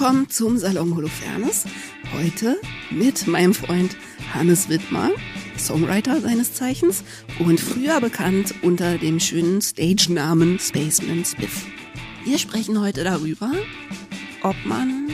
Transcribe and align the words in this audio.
willkommen 0.00 0.30
zum 0.30 0.56
Salon 0.56 0.96
Holofernes. 0.96 1.66
Heute 2.14 2.56
mit 2.90 3.26
meinem 3.26 3.52
Freund 3.52 3.98
Hannes 4.32 4.70
Wittmer, 4.70 5.10
Songwriter 5.58 6.22
seines 6.22 6.54
Zeichens 6.54 7.04
und 7.38 7.60
früher 7.60 8.00
bekannt 8.00 8.54
unter 8.62 8.96
dem 8.96 9.20
schönen 9.20 9.60
Stage-Namen 9.60 10.58
Spaceman 10.58 11.22
Spiff. 11.26 11.66
Wir 12.24 12.38
sprechen 12.38 12.80
heute 12.80 13.04
darüber, 13.04 13.52
ob 14.42 14.56
man 14.64 15.10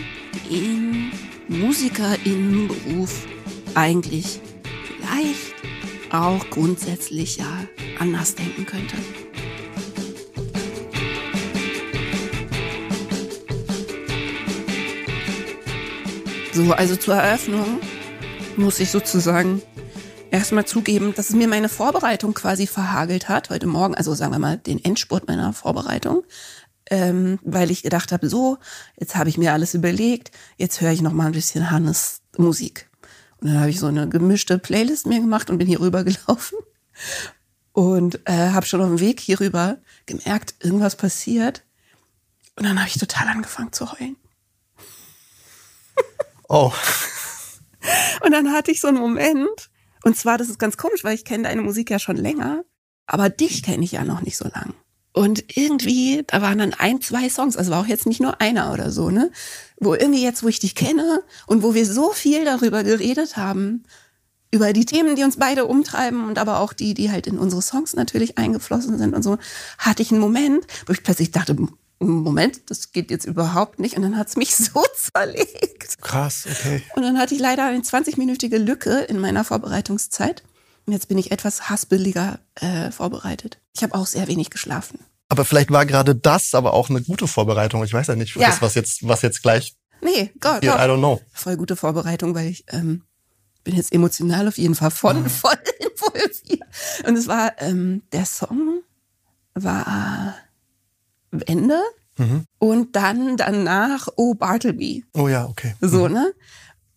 den 0.48 1.10
Musikerinnenberuf 1.48 3.26
eigentlich 3.74 4.40
vielleicht 4.86 5.56
auch 6.12 6.48
grundsätzlich 6.50 7.38
ja 7.38 7.66
anders 7.98 8.36
denken 8.36 8.64
könnte. 8.64 8.94
So, 16.56 16.72
also 16.72 16.96
zur 16.96 17.16
Eröffnung 17.16 17.80
muss 18.56 18.80
ich 18.80 18.90
sozusagen 18.90 19.60
erstmal 20.30 20.64
zugeben, 20.64 21.12
dass 21.14 21.28
es 21.28 21.36
mir 21.36 21.48
meine 21.48 21.68
Vorbereitung 21.68 22.32
quasi 22.32 22.66
verhagelt 22.66 23.28
hat 23.28 23.50
heute 23.50 23.66
Morgen, 23.66 23.94
also 23.94 24.14
sagen 24.14 24.32
wir 24.32 24.38
mal 24.38 24.56
den 24.56 24.82
Endspurt 24.82 25.28
meiner 25.28 25.52
Vorbereitung, 25.52 26.24
ähm, 26.88 27.38
weil 27.42 27.70
ich 27.70 27.82
gedacht 27.82 28.10
habe, 28.10 28.30
so, 28.30 28.56
jetzt 28.98 29.16
habe 29.16 29.28
ich 29.28 29.36
mir 29.36 29.52
alles 29.52 29.74
überlegt, 29.74 30.30
jetzt 30.56 30.80
höre 30.80 30.92
ich 30.92 31.02
noch 31.02 31.12
mal 31.12 31.26
ein 31.26 31.32
bisschen 31.32 31.70
Hannes 31.70 32.22
Musik. 32.38 32.88
Und 33.42 33.48
dann 33.48 33.60
habe 33.60 33.68
ich 33.68 33.78
so 33.78 33.88
eine 33.88 34.08
gemischte 34.08 34.58
Playlist 34.58 35.04
mir 35.04 35.20
gemacht 35.20 35.50
und 35.50 35.58
bin 35.58 35.68
hier 35.68 35.80
rüber 35.80 36.04
gelaufen 36.04 36.56
und 37.72 38.18
äh, 38.24 38.52
habe 38.52 38.64
schon 38.64 38.80
auf 38.80 38.88
dem 38.88 39.00
Weg 39.00 39.20
hierüber 39.20 39.76
gemerkt, 40.06 40.54
irgendwas 40.60 40.96
passiert. 40.96 41.64
Und 42.56 42.64
dann 42.64 42.78
habe 42.78 42.88
ich 42.88 42.96
total 42.96 43.28
angefangen 43.28 43.74
zu 43.74 43.92
heulen. 43.92 44.16
Oh. 46.48 46.72
Und 48.24 48.32
dann 48.32 48.52
hatte 48.52 48.70
ich 48.70 48.80
so 48.80 48.88
einen 48.88 48.98
Moment, 48.98 49.70
und 50.02 50.16
zwar, 50.16 50.38
das 50.38 50.48
ist 50.48 50.58
ganz 50.58 50.76
komisch, 50.76 51.04
weil 51.04 51.14
ich 51.14 51.24
kenne 51.24 51.44
deine 51.44 51.62
Musik 51.62 51.90
ja 51.90 51.98
schon 51.98 52.16
länger, 52.16 52.64
aber 53.06 53.28
dich 53.28 53.62
kenne 53.62 53.84
ich 53.84 53.92
ja 53.92 54.04
noch 54.04 54.22
nicht 54.22 54.36
so 54.36 54.44
lang. 54.44 54.74
Und 55.12 55.56
irgendwie, 55.56 56.24
da 56.26 56.42
waren 56.42 56.58
dann 56.58 56.74
ein, 56.74 57.00
zwei 57.00 57.28
Songs, 57.28 57.56
also 57.56 57.70
war 57.70 57.80
auch 57.80 57.86
jetzt 57.86 58.06
nicht 58.06 58.20
nur 58.20 58.40
einer 58.40 58.72
oder 58.72 58.90
so, 58.90 59.10
ne? 59.10 59.30
Wo 59.80 59.94
irgendwie 59.94 60.22
jetzt, 60.22 60.42
wo 60.42 60.48
ich 60.48 60.58
dich 60.58 60.74
kenne 60.74 61.22
und 61.46 61.62
wo 61.62 61.74
wir 61.74 61.86
so 61.86 62.12
viel 62.12 62.44
darüber 62.44 62.84
geredet 62.84 63.36
haben, 63.36 63.84
über 64.50 64.72
die 64.72 64.84
Themen, 64.84 65.16
die 65.16 65.24
uns 65.24 65.38
beide 65.38 65.64
umtreiben 65.64 66.28
und 66.28 66.38
aber 66.38 66.60
auch 66.60 66.72
die, 66.72 66.94
die 66.94 67.10
halt 67.10 67.26
in 67.26 67.38
unsere 67.38 67.62
Songs 67.62 67.94
natürlich 67.94 68.38
eingeflossen 68.38 68.98
sind 68.98 69.14
und 69.14 69.22
so, 69.22 69.38
hatte 69.78 70.02
ich 70.02 70.10
einen 70.12 70.20
Moment, 70.20 70.66
wo 70.86 70.92
ich 70.92 71.02
plötzlich 71.02 71.30
dachte, 71.30 71.56
Moment, 71.98 72.70
das 72.70 72.92
geht 72.92 73.10
jetzt 73.10 73.24
überhaupt 73.24 73.78
nicht. 73.78 73.96
Und 73.96 74.02
dann 74.02 74.16
hat's 74.16 74.36
mich 74.36 74.54
so 74.56 74.84
zerlegt. 74.94 76.00
Krass, 76.00 76.46
okay. 76.50 76.82
Und 76.94 77.02
dann 77.02 77.18
hatte 77.18 77.34
ich 77.34 77.40
leider 77.40 77.64
eine 77.64 77.80
20-minütige 77.80 78.58
Lücke 78.58 79.00
in 79.00 79.18
meiner 79.18 79.44
Vorbereitungszeit. 79.44 80.42
Und 80.86 80.92
jetzt 80.92 81.08
bin 81.08 81.18
ich 81.18 81.32
etwas 81.32 81.68
hassbilliger 81.68 82.38
äh, 82.56 82.90
vorbereitet. 82.90 83.58
Ich 83.74 83.82
habe 83.82 83.94
auch 83.94 84.06
sehr 84.06 84.28
wenig 84.28 84.50
geschlafen. 84.50 85.00
Aber 85.28 85.44
vielleicht 85.44 85.72
war 85.72 85.84
gerade 85.86 86.14
das 86.14 86.54
aber 86.54 86.72
auch 86.74 86.88
eine 86.88 87.02
gute 87.02 87.26
Vorbereitung. 87.26 87.82
Ich 87.82 87.92
weiß 87.92 88.06
ja 88.06 88.14
nicht, 88.14 88.36
ja. 88.36 88.46
Das, 88.48 88.62
was 88.62 88.74
jetzt, 88.74 89.06
was 89.06 89.22
jetzt 89.22 89.42
gleich. 89.42 89.74
Nee, 90.00 90.30
Gott. 90.40 90.62
I 90.62 90.68
don't 90.68 90.98
know. 90.98 91.20
Voll 91.32 91.56
gute 91.56 91.74
Vorbereitung, 91.74 92.34
weil 92.34 92.46
ich 92.48 92.64
ähm, 92.68 93.02
bin 93.64 93.74
jetzt 93.74 93.92
emotional 93.92 94.46
auf 94.46 94.58
jeden 94.58 94.76
Fall 94.76 94.92
voll, 94.92 95.14
mhm. 95.14 95.28
voll 95.28 95.58
involviert. 95.80 96.62
Und 97.06 97.16
es 97.16 97.26
war, 97.26 97.60
ähm, 97.60 98.02
der 98.12 98.24
Song 98.24 98.82
war 99.54 100.36
Ende 101.46 101.80
mhm. 102.18 102.44
und 102.58 102.96
dann 102.96 103.36
danach 103.36 104.08
Oh 104.16 104.34
Bartleby. 104.34 105.04
Oh 105.14 105.28
ja, 105.28 105.46
okay. 105.46 105.74
So, 105.80 106.08
mhm. 106.08 106.14
ne? 106.14 106.34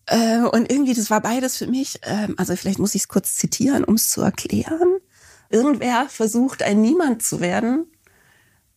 Äh, 0.06 0.40
und 0.40 0.70
irgendwie, 0.70 0.94
das 0.94 1.10
war 1.10 1.20
beides 1.20 1.56
für 1.56 1.66
mich, 1.66 2.00
ähm, 2.02 2.34
also 2.36 2.56
vielleicht 2.56 2.78
muss 2.78 2.94
ich 2.94 3.02
es 3.02 3.08
kurz 3.08 3.36
zitieren, 3.36 3.84
um 3.84 3.94
es 3.94 4.10
zu 4.10 4.22
erklären. 4.22 4.98
Irgendwer 5.50 6.06
versucht, 6.08 6.62
ein 6.62 6.80
Niemand 6.80 7.22
zu 7.22 7.40
werden, 7.40 7.86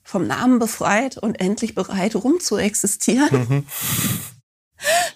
vom 0.03 0.28
Namen 0.28 0.59
befreit 0.59 1.17
und 1.17 1.39
endlich 1.39 1.75
bereit, 1.75 2.16
rumzuexistieren. 2.16 3.47
Mhm. 3.49 3.66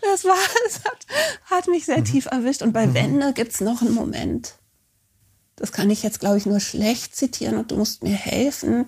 Das 0.01 0.23
war, 0.23 0.37
das 0.65 0.85
hat, 0.85 1.05
hat 1.43 1.67
mich 1.67 1.85
sehr 1.85 1.97
mhm. 1.97 2.05
tief 2.05 2.27
erwischt. 2.27 2.61
Und 2.61 2.71
bei 2.71 2.87
mhm. 2.87 2.93
Wende 2.93 3.33
gibt's 3.33 3.59
noch 3.59 3.81
einen 3.81 3.93
Moment. 3.93 4.55
Das 5.57 5.73
kann 5.73 5.89
ich 5.89 6.03
jetzt, 6.03 6.21
glaube 6.21 6.37
ich, 6.37 6.45
nur 6.45 6.61
schlecht 6.61 7.17
zitieren 7.17 7.57
und 7.57 7.71
du 7.71 7.75
musst 7.75 8.01
mir 8.01 8.15
helfen 8.15 8.85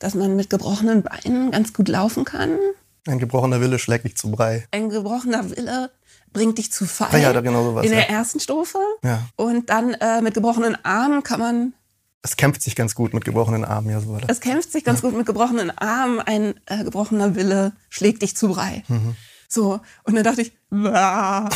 dass 0.00 0.14
man 0.14 0.34
mit 0.34 0.50
gebrochenen 0.50 1.02
Beinen 1.02 1.52
ganz 1.52 1.72
gut 1.72 1.88
laufen 1.88 2.24
kann. 2.24 2.58
Ein 3.06 3.20
gebrochener 3.20 3.60
Wille 3.60 3.78
schlägt 3.78 4.04
dich 4.04 4.16
zu 4.16 4.30
Brei. 4.30 4.66
Ein 4.72 4.90
gebrochener 4.90 5.48
Wille 5.50 5.90
bringt 6.32 6.58
dich 6.58 6.72
zu 6.72 6.86
Fall. 6.86 7.08
Ah, 7.12 7.18
ja, 7.18 7.40
genau 7.40 7.62
sowas, 7.64 7.84
in 7.84 7.92
der 7.92 8.00
ja. 8.00 8.06
ersten 8.06 8.40
Strophe. 8.40 8.78
Ja. 9.02 9.28
Und 9.36 9.70
dann 9.70 9.94
äh, 9.94 10.20
mit 10.22 10.34
gebrochenen 10.34 10.76
Armen 10.84 11.22
kann 11.22 11.40
man. 11.40 11.74
Es 12.22 12.36
kämpft 12.36 12.62
sich 12.62 12.76
ganz 12.76 12.94
gut 12.94 13.14
mit 13.14 13.24
gebrochenen 13.24 13.64
Armen, 13.64 13.90
ja, 13.90 14.00
so 14.00 14.12
war 14.12 14.20
das. 14.20 14.30
Es 14.30 14.40
kämpft 14.40 14.70
sich 14.72 14.84
ganz 14.84 15.00
ja. 15.00 15.08
gut 15.08 15.16
mit 15.16 15.26
gebrochenen 15.26 15.70
Armen. 15.70 16.20
Ein 16.20 16.54
äh, 16.66 16.84
gebrochener 16.84 17.34
Wille 17.34 17.72
schlägt 17.88 18.22
dich 18.22 18.36
zu 18.36 18.48
Brei. 18.48 18.82
Mhm. 18.88 19.16
So, 19.48 19.80
und 20.04 20.14
dann 20.14 20.22
dachte 20.22 20.42
ich, 20.42 20.52
das 20.70 21.50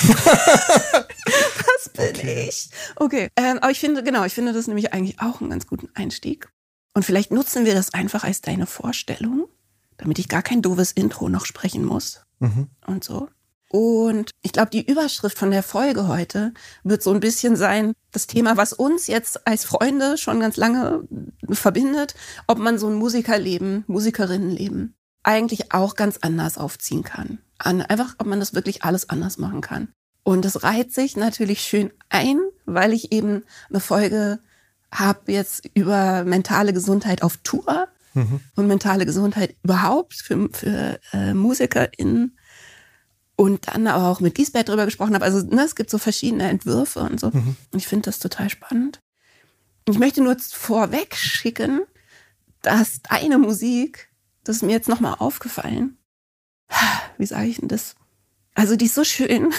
bin 1.95 2.09
okay. 2.09 2.47
ich. 2.49 2.71
Okay, 2.97 3.29
ähm, 3.37 3.59
aber 3.59 3.71
ich 3.71 3.79
finde, 3.79 4.03
genau, 4.03 4.25
ich 4.25 4.35
finde 4.35 4.53
das 4.53 4.67
nämlich 4.67 4.93
eigentlich 4.93 5.21
auch 5.21 5.41
einen 5.41 5.51
ganz 5.51 5.69
guten 5.69 5.89
Einstieg. 5.95 6.49
Und 6.95 7.05
vielleicht 7.05 7.33
nutzen 7.33 7.65
wir 7.65 7.75
das 7.75 7.93
einfach 7.93 8.25
als 8.25 8.41
deine 8.41 8.67
Vorstellung, 8.67 9.49
damit 9.97 10.19
ich 10.19 10.29
gar 10.29 10.43
kein 10.43 10.63
doofes 10.63 10.93
Intro 10.93 11.29
noch 11.29 11.45
sprechen 11.45 11.85
muss. 11.85 12.23
Mhm. 12.39 12.69
Und 12.87 13.05
so. 13.05 13.29
Und 13.69 14.31
ich 14.43 14.53
glaube, 14.53 14.71
die 14.71 14.89
Überschrift 14.89 15.37
von 15.37 15.51
der 15.51 15.65
Folge 15.65 16.07
heute 16.07 16.55
wird 16.85 17.03
so 17.03 17.13
ein 17.13 17.19
bisschen 17.19 17.57
sein, 17.57 17.93
das 18.13 18.29
Thema, 18.29 18.57
was 18.57 18.73
uns 18.73 19.09
jetzt 19.09 19.49
als 19.49 19.65
Freunde 19.65 20.17
schon 20.17 20.39
ganz 20.39 20.57
lange 20.57 21.03
verbindet, 21.51 22.15
ob 22.47 22.59
man 22.59 22.79
so 22.79 22.87
ein 22.87 22.95
Musikerleben, 22.95 23.83
Musikerinnenleben 23.89 24.95
eigentlich 25.25 25.73
auch 25.73 25.97
ganz 25.97 26.19
anders 26.21 26.57
aufziehen 26.57 27.03
kann. 27.03 27.39
An, 27.59 27.83
einfach, 27.83 28.15
ob 28.19 28.29
man 28.29 28.39
das 28.39 28.55
wirklich 28.55 28.85
alles 28.85 29.11
anders 29.11 29.39
machen 29.39 29.61
kann. 29.61 29.89
Und 30.23 30.45
das 30.45 30.63
reiht 30.63 30.93
sich 30.93 31.17
natürlich 31.17 31.61
schön 31.61 31.91
ein, 32.11 32.41
weil 32.67 32.93
ich 32.93 33.11
eben 33.11 33.43
eine 33.71 33.81
Folge 33.81 34.39
habe 34.95 35.33
jetzt 35.33 35.69
über 35.75 36.25
mentale 36.25 36.73
Gesundheit 36.73 37.23
auf 37.23 37.37
Tour 37.39 37.89
mhm. 38.15 38.41
und 38.55 38.67
mentale 38.67 39.07
Gesundheit 39.07 39.57
überhaupt 39.63 40.15
für, 40.15 40.49
für 40.53 41.01
äh, 41.13 41.35
MusikerInnen 41.35 42.39
und 43.37 43.69
dann 43.69 43.89
aber 43.89 44.09
auch 44.09 44.21
mit 44.21 44.37
Giesbert 44.37 44.69
drüber 44.69 44.85
gesprochen 44.85 45.15
habe. 45.15 45.25
Also 45.25 45.45
ne, 45.45 45.63
es 45.65 45.75
gibt 45.75 45.91
so 45.91 45.99
verschiedene 45.99 46.49
Entwürfe 46.49 47.01
und 47.01 47.19
so. 47.19 47.29
Mhm. 47.29 47.57
Und 47.73 47.79
ich 47.79 47.89
finde 47.89 48.07
das 48.07 48.21
total 48.21 48.49
spannend. 48.49 49.01
Ich 49.89 49.99
möchte 49.99 50.23
nur 50.23 50.37
vorweg 50.39 51.17
schicken, 51.17 51.83
dass 52.63 53.03
deine 53.03 53.39
Musik, 53.39 54.09
das 54.45 54.57
ist 54.57 54.63
mir 54.63 54.73
jetzt 54.73 54.89
nochmal 54.89 55.17
aufgefallen. 55.19 55.99
Wie 57.19 57.27
sage 57.27 57.49
ich 57.49 57.59
denn 57.59 57.69
das? 57.69 57.97
Also 58.55 58.77
die 58.77 58.87
ist 58.87 58.95
so 58.95 59.05
schön. 59.05 59.53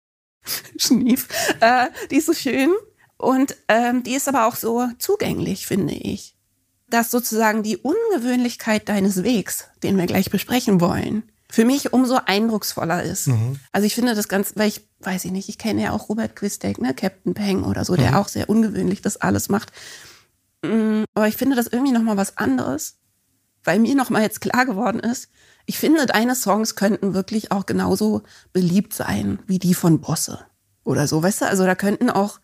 Schnief. 0.76 1.28
Äh, 1.60 1.88
die 2.10 2.16
ist 2.16 2.26
so 2.26 2.34
schön 2.34 2.70
und 3.18 3.56
ähm, 3.68 4.02
die 4.02 4.14
ist 4.14 4.28
aber 4.28 4.46
auch 4.46 4.56
so 4.56 4.88
zugänglich, 4.98 5.66
finde 5.66 5.94
ich. 5.94 6.36
Dass 6.88 7.10
sozusagen 7.10 7.62
die 7.62 7.78
Ungewöhnlichkeit 7.78 8.88
deines 8.88 9.22
Wegs, 9.22 9.64
den 9.82 9.96
wir 9.96 10.06
gleich 10.06 10.30
besprechen 10.30 10.80
wollen, 10.80 11.24
für 11.50 11.64
mich 11.64 11.92
umso 11.92 12.18
eindrucksvoller 12.26 13.02
ist. 13.02 13.28
Mhm. 13.28 13.58
Also 13.72 13.86
ich 13.86 13.94
finde 13.94 14.14
das 14.14 14.28
ganz, 14.28 14.52
weil 14.56 14.68
ich, 14.68 14.82
weiß 15.00 15.24
ich 15.24 15.32
nicht, 15.32 15.48
ich 15.48 15.58
kenne 15.58 15.82
ja 15.82 15.92
auch 15.92 16.08
Robert 16.08 16.36
Quistek, 16.36 16.78
ne, 16.80 16.94
Captain 16.94 17.34
Peng 17.34 17.64
oder 17.64 17.84
so, 17.84 17.96
der 17.96 18.12
mhm. 18.12 18.16
auch 18.16 18.28
sehr 18.28 18.48
ungewöhnlich 18.48 19.02
das 19.02 19.16
alles 19.16 19.48
macht. 19.48 19.72
Mm, 20.62 21.04
aber 21.14 21.28
ich 21.28 21.36
finde 21.36 21.56
das 21.56 21.66
irgendwie 21.66 21.92
nochmal 21.92 22.16
was 22.16 22.36
anderes, 22.36 22.98
weil 23.64 23.78
mir 23.78 23.94
nochmal 23.94 24.22
jetzt 24.22 24.40
klar 24.40 24.66
geworden 24.66 25.00
ist, 25.00 25.28
ich 25.66 25.78
finde, 25.78 26.06
deine 26.06 26.34
Songs 26.34 26.76
könnten 26.76 27.14
wirklich 27.14 27.50
auch 27.50 27.66
genauso 27.66 28.22
beliebt 28.52 28.94
sein 28.94 29.40
wie 29.46 29.58
die 29.58 29.74
von 29.74 30.00
Bosse 30.00 30.46
oder 30.84 31.08
so, 31.08 31.22
weißt 31.22 31.42
du? 31.42 31.46
Also 31.46 31.64
da 31.64 31.74
könnten 31.74 32.08
auch 32.10 32.38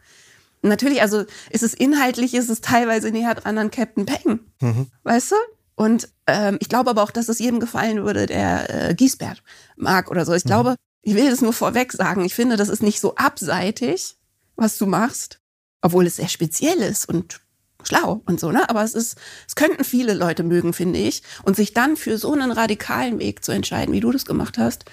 Natürlich, 0.63 1.03
also 1.03 1.25
ist 1.51 1.63
es 1.63 1.75
inhaltlich, 1.75 2.35
ist 2.35 2.49
es 2.49 2.61
teilweise 2.61 3.11
näher 3.11 3.35
dran 3.35 3.59
an 3.59 3.71
Captain 3.71 4.07
Peng, 4.07 4.41
mhm. 4.61 4.87
weißt 5.03 5.33
du? 5.33 5.37
Und 5.75 6.09
ähm, 6.27 6.59
ich 6.61 6.69
glaube 6.69 6.91
aber 6.91 7.03
auch, 7.03 7.11
dass 7.11 7.29
es 7.29 7.41
jedem 7.41 7.59
gefallen 7.59 8.05
würde, 8.05 8.27
der 8.27 8.91
äh, 8.91 8.95
Giesbert 8.95 9.43
mag 9.77 10.11
oder 10.11 10.25
so. 10.25 10.33
Ich 10.33 10.45
mhm. 10.45 10.49
glaube, 10.49 10.77
ich 11.03 11.15
will 11.15 11.29
das 11.29 11.41
nur 11.41 11.53
vorweg 11.53 11.93
sagen. 11.93 12.25
Ich 12.25 12.35
finde, 12.35 12.57
das 12.57 12.69
ist 12.69 12.83
nicht 12.83 13.01
so 13.01 13.17
abseitig, 13.17 14.17
was 14.55 14.79
du 14.79 14.87
machst, 14.87 15.41
obwohl 15.81 16.07
es 16.07 16.17
sehr 16.17 16.29
speziell 16.29 16.79
ist 16.79 17.09
und 17.09 17.41
schlau 17.83 18.23
und 18.27 18.39
so, 18.39 18.53
ne? 18.53 18.69
Aber 18.71 18.85
es 18.85 18.95
ist, 18.95 19.17
es 19.49 19.57
könnten 19.57 19.83
viele 19.83 20.15
Leute 20.15 20.45
mögen, 20.45 20.73
finde 20.73 21.01
ich. 21.01 21.23
Und 21.43 21.57
sich 21.57 21.75
dann 21.75 21.97
für 21.97 22.19
so 22.19 22.33
einen 22.33 22.53
radikalen 22.53 23.19
Weg 23.19 23.45
zu 23.45 23.51
entscheiden, 23.51 23.93
wie 23.93 24.01
du 24.01 24.13
das 24.13 24.25
gemacht 24.25 24.59
hast, 24.59 24.85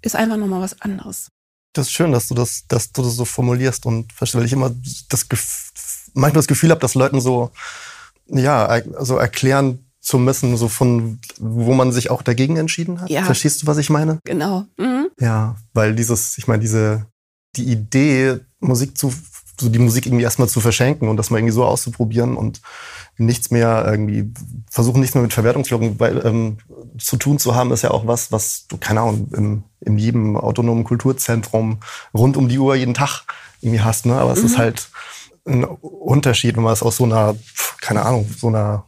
ist 0.00 0.16
einfach 0.16 0.38
nochmal 0.38 0.62
was 0.62 0.80
anderes. 0.80 1.30
Das 1.78 1.86
ist 1.86 1.92
schön, 1.92 2.10
dass 2.10 2.26
du 2.26 2.34
das, 2.34 2.64
dass 2.66 2.90
du 2.90 3.02
das 3.02 3.14
so 3.14 3.24
formulierst 3.24 3.86
und 3.86 4.12
weil 4.20 4.44
ich 4.44 4.52
immer 4.52 4.74
das 5.08 5.26
manchmal 6.12 6.40
das 6.40 6.48
Gefühl 6.48 6.70
habe, 6.70 6.80
dass 6.80 6.96
Leuten 6.96 7.20
so 7.20 7.52
ja, 8.26 8.66
also 8.66 9.16
erklären 9.16 9.86
zu 10.00 10.18
müssen, 10.18 10.56
so 10.56 10.68
von 10.68 11.20
wo 11.38 11.74
man 11.74 11.92
sich 11.92 12.10
auch 12.10 12.22
dagegen 12.22 12.56
entschieden 12.56 13.00
hat. 13.00 13.10
Ja. 13.10 13.24
Verstehst 13.24 13.62
du, 13.62 13.66
was 13.68 13.78
ich 13.78 13.90
meine? 13.90 14.18
Genau. 14.24 14.64
Mhm. 14.76 15.08
Ja, 15.20 15.56
weil 15.72 15.94
dieses, 15.94 16.36
ich 16.36 16.48
meine, 16.48 16.60
diese, 16.60 17.06
die 17.54 17.70
Idee, 17.70 18.40
Musik 18.58 18.98
zu, 18.98 19.12
so 19.60 19.68
die 19.68 19.78
Musik 19.78 20.06
irgendwie 20.06 20.24
erstmal 20.24 20.48
zu 20.48 20.60
verschenken 20.60 21.08
und 21.08 21.16
das 21.16 21.30
mal 21.30 21.38
irgendwie 21.38 21.54
so 21.54 21.64
auszuprobieren 21.64 22.36
und 22.36 22.60
nichts 23.16 23.50
mehr 23.50 23.84
irgendwie, 23.86 24.32
versuchen 24.70 25.00
nichts 25.00 25.14
mehr 25.14 25.22
mit 25.22 25.32
Verwertungswirkung 25.32 25.98
weil, 25.98 26.24
ähm, 26.24 26.58
zu 26.98 27.16
tun 27.16 27.38
zu 27.38 27.54
haben, 27.54 27.72
ist 27.72 27.82
ja 27.82 27.90
auch 27.90 28.06
was, 28.06 28.30
was 28.32 28.66
du, 28.68 28.76
keine 28.78 29.00
Ahnung, 29.00 29.30
in, 29.36 29.64
in 29.80 29.98
jedem 29.98 30.36
autonomen 30.36 30.84
Kulturzentrum 30.84 31.80
rund 32.14 32.36
um 32.36 32.48
die 32.48 32.58
Uhr 32.58 32.74
jeden 32.76 32.94
Tag 32.94 33.24
irgendwie 33.60 33.80
hast, 33.80 34.06
ne? 34.06 34.14
Aber 34.14 34.30
mhm. 34.30 34.38
es 34.38 34.44
ist 34.44 34.52
mhm. 34.52 34.58
halt 34.58 34.88
ein 35.46 35.64
Unterschied, 35.64 36.56
wenn 36.56 36.62
man 36.62 36.72
es 36.72 36.82
aus 36.82 36.96
so 36.96 37.04
einer, 37.04 37.34
keine 37.80 38.04
Ahnung, 38.04 38.28
so 38.36 38.48
einer, 38.48 38.84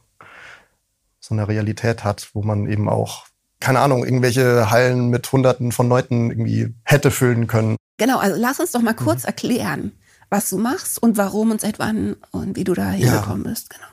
so 1.19 1.35
einer 1.35 1.49
Realität 1.49 2.05
hat, 2.05 2.31
wo 2.35 2.43
man 2.43 2.71
eben 2.71 2.89
auch, 2.89 3.25
keine 3.61 3.81
Ahnung, 3.81 4.05
irgendwelche 4.05 4.71
Hallen 4.71 5.09
mit 5.09 5.31
Hunderten 5.31 5.73
von 5.73 5.89
Leuten 5.89 6.31
irgendwie 6.31 6.75
hätte 6.85 7.11
füllen 7.11 7.47
können. 7.47 7.77
Genau, 7.99 8.19
also 8.19 8.41
lass 8.41 8.61
uns 8.61 8.73
doch 8.73 8.81
mal 8.81 8.95
kurz 8.95 9.23
mhm. 9.23 9.27
erklären, 9.27 9.93
was 10.31 10.49
du 10.49 10.59
machst 10.59 11.03
und 11.03 11.17
warum 11.17 11.51
und 11.51 11.61
seit 11.61 11.79
wann 11.79 12.17
und 12.31 12.57
wie 12.57 12.65
du 12.65 12.75
da 12.75 12.91
hingekommen 12.91 13.45
ja. 13.45 13.51
bist. 13.51 13.71
Genau. 13.71 13.87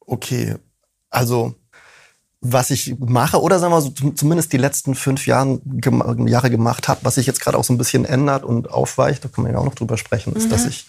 Okay, 0.00 0.56
also 1.10 1.54
was 2.40 2.70
ich 2.70 2.96
mache 3.00 3.42
oder 3.42 3.58
sagen 3.58 3.72
wir 3.72 3.80
so, 3.80 3.90
zumindest 3.90 4.52
die 4.52 4.58
letzten 4.58 4.94
fünf 4.94 5.26
Jahren, 5.26 5.60
Jahre 6.28 6.50
gemacht 6.50 6.86
habe, 6.86 7.00
was 7.02 7.16
sich 7.16 7.26
jetzt 7.26 7.40
gerade 7.40 7.58
auch 7.58 7.64
so 7.64 7.72
ein 7.72 7.78
bisschen 7.78 8.04
ändert 8.04 8.44
und 8.44 8.70
aufweicht, 8.70 9.24
da 9.24 9.28
kann 9.28 9.42
man 9.42 9.52
ja 9.52 9.58
auch 9.58 9.64
noch 9.64 9.74
drüber 9.74 9.98
sprechen, 9.98 10.34
ist, 10.34 10.46
mhm. 10.46 10.50
dass 10.50 10.66
ich 10.66 10.86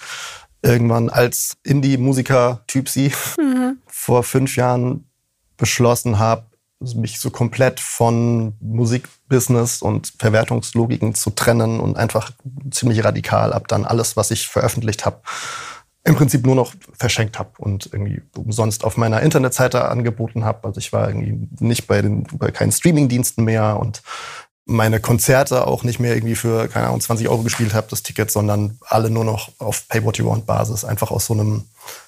irgendwann 0.62 1.10
als 1.10 1.58
Indie-Musiker-Typ 1.64 2.88
sie 2.88 3.12
mhm. 3.38 3.78
vor 3.88 4.24
fünf 4.24 4.56
Jahren 4.58 5.06
beschlossen 5.58 6.20
habe, 6.20 6.46
mich 6.80 7.20
so 7.20 7.30
komplett 7.30 7.80
von 7.80 8.54
Musikbusiness 8.62 9.82
und 9.82 10.14
Verwertungslogiken 10.18 11.14
zu 11.14 11.32
trennen 11.32 11.80
und 11.80 11.98
einfach 11.98 12.32
ziemlich 12.72 13.04
radikal 13.04 13.54
ab 13.54 13.68
dann 13.68 13.86
alles, 13.86 14.16
was 14.16 14.32
ich 14.32 14.48
veröffentlicht 14.48 15.06
habe, 15.06 15.22
im 16.06 16.16
Prinzip 16.16 16.46
nur 16.46 16.56
noch 16.56 16.74
verschenkt 16.98 17.38
habe 17.38 17.52
und 17.58 17.90
irgendwie 17.92 18.22
umsonst 18.36 18.86
auf 18.86 18.96
meiner 18.96 19.22
Internetseite 19.22 19.90
angeboten 19.90 20.46
habe. 20.46 20.68
Also 20.68 20.80
ich 20.80 20.94
war 20.94 21.10
irgendwie 21.10 21.48
nicht 21.60 21.88
bei 21.88 22.02
den 22.02 22.24
bei 22.32 22.52
keinen 22.52 22.72
Streamingdiensten 22.72 23.44
mehr 23.44 23.78
und 23.78 24.02
meine 24.70 25.00
Konzerte 25.00 25.68
auch 25.68 25.84
nicht 25.84 26.00
mehr 26.00 26.16
irgendwie 26.16 26.36
für, 26.36 26.68
keine 26.68 26.88
Ahnung, 26.88 27.02
20 27.02 27.28
Euro 27.28 27.42
gespielt 27.42 27.74
habe, 27.74 27.88
das 27.90 28.04
Ticket, 28.04 28.32
sondern 28.32 28.78
alle 28.86 29.10
nur 29.10 29.26
noch 29.26 29.52
auf 29.58 29.88
Pay 29.88 30.04
What 30.04 30.18
You 30.18 30.28
Want 30.28 30.46
Basis. 30.46 30.86
Einfach 30.86 31.12
aus 31.12 31.26
so 31.26 31.34
einem, 31.34 31.66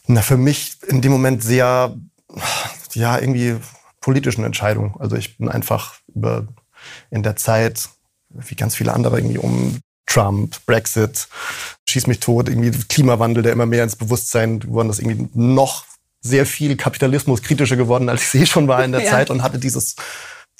na, 0.08 0.22
für 0.22 0.38
mich 0.38 0.78
in 0.88 1.02
dem 1.02 1.12
Moment 1.12 1.44
sehr, 1.44 1.96
ja, 2.94 3.18
irgendwie 3.18 3.58
politischen 4.02 4.44
Entscheidung. 4.44 5.00
Also 5.00 5.16
ich 5.16 5.38
bin 5.38 5.48
einfach 5.48 5.96
über, 6.14 6.48
in 7.10 7.24
der 7.24 7.36
Zeit, 7.36 7.90
wie 8.30 8.56
ganz 8.56 8.76
viele 8.76 8.94
andere 8.94 9.20
irgendwie 9.20 9.38
um 9.38 9.80
Trump, 10.06 10.58
Brexit, 10.66 11.28
schieß 11.88 12.08
mich 12.08 12.20
tot, 12.20 12.50
irgendwie 12.50 12.72
Klimawandel, 12.72 13.44
der 13.44 13.54
immer 13.54 13.66
mehr 13.66 13.84
ins 13.84 13.96
Bewusstsein 13.96 14.60
geworden 14.60 14.90
ist, 14.90 15.00
irgendwie 15.00 15.30
noch 15.34 15.86
sehr 16.22 16.46
viel 16.46 16.76
Kapitalismus 16.76 17.42
kritischer 17.42 17.78
geworden, 17.78 18.10
als 18.10 18.34
ich 18.34 18.42
eh 18.42 18.46
schon 18.46 18.68
war 18.68 18.84
in 18.84 18.92
der 18.92 19.02
ja. 19.06 19.12
Zeit 19.12 19.30
und 19.30 19.42
hatte 19.44 19.60
dieses, 19.60 19.96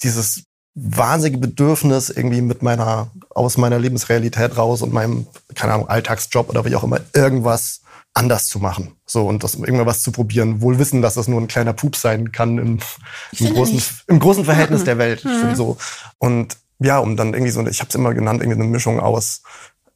dieses 0.04 0.44
wahnsinnige 0.74 1.40
Bedürfnis 1.40 2.10
irgendwie 2.10 2.42
mit 2.42 2.62
meiner, 2.62 3.12
aus 3.30 3.58
meiner 3.58 3.78
Lebensrealität 3.78 4.58
raus 4.58 4.82
und 4.82 4.94
meinem, 4.94 5.28
keine 5.56 5.74
Ahnung, 5.74 5.90
Alltagsjob 5.90 6.50
oder 6.50 6.66
wie 6.66 6.76
auch 6.76 6.84
immer, 6.84 7.02
irgendwas 7.14 7.82
anders 8.14 8.48
zu 8.48 8.60
machen. 8.60 8.96
So, 9.06 9.28
und 9.28 9.44
das 9.44 9.56
irgendwann 9.56 9.86
was 9.86 10.02
zu 10.02 10.12
probieren, 10.12 10.62
wohl 10.62 10.80
wissen, 10.80 11.02
dass 11.02 11.14
das 11.14 11.28
nur 11.28 11.40
ein 11.40 11.48
kleiner 11.48 11.74
Pup 11.74 11.96
sein 11.96 12.32
kann 12.32 12.58
im, 12.58 12.80
im 13.38 13.54
großen, 13.54 13.82
im 14.08 14.20
großen 14.20 14.46
Verhältnis 14.46 14.82
mhm. 14.82 14.86
der 14.86 14.98
Welt. 14.98 15.26
Mhm. 15.26 15.56
So. 15.56 15.78
Und 16.18 16.58
ja, 16.80 17.00
um 17.00 17.16
dann 17.16 17.34
irgendwie 17.34 17.52
so, 17.52 17.66
ich 17.66 17.80
habe 17.80 17.90
es 17.90 17.96
immer 17.96 18.14
genannt, 18.14 18.42
irgendwie 18.42 18.60
eine 18.60 18.70
Mischung 18.70 19.00
aus 19.00 19.44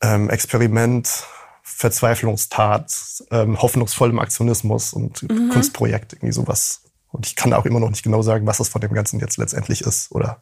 ähm, 0.01 0.29
Experiment, 0.29 1.25
Verzweiflungstat, 1.61 2.93
ähm, 3.31 3.61
hoffnungsvollem 3.61 4.19
Aktionismus 4.19 4.93
und 4.93 5.23
mhm. 5.23 5.49
Kunstprojekt, 5.49 6.13
irgendwie 6.13 6.31
sowas 6.31 6.81
und 7.15 7.25
ich 7.25 7.35
kann 7.35 7.53
auch 7.53 7.65
immer 7.65 7.79
noch 7.79 7.89
nicht 7.89 8.03
genau 8.03 8.21
sagen, 8.21 8.45
was 8.45 8.57
das 8.57 8.69
von 8.69 8.81
dem 8.81 8.93
Ganzen 8.93 9.19
jetzt 9.19 9.37
letztendlich 9.37 9.81
ist 9.81 10.11
oder, 10.11 10.37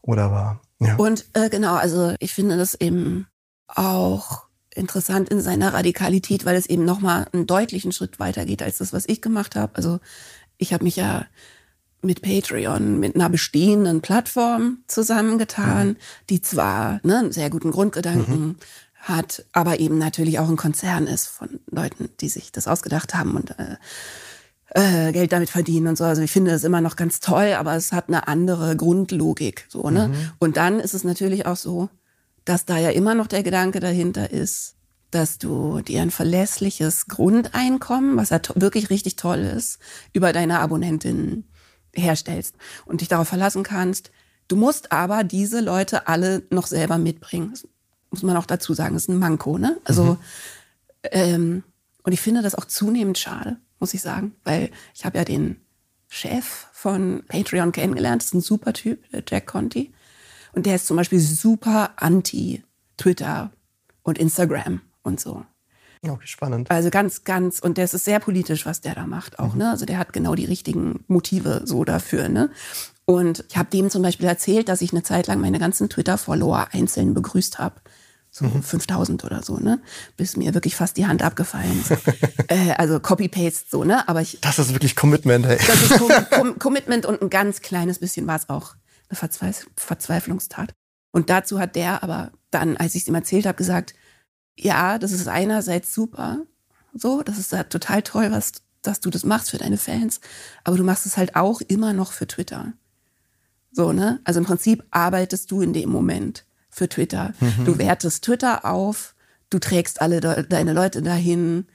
oder 0.00 0.30
war. 0.30 0.60
Ja. 0.78 0.94
Und 0.96 1.26
äh, 1.34 1.50
genau, 1.50 1.74
also 1.74 2.14
ich 2.20 2.32
finde 2.32 2.56
das 2.56 2.74
eben 2.74 3.26
auch 3.66 4.45
interessant 4.76 5.28
in 5.28 5.40
seiner 5.40 5.74
Radikalität, 5.74 6.44
weil 6.44 6.56
es 6.56 6.66
eben 6.66 6.84
nochmal 6.84 7.26
einen 7.32 7.46
deutlichen 7.46 7.92
Schritt 7.92 8.18
weiter 8.18 8.44
geht 8.44 8.62
als 8.62 8.78
das, 8.78 8.92
was 8.92 9.08
ich 9.08 9.22
gemacht 9.22 9.56
habe. 9.56 9.74
Also 9.76 10.00
ich 10.58 10.72
habe 10.72 10.84
mich 10.84 10.96
ja 10.96 11.26
mit 12.02 12.22
Patreon, 12.22 13.00
mit 13.00 13.14
einer 13.14 13.28
bestehenden 13.28 14.00
Plattform 14.00 14.78
zusammengetan, 14.86 15.88
mhm. 15.88 15.96
die 16.30 16.40
zwar 16.40 17.00
ne, 17.02 17.18
einen 17.18 17.32
sehr 17.32 17.50
guten 17.50 17.70
Grundgedanken 17.70 18.46
mhm. 18.46 18.56
hat, 19.00 19.44
aber 19.52 19.80
eben 19.80 19.98
natürlich 19.98 20.38
auch 20.38 20.48
ein 20.48 20.56
Konzern 20.56 21.06
ist 21.06 21.26
von 21.26 21.60
Leuten, 21.70 22.08
die 22.20 22.28
sich 22.28 22.52
das 22.52 22.68
ausgedacht 22.68 23.14
haben 23.14 23.36
und 23.36 23.58
äh, 23.58 23.76
äh, 24.70 25.12
Geld 25.12 25.32
damit 25.32 25.50
verdienen 25.50 25.88
und 25.88 25.96
so. 25.96 26.04
Also 26.04 26.22
ich 26.22 26.30
finde 26.30 26.50
das 26.50 26.64
immer 26.64 26.80
noch 26.80 26.96
ganz 26.96 27.20
toll, 27.20 27.54
aber 27.58 27.74
es 27.74 27.92
hat 27.92 28.08
eine 28.08 28.28
andere 28.28 28.76
Grundlogik. 28.76 29.66
So, 29.68 29.90
ne? 29.90 30.08
Mhm. 30.08 30.14
Und 30.38 30.56
dann 30.56 30.80
ist 30.80 30.94
es 30.94 31.04
natürlich 31.04 31.46
auch 31.46 31.56
so, 31.56 31.88
dass 32.46 32.64
da 32.64 32.78
ja 32.78 32.90
immer 32.90 33.14
noch 33.14 33.26
der 33.26 33.42
Gedanke 33.42 33.80
dahinter 33.80 34.30
ist, 34.30 34.76
dass 35.10 35.36
du 35.36 35.82
dir 35.82 36.00
ein 36.00 36.10
verlässliches 36.10 37.06
Grundeinkommen, 37.06 38.16
was 38.16 38.30
ja 38.30 38.40
wirklich 38.54 38.88
richtig 38.88 39.16
toll 39.16 39.40
ist, 39.40 39.78
über 40.14 40.32
deine 40.32 40.60
Abonnentinnen 40.60 41.44
herstellst 41.94 42.56
und 42.86 43.02
dich 43.02 43.08
darauf 43.08 43.28
verlassen 43.28 43.62
kannst. 43.62 44.10
Du 44.48 44.56
musst 44.56 44.92
aber 44.92 45.24
diese 45.24 45.60
Leute 45.60 46.08
alle 46.08 46.42
noch 46.50 46.66
selber 46.66 46.96
mitbringen. 46.96 47.50
Das 47.50 47.66
muss 48.10 48.22
man 48.22 48.36
auch 48.38 48.46
dazu 48.46 48.72
sagen, 48.72 48.94
das 48.94 49.04
ist 49.04 49.08
ein 49.08 49.18
Manko, 49.18 49.58
ne? 49.58 49.78
Also, 49.84 50.04
mhm. 50.04 50.18
ähm, 51.10 51.64
und 52.02 52.12
ich 52.12 52.20
finde 52.20 52.40
das 52.40 52.54
auch 52.54 52.64
zunehmend 52.64 53.18
schade 53.18 53.58
muss 53.78 53.94
ich 53.94 54.02
sagen, 54.02 54.34
weil 54.44 54.70
ich 54.94 55.04
habe 55.04 55.18
ja 55.18 55.24
den 55.24 55.60
Chef 56.08 56.66
von 56.72 57.24
Patreon 57.28 57.72
kennengelernt, 57.72 58.22
das 58.22 58.28
ist 58.28 58.34
ein 58.34 58.40
super 58.40 58.72
Typ, 58.72 59.08
der 59.10 59.22
Jack 59.26 59.46
Conti. 59.46 59.92
Und 60.56 60.64
der 60.64 60.74
ist 60.74 60.86
zum 60.86 60.96
Beispiel 60.96 61.20
super 61.20 61.90
anti-Twitter 61.96 63.50
und 64.02 64.16
Instagram 64.16 64.80
und 65.02 65.20
so. 65.20 65.44
Okay, 66.02 66.26
spannend. 66.26 66.70
Also 66.70 66.88
ganz, 66.88 67.24
ganz, 67.24 67.58
und 67.58 67.76
das 67.76 67.92
ist 67.92 68.06
sehr 68.06 68.20
politisch, 68.20 68.64
was 68.64 68.80
der 68.80 68.94
da 68.94 69.06
macht 69.06 69.38
auch, 69.38 69.52
mhm. 69.52 69.58
ne? 69.58 69.70
Also 69.70 69.84
der 69.84 69.98
hat 69.98 70.14
genau 70.14 70.34
die 70.34 70.46
richtigen 70.46 71.04
Motive 71.08 71.62
so 71.66 71.84
dafür, 71.84 72.30
ne? 72.30 72.50
Und 73.04 73.44
ich 73.50 73.56
habe 73.58 73.68
dem 73.68 73.90
zum 73.90 74.02
Beispiel 74.02 74.26
erzählt, 74.26 74.70
dass 74.70 74.80
ich 74.80 74.92
eine 74.92 75.02
Zeit 75.02 75.26
lang 75.26 75.40
meine 75.42 75.58
ganzen 75.58 75.90
Twitter-Follower 75.90 76.68
einzeln 76.72 77.12
begrüßt 77.12 77.58
habe 77.58 77.80
so 78.30 78.44
mhm. 78.44 78.62
5000 78.62 79.24
oder 79.24 79.42
so, 79.42 79.58
ne? 79.58 79.80
Bis 80.16 80.36
mir 80.36 80.54
wirklich 80.54 80.76
fast 80.76 80.96
die 80.96 81.06
Hand 81.06 81.22
abgefallen 81.22 81.80
ist. 81.80 81.90
äh, 82.48 82.72
also 82.76 83.00
Copy-Paste 83.00 83.66
so, 83.70 83.84
ne? 83.84 84.08
Aber 84.08 84.22
ich. 84.22 84.38
Das 84.40 84.58
ist 84.58 84.72
wirklich 84.72 84.96
Commitment, 84.96 85.46
ey. 85.46 85.58
Das 85.66 85.82
ist 85.82 85.98
Com 85.98 86.10
Com 86.30 86.58
Commitment 86.58 87.06
und 87.06 87.20
ein 87.22 87.30
ganz 87.30 87.60
kleines 87.60 87.98
bisschen 87.98 88.26
war 88.26 88.36
es 88.36 88.48
auch 88.48 88.74
eine 89.08 89.16
Verzweif 89.16 89.66
Verzweiflungstat. 89.76 90.72
Und 91.12 91.30
dazu 91.30 91.58
hat 91.58 91.76
der 91.76 92.02
aber 92.02 92.32
dann, 92.50 92.76
als 92.76 92.94
ich 92.94 93.02
es 93.02 93.08
ihm 93.08 93.14
erzählt 93.14 93.46
habe, 93.46 93.56
gesagt, 93.56 93.94
ja, 94.58 94.98
das 94.98 95.12
ist 95.12 95.28
einerseits 95.28 95.94
super, 95.94 96.40
so, 96.94 97.22
das 97.22 97.38
ist 97.38 97.52
ja 97.52 97.64
total 97.64 98.02
toll, 98.02 98.30
was, 98.30 98.52
dass 98.82 99.00
du 99.00 99.10
das 99.10 99.24
machst 99.24 99.50
für 99.50 99.58
deine 99.58 99.76
Fans, 99.76 100.20
aber 100.64 100.76
du 100.76 100.84
machst 100.84 101.06
es 101.06 101.16
halt 101.16 101.36
auch 101.36 101.60
immer 101.60 101.92
noch 101.92 102.12
für 102.12 102.26
Twitter. 102.26 102.72
So, 103.72 103.92
ne? 103.92 104.20
Also 104.24 104.40
im 104.40 104.46
Prinzip 104.46 104.84
arbeitest 104.90 105.50
du 105.50 105.60
in 105.60 105.74
dem 105.74 105.90
Moment 105.90 106.46
für 106.70 106.88
Twitter. 106.88 107.34
Mhm. 107.40 107.64
Du 107.66 107.78
wertest 107.78 108.24
Twitter 108.24 108.64
auf, 108.64 109.14
du 109.50 109.58
trägst 109.58 110.00
alle 110.00 110.20
de 110.20 110.46
deine 110.46 110.72
Leute 110.72 111.02
dahin. 111.02 111.66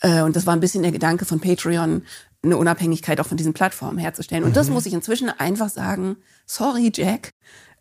Äh, 0.00 0.22
und 0.22 0.36
das 0.36 0.46
war 0.46 0.54
ein 0.54 0.60
bisschen 0.60 0.82
der 0.82 0.92
Gedanke 0.92 1.26
von 1.26 1.40
Patreon, 1.40 2.02
eine 2.44 2.56
Unabhängigkeit 2.56 3.20
auch 3.20 3.26
von 3.26 3.36
diesen 3.36 3.52
Plattformen 3.52 3.98
herzustellen. 3.98 4.44
Und 4.44 4.50
mhm. 4.50 4.54
das 4.54 4.70
muss 4.70 4.86
ich 4.86 4.92
inzwischen 4.92 5.28
einfach 5.28 5.68
sagen, 5.68 6.16
sorry 6.46 6.90
Jack, 6.94 7.30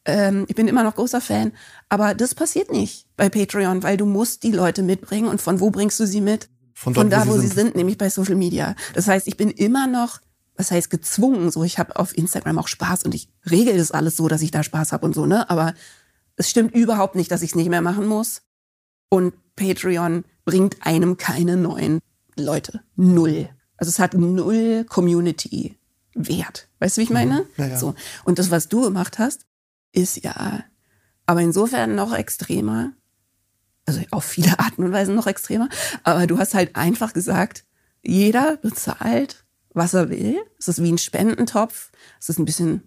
ähm, 0.05 0.45
ich 0.47 0.55
bin 0.55 0.67
immer 0.67 0.83
noch 0.83 0.95
großer 0.95 1.21
Fan, 1.21 1.53
aber 1.89 2.13
das 2.13 2.35
passiert 2.35 2.71
nicht 2.71 3.07
bei 3.15 3.29
Patreon, 3.29 3.83
weil 3.83 3.97
du 3.97 4.05
musst 4.05 4.43
die 4.43 4.51
Leute 4.51 4.83
mitbringen. 4.83 5.27
Und 5.27 5.41
von 5.41 5.59
wo 5.59 5.69
bringst 5.69 5.99
du 5.99 6.07
sie 6.07 6.21
mit? 6.21 6.49
Von, 6.73 6.93
dort, 6.93 7.05
von 7.05 7.09
da, 7.11 7.27
wo, 7.27 7.33
sie, 7.33 7.37
wo 7.37 7.41
sie 7.41 7.47
sind. 7.47 7.55
sind, 7.55 7.75
nämlich 7.75 7.97
bei 7.97 8.09
Social 8.09 8.35
Media. 8.35 8.75
Das 8.93 9.07
heißt, 9.07 9.27
ich 9.27 9.37
bin 9.37 9.49
immer 9.49 9.87
noch 9.87 10.19
was 10.55 10.71
heißt 10.71 10.89
gezwungen, 10.89 11.51
so 11.51 11.63
ich 11.63 11.79
habe 11.79 11.95
auf 11.97 12.15
Instagram 12.17 12.59
auch 12.59 12.67
Spaß 12.67 13.03
und 13.03 13.15
ich 13.15 13.29
regel 13.49 13.77
das 13.77 13.91
alles 13.91 14.15
so, 14.15 14.27
dass 14.27 14.41
ich 14.41 14.51
da 14.51 14.63
Spaß 14.63 14.91
habe 14.91 15.05
und 15.05 15.15
so, 15.15 15.25
ne? 15.25 15.49
Aber 15.49 15.73
es 16.35 16.49
stimmt 16.49 16.75
überhaupt 16.75 17.15
nicht, 17.15 17.31
dass 17.31 17.41
ich 17.41 17.51
es 17.51 17.55
nicht 17.55 17.69
mehr 17.69 17.81
machen 17.81 18.07
muss. 18.07 18.41
Und 19.09 19.33
Patreon 19.55 20.25
bringt 20.45 20.77
einem 20.85 21.17
keine 21.17 21.57
neuen 21.57 21.99
Leute. 22.35 22.81
Null. 22.95 23.49
Also 23.83 23.89
es 23.89 23.99
hat 23.99 24.13
null 24.13 24.85
Community-Wert. 24.87 26.69
Weißt 26.79 26.95
du, 26.95 27.01
wie 27.01 27.03
ich 27.03 27.09
meine? 27.09 27.41
Mhm. 27.41 27.47
Ja, 27.57 27.67
ja. 27.67 27.77
So. 27.77 27.95
Und 28.23 28.39
das, 28.39 28.49
was 28.49 28.69
du 28.69 28.83
gemacht 28.83 29.19
hast, 29.19 29.41
ist 29.91 30.23
ja 30.23 30.63
aber 31.25 31.41
insofern 31.41 31.93
noch 31.93 32.13
extremer. 32.13 32.93
Also 33.85 33.99
auf 34.11 34.23
viele 34.23 34.57
Arten 34.59 34.85
und 34.85 34.93
Weisen 34.93 35.15
noch 35.15 35.27
extremer. 35.27 35.67
Aber 36.03 36.27
du 36.27 36.37
hast 36.37 36.53
halt 36.53 36.77
einfach 36.77 37.11
gesagt, 37.11 37.65
jeder 38.03 38.55
bezahlt 38.55 39.43
was 39.73 39.93
er 39.93 40.09
will. 40.09 40.37
Es 40.57 40.69
ist 40.69 40.81
wie 40.81 40.91
ein 40.91 40.97
Spendentopf. 40.97 41.89
Es 42.21 42.29
ist 42.29 42.37
ein 42.37 42.45
bisschen, 42.45 42.83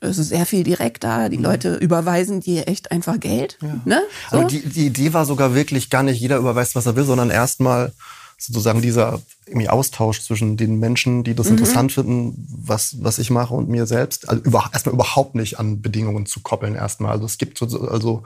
es 0.00 0.18
ist 0.18 0.28
sehr 0.28 0.46
viel 0.46 0.62
direkter. 0.62 1.30
Die 1.30 1.38
mhm. 1.38 1.44
Leute 1.44 1.76
überweisen 1.76 2.40
dir 2.40 2.68
echt 2.68 2.92
einfach 2.92 3.18
Geld. 3.18 3.58
Ja. 3.60 3.80
Ne? 3.84 4.02
So? 4.30 4.36
Also 4.36 4.48
die, 4.48 4.68
die 4.68 4.86
Idee 4.86 5.14
war 5.14 5.24
sogar 5.24 5.54
wirklich 5.54 5.90
gar 5.90 6.02
nicht, 6.02 6.20
jeder 6.20 6.36
überweist, 6.36 6.76
was 6.76 6.86
er 6.86 6.94
will, 6.94 7.04
sondern 7.04 7.30
erstmal 7.30 7.92
sozusagen 8.38 8.82
dieser 8.82 9.20
irgendwie 9.46 9.68
Austausch 9.68 10.22
zwischen 10.22 10.56
den 10.56 10.78
Menschen, 10.78 11.24
die 11.24 11.34
das 11.34 11.46
mhm. 11.46 11.52
interessant 11.52 11.92
finden, 11.92 12.46
was, 12.50 13.02
was 13.02 13.18
ich 13.18 13.30
mache 13.30 13.54
und 13.54 13.68
mir 13.68 13.86
selbst. 13.86 14.28
Also 14.28 14.42
über, 14.42 14.68
erstmal 14.72 14.94
überhaupt 14.94 15.34
nicht 15.34 15.58
an 15.58 15.80
Bedingungen 15.80 16.26
zu 16.26 16.40
koppeln 16.40 16.74
erstmal. 16.74 17.12
Also 17.12 17.24
es 17.24 17.38
gibt 17.38 17.58
so, 17.58 17.66
also 17.88 18.24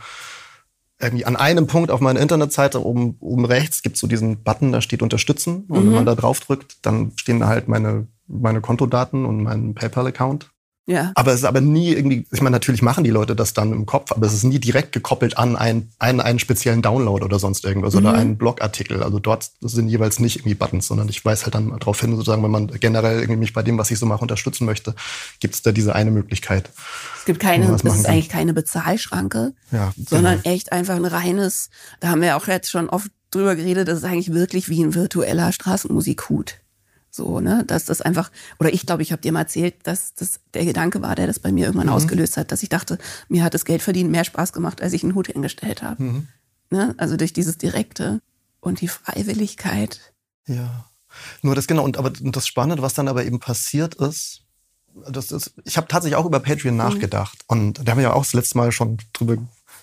irgendwie 1.01 1.25
an 1.25 1.37
einem 1.37 1.67
Punkt 1.67 1.91
auf 1.91 2.01
meiner 2.01 2.21
Internetseite 2.21 2.85
oben, 2.85 3.17
oben 3.21 3.45
rechts 3.45 3.83
gibt 3.83 3.95
es 3.95 4.01
so 4.01 4.07
diesen 4.07 4.43
Button, 4.43 4.73
da 4.73 4.81
steht 4.81 5.03
unterstützen. 5.03 5.65
Und 5.69 5.85
mhm. 5.85 5.87
wenn 5.87 5.95
man 5.95 6.07
da 6.07 6.15
drauf 6.15 6.41
drückt, 6.41 6.79
dann 6.83 7.13
stehen 7.17 7.41
da 7.41 7.47
halt 7.47 7.69
meine, 7.69 8.07
meine 8.27 8.61
Kontodaten 8.61 9.25
und 9.25 9.43
mein 9.43 9.75
PayPal-Account. 9.75 10.51
Ja. 10.91 11.13
Aber 11.15 11.33
es 11.33 11.39
ist 11.39 11.45
aber 11.45 11.61
nie 11.61 11.93
irgendwie, 11.93 12.27
ich 12.33 12.41
meine, 12.41 12.55
natürlich 12.55 12.83
machen 12.83 13.05
die 13.05 13.11
Leute 13.11 13.37
das 13.37 13.55
dann 13.55 13.73
im 13.73 13.87
Kopf, 13.87 14.11
aber 14.11 14.27
es 14.27 14.35
ist 14.35 14.43
nie 14.43 14.59
direkt 14.59 14.91
gekoppelt 14.91 15.39
an 15.39 15.55
einen, 15.55 15.93
einen, 16.01 16.21
einen 16.21 16.41
speziellen 16.41 16.83
Download 16.83 17.25
oder 17.25 17.39
sonst 17.39 17.65
irgendwas 17.65 17.95
mhm. 17.95 18.01
oder 18.01 18.15
einen 18.15 18.37
Blogartikel. 18.37 19.05
Also 19.05 19.21
dort 19.21 19.51
sind 19.61 19.89
jeweils 19.89 20.19
nicht 20.19 20.39
irgendwie 20.39 20.57
Buttons, 20.57 20.89
sondern 20.89 21.09
ich 21.09 21.25
weiß 21.25 21.45
halt 21.45 21.55
dann 21.55 21.79
darauf 21.79 22.01
hin, 22.01 22.17
sozusagen, 22.17 22.43
wenn 22.43 22.51
man 22.51 22.67
generell 22.67 23.21
irgendwie 23.21 23.39
mich 23.39 23.53
bei 23.53 23.63
dem, 23.63 23.79
was 23.79 23.93
ich 23.93 24.01
so 24.01 24.07
mache, 24.07 24.23
unterstützen 24.23 24.65
möchte, 24.65 24.97
gibt 25.39 25.55
es 25.55 25.63
da 25.63 25.71
diese 25.71 25.95
eine 25.95 26.11
Möglichkeit. 26.11 26.71
Es 27.17 27.25
gibt 27.25 27.39
keine, 27.39 27.73
es 27.73 27.83
ist 27.83 28.07
eigentlich 28.07 28.29
keine 28.29 28.53
Bezahlschranke, 28.53 29.53
ja, 29.71 29.93
sondern 29.97 30.43
genau. 30.43 30.55
echt 30.55 30.73
einfach 30.73 30.97
ein 30.97 31.05
reines, 31.05 31.71
da 32.01 32.09
haben 32.09 32.21
wir 32.21 32.37
auch 32.37 32.49
jetzt 32.49 32.69
schon 32.69 32.91
oft 32.91 33.13
drüber 33.31 33.55
geredet, 33.55 33.87
das 33.87 33.99
ist 33.99 34.05
eigentlich 34.05 34.33
wirklich 34.33 34.69
wie 34.69 34.83
ein 34.83 34.95
virtueller 34.97 35.53
Straßenmusikhut. 35.53 36.57
So, 37.11 37.41
ne, 37.41 37.65
dass 37.67 37.87
das 37.87 38.01
einfach, 38.01 38.31
oder 38.61 38.73
ich 38.73 38.87
glaube, 38.87 39.03
ich 39.03 39.11
habe 39.11 39.21
dir 39.21 39.33
mal 39.33 39.41
erzählt, 39.41 39.75
dass 39.83 40.15
das 40.15 40.41
der 40.55 40.65
Gedanke 40.65 41.03
war, 41.03 41.17
der 41.17 41.27
das 41.27 41.41
bei 41.41 41.51
mir 41.51 41.67
irgendwann 41.67 41.89
mhm. 41.89 41.95
ausgelöst 41.95 42.37
hat, 42.37 42.53
dass 42.53 42.63
ich 42.63 42.69
dachte, 42.69 42.99
mir 43.29 43.43
hat 43.43 43.55
das 43.55 43.65
Geld 43.65 43.83
verdienen 43.83 44.13
mehr 44.13 44.25
Spaß 44.25 44.53
gemacht, 44.53 44.81
als 44.81 44.93
ich 44.93 45.03
einen 45.03 45.17
Hut 45.17 45.27
hingestellt 45.27 45.83
habe. 45.83 46.03
Mhm. 46.03 46.29
Ne? 46.71 46.95
Also 46.99 47.17
durch 47.17 47.33
dieses 47.33 47.59
Direkte 47.59 48.21
und 48.61 48.81
die 48.81 48.89
Freiwilligkeit. 48.89 50.13
Ja. 50.47 50.85
Nur 51.43 51.57
das 51.57 51.67
genau, 51.67 51.83
und 51.83 51.97
aber 51.97 52.11
das 52.11 52.47
Spannende, 52.47 52.83
was 52.83 52.95
dann 52.95 53.09
aber 53.09 53.25
eben 53.25 53.41
passiert 53.41 53.97
ist, 53.97 54.43
das 55.09 55.33
ist, 55.33 55.53
ich 55.65 55.77
habe 55.77 55.89
tatsächlich 55.89 56.17
auch 56.17 56.27
über 56.27 56.41
Patreon 56.41 56.75
mhm. 56.75 56.79
nachgedacht. 56.79 57.39
Mhm. 57.43 57.57
Und 57.59 57.73
da 57.87 57.93
haben 57.93 57.99
wir 57.99 58.05
ja 58.05 58.13
auch 58.13 58.25
das 58.25 58.35
letzte 58.35 58.59
Mal 58.59 58.71
schon 58.71 58.99
drüber 59.13 59.37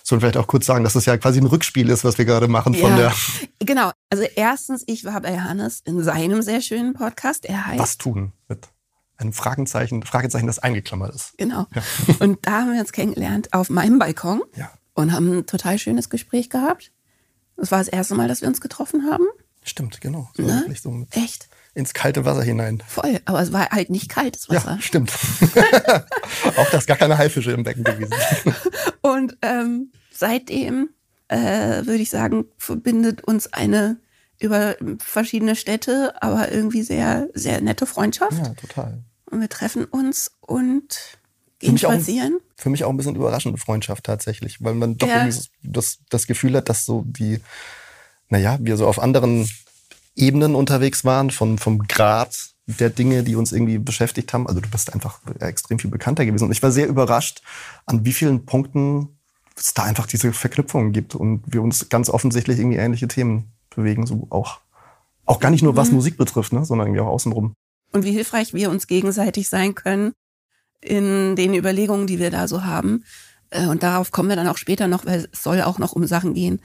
sollen 0.08 0.20
vielleicht 0.20 0.36
auch 0.36 0.46
kurz 0.46 0.66
sagen, 0.66 0.84
dass 0.84 0.94
das 0.94 1.04
ja 1.06 1.16
quasi 1.16 1.40
ein 1.40 1.46
Rückspiel 1.46 1.88
ist, 1.90 2.04
was 2.04 2.18
wir 2.18 2.24
gerade 2.24 2.48
machen 2.48 2.74
von 2.74 2.90
ja, 2.90 2.96
der. 2.96 3.14
Genau. 3.60 3.90
Also 4.10 4.24
erstens, 4.36 4.82
ich 4.86 5.04
war 5.04 5.20
bei 5.20 5.34
Johannes 5.34 5.80
in 5.84 6.02
seinem 6.02 6.42
sehr 6.42 6.60
schönen 6.60 6.94
Podcast. 6.94 7.44
Er 7.44 7.66
heißt. 7.66 7.78
Was 7.78 7.98
tun 7.98 8.32
mit 8.48 8.68
einem 9.18 9.32
Fragezeichen, 9.32 10.02
Fragezeichen, 10.04 10.46
das 10.46 10.60
eingeklammert 10.60 11.14
ist. 11.14 11.36
Genau. 11.36 11.66
Ja. 11.74 11.82
Und 12.20 12.38
da 12.46 12.62
haben 12.62 12.72
wir 12.72 12.80
uns 12.80 12.92
kennengelernt 12.92 13.52
auf 13.52 13.68
meinem 13.68 13.98
Balkon 13.98 14.42
ja. 14.56 14.70
und 14.94 15.12
haben 15.12 15.38
ein 15.38 15.46
total 15.46 15.78
schönes 15.78 16.08
Gespräch 16.08 16.50
gehabt. 16.50 16.92
Das 17.56 17.72
war 17.72 17.78
das 17.78 17.88
erste 17.88 18.14
Mal, 18.14 18.28
dass 18.28 18.40
wir 18.40 18.48
uns 18.48 18.60
getroffen 18.60 19.10
haben. 19.10 19.24
Stimmt, 19.64 20.00
genau. 20.00 20.30
So 20.34 20.44
ne? 20.44 20.64
so 20.80 21.06
Echt? 21.10 21.48
Ins 21.74 21.92
kalte 21.92 22.24
Wasser 22.24 22.42
hinein. 22.42 22.82
Voll, 22.86 23.20
aber 23.24 23.42
es 23.42 23.52
war 23.52 23.68
halt 23.70 23.90
nicht 23.90 24.08
kaltes 24.08 24.48
Wasser. 24.48 24.76
Ja, 24.76 24.80
stimmt. 24.80 25.12
Auch 26.56 26.70
das 26.70 26.86
gar 26.86 26.96
keine 26.96 27.18
Haifische 27.18 27.52
im 27.52 27.64
Becken 27.64 27.84
gewesen. 27.84 28.14
und 29.02 29.36
ähm, 29.42 29.92
seitdem, 30.18 30.90
äh, 31.28 31.86
würde 31.86 32.02
ich 32.02 32.10
sagen, 32.10 32.46
verbindet 32.56 33.22
uns 33.24 33.52
eine 33.52 33.98
über 34.40 34.76
verschiedene 34.98 35.56
Städte, 35.56 36.14
aber 36.22 36.52
irgendwie 36.52 36.82
sehr, 36.82 37.28
sehr 37.34 37.60
nette 37.60 37.86
Freundschaft. 37.86 38.38
Ja, 38.38 38.54
total. 38.54 39.02
Und 39.30 39.40
wir 39.40 39.48
treffen 39.48 39.84
uns 39.84 40.32
und 40.40 41.18
gehen 41.58 41.76
für 41.76 41.86
spazieren. 41.86 42.36
Auch, 42.36 42.62
für 42.62 42.70
mich 42.70 42.84
auch 42.84 42.90
ein 42.90 42.96
bisschen 42.96 43.16
überraschende 43.16 43.58
Freundschaft 43.58 44.04
tatsächlich, 44.04 44.62
weil 44.62 44.74
man 44.74 44.96
doch 44.96 45.08
ja. 45.08 45.24
irgendwie 45.24 45.48
das, 45.62 45.98
das 46.08 46.26
Gefühl 46.26 46.56
hat, 46.56 46.68
dass 46.68 46.84
so 46.84 47.04
die, 47.06 47.40
naja, 48.28 48.58
wir 48.60 48.76
so 48.76 48.86
auf 48.86 49.00
anderen 49.00 49.48
Ebenen 50.14 50.54
unterwegs 50.54 51.04
waren, 51.04 51.30
von, 51.30 51.58
vom 51.58 51.86
Grad 51.86 52.36
der 52.66 52.90
Dinge, 52.90 53.22
die 53.22 53.34
uns 53.34 53.52
irgendwie 53.52 53.78
beschäftigt 53.78 54.32
haben. 54.32 54.46
Also 54.46 54.60
du 54.60 54.68
bist 54.68 54.92
einfach 54.92 55.20
extrem 55.40 55.78
viel 55.78 55.90
bekannter 55.90 56.26
gewesen. 56.26 56.44
Und 56.44 56.52
ich 56.52 56.62
war 56.62 56.70
sehr 56.70 56.86
überrascht, 56.86 57.42
an 57.86 58.04
wie 58.04 58.12
vielen 58.12 58.44
Punkten 58.44 59.17
es 59.60 59.74
da 59.74 59.84
einfach 59.84 60.06
diese 60.06 60.32
Verknüpfungen 60.32 60.92
gibt 60.92 61.14
und 61.14 61.42
wir 61.46 61.62
uns 61.62 61.88
ganz 61.88 62.08
offensichtlich 62.10 62.58
irgendwie 62.58 62.78
ähnliche 62.78 63.08
Themen 63.08 63.52
bewegen, 63.74 64.06
so 64.06 64.26
auch. 64.30 64.60
Auch 65.24 65.40
gar 65.40 65.50
nicht 65.50 65.62
nur 65.62 65.76
was 65.76 65.88
mhm. 65.88 65.96
Musik 65.96 66.16
betrifft, 66.16 66.52
ne, 66.52 66.64
sondern 66.64 66.88
irgendwie 66.88 67.02
auch 67.02 67.08
außenrum. 67.08 67.52
Und 67.92 68.04
wie 68.04 68.12
hilfreich 68.12 68.54
wir 68.54 68.70
uns 68.70 68.86
gegenseitig 68.86 69.48
sein 69.48 69.74
können 69.74 70.12
in 70.80 71.36
den 71.36 71.54
Überlegungen, 71.54 72.06
die 72.06 72.18
wir 72.18 72.30
da 72.30 72.48
so 72.48 72.64
haben. 72.64 73.04
Äh, 73.50 73.66
und 73.66 73.82
darauf 73.82 74.10
kommen 74.10 74.28
wir 74.28 74.36
dann 74.36 74.48
auch 74.48 74.56
später 74.56 74.88
noch, 74.88 75.06
weil 75.06 75.28
es 75.32 75.42
soll 75.42 75.62
auch 75.62 75.78
noch 75.78 75.92
um 75.92 76.06
Sachen 76.06 76.34
gehen, 76.34 76.60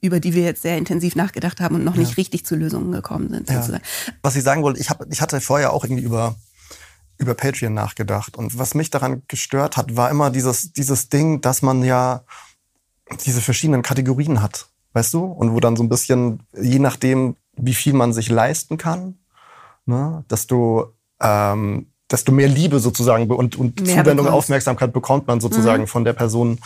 über 0.00 0.20
die 0.20 0.34
wir 0.34 0.44
jetzt 0.44 0.62
sehr 0.62 0.78
intensiv 0.78 1.16
nachgedacht 1.16 1.60
haben 1.60 1.74
und 1.74 1.84
noch 1.84 1.94
ja. 1.94 2.00
nicht 2.00 2.16
richtig 2.16 2.46
zu 2.46 2.54
Lösungen 2.54 2.92
gekommen 2.92 3.30
sind. 3.30 3.50
Ja. 3.50 3.66
Was 4.22 4.36
ich 4.36 4.44
sagen 4.44 4.62
wollte, 4.62 4.80
ich, 4.80 4.90
hab, 4.90 5.04
ich 5.10 5.20
hatte 5.20 5.40
vorher 5.40 5.72
auch 5.72 5.84
irgendwie 5.84 6.04
über 6.04 6.36
über 7.18 7.34
Patreon 7.34 7.74
nachgedacht. 7.74 8.36
Und 8.36 8.58
was 8.58 8.74
mich 8.74 8.90
daran 8.90 9.22
gestört 9.28 9.76
hat, 9.76 9.96
war 9.96 10.10
immer 10.10 10.30
dieses, 10.30 10.72
dieses 10.72 11.08
Ding, 11.08 11.40
dass 11.40 11.62
man 11.62 11.82
ja 11.82 12.22
diese 13.24 13.40
verschiedenen 13.40 13.82
Kategorien 13.82 14.42
hat, 14.42 14.68
weißt 14.92 15.14
du? 15.14 15.24
Und 15.24 15.52
wo 15.52 15.60
dann 15.60 15.76
so 15.76 15.82
ein 15.82 15.88
bisschen, 15.88 16.40
je 16.58 16.78
nachdem, 16.78 17.36
wie 17.56 17.74
viel 17.74 17.92
man 17.92 18.12
sich 18.12 18.28
leisten 18.28 18.76
kann, 18.78 19.18
ne, 19.86 20.24
desto, 20.30 20.92
ähm, 21.20 21.86
desto 22.10 22.32
mehr 22.32 22.48
Liebe 22.48 22.78
sozusagen 22.78 23.28
und, 23.30 23.56
und 23.56 23.80
Zuwendung, 23.80 24.16
bekommst. 24.16 24.32
Aufmerksamkeit 24.32 24.92
bekommt 24.92 25.26
man 25.26 25.40
sozusagen 25.40 25.82
mhm. 25.82 25.88
von 25.88 26.04
der 26.04 26.12
Person, 26.12 26.58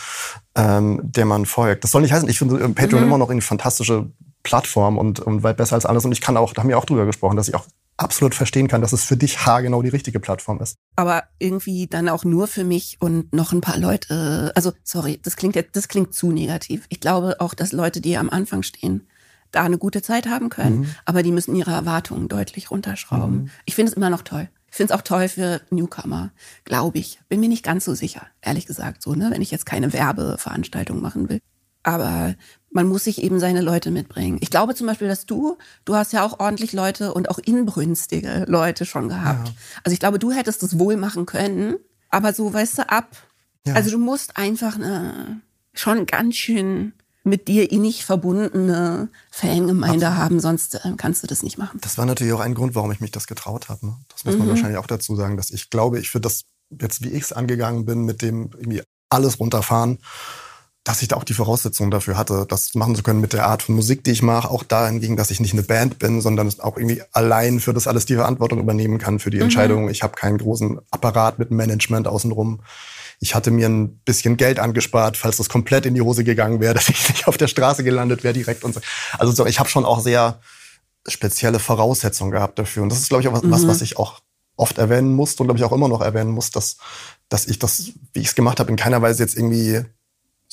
ähm, 0.55 0.99
der 1.03 1.25
man 1.25 1.45
folgt. 1.45 1.83
Das 1.83 1.91
soll 1.91 2.01
nicht 2.01 2.13
heißen, 2.13 2.29
ich 2.29 2.37
finde 2.37 2.69
Patreon 2.69 3.01
mhm. 3.01 3.07
immer 3.07 3.17
noch 3.17 3.29
eine 3.29 3.41
fantastische 3.41 4.09
Plattform 4.43 4.97
und, 4.97 5.19
und 5.19 5.43
weit 5.43 5.57
besser 5.57 5.75
als 5.75 5.85
alles. 5.85 6.05
Und 6.05 6.11
ich 6.11 6.21
kann 6.21 6.37
auch, 6.37 6.53
da 6.53 6.61
haben 6.61 6.69
wir 6.69 6.77
auch 6.77 6.85
drüber 6.85 7.05
gesprochen, 7.05 7.37
dass 7.37 7.47
ich 7.47 7.55
auch 7.55 7.65
absolut 7.97 8.35
verstehen 8.35 8.67
kann, 8.67 8.81
dass 8.81 8.93
es 8.93 9.05
für 9.05 9.17
dich 9.17 9.45
haargenau 9.45 9.81
die 9.81 9.89
richtige 9.89 10.19
Plattform 10.19 10.59
ist. 10.61 10.77
Aber 10.95 11.23
irgendwie 11.39 11.87
dann 11.87 12.09
auch 12.09 12.23
nur 12.23 12.47
für 12.47 12.63
mich 12.63 12.97
und 12.99 13.33
noch 13.33 13.53
ein 13.53 13.61
paar 13.61 13.77
Leute. 13.77 14.51
Also 14.55 14.73
sorry, 14.83 15.19
das 15.23 15.35
klingt 15.35 15.55
jetzt, 15.55 15.75
das 15.75 15.87
klingt 15.87 16.13
zu 16.13 16.31
negativ. 16.31 16.85
Ich 16.89 16.99
glaube 16.99 17.37
auch, 17.39 17.53
dass 17.53 17.71
Leute, 17.71 18.01
die 18.01 18.17
am 18.17 18.29
Anfang 18.29 18.63
stehen, 18.63 19.07
da 19.51 19.63
eine 19.63 19.77
gute 19.77 20.01
Zeit 20.01 20.27
haben 20.27 20.49
können, 20.49 20.79
mhm. 20.79 20.95
aber 21.05 21.21
die 21.21 21.31
müssen 21.31 21.55
ihre 21.55 21.71
Erwartungen 21.71 22.27
deutlich 22.27 22.71
runterschrauben. 22.71 23.43
Mhm. 23.43 23.49
Ich 23.65 23.75
finde 23.75 23.91
es 23.91 23.97
immer 23.97 24.09
noch 24.09 24.23
toll. 24.23 24.49
Ich 24.71 24.77
finde 24.77 24.91
es 24.91 24.99
auch 24.99 25.03
toll 25.03 25.29
für 25.29 25.61
Newcomer, 25.69 26.31
glaube 26.65 26.97
ich. 26.97 27.19
Bin 27.29 27.39
mir 27.39 27.49
nicht 27.49 27.63
ganz 27.63 27.85
so 27.85 27.93
sicher, 27.93 28.25
ehrlich 28.41 28.65
gesagt, 28.65 29.03
so, 29.03 29.13
ne, 29.13 29.29
wenn 29.29 29.43
ich 29.43 29.51
jetzt 29.51 29.67
keine 29.67 29.93
Werbeveranstaltung 29.93 30.99
machen 30.99 31.29
will. 31.29 31.41
Aber 31.83 32.33
man 32.73 32.87
muss 32.87 33.05
sich 33.05 33.21
eben 33.21 33.39
seine 33.39 33.61
Leute 33.61 33.91
mitbringen. 33.91 34.37
Ich 34.41 34.49
glaube 34.49 34.75
zum 34.75 34.87
Beispiel, 34.87 35.07
dass 35.07 35.25
du, 35.25 35.57
du 35.85 35.95
hast 35.95 36.11
ja 36.13 36.25
auch 36.25 36.39
ordentlich 36.39 36.73
Leute 36.73 37.13
und 37.13 37.29
auch 37.29 37.39
inbrünstige 37.39 38.45
Leute 38.47 38.85
schon 38.85 39.09
gehabt. 39.09 39.47
Ja. 39.47 39.53
Also 39.83 39.93
ich 39.93 39.99
glaube, 39.99 40.19
du 40.19 40.31
hättest 40.31 40.63
es 40.63 40.79
wohl 40.79 40.97
machen 40.97 41.25
können, 41.25 41.75
aber 42.09 42.33
so, 42.33 42.53
weißt 42.53 42.79
du, 42.79 42.89
ab. 42.89 43.15
Ja. 43.65 43.75
Also 43.75 43.91
du 43.91 43.97
musst 43.97 44.37
einfach 44.37 44.75
eine 44.75 45.41
schon 45.73 46.05
ganz 46.05 46.35
schön 46.35 46.93
mit 47.23 47.47
dir 47.47 47.71
innig 47.71 48.03
verbundene 48.03 49.09
Fangemeinde 49.31 50.07
Absolut. 50.07 50.23
haben, 50.23 50.39
sonst 50.39 50.75
äh, 50.75 50.93
kannst 50.97 51.23
du 51.23 51.27
das 51.27 51.41
nicht 51.41 51.57
machen. 51.57 51.79
Das 51.81 51.97
war 51.97 52.05
natürlich 52.05 52.33
auch 52.33 52.41
ein 52.41 52.53
Grund, 52.53 52.75
warum 52.75 52.91
ich 52.91 52.99
mich 52.99 53.11
das 53.11 53.27
getraut 53.27 53.69
habe. 53.69 53.85
Ne? 53.85 53.95
Das 54.09 54.25
muss 54.25 54.37
man 54.37 54.47
mhm. 54.47 54.51
wahrscheinlich 54.51 54.77
auch 54.77 54.87
dazu 54.87 55.15
sagen, 55.15 55.37
dass 55.37 55.49
ich 55.49 55.69
glaube, 55.69 55.99
ich 55.99 56.09
für 56.09 56.19
das 56.19 56.43
jetzt, 56.81 57.03
wie 57.03 57.09
ich 57.09 57.23
es 57.23 57.33
angegangen 57.33 57.85
bin, 57.85 58.03
mit 58.03 58.21
dem 58.21 58.51
irgendwie 58.57 58.81
alles 59.09 59.39
runterfahren, 59.39 59.99
dass 60.83 61.01
ich 61.01 61.07
da 61.07 61.15
auch 61.15 61.23
die 61.23 61.33
Voraussetzungen 61.33 61.91
dafür 61.91 62.17
hatte, 62.17 62.45
das 62.47 62.75
machen 62.75 62.95
zu 62.95 63.03
können 63.03 63.21
mit 63.21 63.31
der 63.31 63.45
Art 63.45 63.63
von 63.63 63.75
Musik, 63.75 64.03
die 64.03 64.11
ich 64.11 64.21
mache. 64.21 64.49
Auch 64.49 64.63
dahingegen, 64.63 65.15
dass 65.15 65.31
ich 65.31 65.39
nicht 65.39 65.53
eine 65.53 65.63
Band 65.63 65.97
bin, 65.97 66.19
sondern 66.19 66.51
auch 66.59 66.77
irgendwie 66.77 67.01
allein 67.13 67.61
für 67.61 67.73
das 67.73 67.87
alles 67.87 68.05
die 68.05 68.15
Verantwortung 68.15 68.59
übernehmen 68.59 68.97
kann 68.97 69.19
für 69.19 69.29
die 69.29 69.37
mhm. 69.37 69.43
Entscheidung. 69.43 69.89
Ich 69.89 70.03
habe 70.03 70.15
keinen 70.15 70.37
großen 70.37 70.79
Apparat 70.91 71.39
mit 71.39 71.51
Management 71.51 72.07
außenrum. 72.07 72.61
Ich 73.21 73.33
hatte 73.33 73.49
mir 73.49 73.69
ein 73.69 73.99
bisschen 73.99 74.35
Geld 74.35 74.59
angespart, 74.59 75.15
falls 75.15 75.37
das 75.37 75.47
komplett 75.47 75.85
in 75.85 75.93
die 75.93 76.01
Hose 76.01 76.25
gegangen 76.25 76.59
wäre, 76.59 76.73
dass 76.75 76.89
ich 76.89 77.07
nicht 77.09 77.27
auf 77.29 77.37
der 77.37 77.47
Straße 77.47 77.85
gelandet 77.85 78.25
wäre 78.25 78.33
direkt 78.33 78.65
und 78.65 78.73
so. 78.73 78.81
Also 79.17 79.31
so, 79.31 79.45
ich 79.45 79.59
habe 79.59 79.69
schon 79.69 79.85
auch 79.85 80.01
sehr 80.01 80.41
spezielle 81.07 81.59
Voraussetzungen 81.59 82.31
gehabt 82.31 82.59
dafür. 82.59 82.83
Und 82.83 82.89
das 82.89 82.99
ist, 82.99 83.09
glaube 83.09 83.21
ich, 83.21 83.29
auch 83.29 83.41
was, 83.41 83.63
mhm. 83.63 83.67
was 83.67 83.81
ich 83.81 83.97
auch 83.97 84.19
oft 84.57 84.77
erwähnen 84.77 85.15
musste 85.15 85.43
und 85.43 85.47
glaube 85.47 85.59
ich 85.59 85.63
auch 85.63 85.71
immer 85.71 85.87
noch 85.87 86.01
erwähnen 86.01 86.31
muss, 86.31 86.51
dass, 86.51 86.77
dass 87.29 87.47
ich 87.47 87.57
das, 87.57 87.91
wie 88.11 88.19
ich 88.19 88.27
es 88.27 88.35
gemacht 88.35 88.59
habe, 88.59 88.69
in 88.69 88.75
keiner 88.75 89.01
Weise 89.01 89.23
jetzt 89.23 89.37
irgendwie 89.37 89.83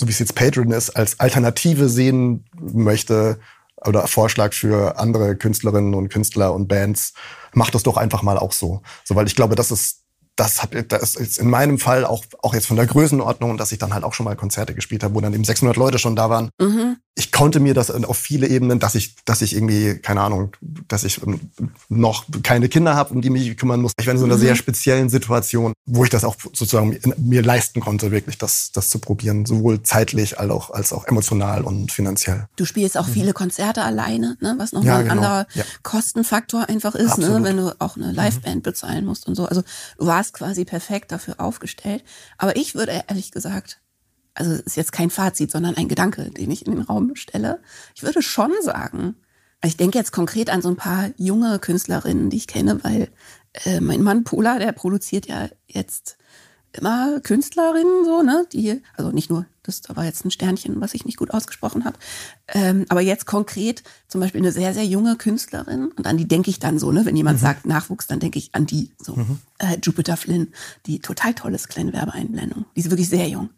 so 0.01 0.07
wie 0.07 0.13
es 0.13 0.19
jetzt 0.19 0.35
Patreon 0.35 0.73
ist, 0.73 0.91
als 0.91 1.21
Alternative 1.21 1.91
sehen 1.91 2.47
möchte 2.59 3.39
oder 3.85 4.07
Vorschlag 4.07 4.55
für 4.55 4.99
andere 4.99 5.37
Künstlerinnen 5.37 5.95
und 5.95 6.09
Künstler 6.09 6.55
und 6.55 6.69
Bands, 6.69 7.13
macht 7.53 7.75
das 7.75 7.83
doch 7.83 7.99
einfach 7.99 8.23
mal 8.23 8.39
auch 8.39 8.53
so. 8.53 8.81
So, 9.05 9.15
weil 9.15 9.27
ich 9.27 9.37
glaube, 9.37 9.57
das 9.57 9.71
ist 9.71 10.05
das, 10.37 10.63
hab, 10.63 10.75
das 10.89 11.15
ist 11.17 11.39
in 11.39 11.51
meinem 11.51 11.79
Fall 11.79 12.05
auch, 12.05 12.25
auch 12.43 12.55
jetzt 12.55 12.67
von 12.67 12.77
der 12.77 12.87
Größenordnung, 12.87 13.59
dass 13.59 13.73
ich 13.73 13.79
dann 13.79 13.93
halt 13.93 14.05
auch 14.05 14.15
schon 14.15 14.25
mal 14.25 14.37
Konzerte 14.37 14.75
gespielt 14.75 15.05
habe, 15.05 15.15
wo 15.15 15.21
dann 15.21 15.35
eben 15.35 15.45
600 15.45 15.77
Leute 15.77 15.99
schon 15.99 16.17
da 16.17 16.31
waren. 16.31 16.49
Mhm. 16.59 16.97
Ich 17.17 17.33
konnte 17.33 17.61
mir 17.61 17.75
das 17.75 17.91
auf 17.91 18.17
viele 18.17 18.49
Ebenen, 18.49 18.79
dass 18.79 18.95
ich, 18.95 19.17
dass 19.27 19.43
ich 19.43 19.55
irgendwie, 19.55 19.99
keine 19.99 20.23
Ahnung, 20.23 20.57
dass 20.89 21.05
ich 21.05 21.23
ähm, 21.23 21.41
noch 21.89 22.25
keine 22.43 22.71
Kinder 22.71 22.95
habe, 22.95 23.13
um 23.13 23.21
die 23.21 23.29
mich 23.29 23.55
kümmern 23.59 23.83
muss. 23.83 23.93
Ich 24.01 24.07
war 24.07 24.15
in 24.15 24.19
so 24.19 24.25
einer 24.25 24.37
mhm. 24.37 24.41
sehr 24.41 24.57
speziellen 24.57 25.11
Situation, 25.11 25.75
wo 25.85 26.05
ich 26.05 26.11
das 26.11 26.25
auch 26.25 26.37
sozusagen 26.55 26.99
mir 27.19 27.43
leisten 27.43 27.81
konnte, 27.81 28.11
wirklich 28.11 28.39
das, 28.39 28.71
das 28.73 28.89
zu 28.89 28.99
probieren, 28.99 29.45
sowohl 29.45 29.83
zeitlich 29.83 30.39
als 30.39 30.51
auch, 30.51 30.71
als 30.71 30.93
auch 30.95 31.07
emotional 31.07 31.63
und 31.65 31.93
finanziell. 31.93 32.47
Du 32.57 32.65
spielst 32.65 32.97
auch 32.97 33.09
mhm. 33.09 33.13
viele 33.13 33.33
Konzerte 33.35 33.83
alleine, 33.83 34.39
ne? 34.41 34.55
was 34.57 34.73
nochmal 34.73 34.89
ja, 34.89 34.97
ein 34.99 35.03
genau. 35.03 35.15
anderer 35.17 35.47
ja. 35.55 35.65
Kostenfaktor 35.83 36.69
einfach 36.69 36.95
ist, 36.95 37.19
ne? 37.19 37.41
wenn 37.43 37.59
du 37.59 37.77
auch 37.79 37.97
eine 37.97 38.13
Liveband 38.13 38.63
bezahlen 38.63 39.05
musst 39.05 39.27
und 39.27 39.35
so. 39.35 39.45
Also 39.45 39.63
du 39.99 40.07
warst 40.07 40.30
quasi 40.33 40.65
perfekt 40.65 41.13
dafür 41.13 41.41
aufgestellt. 41.41 42.05
Aber 42.39 42.57
ich 42.57 42.75
würde 42.75 43.05
ehrlich 43.09 43.31
gesagt, 43.31 43.81
also 44.35 44.53
ist 44.53 44.77
jetzt 44.77 44.93
kein 44.93 45.11
Fazit, 45.11 45.51
sondern 45.51 45.77
ein 45.77 45.89
Gedanke, 45.89 46.31
den 46.31 46.51
ich 46.51 46.67
in 46.67 46.73
den 46.73 46.83
Raum 46.83 47.15
stelle. 47.17 47.61
Ich 47.95 48.03
würde 48.03 48.23
schon 48.23 48.53
sagen, 48.63 49.17
ich 49.65 49.77
denke 49.77 49.99
jetzt 49.99 50.13
konkret 50.13 50.51
an 50.51 50.63
so 50.63 50.69
ein 50.69 50.77
paar 50.77 51.11
junge 51.17 51.59
Künstlerinnen, 51.59 52.31
die 52.31 52.39
ich 52.39 52.47
kenne, 52.47 52.83
weil 52.83 53.11
äh, 53.65 53.81
mein 53.81 54.03
Mann 54.03 54.25
Pola, 54.25 54.59
der 54.59 54.73
produziert 54.73 55.27
ja 55.27 55.49
jetzt 55.67 56.17
immer 56.73 57.21
Künstlerinnen 57.21 58.05
so, 58.05 58.23
ne? 58.23 58.47
Die, 58.53 58.83
also 58.97 59.11
nicht 59.11 59.31
nur, 59.31 59.47
das 59.63 59.83
war 59.89 60.05
jetzt 60.05 60.25
ein 60.25 60.31
Sternchen, 60.31 60.81
was 60.81 60.95
ich 60.95 61.05
nicht 61.05 61.17
gut 61.17 61.33
ausgesprochen 61.33 61.85
habe. 61.85 61.99
Ähm, 62.49 62.87
aber 62.89 63.01
jetzt 63.01 63.27
konkret 63.27 63.83
zum 64.09 64.21
Beispiel 64.21 64.41
eine 64.41 64.53
sehr, 64.53 64.75
sehr 64.75 64.85
junge 64.85 65.17
Künstlerin 65.17 65.89
und 65.89 66.07
an 66.07 66.17
die 66.17 66.29
denke 66.29 66.51
ich 66.51 66.59
dann 66.59 66.79
so, 66.79 66.93
ne? 66.93 67.05
Wenn 67.05 67.17
jemand 67.17 67.39
mhm. 67.39 67.43
sagt 67.43 67.67
Nachwuchs, 67.67 68.07
dann 68.07 68.21
denke 68.21 68.39
ich 68.39 68.55
an 68.55 68.67
die 68.67 68.91
so. 68.99 69.17
Mhm. 69.17 69.39
Äh, 69.59 69.79
Jupiter 69.83 70.17
Flynn, 70.17 70.53
die 70.87 71.01
total 71.01 71.35
tolles 71.35 71.69
kleine 71.69 71.93
Werbeeinblendung. 71.93 72.67
Die 72.77 72.81
ist 72.81 72.91
wirklich 72.91 73.09
sehr 73.09 73.29
jung. 73.29 73.51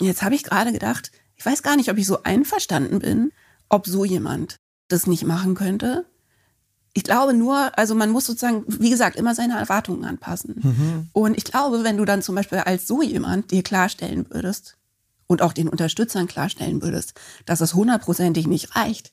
Jetzt 0.00 0.22
habe 0.22 0.34
ich 0.34 0.44
gerade 0.44 0.72
gedacht, 0.72 1.10
ich 1.36 1.44
weiß 1.44 1.62
gar 1.62 1.76
nicht, 1.76 1.90
ob 1.90 1.98
ich 1.98 2.06
so 2.06 2.22
einverstanden 2.22 2.98
bin, 2.98 3.32
ob 3.68 3.86
so 3.86 4.04
jemand 4.04 4.56
das 4.88 5.06
nicht 5.06 5.24
machen 5.24 5.54
könnte. 5.54 6.06
Ich 6.98 7.04
glaube 7.04 7.32
nur, 7.32 7.78
also 7.78 7.94
man 7.94 8.10
muss 8.10 8.26
sozusagen, 8.26 8.64
wie 8.66 8.90
gesagt, 8.90 9.14
immer 9.14 9.32
seine 9.32 9.56
Erwartungen 9.56 10.04
anpassen. 10.04 10.56
Mhm. 10.60 11.08
Und 11.12 11.36
ich 11.36 11.44
glaube, 11.44 11.84
wenn 11.84 11.96
du 11.96 12.04
dann 12.04 12.22
zum 12.22 12.34
Beispiel 12.34 12.58
als 12.58 12.88
so 12.88 13.02
jemand 13.02 13.52
dir 13.52 13.62
klarstellen 13.62 14.26
würdest 14.30 14.76
und 15.28 15.40
auch 15.40 15.52
den 15.52 15.68
Unterstützern 15.68 16.26
klarstellen 16.26 16.82
würdest, 16.82 17.14
dass 17.46 17.60
es 17.60 17.74
hundertprozentig 17.74 18.48
nicht 18.48 18.74
reicht, 18.74 19.12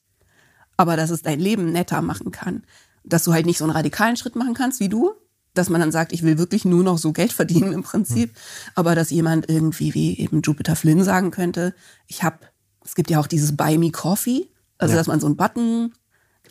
aber 0.78 0.98
dass 0.98 1.12
es 1.12 1.22
dein 1.22 1.40
Leben 1.40 1.72
netter 1.72 2.02
machen 2.02 2.32
kann, 2.32 2.64
dass 3.04 3.24
du 3.24 3.34
halt 3.34 3.46
nicht 3.46 3.60
so 3.60 3.66
einen 3.66 3.74
radikalen 3.74 4.18
Schritt 4.18 4.36
machen 4.36 4.56
kannst 4.56 4.80
wie 4.80 4.90
du, 4.90 5.12
dass 5.54 5.70
man 5.70 5.80
dann 5.80 5.92
sagt, 5.92 6.12
ich 6.12 6.24
will 6.24 6.40
wirklich 6.40 6.66
nur 6.66 6.84
noch 6.84 6.98
so 6.98 7.14
Geld 7.14 7.34
verdienen 7.34 7.72
im 7.72 7.84
Prinzip, 7.84 8.32
mhm. 8.32 8.72
aber 8.74 8.96
dass 8.96 9.12
jemand 9.12 9.48
irgendwie 9.48 9.94
wie 9.94 10.18
eben 10.18 10.42
Jupiter 10.42 10.76
Flynn 10.76 11.04
sagen 11.04 11.30
könnte, 11.30 11.76
ich 12.08 12.24
habe, 12.24 12.40
es 12.84 12.96
gibt 12.96 13.12
ja 13.12 13.20
auch 13.20 13.28
dieses 13.28 13.56
Buy 13.56 13.78
Me 13.78 13.92
Coffee, 13.92 14.50
also 14.80 14.94
ja. 14.94 14.98
dass 14.98 15.06
man 15.06 15.20
so 15.20 15.28
einen 15.28 15.38
Button 15.38 15.94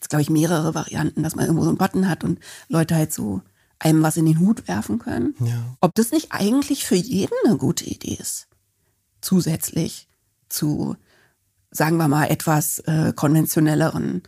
gibt 0.05 0.11
glaube 0.11 0.23
ich, 0.23 0.31
mehrere 0.31 0.75
Varianten, 0.75 1.23
dass 1.23 1.35
man 1.35 1.47
irgendwo 1.47 1.65
so 1.65 1.71
einen 1.71 1.79
Button 1.79 2.09
hat 2.09 2.25
und 2.25 2.39
Leute 2.69 2.95
halt 2.95 3.13
so 3.13 3.41
einem 3.79 4.03
was 4.03 4.17
in 4.17 4.27
den 4.27 4.39
Hut 4.39 4.69
werfen 4.69 4.99
können. 4.99 5.35
Ja. 5.41 5.77
Ob 5.81 5.95
das 5.95 6.13
nicht 6.13 6.29
eigentlich 6.31 6.85
für 6.85 6.95
jeden 6.95 7.35
eine 7.45 7.57
gute 7.57 7.85
Idee 7.85 8.17
ist, 8.21 8.49
zusätzlich 9.21 10.09
zu, 10.49 10.97
sagen 11.71 11.97
wir 11.97 12.09
mal, 12.09 12.27
etwas 12.27 12.81
äh, 12.81 13.13
konventionelleren 13.15 14.23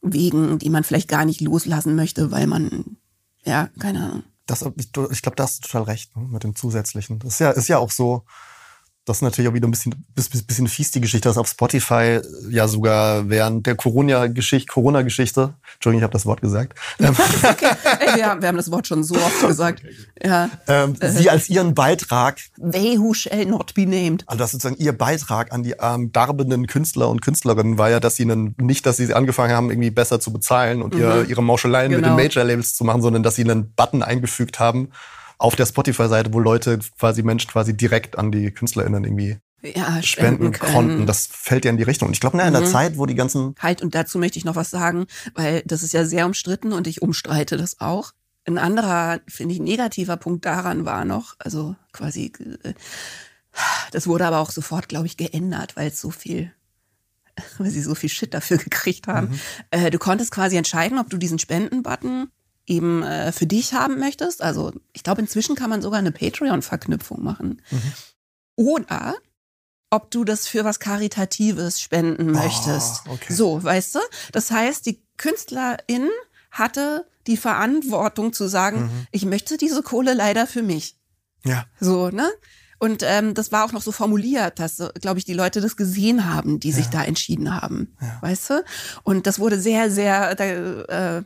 Wegen, 0.00 0.58
die 0.58 0.70
man 0.70 0.84
vielleicht 0.84 1.08
gar 1.08 1.24
nicht 1.24 1.40
loslassen 1.40 1.96
möchte, 1.96 2.30
weil 2.30 2.46
man, 2.46 2.96
ja, 3.44 3.68
keine 3.78 4.04
Ahnung. 4.04 4.22
Das, 4.46 4.62
ich, 4.62 4.90
ich 5.10 5.22
glaube, 5.22 5.36
da 5.36 5.42
hast 5.42 5.64
du 5.64 5.68
total 5.68 5.82
recht 5.82 6.16
ne, 6.16 6.22
mit 6.28 6.44
dem 6.44 6.54
Zusätzlichen. 6.54 7.18
Das 7.18 7.34
ist 7.34 7.40
ja, 7.40 7.50
ist 7.50 7.68
ja 7.68 7.78
auch 7.78 7.90
so, 7.90 8.24
das 9.08 9.18
ist 9.18 9.22
natürlich 9.22 9.48
auch 9.48 9.54
wieder 9.54 9.66
ein 9.66 9.70
bisschen, 9.70 9.94
bisschen, 10.14 10.44
bisschen 10.44 10.68
fies, 10.68 10.90
die 10.90 11.00
Geschichte, 11.00 11.28
dass 11.28 11.38
auf 11.38 11.48
Spotify 11.48 12.20
ja 12.50 12.68
sogar 12.68 13.28
während 13.30 13.66
der 13.66 13.74
Corona-Geschichte, 13.74 14.70
Corona-Geschichte, 14.70 15.54
Entschuldigung, 15.74 16.00
ich 16.00 16.02
habe 16.02 16.12
das 16.12 16.26
Wort 16.26 16.40
gesagt. 16.40 16.78
Ähm, 17.00 17.14
okay. 17.44 17.70
Ey, 18.00 18.16
wir, 18.16 18.26
haben, 18.26 18.42
wir 18.42 18.48
haben 18.48 18.56
das 18.56 18.72
Wort 18.72 18.88
schon 18.88 19.04
so 19.04 19.14
oft 19.14 19.46
gesagt. 19.46 19.82
Ja. 20.22 20.50
Ähm, 20.66 20.96
äh, 20.98 21.10
sie 21.10 21.30
als 21.30 21.48
ihren 21.48 21.72
Beitrag. 21.74 22.40
They 22.56 22.98
who 22.98 23.14
shall 23.14 23.46
not 23.46 23.72
be 23.74 23.82
named. 23.82 24.24
Also 24.26 24.38
das 24.38 24.50
sozusagen 24.50 24.76
ihr 24.78 24.92
Beitrag 24.92 25.52
an 25.52 25.62
die 25.62 25.76
ähm, 25.80 26.10
darbenden 26.10 26.66
Künstler 26.66 27.08
und 27.08 27.22
Künstlerinnen 27.22 27.78
war 27.78 27.88
ja, 27.88 28.00
dass 28.00 28.16
sie 28.16 28.24
ihnen, 28.24 28.56
nicht, 28.60 28.84
dass 28.84 28.96
sie 28.96 29.14
angefangen 29.14 29.54
haben, 29.54 29.70
irgendwie 29.70 29.90
besser 29.90 30.18
zu 30.18 30.32
bezahlen 30.32 30.82
und 30.82 30.94
mhm. 30.94 31.00
ihre, 31.00 31.24
ihre 31.24 31.42
Mauscheleien 31.42 31.92
genau. 31.92 32.00
mit 32.00 32.18
den 32.18 32.24
Major-Labels 32.24 32.74
zu 32.74 32.82
machen, 32.82 33.00
sondern 33.00 33.22
dass 33.22 33.36
sie 33.36 33.44
einen 33.44 33.72
Button 33.74 34.02
eingefügt 34.02 34.58
haben, 34.58 34.90
auf 35.38 35.56
der 35.56 35.66
Spotify-Seite, 35.66 36.32
wo 36.32 36.40
Leute 36.40 36.78
quasi 36.98 37.22
Menschen 37.22 37.50
quasi 37.50 37.76
direkt 37.76 38.18
an 38.18 38.32
die 38.32 38.50
KünstlerInnen 38.50 39.04
irgendwie 39.04 39.38
ja, 39.62 40.02
spenden, 40.02 40.52
spenden 40.52 40.52
konnten. 40.52 41.06
Das 41.06 41.26
fällt 41.26 41.64
ja 41.64 41.70
in 41.70 41.76
die 41.76 41.82
Richtung. 41.84 42.08
Und 42.08 42.14
ich 42.14 42.20
glaube, 42.20 42.40
in 42.40 42.52
der 42.52 42.60
mhm. 42.60 42.66
Zeit, 42.66 42.98
wo 42.98 43.06
die 43.06 43.14
ganzen. 43.14 43.54
Halt, 43.58 43.82
und 43.82 43.94
dazu 43.94 44.18
möchte 44.18 44.38
ich 44.38 44.44
noch 44.44 44.56
was 44.56 44.70
sagen, 44.70 45.06
weil 45.34 45.62
das 45.64 45.82
ist 45.82 45.92
ja 45.92 46.04
sehr 46.04 46.26
umstritten 46.26 46.72
und 46.72 46.86
ich 46.86 47.02
umstreite 47.02 47.56
das 47.56 47.80
auch. 47.80 48.12
Ein 48.46 48.58
anderer, 48.58 49.20
finde 49.28 49.54
ich, 49.54 49.60
negativer 49.60 50.16
Punkt 50.16 50.44
daran 50.44 50.84
war 50.84 51.04
noch, 51.04 51.34
also 51.38 51.76
quasi, 51.92 52.32
äh, 52.62 52.72
das 53.92 54.06
wurde 54.06 54.26
aber 54.26 54.38
auch 54.38 54.50
sofort, 54.50 54.88
glaube 54.88 55.06
ich, 55.06 55.16
geändert, 55.16 55.76
weil 55.76 55.88
es 55.88 56.00
so 56.00 56.10
viel 56.10 56.52
weil 57.58 57.70
sie 57.70 57.82
so 57.82 57.94
viel 57.94 58.08
Shit 58.08 58.34
dafür 58.34 58.56
gekriegt 58.58 59.06
haben. 59.06 59.28
Mhm. 59.28 59.40
Äh, 59.70 59.90
du 59.90 59.98
konntest 59.98 60.32
quasi 60.32 60.56
entscheiden, 60.56 60.98
ob 60.98 61.10
du 61.10 61.18
diesen 61.18 61.38
Spenden-Button 61.38 62.30
eben 62.68 63.02
äh, 63.02 63.32
für 63.32 63.46
dich 63.46 63.74
haben 63.74 63.98
möchtest. 63.98 64.42
Also 64.42 64.72
ich 64.92 65.02
glaube, 65.02 65.20
inzwischen 65.20 65.56
kann 65.56 65.70
man 65.70 65.82
sogar 65.82 65.98
eine 65.98 66.12
Patreon-Verknüpfung 66.12 67.22
machen. 67.22 67.62
Mhm. 67.70 67.92
Oder 68.56 69.14
ob 69.90 70.10
du 70.10 70.24
das 70.24 70.46
für 70.46 70.64
was 70.64 70.80
Karitatives 70.80 71.80
spenden 71.80 72.30
oh, 72.30 72.38
möchtest. 72.38 73.06
Okay. 73.08 73.32
So, 73.32 73.62
weißt 73.62 73.94
du? 73.94 74.00
Das 74.32 74.50
heißt, 74.50 74.84
die 74.86 75.02
Künstlerin 75.16 76.08
hatte 76.50 77.06
die 77.26 77.36
Verantwortung 77.36 78.32
zu 78.32 78.48
sagen, 78.48 78.82
mhm. 78.82 79.06
ich 79.12 79.24
möchte 79.24 79.56
diese 79.56 79.82
Kohle 79.82 80.14
leider 80.14 80.46
für 80.46 80.62
mich. 80.62 80.96
Ja. 81.44 81.66
So, 81.80 82.10
ne? 82.10 82.28
Und 82.78 83.02
ähm, 83.04 83.34
das 83.34 83.50
war 83.50 83.64
auch 83.64 83.72
noch 83.72 83.82
so 83.82 83.90
formuliert, 83.90 84.60
dass, 84.60 84.80
glaube 85.00 85.18
ich, 85.18 85.24
die 85.24 85.34
Leute 85.34 85.60
das 85.60 85.76
gesehen 85.76 86.32
haben, 86.32 86.60
die 86.60 86.70
ja. 86.70 86.76
sich 86.76 86.86
da 86.86 87.02
entschieden 87.02 87.60
haben. 87.60 87.96
Ja. 88.00 88.18
Weißt 88.20 88.50
du? 88.50 88.64
Und 89.02 89.26
das 89.26 89.38
wurde 89.40 89.58
sehr, 89.58 89.90
sehr 89.90 90.38
äh, 90.38 91.22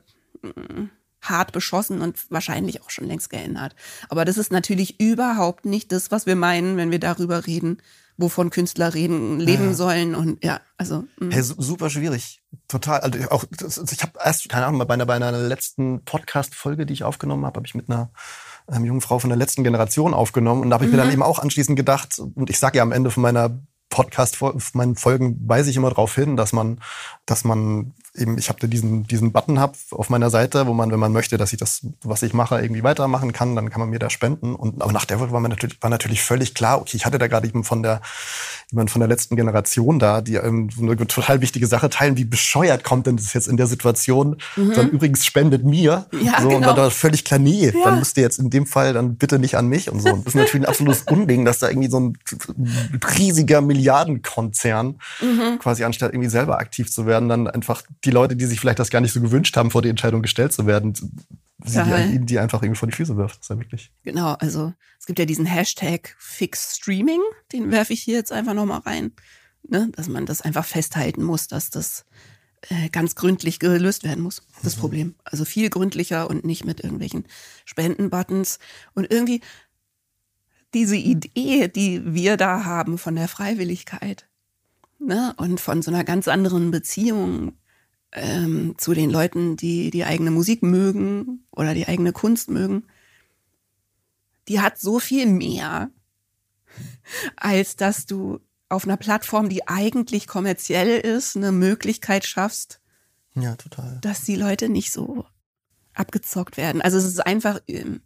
hart 1.23 1.53
beschossen 1.53 2.01
und 2.01 2.31
wahrscheinlich 2.31 2.83
auch 2.83 2.91
schon 2.91 3.07
längst 3.07 3.31
geändert. 3.31 3.75
Aber 4.09 4.25
das 4.25 4.37
ist 4.37 4.53
natürlich 4.53 5.01
überhaupt 5.01 5.65
nicht 5.65 5.93
das, 5.93 6.11
was 6.11 6.27
wir 6.27 6.37
meinen, 6.37 6.77
wenn 6.77 6.91
wir 6.91 6.99
darüber 6.99 7.47
reden, 7.47 7.79
wovon 8.17 8.51
Künstler 8.51 8.93
reden, 8.93 9.41
leben 9.41 9.69
ja. 9.69 9.75
sollen 9.75 10.15
und 10.15 10.45
ja, 10.45 10.61
also. 10.77 11.05
Mh. 11.19 11.35
Hey, 11.35 11.43
super 11.43 11.89
schwierig. 11.89 12.43
Total. 12.69 13.01
Also 13.01 13.19
auch, 13.31 13.45
ich 13.51 14.03
habe 14.03 14.19
erst, 14.23 14.49
keine 14.49 14.67
Ahnung, 14.67 14.87
bei 14.87 14.95
einer, 14.95 15.07
bei 15.07 15.15
einer 15.15 15.33
letzten 15.33 16.05
Podcast-Folge, 16.05 16.85
die 16.85 16.93
ich 16.93 17.05
aufgenommen 17.05 17.47
habe, 17.47 17.57
habe 17.57 17.67
ich 17.67 17.75
mit 17.75 17.89
einer 17.89 18.11
ähm, 18.71 18.85
jungen 18.85 19.01
Frau 19.01 19.19
von 19.19 19.31
der 19.31 19.39
letzten 19.39 19.65
Generation 19.65 20.15
aufgenommen 20.15 20.63
und 20.63 20.71
da 20.71 20.75
habe 20.75 20.85
ich 20.85 20.91
mhm. 20.91 20.97
mir 20.97 20.99
dann 20.99 21.09
mhm. 21.09 21.15
eben 21.15 21.23
auch 21.23 21.39
anschließend 21.39 21.77
gedacht, 21.77 22.19
und 22.19 22.51
ich 22.51 22.59
sage 22.59 22.79
ja 22.79 22.83
am 22.83 22.93
Ende 22.93 23.11
von 23.11 23.23
meiner 23.23 23.63
Podcast, 23.93 24.39
meinen 24.73 24.97
Folgen 24.97 25.37
weise 25.47 25.69
ich 25.69 25.77
immer 25.77 25.91
darauf 25.91 26.15
hin, 26.15 26.37
dass 26.37 26.55
man, 26.55 26.81
dass 27.27 27.45
man 27.45 27.93
eben, 28.15 28.37
ich 28.37 28.49
habe 28.49 28.59
da 28.61 28.67
diesen, 28.67 29.07
diesen 29.07 29.33
Button 29.33 29.59
hab 29.59 29.77
auf 29.91 30.11
meiner 30.11 30.31
Seite, 30.31 30.67
wo 30.67 30.75
man, 30.75 30.91
wenn 30.93 30.99
man 30.99 31.13
möchte, 31.13 31.39
dass 31.39 31.53
ich 31.53 31.59
das, 31.59 31.87
was 32.03 32.23
ich 32.23 32.35
mache, 32.35 32.61
irgendwie 32.61 32.83
weitermachen 32.83 33.33
kann, 33.33 33.57
dann 33.57 33.71
kann 33.71 33.81
man 33.81 33.91
mir 33.91 33.99
da 33.99 34.11
spenden. 34.11 34.55
Und 34.55 34.83
aber 34.83 34.93
nach 34.93 35.05
der 35.05 35.19
Folge 35.19 35.33
war 35.33 35.41
mir 35.41 35.49
natürlich, 35.49 35.83
war 35.83 35.91
natürlich 35.91 36.23
völlig 36.23 36.55
klar, 36.55 36.81
okay, 36.81 36.97
ich 36.97 37.07
hatte 37.07 37.19
da 37.19 37.27
gerade 37.27 37.49
eben 37.49 37.65
von 37.65 37.83
der, 37.83 38.03
jemand 38.71 38.91
von 38.91 39.01
der 39.01 39.09
letzten 39.09 39.37
Generation 39.37 39.99
da, 39.99 40.21
die 40.21 40.35
ähm, 40.35 40.69
eine 40.79 40.97
total 40.97 41.41
wichtige 41.41 41.67
Sache 41.67 41.89
teilen, 41.89 42.17
wie 42.17 42.25
bescheuert 42.25 42.85
kommt 42.85 43.07
denn 43.07 43.17
das 43.17 43.33
jetzt 43.33 43.49
in 43.49 43.57
der 43.57 43.67
Situation? 43.67 44.37
Mhm. 44.57 44.73
Dann 44.75 44.91
übrigens 44.91 45.25
spendet 45.25 45.65
mir. 45.65 46.07
Ja, 46.13 46.41
so, 46.41 46.49
genau. 46.49 46.57
Und 46.57 46.67
dann 46.67 46.77
war 46.77 46.91
völlig 46.91 47.25
klar, 47.25 47.41
nee, 47.41 47.71
ja. 47.71 47.85
dann 47.85 47.99
müsst 47.99 48.17
ihr 48.19 48.23
jetzt 48.23 48.39
in 48.39 48.51
dem 48.51 48.67
Fall 48.67 48.93
dann 48.93 49.17
bitte 49.17 49.39
nicht 49.39 49.57
an 49.57 49.69
mich 49.69 49.91
und 49.91 50.01
so. 50.01 50.11
Und 50.11 50.27
das 50.27 50.35
ist 50.35 50.39
natürlich 50.39 50.67
ein 50.67 50.69
absolutes 50.69 51.03
Unding, 51.11 51.45
dass 51.45 51.61
da 51.61 51.69
irgendwie 51.69 51.91
so 51.91 52.01
ein 52.01 52.19
riesiger 53.19 53.63
Milliardenkonzern 53.63 54.99
mhm. 55.21 55.59
quasi 55.59 55.85
anstatt 55.85 56.13
irgendwie 56.13 56.31
selber 56.31 56.59
aktiv 56.59 56.91
zu 56.91 57.07
werden, 57.07 57.29
dann 57.29 57.49
einfach 57.49 57.83
die 58.05 58.11
Leute, 58.11 58.37
die 58.37 58.47
sich 58.47 58.61
vielleicht 58.61 58.79
das 58.79 58.91
gar 58.91 59.01
nicht 59.01 59.13
so 59.13 59.21
gewünscht 59.21 59.57
haben, 59.57 59.71
vor 59.71 59.83
die 59.83 59.89
Entscheidung 59.89 60.23
gestellt 60.23 60.53
zu 60.53 60.67
werden, 60.67 60.95
sie 61.65 61.77
ja. 61.77 62.07
die, 62.07 62.21
die 62.21 62.39
einfach 62.39 62.63
irgendwie 62.63 62.79
vor 62.79 62.89
die 62.89 62.95
Füße 62.95 63.17
wirft. 63.17 63.39
Das 63.39 63.45
ist 63.45 63.51
ja 63.51 63.59
wirklich. 63.59 63.93
Genau, 64.03 64.33
also 64.35 64.73
es 64.99 65.07
gibt 65.07 65.19
ja 65.19 65.25
diesen 65.25 65.47
Hashtag 65.47 66.15
Fix 66.19 66.77
Streaming, 66.77 67.21
den 67.53 67.71
werfe 67.71 67.93
ich 67.93 68.03
hier 68.03 68.17
jetzt 68.17 68.33
einfach 68.33 68.55
nochmal 68.55 68.81
rein. 68.81 69.13
Ne? 69.69 69.91
Dass 69.95 70.09
man 70.09 70.27
das 70.27 70.41
einfach 70.41 70.65
festhalten 70.65 71.23
muss, 71.23 71.47
dass 71.47 71.71
das 71.71 72.05
äh, 72.69 72.89
ganz 72.89 73.15
gründlich 73.15 73.61
gelöst 73.61 74.03
werden 74.03 74.23
muss, 74.23 74.43
das 74.63 74.77
mhm. 74.77 74.81
Problem. 74.81 75.15
Also 75.25 75.45
viel 75.45 75.71
gründlicher 75.71 76.29
und 76.29 76.45
nicht 76.45 76.65
mit 76.65 76.81
irgendwelchen 76.81 77.27
Spendenbuttons. 77.65 78.59
Und 78.95 79.13
irgendwie 79.13 79.41
diese 80.75 80.97
Idee, 80.97 81.69
die 81.69 82.15
wir 82.15 82.37
da 82.37 82.65
haben 82.65 82.99
von 82.99 83.15
der 83.15 83.29
Freiwilligkeit 83.29 84.29
ne? 84.99 85.35
und 85.37 85.61
von 85.61 85.83
so 85.83 85.91
einer 85.91 86.05
ganz 86.05 86.29
anderen 86.29 86.71
Beziehung 86.71 87.53
ähm, 88.13 88.75
zu 88.79 88.95
den 88.95 89.11
Leuten, 89.11 89.57
die 89.57 89.91
die 89.91 90.05
eigene 90.05 90.31
Musik 90.31 90.63
mögen 90.63 91.47
oder 91.51 91.75
die 91.75 91.87
eigene 91.89 92.13
Kunst 92.13 92.51
mögen. 92.51 92.85
die 94.49 94.61
hat 94.61 94.79
so 94.79 94.99
viel 94.99 95.27
mehr, 95.27 95.91
als 97.37 97.77
dass 97.77 98.07
du 98.07 98.41
auf 98.69 98.85
einer 98.85 98.97
Plattform, 98.97 99.49
die 99.49 99.69
eigentlich 99.69 100.27
kommerziell 100.27 100.99
ist, 100.99 101.37
eine 101.37 101.53
Möglichkeit 101.53 102.25
schaffst, 102.25 102.81
ja, 103.35 103.55
total. 103.57 103.99
dass 104.01 104.23
die 104.23 104.37
Leute 104.37 104.69
nicht 104.69 104.93
so 104.93 105.27
abgezockt 105.95 106.57
werden. 106.57 106.81
Also 106.81 106.99
es 106.99 107.05
ist 107.05 107.25
einfach, 107.25 107.61
ähm, 107.69 108.01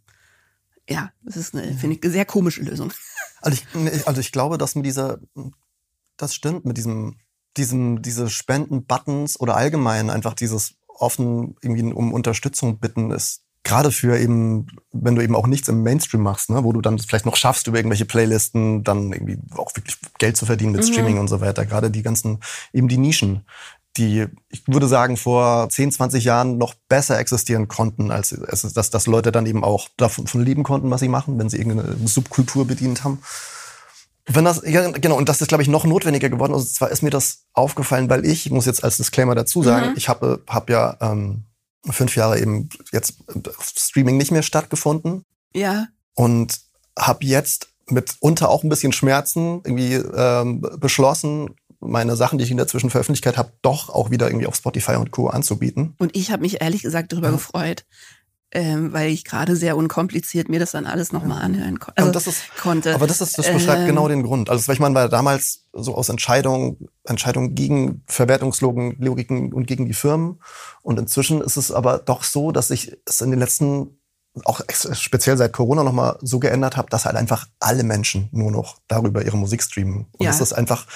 ja, 0.89 1.11
es 1.25 1.37
ist 1.37 1.55
eine, 1.55 1.73
finde 1.73 1.95
ich, 1.95 2.03
eine 2.03 2.11
sehr 2.11 2.25
komische 2.25 2.61
Lösung. 2.61 2.93
Also 3.39 3.61
ich, 3.61 4.07
also 4.07 4.19
ich 4.19 4.31
glaube, 4.31 4.57
dass 4.57 4.73
mit 4.73 4.87
dieser, 4.87 5.19
das 6.17 6.33
stimmt, 6.33 6.65
mit 6.65 6.75
diesem, 6.75 7.19
diesem, 7.57 8.01
diese 8.01 8.29
Spenden-Buttons 8.29 9.39
oder 9.39 9.55
allgemein 9.55 10.09
einfach 10.09 10.33
dieses 10.33 10.75
offen 10.87 11.55
irgendwie 11.61 11.93
um 11.93 12.13
Unterstützung 12.13 12.79
bitten 12.79 13.11
ist 13.11 13.43
gerade 13.67 13.91
für 13.91 14.17
eben, 14.17 14.67
wenn 14.93 15.15
du 15.15 15.21
eben 15.21 15.35
auch 15.35 15.45
nichts 15.45 15.67
im 15.67 15.83
Mainstream 15.83 16.23
machst, 16.23 16.49
ne, 16.49 16.63
wo 16.63 16.71
du 16.71 16.81
dann 16.81 16.97
vielleicht 16.99 17.25
noch 17.25 17.35
schaffst, 17.35 17.67
über 17.67 17.77
irgendwelche 17.77 18.05
Playlisten 18.05 18.83
dann 18.83 19.11
irgendwie 19.11 19.37
auch 19.57 19.75
wirklich 19.75 19.97
Geld 20.19 20.37
zu 20.37 20.45
verdienen 20.45 20.71
mit 20.71 20.81
mhm. 20.81 20.91
Streaming 20.91 21.19
und 21.19 21.27
so 21.27 21.41
weiter. 21.41 21.65
Gerade 21.65 21.91
die 21.91 22.01
ganzen, 22.01 22.39
eben 22.71 22.87
die 22.87 22.97
Nischen, 22.97 23.45
die, 23.97 24.25
ich 24.49 24.63
würde 24.67 24.87
sagen, 24.87 25.17
vor 25.17 25.67
10, 25.69 25.91
20 25.91 26.23
Jahren 26.23 26.57
noch 26.57 26.75
besser 26.87 27.19
existieren 27.19 27.67
konnten, 27.67 28.09
als, 28.09 28.29
dass, 28.29 28.89
dass 28.89 29.05
Leute 29.05 29.33
dann 29.33 29.45
eben 29.45 29.63
auch 29.63 29.89
davon 29.97 30.27
von 30.27 30.45
leben 30.45 30.63
konnten, 30.63 30.89
was 30.89 31.01
sie 31.01 31.09
machen, 31.09 31.37
wenn 31.37 31.49
sie 31.49 31.57
irgendeine 31.57 31.97
Subkultur 32.07 32.65
bedient 32.65 33.03
haben. 33.03 33.19
Wenn 34.27 34.43
das, 34.43 34.61
ja, 34.65 34.91
genau, 34.91 35.15
und 35.15 35.29
das 35.29 35.41
ist, 35.41 35.47
glaube 35.47 35.63
ich, 35.63 35.69
noch 35.69 35.85
notwendiger 35.85 36.29
geworden. 36.29 36.53
Und 36.53 36.67
zwar 36.67 36.91
ist 36.91 37.01
mir 37.01 37.09
das 37.09 37.45
aufgefallen, 37.53 38.09
weil 38.09 38.25
ich, 38.25 38.45
ich 38.45 38.51
muss 38.51 38.65
jetzt 38.65 38.83
als 38.83 38.97
Disclaimer 38.97 39.35
dazu 39.35 39.63
sagen, 39.63 39.91
mhm. 39.91 39.97
ich 39.97 40.09
habe 40.09 40.43
hab 40.47 40.69
ja 40.69 40.97
ähm, 40.99 41.45
fünf 41.89 42.15
Jahre 42.17 42.39
eben 42.39 42.69
jetzt 42.91 43.15
Streaming 43.61 44.17
nicht 44.17 44.31
mehr 44.31 44.43
stattgefunden. 44.43 45.23
Ja. 45.53 45.87
Und 46.13 46.59
habe 46.97 47.25
jetzt 47.25 47.69
mitunter 47.89 48.49
auch 48.49 48.63
ein 48.63 48.69
bisschen 48.69 48.91
Schmerzen 48.91 49.61
irgendwie 49.63 49.93
ähm, 49.93 50.61
beschlossen, 50.77 51.55
meine 51.79 52.15
Sachen, 52.15 52.37
die 52.37 52.43
ich 52.43 52.51
in 52.51 52.57
der 52.57 52.67
Zwischenveröffentlichkeit 52.67 53.37
habe, 53.37 53.53
doch 53.61 53.89
auch 53.89 54.09
wieder 54.09 54.27
irgendwie 54.27 54.47
auf 54.47 54.55
Spotify 54.55 54.95
und 54.95 55.11
Co. 55.11 55.27
anzubieten. 55.27 55.95
Und 55.99 56.15
ich 56.15 56.31
habe 56.31 56.41
mich 56.41 56.61
ehrlich 56.61 56.81
gesagt 56.81 57.13
darüber 57.13 57.27
ja. 57.27 57.33
gefreut, 57.33 57.85
ähm, 58.51 58.93
weil 58.93 59.09
ich 59.09 59.25
gerade 59.25 59.55
sehr 59.55 59.75
unkompliziert 59.75 60.47
mir 60.47 60.59
das 60.59 60.71
dann 60.71 60.85
alles 60.85 61.11
nochmal 61.11 61.41
anhören 61.41 61.79
ko 61.79 61.91
also 61.95 62.11
das 62.11 62.27
ist, 62.27 62.43
konnte. 62.57 62.95
Aber 62.95 63.05
das, 63.05 63.19
ist, 63.19 63.37
das 63.37 63.51
beschreibt 63.51 63.81
ähm, 63.81 63.87
genau 63.87 64.07
den 64.07 64.23
Grund. 64.23 64.49
Also 64.49 64.71
ich 64.71 64.79
meine, 64.79 64.95
weil 64.95 65.09
damals 65.09 65.65
so 65.73 65.95
aus 65.95 66.09
Entscheidungen 66.09 66.87
Entscheidung 67.03 67.55
gegen 67.55 68.03
Verwertungslogiken 68.07 69.53
und 69.53 69.67
gegen 69.67 69.85
die 69.85 69.93
Firmen. 69.93 70.39
Und 70.81 70.97
inzwischen 70.97 71.41
ist 71.41 71.57
es 71.57 71.71
aber 71.71 71.97
doch 71.97 72.23
so, 72.23 72.51
dass 72.51 72.69
sich 72.69 72.97
es 73.05 73.21
in 73.21 73.31
den 73.31 73.39
letzten 73.39 73.99
auch 74.45 74.61
speziell 74.69 75.37
seit 75.37 75.53
Corona 75.53 75.83
nochmal 75.83 76.17
so 76.21 76.39
geändert 76.39 76.77
habe, 76.77 76.89
dass 76.89 77.05
halt 77.05 77.15
einfach 77.15 77.47
alle 77.59 77.83
Menschen 77.83 78.29
nur 78.31 78.51
noch 78.51 78.77
darüber 78.87 79.23
ihre 79.23 79.37
Musik 79.37 79.63
streamen. 79.63 80.07
Und 80.11 80.25
ja. 80.25 80.29
es 80.29 80.41
ist 80.41 80.53
einfach, 80.53 80.87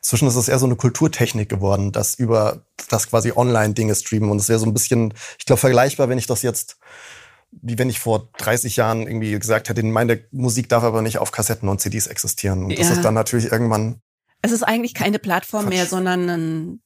zwischen 0.00 0.28
ist 0.28 0.36
es 0.36 0.48
eher 0.48 0.58
so 0.58 0.66
eine 0.66 0.76
Kulturtechnik 0.76 1.48
geworden, 1.48 1.92
dass 1.92 2.14
über 2.14 2.64
das 2.88 3.08
quasi 3.08 3.32
online 3.34 3.74
Dinge 3.74 3.94
streamen. 3.94 4.30
Und 4.30 4.38
es 4.38 4.48
wäre 4.48 4.58
so 4.58 4.66
ein 4.66 4.74
bisschen, 4.74 5.14
ich 5.38 5.46
glaube, 5.46 5.60
vergleichbar, 5.60 6.08
wenn 6.08 6.18
ich 6.18 6.26
das 6.26 6.42
jetzt, 6.42 6.78
wie 7.50 7.78
wenn 7.78 7.90
ich 7.90 8.00
vor 8.00 8.28
30 8.38 8.76
Jahren 8.76 9.06
irgendwie 9.06 9.38
gesagt 9.38 9.68
hätte, 9.68 9.82
meine 9.82 10.24
Musik 10.30 10.68
darf 10.68 10.84
aber 10.84 11.02
nicht 11.02 11.18
auf 11.18 11.32
Kassetten 11.32 11.68
und 11.68 11.80
CDs 11.80 12.06
existieren. 12.06 12.64
Und 12.64 12.70
ja. 12.70 12.78
das 12.78 12.90
ist 12.90 13.02
dann 13.02 13.14
natürlich 13.14 13.50
irgendwann. 13.50 14.00
Es 14.42 14.52
ist 14.52 14.62
eigentlich 14.62 14.94
keine 14.94 15.18
Plattform 15.18 15.64
Quatsch. 15.64 15.74
mehr, 15.74 15.86
sondern 15.86 16.28
ein, 16.28 16.82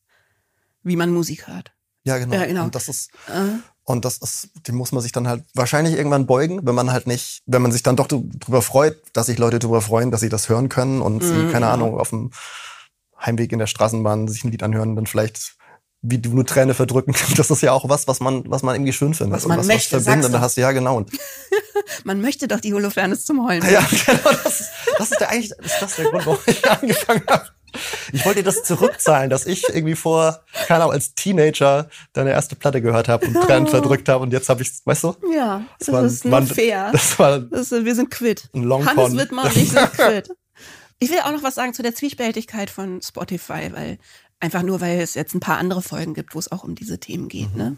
wie 0.82 0.96
man 0.96 1.10
Musik 1.12 1.46
hört. 1.48 1.72
Ja, 2.04 2.18
genau. 2.18 2.34
Ja, 2.34 2.46
genau. 2.46 2.64
Und 2.64 2.74
das 2.74 2.88
ist, 2.88 3.10
äh. 3.28 3.58
Und 3.84 4.04
das 4.04 4.16
ist, 4.18 4.48
die 4.66 4.72
muss 4.72 4.92
man 4.92 5.02
sich 5.02 5.12
dann 5.12 5.28
halt 5.28 5.44
wahrscheinlich 5.54 5.94
irgendwann 5.94 6.26
beugen, 6.26 6.66
wenn 6.66 6.74
man 6.74 6.90
halt 6.90 7.06
nicht, 7.06 7.42
wenn 7.46 7.60
man 7.62 7.70
sich 7.70 7.82
dann 7.82 7.96
doch 7.96 8.06
darüber 8.06 8.62
freut, 8.62 8.96
dass 9.12 9.26
sich 9.26 9.38
Leute 9.38 9.58
darüber 9.58 9.82
freuen, 9.82 10.10
dass 10.10 10.20
sie 10.20 10.30
das 10.30 10.48
hören 10.48 10.70
können 10.70 11.02
und 11.02 11.22
mhm, 11.22 11.26
sie, 11.26 11.52
keine 11.52 11.68
Ahnung, 11.68 12.00
auf 12.00 12.10
dem 12.10 12.30
Heimweg 13.20 13.52
in 13.52 13.58
der 13.58 13.66
Straßenbahn 13.66 14.26
sich 14.28 14.44
ein 14.44 14.50
Lied 14.50 14.62
anhören, 14.62 14.96
dann 14.96 15.06
vielleicht 15.06 15.56
wie 16.06 16.18
du 16.18 16.32
eine 16.32 16.44
Träne 16.44 16.74
verdrücken. 16.74 17.14
Das 17.36 17.50
ist 17.50 17.62
ja 17.62 17.72
auch 17.72 17.88
was, 17.88 18.06
was 18.06 18.20
man, 18.20 18.44
was 18.50 18.62
man 18.62 18.74
irgendwie 18.74 18.92
schön 18.92 19.14
findet. 19.14 19.36
Was 19.36 19.46
man 19.46 19.58
was, 19.58 19.66
möchte, 19.66 19.96
was 19.96 20.04
verbindet. 20.04 20.38
Hast 20.38 20.56
du 20.56 20.60
ja 20.60 20.72
genau. 20.72 20.98
Und 20.98 21.10
man 22.04 22.20
möchte 22.20 22.46
doch 22.46 22.60
die 22.60 22.74
Holofernes 22.74 23.24
zum 23.24 23.46
Heulen. 23.46 23.64
Ja, 23.70 23.80
genau. 24.06 24.30
Das, 24.44 24.60
ist, 24.60 24.70
das 24.98 25.10
ist 25.10 25.20
der 25.20 25.30
eigentlich, 25.30 25.50
ist 25.52 25.80
das 25.80 25.96
der 25.96 26.10
Grund, 26.10 26.26
warum 26.26 26.40
ich 26.46 26.70
angefangen 26.70 27.22
habe. 27.28 27.48
Ich 28.12 28.24
wollte 28.24 28.40
dir 28.40 28.44
das 28.44 28.62
zurückzahlen, 28.62 29.30
dass 29.30 29.46
ich 29.46 29.68
irgendwie 29.68 29.94
vor, 29.94 30.42
keine 30.66 30.82
Ahnung, 30.82 30.92
als 30.92 31.14
Teenager 31.14 31.88
deine 32.12 32.30
erste 32.30 32.56
Platte 32.56 32.80
gehört 32.80 33.08
habe 33.08 33.26
und 33.26 33.34
Tränen 33.34 33.66
verdrückt 33.66 34.08
habe 34.08 34.22
und 34.22 34.32
jetzt 34.32 34.48
habe 34.48 34.62
ich, 34.62 34.70
weißt 34.84 35.04
du? 35.04 35.16
Ja, 35.34 35.64
das, 35.78 35.86
das 35.86 35.94
war, 35.94 36.04
ist 36.04 36.30
war, 36.30 36.42
fair. 36.42 36.90
Das 36.92 37.18
war 37.18 37.40
das 37.40 37.72
ist, 37.72 37.84
wir 37.84 37.94
sind 37.94 38.10
quitt. 38.10 38.48
Ein 38.54 38.62
Long 38.62 38.86
Hannes 38.86 39.16
Wittmann 39.16 39.46
und 39.46 39.56
ich 39.56 39.70
sind 39.70 39.92
quitt. 39.96 40.30
Ich 40.98 41.10
will 41.10 41.18
auch 41.20 41.32
noch 41.32 41.42
was 41.42 41.56
sagen 41.56 41.74
zu 41.74 41.82
der 41.82 41.94
Zwiespältigkeit 41.94 42.70
von 42.70 43.02
Spotify, 43.02 43.70
weil 43.72 43.98
einfach 44.40 44.62
nur, 44.62 44.80
weil 44.80 45.00
es 45.00 45.14
jetzt 45.14 45.34
ein 45.34 45.40
paar 45.40 45.58
andere 45.58 45.82
Folgen 45.82 46.14
gibt, 46.14 46.34
wo 46.34 46.38
es 46.38 46.52
auch 46.52 46.64
um 46.64 46.74
diese 46.74 46.98
Themen 46.98 47.28
geht. 47.28 47.52
Mhm. 47.52 47.58
Ne? 47.58 47.76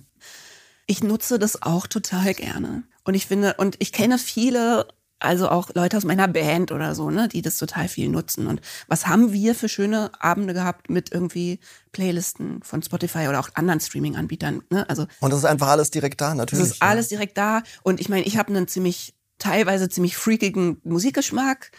Ich 0.87 1.03
nutze 1.03 1.39
das 1.39 1.63
auch 1.63 1.87
total 1.87 2.35
gerne. 2.35 2.85
Und 3.05 3.15
ich 3.15 3.27
finde, 3.27 3.55
und 3.59 3.77
ich 3.79 3.93
kenne 3.93 4.19
viele 4.19 4.87
also 5.19 5.49
auch 5.49 5.71
Leute 5.75 5.97
aus 5.97 6.05
meiner 6.05 6.29
Band 6.29 6.73
oder 6.73 6.95
so, 6.95 7.11
ne, 7.11 7.29
die 7.29 7.43
das 7.43 7.57
total 7.57 7.89
viel 7.89 8.09
nutzen. 8.09 8.47
Und 8.47 8.61
was 8.87 9.07
haben 9.07 9.33
wir 9.33 9.55
für 9.55 9.69
schöne 9.69 10.11
Abende 10.21 10.55
gehabt 10.55 10.91
mit 10.91 11.13
irgendwie 11.13 11.59
Playlisten 11.93 12.63
von 12.63 12.83
Spotify 12.83 13.29
oder 13.29 13.41
auch 13.41 13.49
anderen 13.55 13.81
Streaming-Anbietern. 13.81 14.63
Ne? 14.71 14.89
Also 14.89 15.07
und 15.21 15.33
das 15.33 15.41
ist 15.41 15.47
einfach 15.47 15.69
alles 15.69 15.91
direkt 15.91 16.21
da, 16.21 16.35
natürlich. 16.35 16.63
Das 16.63 16.73
ist 16.73 16.83
ja. 16.83 16.89
alles 16.89 17.09
direkt 17.09 17.39
da. 17.39 17.63
Und 17.83 18.01
ich 18.01 18.09
meine, 18.09 18.27
ich 18.27 18.37
habe 18.37 18.51
einen 18.51 18.69
ziemlich 18.69 19.15
teilweise 19.39 19.89
ziemlich 19.89 20.17
freakigen 20.17 20.81
Musikgeschmack 20.85 21.71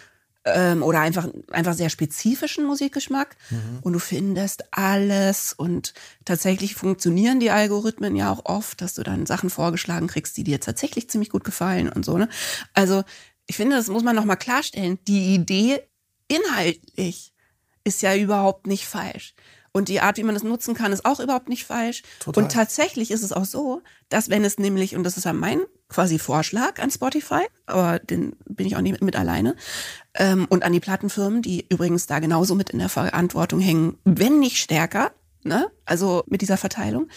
ähm, 0.53 0.83
oder 0.83 0.99
einfach 0.99 1.27
einfach 1.51 1.73
sehr 1.73 1.89
spezifischen 1.89 2.65
Musikgeschmack 2.65 3.35
mhm. 3.49 3.79
und 3.81 3.93
du 3.93 3.99
findest 3.99 4.65
alles 4.71 5.53
und 5.53 5.93
tatsächlich 6.25 6.75
funktionieren 6.75 7.39
die 7.39 7.51
Algorithmen 7.51 8.15
ja 8.15 8.31
auch 8.31 8.45
oft, 8.45 8.81
dass 8.81 8.93
du 8.93 9.03
dann 9.03 9.25
Sachen 9.25 9.49
vorgeschlagen 9.49 10.07
kriegst, 10.07 10.37
die 10.37 10.43
dir 10.43 10.59
tatsächlich 10.59 11.09
ziemlich 11.09 11.29
gut 11.29 11.43
gefallen 11.43 11.89
und 11.89 12.05
so. 12.05 12.17
Ne? 12.17 12.29
Also 12.73 13.03
ich 13.47 13.55
finde, 13.55 13.75
das 13.75 13.87
muss 13.87 14.03
man 14.03 14.15
noch 14.15 14.25
mal 14.25 14.35
klarstellen. 14.35 14.99
Die 15.07 15.33
Idee 15.33 15.81
inhaltlich 16.27 17.33
ist 17.83 18.01
ja 18.01 18.15
überhaupt 18.15 18.67
nicht 18.67 18.85
falsch. 18.85 19.33
Und 19.77 19.89
die 19.89 20.01
Art, 20.01 20.17
wie 20.17 20.23
man 20.23 20.33
das 20.33 20.43
nutzen 20.43 20.73
kann, 20.73 20.91
ist 20.91 21.05
auch 21.05 21.19
überhaupt 21.19 21.49
nicht 21.49 21.63
falsch. 21.63 22.01
Total. 22.19 22.43
Und 22.43 22.51
tatsächlich 22.51 23.11
ist 23.11 23.21
es 23.21 23.31
auch 23.31 23.45
so, 23.45 23.83
dass 24.09 24.31
wenn 24.31 24.43
es 24.43 24.57
nämlich, 24.57 24.95
und 24.95 25.03
das 25.03 25.17
ist 25.17 25.25
ja 25.25 25.33
mein 25.33 25.61
quasi 25.87 26.17
Vorschlag 26.17 26.79
an 26.81 26.89
Spotify, 26.89 27.43
aber 27.67 27.99
den 27.99 28.35
bin 28.45 28.65
ich 28.65 28.75
auch 28.75 28.81
nicht 28.81 29.03
mit, 29.03 29.15
alleine, 29.15 29.55
ähm, 30.15 30.47
und 30.49 30.63
an 30.63 30.73
die 30.73 30.79
Plattenfirmen, 30.79 31.43
die 31.43 31.67
übrigens 31.69 32.07
da 32.07 32.17
genauso 32.17 32.55
mit 32.55 32.71
in 32.71 32.79
der 32.79 32.89
Verantwortung 32.89 33.59
hängen, 33.59 33.99
wenn 34.03 34.39
nicht 34.39 34.57
stärker, 34.57 35.11
ne? 35.43 35.69
also 35.85 36.23
mit 36.25 36.41
dieser 36.41 36.57
Verteilung, 36.57 37.07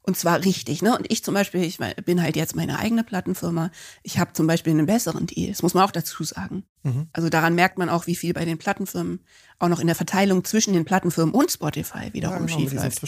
Und 0.08 0.16
zwar 0.16 0.44
richtig, 0.44 0.82
ne? 0.82 0.96
Und 0.96 1.10
ich 1.10 1.24
zum 1.24 1.34
Beispiel, 1.34 1.64
ich 1.64 1.78
bin 2.04 2.22
halt 2.22 2.36
jetzt 2.36 2.54
meine 2.54 2.78
eigene 2.78 3.02
Plattenfirma. 3.02 3.72
Ich 4.04 4.20
habe 4.20 4.32
zum 4.34 4.46
Beispiel 4.46 4.72
einen 4.72 4.86
besseren 4.86 5.26
Deal. 5.26 5.50
Das 5.50 5.62
muss 5.62 5.74
man 5.74 5.82
auch 5.82 5.90
dazu 5.90 6.22
sagen. 6.22 6.62
Mhm. 6.84 7.08
Also 7.12 7.28
daran 7.28 7.56
merkt 7.56 7.76
man 7.76 7.88
auch, 7.88 8.06
wie 8.06 8.14
viel 8.14 8.32
bei 8.32 8.44
den 8.44 8.56
Plattenfirmen 8.56 9.18
auch 9.58 9.68
noch 9.68 9.80
in 9.80 9.86
der 9.86 9.96
Verteilung 9.96 10.44
zwischen 10.44 10.74
den 10.74 10.84
Plattenfirmen 10.84 11.34
und 11.34 11.50
Spotify 11.50 12.12
wiederum 12.12 12.46
ja, 12.46 12.56
genau, 12.56 12.58
schief 12.58 12.72
läuft. 12.74 13.02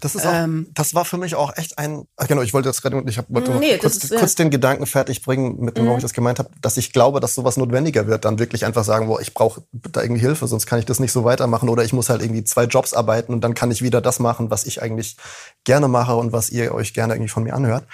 Das 0.00 0.14
ist 0.14 0.26
auch, 0.26 0.32
ähm, 0.32 0.68
das 0.72 0.94
war 0.94 1.04
für 1.04 1.18
mich 1.18 1.34
auch 1.34 1.56
echt 1.56 1.78
ein, 1.78 2.04
ach 2.16 2.28
genau, 2.28 2.42
ich 2.42 2.54
wollte 2.54 2.68
jetzt 2.68 2.82
gerade, 2.82 3.02
ich 3.08 3.18
wollte 3.28 3.52
nee, 3.58 3.78
kurz, 3.78 3.96
ist, 3.96 4.14
kurz 4.14 4.34
den 4.36 4.50
Gedanken 4.50 4.86
fertig 4.86 5.22
bringen, 5.22 5.58
mit 5.60 5.76
dem, 5.76 5.86
mhm. 5.86 5.96
ich 5.96 6.02
das 6.02 6.12
gemeint 6.12 6.38
habe, 6.38 6.50
dass 6.60 6.76
ich 6.76 6.92
glaube, 6.92 7.20
dass 7.20 7.34
sowas 7.34 7.56
notwendiger 7.56 8.06
wird, 8.06 8.24
dann 8.24 8.38
wirklich 8.38 8.64
einfach 8.64 8.84
sagen, 8.84 9.08
wo 9.08 9.18
ich 9.18 9.34
brauche 9.34 9.62
da 9.72 10.02
irgendwie 10.02 10.20
Hilfe, 10.20 10.46
sonst 10.46 10.66
kann 10.66 10.78
ich 10.78 10.86
das 10.86 11.00
nicht 11.00 11.12
so 11.12 11.24
weitermachen 11.24 11.68
oder 11.68 11.84
ich 11.84 11.92
muss 11.92 12.08
halt 12.08 12.22
irgendwie 12.22 12.44
zwei 12.44 12.64
Jobs 12.64 12.94
arbeiten 12.94 13.32
und 13.32 13.42
dann 13.42 13.54
kann 13.54 13.70
ich 13.70 13.82
wieder 13.82 14.00
das 14.00 14.20
machen, 14.20 14.50
was 14.50 14.64
ich 14.64 14.82
eigentlich 14.82 15.16
gerne 15.64 15.88
mache 15.88 16.14
und 16.14 16.32
was 16.32 16.50
ihr 16.50 16.72
euch 16.72 16.94
gerne 16.94 17.14
irgendwie 17.14 17.30
von 17.30 17.42
mir 17.42 17.54
anhört. 17.54 17.84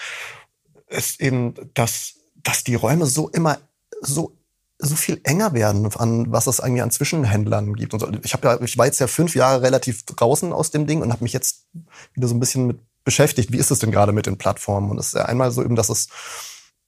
Ist 0.88 1.20
eben, 1.20 1.54
dass, 1.74 2.14
dass 2.37 2.62
die 2.62 2.74
Räume 2.74 3.06
so 3.06 3.28
immer 3.28 3.59
so 4.02 4.37
so 4.78 4.94
viel 4.94 5.20
enger 5.24 5.54
werden, 5.54 5.90
an 5.96 6.30
was 6.30 6.46
es 6.46 6.60
eigentlich 6.60 6.82
an 6.82 6.90
Zwischenhändlern 6.90 7.74
gibt. 7.74 7.94
Und 7.94 8.00
so. 8.00 8.08
Ich 8.22 8.32
habe 8.34 8.46
ja, 8.46 8.60
ich 8.60 8.76
war 8.76 8.86
jetzt 8.86 8.98
ja 8.98 9.06
fünf 9.06 9.34
Jahre 9.34 9.62
relativ 9.62 10.04
draußen 10.04 10.52
aus 10.52 10.70
dem 10.70 10.86
Ding 10.86 11.02
und 11.02 11.12
habe 11.12 11.24
mich 11.24 11.32
jetzt 11.32 11.66
wieder 12.14 12.28
so 12.28 12.34
ein 12.34 12.40
bisschen 12.40 12.66
mit 12.66 12.80
beschäftigt. 13.06 13.52
Wie 13.52 13.56
ist 13.56 13.70
es 13.70 13.78
denn 13.78 13.92
gerade 13.92 14.12
mit 14.12 14.26
den 14.26 14.36
Plattformen? 14.36 14.90
Und 14.90 14.98
es 14.98 15.08
ist 15.08 15.14
ja 15.14 15.24
einmal 15.24 15.50
so 15.50 15.62
eben, 15.62 15.76
dass 15.76 15.88
es 15.88 16.08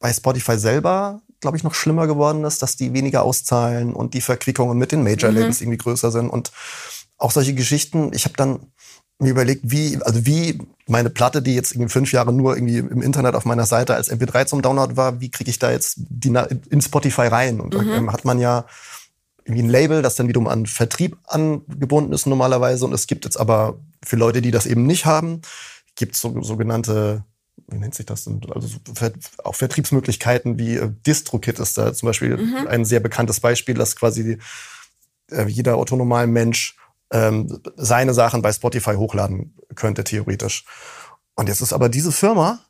bei 0.01 0.13
Spotify 0.13 0.59
selber, 0.59 1.23
glaube 1.41 1.57
ich, 1.57 1.63
noch 1.63 1.75
schlimmer 1.75 2.07
geworden 2.07 2.45
ist, 2.45 2.61
dass 2.61 2.77
die 2.77 2.93
weniger 2.93 3.23
auszahlen 3.23 3.95
und 3.95 4.13
die 4.13 4.21
Verquickungen 4.21 4.77
mit 4.77 4.93
den 4.93 5.03
Major 5.03 5.31
Labels 5.31 5.61
mhm. 5.61 5.65
irgendwie 5.65 5.79
größer 5.79 6.11
sind 6.11 6.29
und 6.29 6.53
auch 7.17 7.31
solche 7.31 7.55
Geschichten. 7.55 8.13
Ich 8.13 8.25
habe 8.25 8.37
dann 8.37 8.73
mir 9.19 9.31
überlegt, 9.31 9.63
wie, 9.65 9.99
also 10.03 10.25
wie 10.27 10.59
meine 10.87 11.11
Platte, 11.11 11.43
die 11.43 11.55
jetzt 11.55 11.73
irgendwie 11.73 11.91
fünf 11.91 12.13
Jahre 12.13 12.33
nur 12.33 12.57
irgendwie 12.57 12.79
im 12.79 13.03
Internet 13.03 13.35
auf 13.35 13.45
meiner 13.45 13.67
Seite 13.67 13.95
als 13.95 14.11
MP3 14.11 14.47
zum 14.47 14.63
Download 14.63 14.97
war, 14.97 15.21
wie 15.21 15.31
kriege 15.31 15.51
ich 15.51 15.59
da 15.59 15.71
jetzt 15.71 15.97
die 15.99 16.33
in 16.71 16.81
Spotify 16.81 17.23
rein? 17.23 17.61
Und 17.61 17.75
mhm. 17.75 18.07
da 18.07 18.13
hat 18.13 18.25
man 18.25 18.39
ja 18.39 18.67
irgendwie 19.45 19.63
ein 19.63 19.71
Label, 19.71 20.03
das 20.03 20.15
dann 20.15 20.29
wiederum 20.29 20.47
an 20.47 20.67
Vertrieb 20.67 21.17
angebunden 21.25 22.13
ist 22.13 22.27
normalerweise. 22.27 22.85
Und 22.85 22.93
es 22.93 23.07
gibt 23.07 23.25
jetzt 23.25 23.39
aber 23.39 23.79
für 24.05 24.17
Leute, 24.17 24.41
die 24.41 24.51
das 24.51 24.67
eben 24.67 24.87
nicht 24.87 25.05
haben, 25.05 25.43
gibt 25.97 26.15
es 26.15 26.21
so, 26.21 26.43
sogenannte 26.43 27.25
wie 27.67 27.77
nennt 27.77 27.95
sich 27.95 28.07
das 28.07 28.25
denn? 28.25 28.41
Also 28.55 28.79
auch 29.45 29.55
Vertriebsmöglichkeiten 29.55 30.59
wie 30.59 30.77
äh, 30.77 30.91
DistroKit 31.07 31.59
ist 31.59 31.77
da 31.77 31.93
zum 31.93 32.07
Beispiel 32.07 32.37
mhm. 32.37 32.67
ein 32.69 32.85
sehr 32.85 33.01
bekanntes 33.01 33.41
Beispiel, 33.41 33.75
dass 33.75 33.97
quasi 33.97 34.39
äh, 35.31 35.47
jeder 35.47 35.77
autonomale 35.77 36.27
Mensch 36.27 36.78
ähm, 37.13 37.61
seine 37.77 38.15
Sachen 38.15 38.43
bei 38.43 38.53
Spotify 38.53 38.95
hochladen 38.95 39.55
könnte, 39.75 40.05
theoretisch. 40.05 40.65
Und 41.35 41.49
jetzt 41.49 41.61
ist 41.61 41.73
aber 41.73 41.89
diese 41.89 42.13
Firma 42.13 42.61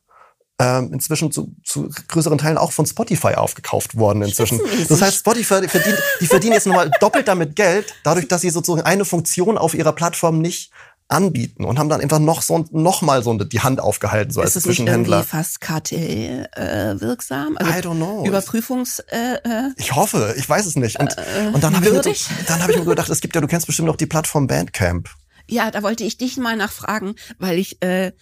ähm, 0.60 0.92
inzwischen 0.92 1.30
zu, 1.30 1.54
zu 1.64 1.88
größeren 2.08 2.38
Teilen 2.38 2.58
auch 2.58 2.72
von 2.72 2.84
Spotify 2.84 3.34
aufgekauft 3.34 3.96
worden 3.96 4.22
inzwischen. 4.22 4.60
Das 4.88 5.00
heißt, 5.00 5.18
Spotify 5.18 5.60
die 5.62 5.68
verdient, 5.68 5.98
die 6.20 6.26
verdienen 6.26 6.54
jetzt 6.54 6.66
nochmal 6.66 6.90
doppelt 7.00 7.28
damit 7.28 7.54
Geld, 7.54 7.94
dadurch, 8.02 8.26
dass 8.28 8.40
sie 8.40 8.50
sozusagen 8.50 8.84
eine 8.84 9.04
Funktion 9.04 9.56
auf 9.56 9.74
ihrer 9.74 9.92
Plattform 9.92 10.40
nicht 10.40 10.72
anbieten 11.08 11.64
und 11.64 11.78
haben 11.78 11.88
dann 11.88 12.00
einfach 12.00 12.18
noch 12.18 12.42
so 12.42 12.66
noch 12.70 13.00
mal 13.02 13.22
so 13.22 13.32
die 13.34 13.60
Hand 13.60 13.80
aufgehalten 13.80 14.30
so 14.30 14.42
ist 14.42 14.56
als 14.56 14.64
Zwischenhändler. 14.64 15.20
Ist 15.20 15.26
es 15.26 15.30
fast 15.30 15.60
kartell 15.60 16.48
äh, 16.52 17.00
wirksam? 17.00 17.56
Also 17.56 17.72
I 17.72 17.76
don't 17.76 17.96
know. 17.96 18.26
Überprüfungs. 18.26 18.98
Äh, 19.10 19.36
äh, 19.42 19.70
ich 19.76 19.94
hoffe, 19.96 20.34
ich 20.36 20.48
weiß 20.48 20.66
es 20.66 20.76
nicht. 20.76 21.00
Und, 21.00 21.16
äh, 21.16 21.50
und 21.52 21.64
dann 21.64 21.74
habe 21.74 21.86
ich, 21.86 21.92
mir, 21.92 22.44
dann 22.46 22.62
hab 22.62 22.68
ich 22.68 22.76
mir 22.76 22.84
gedacht, 22.84 23.08
es 23.08 23.20
gibt 23.20 23.34
ja, 23.34 23.40
du 23.40 23.46
kennst 23.46 23.66
bestimmt 23.66 23.88
noch 23.88 23.96
die 23.96 24.06
Plattform 24.06 24.46
Bandcamp. 24.46 25.08
Ja, 25.48 25.70
da 25.70 25.82
wollte 25.82 26.04
ich 26.04 26.18
dich 26.18 26.36
mal 26.36 26.56
nachfragen, 26.56 27.14
weil 27.38 27.58
ich 27.58 27.82
äh, 27.82 28.12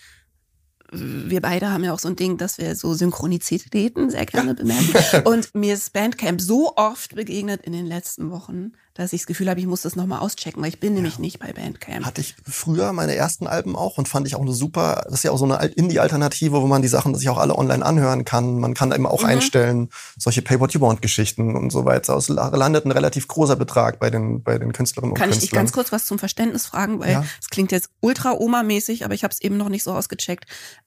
wir 0.92 1.40
beide 1.40 1.70
haben 1.70 1.82
ja 1.82 1.92
auch 1.92 1.98
so 1.98 2.08
ein 2.08 2.16
Ding, 2.16 2.38
dass 2.38 2.58
wir 2.58 2.76
so 2.76 2.94
Synchronizitäten 2.94 4.10
sehr 4.10 4.26
gerne 4.26 4.50
ja. 4.50 4.54
bemerken. 4.54 5.22
Und 5.28 5.54
mir 5.54 5.74
ist 5.74 5.92
Bandcamp 5.92 6.40
so 6.40 6.76
oft 6.76 7.16
begegnet 7.16 7.62
in 7.62 7.72
den 7.72 7.86
letzten 7.86 8.30
Wochen, 8.30 8.72
dass 8.96 9.12
ich 9.12 9.20
das 9.20 9.26
Gefühl 9.26 9.50
habe, 9.50 9.60
ich 9.60 9.66
muss 9.66 9.82
das 9.82 9.94
nochmal 9.94 10.20
auschecken, 10.20 10.62
weil 10.62 10.70
ich 10.70 10.80
bin 10.80 10.90
ja. 10.90 10.96
nämlich 10.96 11.18
nicht 11.18 11.38
bei 11.38 11.52
Bandcamp. 11.52 12.06
Hatte 12.06 12.22
ich 12.22 12.34
früher 12.48 12.92
meine 12.92 13.14
ersten 13.14 13.46
Alben 13.46 13.76
auch 13.76 13.98
und 13.98 14.08
fand 14.08 14.26
ich 14.26 14.34
auch 14.34 14.40
eine 14.40 14.52
super, 14.52 15.02
das 15.04 15.14
ist 15.16 15.22
ja 15.24 15.30
auch 15.32 15.38
so 15.38 15.44
eine 15.44 15.64
Indie-Alternative, 15.66 16.62
wo 16.62 16.66
man 16.66 16.80
die 16.80 16.88
Sachen 16.88 17.14
sich 17.14 17.28
auch 17.28 17.36
alle 17.36 17.56
online 17.56 17.84
anhören 17.84 18.24
kann. 18.24 18.58
Man 18.58 18.74
kann 18.74 18.90
da 18.90 18.96
immer 18.96 19.10
auch 19.10 19.22
mhm. 19.22 19.28
einstellen, 19.28 19.90
solche 20.16 20.40
Pay-What-You-Want-Geschichten 20.42 21.56
und 21.56 21.70
so 21.70 21.84
weiter. 21.84 22.16
Es 22.16 22.28
landet 22.28 22.86
ein 22.86 22.90
relativ 22.90 23.28
großer 23.28 23.56
Betrag 23.56 23.98
bei 23.98 24.08
den, 24.08 24.42
bei 24.42 24.58
den 24.58 24.72
Künstlerinnen 24.72 25.14
kann 25.14 25.28
und 25.28 25.30
Künstlern. 25.30 25.30
Kann 25.30 25.30
ich 25.30 25.38
dich 25.40 25.50
ganz 25.50 25.72
kurz 25.72 25.92
was 25.92 26.06
zum 26.06 26.18
Verständnis 26.18 26.66
fragen, 26.66 26.98
weil 27.00 27.10
es 27.10 27.14
ja. 27.14 27.24
klingt 27.50 27.72
jetzt 27.72 27.90
ultra 28.00 28.32
Oma-mäßig, 28.32 29.04
aber 29.04 29.14
ich 29.14 29.24
habe 29.24 29.32
es 29.32 29.40
eben 29.42 29.58
noch 29.58 29.68
nicht 29.68 29.82
so 29.82 29.92
ausgecheckt. 29.92 30.46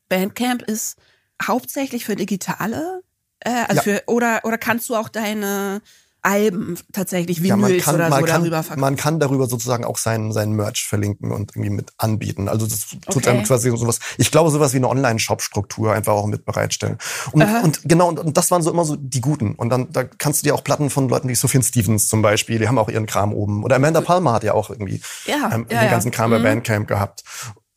Bandcamp 0.10 0.64
ist 0.64 0.98
hauptsächlich 1.42 2.06
für 2.06 2.16
digitale, 2.16 3.02
äh, 3.42 3.66
also 3.68 3.76
ja. 3.76 3.82
für, 3.82 4.04
oder, 4.08 4.42
oder 4.44 4.58
kannst 4.58 4.90
du 4.90 4.96
auch 4.96 5.10
deine 5.10 5.82
Alben 6.22 6.78
tatsächlich 6.92 7.42
Vinyls 7.42 7.50
ja, 7.50 7.56
man 7.58 7.80
kann, 7.80 7.96
oder 7.96 8.10
man 8.10 8.20
so 8.20 8.26
kann, 8.26 8.42
darüber 8.42 8.64
verkaufen. 8.64 8.82
Man 8.82 8.96
kann 8.96 9.20
darüber 9.20 9.48
sozusagen 9.48 9.86
auch 9.86 9.98
seinen, 9.98 10.32
seinen 10.34 10.54
Merch 10.54 10.86
verlinken 10.86 11.32
und 11.32 11.52
irgendwie 11.56 11.70
mit 11.70 11.94
anbieten. 11.98 12.50
Also 12.50 12.68
das 12.68 12.88
tut 12.90 13.18
okay. 13.18 13.30
einem 13.30 13.44
quasi 13.44 13.70
sowas, 13.70 14.00
ich 14.18 14.32
glaube 14.32 14.50
sowas 14.50 14.74
wie 14.74 14.78
eine 14.78 14.90
Online-Shop-Struktur 14.90 15.94
einfach 15.94 16.14
auch 16.14 16.26
mit 16.28 16.46
bereitstellen. 16.46 16.98
Und, 17.32 17.44
und 17.44 17.82
genau, 17.84 18.10
und, 18.10 18.20
und, 18.20 18.38
das 18.38 18.52
waren 18.52 18.62
so 18.62 18.72
immer 18.72 18.86
so 18.86 18.96
die 18.96 19.22
Guten. 19.22 19.56
Und 19.56 19.70
dann 19.70 19.92
da 19.92 20.04
kannst 20.04 20.42
du 20.42 20.48
dir 20.48 20.56
auch 20.56 20.64
Platten 20.64 20.90
von 20.90 21.08
Leuten 21.10 21.30
wie 21.30 21.36
Sophie 21.36 21.64
Stevens 21.64 22.08
zum 22.08 22.22
Beispiel, 22.22 22.60
die 22.60 22.68
haben 22.68 22.78
auch 22.78 22.90
ihren 22.90 23.06
Kram 23.06 23.34
oben. 23.34 23.64
Oder 23.64 23.78
Amanda 23.78 24.02
Palmer 24.02 24.34
hat 24.34 24.44
ja 24.44 24.54
auch 24.54 24.70
irgendwie 24.70 25.02
ja, 25.26 25.52
ähm, 25.54 25.68
ja, 25.70 25.82
den 25.82 25.90
ganzen 25.90 26.12
Kram 26.12 26.32
mhm. 26.32 26.36
bei 26.36 26.44
Bandcamp 26.44 26.88
gehabt. 26.88 27.24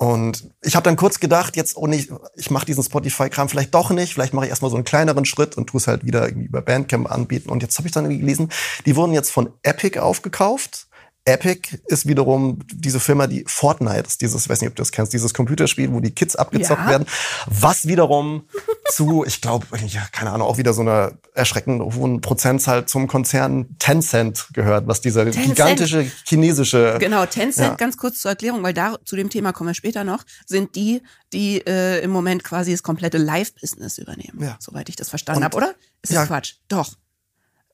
Und 0.03 0.51
ich 0.63 0.75
habe 0.75 0.83
dann 0.83 0.97
kurz 0.97 1.21
gedacht, 1.21 1.55
jetzt 1.55 1.77
oh 1.77 1.87
nicht, 1.87 2.11
ich 2.35 2.51
mache 2.51 2.67
diesen 2.67 2.83
Spotify-Kram 2.83 3.49
vielleicht 3.49 3.73
doch 3.73 3.91
nicht, 3.91 4.15
vielleicht 4.15 4.35
mache 4.35 4.47
ich 4.47 4.51
erstmal 4.51 4.73
so 4.73 4.77
einen 4.77 4.85
kleineren 4.85 5.25
Schritt 5.25 5.57
und 5.57 5.69
tue 5.69 5.79
es 5.79 5.87
halt 5.87 6.05
wieder 6.05 6.27
irgendwie 6.27 6.49
über 6.49 6.61
Bandcamp 6.61 7.09
anbieten. 7.09 7.49
Und 7.51 7.63
jetzt 7.63 7.79
habe 7.79 7.87
ich 7.87 7.95
dann 7.95 8.09
gelesen, 8.09 8.49
die 8.85 8.97
wurden 8.97 9.13
jetzt 9.13 9.31
von 9.31 9.51
Epic 9.63 10.01
aufgekauft 10.01 10.89
Epic 11.25 11.79
ist 11.87 12.07
wiederum 12.09 12.59
diese 12.73 12.99
Firma, 12.99 13.29
die 13.29 13.45
Fortnite 13.47 14.09
ist, 14.09 14.21
dieses, 14.21 14.45
ich 14.45 14.49
weiß 14.49 14.61
nicht, 14.61 14.71
ob 14.71 14.77
du 14.77 14.81
das 14.81 14.91
kennst, 14.91 15.13
dieses 15.13 15.33
Computerspiel, 15.33 15.93
wo 15.93 16.01
die 16.01 16.11
Kids 16.11 16.35
abgezockt 16.35 16.83
ja. 16.83 16.91
werden, 16.91 17.07
was 17.47 17.87
wiederum 17.87 18.49
zu, 18.91 19.25
ich 19.25 19.41
glaube, 19.41 19.67
ja, 19.87 20.03
keine 20.11 20.33
Ahnung, 20.33 20.49
auch 20.49 20.59
wieder 20.59 20.73
so 20.73 20.81
eine 20.81 21.19
erschreckend 21.35 21.95
hohen 21.95 22.21
Prozentzahl 22.21 22.87
zum 22.87 23.07
Konzern 23.07 23.77
Tencent 23.79 24.49
gehört, 24.53 24.89
was 24.89 25.01
dieser 25.01 25.25
Tencent. 25.25 25.47
gigantische 25.47 26.11
chinesische. 26.25 26.97
Genau, 26.99 27.25
Tencent, 27.27 27.69
ja. 27.69 27.75
ganz 27.77 27.97
kurz 27.97 28.19
zur 28.21 28.33
Erklärung, 28.33 28.65
weil 28.65 28.75
da 28.75 28.97
zu 29.05 29.15
dem 29.15 29.31
Thema 29.31 29.53
kommen 29.53 29.71
wir 29.71 29.75
später 29.75 30.03
noch, 30.03 30.25
sind 30.45 30.75
die, 30.75 31.03
die 31.33 31.59
äh, 31.65 32.03
im 32.03 32.11
Moment 32.11 32.43
quasi 32.43 32.73
das 32.73 32.83
komplette 32.83 33.19
Live-Business 33.19 33.99
übernehmen, 33.99 34.39
ja. 34.43 34.57
soweit 34.59 34.89
ich 34.89 34.97
das 34.97 35.09
verstanden 35.09 35.45
habe, 35.45 35.57
oder? 35.57 35.75
Ist 36.03 36.13
ja. 36.13 36.27
Quatsch? 36.27 36.55
Doch. 36.67 36.97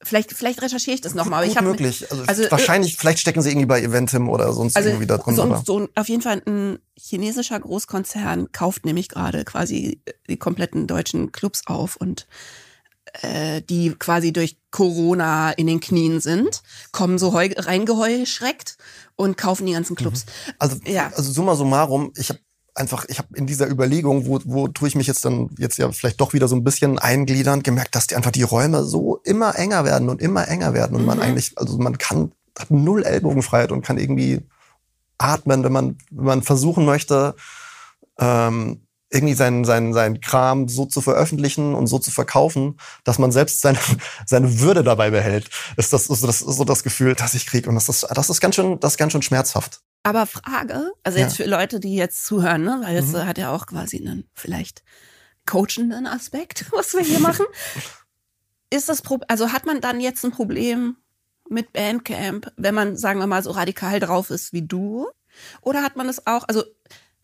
Vielleicht, 0.03 0.33
vielleicht 0.33 0.63
recherchiere 0.63 0.95
ich 0.95 1.01
das 1.01 1.15
nochmal. 1.15 1.47
Ich 1.47 1.57
habe 1.57 1.69
möglich. 1.69 2.09
Also, 2.11 2.23
also 2.25 2.51
wahrscheinlich, 2.51 2.95
äh, 2.95 2.97
vielleicht 2.99 3.19
stecken 3.19 3.43
sie 3.43 3.51
irgendwie 3.51 3.67
bei 3.67 3.83
Eventim 3.83 4.29
oder 4.29 4.53
sonst 4.53 4.77
also 4.77 4.91
irgendwie 4.91 5.07
da 5.07 5.19
drin. 5.19 5.35
So, 5.35 5.63
so 5.65 5.89
auf 5.95 6.09
jeden 6.09 6.23
Fall 6.23 6.41
ein 6.47 6.79
chinesischer 6.97 7.59
Großkonzern 7.59 8.53
kauft 8.53 8.87
nämlich 8.87 9.09
gerade 9.09 9.45
quasi 9.45 10.01
die 10.29 10.37
kompletten 10.37 10.87
deutschen 10.87 11.33
Clubs 11.33 11.63
auf 11.67 11.97
und 11.97 12.29
äh, 13.23 13.61
die 13.63 13.95
quasi 13.99 14.33
durch 14.33 14.59
Corona 14.71 15.51
in 15.53 15.67
den 15.67 15.81
Knien 15.81 16.21
sind, 16.21 16.63
kommen 16.93 17.19
so 17.19 17.31
reingeheuschreckt 17.31 18.77
und 19.17 19.37
kaufen 19.37 19.67
die 19.67 19.73
ganzen 19.73 19.97
Clubs. 19.97 20.27
Mhm. 20.27 20.53
Also, 20.59 20.77
ja. 20.87 21.11
also 21.15 21.33
summa 21.33 21.57
summarum, 21.57 22.13
ich 22.17 22.29
habe 22.29 22.41
einfach, 22.79 23.05
ich 23.09 23.19
habe 23.19 23.29
in 23.35 23.47
dieser 23.47 23.69
Überlegung, 23.69 24.27
wo, 24.27 24.41
wo 24.45 24.69
tue 24.69 24.88
ich 24.88 24.95
mich 24.95 25.07
jetzt 25.07 25.25
dann 25.25 25.51
jetzt 25.59 25.79
ja 25.79 25.91
vielleicht 25.93 26.21
doch 26.21 26.33
wieder 26.33 26.49
so 26.49 26.57
ein 26.57 26.64
bisschen 26.64 26.99
eingliedern, 26.99 27.62
gemerkt, 27.62 27.95
dass 27.95 28.07
die 28.07 28.17
einfach 28.17 28.31
die 28.31 28.43
Räume 28.43 28.85
so 28.85 29.21
immer 29.25 29.57
enger 29.57 29.85
werden 29.85 30.09
und 30.09 30.23
immer 30.23 30.49
enger 30.49 30.75
werden 30.75 30.97
und 30.97 31.03
mhm. 31.03 31.07
man 31.07 31.21
eigentlich, 31.21 31.53
also 31.57 31.79
man 31.79 31.99
kann, 31.99 32.33
hat 32.59 32.71
null 32.71 33.05
Ellbogenfreiheit 33.05 33.73
und 33.73 33.83
kann 33.83 33.99
irgendwie 33.99 34.41
atmen, 35.19 35.64
wenn 35.64 35.73
man, 35.73 35.99
wenn 36.11 36.25
man 36.25 36.43
versuchen 36.43 36.85
möchte, 36.85 37.35
ähm, 38.19 38.81
irgendwie 39.11 39.35
seinen, 39.35 39.64
seinen, 39.64 39.92
seinen 39.92 40.21
Kram 40.21 40.68
so 40.68 40.85
zu 40.85 41.01
veröffentlichen 41.01 41.75
und 41.75 41.87
so 41.87 41.99
zu 41.99 42.11
verkaufen, 42.11 42.79
dass 43.05 43.18
man 43.18 43.33
selbst 43.33 43.61
seine, 43.61 43.79
seine 44.27 44.61
Würde 44.61 44.83
dabei 44.83 45.11
behält. 45.11 45.49
Ist 45.77 45.92
das, 45.92 46.11
ist 46.11 46.25
das 46.25 46.42
ist 46.42 46.57
so 46.57 46.64
das 46.64 46.83
Gefühl, 46.83 47.14
das 47.14 47.35
ich 47.35 47.47
kriege. 47.47 47.68
Und 47.68 47.75
das 47.75 47.88
ist, 47.88 48.07
das 48.11 48.31
ist 48.31 48.40
ganz 48.40 48.55
schön, 48.55 48.79
das 48.81 48.94
ist 48.94 48.99
ganz 48.99 49.12
schön 49.12 49.23
schmerzhaft. 49.23 49.81
Aber 50.03 50.27
Frage, 50.27 50.92
also 51.03 51.18
jetzt 51.18 51.38
ja. 51.38 51.44
für 51.44 51.51
Leute, 51.51 51.81
die 51.81 51.94
jetzt 51.94 52.25
zuhören, 52.25 52.62
ne, 52.62 52.81
weil 52.83 52.97
es 52.97 53.09
mhm. 53.09 53.27
hat 53.27 53.38
ja 53.38 53.53
auch 53.53 53.66
quasi 53.66 53.99
einen 53.99 54.29
vielleicht 54.35 54.83
coachenden 55.47 56.07
Aspekt, 56.07 56.66
was 56.73 56.94
wir 56.94 57.03
hier 57.03 57.21
machen. 57.21 57.47
Ist 58.71 58.88
das, 58.88 59.01
Pro 59.01 59.18
also 59.29 59.53
hat 59.53 59.64
man 59.64 59.81
dann 59.81 60.01
jetzt 60.01 60.25
ein 60.25 60.31
Problem 60.31 60.97
mit 61.49 61.73
Bandcamp, 61.73 62.53
wenn 62.57 62.75
man, 62.75 62.97
sagen 62.99 63.18
wir 63.21 63.27
mal, 63.27 63.42
so 63.42 63.53
radikal 63.53 64.01
drauf 64.01 64.29
ist 64.31 64.53
wie 64.53 64.62
du? 64.62 65.09
Oder 65.62 65.83
hat 65.83 65.97
man 65.97 66.09
es 66.09 66.27
auch, 66.27 66.44
also 66.47 66.62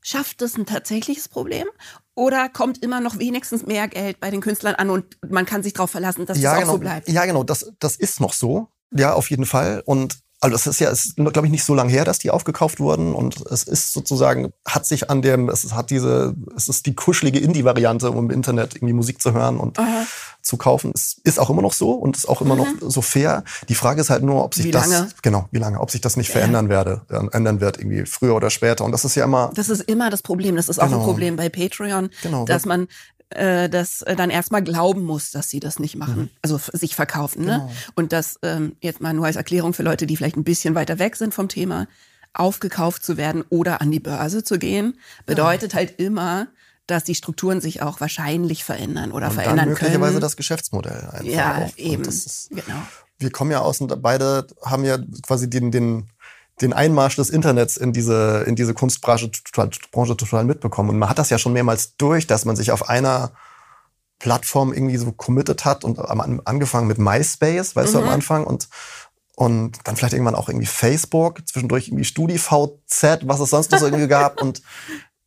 schafft 0.05 0.43
es 0.43 0.57
ein 0.57 0.67
tatsächliches 0.67 1.29
Problem? 1.29 1.67
Oder 2.14 2.49
kommt 2.49 2.81
immer 2.83 3.01
noch 3.01 3.19
wenigstens 3.19 3.67
mehr 3.67 3.88
Geld 3.88 4.21
bei 4.21 4.31
den 4.31 4.40
Künstlern 4.40 4.77
an 4.77 4.90
und 4.90 5.19
man 5.29 5.47
kann 5.47 5.64
sich 5.64 5.73
darauf 5.73 5.90
verlassen, 5.90 6.27
dass 6.27 6.38
ja, 6.38 6.53
das 6.53 6.61
genau. 6.61 6.71
auch 6.71 6.75
so 6.75 6.81
bleibt? 6.81 7.09
Ja, 7.09 7.25
genau, 7.25 7.43
das, 7.43 7.73
das 7.81 7.97
ist 7.97 8.21
noch 8.21 8.33
so. 8.33 8.69
Ja, 8.93 9.14
auf 9.14 9.31
jeden 9.31 9.47
Fall. 9.47 9.83
Und 9.85 10.21
also 10.45 10.57
es 10.57 10.67
ist 10.67 10.79
ja, 10.79 10.91
ist, 10.91 11.17
glaube 11.17 11.47
ich, 11.47 11.51
nicht 11.51 11.65
so 11.65 11.75
lange 11.75 11.91
her, 11.91 12.05
dass 12.05 12.19
die 12.19 12.31
aufgekauft 12.31 12.79
wurden 12.79 13.15
und 13.15 13.41
es 13.51 13.63
ist 13.63 13.95
sozusagen, 13.95 14.53
hat 14.67 14.85
sich 14.85 15.09
an 15.09 15.23
dem, 15.23 15.49
es 15.49 15.73
hat 15.73 15.89
diese, 15.89 16.35
es 16.55 16.69
ist 16.69 16.85
die 16.85 16.95
kuschelige 16.95 17.39
Indie-Variante, 17.39 18.11
um 18.11 18.27
im 18.27 18.31
Internet 18.31 18.75
irgendwie 18.75 18.93
Musik 18.93 19.23
zu 19.23 19.33
hören 19.33 19.59
und 19.59 19.79
Aha. 19.79 20.05
zu 20.43 20.59
kaufen. 20.59 20.93
Es 20.95 21.17
ist 21.25 21.41
auch 21.41 21.49
immer 21.49 21.63
noch 21.63 21.73
so 21.73 21.93
und 21.93 22.15
ist 22.15 22.29
auch 22.29 22.43
immer 22.43 22.57
mhm. 22.57 22.79
noch 22.81 22.91
so 22.91 23.01
fair. 23.01 23.43
Die 23.71 23.75
Frage 23.75 24.03
ist 24.03 24.11
halt 24.11 24.23
nur, 24.23 24.45
ob 24.45 24.55
sich 24.55 24.67
wie 24.67 24.71
das, 24.71 24.87
lange? 24.87 25.09
genau, 25.23 25.49
wie 25.51 25.61
lange, 25.61 25.81
ob 25.81 25.91
sich 25.91 26.03
das 26.03 26.19
nicht 26.19 26.29
ja. 26.29 26.35
verändern 26.35 26.69
werde, 26.69 27.01
äh, 27.09 27.27
ändern 27.35 27.63
wird 27.63 27.79
irgendwie 27.79 28.05
früher 28.05 28.35
oder 28.35 28.51
später. 28.51 28.85
Und 28.85 28.93
das 28.93 29.07
ist 29.07 29.15
ja 29.15 29.25
immer. 29.25 29.51
Das 29.55 29.71
ist 29.71 29.81
immer 29.81 30.11
das 30.11 30.21
Problem. 30.21 30.57
Das 30.57 30.69
ist 30.69 30.77
genau. 30.77 30.87
auch 30.87 30.93
ein 30.93 30.99
genau. 30.99 31.11
Problem 31.11 31.37
bei 31.37 31.49
Patreon, 31.49 32.11
genau. 32.23 32.45
dass 32.45 32.67
man 32.67 32.87
äh, 33.31 33.69
das 33.69 34.03
äh, 34.03 34.17
dann 34.17 34.31
erstmal 34.31 34.63
glauben 34.63 35.03
muss, 35.03 35.31
dass 35.31 35.51
sie 35.51 35.61
das 35.61 35.79
nicht 35.79 35.97
machen, 35.97 36.23
mhm. 36.23 36.31
also 36.43 36.61
sich 36.73 36.95
verkaufen. 36.95 37.45
Ne? 37.45 37.59
Genau. 37.59 37.73
Und 37.95 38.13
das 38.13 38.39
ähm, 38.43 38.77
jetzt 38.81 39.01
mal 39.01 39.13
nur 39.13 39.27
als 39.27 39.37
Erklärung 39.37 39.75
für 39.75 39.83
Leute, 39.83 40.07
die 40.07 40.17
vielleicht 40.17 40.37
ein 40.37 40.45
bisschen 40.45 40.75
weiter 40.75 40.99
weg 40.99 41.17
sind 41.17 41.35
vom 41.35 41.49
Thema, 41.49 41.87
aufgekauft 42.33 43.05
zu 43.05 43.17
werden 43.17 43.45
oder 43.49 43.81
an 43.81 43.91
die 43.91 44.01
Börse 44.01 44.43
zu 44.43 44.59
gehen, 44.59 44.99
bedeutet 45.27 45.73
ja. 45.73 45.79
halt 45.79 45.99
immer, 45.99 46.49
dass 46.87 47.05
die 47.05 47.15
Strukturen 47.15 47.61
sich 47.61 47.81
auch 47.83 48.01
wahrscheinlich 48.01 48.65
verändern 48.65 49.13
oder 49.13 49.29
und 49.29 49.35
verändern 49.35 49.59
dann 49.59 49.69
möglicherweise 49.71 50.13
können. 50.13 50.21
das 50.21 50.37
Geschäftsmodell 50.37 51.09
einfach. 51.11 51.25
Ja, 51.25 51.65
auch. 51.65 51.79
eben. 51.79 52.03
Ist, 52.05 52.51
genau. 52.51 52.83
Wir 53.19 53.31
kommen 53.31 53.51
ja 53.51 53.61
aus 53.61 53.81
und 53.81 54.03
beide 54.03 54.47
haben 54.63 54.85
ja 54.85 54.99
quasi 55.27 55.49
den, 55.49 55.71
den 55.71 56.11
den 56.61 56.73
Einmarsch 56.73 57.17
des 57.17 57.31
Internets 57.31 57.77
in 57.77 57.93
diese, 57.93 58.45
in 58.47 58.55
diese 58.55 58.75
Kunstbranche 58.75 59.31
total, 59.31 59.71
Branche 59.90 60.17
total 60.17 60.45
mitbekommen. 60.45 60.90
Und 60.90 60.99
man 60.99 61.09
hat 61.09 61.19
das 61.19 61.31
ja 61.31 61.38
schon 61.38 61.53
mehrmals 61.53 61.97
durch, 61.97 62.27
dass 62.27 62.45
man 62.45 62.57
sich 62.57 62.71
auf 62.71 62.88
einer 62.88 63.33
Plattform 64.19 64.73
irgendwie 64.73 64.97
so 64.97 65.12
committed 65.12 65.64
hat 65.64 65.85
und 65.85 65.99
am, 65.99 66.40
angefangen 66.45 66.87
mit 66.87 66.99
MySpace, 66.99 67.75
weißt 67.75 67.93
mhm. 67.93 67.93
du, 67.93 67.99
am 67.99 68.05
mhm. 68.05 68.12
Anfang 68.12 68.45
und 68.45 68.69
und 69.37 69.79
dann 69.83 69.97
vielleicht 69.97 70.12
irgendwann 70.12 70.37
auch 70.37 70.49
irgendwie 70.49 70.67
Facebook, 70.67 71.40
zwischendurch 71.49 71.88
irgendwie 71.88 72.05
StudiVZ, 72.05 73.23
was 73.25 73.40
es 73.40 73.51
sonst 73.51 73.73
noch 73.73 73.81
so 73.81 73.87
irgendwie 73.87 74.07
gab 74.07 74.40
und 74.40 74.62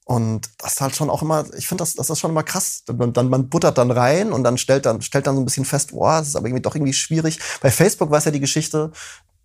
und 0.06 0.50
das 0.60 0.74
ist 0.74 0.82
halt 0.82 0.96
schon 0.96 1.10
auch 1.10 1.22
immer, 1.22 1.46
ich 1.58 1.68
finde 1.68 1.82
das, 1.82 1.96
das 1.96 2.10
ist 2.10 2.20
schon 2.20 2.32
immer 2.32 2.44
krass. 2.44 2.86
Man, 2.96 3.12
dann, 3.12 3.28
man 3.28 3.50
buttert 3.50 3.78
dann 3.78 3.92
rein 3.92 4.32
und 4.32 4.46
dann 4.46 4.58
stellt 4.58 4.86
dann, 4.86 5.02
stellt 5.02 5.28
dann 5.28 5.36
so 5.36 5.42
ein 5.42 5.44
bisschen 5.46 5.66
fest, 5.66 5.92
boah, 5.92 6.20
das 6.20 6.30
ist 6.30 6.38
aber 6.38 6.48
irgendwie 6.48 6.62
doch 6.62 6.76
irgendwie 6.76 6.94
schwierig. 6.94 7.40
Bei 7.60 7.70
Facebook 7.70 8.10
war 8.10 8.18
es 8.18 8.24
ja 8.24 8.32
die 8.32 8.40
Geschichte, 8.40 8.94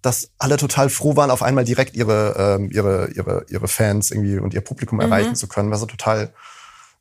dass 0.03 0.31
alle 0.38 0.57
total 0.57 0.91
froh 0.91 1.17
waren, 1.17 1.31
auf 1.31 1.43
einmal 1.43 1.65
direkt 1.65 1.97
ihre, 1.97 2.35
ähm, 2.37 2.71
ihre, 2.71 3.11
ihre, 3.12 3.47
ihre 3.49 3.69
Fans 3.69 4.11
irgendwie 4.11 4.38
und 4.38 4.53
ihr 4.53 4.61
Publikum 4.61 4.99
mhm. 4.99 5.05
erreichen 5.05 5.37
zu 5.37 5.47
können, 5.47 5.71
was 5.71 5.81
so 5.81 5.87
total 5.87 6.33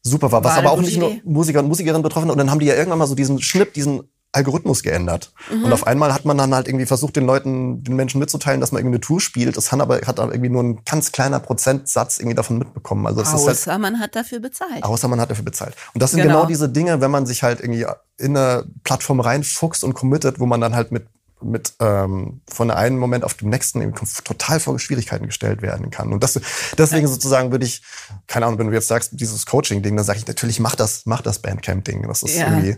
super 0.04 0.32
war. 0.32 0.44
Was 0.44 0.54
war 0.54 0.60
aber 0.60 0.72
auch 0.72 0.82
nicht 0.82 0.98
nur 0.98 1.16
Musiker 1.24 1.60
und 1.60 1.68
Musikerinnen 1.68 2.04
betroffen 2.04 2.28
hat. 2.28 2.32
Und 2.32 2.38
dann 2.38 2.52
haben 2.52 2.60
die 2.60 2.68
ja 2.68 2.76
irgendwann 2.76 3.00
mal 3.00 3.08
so 3.08 3.16
diesen 3.16 3.42
Schnipp, 3.42 3.74
diesen 3.74 4.04
Algorithmus 4.34 4.82
geändert. 4.82 5.34
Mhm. 5.52 5.66
Und 5.66 5.74
auf 5.74 5.86
einmal 5.86 6.14
hat 6.14 6.26
man 6.26 6.38
dann 6.38 6.56
halt 6.56 6.68
irgendwie 6.68 6.86
versucht, 6.86 7.16
den 7.16 7.26
Leuten, 7.26 7.84
den 7.84 7.96
Menschen 7.96 8.20
mitzuteilen, 8.20 8.62
dass 8.62 8.72
man 8.72 8.80
irgendwie 8.80 8.96
eine 8.96 9.02
Tour 9.02 9.20
spielt. 9.20 9.58
Das 9.58 9.72
hat 9.72 9.82
aber, 9.82 9.98
hat 10.02 10.20
aber 10.20 10.32
irgendwie 10.32 10.50
nur 10.50 10.64
ein 10.64 10.80
ganz 10.86 11.12
kleiner 11.12 11.40
Prozentsatz 11.40 12.18
irgendwie 12.18 12.36
davon 12.36 12.58
mitbekommen. 12.58 13.06
Also 13.08 13.22
außer 13.22 13.52
ist 13.52 13.68
halt, 13.68 13.82
man 13.82 14.00
hat 14.00 14.16
dafür 14.16 14.40
bezahlt. 14.40 14.84
Außer 14.84 15.08
man 15.08 15.20
hat 15.20 15.30
dafür 15.32 15.44
bezahlt. 15.44 15.76
Und 15.94 16.02
das 16.02 16.12
sind 16.12 16.22
genau. 16.22 16.36
genau 16.36 16.48
diese 16.48 16.70
Dinge, 16.70 17.02
wenn 17.02 17.12
man 17.12 17.26
sich 17.26 17.44
halt 17.44 17.60
irgendwie 17.60 17.86
in 18.18 18.38
eine 18.38 18.66
Plattform 18.84 19.20
reinfuchst 19.20 19.84
und 19.84 19.94
committet, 19.94 20.40
wo 20.40 20.46
man 20.46 20.62
dann 20.62 20.76
halt 20.76 20.92
mit 20.92 21.08
mit 21.44 21.74
ähm, 21.80 22.42
von 22.48 22.72
einem 22.72 22.98
Moment 22.98 23.24
auf 23.24 23.34
den 23.34 23.50
nächsten 23.50 23.82
eben 23.82 23.94
total 24.24 24.60
vor 24.60 24.78
Schwierigkeiten 24.80 25.26
gestellt 25.26 25.62
werden 25.62 25.90
kann. 25.90 26.14
Und 26.14 26.24
das, 26.24 26.40
deswegen 26.78 27.08
sozusagen 27.08 27.52
würde 27.52 27.66
ich, 27.66 27.82
keine 28.28 28.46
Ahnung, 28.46 28.60
wenn 28.60 28.68
du 28.68 28.74
jetzt 28.74 28.88
sagst, 28.88 29.12
dieses 29.20 29.46
Coaching-Ding, 29.46 29.96
dann 29.96 30.06
sage 30.06 30.20
ich 30.20 30.28
natürlich, 30.28 30.60
mach 30.60 30.76
das, 30.76 31.06
mach 31.06 31.22
das 31.22 31.40
Bandcamp-Ding. 31.40 32.08
Das 32.08 32.24
ist 32.24 32.36
ja. 32.36 32.48
irgendwie, 32.48 32.78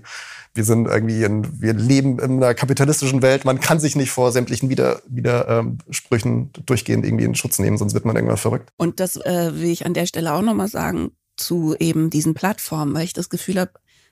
wir 0.53 0.63
sind 0.63 0.87
irgendwie, 0.87 1.23
in, 1.23 1.61
wir 1.61 1.73
leben 1.73 2.19
in 2.19 2.43
einer 2.43 2.53
kapitalistischen 2.53 3.21
Welt. 3.21 3.45
Man 3.45 3.59
kann 3.59 3.79
sich 3.79 3.95
nicht 3.95 4.11
vor 4.11 4.31
sämtlichen 4.31 4.69
Wider, 4.69 5.01
Widersprüchen 5.07 6.51
ähm, 6.55 6.65
durchgehend 6.65 7.05
irgendwie 7.05 7.25
in 7.25 7.35
Schutz 7.35 7.59
nehmen, 7.59 7.77
sonst 7.77 7.93
wird 7.93 8.05
man 8.05 8.15
irgendwann 8.15 8.37
verrückt. 8.37 8.69
Und 8.77 8.99
das 8.99 9.17
äh, 9.17 9.51
will 9.55 9.69
ich 9.69 9.85
an 9.85 9.93
der 9.93 10.05
Stelle 10.05 10.33
auch 10.33 10.41
nochmal 10.41 10.67
sagen 10.67 11.11
zu 11.35 11.75
eben 11.79 12.09
diesen 12.09 12.33
Plattformen, 12.33 12.93
weil 12.93 13.05
ich 13.05 13.13
das 13.13 13.29
Gefühl 13.29 13.59
habe, 13.59 13.71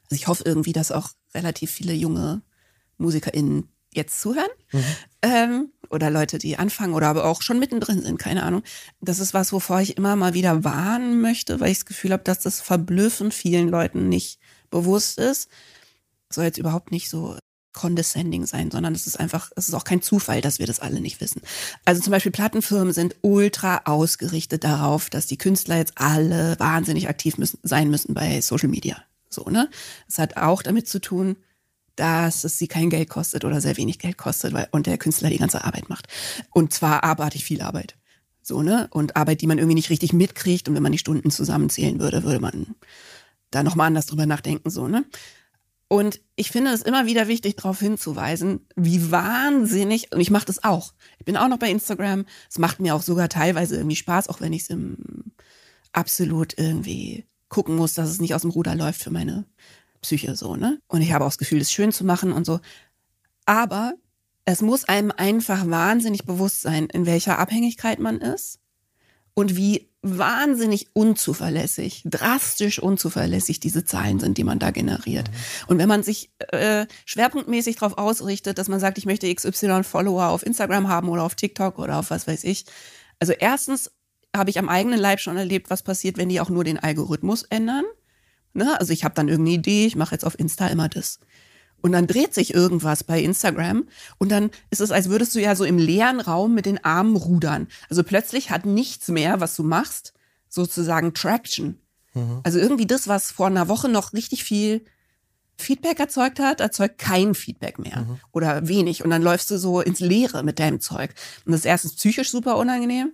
also 0.09 0.15
ich 0.15 0.27
hoffe 0.27 0.43
irgendwie, 0.45 0.73
dass 0.73 0.91
auch 0.91 1.09
relativ 1.33 1.71
viele 1.71 1.93
junge 1.93 2.41
MusikerInnen 2.97 3.69
jetzt 3.93 4.21
zuhören 4.21 4.49
mhm. 4.71 4.83
ähm, 5.21 5.71
oder 5.89 6.09
Leute, 6.09 6.37
die 6.37 6.57
anfangen 6.57 6.93
oder 6.93 7.07
aber 7.07 7.25
auch 7.25 7.41
schon 7.41 7.59
mittendrin 7.59 8.01
sind, 8.01 8.17
keine 8.17 8.43
Ahnung. 8.43 8.63
Das 9.01 9.19
ist 9.19 9.33
was, 9.33 9.51
wovor 9.51 9.81
ich 9.81 9.97
immer 9.97 10.15
mal 10.15 10.33
wieder 10.33 10.63
warnen 10.63 11.21
möchte, 11.21 11.59
weil 11.59 11.71
ich 11.71 11.79
das 11.79 11.85
Gefühl 11.85 12.13
habe, 12.13 12.23
dass 12.23 12.39
das 12.39 12.61
verblüffend 12.61 13.33
vielen 13.33 13.69
Leuten 13.69 14.09
nicht 14.09 14.39
bewusst 14.69 15.19
ist. 15.19 15.49
Soll 16.29 16.45
jetzt 16.45 16.57
überhaupt 16.57 16.91
nicht 16.91 17.09
so 17.09 17.37
condescending 17.73 18.45
sein, 18.45 18.69
sondern 18.71 18.93
es 18.93 19.07
ist 19.07 19.19
einfach, 19.19 19.51
es 19.55 19.67
ist 19.67 19.73
auch 19.73 19.83
kein 19.83 20.01
Zufall, 20.01 20.41
dass 20.41 20.59
wir 20.59 20.67
das 20.67 20.79
alle 20.79 21.01
nicht 21.01 21.21
wissen. 21.21 21.41
Also 21.85 22.01
zum 22.01 22.11
Beispiel 22.11 22.31
Plattenfirmen 22.31 22.93
sind 22.93 23.15
ultra 23.21 23.81
ausgerichtet 23.85 24.63
darauf, 24.63 25.09
dass 25.09 25.27
die 25.27 25.37
Künstler 25.37 25.77
jetzt 25.77 25.93
alle 25.95 26.59
wahnsinnig 26.59 27.07
aktiv 27.07 27.37
müssen, 27.37 27.59
sein 27.63 27.89
müssen 27.89 28.13
bei 28.13 28.41
Social 28.41 28.69
Media. 28.69 28.97
So, 29.29 29.45
ne? 29.45 29.69
Das 30.07 30.19
hat 30.19 30.37
auch 30.37 30.61
damit 30.61 30.89
zu 30.89 30.99
tun, 30.99 31.37
dass 32.01 32.43
es 32.43 32.57
sie 32.57 32.67
kein 32.67 32.89
Geld 32.89 33.09
kostet 33.09 33.45
oder 33.45 33.61
sehr 33.61 33.77
wenig 33.77 33.99
Geld 33.99 34.17
kostet 34.17 34.53
weil, 34.53 34.67
und 34.71 34.87
der 34.87 34.97
Künstler 34.97 35.29
die 35.29 35.37
ganze 35.37 35.63
Arbeit 35.63 35.87
macht. 35.87 36.07
Und 36.49 36.73
zwar 36.73 37.03
abartig 37.03 37.45
viel 37.45 37.61
Arbeit. 37.61 37.95
So, 38.41 38.63
ne? 38.63 38.87
Und 38.89 39.15
Arbeit, 39.15 39.41
die 39.41 39.45
man 39.47 39.59
irgendwie 39.59 39.75
nicht 39.75 39.91
richtig 39.91 40.11
mitkriegt. 40.11 40.67
Und 40.67 40.73
wenn 40.73 40.81
man 40.81 40.91
die 40.91 40.97
Stunden 40.97 41.29
zusammenzählen 41.29 41.99
würde, 41.99 42.23
würde 42.23 42.39
man 42.39 42.75
da 43.51 43.61
nochmal 43.61 43.85
anders 43.85 44.07
drüber 44.07 44.25
nachdenken, 44.25 44.71
so, 44.71 44.87
ne? 44.87 45.05
Und 45.87 46.21
ich 46.37 46.49
finde 46.49 46.71
es 46.71 46.81
immer 46.81 47.05
wieder 47.05 47.27
wichtig, 47.27 47.57
darauf 47.57 47.79
hinzuweisen, 47.79 48.61
wie 48.75 49.11
wahnsinnig, 49.11 50.11
und 50.11 50.21
ich 50.21 50.31
mache 50.31 50.45
das 50.45 50.63
auch. 50.63 50.93
Ich 51.19 51.25
bin 51.25 51.37
auch 51.37 51.49
noch 51.49 51.59
bei 51.59 51.69
Instagram. 51.69 52.25
Es 52.49 52.57
macht 52.57 52.79
mir 52.79 52.95
auch 52.95 53.03
sogar 53.03 53.29
teilweise 53.29 53.75
irgendwie 53.75 53.97
Spaß, 53.97 54.29
auch 54.29 54.41
wenn 54.41 54.53
ich 54.53 54.63
es 54.63 54.69
im 54.69 54.95
absolut 55.91 56.57
irgendwie 56.57 57.25
gucken 57.49 57.75
muss, 57.75 57.93
dass 57.93 58.09
es 58.09 58.21
nicht 58.21 58.33
aus 58.33 58.41
dem 58.41 58.51
Ruder 58.51 58.73
läuft 58.73 59.03
für 59.03 59.11
meine 59.11 59.45
Psyche 60.01 60.35
so, 60.35 60.55
ne? 60.55 60.79
Und 60.87 61.01
ich 61.01 61.13
habe 61.13 61.25
auch 61.25 61.29
das 61.29 61.37
Gefühl, 61.37 61.61
es 61.61 61.71
schön 61.71 61.91
zu 61.91 62.03
machen 62.03 62.31
und 62.31 62.45
so. 62.45 62.59
Aber 63.45 63.93
es 64.45 64.61
muss 64.61 64.85
einem 64.85 65.11
einfach 65.15 65.69
wahnsinnig 65.69 66.25
bewusst 66.25 66.61
sein, 66.61 66.87
in 66.87 67.05
welcher 67.05 67.39
Abhängigkeit 67.39 67.99
man 67.99 68.19
ist 68.19 68.59
und 69.33 69.55
wie 69.55 69.91
wahnsinnig 70.01 70.87
unzuverlässig, 70.93 72.01
drastisch 72.05 72.79
unzuverlässig 72.79 73.59
diese 73.59 73.85
Zahlen 73.85 74.19
sind, 74.19 74.37
die 74.37 74.43
man 74.43 74.57
da 74.57 74.71
generiert. 74.71 75.29
Mhm. 75.29 75.35
Und 75.67 75.77
wenn 75.77 75.87
man 75.87 76.01
sich 76.01 76.31
äh, 76.51 76.87
schwerpunktmäßig 77.05 77.75
darauf 77.75 77.97
ausrichtet, 77.97 78.57
dass 78.57 78.67
man 78.67 78.79
sagt, 78.79 78.97
ich 78.97 79.05
möchte 79.05 79.33
XY 79.33 79.83
Follower 79.83 80.29
auf 80.29 80.43
Instagram 80.45 80.87
haben 80.87 81.07
oder 81.09 81.23
auf 81.23 81.35
TikTok 81.35 81.77
oder 81.77 81.99
auf 81.99 82.09
was 82.09 82.27
weiß 82.27 82.43
ich. 82.45 82.65
Also 83.19 83.33
erstens 83.33 83.91
habe 84.35 84.49
ich 84.49 84.57
am 84.57 84.69
eigenen 84.69 84.99
Leib 84.99 85.19
schon 85.19 85.37
erlebt, 85.37 85.69
was 85.69 85.83
passiert, 85.83 86.17
wenn 86.17 86.29
die 86.29 86.41
auch 86.41 86.49
nur 86.49 86.63
den 86.63 86.79
Algorithmus 86.79 87.43
ändern. 87.43 87.83
Ne? 88.53 88.79
Also 88.79 88.93
ich 88.93 89.03
habe 89.03 89.15
dann 89.15 89.27
irgendeine 89.27 89.57
Idee, 89.57 89.85
ich 89.85 89.95
mache 89.95 90.13
jetzt 90.13 90.25
auf 90.25 90.37
Insta 90.39 90.67
immer 90.67 90.89
das. 90.89 91.19
Und 91.81 91.93
dann 91.93 92.07
dreht 92.07 92.33
sich 92.33 92.53
irgendwas 92.53 93.03
bei 93.03 93.21
Instagram 93.21 93.87
und 94.19 94.31
dann 94.31 94.51
ist 94.69 94.81
es, 94.81 94.91
als 94.91 95.09
würdest 95.09 95.33
du 95.33 95.41
ja 95.41 95.55
so 95.55 95.63
im 95.63 95.77
leeren 95.77 96.21
Raum 96.21 96.53
mit 96.53 96.67
den 96.67 96.83
Armen 96.83 97.15
rudern. 97.15 97.67
Also 97.89 98.03
plötzlich 98.03 98.51
hat 98.51 98.65
nichts 98.65 99.07
mehr, 99.07 99.39
was 99.39 99.55
du 99.55 99.63
machst, 99.63 100.13
sozusagen 100.47 101.13
Traction. 101.13 101.79
Mhm. 102.13 102.41
Also 102.43 102.59
irgendwie 102.59 102.85
das, 102.85 103.07
was 103.07 103.31
vor 103.31 103.47
einer 103.47 103.67
Woche 103.67 103.89
noch 103.89 104.13
richtig 104.13 104.43
viel 104.43 104.85
Feedback 105.57 105.99
erzeugt 105.99 106.39
hat, 106.39 106.59
erzeugt 106.59 106.97
kein 106.97 107.33
Feedback 107.33 107.79
mehr 107.79 108.01
mhm. 108.01 108.19
oder 108.31 108.67
wenig. 108.67 109.03
Und 109.03 109.09
dann 109.09 109.21
läufst 109.21 109.49
du 109.49 109.57
so 109.57 109.81
ins 109.81 109.99
Leere 109.99 110.43
mit 110.43 110.59
deinem 110.59 110.81
Zeug. 110.81 111.13
Und 111.45 111.51
das 111.53 111.61
ist 111.61 111.65
erstens 111.65 111.95
psychisch 111.95 112.29
super 112.29 112.57
unangenehm, 112.57 113.13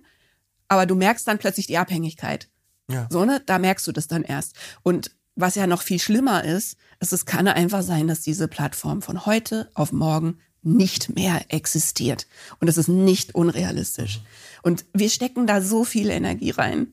aber 0.68 0.84
du 0.86 0.94
merkst 0.94 1.26
dann 1.26 1.38
plötzlich 1.38 1.66
die 1.66 1.78
Abhängigkeit. 1.78 2.48
Ja. 2.90 3.06
So, 3.10 3.24
ne? 3.24 3.42
Da 3.44 3.58
merkst 3.58 3.86
du 3.86 3.92
das 3.92 4.08
dann 4.08 4.22
erst. 4.22 4.56
Und 4.82 5.10
was 5.38 5.54
ja 5.54 5.66
noch 5.66 5.82
viel 5.82 6.00
schlimmer 6.00 6.44
ist, 6.44 6.76
ist, 7.00 7.12
es 7.12 7.24
kann 7.24 7.46
einfach 7.46 7.82
sein, 7.82 8.08
dass 8.08 8.20
diese 8.20 8.48
Plattform 8.48 9.02
von 9.02 9.24
heute 9.24 9.70
auf 9.74 9.92
morgen 9.92 10.38
nicht 10.62 11.14
mehr 11.14 11.40
existiert. 11.48 12.26
Und 12.60 12.66
das 12.66 12.76
ist 12.76 12.88
nicht 12.88 13.36
unrealistisch. 13.36 14.20
Und 14.62 14.84
wir 14.92 15.08
stecken 15.08 15.46
da 15.46 15.62
so 15.62 15.84
viel 15.84 16.10
Energie 16.10 16.50
rein. 16.50 16.88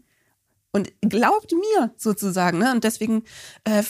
Und 0.71 0.91
glaubt 1.01 1.53
mir 1.53 1.93
sozusagen, 1.97 2.60
ne? 2.60 2.71
Und 2.71 2.84
deswegen 2.84 3.23
äh, 3.63 3.81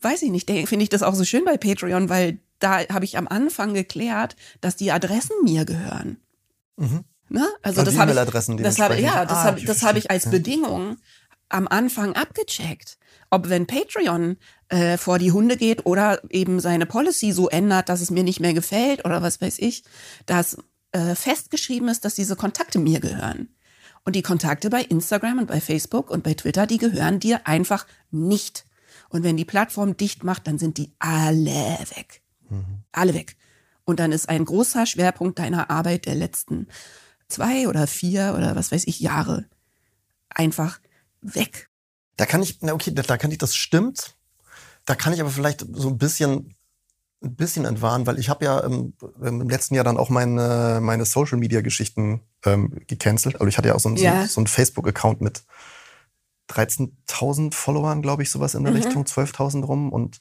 weiß 0.00 0.22
ich 0.22 0.30
nicht, 0.30 0.50
finde 0.50 0.82
ich 0.82 0.88
das 0.88 1.02
auch 1.02 1.14
so 1.14 1.24
schön 1.24 1.44
bei 1.44 1.56
Patreon, 1.56 2.08
weil 2.08 2.40
da 2.58 2.88
habe 2.88 3.04
ich 3.04 3.16
am 3.18 3.28
Anfang 3.28 3.74
geklärt, 3.74 4.34
dass 4.60 4.76
die 4.76 4.90
Adressen 4.90 5.36
mir 5.44 5.64
gehören. 5.64 6.16
Mhm. 6.76 7.04
Ne? 7.28 7.46
Also, 7.62 7.80
also 7.80 7.92
das 7.92 8.00
habe 8.00 8.10
ich, 8.10 8.62
das 8.62 8.78
hab, 8.80 8.98
ja, 8.98 9.24
das 9.24 9.38
ah, 9.38 9.44
habe 9.44 9.60
hab 9.62 9.96
ich 9.96 10.10
als. 10.10 10.28
Bedingung 10.28 10.96
am 11.48 11.68
Anfang 11.68 12.14
abgecheckt 12.14 12.98
ob 13.30 13.48
wenn 13.48 13.66
Patreon 13.66 14.36
äh, 14.68 14.96
vor 14.96 15.18
die 15.18 15.32
Hunde 15.32 15.56
geht 15.56 15.86
oder 15.86 16.20
eben 16.30 16.60
seine 16.60 16.86
Policy 16.86 17.32
so 17.32 17.48
ändert, 17.48 17.88
dass 17.88 18.00
es 18.00 18.10
mir 18.10 18.24
nicht 18.24 18.40
mehr 18.40 18.54
gefällt 18.54 19.04
oder 19.04 19.22
was 19.22 19.40
weiß 19.40 19.58
ich, 19.60 19.84
dass 20.26 20.58
äh, 20.92 21.14
festgeschrieben 21.14 21.88
ist, 21.88 22.04
dass 22.04 22.14
diese 22.14 22.36
Kontakte 22.36 22.78
mir 22.78 23.00
gehören. 23.00 23.48
Und 24.04 24.16
die 24.16 24.22
Kontakte 24.22 24.70
bei 24.70 24.82
Instagram 24.82 25.38
und 25.38 25.46
bei 25.46 25.60
Facebook 25.60 26.10
und 26.10 26.24
bei 26.24 26.34
Twitter, 26.34 26.66
die 26.66 26.78
gehören 26.78 27.20
dir 27.20 27.46
einfach 27.46 27.86
nicht. 28.10 28.66
Und 29.10 29.22
wenn 29.22 29.36
die 29.36 29.44
Plattform 29.44 29.96
dicht 29.96 30.24
macht, 30.24 30.46
dann 30.46 30.58
sind 30.58 30.78
die 30.78 30.92
alle 30.98 31.78
weg. 31.96 32.22
Mhm. 32.48 32.82
Alle 32.92 33.14
weg. 33.14 33.36
Und 33.84 34.00
dann 34.00 34.12
ist 34.12 34.28
ein 34.28 34.44
großer 34.44 34.86
Schwerpunkt 34.86 35.38
deiner 35.38 35.70
Arbeit 35.70 36.06
der 36.06 36.14
letzten 36.14 36.68
zwei 37.28 37.68
oder 37.68 37.86
vier 37.86 38.34
oder 38.36 38.56
was 38.56 38.72
weiß 38.72 38.84
ich 38.86 39.00
Jahre 39.00 39.46
einfach 40.28 40.80
weg. 41.20 41.69
Da 42.20 42.26
kann 42.26 42.42
ich, 42.42 42.58
na 42.60 42.74
okay, 42.74 42.92
da, 42.92 43.00
da 43.00 43.16
kann 43.16 43.30
ich, 43.30 43.38
das 43.38 43.56
stimmt. 43.56 44.14
Da 44.84 44.94
kann 44.94 45.14
ich 45.14 45.22
aber 45.22 45.30
vielleicht 45.30 45.64
so 45.72 45.88
ein 45.88 45.96
bisschen 45.96 46.54
ein 47.22 47.34
bisschen 47.34 47.64
entwarnen, 47.64 48.06
weil 48.06 48.18
ich 48.18 48.28
habe 48.28 48.44
ja 48.44 48.60
im, 48.60 48.92
im, 49.22 49.48
letzten 49.48 49.74
Jahr 49.74 49.84
dann 49.84 49.96
auch 49.96 50.10
meine, 50.10 50.80
meine 50.82 51.06
Social-Media-Geschichten 51.06 52.20
ähm, 52.44 52.82
gecancelt. 52.86 53.36
Also 53.36 53.46
ich 53.46 53.56
hatte 53.56 53.68
ja 53.68 53.74
auch 53.74 53.80
so, 53.80 53.88
ein, 53.88 53.96
ja. 53.96 54.26
so, 54.26 54.34
so 54.34 54.40
einen 54.40 54.48
Facebook-Account 54.48 55.22
mit 55.22 55.44
13.000 56.50 57.54
Followern, 57.54 58.02
glaube 58.02 58.22
ich, 58.22 58.30
sowas 58.30 58.54
in 58.54 58.64
der 58.64 58.74
mhm. 58.74 58.82
Richtung, 58.82 59.04
12.000 59.04 59.64
rum 59.64 59.90
und 59.90 60.20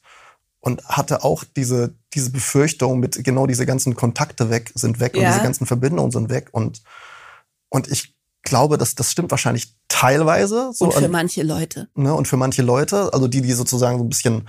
und 0.61 0.85
hatte 0.85 1.25
auch 1.25 1.43
diese 1.43 1.95
diese 2.13 2.31
Befürchtung 2.31 2.99
mit 2.99 3.21
genau 3.25 3.45
diese 3.45 3.65
ganzen 3.65 3.95
Kontakte 3.95 4.49
weg 4.49 4.71
sind 4.73 5.01
weg 5.01 5.15
ja. 5.15 5.21
und 5.21 5.33
diese 5.33 5.43
ganzen 5.43 5.65
Verbindungen 5.65 6.11
sind 6.11 6.29
weg 6.29 6.49
und 6.53 6.81
und 7.69 7.89
ich 7.89 8.15
glaube, 8.49 8.77
dass 8.77 8.95
das 8.95 9.11
stimmt 9.11 9.31
wahrscheinlich 9.31 9.75
teilweise 9.87 10.71
so 10.73 10.85
und 10.85 10.93
für 10.93 11.05
an, 11.05 11.11
manche 11.11 11.43
Leute 11.43 11.87
ne, 11.95 12.13
und 12.13 12.27
für 12.27 12.37
manche 12.37 12.61
Leute, 12.61 13.13
also 13.13 13.27
die 13.27 13.41
die 13.41 13.53
sozusagen 13.53 13.97
so 13.97 14.03
ein 14.03 14.09
bisschen 14.09 14.47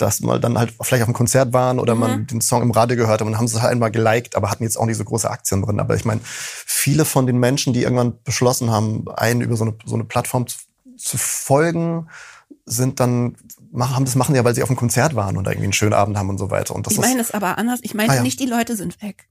dass 0.00 0.20
mal 0.20 0.40
dann 0.40 0.58
halt 0.58 0.72
vielleicht 0.80 1.02
auf 1.02 1.08
einem 1.08 1.14
Konzert 1.14 1.52
waren 1.52 1.78
oder 1.78 1.94
mhm. 1.94 2.00
man 2.00 2.26
den 2.26 2.40
Song 2.40 2.62
im 2.62 2.70
Radio 2.70 2.96
gehört 2.96 3.20
hat 3.20 3.26
und 3.26 3.36
haben 3.36 3.48
sie 3.48 3.60
halt 3.60 3.72
einmal 3.72 3.90
geliked, 3.90 4.34
aber 4.36 4.50
hatten 4.50 4.62
jetzt 4.62 4.78
auch 4.78 4.86
nicht 4.86 4.96
so 4.96 5.04
große 5.04 5.30
Aktien 5.30 5.62
drin. 5.62 5.80
Aber 5.80 5.94
ich 5.94 6.04
meine, 6.04 6.20
viele 6.24 7.04
von 7.04 7.26
den 7.26 7.38
Menschen, 7.38 7.72
die 7.72 7.82
irgendwann 7.82 8.14
beschlossen 8.22 8.70
haben, 8.70 9.04
einen 9.08 9.40
über 9.40 9.56
so 9.56 9.64
eine, 9.64 9.74
so 9.84 9.94
eine 9.94 10.04
Plattform 10.04 10.46
zu, 10.46 10.58
zu 10.96 11.18
folgen, 11.18 12.08
sind 12.64 13.00
dann 13.00 13.36
machen, 13.72 13.96
haben 13.96 14.04
das 14.04 14.14
machen 14.14 14.34
ja, 14.34 14.44
weil 14.44 14.54
sie 14.54 14.62
auf 14.62 14.70
einem 14.70 14.78
Konzert 14.78 15.14
waren 15.14 15.36
und 15.36 15.46
irgendwie 15.46 15.64
einen 15.64 15.72
schönen 15.72 15.92
Abend 15.92 16.16
haben 16.16 16.28
und 16.28 16.38
so 16.38 16.50
weiter. 16.50 16.74
Und 16.74 16.86
das 16.86 16.94
ich 16.94 17.00
meine 17.00 17.20
es 17.20 17.30
aber 17.32 17.58
anders. 17.58 17.80
Ich 17.82 17.94
meine 17.94 18.10
ah, 18.10 18.16
ja. 18.16 18.22
nicht, 18.22 18.40
die 18.40 18.46
Leute 18.46 18.76
sind 18.76 19.02
weg. 19.02 19.28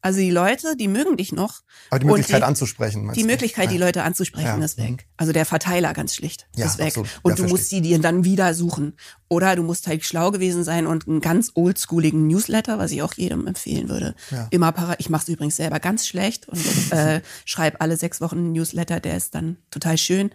Also 0.00 0.20
die 0.20 0.30
Leute, 0.30 0.76
die 0.76 0.86
mögen 0.86 1.16
dich 1.16 1.32
noch. 1.32 1.62
Aber 1.90 1.98
die 1.98 2.06
Möglichkeit 2.06 2.42
die, 2.42 2.44
anzusprechen. 2.44 3.12
Die 3.14 3.24
Möglichkeit, 3.24 3.66
ja. 3.66 3.70
die 3.72 3.78
Leute 3.78 4.04
anzusprechen, 4.04 4.58
ja. 4.58 4.64
ist 4.64 4.78
weg. 4.78 4.90
Mhm. 4.90 4.98
Also 5.16 5.32
der 5.32 5.44
Verteiler 5.44 5.92
ganz 5.92 6.14
schlicht 6.14 6.46
ja, 6.54 6.66
ist 6.66 6.78
weg. 6.78 6.88
Absolut. 6.88 7.08
Und 7.22 7.38
du 7.38 7.44
musst 7.44 7.72
die 7.72 7.80
dir 7.80 7.98
dann 7.98 8.24
wieder 8.24 8.54
suchen. 8.54 8.94
Oder 9.28 9.56
du 9.56 9.62
musst 9.62 9.86
halt 9.88 10.04
schlau 10.04 10.30
gewesen 10.30 10.62
sein 10.62 10.86
und 10.86 11.08
einen 11.08 11.20
ganz 11.20 11.50
oldschooligen 11.54 12.28
Newsletter, 12.28 12.78
was 12.78 12.92
ich 12.92 13.02
auch 13.02 13.14
jedem 13.14 13.46
empfehlen 13.46 13.88
würde. 13.88 14.14
Immer 14.50 14.72
para 14.72 14.94
Ich 14.98 15.10
mache 15.10 15.24
es 15.24 15.28
übrigens 15.28 15.56
selber 15.56 15.80
ganz 15.80 16.06
schlecht 16.06 16.48
und 16.48 16.92
äh, 16.92 17.20
schreibe 17.44 17.80
alle 17.80 17.96
sechs 17.96 18.20
Wochen 18.20 18.38
einen 18.38 18.52
Newsletter, 18.52 19.00
der 19.00 19.16
ist 19.16 19.34
dann 19.34 19.58
total 19.70 19.98
schön. 19.98 20.30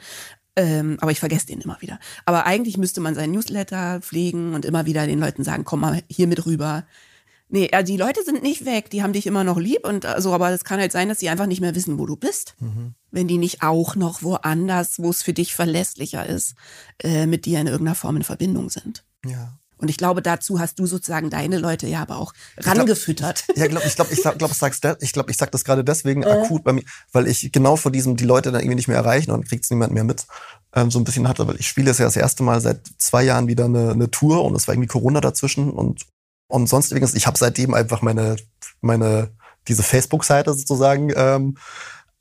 Ähm, 0.55 0.97
aber 0.99 1.11
ich 1.11 1.19
vergesse 1.19 1.47
den 1.47 1.61
immer 1.61 1.81
wieder. 1.81 1.99
Aber 2.25 2.45
eigentlich 2.45 2.77
müsste 2.77 3.01
man 3.01 3.15
seinen 3.15 3.31
Newsletter 3.31 4.01
pflegen 4.01 4.53
und 4.53 4.65
immer 4.65 4.85
wieder 4.85 5.07
den 5.07 5.19
Leuten 5.19 5.43
sagen, 5.43 5.63
komm 5.63 5.79
mal 5.79 6.03
hier 6.09 6.27
mit 6.27 6.45
rüber 6.45 6.85
Nee, 7.53 7.69
äh, 7.71 7.83
die 7.83 7.97
Leute 7.97 8.23
sind 8.23 8.41
nicht 8.41 8.65
weg, 8.65 8.89
die 8.89 9.03
haben 9.03 9.13
dich 9.13 9.27
immer 9.27 9.43
noch 9.43 9.59
lieb 9.59 9.87
und 9.87 10.05
äh, 10.05 10.19
so, 10.19 10.33
aber 10.33 10.49
es 10.49 10.63
kann 10.63 10.79
halt 10.79 10.91
sein, 10.91 11.07
dass 11.07 11.19
sie 11.19 11.29
einfach 11.29 11.45
nicht 11.45 11.61
mehr 11.61 11.75
wissen, 11.75 11.99
wo 11.99 12.07
du 12.07 12.15
bist. 12.15 12.55
Mhm. 12.59 12.95
Wenn 13.11 13.27
die 13.27 13.37
nicht 13.37 13.61
auch 13.61 13.95
noch 13.95 14.23
woanders, 14.23 14.97
wo 14.97 15.11
es 15.11 15.21
für 15.21 15.33
dich 15.33 15.53
verlässlicher 15.53 16.25
ist, 16.25 16.55
äh, 17.03 17.27
mit 17.27 17.45
dir 17.45 17.59
in 17.59 17.67
irgendeiner 17.67 17.93
Form 17.93 18.15
in 18.15 18.23
Verbindung 18.23 18.71
sind. 18.71 19.05
Ja. 19.23 19.53
Und 19.77 19.89
ich 19.89 19.97
glaube, 19.97 20.23
dazu 20.23 20.59
hast 20.59 20.79
du 20.79 20.87
sozusagen 20.87 21.29
deine 21.29 21.59
Leute 21.59 21.85
ja 21.85 22.01
aber 22.01 22.17
auch 22.17 22.33
rangefüttert. 22.57 23.41
Ich 23.41 23.45
glaub, 23.45 23.57
ja, 23.57 23.67
glaub, 23.67 23.85
ich 23.85 23.95
glaube, 23.95 24.13
ich 24.13 24.21
glaube, 24.23 24.51
ich 24.51 24.57
sag's, 24.57 24.81
ich 25.01 25.13
glaube, 25.13 25.29
ich 25.29 25.37
sag 25.37 25.51
das 25.51 25.63
gerade 25.63 25.83
deswegen 25.83 26.23
äh. 26.23 26.31
akut 26.31 26.63
bei 26.63 26.73
mir, 26.73 26.83
weil 27.11 27.27
ich 27.27 27.51
genau 27.51 27.75
vor 27.75 27.91
diesem 27.91 28.17
die 28.17 28.25
Leute 28.25 28.51
dann 28.51 28.61
irgendwie 28.61 28.77
nicht 28.77 28.87
mehr 28.87 28.97
erreichen 28.97 29.29
und 29.29 29.47
kriegt's 29.47 29.69
niemand 29.69 29.93
mehr 29.93 30.05
mit, 30.05 30.25
ähm, 30.73 30.89
so 30.89 30.97
ein 30.97 31.03
bisschen 31.03 31.27
hatte, 31.27 31.47
weil 31.47 31.57
ich 31.57 31.67
spiele 31.67 31.91
jetzt 31.91 31.99
ja 31.99 32.05
das 32.05 32.15
erste 32.15 32.41
Mal 32.41 32.61
seit 32.61 32.79
zwei 32.97 33.23
Jahren 33.23 33.47
wieder 33.47 33.65
eine, 33.65 33.91
eine 33.91 34.09
Tour 34.09 34.43
und 34.43 34.55
es 34.55 34.67
war 34.67 34.73
irgendwie 34.73 34.87
Corona 34.87 35.21
dazwischen 35.21 35.69
und 35.69 36.07
und 36.47 36.67
sonst 36.67 36.91
übrigens, 36.91 37.13
ich 37.13 37.27
habe 37.27 37.37
seitdem 37.37 37.73
einfach 37.73 38.01
meine, 38.01 38.35
meine, 38.81 39.31
diese 39.67 39.83
Facebook-Seite 39.83 40.53
sozusagen 40.53 41.11
ähm, 41.15 41.57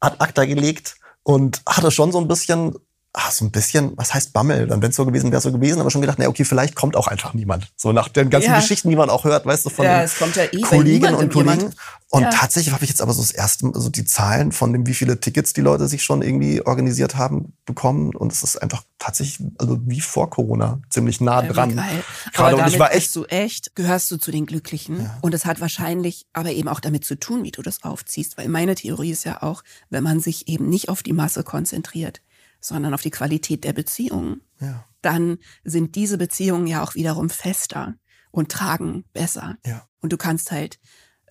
ad 0.01 0.17
acta 0.19 0.45
gelegt 0.45 0.97
und 1.23 1.63
hatte 1.67 1.91
schon 1.91 2.13
so 2.13 2.21
ein 2.21 2.29
bisschen 2.29 2.75
ah, 3.15 3.31
so 3.31 3.45
ein 3.45 3.51
bisschen, 3.51 3.93
was 3.97 4.15
heißt 4.15 4.33
Bammel? 4.33 4.67
Dann 4.67 4.81
wenn 4.81 4.91
es 4.91 4.97
so 4.97 5.05
gewesen 5.05 5.31
wäre, 5.31 5.41
so 5.41 5.53
gewesen, 5.53 5.81
aber 5.81 5.91
schon 5.91 6.01
gedacht, 6.01 6.19
na 6.19 6.29
okay, 6.29 6.45
vielleicht 6.45 6.75
kommt 6.75 6.97
auch 6.97 7.09
einfach 7.09 7.35
niemand. 7.35 7.71
So 7.77 7.93
nach 7.93 8.09
den 8.09 8.31
ganzen 8.31 8.51
ja. 8.51 8.61
Geschichten, 8.61 8.89
die 8.89 8.97
man 8.97 9.11
auch 9.11 9.25
hört, 9.25 9.45
weißt 9.45 9.67
du, 9.67 9.71
von 9.71 9.85
ja, 9.85 10.05
ja 10.05 10.43
eh 10.51 10.61
Kolleginnen 10.63 11.15
und 11.15 11.33
Kollegen. 11.33 11.75
Und 12.09 12.23
ja. 12.23 12.31
tatsächlich 12.31 12.75
habe 12.75 12.85
ich 12.85 12.91
jetzt 12.91 13.01
aber 13.01 13.13
so 13.15 13.23
das 13.23 13.31
erste 13.31 13.71
so 13.75 13.89
die 13.89 14.05
Zahlen 14.05 14.53
von 14.53 14.73
dem, 14.73 14.87
wie 14.87 14.95
viele 14.95 15.19
Tickets 15.19 15.53
die 15.55 15.63
Leute 15.63 15.89
sich 15.89 16.03
schon 16.03 16.21
irgendwie 16.21 16.61
organisiert 16.61 17.17
haben, 17.17 17.55
bekommen. 17.65 18.15
Und 18.15 18.33
es 18.33 18.43
ist 18.43 18.57
einfach 18.57 18.83
tatsächlich, 18.99 19.47
also 19.59 19.79
wie 19.87 20.01
vor 20.01 20.29
Corona, 20.29 20.81
ziemlich 20.91 21.21
nah 21.21 21.43
dran. 21.43 21.77
Geil. 21.77 22.05
Gerade 22.35 22.55
aber 22.55 22.65
und 22.65 22.69
ich 22.69 22.79
war 22.79 22.95
echt. 22.95 23.17
du 23.17 23.25
echt, 23.25 23.75
gehörst 23.77 24.11
du 24.11 24.19
zu 24.19 24.31
den 24.31 24.47
Glücklichen. 24.47 25.09
Und 25.23 25.35
es 25.35 25.45
hat 25.45 25.61
wahrscheinlich 25.61 26.27
aber 26.33 26.51
eben 26.51 26.69
auch 26.69 26.81
damit 26.81 27.05
zu 27.05 27.19
tun, 27.19 27.45
wie 27.45 27.51
du 27.51 27.63
das 27.63 27.83
aufziehst. 27.83 28.37
Weil 28.37 28.49
meine 28.49 28.75
Theorie 28.75 29.11
ist 29.11 29.25
ja 29.25 29.43
auch, 29.43 29.63
wenn 29.89 30.05
man 30.05 30.21
sich 30.21 30.49
eben 30.49 30.69
nicht 30.69 30.89
auf 30.89 31.03
die 31.03 31.13
Masse 31.13 31.45
konzentriert, 31.45 32.21
sondern 32.63 32.95
auf 32.95 33.03
die 33.03 33.11
Qualität 33.11 33.65
der 33.65 33.75
Beziehungen, 33.75 34.41
ja. 34.61 34.87
dann 35.03 35.39
sind 35.65 35.97
diese 35.97 36.17
Beziehungen 36.17 36.67
ja 36.67 36.83
auch 36.83 36.95
wiederum 36.95 37.29
fester 37.29 37.95
und 38.31 38.51
tragen 38.51 39.05
besser. 39.13 39.59
Ja. 39.67 39.87
Und 40.01 40.13
du 40.13 40.17
kannst 40.17 40.51
halt 40.51 40.79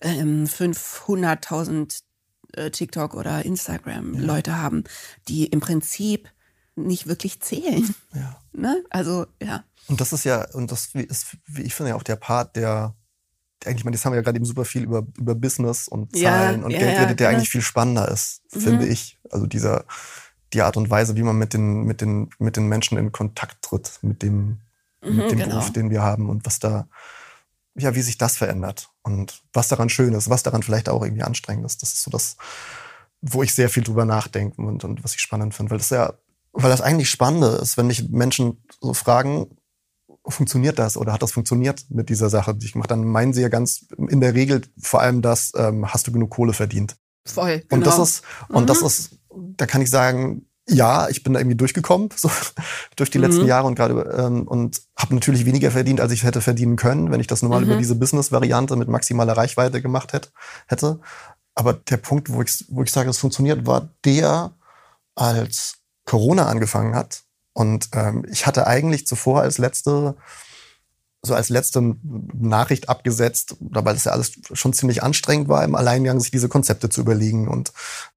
ähm, 0.02 0.44
500.000 0.44 2.02
äh, 2.52 2.70
TikTok 2.70 3.14
oder 3.14 3.44
Instagram 3.44 4.14
ja. 4.14 4.20
Leute 4.20 4.58
haben, 4.58 4.84
die 5.26 5.46
im 5.46 5.60
Prinzip 5.60 6.30
nicht 6.76 7.06
wirklich 7.06 7.40
zählen. 7.40 7.94
Ja. 8.14 8.38
Ne? 8.54 8.84
Also, 8.90 9.24
ja. 9.42 9.64
Und 9.88 10.02
das 10.02 10.12
ist 10.12 10.24
ja, 10.24 10.46
und 10.52 10.70
das 10.70 10.90
ist, 10.94 11.38
wie 11.46 11.62
ich 11.62 11.74
finde, 11.74 11.88
ja 11.88 11.96
auch 11.96 12.02
der 12.02 12.16
Part, 12.16 12.54
der, 12.54 12.94
eigentlich, 13.64 13.84
man, 13.84 13.94
das 13.94 14.04
haben 14.04 14.12
wir 14.12 14.16
ja 14.16 14.22
gerade 14.22 14.36
eben 14.36 14.44
super 14.44 14.66
viel 14.66 14.82
über, 14.82 15.06
über 15.16 15.34
Business 15.34 15.88
und 15.88 16.14
Zahlen 16.14 16.60
ja, 16.60 16.66
und 16.66 16.70
Geld 16.70 17.00
redet, 17.00 17.18
der 17.18 17.30
eigentlich 17.30 17.48
viel 17.48 17.62
spannender 17.62 18.08
ist, 18.08 18.42
mhm. 18.52 18.60
finde 18.60 18.86
ich. 18.88 19.18
Also 19.30 19.46
dieser, 19.46 19.86
die 20.52 20.62
Art 20.62 20.76
und 20.76 20.90
Weise, 20.90 21.16
wie 21.16 21.22
man 21.22 21.36
mit 21.36 21.54
den, 21.54 21.84
mit 21.84 22.00
den, 22.00 22.30
mit 22.38 22.56
den 22.56 22.68
Menschen 22.68 22.98
in 22.98 23.12
Kontakt 23.12 23.62
tritt, 23.62 23.98
mit 24.02 24.22
dem, 24.22 24.60
mhm, 25.02 25.16
mit 25.16 25.30
dem 25.30 25.38
genau. 25.38 25.50
Beruf, 25.50 25.72
den 25.72 25.90
wir 25.90 26.02
haben 26.02 26.28
und 26.28 26.44
was 26.46 26.58
da, 26.58 26.88
ja, 27.74 27.94
wie 27.94 28.02
sich 28.02 28.18
das 28.18 28.36
verändert 28.36 28.90
und 29.02 29.42
was 29.52 29.68
daran 29.68 29.88
schön 29.88 30.12
ist, 30.12 30.30
was 30.30 30.42
daran 30.42 30.62
vielleicht 30.62 30.88
auch 30.88 31.02
irgendwie 31.02 31.22
anstrengend 31.22 31.66
ist. 31.66 31.82
Das 31.82 31.92
ist 31.92 32.02
so 32.02 32.10
das, 32.10 32.36
wo 33.20 33.42
ich 33.42 33.54
sehr 33.54 33.68
viel 33.68 33.82
drüber 33.82 34.04
nachdenke 34.04 34.60
und, 34.60 34.84
und 34.84 35.02
was 35.04 35.14
ich 35.14 35.20
spannend 35.20 35.54
finde, 35.54 35.70
weil 35.70 35.78
das 35.78 35.90
ja, 35.90 36.12
weil 36.52 36.70
das 36.70 36.82
eigentlich 36.82 37.08
Spannende 37.08 37.48
ist, 37.62 37.76
wenn 37.76 37.86
mich 37.86 38.10
Menschen 38.10 38.62
so 38.80 38.92
fragen, 38.92 39.46
funktioniert 40.26 40.78
das 40.78 40.96
oder 40.96 41.12
hat 41.12 41.22
das 41.22 41.32
funktioniert 41.32 41.84
mit 41.88 42.08
dieser 42.08 42.30
Sache, 42.30 42.54
die 42.54 42.66
ich 42.66 42.74
mache, 42.74 42.88
dann 42.88 43.04
meinen 43.04 43.32
sie 43.32 43.42
ja 43.42 43.48
ganz 43.48 43.86
in 44.08 44.20
der 44.20 44.34
Regel 44.34 44.62
vor 44.80 45.00
allem 45.00 45.22
das, 45.22 45.52
ähm, 45.56 45.92
hast 45.92 46.06
du 46.06 46.12
genug 46.12 46.30
Kohle 46.30 46.52
verdient. 46.52 46.96
Voll. 47.24 47.60
Genau. 47.60 47.76
Und 47.76 47.86
das 47.86 47.94
genau. 47.94 48.04
ist, 48.04 48.22
und 48.48 48.62
mhm. 48.62 48.66
das 48.66 48.82
ist 48.82 49.18
da 49.36 49.66
kann 49.66 49.82
ich 49.82 49.90
sagen, 49.90 50.46
ja, 50.68 51.08
ich 51.08 51.22
bin 51.22 51.32
da 51.32 51.40
irgendwie 51.40 51.56
durchgekommen, 51.56 52.10
so 52.16 52.30
durch 52.96 53.10
die 53.10 53.18
mhm. 53.18 53.24
letzten 53.24 53.46
Jahre 53.46 53.66
und 53.66 53.74
gerade 53.74 53.94
ähm, 54.16 54.46
und 54.46 54.82
habe 54.96 55.14
natürlich 55.14 55.44
weniger 55.44 55.70
verdient, 55.70 56.00
als 56.00 56.12
ich 56.12 56.24
hätte 56.24 56.40
verdienen 56.40 56.76
können, 56.76 57.10
wenn 57.10 57.20
ich 57.20 57.26
das 57.26 57.42
normal 57.42 57.62
mhm. 57.62 57.66
über 57.66 57.76
diese 57.76 57.94
Business-Variante 57.96 58.76
mit 58.76 58.88
maximaler 58.88 59.36
Reichweite 59.36 59.82
gemacht 59.82 60.12
hätte, 60.12 60.30
hätte. 60.68 61.00
Aber 61.54 61.74
der 61.74 61.98
Punkt, 61.98 62.32
wo 62.32 62.42
ich, 62.42 62.64
wo 62.68 62.82
ich 62.82 62.90
sage, 62.90 63.10
es 63.10 63.18
funktioniert, 63.18 63.66
war 63.66 63.90
der, 64.04 64.52
als 65.14 65.76
Corona 66.06 66.46
angefangen 66.46 66.94
hat. 66.94 67.24
Und 67.52 67.90
ähm, 67.92 68.24
ich 68.30 68.46
hatte 68.46 68.66
eigentlich 68.66 69.06
zuvor 69.06 69.42
als 69.42 69.58
letzte 69.58 70.16
so 71.24 71.34
als 71.34 71.50
letzte 71.50 71.94
Nachricht 72.34 72.88
abgesetzt, 72.88 73.56
weil 73.60 73.94
das 73.94 74.04
ja 74.04 74.12
alles 74.12 74.32
schon 74.52 74.72
ziemlich 74.72 75.04
anstrengend 75.04 75.48
war, 75.48 75.62
im 75.62 75.76
Alleingang 75.76 76.18
sich 76.18 76.32
diese 76.32 76.48
Konzepte 76.48 76.88
zu 76.88 77.00
überlegen 77.00 77.46
und 77.46 77.72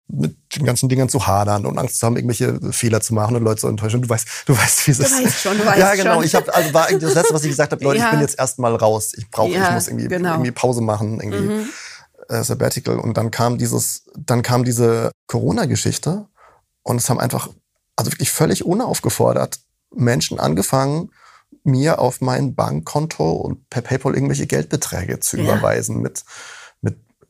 mit 0.08 0.38
den 0.56 0.66
ganzen 0.66 0.88
Dingern 0.88 1.10
zu 1.10 1.26
hadern 1.26 1.66
und 1.66 1.78
Angst 1.78 2.00
zu 2.00 2.06
haben, 2.06 2.16
irgendwelche 2.16 2.60
Fehler 2.72 3.02
zu 3.02 3.14
machen 3.14 3.36
und 3.36 3.44
Leute 3.44 3.62
zu 3.62 3.68
enttäuschen. 3.68 4.02
Du 4.02 4.10
weißt, 4.10 4.28
du 4.46 4.56
weißt, 4.56 4.88
wie 4.88 4.92
es 4.92 5.00
ist. 5.00 5.12
Du 5.12 5.24
weißt 5.24 5.42
schon, 5.42 5.58
du 5.58 5.66
weißt 5.66 5.80
Ja, 5.80 5.96
genau. 5.96 6.16
Schon. 6.16 6.24
Ich 6.26 6.36
habe, 6.36 6.54
also 6.54 6.74
war 6.74 6.88
das 6.92 7.14
letzte, 7.16 7.34
was 7.34 7.44
ich 7.44 7.50
gesagt 7.50 7.72
habe, 7.72 7.84
Leute, 7.84 8.00
ja. 8.00 8.06
ich 8.06 8.12
bin 8.12 8.22
jetzt 8.22 8.38
erstmal 8.38 8.76
raus. 8.76 9.14
Ich 9.18 9.30
brauche, 9.32 9.52
ja, 9.52 9.70
ich 9.70 9.74
muss 9.74 9.88
irgendwie, 9.88 10.08
genau. 10.08 10.34
irgendwie 10.34 10.52
Pause 10.52 10.82
machen, 10.82 11.20
irgendwie 11.20 11.54
mhm. 11.54 11.70
äh, 12.30 12.44
Sabbatical. 12.44 13.00
Und 13.00 13.18
dann 13.18 13.32
kam 13.32 13.58
dieses, 13.58 14.06
dann 14.16 14.44
kam 14.44 14.64
diese 14.64 15.12
Corona-Geschichte 15.28 16.28
und 16.84 16.98
es 16.98 17.10
haben 17.10 17.20
einfach, 17.20 17.50
also 17.96 18.12
wirklich 18.12 18.32
völlig 18.32 18.64
unaufgefordert 18.64 19.60
Menschen 19.94 20.40
angefangen, 20.40 21.12
mir 21.64 22.00
auf 22.00 22.22
mein 22.22 22.54
Bankkonto 22.54 23.32
und 23.32 23.70
per 23.70 23.82
PayPal 23.82 24.14
irgendwelche 24.14 24.46
Geldbeträge 24.46 25.20
zu 25.20 25.38
ja. 25.38 25.44
überweisen 25.44 26.00
mit 26.00 26.06
mit 26.16 26.24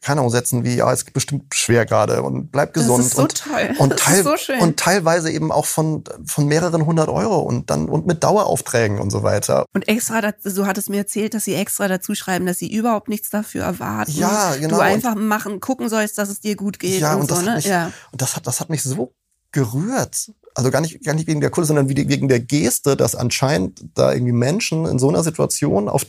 keine 0.05 0.21
Ahnung, 0.21 0.29
Sätzen 0.29 0.63
wie, 0.63 0.75
ja, 0.75 0.93
es 0.93 1.01
ist 1.01 1.13
bestimmt 1.13 1.55
schwer 1.55 1.83
gerade 1.87 2.21
und 2.21 2.51
bleib 2.51 2.75
gesund. 2.75 2.99
Das 2.99 3.07
ist 3.07 3.15
so 3.15 3.23
und, 3.23 3.35
toll. 3.35 3.75
Und, 3.79 3.97
teil, 3.97 4.23
so 4.23 4.37
schön. 4.37 4.59
und 4.59 4.77
teilweise 4.77 5.31
eben 5.31 5.51
auch 5.51 5.65
von, 5.65 6.03
von 6.27 6.45
mehreren 6.45 6.85
hundert 6.85 7.09
Euro 7.09 7.39
und 7.39 7.71
dann 7.71 7.89
und 7.89 8.05
mit 8.05 8.23
Daueraufträgen 8.23 8.99
und 8.99 9.09
so 9.09 9.23
weiter. 9.23 9.65
Und 9.73 9.87
extra, 9.87 10.21
du 10.21 10.67
hattest 10.67 10.91
mir 10.91 10.97
erzählt, 10.97 11.33
dass 11.33 11.45
sie 11.45 11.55
extra 11.55 11.87
dazu 11.87 12.13
schreiben, 12.13 12.45
dass 12.45 12.59
sie 12.59 12.71
überhaupt 12.71 13.09
nichts 13.09 13.31
dafür 13.31 13.63
erwarten. 13.63 14.11
Ja, 14.11 14.55
genau. 14.59 14.75
Du 14.75 14.83
einfach 14.83 15.15
machen, 15.15 15.59
gucken 15.59 15.89
sollst, 15.89 16.19
dass 16.19 16.29
es 16.29 16.39
dir 16.39 16.55
gut 16.55 16.77
geht. 16.77 17.01
Ja, 17.01 17.15
und, 17.15 17.21
und 17.21 17.31
das, 17.31 17.39
so, 17.39 17.45
ne? 17.45 17.55
mich, 17.55 17.65
ja. 17.65 17.91
und 18.11 18.21
das 18.21 18.35
hat, 18.35 18.45
das 18.45 18.59
hat 18.59 18.69
mich 18.69 18.83
so 18.83 19.11
gerührt. 19.51 20.31
Also 20.53 20.69
gar 20.69 20.81
nicht, 20.81 21.03
gar 21.03 21.15
nicht 21.15 21.27
wegen 21.27 21.41
der 21.41 21.49
Kohle, 21.49 21.65
sondern 21.65 21.89
wegen 21.89 22.27
der 22.27 22.39
Geste, 22.41 22.95
dass 22.95 23.15
anscheinend 23.15 23.83
da 23.95 24.13
irgendwie 24.13 24.33
Menschen 24.33 24.85
in 24.85 24.99
so 24.99 25.09
einer 25.09 25.23
Situation 25.23 25.89
auf, 25.89 26.05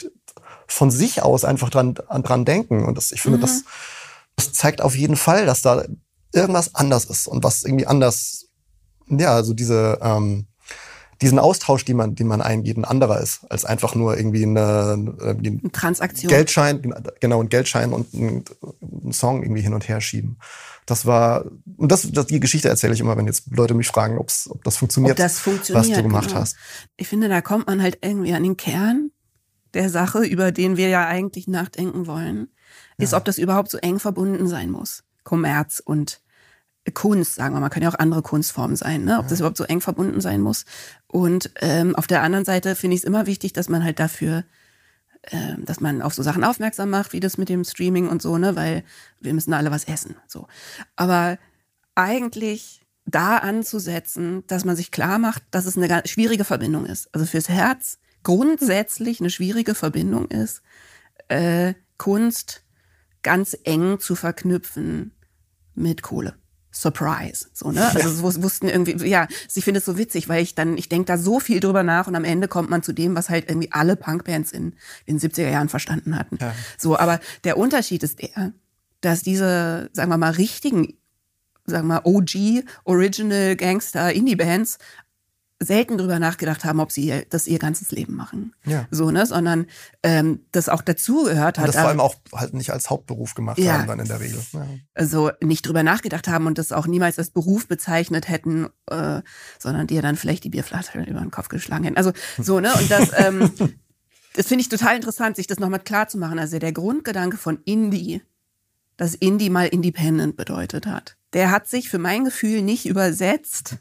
von 0.68 0.90
sich 0.90 1.22
aus 1.22 1.44
einfach 1.44 1.70
dran, 1.70 1.94
dran 1.94 2.44
denken. 2.44 2.84
Und 2.84 2.96
das, 2.96 3.12
ich 3.12 3.22
finde, 3.22 3.38
mhm. 3.38 3.42
das, 3.42 3.64
das 4.36 4.52
zeigt 4.52 4.80
auf 4.80 4.96
jeden 4.96 5.16
Fall, 5.16 5.46
dass 5.46 5.62
da 5.62 5.84
irgendwas 6.32 6.74
anders 6.74 7.04
ist 7.06 7.26
und 7.26 7.44
was 7.44 7.64
irgendwie 7.64 7.86
anders, 7.86 8.46
ja, 9.08 9.34
also 9.34 9.54
diese, 9.54 9.98
ähm, 10.02 10.46
diesen 11.22 11.38
Austausch, 11.38 11.84
den 11.84 11.96
man, 11.96 12.14
den 12.14 12.26
man 12.26 12.42
eingeht, 12.42 12.76
ein 12.76 12.84
anderer 12.84 13.20
ist, 13.20 13.40
als 13.50 13.64
einfach 13.64 13.94
nur 13.94 14.16
irgendwie 14.16 14.44
eine, 14.44 15.14
irgendwie 15.18 15.60
eine 15.62 15.72
Transaktion. 15.72 16.28
Geldschein, 16.28 16.94
genau, 17.20 17.42
ein 17.42 17.48
Geldschein 17.48 17.92
und 17.92 18.12
einen, 18.14 18.44
einen 18.82 19.12
Song 19.12 19.42
irgendwie 19.42 19.62
hin 19.62 19.72
und 19.72 19.88
her 19.88 20.00
schieben. 20.00 20.38
Das 20.84 21.06
war, 21.06 21.46
und 21.76 21.90
das, 21.90 22.10
das 22.12 22.26
die 22.26 22.38
Geschichte 22.38 22.68
erzähle 22.68 22.94
ich 22.94 23.00
immer, 23.00 23.16
wenn 23.16 23.26
jetzt 23.26 23.44
Leute 23.50 23.74
mich 23.74 23.88
fragen, 23.88 24.18
ob's, 24.18 24.48
ob 24.50 24.62
das 24.62 24.76
funktioniert, 24.76 25.12
ob 25.12 25.16
das 25.16 25.38
funktioniert 25.38 25.88
was 25.88 25.96
du 25.96 26.02
gemacht 26.02 26.28
genau. 26.28 26.40
hast. 26.40 26.56
Ich 26.96 27.08
finde, 27.08 27.28
da 27.28 27.40
kommt 27.40 27.66
man 27.66 27.82
halt 27.82 27.98
irgendwie 28.02 28.34
an 28.34 28.42
den 28.42 28.56
Kern 28.56 29.10
der 29.76 29.90
Sache, 29.90 30.24
über 30.24 30.52
den 30.52 30.76
wir 30.76 30.88
ja 30.88 31.06
eigentlich 31.06 31.46
nachdenken 31.46 32.06
wollen, 32.06 32.48
ist, 32.98 33.12
ja. 33.12 33.18
ob 33.18 33.24
das 33.24 33.38
überhaupt 33.38 33.70
so 33.70 33.78
eng 33.78 34.00
verbunden 34.00 34.48
sein 34.48 34.70
muss. 34.70 35.04
Kommerz 35.22 35.80
und 35.84 36.20
Kunst, 36.94 37.34
sagen 37.34 37.54
wir 37.54 37.60
mal, 37.60 37.68
können 37.68 37.84
ja 37.84 37.90
auch 37.90 37.98
andere 37.98 38.22
Kunstformen 38.22 38.76
sein, 38.76 39.04
ne? 39.04 39.18
ob 39.18 39.28
das 39.28 39.40
überhaupt 39.40 39.56
so 39.56 39.64
eng 39.64 39.80
verbunden 39.80 40.20
sein 40.20 40.40
muss. 40.40 40.64
Und 41.08 41.50
ähm, 41.60 41.96
auf 41.96 42.06
der 42.06 42.22
anderen 42.22 42.44
Seite 42.44 42.76
finde 42.76 42.94
ich 42.94 43.02
es 43.02 43.04
immer 43.04 43.26
wichtig, 43.26 43.52
dass 43.52 43.68
man 43.68 43.82
halt 43.82 43.98
dafür, 43.98 44.44
ähm, 45.30 45.64
dass 45.64 45.80
man 45.80 46.00
auf 46.00 46.14
so 46.14 46.22
Sachen 46.22 46.44
aufmerksam 46.44 46.90
macht, 46.90 47.12
wie 47.12 47.20
das 47.20 47.38
mit 47.38 47.48
dem 47.48 47.64
Streaming 47.64 48.08
und 48.08 48.22
so, 48.22 48.38
ne, 48.38 48.54
weil 48.54 48.84
wir 49.20 49.34
müssen 49.34 49.52
alle 49.52 49.72
was 49.72 49.84
essen. 49.84 50.16
So. 50.28 50.46
Aber 50.94 51.38
eigentlich 51.96 52.86
da 53.04 53.38
anzusetzen, 53.38 54.44
dass 54.46 54.64
man 54.64 54.76
sich 54.76 54.90
klar 54.90 55.18
macht, 55.18 55.42
dass 55.50 55.66
es 55.66 55.76
eine 55.76 55.88
ganz 55.88 56.08
schwierige 56.08 56.44
Verbindung 56.44 56.86
ist. 56.86 57.12
Also 57.12 57.26
fürs 57.26 57.48
Herz 57.48 57.98
grundsätzlich 58.26 59.20
eine 59.20 59.30
schwierige 59.30 59.76
Verbindung 59.76 60.26
ist, 60.26 60.60
äh, 61.28 61.74
Kunst 61.96 62.64
ganz 63.22 63.56
eng 63.62 64.00
zu 64.00 64.16
verknüpfen 64.16 65.12
mit 65.76 66.02
Kohle. 66.02 66.34
Surprise. 66.72 67.46
So, 67.52 67.70
ne? 67.70 67.86
Also 67.94 68.10
so 68.10 68.42
wussten 68.42 68.68
irgendwie, 68.68 69.06
ja, 69.06 69.28
ich 69.54 69.62
finde 69.64 69.78
es 69.78 69.84
so 69.84 69.96
witzig, 69.96 70.28
weil 70.28 70.42
ich 70.42 70.56
dann, 70.56 70.76
ich 70.76 70.88
denke 70.88 71.06
da 71.06 71.18
so 71.18 71.38
viel 71.38 71.60
drüber 71.60 71.84
nach 71.84 72.08
und 72.08 72.16
am 72.16 72.24
Ende 72.24 72.48
kommt 72.48 72.68
man 72.68 72.82
zu 72.82 72.92
dem, 72.92 73.14
was 73.14 73.30
halt 73.30 73.48
irgendwie 73.48 73.70
alle 73.70 73.94
Punkbands 73.94 74.50
in 74.50 74.74
den 75.06 75.20
70er 75.20 75.48
Jahren 75.48 75.68
verstanden 75.68 76.18
hatten. 76.18 76.38
Ja. 76.40 76.52
So, 76.76 76.98
aber 76.98 77.20
der 77.44 77.56
Unterschied 77.58 78.02
ist 78.02 78.20
der, 78.20 78.52
dass 79.02 79.22
diese, 79.22 79.88
sagen 79.92 80.10
wir 80.10 80.18
mal, 80.18 80.32
richtigen, 80.32 80.94
sagen 81.64 81.86
wir 81.86 81.94
mal, 81.94 82.00
OG, 82.02 82.64
Original 82.82 83.54
Gangster 83.54 84.12
Indie-Bands 84.12 84.78
selten 85.59 85.96
drüber 85.96 86.18
nachgedacht 86.18 86.64
haben, 86.64 86.80
ob 86.80 86.92
sie 86.92 87.24
das 87.30 87.46
ihr 87.46 87.59
ganzes 87.59 87.90
Leben 87.90 88.14
machen. 88.14 88.54
Ja. 88.64 88.86
So, 88.90 89.11
ne? 89.11 89.24
Sondern 89.24 89.66
ähm, 90.02 90.40
das 90.52 90.68
auch 90.68 90.82
dazugehört 90.82 91.59
hat. 91.59 91.66
Und 91.66 91.74
das 91.74 91.80
vor 91.80 91.88
allem 91.88 92.00
auch 92.00 92.16
halt 92.34 92.52
nicht 92.52 92.70
als 92.70 92.90
Hauptberuf 92.90 93.34
gemacht 93.34 93.59
ja. 93.59 93.78
haben 93.78 93.86
dann 93.86 94.00
in 94.00 94.07
der 94.07 94.20
Regel. 94.20 94.38
Ja. 94.52 94.66
Also 94.94 95.30
nicht 95.42 95.66
drüber 95.66 95.82
nachgedacht 95.82 96.28
haben 96.28 96.46
und 96.46 96.59
das 96.59 96.72
auch 96.72 96.86
niemals 96.86 97.18
als 97.18 97.30
Beruf 97.30 97.66
bezeichnet 97.68 98.28
hätten, 98.28 98.68
äh, 98.90 99.22
sondern 99.59 99.86
dir 99.86 100.02
dann 100.02 100.16
vielleicht 100.16 100.44
die 100.44 100.50
Bierflasche 100.50 101.00
über 101.00 101.20
den 101.20 101.30
Kopf 101.30 101.48
geschlagen 101.48 101.84
hätten. 101.84 101.96
Also 101.96 102.12
so, 102.38 102.61
ne? 102.61 102.72
Und 102.74 102.90
das, 102.90 103.11
ähm, 103.16 103.50
das 104.34 104.48
finde 104.48 104.61
ich 104.61 104.68
total 104.68 104.96
interessant, 104.96 105.36
sich 105.36 105.46
das 105.46 105.59
nochmal 105.59 105.80
klar 105.80 106.07
zu 106.07 106.18
machen. 106.18 106.38
Also 106.38 106.59
der 106.59 106.72
Grundgedanke 106.72 107.38
von 107.38 107.61
Indie, 107.64 108.20
dass 108.98 109.14
Indie 109.14 109.48
mal 109.48 109.68
Independent 109.68 110.36
bedeutet 110.36 110.86
hat, 110.86 111.16
der 111.32 111.50
hat 111.50 111.66
sich 111.66 111.88
für 111.88 111.98
mein 111.98 112.24
Gefühl 112.24 112.61
nicht 112.61 112.84
übersetzt 112.84 113.78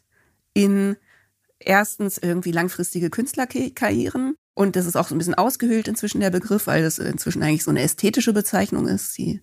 in 0.53 0.95
erstens 1.65 2.17
irgendwie 2.17 2.51
langfristige 2.51 3.09
Künstlerkarrieren. 3.09 4.35
Und 4.53 4.75
das 4.75 4.85
ist 4.85 4.95
auch 4.95 5.07
so 5.07 5.15
ein 5.15 5.17
bisschen 5.17 5.35
ausgehöhlt 5.35 5.87
inzwischen 5.87 6.21
der 6.21 6.29
Begriff, 6.29 6.67
weil 6.67 6.83
das 6.83 6.99
inzwischen 6.99 7.43
eigentlich 7.43 7.63
so 7.63 7.71
eine 7.71 7.81
ästhetische 7.81 8.33
Bezeichnung 8.33 8.87
ist, 8.87 9.17
die 9.17 9.41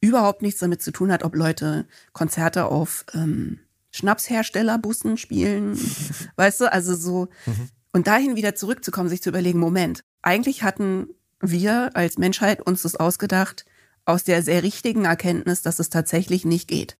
überhaupt 0.00 0.42
nichts 0.42 0.60
damit 0.60 0.82
zu 0.82 0.90
tun 0.90 1.10
hat, 1.10 1.24
ob 1.24 1.34
Leute 1.34 1.86
Konzerte 2.12 2.66
auf 2.66 3.06
ähm, 3.14 3.60
Schnapsherstellerbussen 3.90 5.16
spielen. 5.16 5.78
weißt 6.36 6.60
du, 6.60 6.72
also 6.72 6.94
so. 6.94 7.28
Mhm. 7.46 7.68
Und 7.92 8.06
dahin 8.06 8.36
wieder 8.36 8.54
zurückzukommen, 8.54 9.08
sich 9.08 9.22
zu 9.22 9.30
überlegen, 9.30 9.60
Moment, 9.60 10.04
eigentlich 10.20 10.62
hatten 10.62 11.08
wir 11.40 11.90
als 11.94 12.18
Menschheit 12.18 12.60
uns 12.60 12.82
das 12.82 12.96
ausgedacht 12.96 13.64
aus 14.04 14.24
der 14.24 14.42
sehr 14.42 14.62
richtigen 14.62 15.04
Erkenntnis, 15.04 15.62
dass 15.62 15.78
es 15.78 15.90
tatsächlich 15.90 16.44
nicht 16.44 16.68
geht. 16.68 16.98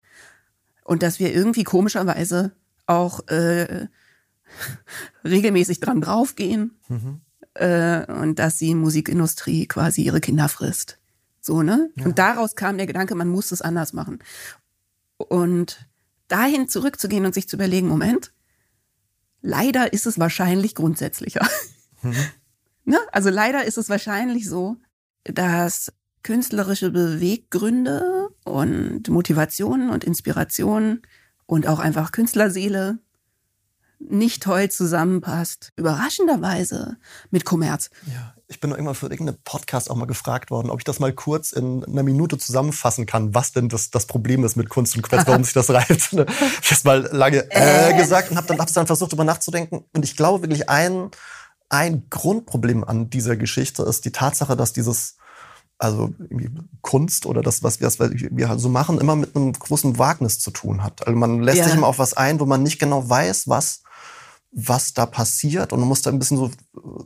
Und 0.84 1.02
dass 1.02 1.18
wir 1.18 1.34
irgendwie 1.34 1.64
komischerweise 1.64 2.52
auch 2.86 3.26
äh, 3.28 3.88
regelmäßig 5.24 5.80
dran 5.80 6.00
draufgehen 6.00 6.72
mhm. 6.88 7.20
äh, 7.54 8.10
und 8.12 8.38
dass 8.38 8.56
die 8.58 8.74
Musikindustrie 8.74 9.66
quasi 9.66 10.02
ihre 10.02 10.20
Kinder 10.20 10.48
frisst. 10.48 10.98
So, 11.40 11.62
ne? 11.62 11.90
Ja. 11.96 12.06
Und 12.06 12.18
daraus 12.18 12.56
kam 12.56 12.78
der 12.78 12.86
Gedanke, 12.86 13.14
man 13.14 13.28
muss 13.28 13.52
es 13.52 13.60
anders 13.60 13.92
machen. 13.92 14.20
Und 15.18 15.86
dahin 16.28 16.68
zurückzugehen 16.68 17.26
und 17.26 17.34
sich 17.34 17.48
zu 17.48 17.56
überlegen, 17.56 17.88
Moment, 17.88 18.32
leider 19.42 19.92
ist 19.92 20.06
es 20.06 20.18
wahrscheinlich 20.18 20.74
grundsätzlicher. 20.74 21.46
Mhm. 22.02 22.14
ne? 22.84 22.98
Also 23.12 23.30
leider 23.30 23.64
ist 23.64 23.78
es 23.78 23.88
wahrscheinlich 23.88 24.48
so, 24.48 24.76
dass 25.24 25.92
künstlerische 26.22 26.90
Beweggründe 26.90 28.30
und 28.44 29.08
Motivationen 29.08 29.90
und 29.90 30.04
Inspirationen 30.04 31.02
und 31.46 31.66
auch 31.66 31.78
einfach 31.78 32.12
Künstlerseele 32.12 32.98
nicht 33.98 34.42
toll 34.42 34.70
zusammenpasst. 34.70 35.72
Überraschenderweise 35.76 36.96
mit 37.30 37.44
Kommerz. 37.44 37.90
Ja, 38.06 38.34
ich 38.46 38.60
bin 38.60 38.70
irgendwann 38.70 38.94
für 38.94 39.06
irgendeinen 39.06 39.38
Podcast 39.42 39.90
auch 39.90 39.96
mal 39.96 40.06
gefragt 40.06 40.50
worden, 40.50 40.70
ob 40.70 40.80
ich 40.80 40.84
das 40.84 41.00
mal 41.00 41.12
kurz 41.12 41.52
in 41.52 41.84
einer 41.84 42.02
Minute 42.02 42.38
zusammenfassen 42.38 43.06
kann, 43.06 43.34
was 43.34 43.52
denn 43.52 43.68
das, 43.68 43.90
das 43.90 44.06
Problem 44.06 44.44
ist 44.44 44.56
mit 44.56 44.68
Kunst 44.68 44.96
und 44.96 45.02
Quetsch, 45.02 45.26
warum 45.26 45.44
sich 45.44 45.54
das 45.54 45.70
reibt. 45.70 45.90
ich 45.90 46.12
habe 46.12 46.26
das 46.68 46.84
mal 46.84 47.08
lange 47.12 47.50
äh, 47.50 47.90
äh. 47.90 47.96
gesagt 47.96 48.30
und 48.30 48.36
habe 48.36 48.46
dann, 48.46 48.58
hab's 48.58 48.74
dann 48.74 48.86
versucht, 48.86 49.12
darüber 49.12 49.24
nachzudenken. 49.24 49.84
Und 49.94 50.04
ich 50.04 50.16
glaube 50.16 50.42
wirklich, 50.42 50.68
ein, 50.68 51.10
ein 51.70 52.08
Grundproblem 52.10 52.84
an 52.84 53.08
dieser 53.08 53.36
Geschichte 53.36 53.82
ist 53.82 54.04
die 54.04 54.12
Tatsache, 54.12 54.56
dass 54.56 54.72
dieses 54.72 55.16
also 55.78 56.14
Kunst 56.82 57.26
oder 57.26 57.42
das, 57.42 57.62
was 57.62 57.80
wir, 57.80 57.86
was 57.86 57.98
wir 57.98 58.58
so 58.58 58.68
machen, 58.68 59.00
immer 59.00 59.16
mit 59.16 59.34
einem 59.34 59.52
großen 59.52 59.98
Wagnis 59.98 60.38
zu 60.38 60.50
tun 60.50 60.82
hat. 60.82 61.06
Also 61.06 61.18
man 61.18 61.40
lässt 61.40 61.58
ja. 61.58 61.64
sich 61.64 61.74
immer 61.74 61.88
auf 61.88 61.98
was 61.98 62.14
ein, 62.14 62.40
wo 62.40 62.46
man 62.46 62.62
nicht 62.62 62.78
genau 62.78 63.08
weiß, 63.08 63.48
was 63.48 63.82
was 64.54 64.94
da 64.94 65.04
passiert 65.04 65.72
und 65.72 65.80
man 65.80 65.88
muss 65.88 66.02
da 66.02 66.10
ein 66.10 66.18
bisschen 66.18 66.36
so 66.36 66.50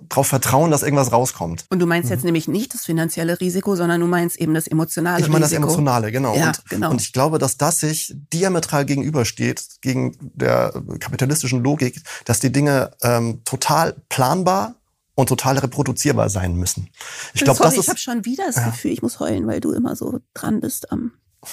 drauf 0.09 0.27
vertrauen, 0.27 0.71
dass 0.71 0.83
irgendwas 0.83 1.13
rauskommt. 1.13 1.65
Und 1.71 1.79
du 1.79 1.87
meinst 1.87 2.11
mhm. 2.11 2.15
jetzt 2.15 2.25
nämlich 2.25 2.47
nicht 2.47 2.75
das 2.75 2.85
finanzielle 2.85 3.41
Risiko, 3.41 3.75
sondern 3.75 4.01
du 4.01 4.07
meinst 4.07 4.37
eben 4.37 4.53
das 4.53 4.67
emotionale 4.67 5.17
Risiko. 5.17 5.29
Ich 5.29 5.33
meine 5.33 5.45
das 5.45 5.53
emotionale, 5.53 6.13
genau. 6.13 6.37
Ja, 6.37 6.49
und, 6.49 6.67
genau. 6.69 6.91
und 6.91 7.01
ich 7.01 7.13
glaube, 7.13 7.39
dass 7.39 7.57
das 7.57 7.81
sich 7.81 8.15
diametral 8.33 8.85
gegenübersteht 8.85 9.81
gegen 9.81 10.17
der 10.21 10.83
kapitalistischen 11.01 11.65
Logik, 11.65 12.03
dass 12.27 12.39
die 12.39 12.53
Dinge 12.53 12.91
ähm, 13.03 13.43
total 13.45 13.97
planbar 14.11 14.75
und 15.15 15.29
total 15.29 15.59
reproduzierbar 15.59 16.29
sein 16.29 16.55
müssen. 16.55 16.91
Ich 17.33 17.45
glaube, 17.45 17.61
das 17.63 17.75
ist. 17.75 17.85
Ich 17.85 17.89
habe 17.89 17.99
schon 17.99 18.25
wieder 18.27 18.45
das 18.47 18.57
ja. 18.57 18.67
Gefühl, 18.67 18.93
ich 18.93 19.03
muss 19.03 19.21
heulen, 19.21 19.47
weil 19.47 19.61
du 19.61 19.73
immer 19.73 19.97
so 19.97 20.21
dran 20.35 20.61
bist 20.61 20.93
am. 20.93 21.13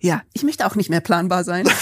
ja, 0.00 0.22
ich 0.32 0.42
möchte 0.42 0.66
auch 0.66 0.74
nicht 0.74 0.88
mehr 0.88 1.00
planbar 1.00 1.44
sein. 1.44 1.68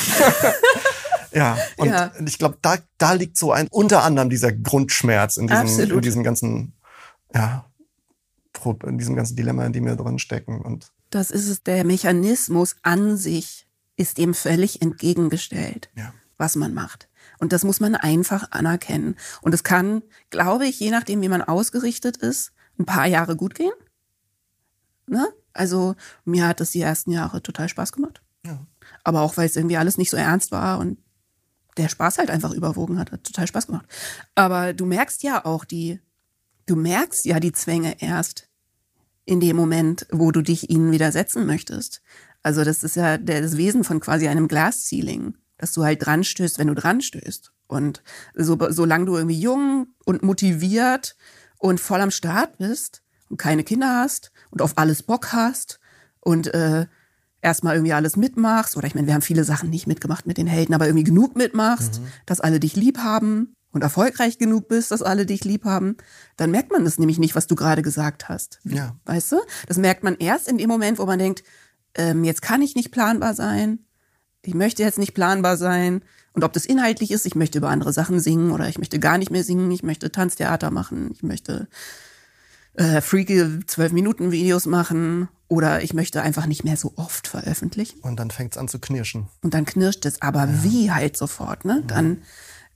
Ja, 1.32 1.58
und 1.76 1.88
ja. 1.88 2.12
ich 2.24 2.38
glaube, 2.38 2.58
da, 2.62 2.76
da 2.98 3.12
liegt 3.12 3.36
so 3.36 3.52
ein, 3.52 3.68
unter 3.70 4.02
anderem 4.02 4.30
dieser 4.30 4.52
Grundschmerz 4.52 5.36
in 5.36 5.46
diesem, 5.46 5.90
in 5.90 6.00
diesem 6.00 6.22
ganzen, 6.22 6.74
ja, 7.34 7.64
in 8.84 8.98
diesem 8.98 9.16
ganzen 9.16 9.36
Dilemma, 9.36 9.64
in 9.64 9.72
dem 9.72 9.86
wir 9.86 9.96
drin 9.96 10.18
stecken. 10.18 10.60
Und 10.60 10.92
das 11.10 11.30
ist 11.30 11.48
es, 11.48 11.62
der 11.62 11.84
Mechanismus 11.84 12.76
an 12.82 13.16
sich 13.16 13.66
ist 13.96 14.18
dem 14.18 14.34
völlig 14.34 14.82
entgegengestellt, 14.82 15.90
ja. 15.94 16.12
was 16.36 16.56
man 16.56 16.72
macht. 16.74 17.08
Und 17.38 17.52
das 17.52 17.64
muss 17.64 17.80
man 17.80 17.94
einfach 17.94 18.50
anerkennen. 18.50 19.16
Und 19.42 19.54
es 19.54 19.62
kann, 19.62 20.02
glaube 20.30 20.66
ich, 20.66 20.80
je 20.80 20.90
nachdem, 20.90 21.22
wie 21.22 21.28
man 21.28 21.42
ausgerichtet 21.42 22.16
ist, 22.16 22.52
ein 22.78 22.86
paar 22.86 23.06
Jahre 23.06 23.36
gut 23.36 23.54
gehen. 23.54 23.72
Ne? 25.06 25.28
Also 25.52 25.96
mir 26.24 26.46
hat 26.46 26.60
das 26.60 26.70
die 26.70 26.80
ersten 26.80 27.10
Jahre 27.10 27.42
total 27.42 27.68
Spaß 27.68 27.92
gemacht. 27.92 28.22
Ja. 28.46 28.58
Aber 29.04 29.22
auch, 29.22 29.36
weil 29.36 29.46
es 29.46 29.56
irgendwie 29.56 29.76
alles 29.76 29.98
nicht 29.98 30.10
so 30.10 30.16
ernst 30.16 30.52
war 30.52 30.78
und 30.78 30.98
der 31.76 31.88
Spaß 31.88 32.18
halt 32.18 32.30
einfach 32.30 32.52
überwogen 32.52 32.98
hat. 32.98 33.12
Hat 33.12 33.24
total 33.24 33.46
Spaß 33.46 33.66
gemacht. 33.66 33.86
Aber 34.34 34.72
du 34.72 34.86
merkst 34.86 35.22
ja 35.22 35.44
auch 35.44 35.64
die, 35.64 36.00
du 36.66 36.76
merkst 36.76 37.24
ja 37.24 37.40
die 37.40 37.52
Zwänge 37.52 38.00
erst 38.00 38.48
in 39.24 39.40
dem 39.40 39.56
Moment, 39.56 40.06
wo 40.10 40.32
du 40.32 40.42
dich 40.42 40.70
ihnen 40.70 40.92
widersetzen 40.92 41.46
möchtest. 41.46 42.02
Also 42.42 42.64
das 42.64 42.82
ist 42.82 42.96
ja 42.96 43.18
das 43.18 43.56
Wesen 43.56 43.84
von 43.84 44.00
quasi 44.00 44.28
einem 44.28 44.48
Glass 44.48 44.88
Ceiling, 44.88 45.36
dass 45.58 45.72
du 45.72 45.84
halt 45.84 46.04
dran 46.04 46.24
stößt, 46.24 46.58
wenn 46.58 46.68
du 46.68 46.74
dran 46.74 47.00
stößt. 47.00 47.52
Und 47.66 48.02
so, 48.34 48.58
solange 48.70 49.04
du 49.04 49.16
irgendwie 49.16 49.40
jung 49.40 49.88
und 50.04 50.22
motiviert 50.22 51.16
und 51.58 51.80
voll 51.80 52.00
am 52.00 52.10
Start 52.10 52.58
bist 52.58 53.02
und 53.28 53.36
keine 53.36 53.62
Kinder 53.62 54.00
hast 54.00 54.32
und 54.50 54.62
auf 54.62 54.76
alles 54.76 55.02
Bock 55.02 55.32
hast 55.32 55.78
und 56.20 56.52
äh, 56.52 56.86
erstmal 57.42 57.76
irgendwie 57.76 57.92
alles 57.92 58.16
mitmachst, 58.16 58.76
oder 58.76 58.86
ich 58.86 58.94
meine, 58.94 59.06
wir 59.06 59.14
haben 59.14 59.22
viele 59.22 59.44
Sachen 59.44 59.70
nicht 59.70 59.86
mitgemacht 59.86 60.26
mit 60.26 60.38
den 60.38 60.46
Helden, 60.46 60.74
aber 60.74 60.86
irgendwie 60.86 61.04
genug 61.04 61.36
mitmachst, 61.36 62.00
mhm. 62.00 62.06
dass 62.26 62.40
alle 62.40 62.60
dich 62.60 62.76
lieb 62.76 62.98
haben 62.98 63.54
und 63.72 63.82
erfolgreich 63.82 64.38
genug 64.38 64.68
bist, 64.68 64.90
dass 64.90 65.02
alle 65.02 65.26
dich 65.26 65.44
lieb 65.44 65.64
haben, 65.64 65.96
dann 66.36 66.50
merkt 66.50 66.72
man 66.72 66.84
das 66.84 66.98
nämlich 66.98 67.18
nicht, 67.18 67.34
was 67.34 67.46
du 67.46 67.54
gerade 67.54 67.82
gesagt 67.82 68.28
hast. 68.28 68.60
Ja. 68.64 68.96
Weißt 69.04 69.32
du? 69.32 69.36
Das 69.66 69.78
merkt 69.78 70.02
man 70.02 70.16
erst 70.16 70.48
in 70.48 70.58
dem 70.58 70.68
Moment, 70.68 70.98
wo 70.98 71.06
man 71.06 71.18
denkt, 71.18 71.42
ähm, 71.94 72.24
jetzt 72.24 72.42
kann 72.42 72.62
ich 72.62 72.74
nicht 72.74 72.90
planbar 72.90 73.34
sein. 73.34 73.80
Ich 74.42 74.54
möchte 74.54 74.82
jetzt 74.82 74.98
nicht 74.98 75.14
planbar 75.14 75.56
sein. 75.56 76.02
Und 76.32 76.44
ob 76.44 76.52
das 76.52 76.64
inhaltlich 76.64 77.10
ist, 77.10 77.26
ich 77.26 77.34
möchte 77.34 77.58
über 77.58 77.68
andere 77.68 77.92
Sachen 77.92 78.20
singen 78.20 78.52
oder 78.52 78.68
ich 78.68 78.78
möchte 78.78 78.98
gar 78.98 79.18
nicht 79.18 79.30
mehr 79.30 79.44
singen, 79.44 79.70
ich 79.70 79.82
möchte 79.82 80.12
Tanztheater 80.12 80.70
machen, 80.70 81.10
ich 81.12 81.22
möchte 81.22 81.68
äh, 82.74 83.00
freaky 83.00 83.40
12-Minuten-Videos 83.40 84.66
machen 84.66 85.28
oder 85.48 85.82
ich 85.82 85.94
möchte 85.94 86.22
einfach 86.22 86.46
nicht 86.46 86.64
mehr 86.64 86.76
so 86.76 86.92
oft 86.96 87.26
veröffentlichen. 87.26 88.00
Und 88.00 88.20
dann 88.20 88.30
fängt 88.30 88.52
es 88.52 88.58
an 88.58 88.68
zu 88.68 88.78
knirschen. 88.78 89.28
Und 89.42 89.54
dann 89.54 89.64
knirscht 89.64 90.06
es, 90.06 90.22
aber 90.22 90.44
ja. 90.46 90.64
wie 90.64 90.90
halt 90.92 91.16
sofort, 91.16 91.64
ne? 91.64 91.82
Dann 91.86 92.22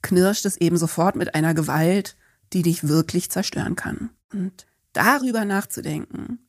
knirscht 0.03 0.45
es 0.45 0.57
eben 0.57 0.77
sofort 0.77 1.17
mit 1.17 1.35
einer 1.35 1.55
Gewalt, 1.55 2.17
die 2.53 2.63
dich 2.63 2.89
wirklich 2.89 3.31
zerstören 3.31 3.77
kann. 3.77 4.11
Und 4.33 4.67
darüber 4.93 5.45
nachzudenken, 5.45 6.41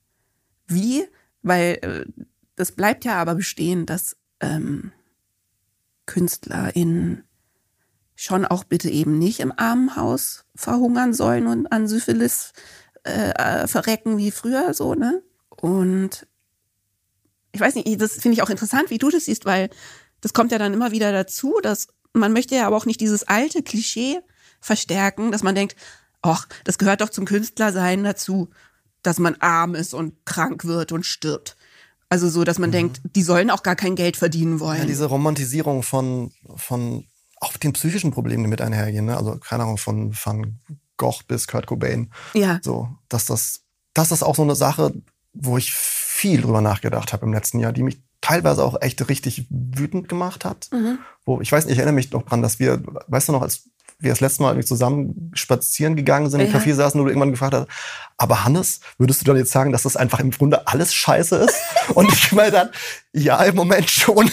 wie, 0.67 1.03
weil 1.43 1.77
äh, 1.81 2.05
das 2.55 2.71
bleibt 2.71 3.05
ja 3.05 3.15
aber 3.15 3.35
bestehen, 3.35 3.85
dass 3.85 4.17
ähm, 4.39 4.91
KünstlerInnen 6.05 7.23
schon 8.15 8.45
auch 8.45 8.63
bitte 8.63 8.89
eben 8.89 9.19
nicht 9.19 9.41
im 9.41 9.53
Armenhaus 9.55 10.45
verhungern 10.55 11.13
sollen 11.13 11.47
und 11.47 11.71
an 11.71 11.87
Syphilis 11.87 12.53
äh, 13.05 13.31
äh, 13.31 13.67
verrecken 13.67 14.17
wie 14.17 14.31
früher 14.31 14.73
so, 14.73 14.95
ne? 14.95 15.21
Und 15.49 16.27
ich 17.51 17.61
weiß 17.61 17.75
nicht, 17.75 18.01
das 18.01 18.13
finde 18.13 18.33
ich 18.33 18.41
auch 18.41 18.49
interessant, 18.49 18.89
wie 18.89 18.97
du 18.97 19.09
das 19.09 19.25
siehst, 19.25 19.45
weil 19.45 19.69
das 20.21 20.33
kommt 20.33 20.51
ja 20.51 20.57
dann 20.57 20.73
immer 20.73 20.91
wieder 20.91 21.11
dazu, 21.11 21.59
dass 21.61 21.87
man 22.13 22.33
möchte 22.33 22.55
ja 22.55 22.67
aber 22.67 22.75
auch 22.75 22.85
nicht 22.85 22.99
dieses 23.01 23.23
alte 23.23 23.61
Klischee 23.61 24.19
verstärken, 24.59 25.31
dass 25.31 25.43
man 25.43 25.55
denkt, 25.55 25.75
ach, 26.21 26.47
das 26.63 26.77
gehört 26.77 27.01
doch 27.01 27.09
zum 27.09 27.25
Künstlersein 27.25 28.03
dazu, 28.03 28.49
dass 29.03 29.19
man 29.19 29.35
arm 29.35 29.75
ist 29.75 29.93
und 29.93 30.25
krank 30.25 30.65
wird 30.65 30.91
und 30.91 31.05
stirbt. 31.05 31.55
Also 32.09 32.29
so, 32.29 32.43
dass 32.43 32.59
man 32.59 32.69
mhm. 32.69 32.73
denkt, 32.73 33.01
die 33.03 33.23
sollen 33.23 33.51
auch 33.51 33.63
gar 33.63 33.75
kein 33.75 33.95
Geld 33.95 34.17
verdienen 34.17 34.59
wollen. 34.59 34.79
Ja, 34.79 34.85
diese 34.85 35.05
Romantisierung 35.05 35.83
von, 35.83 36.31
von 36.55 37.05
auch 37.39 37.57
den 37.57 37.73
psychischen 37.73 38.11
Problemen, 38.11 38.43
die 38.43 38.49
mit 38.49 38.61
einhergehen. 38.61 39.05
Ne? 39.05 39.17
Also 39.17 39.37
keine 39.37 39.63
Ahnung, 39.63 39.77
von 39.77 40.13
Van 40.13 40.59
Gogh 40.97 41.21
bis 41.27 41.47
Kurt 41.47 41.67
Cobain. 41.67 42.11
Ja. 42.33 42.59
So, 42.61 42.89
dass 43.09 43.25
das, 43.25 43.61
das 43.93 44.11
ist 44.11 44.23
auch 44.23 44.35
so 44.35 44.43
eine 44.43 44.55
Sache, 44.55 44.93
wo 45.33 45.57
ich 45.57 45.73
viel 45.73 46.41
drüber 46.41 46.61
nachgedacht 46.61 47.13
habe 47.13 47.25
im 47.25 47.33
letzten 47.33 47.59
Jahr, 47.59 47.73
die 47.73 47.83
mich 47.83 47.99
teilweise 48.21 48.63
auch 48.63 48.81
echt 48.81 49.07
richtig 49.09 49.45
wütend 49.49 50.09
gemacht 50.09 50.45
hat. 50.45 50.69
Mhm. 50.71 50.99
Wo, 51.25 51.41
ich 51.41 51.51
weiß 51.51 51.65
nicht, 51.65 51.73
ich 51.73 51.79
erinnere 51.79 51.95
mich 51.95 52.11
noch 52.11 52.23
dran, 52.23 52.41
dass 52.41 52.59
wir, 52.59 52.81
weißt 53.07 53.29
du 53.29 53.33
noch, 53.33 53.41
als 53.41 53.69
wir 53.99 54.09
das 54.09 54.19
letzte 54.19 54.43
Mal 54.43 54.63
zusammen 54.65 55.31
spazieren 55.33 55.95
gegangen 55.95 56.29
sind, 56.29 56.41
ja. 56.41 56.47
im 56.47 56.53
Café 56.53 56.73
saßen, 56.73 56.99
wo 56.99 57.05
du 57.05 57.09
irgendwann 57.09 57.31
gefragt 57.31 57.53
hast, 57.53 57.67
aber 58.17 58.43
Hannes, 58.43 58.79
würdest 58.97 59.21
du 59.21 59.25
dann 59.25 59.37
jetzt 59.37 59.51
sagen, 59.51 59.71
dass 59.71 59.83
das 59.83 59.95
einfach 59.95 60.19
im 60.19 60.31
Grunde 60.31 60.67
alles 60.67 60.93
scheiße 60.93 61.35
ist? 61.37 61.55
Und 61.93 62.11
ich 62.11 62.31
meine 62.31 62.51
dann, 62.51 62.69
ja, 63.13 63.41
im 63.43 63.55
Moment 63.55 63.89
schon. 63.89 64.29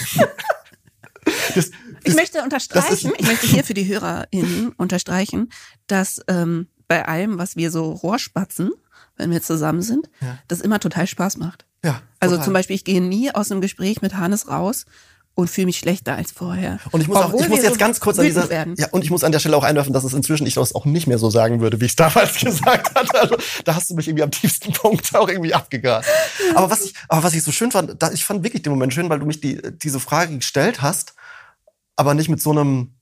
das, 1.55 1.71
ich 2.05 2.15
möchte 2.15 2.43
unterstreichen, 2.43 3.13
ich 3.19 3.27
möchte 3.27 3.47
hier 3.47 3.65
für 3.65 3.75
die 3.75 3.87
HörerInnen 3.87 4.73
unterstreichen, 4.77 5.51
dass 5.87 6.21
ähm, 6.29 6.69
bei 6.89 7.07
allem, 7.07 7.39
was 7.39 7.57
wir 7.57 7.71
so 7.71 7.93
Rohrspatzen, 7.93 8.71
wenn 9.17 9.31
wir 9.31 9.43
zusammen 9.43 9.83
sind, 9.83 10.11
ja. 10.21 10.39
das 10.49 10.61
immer 10.61 10.81
total 10.81 11.07
Spaß 11.07 11.37
macht. 11.37 11.67
Ja. 11.85 12.03
Also 12.21 12.39
zum 12.39 12.53
Beispiel, 12.53 12.77
ich 12.77 12.85
gehe 12.85 13.03
nie 13.03 13.33
aus 13.35 13.51
einem 13.51 13.61
Gespräch 13.61 14.03
mit 14.03 14.15
Hannes 14.15 14.49
raus 14.49 14.87
und 15.35 15.49
fühle 15.49 15.67
mich 15.67 15.79
schlechter 15.79 16.15
als 16.15 16.31
vorher. 16.31 16.79
Und 16.91 17.01
ich 17.01 17.09
muss 17.09 17.17
auch, 17.17 17.33
ich 17.33 17.49
muss 17.49 17.63
jetzt 17.63 17.73
so 17.73 17.79
ganz 17.79 18.01
kurz 18.01 18.19
an 18.19 18.27
dieser, 18.27 18.51
werden. 18.51 18.75
ja, 18.77 18.89
und 18.91 19.03
ich 19.03 19.11
muss 19.11 19.25
an 19.25 19.33
der 19.33 19.39
Stelle 19.39 19.57
auch 19.57 19.65
einwerfen, 19.65 19.93
dass 19.93 20.05
es 20.05 20.13
inzwischen 20.13 20.47
ich 20.47 20.55
das 20.55 20.75
auch 20.75 20.85
nicht 20.85 21.07
mehr 21.07 21.19
so 21.19 21.31
sagen 21.31 21.61
würde, 21.61 21.81
wie 21.81 21.87
ich 21.87 21.93
es 21.93 21.97
damals 21.97 22.39
gesagt 22.39 22.95
hatte. 22.95 23.21
Also, 23.21 23.37
da 23.65 23.75
hast 23.75 23.91
du 23.91 23.95
mich 23.95 24.09
irgendwie 24.09 24.25
am 24.25 24.31
tiefsten 24.31 24.73
Punkt 24.75 25.15
auch 25.15 25.29
irgendwie 25.29 25.55
abgegrast. 25.55 26.09
Aber 26.55 26.71
was 26.71 26.85
ich, 26.85 26.95
aber 27.09 27.23
was 27.23 27.35
ich 27.35 27.43
so 27.43 27.53
schön 27.53 27.71
fand, 27.71 28.01
da, 28.03 28.13
ich 28.13 28.25
fand 28.25 28.45
wirklich 28.45 28.63
den 28.63 28.73
Moment 28.73 28.93
schön, 28.93 29.09
weil 29.09 29.19
du 29.19 29.27
mich 29.27 29.41
die, 29.41 29.61
diese 29.79 30.01
Frage 30.01 30.37
gestellt 30.37 30.83
hast, 30.83 31.15
aber 31.97 32.15
nicht 32.15 32.29
mit 32.29 32.41
so 32.41 32.51
einem, 32.51 32.95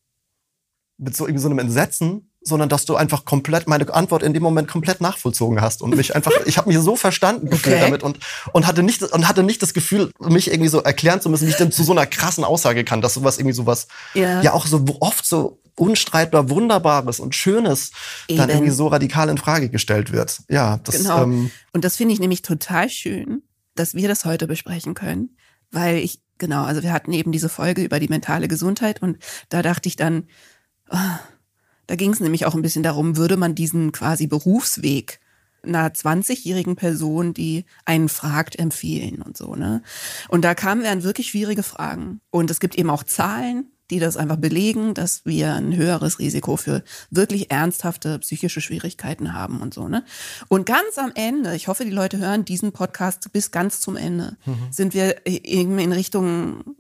mit 0.99 1.17
so 1.17 1.27
irgendwie 1.27 1.43
so 1.43 1.49
einem 1.49 1.59
Entsetzen, 1.59 2.31
sondern 2.43 2.69
dass 2.69 2.87
du 2.87 2.97
einfach 2.97 3.25
komplett 3.25 3.69
meine 3.69 3.93
Antwort 3.93 4.23
in 4.23 4.33
dem 4.33 4.43
Moment 4.43 4.67
komplett 4.67 5.01
nachvollzogen 5.01 5.61
hast 5.61 5.83
und 5.83 5.95
mich 5.95 6.15
einfach 6.15 6.33
ich 6.47 6.57
habe 6.57 6.69
mich 6.69 6.79
so 6.79 6.97
verstanden 6.97 7.51
gefühlt 7.51 7.77
okay. 7.77 7.85
damit 7.85 8.03
und 8.03 8.19
und 8.53 8.67
hatte 8.67 8.83
nicht 8.83 9.03
und 9.03 9.29
hatte 9.29 9.43
nicht 9.43 9.61
das 9.63 9.75
Gefühl 9.75 10.11
mich 10.21 10.51
irgendwie 10.51 10.69
so 10.69 10.81
erklären 10.81 11.21
zu 11.21 11.29
müssen 11.29 11.47
wie 11.47 11.51
ich 11.51 11.57
denn 11.57 11.71
zu 11.71 11.83
so 11.83 11.93
einer 11.93 12.07
krassen 12.07 12.45
Aussage 12.45 12.85
kann 12.85 13.03
dass 13.03 13.15
sowas 13.15 13.39
irgendwie 13.39 13.55
sowas 13.55 13.89
ja, 14.15 14.41
ja 14.41 14.53
auch 14.55 14.67
so 14.67 14.85
oft 15.01 15.27
so 15.27 15.61
unstreitbar 15.77 16.49
wunderbares 16.49 17.21
und 17.21 17.35
schönes 17.35 17.91
Eben. 18.27 18.39
dann 18.39 18.49
irgendwie 18.49 18.71
so 18.71 18.89
radikal 18.89 19.29
in 19.29 19.37
Frage 19.37 19.69
gestellt 19.69 20.11
wird 20.11 20.41
ja 20.49 20.79
das 20.85 20.97
genau. 20.97 21.25
Ähm, 21.25 21.51
und 21.73 21.85
das 21.85 21.97
finde 21.97 22.15
ich 22.15 22.21
nämlich 22.21 22.41
total 22.41 22.89
schön 22.89 23.43
dass 23.75 23.95
wir 23.95 24.09
das 24.09 24.25
heute 24.25 24.47
besprechen 24.47 24.95
können 24.95 25.37
weil 25.71 25.99
ich 25.99 26.21
genau 26.41 26.65
also 26.65 26.83
wir 26.83 26.93
hatten 26.93 27.13
eben 27.13 27.31
diese 27.31 27.49
Folge 27.49 27.83
über 27.83 28.01
die 28.01 28.09
mentale 28.09 28.49
Gesundheit 28.49 29.01
und 29.01 29.19
da 29.49 29.63
dachte 29.63 29.89
ich 29.89 29.95
dann 29.95 30.25
oh, 30.91 31.19
da 31.87 31.97
ging 31.97 32.13
es 32.13 32.21
nämlich 32.21 32.47
auch 32.47 32.55
ein 32.55 32.63
bisschen 32.63 32.85
darum, 32.85 33.17
würde 33.17 33.37
man 33.37 33.57
diesen 33.57 33.91
quasi 33.91 34.29
Berufsweg 34.29 35.19
einer 35.65 35.89
20-jährigen 35.89 36.77
Person, 36.77 37.35
die 37.35 37.65
einen 37.85 38.09
fragt, 38.09 38.57
empfehlen 38.59 39.23
und 39.23 39.37
so, 39.37 39.57
ne? 39.57 39.83
Und 40.29 40.43
da 40.43 40.55
kamen 40.55 40.83
wir 40.83 40.91
an 40.91 41.03
wirklich 41.03 41.29
schwierige 41.31 41.63
Fragen. 41.63 42.21
Und 42.31 42.51
es 42.51 42.61
gibt 42.61 42.77
eben 42.77 42.91
auch 42.91 43.03
Zahlen, 43.03 43.73
die 43.91 43.99
das 43.99 44.17
einfach 44.17 44.37
belegen, 44.37 44.95
dass 44.95 45.25
wir 45.25 45.55
ein 45.55 45.77
höheres 45.77 46.19
Risiko 46.19 46.57
für 46.57 46.83
wirklich 47.11 47.51
ernsthafte 47.51 48.19
psychische 48.21 48.61
Schwierigkeiten 48.61 49.33
haben 49.33 49.61
und 49.61 49.75
so, 49.75 49.89
ne? 49.89 50.05
Und 50.49 50.67
ganz 50.67 50.97
am 50.97 51.13
Ende, 51.15 51.55
ich 51.55 51.69
hoffe, 51.69 51.85
die 51.85 51.91
Leute 51.91 52.19
hören 52.19 52.45
diesen 52.45 52.73
Podcast 52.73 53.33
bis 53.33 53.51
ganz 53.51 53.81
zum 53.81 53.97
Ende, 53.97 54.37
mhm. 54.47 54.69
sind 54.71 54.95
wir 54.95 55.27
irgendwie 55.27 55.85
in 55.85 55.93
Richtung, 55.93 56.77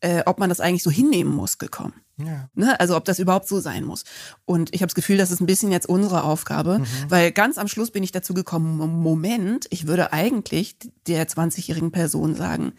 äh, 0.00 0.22
ob 0.26 0.38
man 0.38 0.48
das 0.48 0.60
eigentlich 0.60 0.82
so 0.82 0.90
hinnehmen 0.90 1.34
muss, 1.34 1.58
gekommen. 1.58 1.94
Ja. 2.18 2.48
Ne? 2.54 2.78
Also 2.80 2.96
ob 2.96 3.04
das 3.04 3.18
überhaupt 3.18 3.46
so 3.46 3.60
sein 3.60 3.84
muss. 3.84 4.04
Und 4.44 4.74
ich 4.74 4.80
habe 4.80 4.88
das 4.88 4.94
Gefühl, 4.94 5.18
das 5.18 5.30
ist 5.30 5.40
ein 5.40 5.46
bisschen 5.46 5.70
jetzt 5.70 5.88
unsere 5.88 6.24
Aufgabe, 6.24 6.78
mhm. 6.78 6.86
weil 7.08 7.32
ganz 7.32 7.58
am 7.58 7.68
Schluss 7.68 7.90
bin 7.90 8.02
ich 8.02 8.12
dazu 8.12 8.32
gekommen, 8.34 8.78
Moment, 8.78 9.66
ich 9.70 9.86
würde 9.86 10.12
eigentlich 10.12 10.76
der 11.06 11.28
20-jährigen 11.28 11.92
Person 11.92 12.34
sagen, 12.34 12.72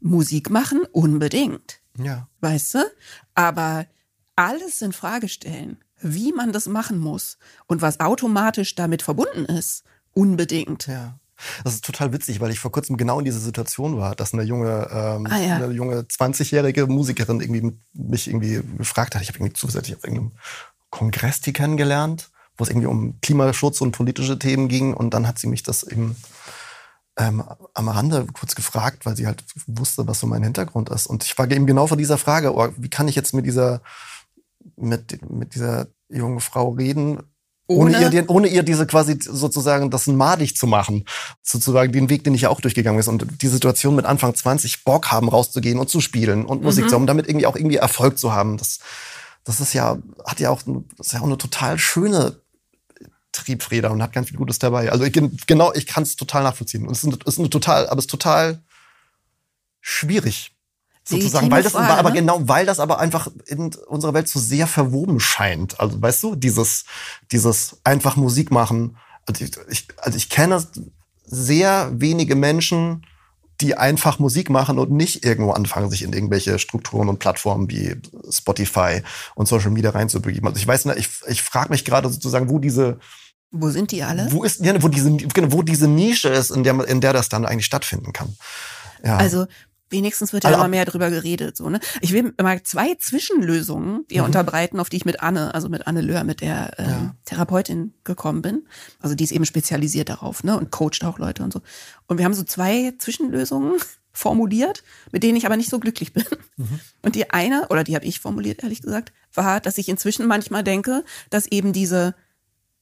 Musik 0.00 0.50
machen 0.50 0.80
unbedingt. 0.92 1.80
Ja. 1.98 2.28
Weißt 2.40 2.74
du? 2.74 2.78
Aber 3.34 3.86
alles 4.36 4.82
in 4.82 4.92
Frage 4.92 5.28
stellen, 5.28 5.78
wie 6.00 6.32
man 6.32 6.52
das 6.52 6.66
machen 6.66 6.98
muss 6.98 7.38
und 7.66 7.82
was 7.82 8.00
automatisch 8.00 8.74
damit 8.74 9.02
verbunden 9.02 9.44
ist, 9.44 9.84
unbedingt. 10.12 10.86
Ja. 10.86 11.18
Das 11.64 11.74
ist 11.74 11.84
total 11.84 12.12
witzig, 12.12 12.40
weil 12.40 12.50
ich 12.50 12.58
vor 12.58 12.72
kurzem 12.72 12.96
genau 12.96 13.18
in 13.18 13.24
dieser 13.24 13.38
Situation 13.38 13.96
war, 13.96 14.14
dass 14.14 14.34
eine 14.34 14.42
junge, 14.42 14.88
ähm, 14.90 15.26
ah, 15.30 15.38
ja. 15.38 15.56
eine 15.56 15.70
junge 15.72 16.00
20-jährige 16.00 16.86
Musikerin 16.86 17.40
irgendwie 17.40 17.72
mich 17.92 18.28
irgendwie 18.28 18.60
gefragt 18.76 19.14
hat. 19.14 19.22
Ich 19.22 19.28
habe 19.28 19.38
irgendwie 19.38 19.54
zusätzlich 19.54 19.96
auf 19.96 20.04
irgendeinem 20.04 20.32
Kongress 20.90 21.40
die 21.40 21.52
kennengelernt, 21.52 22.30
wo 22.56 22.64
es 22.64 22.70
irgendwie 22.70 22.88
um 22.88 23.20
Klimaschutz 23.20 23.80
und 23.80 23.92
politische 23.92 24.38
Themen 24.38 24.68
ging. 24.68 24.94
Und 24.94 25.14
dann 25.14 25.28
hat 25.28 25.38
sie 25.38 25.46
mich 25.46 25.62
das 25.62 25.84
eben 25.84 26.16
ähm, 27.18 27.42
am 27.74 27.88
Rande 27.88 28.26
kurz 28.32 28.54
gefragt, 28.54 29.04
weil 29.04 29.16
sie 29.16 29.26
halt 29.26 29.44
wusste, 29.66 30.06
was 30.06 30.20
so 30.20 30.26
mein 30.26 30.44
Hintergrund 30.44 30.88
ist. 30.88 31.06
Und 31.06 31.24
ich 31.24 31.36
war 31.36 31.50
eben 31.50 31.66
genau 31.66 31.86
vor 31.86 31.96
dieser 31.96 32.16
Frage, 32.16 32.54
oh, 32.54 32.68
wie 32.76 32.88
kann 32.88 33.08
ich 33.08 33.16
jetzt 33.16 33.34
mit 33.34 33.44
dieser, 33.44 33.82
mit, 34.76 35.28
mit 35.28 35.54
dieser 35.54 35.88
jungen 36.08 36.40
Frau 36.40 36.70
reden, 36.70 37.18
ohne, 37.70 37.98
ohne, 37.98 38.14
ihr, 38.14 38.30
ohne 38.30 38.48
ihr 38.48 38.62
diese 38.62 38.86
quasi 38.86 39.18
sozusagen 39.20 39.90
das 39.90 40.06
madig 40.06 40.56
zu 40.56 40.66
machen. 40.66 41.04
Sozusagen 41.42 41.92
den 41.92 42.08
Weg, 42.08 42.24
den 42.24 42.34
ich 42.34 42.42
ja 42.42 42.48
auch 42.48 42.62
durchgegangen 42.62 42.98
bin. 42.98 43.08
Und 43.10 43.42
die 43.42 43.48
Situation 43.48 43.94
mit 43.94 44.06
Anfang 44.06 44.34
20 44.34 44.84
Bock 44.84 45.10
haben, 45.10 45.28
rauszugehen 45.28 45.78
und 45.78 45.90
zu 45.90 46.00
spielen 46.00 46.46
und 46.46 46.62
Musik 46.62 46.84
mhm. 46.84 46.88
zu 46.88 46.94
haben, 46.94 47.06
damit 47.06 47.28
irgendwie 47.28 47.46
auch 47.46 47.56
irgendwie 47.56 47.76
Erfolg 47.76 48.18
zu 48.18 48.32
haben. 48.32 48.56
Das, 48.56 48.78
das 49.44 49.60
ist 49.60 49.74
ja, 49.74 49.98
hat 50.24 50.40
ja 50.40 50.48
auch, 50.48 50.62
das 50.96 51.08
ist 51.08 51.12
ja 51.12 51.20
auch 51.20 51.26
eine 51.26 51.36
total 51.36 51.78
schöne 51.78 52.40
Triebfeder 53.38 53.90
und 53.90 54.02
hat 54.02 54.12
ganz 54.12 54.28
viel 54.28 54.36
Gutes 54.36 54.58
dabei. 54.58 54.90
Also 54.90 55.04
ich, 55.04 55.12
genau, 55.46 55.72
ich 55.74 55.86
kann 55.86 56.02
es 56.02 56.16
total 56.16 56.42
nachvollziehen. 56.42 56.86
Und 56.86 56.92
es 56.92 57.04
ist, 57.04 57.24
ist 57.24 57.38
eine 57.38 57.50
total, 57.50 57.88
aber 57.88 57.98
es 57.98 58.04
ist 58.04 58.10
total 58.10 58.62
schwierig 59.80 60.52
sozusagen, 61.04 61.50
weil 61.50 61.62
das 61.62 61.72
Frage, 61.72 61.94
aber 61.94 62.10
ne? 62.10 62.16
genau, 62.16 62.40
weil 62.42 62.66
das 62.66 62.80
aber 62.80 62.98
einfach 62.98 63.28
in 63.46 63.74
unserer 63.86 64.14
Welt 64.14 64.28
so 64.28 64.38
sehr 64.38 64.66
verwoben 64.66 65.20
scheint. 65.20 65.80
Also 65.80 66.00
weißt 66.00 66.22
du, 66.22 66.34
dieses 66.34 66.84
dieses 67.32 67.78
einfach 67.84 68.16
Musik 68.16 68.50
machen. 68.50 68.96
Also 69.26 69.44
ich, 69.44 69.88
also 69.98 70.16
ich 70.16 70.28
kenne 70.28 70.62
sehr 71.24 71.90
wenige 71.94 72.34
Menschen, 72.34 73.06
die 73.60 73.76
einfach 73.76 74.18
Musik 74.18 74.50
machen 74.50 74.78
und 74.78 74.90
nicht 74.90 75.24
irgendwo 75.24 75.50
anfangen, 75.50 75.90
sich 75.90 76.02
in 76.02 76.12
irgendwelche 76.12 76.58
Strukturen 76.58 77.08
und 77.08 77.18
Plattformen 77.18 77.68
wie 77.70 77.96
Spotify 78.30 79.02
und 79.34 79.48
Social 79.48 79.70
Media 79.70 79.90
reinzubegeben. 79.90 80.46
Also 80.46 80.60
ich 80.60 80.66
weiß 80.66 80.84
nicht, 80.84 80.98
ich, 80.98 81.08
ich 81.26 81.42
frage 81.42 81.70
mich 81.70 81.84
gerade 81.84 82.08
sozusagen, 82.08 82.48
wo 82.48 82.58
diese 82.58 82.98
wo 83.50 83.70
sind 83.70 83.92
die 83.92 84.02
alle? 84.02 84.30
Wo 84.30 84.44
ist 84.44 84.60
ja, 84.60 84.82
wo 84.82 84.88
diese 84.88 85.16
genau, 85.16 85.52
wo 85.52 85.62
diese 85.62 85.88
Nische 85.88 86.28
ist, 86.28 86.50
in 86.50 86.64
der 86.64 86.86
in 86.86 87.00
der 87.00 87.12
das 87.12 87.28
dann 87.28 87.46
eigentlich 87.46 87.66
stattfinden 87.66 88.12
kann. 88.12 88.36
Ja. 89.02 89.16
Also 89.16 89.46
Wenigstens 89.90 90.32
wird 90.32 90.44
ja 90.44 90.50
also, 90.50 90.60
immer 90.60 90.68
mehr 90.68 90.84
darüber 90.84 91.10
geredet. 91.10 91.56
So, 91.56 91.70
ne? 91.70 91.80
Ich 92.00 92.12
will 92.12 92.34
mal 92.40 92.62
zwei 92.62 92.94
Zwischenlösungen 92.96 94.06
dir 94.08 94.20
mhm. 94.20 94.26
unterbreiten, 94.26 94.80
auf 94.80 94.90
die 94.90 94.98
ich 94.98 95.04
mit 95.04 95.22
Anne, 95.22 95.54
also 95.54 95.68
mit 95.68 95.86
Anne 95.86 96.02
Löhr, 96.02 96.24
mit 96.24 96.40
der 96.40 96.78
äh, 96.78 96.82
ja. 96.82 97.14
Therapeutin 97.24 97.94
gekommen 98.04 98.42
bin. 98.42 98.66
Also 99.00 99.14
die 99.14 99.24
ist 99.24 99.32
eben 99.32 99.46
spezialisiert 99.46 100.10
darauf 100.10 100.44
ne? 100.44 100.58
und 100.58 100.70
coacht 100.70 101.04
auch 101.04 101.18
Leute 101.18 101.42
und 101.42 101.52
so. 101.52 101.62
Und 102.06 102.18
wir 102.18 102.26
haben 102.26 102.34
so 102.34 102.42
zwei 102.42 102.92
Zwischenlösungen 102.98 103.78
formuliert, 104.12 104.82
mit 105.10 105.22
denen 105.22 105.36
ich 105.36 105.46
aber 105.46 105.56
nicht 105.56 105.70
so 105.70 105.78
glücklich 105.78 106.12
bin. 106.12 106.24
Mhm. 106.56 106.80
Und 107.02 107.14
die 107.14 107.30
eine, 107.30 107.68
oder 107.68 107.82
die 107.82 107.94
habe 107.94 108.04
ich 108.04 108.20
formuliert, 108.20 108.62
ehrlich 108.62 108.82
gesagt, 108.82 109.12
war, 109.32 109.60
dass 109.60 109.78
ich 109.78 109.88
inzwischen 109.88 110.26
manchmal 110.26 110.64
denke, 110.64 111.02
dass 111.30 111.46
eben 111.46 111.72
diese, 111.72 112.14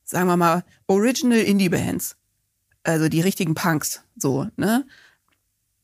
sagen 0.07 0.29
wir 0.29 0.37
mal, 0.37 0.65
Original 0.87 1.41
Indie-Bands, 1.41 2.17
also 2.85 3.09
die 3.09 3.21
richtigen 3.21 3.55
Punks, 3.55 4.03
so, 4.17 4.47
ne, 4.57 4.87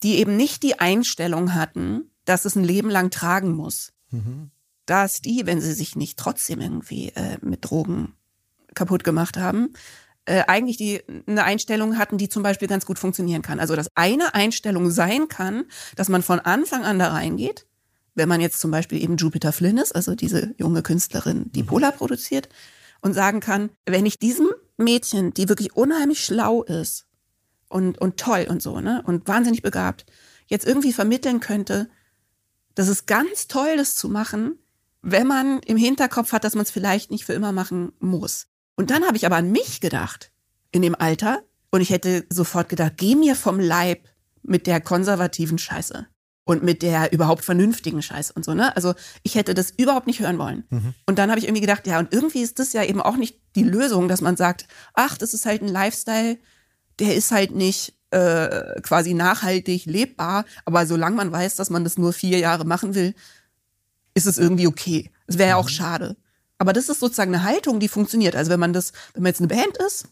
die 0.03 0.17
eben 0.17 0.37
nicht 0.37 0.63
die 0.63 0.79
Einstellung 0.81 1.55
hatten, 1.55 2.11
dass 2.25 2.45
es 2.45 2.57
ein 2.57 2.65
Leben 2.65 2.89
lang 2.89 3.11
tragen 3.11 3.53
muss. 3.53 3.93
Mhm. 4.11 4.51
Dass 4.87 5.21
die, 5.21 5.47
wenn 5.47 5.61
sie 5.61 5.75
sich 5.75 5.97
nicht 5.97 6.19
trotzdem 6.19 6.61
irgendwie 6.61 7.11
äh, 7.11 7.39
mit 7.41 7.65
Drogen 7.65 8.15
kaputt 8.75 9.05
gemacht 9.05 9.37
haben, 9.37 9.75
äh, 10.25 10.43
eigentlich 10.47 10.77
die 10.77 11.03
eine 11.27 11.45
Einstellung 11.45 11.99
hatten, 11.99 12.19
die 12.19 12.29
zum 12.29 12.43
Beispiel 12.43 12.69
ganz 12.69 12.87
gut 12.87 12.99
funktionieren 12.99 13.43
kann. 13.43 13.61
Also 13.61 13.77
dass 13.77 13.89
eine 13.95 14.35
Einstellung 14.35 14.91
sein 14.91 15.29
kann, 15.29 15.65
dass 15.97 16.09
man 16.09 16.23
von 16.23 16.41
Anfang 16.41 16.85
an 16.85 16.99
da 16.99 17.09
reingeht, 17.09 17.67
wenn 18.15 18.29
man 18.29 18.41
jetzt 18.41 18.61
zum 18.61 18.71
Beispiel 18.71 19.03
eben 19.03 19.17
Jupiter 19.17 19.53
Flynn 19.53 19.79
ist, 19.79 19.95
also 19.95 20.15
diese 20.15 20.55
junge 20.59 20.83
Künstlerin, 20.83 21.51
die 21.53 21.63
mhm. 21.63 21.67
Polar 21.67 21.93
produziert, 21.93 22.49
und 23.03 23.13
sagen 23.13 23.41
kann, 23.41 23.71
wenn 23.85 24.07
ich 24.07 24.19
diesem 24.19 24.49
Mädchen, 24.79 25.35
die 25.35 25.49
wirklich 25.49 25.77
unheimlich 25.77 26.25
schlau 26.25 26.63
ist 26.63 27.07
und, 27.69 27.99
und 27.99 28.17
toll 28.17 28.47
und 28.49 28.63
so, 28.63 28.81
ne, 28.81 29.03
und 29.07 29.29
wahnsinnig 29.29 29.61
begabt, 29.61 30.07
jetzt 30.47 30.67
irgendwie 30.67 30.93
vermitteln 30.93 31.41
könnte, 31.41 31.91
dass 32.75 32.89
es 32.89 33.05
ganz 33.05 33.49
toll 33.49 33.75
ist 33.77 33.99
zu 33.99 34.09
machen, 34.09 34.59
wenn 35.03 35.27
man 35.27 35.59
im 35.61 35.77
Hinterkopf 35.77 36.33
hat, 36.33 36.45
dass 36.45 36.55
man 36.55 36.63
es 36.63 36.71
vielleicht 36.71 37.11
nicht 37.11 37.25
für 37.25 37.35
immer 37.35 37.53
machen 37.53 37.93
muss. 37.99 38.47
Und 38.77 38.91
dann 38.91 39.05
habe 39.05 39.17
ich 39.17 39.27
aber 39.27 39.37
an 39.37 39.51
mich 39.51 39.81
gedacht, 39.81 40.33
in 40.71 40.81
dem 40.81 40.95
Alter. 40.95 41.43
Und 41.71 41.81
ich 41.81 41.91
hätte 41.91 42.25
sofort 42.31 42.69
gedacht, 42.69 42.95
geh 42.97 43.15
mir 43.15 43.35
vom 43.35 43.59
Leib 43.59 44.09
mit 44.43 44.67
der 44.67 44.81
konservativen 44.81 45.59
Scheiße 45.59 46.07
und 46.45 46.63
mit 46.63 46.83
der 46.83 47.13
überhaupt 47.13 47.45
vernünftigen 47.45 48.03
Scheiße 48.03 48.33
und 48.33 48.45
so, 48.45 48.55
ne? 48.55 48.75
Also 48.75 48.95
ich 49.23 49.37
hätte 49.37 49.55
das 49.55 49.71
überhaupt 49.71 50.07
nicht 50.07 50.21
hören 50.21 50.39
wollen. 50.39 50.65
Mhm. 50.71 50.95
Und 51.07 51.19
dann 51.19 51.31
habe 51.31 51.39
ich 51.39 51.47
irgendwie 51.47 51.61
gedacht, 51.61 51.87
ja, 51.87 51.99
und 51.99 52.13
irgendwie 52.13 52.43
ist 52.43 52.59
das 52.59 52.73
ja 52.73 52.83
eben 52.83 53.01
auch 53.01 53.17
nicht 53.17 53.39
die 53.55 53.63
Lösung, 53.63 54.09
dass 54.09 54.21
man 54.21 54.37
sagt, 54.37 54.67
ach, 54.95 55.17
das 55.17 55.35
ist 55.35 55.47
halt 55.47 55.63
ein 55.63 55.69
Lifestyle, 55.69 56.39
der 56.99 57.15
ist 57.15 57.31
halt 57.31 57.53
nicht 57.53 57.95
äh, 58.11 58.81
quasi 58.83 59.15
nachhaltig 59.15 59.87
lebbar, 59.87 60.45
aber 60.65 60.87
solange 60.87 61.17
man 61.17 61.33
weiß, 61.33 61.57
dass 61.57 61.71
man 61.71 61.85
das 61.85 61.97
nur 61.97 62.13
vier 62.13 62.39
Jahre 62.39 62.65
machen 62.65 62.95
will, 62.95 63.15
ist 64.15 64.27
es 64.27 64.39
irgendwie 64.39 64.67
okay. 64.67 65.11
Es 65.27 65.39
wäre 65.39 65.51
ja 65.51 65.57
auch 65.57 65.67
mhm. 65.67 65.75
schade. 65.75 66.17
Aber 66.59 66.73
das 66.73 66.89
ist 66.89 67.01
sozusagen 67.01 67.35
eine 67.35 67.45
Haltung, 67.45 67.81
die 67.81 67.89
funktioniert. 67.89 68.37
Also 68.37 68.51
wenn 68.51 68.61
man 68.61 68.73
das, 68.73 68.93
wenn 69.15 69.23
man 69.23 69.31
jetzt 69.31 69.41
eine 69.41 69.49
Band 69.49 69.77
ist 69.79 70.09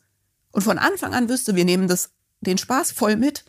und 0.53 0.62
von 0.62 0.78
Anfang 0.78 1.14
an 1.14 1.28
wüsste, 1.28 1.55
wir 1.55 1.64
nehmen 1.64 1.89
das, 1.89 2.11
den 2.41 2.59
Spaß 2.59 2.93
voll 2.93 3.16
mit, 3.16 3.45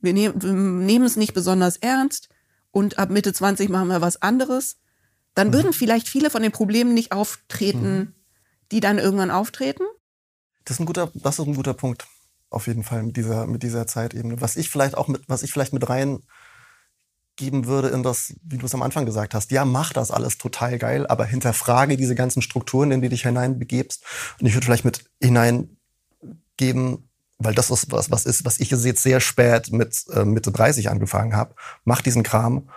wir, 0.00 0.12
nehm, 0.12 0.34
wir 0.42 0.52
nehmen 0.52 1.04
es 1.04 1.16
nicht 1.16 1.34
besonders 1.34 1.76
ernst 1.76 2.28
und 2.70 2.98
ab 2.98 3.10
Mitte 3.10 3.32
20 3.32 3.68
machen 3.68 3.88
wir 3.88 4.00
was 4.00 4.20
anderes, 4.20 4.76
dann 5.34 5.48
mhm. 5.48 5.52
würden 5.54 5.72
vielleicht 5.72 6.08
viele 6.08 6.30
von 6.30 6.42
den 6.42 6.52
Problemen 6.52 6.94
nicht 6.94 7.12
auftreten, 7.12 7.98
mhm. 7.98 8.14
die 8.72 8.80
dann 8.80 8.98
irgendwann 8.98 9.30
auftreten. 9.30 9.84
Das 10.64 10.76
ist 10.76 10.80
ein 10.80 10.86
guter, 10.86 11.10
das 11.14 11.38
ist 11.38 11.46
ein 11.46 11.54
guter 11.54 11.74
Punkt. 11.74 12.06
Auf 12.50 12.66
jeden 12.66 12.84
Fall 12.84 13.02
mit 13.02 13.16
dieser, 13.16 13.46
mit 13.46 13.62
dieser 13.62 13.86
Zeitebene. 13.86 14.40
Was 14.40 14.56
ich 14.56 14.70
vielleicht 14.70 14.96
auch 14.96 15.08
mit, 15.08 15.22
was 15.28 15.42
ich 15.42 15.52
vielleicht 15.52 15.72
mit 15.72 15.88
rein 15.88 16.20
geben 17.36 17.66
würde 17.66 17.88
in 17.88 18.02
das, 18.02 18.34
wie 18.42 18.58
du 18.58 18.66
es 18.66 18.74
am 18.74 18.82
Anfang 18.82 19.04
gesagt 19.06 19.34
hast, 19.34 19.50
ja, 19.50 19.64
mach 19.64 19.92
das 19.92 20.10
alles 20.10 20.38
total 20.38 20.78
geil, 20.78 21.06
aber 21.06 21.26
hinterfrage 21.26 21.96
diese 21.96 22.14
ganzen 22.14 22.42
Strukturen, 22.42 22.90
in 22.90 23.00
die 23.02 23.08
du 23.08 23.14
dich 23.14 23.22
hineinbegebst. 23.22 24.02
Und 24.40 24.46
ich 24.46 24.54
würde 24.54 24.64
vielleicht 24.64 24.84
mit 24.86 25.04
hineingeben, 25.20 27.05
weil 27.38 27.54
das 27.54 27.70
ist 27.70 27.92
was, 27.92 28.10
was 28.10 28.24
ist, 28.24 28.44
was 28.44 28.60
ich 28.60 28.70
jetzt 28.70 29.02
sehr 29.02 29.20
spät 29.20 29.72
mit 29.72 30.04
äh, 30.12 30.24
Mitte 30.24 30.52
30 30.52 30.90
angefangen 30.90 31.36
habe. 31.36 31.54
Mach 31.84 32.00
diesen 32.00 32.22
Kram, 32.22 32.68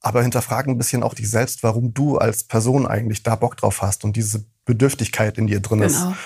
aber 0.00 0.22
hinterfrage 0.22 0.70
ein 0.70 0.78
bisschen 0.78 1.02
auch 1.02 1.14
dich 1.14 1.30
selbst, 1.30 1.62
warum 1.62 1.94
du 1.94 2.18
als 2.18 2.44
Person 2.44 2.86
eigentlich 2.86 3.22
da 3.22 3.36
Bock 3.36 3.56
drauf 3.56 3.80
hast 3.80 4.04
und 4.04 4.16
diese 4.16 4.44
Bedürftigkeit 4.66 5.38
in 5.38 5.46
dir 5.46 5.60
drin 5.60 5.80
genau. 5.80 6.10
ist. 6.10 6.16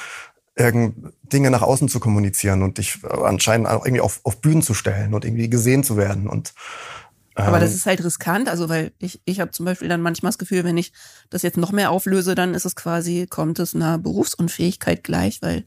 Irgend 0.57 1.12
Dinge 1.32 1.53
nach 1.53 1.62
außen 1.62 1.89
zu 1.89 2.01
kommunizieren 2.01 2.62
und 2.62 2.78
dich 2.78 2.99
anscheinend 3.05 3.68
auch 3.68 3.84
irgendwie 3.84 4.01
auf, 4.01 4.20
auf 4.24 4.41
Bühnen 4.41 4.62
zu 4.62 4.74
stellen 4.74 5.14
und 5.14 5.24
irgendwie 5.24 5.49
gesehen 5.49 5.84
zu 5.84 5.97
werden 5.97 6.28
und 6.28 6.53
aber 7.36 7.61
das 7.61 7.70
ähm. 7.70 7.76
ist 7.76 7.86
halt 7.86 8.05
riskant, 8.05 8.49
also 8.49 8.68
weil 8.68 8.91
ich, 8.99 9.20
ich 9.24 9.39
habe 9.39 9.53
zum 9.53 9.64
Beispiel 9.64 9.89
dann 9.89 10.01
manchmal 10.01 10.30
das 10.30 10.39
Gefühl, 10.39 10.64
wenn 10.64 10.76
ich 10.76 10.93
das 11.30 11.43
jetzt 11.43 11.57
noch 11.57 11.70
mehr 11.70 11.93
auflöse, 11.93 12.34
dann 12.34 12.53
ist 12.53 12.64
es 12.64 12.74
quasi, 12.74 13.28
kommt 13.30 13.61
es 13.61 13.76
einer 13.76 13.97
Berufsunfähigkeit 13.97 15.05
gleich, 15.05 15.41
weil 15.41 15.64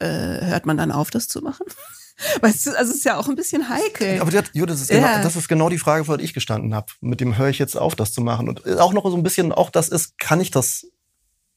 äh, 0.00 0.44
hört 0.46 0.66
man 0.66 0.76
dann 0.76 0.92
auf, 0.92 1.10
das 1.10 1.28
zu 1.28 1.40
machen? 1.40 1.66
Weißt 2.42 2.66
du, 2.66 2.76
also 2.76 2.90
es 2.90 2.98
ist 2.98 3.04
ja 3.04 3.16
auch 3.16 3.28
ein 3.28 3.36
bisschen 3.36 3.70
heikel. 3.70 4.20
Aber 4.20 4.30
das, 4.30 4.50
das, 4.52 4.80
ist, 4.82 4.88
genau, 4.90 5.22
das 5.22 5.36
ist 5.36 5.48
genau 5.48 5.70
die 5.70 5.78
Frage, 5.78 6.04
vor 6.04 6.18
der 6.18 6.24
ich 6.24 6.34
gestanden 6.34 6.74
habe. 6.74 6.88
Mit 7.00 7.20
dem 7.20 7.38
höre 7.38 7.48
ich 7.48 7.58
jetzt 7.58 7.76
auf, 7.76 7.94
das 7.94 8.12
zu 8.12 8.20
machen. 8.20 8.48
Und 8.48 8.66
auch 8.78 8.92
noch 8.92 9.04
so 9.04 9.16
ein 9.16 9.22
bisschen, 9.22 9.52
auch 9.52 9.70
das 9.70 9.88
ist, 9.88 10.18
kann 10.18 10.40
ich 10.40 10.50
das 10.50 10.86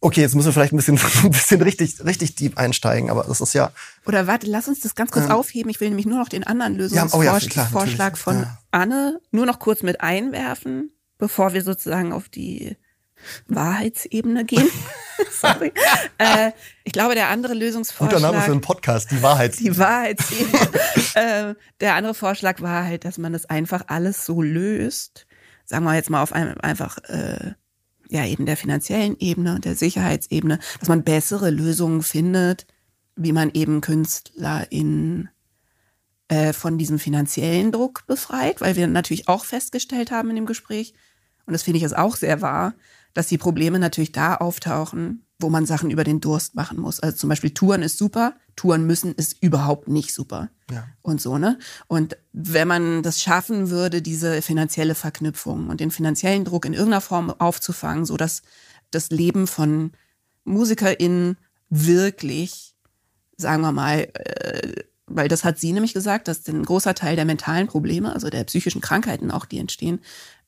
Okay, 0.05 0.19
jetzt 0.19 0.35
müssen 0.35 0.47
wir 0.47 0.53
vielleicht 0.53 0.73
ein 0.73 0.75
bisschen, 0.75 0.99
ein 1.23 1.31
bisschen 1.31 1.61
richtig, 1.61 2.03
richtig 2.03 2.35
deep 2.35 2.57
einsteigen, 2.57 3.09
aber 3.09 3.23
das 3.23 3.39
ist 3.39 3.53
ja. 3.53 3.71
Oder 4.05 4.27
warte, 4.27 4.47
lass 4.47 4.67
uns 4.67 4.81
das 4.81 4.95
ganz 4.95 5.11
kurz 5.11 5.27
ähm, 5.27 5.31
aufheben. 5.31 5.69
Ich 5.69 5.79
will 5.79 5.87
nämlich 5.87 6.05
nur 6.05 6.19
noch 6.19 6.27
den 6.27 6.43
anderen 6.43 6.75
Lösungsvorschlag 6.75 7.55
ja, 7.55 7.69
oh 7.73 7.85
ja, 7.85 8.15
von 8.15 8.39
ja. 8.41 8.57
Anne 8.71 9.21
nur 9.31 9.45
noch 9.45 9.59
kurz 9.59 9.81
mit 9.81 10.01
einwerfen, 10.01 10.91
bevor 11.17 11.53
wir 11.53 11.63
sozusagen 11.63 12.11
auf 12.11 12.27
die 12.27 12.75
Wahrheitsebene 13.47 14.45
gehen. 14.45 14.69
Sorry. 15.31 15.71
äh, 16.17 16.51
ich 16.83 16.93
glaube, 16.93 17.15
der 17.15 17.29
andere 17.29 17.53
Lösungsvorschlag. 17.53 18.19
Guter 18.19 18.31
Name 18.31 18.43
für 18.43 18.51
einen 18.51 18.61
Podcast, 18.61 19.11
die 19.11 19.21
Wahrheitsebene. 19.21 19.73
Die 19.73 19.79
Wahrheitsebene. 19.79 20.69
äh, 21.15 21.55
der 21.79 21.95
andere 21.95 22.13
Vorschlag 22.13 22.61
war 22.61 22.85
halt, 22.85 23.05
dass 23.05 23.17
man 23.17 23.33
das 23.33 23.45
einfach 23.45 23.85
alles 23.87 24.25
so 24.25 24.41
löst. 24.41 25.25
Sagen 25.65 25.85
wir 25.85 25.95
jetzt 25.95 26.09
mal 26.09 26.23
auf 26.23 26.33
einem 26.33 26.55
einfach. 26.61 26.97
Äh, 27.09 27.53
ja 28.09 28.25
eben 28.25 28.45
der 28.45 28.57
finanziellen 28.57 29.17
Ebene 29.19 29.55
und 29.55 29.65
der 29.65 29.75
Sicherheitsebene, 29.75 30.59
dass 30.79 30.87
man 30.87 31.03
bessere 31.03 31.49
Lösungen 31.49 32.03
findet, 32.03 32.67
wie 33.15 33.31
man 33.31 33.49
eben 33.53 33.81
KünstlerInnen 33.81 35.29
äh, 36.27 36.53
von 36.53 36.77
diesem 36.77 36.99
finanziellen 36.99 37.71
Druck 37.71 38.05
befreit, 38.07 38.61
weil 38.61 38.75
wir 38.75 38.87
natürlich 38.87 39.27
auch 39.27 39.45
festgestellt 39.45 40.11
haben 40.11 40.29
in 40.29 40.35
dem 40.35 40.45
Gespräch, 40.45 40.93
und 41.45 41.53
das 41.53 41.63
finde 41.63 41.77
ich 41.77 41.83
jetzt 41.83 41.97
auch 41.97 42.15
sehr 42.15 42.41
wahr, 42.41 42.73
dass 43.13 43.27
die 43.27 43.37
Probleme 43.37 43.79
natürlich 43.79 44.11
da 44.11 44.35
auftauchen, 44.35 45.25
wo 45.39 45.49
man 45.49 45.65
Sachen 45.65 45.91
über 45.91 46.03
den 46.03 46.21
Durst 46.21 46.55
machen 46.55 46.79
muss. 46.79 46.99
Also 46.99 47.17
zum 47.17 47.29
Beispiel 47.29 47.51
Touren 47.51 47.83
ist 47.83 47.97
super, 47.97 48.35
Touren 48.55 48.87
müssen 48.87 49.13
ist 49.13 49.41
überhaupt 49.41 49.87
nicht 49.87 50.13
super. 50.13 50.49
Ja. 50.71 50.87
Und 51.01 51.21
so, 51.21 51.37
ne? 51.37 51.59
Und 51.87 52.17
wenn 52.31 52.67
man 52.67 53.03
das 53.03 53.21
schaffen 53.21 53.69
würde, 53.69 54.01
diese 54.01 54.41
finanzielle 54.41 54.95
Verknüpfung 54.95 55.69
und 55.69 55.79
den 55.79 55.91
finanziellen 55.91 56.45
Druck 56.45 56.65
in 56.65 56.73
irgendeiner 56.73 57.01
Form 57.01 57.29
aufzufangen, 57.29 58.05
so 58.05 58.17
dass 58.17 58.41
das 58.89 59.09
Leben 59.09 59.47
von 59.47 59.91
MusikerInnen 60.45 61.37
wirklich, 61.69 62.75
sagen 63.37 63.61
wir 63.61 63.71
mal, 63.71 64.07
äh, 64.13 64.83
weil 65.05 65.27
das 65.27 65.43
hat 65.43 65.59
sie 65.59 65.73
nämlich 65.73 65.93
gesagt, 65.93 66.27
dass 66.27 66.47
ein 66.47 66.63
großer 66.63 66.95
Teil 66.95 67.15
der 67.15 67.25
mentalen 67.25 67.67
Probleme, 67.67 68.13
also 68.13 68.29
der 68.29 68.43
psychischen 68.45 68.81
Krankheiten 68.81 69.31
auch, 69.31 69.45
die 69.45 69.59
entstehen, 69.59 69.99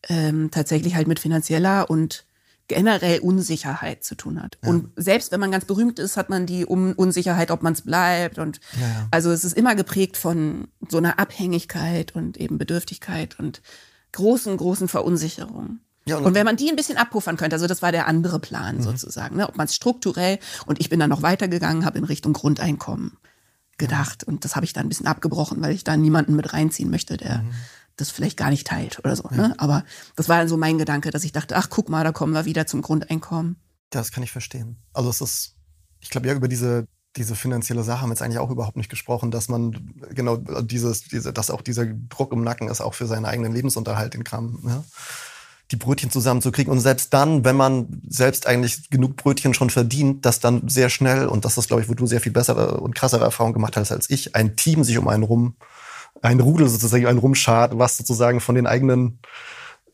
ähm, 0.08 0.50
tatsächlich 0.52 0.96
halt 0.96 1.08
mit 1.08 1.20
finanzieller 1.20 1.90
und 1.90 2.26
generell 2.68 3.20
Unsicherheit 3.20 4.04
zu 4.04 4.16
tun 4.16 4.42
hat. 4.42 4.58
Ja. 4.64 4.70
Und 4.70 4.90
selbst 4.96 5.32
wenn 5.32 5.40
man 5.40 5.52
ganz 5.52 5.66
berühmt 5.66 6.00
ist, 6.00 6.18
hat 6.18 6.30
man 6.30 6.46
die 6.46 6.66
Unsicherheit, 6.66 7.52
ob 7.52 7.62
man 7.62 7.74
es 7.74 7.82
bleibt. 7.82 8.40
Und 8.40 8.60
ja, 8.80 8.88
ja. 8.88 9.08
also 9.12 9.32
es 9.32 9.44
ist 9.44 9.58
immer 9.58 9.76
geprägt 9.76 10.18
von 10.18 10.68
so 10.90 10.98
einer 10.98 11.20
Abhängigkeit 11.20 12.16
und 12.16 12.38
eben 12.38 12.58
Bedürftigkeit 12.58 13.40
und 13.40 13.62
großen, 14.14 14.56
großen 14.58 14.88
Verunsicherungen. 14.88 15.82
Ja, 16.08 16.18
und, 16.18 16.26
und, 16.26 16.36
wenn 16.36 16.46
man 16.46 16.56
die 16.56 16.70
ein 16.70 16.76
bisschen 16.76 16.98
abpuffern 16.98 17.36
könnte, 17.36 17.56
also 17.56 17.68
das 17.68 17.82
war 17.82 17.92
der 17.92 18.08
andere 18.08 18.40
Plan 18.40 18.78
mhm. 18.78 18.82
sozusagen, 18.82 19.38
ne? 19.38 19.48
ob 19.48 19.58
man 19.58 19.66
es 19.66 19.76
strukturell 19.76 20.40
und 20.68 20.80
ich 20.80 20.90
bin 20.90 21.00
dann 21.00 21.10
noch 21.10 21.24
weitergegangen, 21.24 21.84
habe 21.84 21.98
in 21.98 22.04
Richtung 22.04 22.34
Grundeinkommen 22.34 23.18
gedacht 23.78 24.24
und 24.24 24.46
das 24.46 24.56
habe 24.56 24.66
ich 24.66 24.74
dann 24.74 24.86
ein 24.86 24.90
bisschen 24.90 25.08
abgebrochen, 25.08 25.62
weil 25.62 25.74
ich 25.74 25.84
da 25.84 25.98
niemanden 25.98 26.36
mit 26.36 26.54
reinziehen 26.54 26.92
möchte, 26.92 27.18
der 27.18 27.40
mhm 27.40 27.52
das 27.98 28.12
vielleicht 28.12 28.38
gar 28.38 28.50
nicht 28.50 28.68
teilt 28.68 29.00
oder 29.00 29.16
so. 29.16 29.30
Ja. 29.32 29.38
Ne? 29.38 29.56
Aber 29.58 29.84
das 30.16 30.30
war 30.30 30.38
dann 30.38 30.48
so 30.48 30.58
mein 30.58 30.78
Gedanke, 30.78 31.12
dass 31.12 31.24
ich 31.24 31.32
dachte, 31.32 31.56
ach 31.56 31.70
guck 31.70 31.90
mal, 31.90 32.04
da 32.04 32.12
kommen 32.12 32.34
wir 32.34 32.46
wieder 32.46 32.68
zum 32.68 32.82
Grundeinkommen. 32.82 33.58
Das 33.90 34.12
kann 34.12 34.24
ich 34.24 34.32
verstehen. 34.32 34.78
Also 34.94 35.10
es 35.10 35.22
ist, 35.22 35.56
ich 36.00 36.10
glaube 36.10 36.28
ja 36.28 36.34
über 36.34 36.48
diese 36.48 36.88
diese 37.18 37.36
finanzielle 37.36 37.84
Sache 37.84 38.02
haben 38.02 38.10
wir 38.10 38.14
jetzt 38.14 38.22
eigentlich 38.22 38.40
auch 38.40 38.52
überhaupt 38.52 38.78
nicht 38.78 38.90
gesprochen, 38.90 39.32
dass 39.32 39.48
man 39.48 39.94
genau 40.10 40.36
dieses, 40.36 41.04
diese, 41.04 41.32
dass 41.32 41.50
auch 41.50 41.62
dieser 41.62 41.86
Druck 41.86 42.34
im 42.34 42.44
Nacken 42.44 42.68
ist, 42.68 42.82
auch 42.82 42.94
für 42.94 43.08
seinen 43.08 43.26
eigenen 43.26 43.54
Lebensunterhalt, 43.54 44.14
den 44.14 44.24
Kram, 44.24 44.60
ja? 44.68 44.84
die 45.72 45.78
Brötchen 45.78 46.12
zusammenzukriegen. 46.12 46.72
Und 46.72 46.80
selbst 46.80 47.14
dann, 47.14 47.46
wenn 47.46 47.56
man 47.56 48.02
selbst 48.08 48.48
eigentlich 48.48 48.90
genug 48.90 49.16
Brötchen 49.16 49.54
schon 49.54 49.70
verdient, 49.70 50.26
dass 50.26 50.40
dann 50.40 50.68
sehr 50.68 50.90
schnell, 50.90 51.28
und 51.28 51.46
das 51.46 51.58
ist, 51.58 51.68
glaube 51.68 51.82
ich, 51.82 51.90
wo 51.90 51.94
du 51.94 52.06
sehr 52.06 52.22
viel 52.22 52.34
bessere 52.34 52.82
und 52.82 52.96
krassere 52.96 53.24
Erfahrungen 53.24 53.54
gemacht 53.54 53.78
hast 53.78 53.92
als 53.92 54.10
ich, 54.10 54.36
ein 54.36 54.56
Team 54.56 54.84
sich 54.84 54.98
um 54.98 55.08
einen 55.08 55.24
rum 55.24 55.56
ein 56.22 56.40
Rudel 56.40 56.68
sozusagen, 56.68 57.06
ein 57.06 57.18
Rumschart, 57.18 57.78
was 57.78 57.98
sozusagen 57.98 58.40
von 58.40 58.56
den 58.56 58.68
eigenen 58.68 59.20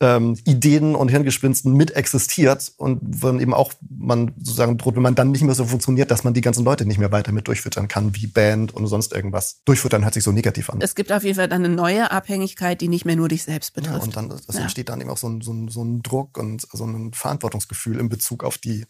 ähm, 0.02 0.36
Ideen 0.44 0.96
und 0.96 1.10
Hirngespinsten 1.10 1.74
mit 1.74 1.92
existiert 1.92 2.72
und 2.76 3.00
wenn 3.02 3.38
eben 3.38 3.54
auch 3.54 3.72
man 3.88 4.32
sozusagen 4.36 4.76
droht, 4.76 4.96
wenn 4.96 5.02
man 5.02 5.14
dann 5.14 5.30
nicht 5.30 5.42
mehr 5.42 5.54
so 5.54 5.64
funktioniert, 5.64 6.10
dass 6.10 6.24
man 6.24 6.34
die 6.34 6.40
ganzen 6.40 6.64
Leute 6.64 6.84
nicht 6.84 6.98
mehr 6.98 7.12
weiter 7.12 7.30
mit 7.30 7.46
durchfüttern 7.46 7.86
kann, 7.86 8.16
wie 8.16 8.26
Band 8.26 8.74
und 8.74 8.88
sonst 8.88 9.12
irgendwas. 9.12 9.62
Durchfüttern 9.64 10.02
hört 10.02 10.14
sich 10.14 10.24
so 10.24 10.32
negativ 10.32 10.70
an. 10.70 10.80
Es 10.80 10.96
gibt 10.96 11.12
auf 11.12 11.22
jeden 11.22 11.36
Fall 11.36 11.48
dann 11.48 11.64
eine 11.64 11.72
neue 11.72 12.10
Abhängigkeit, 12.10 12.80
die 12.80 12.88
nicht 12.88 13.04
mehr 13.04 13.14
nur 13.14 13.28
dich 13.28 13.44
selbst 13.44 13.74
betrifft. 13.74 13.98
Ja, 13.98 14.02
und 14.02 14.16
dann 14.16 14.40
ja. 14.52 14.60
entsteht 14.60 14.88
dann 14.88 15.00
eben 15.00 15.08
auch 15.08 15.18
so 15.18 15.28
ein, 15.28 15.40
so, 15.40 15.52
ein, 15.52 15.68
so 15.68 15.84
ein 15.84 16.02
Druck 16.02 16.36
und 16.36 16.66
so 16.72 16.84
ein 16.84 17.12
Verantwortungsgefühl 17.12 18.00
in 18.00 18.08
Bezug 18.08 18.42
auf 18.42 18.58
die, 18.58 18.86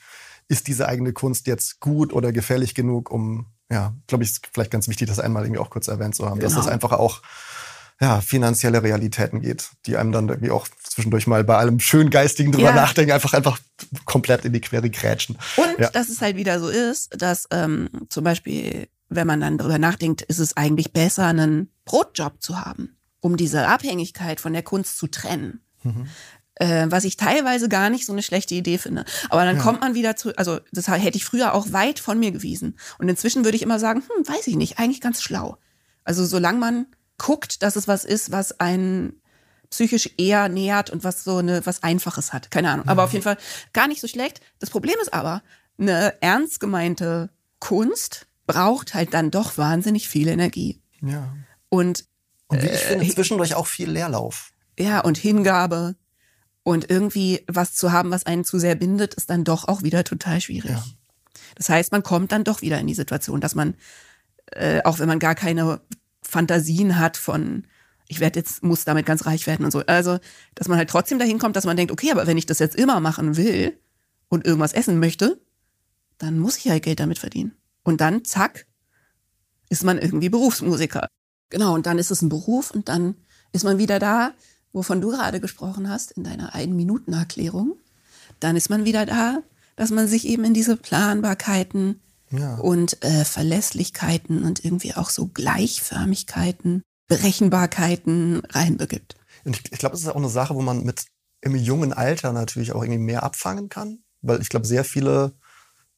ist 0.49 0.67
diese 0.67 0.89
eigene 0.89 1.13
Kunst 1.13 1.47
jetzt 1.47 1.81
gut 1.81 2.15
oder 2.15 2.33
gefährlich 2.33 2.75
genug, 2.75 3.11
um, 3.11 3.49
ja, 3.73 3.95
glaube 4.07 4.23
ich, 4.23 4.31
ist 4.31 4.47
vielleicht 4.53 4.71
ganz 4.71 4.87
wichtig, 4.89 5.09
das 5.09 5.19
einmal 5.19 5.45
irgendwie 5.45 5.61
auch 5.61 5.71
kurz 5.71 5.89
erwähnt 5.89 6.15
zu 6.15 6.27
haben, 6.27 6.39
genau. 6.39 6.45
dass 6.45 6.55
das 6.55 6.69
einfach 6.69 6.93
auch 6.93 7.23
ja, 8.01 8.21
finanzielle 8.21 8.83
Realitäten 8.83 9.41
geht, 9.41 9.71
die 9.87 9.97
einem 9.97 10.13
dann 10.13 10.29
irgendwie 10.29 10.51
auch 10.51 10.67
zwischendurch 10.83 11.27
mal 11.27 11.45
bei 11.45 11.57
allem 11.57 11.81
schön 11.81 12.11
geistigen 12.11 12.53
drüber 12.53 12.71
ja. 12.71 12.75
nachdenken, 12.75 13.13
einfach 13.13 13.33
einfach 13.33 13.59
komplett 14.05 14.45
in 14.45 14.53
die 14.53 14.61
Quere 14.61 14.91
grätschen. 14.91 15.39
Und 15.57 15.79
ja. 15.79 15.89
dass 15.91 16.09
es 16.09 16.21
halt 16.21 16.37
wieder 16.37 16.61
so 16.61 16.69
ist, 16.69 17.11
dass 17.17 17.47
ähm, 17.51 17.89
zum 18.09 18.25
Beispiel, 18.25 18.89
wenn 19.09 19.27
man 19.27 19.41
dann 19.41 19.57
drüber 19.57 19.79
nachdenkt, 19.79 20.23
ist 20.23 20.39
es 20.39 20.57
eigentlich 20.57 20.93
besser, 20.93 21.27
einen 21.27 21.71
Brotjob 21.85 22.43
zu 22.43 22.59
haben, 22.61 22.97
um 23.21 23.37
diese 23.37 23.69
Abhängigkeit 23.69 24.41
von 24.41 24.53
der 24.53 24.63
Kunst 24.63 24.99
zu 24.99 25.07
trennen. 25.07 25.61
Mhm. 25.83 26.09
Äh, 26.63 26.93
was 26.93 27.03
ich 27.03 27.17
teilweise 27.17 27.69
gar 27.69 27.91
nicht 27.91 28.07
so 28.07 28.13
eine 28.13 28.23
schlechte 28.23 28.55
Idee 28.55 28.79
finde. 28.79 29.05
Aber 29.31 29.45
dann 29.45 29.57
ja. 29.57 29.63
kommt 29.63 29.81
man 29.81 29.95
wieder 29.95 30.15
zu, 30.15 30.37
also 30.37 30.61
das 30.71 30.87
hätte 30.87 31.17
ich 31.17 31.25
früher 31.25 31.55
auch 31.55 31.73
weit 31.73 31.99
von 31.99 32.21
mir 32.21 32.31
gewiesen. 32.31 32.79
Und 32.99 33.09
inzwischen 33.09 33.45
würde 33.45 33.57
ich 33.57 33.63
immer 33.63 33.81
sagen, 33.81 34.01
hm, 34.01 34.29
weiß 34.29 34.47
ich 34.47 34.55
nicht, 34.55 34.79
eigentlich 34.79 35.01
ganz 35.01 35.21
schlau. 35.21 35.59
Also 36.05 36.25
solange 36.25 36.61
man 36.61 36.87
guckt, 37.19 37.65
dass 37.65 37.75
es 37.75 37.89
was 37.89 38.05
ist, 38.05 38.31
was 38.31 38.61
einen 38.61 39.21
psychisch 39.71 40.11
eher 40.19 40.49
nähert 40.49 40.91
und 40.91 41.03
was 41.03 41.25
so 41.25 41.39
eine 41.39 41.67
was 41.67 41.83
Einfaches 41.83 42.33
hat. 42.33 42.53
Keine 42.53 42.71
Ahnung. 42.71 42.87
Aber 42.87 43.03
auf 43.03 43.13
jeden 43.13 43.25
Fall 43.25 43.39
gar 43.73 43.89
nicht 43.89 44.01
so 44.01 44.07
schlecht. 44.07 44.41
Das 44.61 44.71
Problem 44.71 44.95
ist 45.03 45.13
aber, 45.13 45.43
eine 45.79 46.15
ernst 46.23 46.61
gemeinte 46.61 47.31
Kunst 47.59 48.29
braucht 48.47 48.95
halt 48.95 49.15
dann 49.15 49.33
doch 49.33 49.59
wahnsinnig 49.59 50.09
viel 50.09 50.29
Energie. 50.29 50.81
Ja. 51.01 51.35
Und, 51.69 52.05
und 52.47 52.63
wie 52.63 52.67
ich 52.67 52.73
äh, 52.73 52.99
finde, 52.99 53.09
zwischendurch 53.09 53.57
auch 53.57 53.67
viel 53.67 53.91
Leerlauf. 53.91 54.53
Ja, 54.79 55.01
und 55.01 55.19
Hingabe. 55.19 55.97
Und 56.65 56.91
irgendwie 56.91 57.45
was 57.49 57.75
zu 57.75 57.91
haben, 57.93 58.11
was 58.11 58.25
einen 58.25 58.45
zu 58.45 58.59
sehr 58.59 58.75
bindet, 58.75 59.15
ist 59.15 59.31
dann 59.31 59.45
doch 59.45 59.67
auch 59.67 59.83
wieder 59.83 60.05
total 60.05 60.41
schwierig. 60.41 60.71
Ja. 60.71 60.85
Das 61.57 61.69
heißt, 61.69 61.93
man 61.93 62.03
kommt 62.03 62.33
dann 62.33 62.45
doch 62.45 62.63
wieder 62.63 62.79
in 62.79 62.87
die 62.87 62.95
Situation, 62.95 63.41
dass 63.41 63.55
man, 63.55 63.75
äh, 64.53 64.83
auch 64.85 64.99
wenn 64.99 65.09
man 65.09 65.19
gar 65.19 65.35
keine 65.35 65.81
Fantasien 66.23 66.99
hat 66.99 67.17
von, 67.17 67.65
ich 68.09 68.21
werde 68.21 68.39
jetzt, 68.39 68.63
muss 68.63 68.85
damit 68.85 69.07
ganz 69.07 69.27
reich 69.27 69.47
werden 69.47 69.65
und 69.65 69.71
so. 69.71 69.81
Also, 69.87 70.19
dass 70.55 70.69
man 70.69 70.79
halt 70.79 70.91
trotzdem 70.91 71.19
dahin 71.19 71.39
kommt, 71.39 71.57
dass 71.57 71.65
man 71.65 71.77
denkt, 71.77 71.93
okay, 71.93 72.13
aber 72.13 72.27
wenn 72.27 72.39
ich 72.39 72.47
das 72.47 72.59
jetzt 72.59 72.77
immer 72.77 73.01
machen 73.01 73.37
will 73.37 73.79
und 74.29 74.47
irgendwas 74.47 74.73
essen 74.73 75.01
möchte, 75.01 75.41
dann 76.19 76.39
muss 76.39 76.57
ich 76.59 76.69
halt 76.69 76.85
Geld 76.85 77.01
damit 77.01 77.19
verdienen. 77.19 77.57
Und 77.83 78.01
dann, 78.01 78.25
zack, 78.25 78.67
ist 79.69 79.85
man 79.85 79.99
irgendwie 79.99 80.29
Berufsmusiker. 80.29 81.09
Genau, 81.51 81.75
und 81.75 81.87
dann 81.87 81.99
ist 81.99 82.11
es 82.11 82.23
ein 82.23 82.29
Beruf 82.29 82.71
und 82.71 82.89
dann 82.89 83.17
ist 83.53 83.65
man 83.65 83.79
wieder 83.79 83.99
da, 83.99 84.33
wovon 84.73 85.01
du 85.01 85.11
gerade 85.11 85.41
gesprochen 85.41 85.89
hast, 85.89 86.13
in 86.13 86.25
deiner 86.25 86.55
Ein-Minuten-Erklärung. 86.55 87.77
Dann 88.41 88.57
ist 88.57 88.71
man 88.71 88.85
wieder 88.85 89.07
da, 89.07 89.43
dass 89.77 89.91
man 89.91 90.09
sich 90.09 90.27
eben 90.27 90.45
in 90.45 90.55
diese 90.55 90.77
Planbarkeiten 90.77 92.01
ja. 92.31 92.57
und 92.57 93.03
äh, 93.05 93.25
Verlässlichkeiten 93.25 94.43
und 94.43 94.65
irgendwie 94.65 94.95
auch 94.95 95.11
so 95.11 95.29
Gleichförmigkeiten, 95.29 96.83
Berechenbarkeiten 97.09 98.43
reinbegibt. 98.51 99.17
Und 99.45 99.57
ich, 99.57 99.73
ich 99.73 99.79
glaube, 99.79 99.95
es 99.95 100.03
ist 100.03 100.09
auch 100.09 100.17
eine 100.17 100.29
Sache, 100.29 100.55
wo 100.55 100.63
man 100.63 100.85
mit 100.85 101.07
im 101.41 101.57
jungen 101.57 101.93
Alter 101.93 102.33
natürlich 102.33 102.73
auch 102.73 102.83
irgendwie 102.83 103.01
mehr 103.01 103.23
abfangen 103.23 103.69
kann, 103.69 103.99
weil 104.21 104.41
ich 104.41 104.49
glaube, 104.49 104.67
sehr 104.67 104.85
viele 104.85 105.33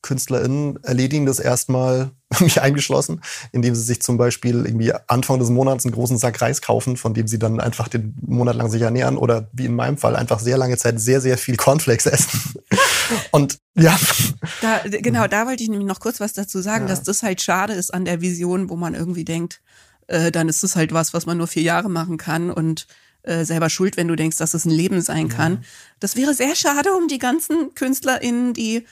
KünstlerInnen 0.05 0.79
erledigen 0.85 1.27
das 1.27 1.41
erstmal, 1.41 2.11
mich 2.41 2.61
eingeschlossen, 2.61 3.23
indem 3.53 3.75
sie 3.75 3.83
sich 3.83 4.03
zum 4.03 4.17
Beispiel 4.17 4.65
irgendwie 4.67 4.93
Anfang 5.09 5.39
des 5.39 5.51
Monats 5.51 5.85
einen 5.85 5.95
großen 5.95 6.19
Sack 6.19 6.41
Reis 6.41 6.61
kaufen, 6.61 6.97
von 6.97 7.15
dem 7.15 7.27
sie 7.27 7.39
dann 7.39 7.59
einfach 7.59 7.89
den 7.89 8.15
Monat 8.21 8.55
lang 8.55 8.71
sich 8.71 8.83
ernähren 8.83 9.17
oder 9.17 9.49
wie 9.53 9.65
in 9.65 9.75
meinem 9.75 9.97
Fall 9.97 10.15
einfach 10.15 10.39
sehr 10.39 10.59
lange 10.59 10.77
Zeit 10.77 11.01
sehr, 11.01 11.21
sehr 11.21 11.39
viel 11.39 11.57
Cornflakes 11.57 12.07
essen. 12.07 12.55
Und 13.31 13.59
ja. 13.75 13.99
Da, 14.61 14.81
genau, 14.85 15.27
da 15.27 15.47
wollte 15.47 15.63
ich 15.63 15.71
nämlich 15.71 15.89
noch 15.89 16.01
kurz 16.01 16.21
was 16.21 16.35
dazu 16.35 16.61
sagen, 16.61 16.85
ja. 16.85 16.89
dass 16.89 17.03
das 17.03 17.23
halt 17.23 17.41
schade 17.41 17.73
ist 17.73 17.93
an 17.93 18.05
der 18.05 18.21
Vision, 18.21 18.69
wo 18.69 18.77
man 18.77 18.95
irgendwie 18.95 19.25
denkt, 19.25 19.63
äh, 20.07 20.31
dann 20.31 20.49
ist 20.49 20.63
es 20.63 20.77
halt 20.77 20.93
was, 20.93 21.15
was 21.15 21.27
man 21.27 21.39
nur 21.39 21.47
vier 21.47 21.63
Jahre 21.63 21.89
machen 21.89 22.19
kann 22.19 22.51
und 22.51 22.87
äh, 23.23 23.45
selber 23.45 23.71
schuld, 23.71 23.97
wenn 23.97 24.09
du 24.09 24.17
denkst, 24.17 24.37
dass 24.37 24.53
es 24.53 24.67
ein 24.67 24.71
Leben 24.71 25.01
sein 25.01 25.29
kann. 25.29 25.53
Ja. 25.55 25.59
Das 26.01 26.15
wäre 26.15 26.35
sehr 26.35 26.55
schade 26.55 26.93
um 26.93 27.09
die 27.09 27.19
ganzen 27.19 27.75
KünstlerInnen, 27.75 28.53
die 28.53 28.85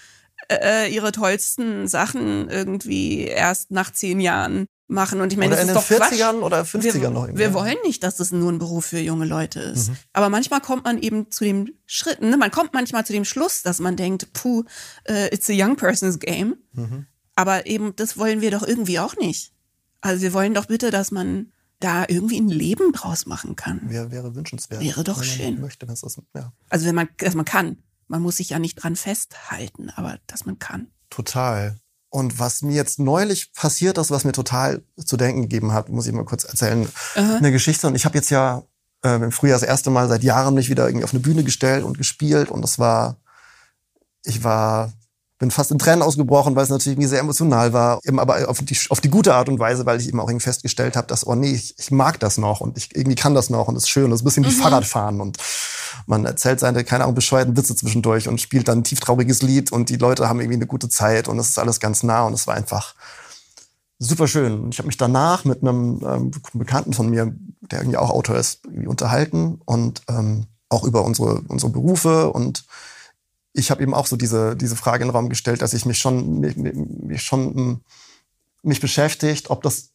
äh, 0.61 0.89
ihre 0.89 1.13
tollsten 1.13 1.89
Sachen 1.89 2.49
irgendwie 2.49 3.23
erst 3.23 3.71
nach 3.71 3.93
zehn 3.93 4.21
Jahren 4.21 4.67
machen. 4.93 5.21
Und 5.21 5.33
ich 5.33 5.39
meine, 5.39 5.55
oder 5.55 5.65
das 5.65 5.69
ist 5.69 5.91
doch 5.91 5.97
40ern 5.97 6.39
Quatsch. 6.39 6.43
oder 6.43 6.63
50ern 6.63 7.01
wir, 7.01 7.11
noch. 7.11 7.29
Wir 7.35 7.55
wollen 7.55 7.77
nicht, 7.85 8.03
dass 8.03 8.17
das 8.17 8.31
nur 8.31 8.53
ein 8.53 8.59
Beruf 8.59 8.87
für 8.87 9.01
junge 9.01 9.25
Leute 9.25 9.61
ist. 9.61 9.89
Mhm. 9.89 9.97
Aber 10.13 10.29
manchmal 10.29 10.61
kommt 10.61 10.85
man 10.85 10.99
eben 10.99 11.31
zu 11.31 11.45
dem 11.45 11.73
Schritt, 11.87 12.21
ne? 12.21 12.37
man 12.37 12.51
kommt 12.51 12.75
manchmal 12.75 13.05
zu 13.05 13.13
dem 13.13 13.25
Schluss, 13.25 13.63
dass 13.63 13.79
man 13.81 13.97
denkt, 13.97 14.33
puh, 14.33 14.61
uh, 15.09 15.27
it's 15.31 15.49
a 15.49 15.55
young 15.55 15.77
person's 15.77 16.19
game. 16.19 16.57
Mhm. 16.73 17.07
Aber 17.35 17.67
eben, 17.67 17.97
das 17.97 18.19
wollen 18.19 18.41
wir 18.41 18.51
doch 18.51 18.63
irgendwie 18.63 18.99
auch 18.99 19.17
nicht. 19.17 19.53
Also 20.01 20.23
wir 20.23 20.33
wollen 20.33 20.55
doch 20.55 20.67
bitte, 20.67 20.91
dass 20.91 21.11
man 21.11 21.53
da 21.81 22.05
irgendwie 22.07 22.41
ein 22.41 22.49
Leben 22.49 22.93
draus 22.93 23.27
machen 23.27 23.57
kann. 23.57 23.81
Wäre, 23.89 24.11
wäre 24.11 24.35
wünschenswert. 24.35 24.81
Wäre 24.81 25.05
doch 25.05 25.23
schön. 25.25 25.61
Möchte, 25.61 25.87
das, 25.87 26.03
ja. 26.35 26.53
Also 26.69 26.87
wenn 26.87 26.95
man, 26.95 27.09
dass 27.19 27.35
man 27.35 27.45
kann. 27.45 27.79
Man 28.09 28.23
muss 28.23 28.37
sich 28.37 28.51
ja 28.51 28.59
nicht 28.59 28.77
dran 28.77 28.97
festhalten, 28.97 29.91
aber 29.91 30.19
dass 30.27 30.45
man 30.45 30.59
kann. 30.59 30.89
Total. 31.11 31.79
Und 32.09 32.39
was 32.39 32.61
mir 32.61 32.75
jetzt 32.75 32.99
neulich 32.99 33.55
passiert 33.55 33.97
ist, 33.97 34.11
was 34.11 34.25
mir 34.25 34.33
total 34.33 34.83
zu 35.03 35.17
denken 35.17 35.43
gegeben 35.43 35.73
hat, 35.73 35.89
muss 35.89 36.07
ich 36.07 36.13
mal 36.13 36.27
kurz 36.27 36.45
erzählen. 36.45 36.87
Aha. 37.15 37.37
Eine 37.37 37.53
Geschichte. 37.53 37.87
Und 37.87 37.95
ich 37.95 38.05
habe 38.05 38.17
jetzt 38.19 38.31
ja 38.31 38.65
äh, 39.03 39.17
im 39.17 39.33
Frühjahr 39.33 39.59
das 39.59 39.67
erste 39.67 39.89
Mal 39.91 40.09
seit 40.09 40.23
Jahren 40.23 40.55
mich 40.55 40.69
wieder 40.69 40.87
irgendwie 40.87 41.05
auf 41.05 41.13
eine 41.13 41.21
Bühne 41.21 41.43
gestellt 41.43 41.85
und 41.85 41.97
gespielt. 41.97 42.51
Und 42.51 42.61
das 42.61 42.79
war, 42.79 43.17
ich 44.25 44.45
war 44.45 44.93
bin 45.43 45.51
fast 45.51 45.73
in 45.73 45.79
Tränen 45.79 46.03
ausgebrochen, 46.03 46.55
weil 46.55 46.63
es 46.63 46.69
natürlich 46.69 46.95
irgendwie 46.95 47.09
sehr 47.09 47.19
emotional 47.19 47.73
war, 47.73 47.99
eben 48.05 48.21
aber 48.21 48.49
auf 48.49 48.61
die, 48.63 48.79
auf 48.91 49.01
die 49.01 49.11
gute 49.11 49.35
Art 49.35 49.49
und 49.49 49.59
Weise, 49.59 49.85
weil 49.87 50.01
ich 50.01 50.07
eben 50.07 50.21
auch 50.21 50.29
irgendwie 50.29 50.45
festgestellt 50.45 50.95
habe, 50.95 51.09
dass, 51.09 51.27
oh 51.27 51.35
nee, 51.35 51.51
ich, 51.51 51.75
ich 51.81 51.91
mag 51.91 52.21
das 52.21 52.39
noch 52.39 52.61
und 52.61 52.79
ich 52.79 52.95
irgendwie 52.95 53.17
kann 53.17 53.35
das 53.35 53.51
noch 53.51 53.67
und 53.67 53.75
es 53.75 53.83
ist 53.83 53.89
schön, 53.89 54.09
das 54.11 54.21
ist 54.21 54.23
ein 54.23 54.27
bisschen 54.27 54.45
mhm. 54.45 54.47
wie 54.47 54.53
Fahrradfahren 54.53 55.21
und 55.21 55.39
man 56.07 56.25
erzählt 56.27 56.61
seine, 56.61 56.85
keine 56.85 57.03
Ahnung, 57.03 57.17
bescheuerten 57.17 57.57
Witze 57.57 57.75
zwischendurch 57.75 58.29
und 58.29 58.41
spielt 58.41 58.69
dann 58.69 58.79
ein 58.79 58.85
tieftrauriges 58.85 59.43
Lied 59.43 59.73
und 59.73 59.89
die 59.89 59.97
Leute 59.97 60.29
haben 60.29 60.39
irgendwie 60.39 60.59
eine 60.59 60.69
gute 60.69 60.89
Zeit 60.89 61.27
und 61.27 61.41
es 61.41 61.49
ist 61.49 61.59
alles 61.59 61.81
ganz 61.81 62.05
nah 62.05 62.23
und 62.23 62.35
es 62.35 62.47
war 62.47 62.55
einfach 62.55 62.95
super 63.99 64.29
schön. 64.29 64.71
Ich 64.71 64.79
habe 64.79 64.87
mich 64.87 64.97
danach 64.97 65.45
mit 65.45 65.63
einem 65.63 66.01
ähm, 66.07 66.31
Bekannten 66.53 66.93
von 66.93 67.11
mir, 67.11 67.35
der 67.63 67.81
irgendwie 67.81 67.97
auch 67.99 68.11
Autor 68.11 68.37
ist, 68.37 68.61
irgendwie 68.65 68.87
unterhalten 68.87 69.61
und 69.65 70.03
ähm, 70.09 70.47
auch 70.69 70.85
über 70.85 71.05
unsere, 71.05 71.41
unsere 71.49 71.73
Berufe 71.73 72.31
und 72.31 72.65
ich 73.53 73.71
habe 73.71 73.83
eben 73.83 73.95
auch 73.95 74.07
so 74.07 74.17
diese, 74.17 74.57
diese 74.57 74.77
Frage 74.77 75.03
in 75.03 75.09
den 75.09 75.15
Raum 75.15 75.29
gestellt, 75.29 75.63
dass 75.63 75.75
ich 75.75 75.85
mich 75.85 75.99
schon, 75.99 76.41
mich, 76.41 76.57
mich 76.57 77.23
schon 77.23 77.55
hm, 77.55 77.81
mich 78.63 78.81
beschäftigt, 78.81 79.51
ob 79.51 79.63
das 79.63 79.91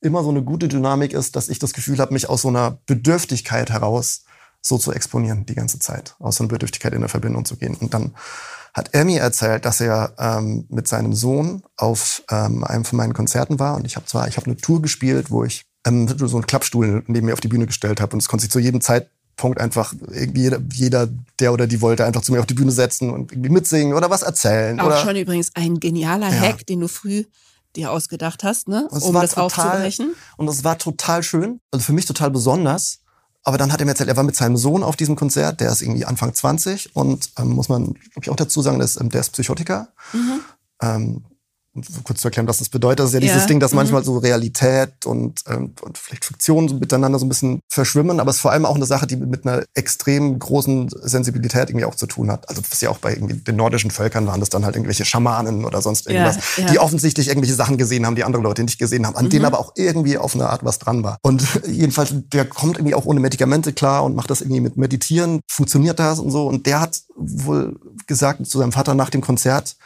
immer 0.00 0.22
so 0.22 0.30
eine 0.30 0.42
gute 0.42 0.68
Dynamik 0.68 1.12
ist, 1.12 1.36
dass 1.36 1.48
ich 1.48 1.58
das 1.58 1.72
Gefühl 1.72 1.98
habe, 1.98 2.12
mich 2.12 2.28
aus 2.28 2.42
so 2.42 2.48
einer 2.48 2.78
Bedürftigkeit 2.86 3.70
heraus 3.70 4.24
so 4.60 4.78
zu 4.78 4.92
exponieren 4.92 5.46
die 5.46 5.54
ganze 5.54 5.78
Zeit, 5.78 6.16
aus 6.18 6.36
so 6.36 6.44
einer 6.44 6.48
Bedürftigkeit 6.48 6.94
in 6.94 7.00
der 7.00 7.08
Verbindung 7.08 7.44
zu 7.44 7.56
gehen. 7.56 7.74
Und 7.74 7.92
dann 7.94 8.14
hat 8.72 8.92
mir 8.94 9.20
erzählt, 9.20 9.64
dass 9.66 9.80
er 9.80 10.14
ähm, 10.18 10.66
mit 10.68 10.88
seinem 10.88 11.12
Sohn 11.12 11.62
auf 11.76 12.22
ähm, 12.30 12.64
einem 12.64 12.84
von 12.84 12.96
meinen 12.96 13.12
Konzerten 13.12 13.58
war. 13.58 13.76
Und 13.76 13.86
ich 13.86 13.96
habe 13.96 14.06
zwar, 14.06 14.26
ich 14.26 14.36
habe 14.36 14.46
eine 14.46 14.56
Tour 14.56 14.82
gespielt, 14.82 15.30
wo 15.30 15.44
ich 15.44 15.64
ähm, 15.86 16.08
so 16.08 16.36
einen 16.36 16.46
Klappstuhl 16.46 17.04
neben 17.06 17.26
mir 17.26 17.34
auf 17.34 17.40
die 17.40 17.48
Bühne 17.48 17.66
gestellt 17.66 18.00
habe. 18.00 18.14
Und 18.14 18.22
es 18.22 18.28
konnte 18.28 18.42
sich 18.42 18.50
zu 18.50 18.58
jedem 18.58 18.80
Zeit, 18.80 19.10
Punkt 19.36 19.60
einfach 19.60 19.94
jeder, 20.32 20.60
jeder, 20.72 21.08
der 21.38 21.52
oder 21.52 21.66
die 21.66 21.80
wollte, 21.80 22.04
einfach 22.04 22.22
zu 22.22 22.32
mir 22.32 22.40
auf 22.40 22.46
die 22.46 22.54
Bühne 22.54 22.70
setzen 22.70 23.10
und 23.10 23.32
irgendwie 23.32 23.50
mitsingen 23.50 23.94
oder 23.94 24.10
was 24.10 24.22
erzählen. 24.22 24.78
Auch 24.80 24.86
oder, 24.86 24.98
schon 24.98 25.16
übrigens 25.16 25.50
ein 25.54 25.80
genialer 25.80 26.32
ja. 26.32 26.40
Hack, 26.40 26.66
den 26.66 26.80
du 26.80 26.88
früh 26.88 27.24
dir 27.76 27.90
ausgedacht 27.90 28.44
hast, 28.44 28.68
ne? 28.68 28.88
um 28.90 29.14
das 29.14 29.30
total, 29.30 29.44
aufzubrechen. 29.44 30.14
Und 30.36 30.48
es 30.48 30.62
war 30.62 30.78
total 30.78 31.22
schön, 31.22 31.60
also 31.70 31.84
für 31.84 31.92
mich 31.92 32.06
total 32.06 32.30
besonders. 32.30 33.00
Aber 33.42 33.58
dann 33.58 33.72
hat 33.72 33.80
er 33.80 33.84
mir 33.84 33.92
erzählt, 33.92 34.08
er 34.08 34.16
war 34.16 34.24
mit 34.24 34.36
seinem 34.36 34.56
Sohn 34.56 34.82
auf 34.82 34.96
diesem 34.96 35.16
Konzert, 35.16 35.60
der 35.60 35.70
ist 35.70 35.82
irgendwie 35.82 36.06
Anfang 36.06 36.32
20 36.32 36.96
und 36.96 37.30
ähm, 37.38 37.50
muss 37.50 37.68
man, 37.68 37.92
glaube 37.92 38.20
ich, 38.22 38.30
auch 38.30 38.36
dazu 38.36 38.62
sagen, 38.62 38.78
der 38.78 38.86
ist, 38.86 38.98
ähm, 38.98 39.10
der 39.10 39.20
ist 39.20 39.30
Psychotiker. 39.30 39.88
Mhm. 40.12 40.40
Ähm, 40.80 41.24
kurz 42.04 42.20
zu 42.20 42.28
erklären, 42.28 42.46
was 42.46 42.58
das 42.58 42.68
bedeutet. 42.68 43.00
Das 43.00 43.06
ist 43.08 43.14
ja 43.14 43.20
dieses 43.20 43.42
ja. 43.42 43.46
Ding, 43.46 43.60
dass 43.60 43.72
mhm. 43.72 43.76
manchmal 43.76 44.04
so 44.04 44.18
Realität 44.18 45.06
und, 45.06 45.40
ähm, 45.48 45.74
und 45.82 45.98
vielleicht 45.98 46.24
Fiktion 46.24 46.68
so 46.68 46.76
miteinander 46.76 47.18
so 47.18 47.26
ein 47.26 47.28
bisschen 47.28 47.60
verschwimmen, 47.68 48.20
aber 48.20 48.30
es 48.30 48.36
ist 48.36 48.42
vor 48.42 48.52
allem 48.52 48.64
auch 48.64 48.76
eine 48.76 48.86
Sache, 48.86 49.06
die 49.06 49.16
mit 49.16 49.46
einer 49.46 49.64
extrem 49.74 50.38
großen 50.38 50.88
Sensibilität 51.02 51.70
irgendwie 51.70 51.84
auch 51.84 51.94
zu 51.94 52.06
tun 52.06 52.30
hat. 52.30 52.48
Also 52.48 52.62
was 52.68 52.80
ja 52.80 52.90
auch 52.90 52.98
bei 52.98 53.12
irgendwie 53.12 53.34
den 53.34 53.56
nordischen 53.56 53.90
Völkern 53.90 54.26
waren 54.26 54.40
das 54.40 54.50
dann 54.50 54.64
halt 54.64 54.76
irgendwelche 54.76 55.04
Schamanen 55.04 55.64
oder 55.64 55.82
sonst 55.82 56.06
irgendwas, 56.06 56.36
ja, 56.56 56.64
ja. 56.64 56.72
die 56.72 56.78
offensichtlich 56.78 57.28
irgendwelche 57.28 57.54
Sachen 57.54 57.76
gesehen 57.76 58.06
haben, 58.06 58.14
die 58.14 58.24
andere 58.24 58.42
Leute 58.42 58.62
nicht 58.62 58.78
gesehen 58.78 59.06
haben, 59.06 59.16
an 59.16 59.26
mhm. 59.26 59.30
denen 59.30 59.44
aber 59.44 59.58
auch 59.58 59.72
irgendwie 59.76 60.18
auf 60.18 60.34
eine 60.34 60.48
Art 60.48 60.64
was 60.64 60.78
dran 60.78 61.02
war. 61.02 61.18
Und 61.22 61.44
jedenfalls, 61.66 62.14
der 62.32 62.44
kommt 62.44 62.76
irgendwie 62.76 62.94
auch 62.94 63.06
ohne 63.06 63.20
Medikamente 63.20 63.72
klar 63.72 64.04
und 64.04 64.14
macht 64.14 64.30
das 64.30 64.40
irgendwie 64.40 64.60
mit 64.60 64.76
Meditieren, 64.76 65.40
funktioniert 65.50 65.98
das 65.98 66.18
und 66.18 66.30
so. 66.30 66.46
Und 66.46 66.66
der 66.66 66.80
hat 66.80 67.00
wohl 67.16 67.78
gesagt 68.06 68.46
zu 68.46 68.58
seinem 68.58 68.72
Vater 68.72 68.94
nach 68.94 69.10
dem 69.10 69.20
Konzert, 69.20 69.76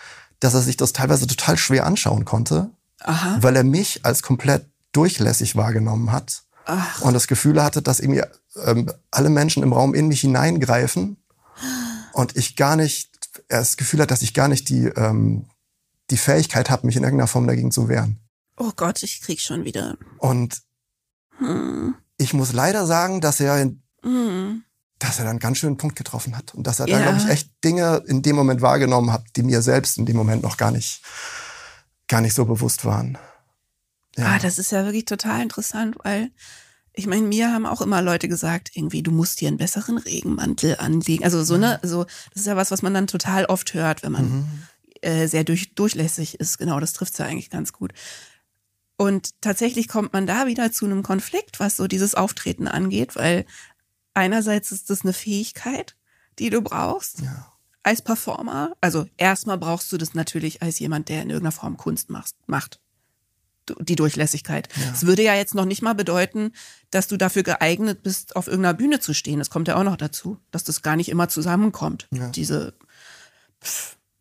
dass 0.40 0.54
er 0.54 0.62
sich 0.62 0.76
das 0.76 0.92
teilweise 0.92 1.26
total 1.26 1.56
schwer 1.56 1.86
anschauen 1.86 2.24
konnte, 2.24 2.70
Aha. 3.00 3.38
weil 3.40 3.56
er 3.56 3.64
mich 3.64 4.04
als 4.04 4.22
komplett 4.22 4.66
durchlässig 4.92 5.56
wahrgenommen 5.56 6.12
hat 6.12 6.42
Ach. 6.64 7.02
und 7.02 7.14
das 7.14 7.26
Gefühl 7.26 7.62
hatte, 7.62 7.82
dass 7.82 8.00
irgendwie 8.00 8.22
ähm, 8.64 8.90
alle 9.10 9.30
Menschen 9.30 9.62
im 9.62 9.72
Raum 9.72 9.94
in 9.94 10.08
mich 10.08 10.20
hineingreifen 10.20 11.16
und 12.12 12.36
ich 12.36 12.56
gar 12.56 12.76
nicht, 12.76 13.10
er 13.48 13.60
das 13.60 13.76
Gefühl 13.76 14.00
hat, 14.00 14.10
dass 14.10 14.22
ich 14.22 14.34
gar 14.34 14.48
nicht 14.48 14.68
die, 14.68 14.86
ähm, 14.86 15.46
die 16.10 16.16
Fähigkeit 16.16 16.70
habe, 16.70 16.86
mich 16.86 16.96
in 16.96 17.04
irgendeiner 17.04 17.28
Form 17.28 17.46
dagegen 17.46 17.70
zu 17.70 17.88
wehren. 17.88 18.18
Oh 18.56 18.72
Gott, 18.74 19.02
ich 19.02 19.20
krieg 19.20 19.40
schon 19.40 19.64
wieder. 19.64 19.96
Und 20.18 20.62
hm. 21.38 21.94
ich 22.16 22.32
muss 22.34 22.52
leider 22.52 22.86
sagen, 22.86 23.20
dass 23.20 23.40
er 23.40 23.70
hm 24.02 24.64
dass 24.98 25.18
er 25.18 25.24
dann 25.24 25.38
ganz 25.38 25.58
schön 25.58 25.68
einen 25.68 25.76
Punkt 25.76 25.96
getroffen 25.96 26.36
hat 26.36 26.54
und 26.54 26.66
dass 26.66 26.80
er 26.80 26.88
ja. 26.88 26.96
dann, 26.96 27.02
glaube 27.04 27.18
ich, 27.18 27.28
echt 27.28 27.50
Dinge 27.64 28.02
in 28.06 28.22
dem 28.22 28.36
Moment 28.36 28.62
wahrgenommen 28.62 29.12
hat, 29.12 29.24
die 29.36 29.42
mir 29.42 29.62
selbst 29.62 29.98
in 29.98 30.06
dem 30.06 30.16
Moment 30.16 30.42
noch 30.42 30.56
gar 30.56 30.70
nicht, 30.70 31.02
gar 32.08 32.20
nicht 32.20 32.34
so 32.34 32.44
bewusst 32.44 32.84
waren. 32.84 33.16
Ja. 34.16 34.26
Ah, 34.26 34.38
das 34.38 34.58
ist 34.58 34.72
ja 34.72 34.84
wirklich 34.84 35.04
total 35.04 35.42
interessant, 35.42 35.96
weil 36.02 36.30
ich 36.98 37.06
meine, 37.06 37.22
mir 37.22 37.52
haben 37.52 37.64
auch 37.64 37.80
immer 37.80 38.02
Leute 38.02 38.28
gesagt, 38.28 38.72
irgendwie, 38.74 39.04
du 39.04 39.12
musst 39.12 39.40
dir 39.40 39.46
einen 39.46 39.56
besseren 39.56 39.98
Regenmantel 39.98 40.76
anlegen. 40.78 41.22
Also 41.22 41.44
so, 41.44 41.56
ne, 41.56 41.78
so, 41.84 42.04
das 42.04 42.40
ist 42.40 42.46
ja 42.46 42.56
was, 42.56 42.72
was 42.72 42.82
man 42.82 42.92
dann 42.92 43.06
total 43.06 43.44
oft 43.44 43.72
hört, 43.72 44.02
wenn 44.02 44.10
man 44.10 44.30
mhm. 44.30 44.62
äh, 45.02 45.28
sehr 45.28 45.44
durch, 45.44 45.76
durchlässig 45.76 46.40
ist. 46.40 46.58
Genau, 46.58 46.80
das 46.80 46.94
trifft 46.94 47.12
es 47.12 47.18
ja 47.18 47.26
eigentlich 47.26 47.50
ganz 47.50 47.72
gut. 47.72 47.92
Und 48.96 49.40
tatsächlich 49.40 49.86
kommt 49.86 50.12
man 50.12 50.26
da 50.26 50.48
wieder 50.48 50.72
zu 50.72 50.86
einem 50.86 51.04
Konflikt, 51.04 51.60
was 51.60 51.76
so 51.76 51.86
dieses 51.86 52.16
Auftreten 52.16 52.66
angeht, 52.66 53.14
weil 53.14 53.46
einerseits 54.18 54.72
ist 54.72 54.90
das 54.90 55.02
eine 55.02 55.12
Fähigkeit, 55.12 55.96
die 56.38 56.50
du 56.50 56.60
brauchst 56.60 57.20
ja. 57.20 57.52
als 57.82 58.02
Performer. 58.02 58.72
Also 58.80 59.06
erstmal 59.16 59.58
brauchst 59.58 59.90
du 59.92 59.96
das 59.96 60.14
natürlich 60.14 60.60
als 60.60 60.78
jemand, 60.78 61.08
der 61.08 61.22
in 61.22 61.30
irgendeiner 61.30 61.52
Form 61.52 61.76
Kunst 61.76 62.10
macht. 62.10 62.80
Die 63.80 63.96
Durchlässigkeit. 63.96 64.68
Es 64.92 65.02
ja. 65.02 65.08
würde 65.08 65.22
ja 65.22 65.34
jetzt 65.34 65.54
noch 65.54 65.66
nicht 65.66 65.82
mal 65.82 65.94
bedeuten, 65.94 66.52
dass 66.90 67.06
du 67.06 67.18
dafür 67.18 67.42
geeignet 67.42 68.02
bist, 68.02 68.34
auf 68.34 68.46
irgendeiner 68.46 68.76
Bühne 68.76 68.98
zu 68.98 69.12
stehen. 69.14 69.38
Das 69.38 69.50
kommt 69.50 69.68
ja 69.68 69.76
auch 69.76 69.84
noch 69.84 69.96
dazu, 69.96 70.38
dass 70.50 70.64
das 70.64 70.82
gar 70.82 70.96
nicht 70.96 71.10
immer 71.10 71.28
zusammenkommt. 71.28 72.08
Ja. 72.10 72.30
Diese 72.30 72.74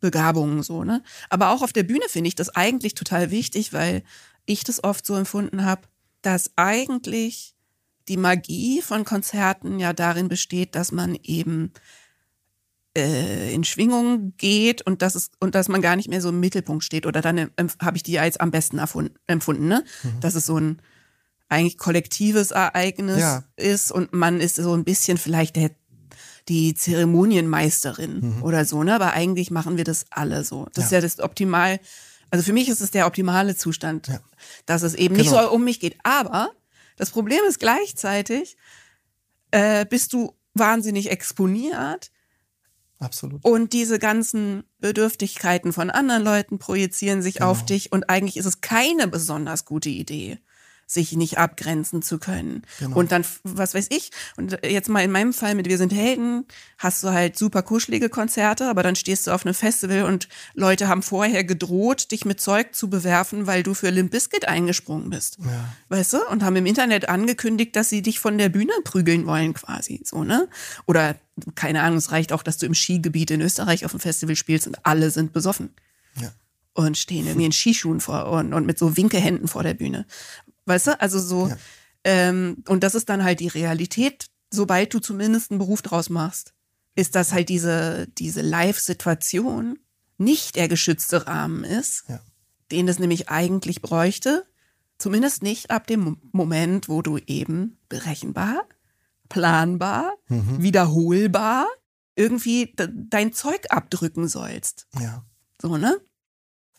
Begabungen 0.00 0.62
so, 0.62 0.84
ne? 0.84 1.02
Aber 1.30 1.50
auch 1.50 1.62
auf 1.62 1.72
der 1.72 1.82
Bühne 1.82 2.08
finde 2.08 2.28
ich 2.28 2.36
das 2.36 2.50
eigentlich 2.50 2.94
total 2.94 3.30
wichtig, 3.30 3.72
weil 3.72 4.04
ich 4.44 4.64
das 4.64 4.84
oft 4.84 5.04
so 5.06 5.16
empfunden 5.16 5.64
habe, 5.64 5.82
dass 6.20 6.52
eigentlich 6.56 7.54
die 8.08 8.16
Magie 8.16 8.82
von 8.82 9.04
Konzerten 9.04 9.78
ja 9.78 9.92
darin 9.92 10.28
besteht, 10.28 10.74
dass 10.74 10.92
man 10.92 11.16
eben 11.22 11.72
äh, 12.96 13.52
in 13.54 13.64
Schwingung 13.64 14.34
geht 14.36 14.82
und 14.82 15.02
dass 15.02 15.14
es 15.14 15.30
und 15.40 15.54
dass 15.54 15.68
man 15.68 15.82
gar 15.82 15.96
nicht 15.96 16.08
mehr 16.08 16.20
so 16.20 16.30
im 16.30 16.40
Mittelpunkt 16.40 16.84
steht. 16.84 17.06
Oder 17.06 17.20
dann 17.20 17.38
äh, 17.38 17.48
habe 17.80 17.96
ich 17.96 18.02
die 18.02 18.18
als 18.18 18.38
am 18.38 18.50
besten 18.50 18.78
erfunden, 18.78 19.14
empfunden, 19.26 19.68
ne? 19.68 19.84
Mhm. 20.02 20.20
Dass 20.20 20.34
es 20.34 20.46
so 20.46 20.58
ein 20.58 20.80
eigentlich 21.48 21.78
kollektives 21.78 22.50
Ereignis 22.50 23.20
ja. 23.20 23.44
ist 23.56 23.90
und 23.90 24.12
man 24.12 24.40
ist 24.40 24.56
so 24.56 24.74
ein 24.74 24.84
bisschen 24.84 25.16
vielleicht 25.16 25.56
der 25.56 25.70
die 26.48 26.74
Zeremonienmeisterin 26.74 28.36
mhm. 28.36 28.42
oder 28.42 28.64
so, 28.64 28.82
ne? 28.82 28.94
Aber 28.94 29.12
eigentlich 29.12 29.50
machen 29.50 29.76
wir 29.76 29.84
das 29.84 30.06
alle 30.10 30.44
so. 30.44 30.66
Das 30.74 30.84
ja. 30.84 30.84
ist 30.84 30.92
ja 30.92 31.00
das 31.02 31.20
optimal. 31.20 31.78
Also 32.30 32.44
für 32.44 32.52
mich 32.52 32.68
ist 32.68 32.80
es 32.80 32.90
der 32.90 33.06
optimale 33.06 33.54
Zustand, 33.54 34.08
ja. 34.08 34.20
dass 34.66 34.82
es 34.82 34.94
eben 34.94 35.16
genau. 35.16 35.30
nicht 35.30 35.40
so 35.40 35.50
um 35.50 35.64
mich 35.64 35.80
geht. 35.80 35.96
Aber 36.02 36.50
das 36.98 37.10
Problem 37.10 37.40
ist 37.48 37.58
gleichzeitig, 37.58 38.56
äh, 39.50 39.86
bist 39.86 40.12
du 40.12 40.36
wahnsinnig 40.54 41.10
exponiert. 41.10 42.10
Absolut. 42.98 43.44
Und 43.44 43.72
diese 43.72 43.98
ganzen 43.98 44.64
Bedürftigkeiten 44.80 45.72
von 45.72 45.90
anderen 45.90 46.22
Leuten 46.22 46.58
projizieren 46.58 47.22
sich 47.22 47.36
genau. 47.36 47.50
auf 47.50 47.64
dich 47.64 47.92
und 47.92 48.10
eigentlich 48.10 48.36
ist 48.36 48.46
es 48.46 48.60
keine 48.60 49.06
besonders 49.06 49.64
gute 49.64 49.88
Idee, 49.88 50.38
sich 50.88 51.12
nicht 51.12 51.36
abgrenzen 51.36 52.00
zu 52.00 52.18
können. 52.18 52.62
Genau. 52.78 52.96
Und 52.96 53.12
dann, 53.12 53.24
was 53.44 53.74
weiß 53.74 53.88
ich, 53.90 54.10
und 54.38 54.58
jetzt 54.64 54.88
mal 54.88 55.04
in 55.04 55.10
meinem 55.10 55.34
Fall 55.34 55.54
mit 55.54 55.68
Wir 55.68 55.76
sind 55.76 55.92
Helden, 55.92 56.46
hast 56.78 57.04
du 57.04 57.10
halt 57.10 57.36
super 57.36 57.62
kuschelige 57.62 58.08
Konzerte, 58.08 58.68
aber 58.68 58.82
dann 58.82 58.96
stehst 58.96 59.26
du 59.26 59.32
auf 59.32 59.44
einem 59.44 59.54
Festival 59.54 60.04
und 60.04 60.28
Leute 60.54 60.88
haben 60.88 61.02
vorher 61.02 61.44
gedroht, 61.44 62.10
dich 62.10 62.24
mit 62.24 62.40
Zeug 62.40 62.74
zu 62.74 62.88
bewerfen, 62.88 63.46
weil 63.46 63.62
du 63.62 63.74
für 63.74 63.90
Limp 63.90 64.12
Bizkit 64.12 64.48
eingesprungen 64.48 65.10
bist. 65.10 65.36
Ja. 65.40 65.74
Weißt 65.90 66.14
du? 66.14 66.26
Und 66.30 66.42
haben 66.42 66.56
im 66.56 66.64
Internet 66.64 67.10
angekündigt, 67.10 67.76
dass 67.76 67.90
sie 67.90 68.00
dich 68.00 68.18
von 68.18 68.38
der 68.38 68.48
Bühne 68.48 68.72
prügeln 68.82 69.26
wollen 69.26 69.52
quasi, 69.52 70.00
so, 70.04 70.24
ne? 70.24 70.48
Oder 70.86 71.16
keine 71.54 71.82
Ahnung, 71.82 71.98
es 71.98 72.10
reicht 72.10 72.32
auch, 72.32 72.42
dass 72.42 72.56
du 72.56 72.64
im 72.64 72.74
Skigebiet 72.74 73.30
in 73.30 73.42
Österreich 73.42 73.84
auf 73.84 73.90
dem 73.90 74.00
Festival 74.00 74.36
spielst 74.36 74.66
und 74.66 74.84
alle 74.86 75.10
sind 75.10 75.34
besoffen. 75.34 75.70
Ja 76.20 76.32
und 76.78 76.96
stehen 76.96 77.26
irgendwie 77.26 77.46
in 77.46 77.52
Skischuhen 77.52 78.00
vor 78.00 78.30
und, 78.30 78.54
und 78.54 78.64
mit 78.64 78.78
so 78.78 78.96
Winkehänden 78.96 79.48
vor 79.48 79.64
der 79.64 79.74
Bühne. 79.74 80.06
Weißt 80.68 80.88
du? 80.88 81.00
Also 81.00 81.18
so, 81.18 81.48
ja. 81.48 81.56
ähm, 82.04 82.62
und 82.68 82.84
das 82.84 82.94
ist 82.94 83.08
dann 83.08 83.24
halt 83.24 83.40
die 83.40 83.48
Realität, 83.48 84.26
sobald 84.50 84.94
du 84.94 85.00
zumindest 85.00 85.50
einen 85.50 85.58
Beruf 85.58 85.82
draus 85.82 86.10
machst, 86.10 86.52
ist 86.94 87.14
das 87.14 87.32
halt 87.32 87.48
diese, 87.48 88.08
diese 88.18 88.42
Live-Situation 88.42 89.78
nicht 90.18 90.56
der 90.56 90.68
geschützte 90.68 91.26
Rahmen 91.26 91.64
ist, 91.64 92.04
ja. 92.08 92.20
den 92.70 92.88
es 92.88 92.98
nämlich 92.98 93.28
eigentlich 93.28 93.82
bräuchte. 93.82 94.44
Zumindest 94.98 95.42
nicht 95.42 95.70
ab 95.70 95.86
dem 95.86 96.18
Moment, 96.32 96.88
wo 96.88 97.02
du 97.02 97.18
eben 97.18 97.78
berechenbar, 97.88 98.64
planbar, 99.28 100.12
mhm. 100.26 100.60
wiederholbar 100.60 101.68
irgendwie 102.16 102.74
dein 102.76 103.32
Zeug 103.32 103.66
abdrücken 103.70 104.26
sollst. 104.26 104.88
Ja. 104.98 105.24
So, 105.62 105.76
ne? 105.76 106.00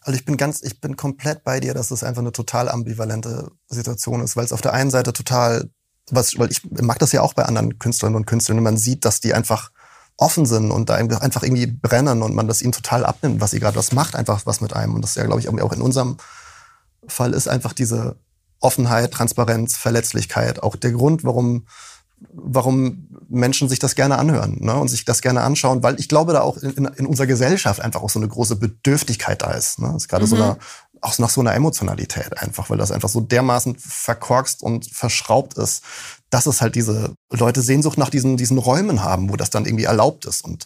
Also 0.02 0.18
ich 0.18 0.26
bin 0.26 0.38
ganz, 0.38 0.62
ich 0.62 0.80
bin 0.80 0.96
komplett 0.96 1.44
bei 1.44 1.60
dir, 1.60 1.74
dass 1.74 1.92
es 1.92 2.04
einfach 2.04 2.22
eine 2.22 2.32
total 2.32 2.70
ambivalente 2.70 3.52
Situation 3.68 4.22
ist, 4.22 4.36
weil 4.36 4.46
es 4.46 4.54
auf 4.54 4.62
der 4.62 4.74
einen 4.74 4.92
Seite 4.92 5.14
total, 5.14 5.70
was, 6.10 6.38
weil 6.40 6.52
ich 6.52 6.64
mag 6.72 7.00
das 7.00 7.12
ja 7.12 7.22
auch 7.22 7.34
bei 7.34 7.44
anderen 7.44 7.78
Künstlerinnen 7.80 8.16
und 8.16 8.26
Künstlern, 8.26 8.58
wenn 8.58 8.64
man 8.64 8.78
sieht, 8.78 9.06
dass 9.06 9.20
die 9.20 9.34
einfach 9.34 9.72
offen 10.18 10.46
sind 10.46 10.72
und 10.72 10.90
da 10.90 10.96
einfach 10.96 11.44
irgendwie 11.44 11.68
brennen 11.68 12.22
und 12.22 12.36
man 12.36 12.48
das 12.48 12.62
ihnen 12.62 12.72
total 12.72 13.06
abnimmt, 13.06 13.42
was 13.42 13.52
sie 13.52 13.60
gerade 13.60 13.78
was 13.78 13.94
macht, 13.94 14.16
einfach 14.16 14.46
was 14.46 14.62
mit 14.62 14.74
einem. 14.74 14.96
Und 14.96 15.02
das 15.02 15.12
ist 15.12 15.16
ja, 15.16 15.26
glaube 15.26 15.42
ich, 15.42 15.50
auch 15.50 15.74
in 15.74 15.82
unserem 15.82 16.18
Fall 17.08 17.34
ist 17.34 17.48
einfach 17.48 17.74
diese 17.74 18.18
Offenheit, 18.60 19.12
Transparenz, 19.12 19.78
Verletzlichkeit 19.78 20.62
auch 20.62 20.76
der 20.76 20.92
Grund, 20.92 21.24
warum 21.24 21.66
warum 22.34 23.08
Menschen 23.30 23.70
sich 23.70 23.80
das 23.80 23.96
gerne 23.96 24.18
anhören 24.18 24.58
ne, 24.60 24.76
und 24.76 24.88
sich 24.88 25.06
das 25.06 25.22
gerne 25.22 25.42
anschauen, 25.42 25.84
weil 25.84 26.00
ich 26.00 26.10
glaube, 26.10 26.34
da 26.34 26.42
auch 26.42 26.58
in, 26.58 26.86
in 26.86 27.06
unserer 27.06 27.28
Gesellschaft 27.28 27.82
einfach 27.82 28.02
auch 28.02 28.10
so 28.10 28.20
eine 28.20 28.28
große 28.28 28.56
Bedürftigkeit 28.56 29.42
da 29.42 29.52
ist. 29.52 29.80
Ne? 29.80 29.90
Das 29.94 30.04
ist 30.04 30.08
gerade 30.10 30.26
mhm. 30.26 30.30
so 30.30 30.36
eine, 30.36 30.58
auch 31.02 31.18
nach 31.20 31.30
so 31.30 31.42
einer 31.42 31.54
Emotionalität 31.54 32.38
einfach, 32.38 32.70
weil 32.70 32.78
das 32.78 32.92
einfach 32.92 33.10
so 33.10 33.22
dermaßen 33.22 33.76
verkorkst 33.78 34.62
und 34.62 34.86
verschraubt 34.86 35.58
ist, 35.58 35.84
dass 36.30 36.46
es 36.46 36.62
halt 36.62 36.76
diese 36.76 37.14
Leute 37.32 37.62
Sehnsucht 37.62 37.98
nach 37.98 38.10
diesen, 38.10 38.38
diesen 38.38 38.58
Räumen 38.58 39.04
haben, 39.04 39.30
wo 39.30 39.36
das 39.36 39.50
dann 39.50 39.66
irgendwie 39.66 39.86
erlaubt 39.86 40.26
ist 40.26 40.44
und, 40.44 40.66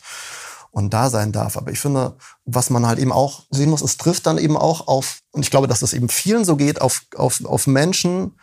und 0.72 0.94
da 0.94 1.10
sein 1.10 1.32
darf. 1.32 1.58
Aber 1.58 1.72
ich 1.72 1.80
finde, 1.80 2.16
was 2.46 2.70
man 2.70 2.88
halt 2.88 3.00
eben 3.00 3.12
auch 3.12 3.44
sehen 3.52 3.70
muss, 3.70 3.82
es 3.82 3.98
trifft 3.98 4.26
dann 4.26 4.38
eben 4.38 4.58
auch 4.58 4.88
auf, 4.88 5.20
und 5.32 5.44
ich 5.44 5.52
glaube, 5.52 5.68
dass 5.68 5.82
das 5.82 5.94
eben 5.94 6.10
vielen 6.10 6.46
so 6.46 6.56
geht, 6.56 6.82
auf, 6.82 7.02
auf, 7.16 7.44
auf 7.46 7.68
Menschen, 7.68 8.34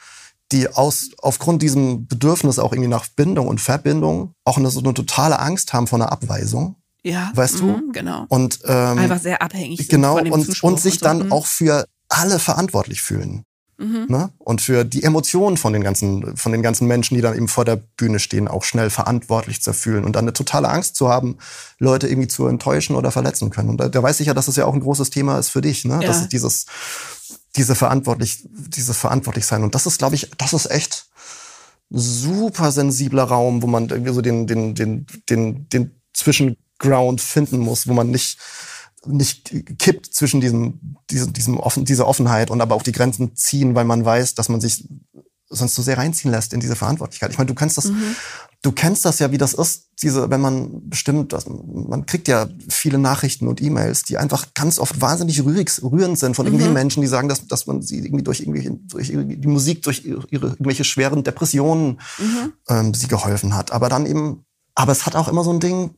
die 0.53 0.69
aus, 0.69 1.11
aufgrund 1.19 1.63
diesem 1.63 2.07
Bedürfnis 2.07 2.59
auch 2.59 2.73
irgendwie 2.73 2.89
nach 2.89 3.07
Bindung 3.09 3.49
und 3.49 3.61
Verbindung 3.61 4.33
auch 4.45 4.59
eine, 4.59 4.71
so 4.71 4.81
eine 4.81 4.95
totale 4.95 5.39
Angst 5.39 5.73
haben 5.73 5.87
vor 5.87 5.99
einer 5.99 6.13
Abweisung. 6.13 6.77
Ja, 7.03 7.31
weißt 7.35 7.61
du? 7.61 7.65
Mhm, 7.65 7.93
genau. 7.93 8.27
Und 8.29 8.61
ähm, 8.65 8.99
einfach 8.99 9.21
sehr 9.21 9.41
abhängig 9.41 9.89
genau 9.89 10.17
von 10.17 10.25
dem 10.25 10.33
und, 10.33 10.63
und 10.63 10.81
sich 10.81 10.95
und 10.95 11.01
so. 11.01 11.05
dann 11.07 11.27
mhm. 11.27 11.33
auch 11.33 11.47
für 11.47 11.87
alle 12.09 12.39
verantwortlich 12.39 13.01
fühlen. 13.01 13.45
Mhm. 13.81 14.07
Ne? 14.09 14.31
Und 14.39 14.61
für 14.61 14.85
die 14.85 15.03
Emotionen 15.03 15.57
von 15.57 15.73
den 15.73 15.83
ganzen, 15.83 16.37
von 16.37 16.53
den 16.53 16.63
ganzen 16.63 16.87
Menschen, 16.87 17.15
die 17.15 17.23
dann 17.23 17.35
eben 17.35 17.49
vor 17.49 17.65
der 17.65 17.77
Bühne 17.77 18.19
stehen, 18.19 18.47
auch 18.47 18.63
schnell 18.63 18.91
verantwortlich 18.91 19.63
zu 19.63 19.73
fühlen 19.73 20.05
und 20.05 20.17
dann 20.17 20.25
eine 20.25 20.35
totale 20.35 20.69
Angst 20.69 20.97
zu 20.97 21.09
haben, 21.09 21.39
Leute 21.79 22.07
irgendwie 22.07 22.29
zu 22.29 22.47
enttäuschen 22.47 22.95
oder 22.95 23.11
verletzen 23.11 23.49
können. 23.49 23.71
Und 23.71 23.79
da, 23.79 23.89
da 23.89 24.03
weiß 24.03 24.21
ich 24.21 24.27
ja, 24.27 24.35
dass 24.35 24.49
es 24.49 24.55
das 24.55 24.57
ja 24.57 24.67
auch 24.67 24.75
ein 24.75 24.81
großes 24.81 25.09
Thema 25.09 25.39
ist 25.39 25.49
für 25.49 25.63
dich, 25.63 25.87
ne? 25.87 26.01
Ja. 26.03 26.09
Das 26.09 26.21
ist 26.21 26.33
dieses 26.35 26.67
diese 27.57 27.75
verantwortlich, 27.75 28.45
dieses 28.49 28.97
verantwortlich 28.97 29.47
sein. 29.47 29.63
Und 29.63 29.75
das 29.75 29.87
ist, 29.87 29.99
glaube 29.99 30.15
ich, 30.15 30.31
das 30.39 30.53
ist 30.53 30.71
echt 30.71 31.07
super 31.91 32.71
sensibler 32.71 33.25
Raum, 33.25 33.63
wo 33.63 33.67
man 33.67 33.89
irgendwie 33.89 34.13
so 34.13 34.21
den, 34.21 34.47
den, 34.47 34.75
den, 34.75 35.07
den, 35.29 35.69
den 35.69 36.01
Zwischenground 36.15 37.21
finden 37.21 37.59
muss, 37.59 37.89
wo 37.89 37.95
man 37.95 38.11
nicht 38.11 38.39
nicht 39.07 39.51
kippt 39.79 40.07
zwischen 40.07 40.43
diesem, 40.43 40.97
diesem, 41.11 41.33
diesem 41.33 41.57
offen, 41.57 41.85
dieser 41.85 42.07
Offenheit 42.07 42.51
und 42.51 42.61
aber 42.61 42.75
auch 42.75 42.83
die 42.83 42.93
Grenzen 42.93 43.35
ziehen, 43.35 43.75
weil 43.75 43.87
man 43.87 44.05
weiß, 44.05 44.35
dass 44.35 44.51
man 44.51 44.61
sich 44.61 44.87
sonst 45.51 45.75
so 45.75 45.83
sehr 45.83 45.99
reinziehen 45.99 46.31
lässt 46.31 46.53
in 46.53 46.61
diese 46.61 46.77
Verantwortlichkeit. 46.77 47.33
Ich 47.33 47.39
meine, 47.39 47.49
du 47.49 47.55
kennst 47.55 47.77
das, 47.77 47.87
mhm. 47.87 48.17
du 48.63 48.73
kennst 48.73 49.05
das 49.05 49.19
ja, 49.19 49.33
wie 49.33 49.39
das 49.39 49.53
ist, 49.53 49.89
diese, 50.03 50.31
wenn 50.31 50.41
man 50.41 50.89
bestimmt, 50.89 51.35
man 51.89 52.07
kriegt 52.07 52.29
ja 52.29 52.49
viele 52.69 52.99
Nachrichten 52.99 53.49
und 53.49 53.61
E-Mails, 53.61 54.05
die 54.05 54.17
einfach 54.17 54.55
ganz 54.55 54.79
oft 54.79 55.01
wahnsinnig 55.01 55.45
rührig, 55.45 55.71
rührend 55.83 56.19
sind 56.19 56.37
von 56.37 56.47
irgendwelchen 56.47 56.73
mhm. 56.73 56.79
Menschen, 56.79 57.03
die 57.03 57.09
sagen, 57.09 57.29
dass, 57.29 57.47
dass 57.47 57.67
man 57.67 57.83
sie 57.83 57.99
irgendwie 57.99 58.23
durch 58.23 58.41
irgendwie 58.41 58.71
durch 58.85 59.09
die 59.09 59.49
Musik, 59.49 59.83
durch 59.83 60.05
ihre, 60.05 60.25
irgendwelche 60.31 60.85
schweren 60.85 61.25
Depressionen 61.25 62.01
mhm. 62.19 62.53
ähm, 62.69 62.95
sie 62.95 63.09
geholfen 63.09 63.55
hat. 63.55 63.73
Aber 63.73 63.89
dann 63.89 64.07
eben, 64.07 64.45
aber 64.75 64.93
es 64.93 65.05
hat 65.05 65.17
auch 65.17 65.29
immer 65.29 65.45
so 65.45 65.53
ein 65.53 65.61
Ding, 65.61 65.91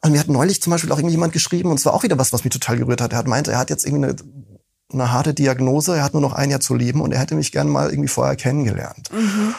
also 0.00 0.12
mir 0.12 0.20
hat 0.20 0.28
neulich 0.28 0.62
zum 0.62 0.70
Beispiel 0.70 0.90
auch 0.92 0.98
irgendjemand 0.98 1.32
geschrieben, 1.32 1.70
und 1.70 1.78
zwar 1.78 1.92
auch 1.92 2.04
wieder 2.04 2.16
was, 2.16 2.32
was 2.32 2.44
mich 2.44 2.52
total 2.52 2.78
gerührt 2.78 3.00
hat. 3.00 3.12
Er 3.12 3.18
hat 3.18 3.26
meinte, 3.26 3.52
er 3.52 3.58
hat 3.58 3.68
jetzt 3.68 3.84
irgendwie 3.84 4.04
eine 4.04 4.16
eine 4.92 5.12
harte 5.12 5.34
Diagnose, 5.34 5.96
er 5.96 6.04
hat 6.04 6.12
nur 6.12 6.22
noch 6.22 6.32
ein 6.32 6.50
Jahr 6.50 6.60
zu 6.60 6.74
leben 6.74 7.00
und 7.00 7.12
er 7.12 7.20
hätte 7.20 7.34
mich 7.34 7.52
gerne 7.52 7.70
mal 7.70 7.90
irgendwie 7.90 8.08
vorher 8.08 8.36
kennengelernt. 8.36 9.10
Mhm. 9.12 9.54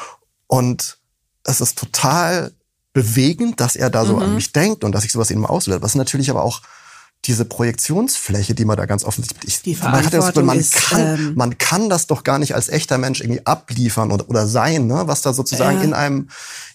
Und 0.47 0.97
es 1.43 1.61
ist 1.61 1.77
total 1.77 2.51
bewegend, 2.93 3.59
dass 3.59 3.75
er 3.75 3.89
da 3.89 4.05
so 4.05 4.17
mhm. 4.17 4.21
an 4.21 4.35
mich 4.35 4.51
denkt 4.51 4.83
und 4.83 4.93
dass 4.93 5.05
ich 5.05 5.11
sowas 5.11 5.31
in 5.31 5.39
ihm 5.39 5.45
auslöse. 5.45 5.81
Was 5.81 5.95
natürlich 5.95 6.29
aber 6.29 6.43
auch 6.43 6.61
diese 7.25 7.45
Projektionsfläche, 7.45 8.55
die 8.55 8.65
man 8.65 8.77
da 8.77 8.85
ganz 8.85 9.03
offensichtlich, 9.03 9.61
die 9.61 9.75
man, 9.75 10.03
hat 10.03 10.13
das, 10.13 10.35
man, 10.35 10.57
ist, 10.57 10.73
kann, 10.73 11.01
ähm, 11.01 11.33
man 11.35 11.57
kann 11.57 11.89
das 11.89 12.07
doch 12.07 12.23
gar 12.23 12.39
nicht 12.39 12.55
als 12.55 12.67
echter 12.67 12.97
Mensch 12.97 13.21
irgendwie 13.21 13.45
abliefern 13.45 14.11
oder, 14.11 14.27
oder 14.27 14.47
sein, 14.47 14.87
ne? 14.87 15.03
was 15.05 15.21
da 15.21 15.31
sozusagen 15.31 15.81
äh. 15.81 15.83
in 15.83 15.93
einem 15.93 16.29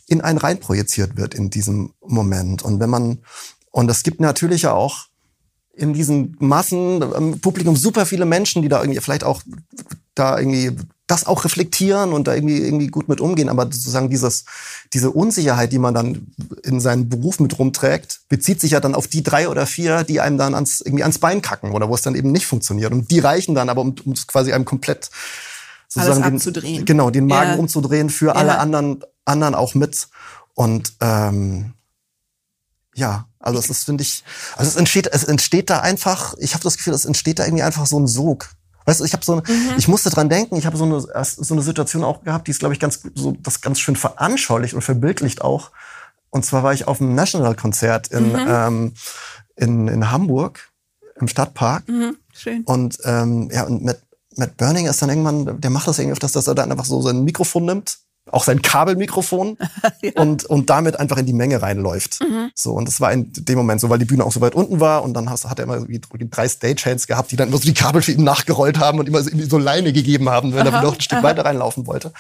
in 0.09 0.21
einen 0.21 0.39
reinprojiziert 0.39 1.17
wird 1.17 1.35
in 1.35 1.51
diesem 1.51 1.93
Moment. 2.01 2.63
Und 2.63 2.79
wenn 2.79 2.91
man 2.91 3.19
und 3.73 3.91
es 3.91 4.05
gibt 4.05 4.21
natürlich 4.21 4.63
ja 4.63 4.73
auch 4.73 5.07
in 5.77 5.93
diesen 5.93 6.37
Massen, 6.41 7.03
im 7.03 7.41
Publikum 7.41 7.77
super 7.77 8.07
viele 8.07 8.24
Menschen, 8.24 8.62
die 8.62 8.68
da 8.68 8.81
irgendwie 8.81 9.01
vielleicht 9.01 9.24
auch 9.24 9.43
da 10.14 10.39
irgendwie 10.39 10.77
das 11.07 11.27
auch 11.27 11.45
reflektieren 11.45 12.12
und 12.12 12.27
da 12.27 12.35
irgendwie, 12.35 12.59
irgendwie 12.59 12.89
gut 12.89 13.09
mit 13.09 13.20
umgehen. 13.20 13.49
Aber 13.49 13.64
sozusagen 13.64 14.11
dieses, 14.11 14.45
diese 14.93 15.11
Unsicherheit, 15.11 15.70
die 15.70 15.79
man 15.79 15.95
dann 15.95 16.33
in 16.64 16.81
seinen 16.81 17.09
Beruf 17.09 17.39
mit 17.39 17.59
rumträgt, 17.59 18.22
bezieht 18.29 18.61
sich 18.61 18.72
ja 18.72 18.81
dann 18.81 18.95
auf 18.95 19.07
die 19.07 19.22
drei 19.22 19.49
oder 19.49 19.66
vier, 19.66 20.03
die 20.03 20.20
einem 20.20 20.39
dann 20.39 20.55
ans, 20.55 20.81
irgendwie 20.81 21.05
ans 21.05 21.18
Bein 21.18 21.43
kacken 21.43 21.72
oder 21.72 21.89
wo 21.89 21.95
es 21.95 22.03
dann 22.03 22.16
eben 22.16 22.33
nicht 22.33 22.47
funktioniert. 22.47 22.93
Und 22.93 23.11
die 23.11 23.20
reichen 23.20 23.55
dann 23.55 23.68
aber, 23.68 23.83
um, 23.83 23.95
um 24.05 24.14
quasi 24.27 24.53
einem 24.53 24.64
komplett 24.64 25.11
sozusagen 25.87 26.24
Alles 26.24 26.35
abzudrehen. 26.35 26.79
Den, 26.79 26.85
genau, 26.87 27.11
den 27.11 27.27
Magen 27.27 27.53
ja. 27.53 27.57
umzudrehen 27.59 28.11
für 28.11 28.29
ja. 28.29 28.33
alle 28.33 28.59
anderen, 28.59 29.05
anderen 29.24 29.55
auch 29.55 29.74
mit. 29.74 30.09
Und 30.55 30.95
ähm, 31.01 31.74
ja, 32.95 33.27
also 33.47 33.59
es 33.59 33.71
ist, 33.71 33.85
finde 33.85 34.03
ich, 34.03 34.25
also 34.57 34.69
es 34.69 34.77
entsteht, 34.77 35.09
es 35.13 35.25
entsteht 35.25 35.71
da 35.71 35.81
einfach, 35.81 36.35
ich 36.39 36.55
habe 36.55 36.65
das 36.65 36.77
Gefühl, 36.77 36.93
es 36.93 37.05
entsteht 37.05 37.39
da 37.39 37.45
irgendwie 37.45 37.63
einfach 37.63 37.87
so 37.87 37.99
ein 37.99 38.07
Sog. 38.07 38.51
Weißt 38.85 39.01
du, 39.01 39.05
ich 39.05 39.13
habe 39.13 39.25
so, 39.25 39.37
mhm. 39.37 39.43
ich 39.77 39.89
musste 39.89 40.11
dran 40.11 40.29
denken, 40.29 40.57
ich 40.57 40.67
habe 40.67 40.77
so 40.77 40.85
eine, 40.85 41.01
so 41.01 41.55
eine 41.55 41.63
Situation 41.63 42.05
auch 42.05 42.23
gehabt, 42.23 42.47
die 42.47 42.53
ist, 42.53 42.61
glaube 42.61 42.75
ich, 42.75 42.81
ganz, 42.81 43.01
so, 43.15 43.37
das 43.41 43.61
ganz 43.61 43.81
schön 43.81 43.97
veranschaulicht 43.97 44.75
und 44.75 44.83
verbildlicht 44.83 45.43
auch. 45.43 45.71
Und 46.31 46.45
zwar 46.45 46.63
war 46.63 46.73
ich 46.73 46.87
auf 46.87 47.01
einem 47.01 47.15
National-Konzert 47.15 48.09
in, 48.09 48.33
mhm. 48.33 48.47
ähm, 48.49 48.95
in, 49.57 49.89
in 49.89 50.11
Hamburg, 50.11 50.71
im 51.21 51.29
Stadtpark. 51.29 51.89
Mhm. 51.89 52.17
Schön. 52.33 52.63
Und, 52.65 52.99
ähm, 53.05 53.49
ja, 53.53 53.65
und 53.65 53.85
Matt, 53.85 54.03
Matt 54.37 54.57
Burning 54.57 54.87
ist 54.87 55.01
dann 55.03 55.09
irgendwann, 55.09 55.61
der 55.61 55.71
macht 55.71 55.89
das 55.89 55.99
irgendwie 55.99 56.13
öfters, 56.13 56.33
dass 56.33 56.47
er 56.47 56.55
dann 56.55 56.71
einfach 56.71 56.85
so 56.85 57.01
sein 57.03 57.25
Mikrofon 57.25 57.65
nimmt 57.65 57.99
auch 58.31 58.45
sein 58.45 58.61
Kabelmikrofon 58.62 59.57
ja. 60.03 60.12
und, 60.16 60.45
und 60.45 60.68
damit 60.68 60.99
einfach 60.99 61.18
in 61.18 61.27
die 61.27 61.33
Menge 61.33 61.62
reinläuft. 61.62 62.20
Mhm. 62.20 62.51
So, 62.55 62.72
und 62.72 62.89
das 62.89 63.01
war 63.01 63.12
in 63.12 63.33
dem 63.33 63.57
Moment 63.57 63.81
so, 63.81 63.89
weil 63.89 63.99
die 63.99 64.05
Bühne 64.05 64.24
auch 64.24 64.33
so 64.33 64.41
weit 64.41 64.55
unten 64.55 64.81
war 64.81 65.05
und 65.05 65.14
dann 65.14 65.31
hat 65.31 65.59
er 65.59 65.62
immer 65.64 65.85
drei 66.31 66.49
Stagehands 66.49 67.07
gehabt, 67.07 67.31
die 67.31 67.37
dann 67.37 67.49
immer 67.49 67.59
so 67.59 67.64
die 67.64 67.74
Kabel 67.74 68.03
für 68.03 68.12
ihn 68.12 68.24
nachgerollt 68.24 68.79
haben 68.79 68.99
und 68.99 69.09
immer 69.09 69.22
so, 69.22 69.31
so 69.49 69.59
Leine 69.59 69.93
gegeben 69.93 70.29
haben, 70.29 70.55
wenn 70.55 70.66
aha, 70.66 70.79
er 70.79 70.83
noch 70.83 70.95
ein 70.95 71.01
Stück 71.01 71.18
aha. 71.18 71.24
weiter 71.24 71.45
reinlaufen 71.45 71.87
wollte. 71.87 72.12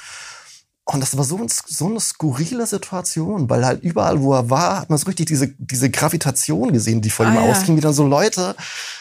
Und 0.84 1.00
das 1.00 1.16
war 1.16 1.24
so, 1.24 1.44
so 1.48 1.86
eine 1.88 1.98
skurrile 1.98 2.64
Situation, 2.64 3.50
weil 3.50 3.66
halt 3.66 3.82
überall, 3.82 4.22
wo 4.22 4.34
er 4.34 4.48
war, 4.48 4.82
hat 4.82 4.90
man 4.90 4.98
so 4.98 5.06
richtig 5.06 5.26
diese, 5.26 5.48
diese 5.58 5.90
Gravitation 5.90 6.72
gesehen, 6.72 7.00
die 7.02 7.10
von 7.10 7.26
ah, 7.26 7.30
ihm 7.30 7.34
ja. 7.34 7.40
ausging, 7.42 7.76
wie 7.76 7.80
dann 7.80 7.92
so 7.92 8.06
Leute 8.06 8.54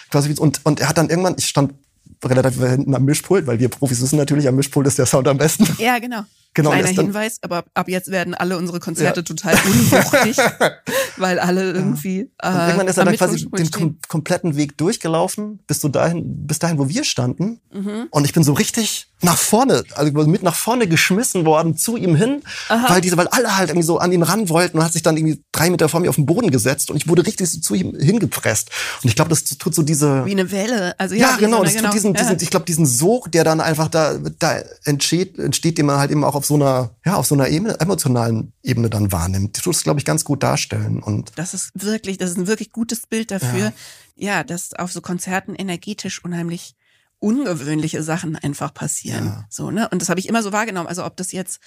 quasi, 0.09 0.33
und, 0.39 0.61
und 0.65 0.79
er 0.79 0.89
hat 0.89 0.97
dann 0.97 1.11
irgendwann, 1.11 1.35
ich 1.37 1.45
stand 1.45 1.75
relativ 2.23 2.59
hinten 2.59 2.95
am 2.95 3.05
Mischpult, 3.05 3.45
weil 3.45 3.59
wir 3.59 3.69
Profis 3.69 4.01
wissen 4.01 4.17
natürlich, 4.17 4.47
am 4.47 4.55
Mischpult 4.55 4.87
ist 4.87 4.97
der 4.97 5.05
Sound 5.05 5.27
am 5.27 5.37
besten. 5.37 5.67
Ja, 5.77 5.99
genau. 5.99 6.23
Genau, 6.55 6.71
Kleiner 6.71 6.87
Hinweis, 6.87 7.39
aber 7.41 7.65
ab 7.73 7.89
jetzt 7.89 8.09
werden 8.09 8.33
alle 8.33 8.57
unsere 8.57 8.79
Konzerte 8.79 9.19
ja. 9.19 9.23
total 9.23 9.55
unwuchtig, 9.55 10.37
weil 11.17 11.37
alle 11.37 11.73
irgendwie. 11.73 12.31
Äh, 12.39 12.47
und 12.47 12.55
irgendwann 12.55 12.87
ist 12.87 12.97
er 12.97 13.03
dann 13.03 13.17
quasi 13.17 13.45
den 13.49 13.71
kom 13.71 13.97
kompletten 14.07 14.55
Weg 14.55 14.77
durchgelaufen, 14.77 15.59
bis 15.67 15.81
so 15.81 15.89
dahin, 15.89 16.47
bis 16.47 16.59
dahin, 16.59 16.79
wo 16.79 16.87
wir 16.87 17.03
standen. 17.03 17.59
Mhm. 17.73 18.07
Und 18.09 18.25
ich 18.25 18.31
bin 18.31 18.43
so 18.43 18.53
richtig 18.53 19.07
nach 19.21 19.37
vorne, 19.37 19.83
also 19.95 20.11
mit 20.27 20.43
nach 20.43 20.55
vorne 20.55 20.87
geschmissen 20.87 21.45
worden 21.45 21.77
zu 21.77 21.97
ihm 21.97 22.15
hin, 22.15 22.43
Aha. 22.69 22.89
weil 22.89 23.01
diese, 23.01 23.17
weil 23.17 23.27
alle 23.29 23.57
halt 23.57 23.69
irgendwie 23.69 23.85
so 23.85 23.97
an 23.97 24.11
ihn 24.11 24.23
ran 24.23 24.49
wollten 24.49 24.77
und 24.77 24.83
hat 24.83 24.93
sich 24.93 25.03
dann 25.03 25.17
irgendwie 25.17 25.41
drei 25.51 25.69
Meter 25.69 25.89
vor 25.89 25.99
mir 25.99 26.09
auf 26.09 26.15
den 26.15 26.25
Boden 26.25 26.51
gesetzt 26.51 26.91
und 26.91 26.97
ich 26.97 27.07
wurde 27.07 27.25
richtig 27.25 27.49
so 27.49 27.59
zu 27.59 27.75
ihm 27.75 27.97
hingepresst. 27.97 28.69
Und 29.03 29.09
ich 29.09 29.15
glaube, 29.15 29.29
das 29.29 29.43
tut 29.43 29.73
so 29.73 29.83
diese 29.83 30.25
wie 30.25 30.31
eine 30.31 30.51
Welle, 30.51 30.97
also 30.99 31.15
ja, 31.15 31.31
ja 31.31 31.37
genau, 31.37 31.57
so 31.57 31.63
eine, 31.63 31.65
das 31.65 31.75
genau. 31.75 31.89
tut 31.89 31.95
diesen, 31.95 32.13
diesen, 32.13 32.37
ich 32.39 32.49
glaube, 32.49 32.65
diesen 32.65 32.85
Sog, 32.85 33.31
der 33.31 33.43
dann 33.43 33.61
einfach 33.61 33.87
da, 33.87 34.17
da 34.39 34.61
entsteht, 34.83 35.39
entsteht, 35.39 35.77
den 35.77 35.87
man 35.87 35.97
halt 35.97 36.11
eben 36.11 36.23
auch 36.23 36.35
auf 36.35 36.44
so 36.45 36.55
einer, 36.55 36.95
ja, 37.05 37.15
auf 37.15 37.27
so 37.27 37.35
einer 37.35 37.49
Ebene, 37.49 37.79
emotionalen 37.79 38.53
Ebene 38.63 38.89
dann 38.89 39.11
wahrnimmt. 39.11 39.57
Das 39.57 39.63
tut 39.63 39.75
es, 39.75 39.83
glaube 39.83 39.99
ich, 39.99 40.05
ganz 40.05 40.23
gut 40.23 40.43
darstellen. 40.43 41.01
Und 41.01 41.31
das 41.35 41.53
ist 41.53 41.71
wirklich, 41.73 42.17
das 42.17 42.31
ist 42.31 42.37
ein 42.37 42.47
wirklich 42.47 42.71
gutes 42.71 43.07
Bild 43.07 43.31
dafür, 43.31 43.73
ja, 44.15 44.37
ja 44.37 44.43
dass 44.43 44.73
auf 44.73 44.91
so 44.91 45.01
Konzerten 45.01 45.55
energetisch 45.55 46.23
unheimlich 46.23 46.75
ungewöhnliche 47.19 48.03
Sachen 48.03 48.35
einfach 48.35 48.73
passieren. 48.73 49.25
Ja. 49.25 49.45
So, 49.49 49.71
ne? 49.71 49.89
Und 49.89 50.01
das 50.01 50.09
habe 50.09 50.19
ich 50.19 50.27
immer 50.27 50.43
so 50.43 50.51
wahrgenommen. 50.51 50.87
Also 50.87 51.05
ob 51.05 51.17
das 51.17 51.31
jetzt 51.31 51.59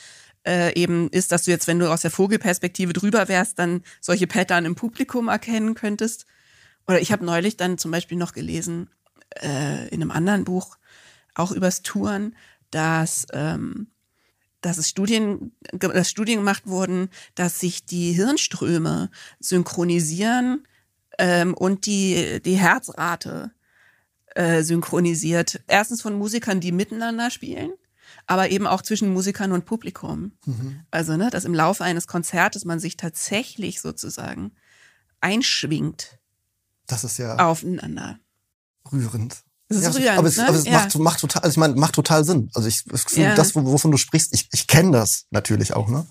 äh, 0.46 0.74
eben 0.80 1.08
ist, 1.10 1.32
dass 1.32 1.44
du 1.44 1.50
jetzt, 1.50 1.66
wenn 1.66 1.78
du 1.78 1.90
aus 1.90 2.02
der 2.02 2.10
Vogelperspektive 2.10 2.92
drüber 2.92 3.28
wärst, 3.28 3.58
dann 3.58 3.82
solche 4.00 4.26
Pattern 4.26 4.64
im 4.64 4.74
Publikum 4.74 5.28
erkennen 5.28 5.74
könntest. 5.74 6.26
Oder 6.86 7.00
ich 7.00 7.12
habe 7.12 7.24
neulich 7.24 7.56
dann 7.56 7.78
zum 7.78 7.90
Beispiel 7.90 8.16
noch 8.16 8.32
gelesen, 8.32 8.90
äh, 9.42 9.88
in 9.88 10.00
einem 10.00 10.10
anderen 10.10 10.44
Buch, 10.44 10.76
auch 11.34 11.52
übers 11.52 11.82
Touren, 11.82 12.34
dass, 12.70 13.26
ähm, 13.32 13.88
dass 14.60 14.78
es 14.78 14.88
Studien, 14.88 15.52
dass 15.72 16.10
Studien 16.10 16.40
gemacht 16.40 16.66
wurden, 16.66 17.10
dass 17.34 17.60
sich 17.60 17.84
die 17.84 18.12
Hirnströme 18.12 19.10
synchronisieren 19.38 20.66
ähm, 21.18 21.54
und 21.54 21.86
die, 21.86 22.40
die 22.44 22.56
Herzrate 22.56 23.52
äh, 24.34 24.62
synchronisiert. 24.62 25.60
Erstens 25.66 26.02
von 26.02 26.14
Musikern, 26.14 26.60
die 26.60 26.72
miteinander 26.72 27.30
spielen, 27.30 27.72
aber 28.26 28.50
eben 28.50 28.66
auch 28.66 28.82
zwischen 28.82 29.12
Musikern 29.12 29.52
und 29.52 29.64
Publikum. 29.64 30.32
Mhm. 30.44 30.80
Also, 30.90 31.16
ne, 31.16 31.30
dass 31.30 31.44
im 31.44 31.54
Laufe 31.54 31.84
eines 31.84 32.06
Konzertes 32.06 32.64
man 32.64 32.78
sich 32.78 32.96
tatsächlich 32.96 33.80
sozusagen 33.80 34.52
einschwingt. 35.20 36.18
Das 36.86 37.04
ist 37.04 37.18
ja 37.18 37.36
aufeinander. 37.38 38.18
Rührend. 38.90 39.42
Das 39.68 39.78
ist 39.78 39.84
ja, 39.84 39.90
rührend, 39.90 40.18
aber 40.18 40.28
es, 40.28 40.36
ne? 40.38 40.48
aber 40.48 40.56
es 40.56 40.64
ja. 40.64 40.72
macht, 40.72 40.98
macht 40.98 41.20
total, 41.20 41.42
also 41.42 41.52
ich 41.52 41.58
meine, 41.58 41.74
macht 41.74 41.94
total 41.94 42.24
Sinn. 42.24 42.50
Also 42.54 42.68
ich, 42.68 42.84
ja. 43.16 43.34
das, 43.34 43.54
wovon 43.54 43.90
du 43.90 43.98
sprichst, 43.98 44.32
ich, 44.32 44.48
ich 44.50 44.66
kenne 44.66 44.92
das 44.92 45.26
natürlich 45.30 45.74
auch, 45.74 45.88
ne? 45.88 46.06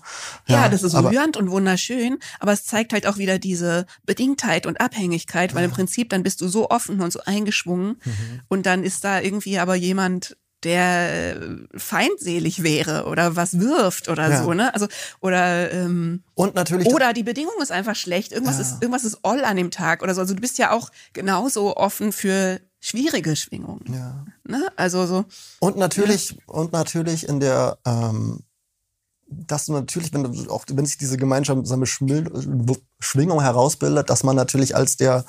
Ja, 0.46 0.62
ja 0.62 0.68
das 0.68 0.84
ist 0.84 0.94
rührend 0.94 1.36
und 1.36 1.50
wunderschön, 1.50 2.18
aber 2.38 2.52
es 2.52 2.64
zeigt 2.64 2.92
halt 2.92 3.06
auch 3.08 3.16
wieder 3.16 3.40
diese 3.40 3.86
Bedingtheit 4.06 4.66
und 4.66 4.80
Abhängigkeit, 4.80 5.56
weil 5.56 5.64
im 5.64 5.72
Prinzip 5.72 6.10
dann 6.10 6.22
bist 6.22 6.40
du 6.40 6.46
so 6.46 6.70
offen 6.70 7.00
und 7.00 7.12
so 7.12 7.20
eingeschwungen 7.24 8.00
mhm. 8.04 8.40
und 8.46 8.64
dann 8.64 8.84
ist 8.84 9.02
da 9.02 9.20
irgendwie 9.20 9.58
aber 9.58 9.74
jemand, 9.74 10.36
der 10.64 11.36
äh, 11.36 11.56
feindselig 11.76 12.62
wäre 12.62 13.04
oder 13.04 13.36
was 13.36 13.60
wirft 13.60 14.08
oder 14.08 14.28
ja. 14.28 14.42
so, 14.42 14.54
ne? 14.54 14.74
Also 14.74 14.88
oder 15.20 15.72
ähm, 15.72 16.24
und 16.34 16.54
natürlich 16.54 16.88
oder 16.88 17.12
die 17.12 17.22
Bedingung 17.22 17.54
ist 17.62 17.70
einfach 17.70 17.94
schlecht. 17.94 18.32
Irgendwas 18.32 18.56
ja. 18.56 18.62
ist 18.62 18.82
irgendwas 18.82 19.04
ist 19.04 19.18
all 19.22 19.44
an 19.44 19.56
dem 19.56 19.70
Tag 19.70 20.02
oder 20.02 20.14
so. 20.14 20.20
Also 20.20 20.34
du 20.34 20.40
bist 20.40 20.58
ja 20.58 20.72
auch 20.72 20.90
genauso 21.12 21.76
offen 21.76 22.12
für 22.12 22.60
schwierige 22.80 23.36
Schwingungen. 23.36 23.92
Ja. 23.92 24.24
Ne? 24.44 24.68
Also 24.76 25.06
so. 25.06 25.24
Und 25.60 25.76
natürlich, 25.76 26.30
ja. 26.30 26.36
und 26.46 26.72
natürlich 26.72 27.28
in 27.28 27.40
der, 27.40 27.78
ähm, 27.84 28.40
dass 29.28 29.66
du 29.66 29.72
natürlich, 29.72 30.12
wenn 30.14 30.24
du 30.24 30.50
auch, 30.50 30.64
wenn 30.70 30.86
sich 30.86 30.98
diese 30.98 31.16
gemeinsame 31.16 31.86
Schwingung 31.86 33.40
herausbildet, 33.40 34.08
dass 34.08 34.24
man 34.24 34.36
natürlich 34.36 34.74
als 34.74 34.96
der, 34.96 35.24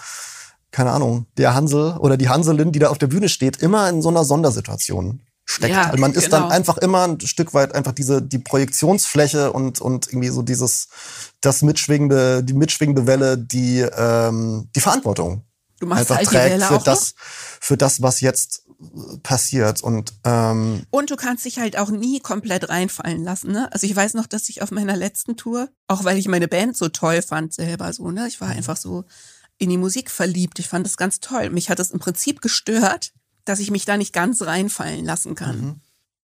keine 0.71 0.91
Ahnung, 0.91 1.25
der 1.37 1.53
Hansel 1.53 1.97
oder 1.97 2.15
die 2.15 2.29
Hanselin, 2.29 2.71
die 2.71 2.79
da 2.79 2.89
auf 2.89 2.97
der 2.97 3.07
Bühne 3.07 3.29
steht, 3.29 3.57
immer 3.57 3.89
in 3.89 4.01
so 4.01 4.09
einer 4.09 4.23
Sondersituation 4.23 5.21
steckt. 5.49 5.73
Ja, 5.73 5.85
also 5.85 5.97
man 5.97 6.13
ist 6.13 6.25
genau. 6.25 6.41
dann 6.41 6.51
einfach 6.51 6.77
immer 6.77 7.07
ein 7.07 7.19
Stück 7.21 7.53
weit 7.55 7.73
einfach 7.73 7.91
diese 7.91 8.21
die 8.21 8.37
Projektionsfläche 8.37 9.51
und 9.51 9.81
und 9.81 10.07
irgendwie 10.07 10.29
so 10.29 10.43
dieses 10.43 10.89
das 11.41 11.63
mitschwingende 11.63 12.43
die 12.43 12.53
mitschwingende 12.53 13.07
Welle 13.07 13.37
die 13.37 13.79
ähm, 13.79 14.69
die 14.75 14.79
Verantwortung 14.79 15.43
Du 15.79 15.87
machst 15.87 16.11
einfach 16.11 16.33
halt 16.33 16.59
trägt 16.59 16.63
für 16.63 16.79
das, 16.79 17.13
für 17.17 17.77
das, 17.77 18.01
was 18.01 18.21
jetzt 18.21 18.63
passiert. 19.23 19.81
Und, 19.81 20.13
ähm, 20.23 20.83
und 20.89 21.11
du 21.11 21.15
kannst 21.15 21.45
dich 21.45 21.59
halt 21.59 21.77
auch 21.77 21.89
nie 21.89 22.19
komplett 22.19 22.69
reinfallen 22.69 23.23
lassen. 23.23 23.51
Ne? 23.51 23.71
Also 23.73 23.85
ich 23.85 23.95
weiß 23.95 24.13
noch, 24.13 24.25
dass 24.25 24.49
ich 24.49 24.61
auf 24.61 24.71
meiner 24.71 24.95
letzten 24.95 25.35
Tour, 25.35 25.69
auch 25.87 26.03
weil 26.05 26.17
ich 26.17 26.27
meine 26.27 26.47
Band 26.47 26.77
so 26.77 26.87
toll 26.87 27.21
fand 27.21 27.53
selber 27.53 27.91
so, 27.91 28.11
ne, 28.11 28.27
ich 28.27 28.39
war 28.39 28.49
mhm. 28.49 28.57
einfach 28.57 28.77
so 28.77 29.03
in 29.57 29.69
die 29.69 29.77
Musik 29.77 30.09
verliebt. 30.09 30.59
Ich 30.59 30.69
fand 30.69 30.85
das 30.85 30.97
ganz 30.97 31.19
toll. 31.19 31.49
Mich 31.49 31.69
hat 31.69 31.79
es 31.79 31.91
im 31.91 31.99
Prinzip 31.99 32.41
gestört, 32.41 33.11
dass 33.43 33.59
ich 33.59 33.71
mich 33.71 33.85
da 33.85 33.97
nicht 33.97 34.13
ganz 34.13 34.41
reinfallen 34.41 35.03
lassen 35.03 35.35
kann. 35.35 35.61
Mhm. 35.61 35.75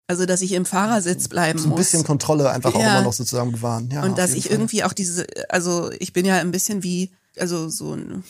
Also, 0.08 0.26
dass 0.28 0.42
ich 0.42 0.52
im 0.52 0.66
Fahrersitz 0.66 1.28
bleiben 1.28 1.60
muss. 1.60 1.64
So 1.64 1.74
ein 1.74 1.76
bisschen 1.76 2.00
muss. 2.00 2.08
Kontrolle 2.08 2.52
einfach 2.52 2.74
ja. 2.74 2.78
auch 2.78 2.82
immer 2.82 3.02
noch 3.02 3.14
sozusagen 3.14 3.52
bewahren. 3.52 3.90
Ja, 3.92 4.04
und 4.04 4.18
dass 4.18 4.34
ich 4.34 4.46
Fall. 4.46 4.52
irgendwie 4.54 4.84
auch 4.84 4.94
diese, 4.94 5.26
also 5.50 5.92
ich 6.00 6.14
bin 6.14 6.26
ja 6.26 6.38
ein 6.38 6.52
bisschen 6.52 6.84
wie, 6.84 7.12
also 7.38 7.70
so 7.70 7.94
ein, 7.94 8.24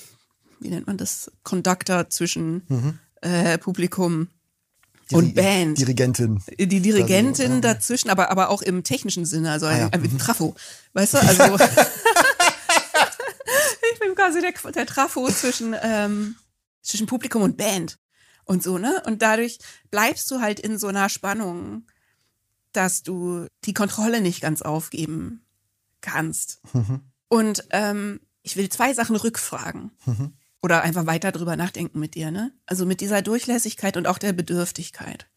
wie 0.59 0.69
nennt 0.69 0.87
man 0.87 0.97
das, 0.97 1.31
Conductor 1.43 2.09
zwischen 2.09 2.63
mhm. 2.67 2.99
äh, 3.21 3.57
Publikum 3.57 4.29
die 5.11 5.15
und 5.15 5.35
Band. 5.35 5.77
Dirigentin. 5.77 6.41
Die 6.57 6.81
Dirigentin 6.81 7.51
also, 7.51 7.61
dazwischen, 7.61 8.09
aber, 8.09 8.31
aber 8.31 8.49
auch 8.49 8.61
im 8.61 8.83
technischen 8.83 9.25
Sinne, 9.25 9.51
also 9.51 9.67
ein, 9.67 9.75
ah, 9.75 9.79
ja. 9.79 9.89
ein, 9.89 10.01
ein 10.01 10.17
Trafo. 10.17 10.55
Weißt 10.93 11.13
du, 11.13 11.17
also 11.19 11.43
ich 13.93 13.99
bin 13.99 14.15
quasi 14.15 14.41
der, 14.41 14.53
der 14.71 14.85
Trafo 14.85 15.29
zwischen, 15.29 15.75
ähm, 15.81 16.35
zwischen 16.81 17.05
Publikum 17.05 17.43
und 17.43 17.57
Band 17.57 17.99
und 18.45 18.63
so, 18.63 18.77
ne? 18.77 19.03
Und 19.05 19.21
dadurch 19.21 19.59
bleibst 19.91 20.29
du 20.31 20.41
halt 20.41 20.59
in 20.59 20.79
so 20.79 20.87
einer 20.87 21.09
Spannung, 21.09 21.85
dass 22.71 23.03
du 23.03 23.47
die 23.65 23.73
Kontrolle 23.73 24.21
nicht 24.21 24.41
ganz 24.41 24.61
aufgeben 24.61 25.45
kannst. 26.01 26.61
Mhm. 26.73 27.01
Und 27.27 27.65
ähm, 27.71 28.19
ich 28.41 28.57
will 28.57 28.69
zwei 28.69 28.93
Sachen 28.93 29.15
rückfragen. 29.15 29.91
Mhm. 30.05 30.33
Oder 30.65 30.81
einfach 30.81 31.05
weiter 31.05 31.31
drüber 31.31 31.55
nachdenken 31.55 31.99
mit 31.99 32.15
dir, 32.15 32.31
ne? 32.31 32.51
Also 32.65 32.87
mit 32.87 32.99
dieser 32.99 33.21
Durchlässigkeit 33.21 33.97
und 33.97 34.07
auch 34.07 34.17
der 34.17 34.33
Bedürftigkeit, 34.33 35.27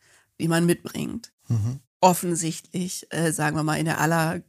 die 0.41 0.49
man 0.49 0.65
mitbringt. 0.65 1.35
Mhm. 1.49 1.81
Offensichtlich, 2.01 3.07
äh, 3.11 3.31
sagen 3.31 3.55
wir 3.55 3.63
mal, 3.63 3.77
in 3.77 3.85
der 3.85 4.01
aller, 4.01 4.41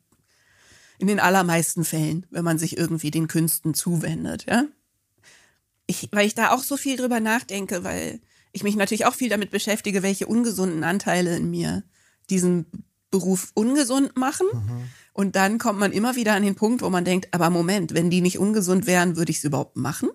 in 0.97 1.07
den 1.07 1.19
allermeisten 1.19 1.83
Fällen, 1.83 2.25
wenn 2.29 2.45
man 2.45 2.57
sich 2.57 2.77
irgendwie 2.77 3.11
den 3.11 3.27
Künsten 3.27 3.73
zuwendet, 3.73 4.45
ja? 4.47 4.67
Ich, 5.85 6.07
weil 6.13 6.25
ich 6.25 6.33
da 6.33 6.51
auch 6.51 6.63
so 6.63 6.77
viel 6.77 6.95
drüber 6.95 7.19
nachdenke, 7.19 7.83
weil 7.83 8.21
ich 8.53 8.63
mich 8.63 8.77
natürlich 8.77 9.05
auch 9.05 9.15
viel 9.15 9.27
damit 9.27 9.51
beschäftige, 9.51 10.01
welche 10.01 10.27
ungesunden 10.27 10.85
Anteile 10.85 11.35
in 11.35 11.49
mir 11.49 11.83
diesen 12.29 12.85
Beruf 13.11 13.51
ungesund 13.53 14.15
machen. 14.15 14.47
Mhm. 14.53 14.83
Und 15.11 15.35
dann 15.35 15.57
kommt 15.57 15.77
man 15.77 15.91
immer 15.91 16.15
wieder 16.15 16.35
an 16.35 16.43
den 16.43 16.55
Punkt, 16.55 16.81
wo 16.83 16.89
man 16.89 17.03
denkt, 17.03 17.27
aber 17.33 17.49
Moment, 17.49 17.93
wenn 17.93 18.09
die 18.09 18.21
nicht 18.21 18.39
ungesund 18.39 18.87
wären, 18.87 19.17
würde 19.17 19.31
ich 19.31 19.39
es 19.39 19.43
überhaupt 19.43 19.75
machen? 19.75 20.09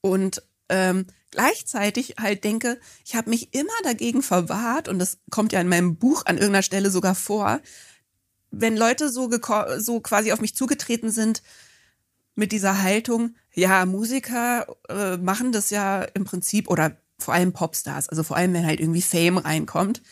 Und 0.00 0.42
ähm, 0.68 1.06
gleichzeitig 1.30 2.16
halt 2.18 2.44
denke, 2.44 2.80
ich 3.04 3.14
habe 3.14 3.30
mich 3.30 3.54
immer 3.54 3.72
dagegen 3.84 4.22
verwahrt, 4.22 4.88
und 4.88 4.98
das 4.98 5.18
kommt 5.30 5.52
ja 5.52 5.60
in 5.60 5.68
meinem 5.68 5.96
Buch 5.96 6.24
an 6.26 6.36
irgendeiner 6.36 6.62
Stelle 6.62 6.90
sogar 6.90 7.14
vor, 7.14 7.60
wenn 8.50 8.76
Leute 8.76 9.10
so, 9.10 9.30
so 9.78 10.00
quasi 10.00 10.32
auf 10.32 10.40
mich 10.40 10.54
zugetreten 10.54 11.10
sind 11.10 11.42
mit 12.34 12.52
dieser 12.52 12.82
Haltung, 12.82 13.34
ja, 13.52 13.84
Musiker 13.84 14.66
äh, 14.88 15.16
machen 15.16 15.52
das 15.52 15.70
ja 15.70 16.02
im 16.02 16.24
Prinzip 16.24 16.68
oder 16.70 16.96
vor 17.18 17.34
allem 17.34 17.52
Popstars, 17.52 18.08
also 18.08 18.22
vor 18.22 18.36
allem 18.36 18.54
wenn 18.54 18.64
halt 18.66 18.80
irgendwie 18.80 19.02
Fame 19.02 19.38
reinkommt, 19.38 20.02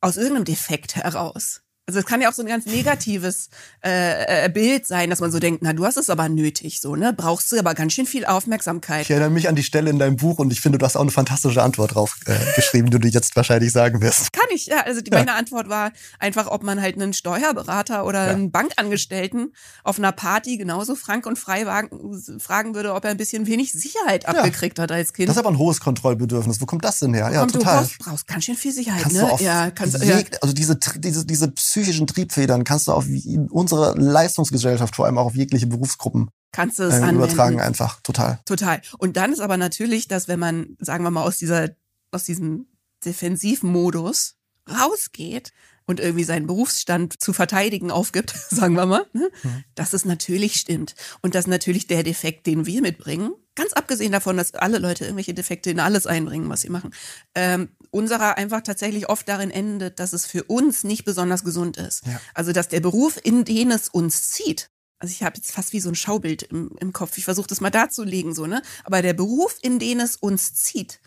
aus 0.00 0.18
irgendeinem 0.18 0.44
Defekt 0.44 0.96
heraus. 0.96 1.63
Also 1.86 2.00
es 2.00 2.06
kann 2.06 2.22
ja 2.22 2.30
auch 2.30 2.32
so 2.32 2.40
ein 2.40 2.48
ganz 2.48 2.64
negatives 2.64 3.50
äh, 3.84 4.46
äh, 4.46 4.48
Bild 4.48 4.86
sein, 4.86 5.10
dass 5.10 5.20
man 5.20 5.30
so 5.30 5.38
denkt, 5.38 5.62
na 5.62 5.74
du 5.74 5.84
hast 5.84 5.98
es 5.98 6.08
aber 6.08 6.30
nötig, 6.30 6.80
so 6.80 6.96
ne, 6.96 7.12
brauchst 7.12 7.52
du 7.52 7.58
aber 7.58 7.74
ganz 7.74 7.92
schön 7.92 8.06
viel 8.06 8.24
Aufmerksamkeit. 8.24 9.02
Ich 9.02 9.10
erinnere 9.10 9.28
mich 9.28 9.50
an 9.50 9.54
die 9.54 9.62
Stelle 9.62 9.90
in 9.90 9.98
deinem 9.98 10.16
Buch 10.16 10.38
und 10.38 10.50
ich 10.50 10.62
finde, 10.62 10.78
du 10.78 10.86
hast 10.86 10.96
auch 10.96 11.02
eine 11.02 11.10
fantastische 11.10 11.62
Antwort 11.62 11.94
drauf 11.94 12.16
äh, 12.24 12.32
geschrieben, 12.56 12.88
die 12.88 12.98
du 12.98 13.08
jetzt 13.08 13.36
wahrscheinlich 13.36 13.70
sagen 13.70 14.00
wirst. 14.00 14.32
Kann 14.32 14.48
ich, 14.54 14.64
ja. 14.64 14.80
Also 14.86 15.02
die, 15.02 15.10
ja. 15.10 15.18
meine 15.18 15.34
Antwort 15.34 15.68
war 15.68 15.92
einfach, 16.18 16.46
ob 16.46 16.62
man 16.62 16.80
halt 16.80 16.94
einen 16.94 17.12
Steuerberater 17.12 18.06
oder 18.06 18.28
ja. 18.28 18.32
einen 18.32 18.50
Bankangestellten 18.50 19.52
auf 19.82 19.98
einer 19.98 20.12
Party 20.12 20.56
genauso 20.56 20.94
frank 20.94 21.26
und 21.26 21.38
frei 21.38 21.66
wagen, 21.66 22.40
fragen 22.40 22.74
würde, 22.74 22.94
ob 22.94 23.04
er 23.04 23.10
ein 23.10 23.18
bisschen 23.18 23.46
wenig 23.46 23.72
Sicherheit 23.72 24.26
abgekriegt 24.26 24.78
ja. 24.78 24.84
hat 24.84 24.92
als 24.92 25.12
Kind. 25.12 25.28
Das 25.28 25.36
ist 25.36 25.40
aber 25.40 25.50
ein 25.50 25.58
hohes 25.58 25.80
Kontrollbedürfnis. 25.80 26.62
Wo 26.62 26.64
kommt 26.64 26.86
das 26.86 27.00
denn 27.00 27.12
her? 27.12 27.30
Ja, 27.30 27.44
total. 27.44 27.50
Du 27.50 27.58
brauchst, 27.58 27.98
brauchst 27.98 28.26
ganz 28.26 28.44
schön 28.46 28.56
viel 28.56 28.72
Sicherheit, 28.72 29.02
kannst 29.02 29.16
ne? 29.18 29.36
Ja, 29.40 29.70
kannst, 29.70 30.02
ja. 30.02 30.18
Also 30.40 30.54
diese, 30.54 30.78
diese, 30.96 31.26
diese 31.26 31.54
psychischen 31.74 32.06
Triebfedern 32.06 32.62
kannst 32.62 32.86
du 32.86 32.92
auf 32.92 33.06
unsere 33.50 33.98
Leistungsgesellschaft, 33.98 34.94
vor 34.94 35.06
allem 35.06 35.18
auch 35.18 35.26
auf 35.26 35.34
jegliche 35.34 35.66
Berufsgruppen 35.66 36.30
kannst 36.52 36.78
du 36.78 36.84
es 36.84 36.94
äh, 36.94 37.10
übertragen 37.10 37.60
einfach 37.60 38.00
total. 38.02 38.38
Total. 38.44 38.80
Und 38.98 39.16
dann 39.16 39.32
ist 39.32 39.40
aber 39.40 39.56
natürlich, 39.56 40.06
dass 40.06 40.28
wenn 40.28 40.38
man, 40.38 40.76
sagen 40.78 41.02
wir 41.02 41.10
mal, 41.10 41.24
aus 41.24 41.36
dieser, 41.36 41.70
aus 42.12 42.22
diesem 42.22 42.66
Defensivmodus 43.04 44.36
rausgeht 44.70 45.52
und 45.84 45.98
irgendwie 45.98 46.22
seinen 46.22 46.46
Berufsstand 46.46 47.20
zu 47.20 47.32
verteidigen 47.32 47.90
aufgibt, 47.90 48.30
sagen 48.50 48.76
wir 48.76 48.86
mal, 48.86 49.04
ne? 49.12 49.30
mhm. 49.42 49.64
dass 49.74 49.94
es 49.94 50.04
natürlich 50.04 50.54
stimmt. 50.54 50.94
Und 51.22 51.34
dass 51.34 51.48
natürlich 51.48 51.88
der 51.88 52.04
Defekt, 52.04 52.46
den 52.46 52.66
wir 52.66 52.82
mitbringen, 52.82 53.32
ganz 53.56 53.72
abgesehen 53.72 54.12
davon, 54.12 54.36
dass 54.36 54.54
alle 54.54 54.78
Leute 54.78 55.06
irgendwelche 55.06 55.34
Defekte 55.34 55.70
in 55.70 55.80
alles 55.80 56.06
einbringen, 56.06 56.48
was 56.48 56.60
sie 56.60 56.70
machen, 56.70 56.94
ähm, 57.34 57.70
unserer 57.94 58.36
einfach 58.36 58.60
tatsächlich 58.60 59.08
oft 59.08 59.28
darin 59.28 59.50
endet, 59.50 60.00
dass 60.00 60.12
es 60.12 60.26
für 60.26 60.44
uns 60.44 60.84
nicht 60.84 61.04
besonders 61.04 61.44
gesund 61.44 61.76
ist. 61.76 62.06
Ja. 62.06 62.20
Also 62.34 62.52
dass 62.52 62.68
der 62.68 62.80
Beruf, 62.80 63.18
in 63.22 63.44
den 63.44 63.70
es 63.70 63.88
uns 63.88 64.30
zieht, 64.30 64.70
also 64.98 65.12
ich 65.12 65.22
habe 65.22 65.36
jetzt 65.36 65.52
fast 65.52 65.72
wie 65.72 65.80
so 65.80 65.88
ein 65.88 65.94
Schaubild 65.94 66.44
im, 66.44 66.70
im 66.80 66.92
Kopf, 66.92 67.16
ich 67.18 67.24
versuche 67.24 67.46
das 67.46 67.60
mal 67.60 67.70
darzulegen, 67.70 68.34
so, 68.34 68.46
ne? 68.46 68.62
Aber 68.84 69.02
der 69.02 69.12
Beruf, 69.12 69.58
in 69.62 69.78
den 69.78 70.00
es 70.00 70.16
uns 70.16 70.54
zieht, 70.54 71.00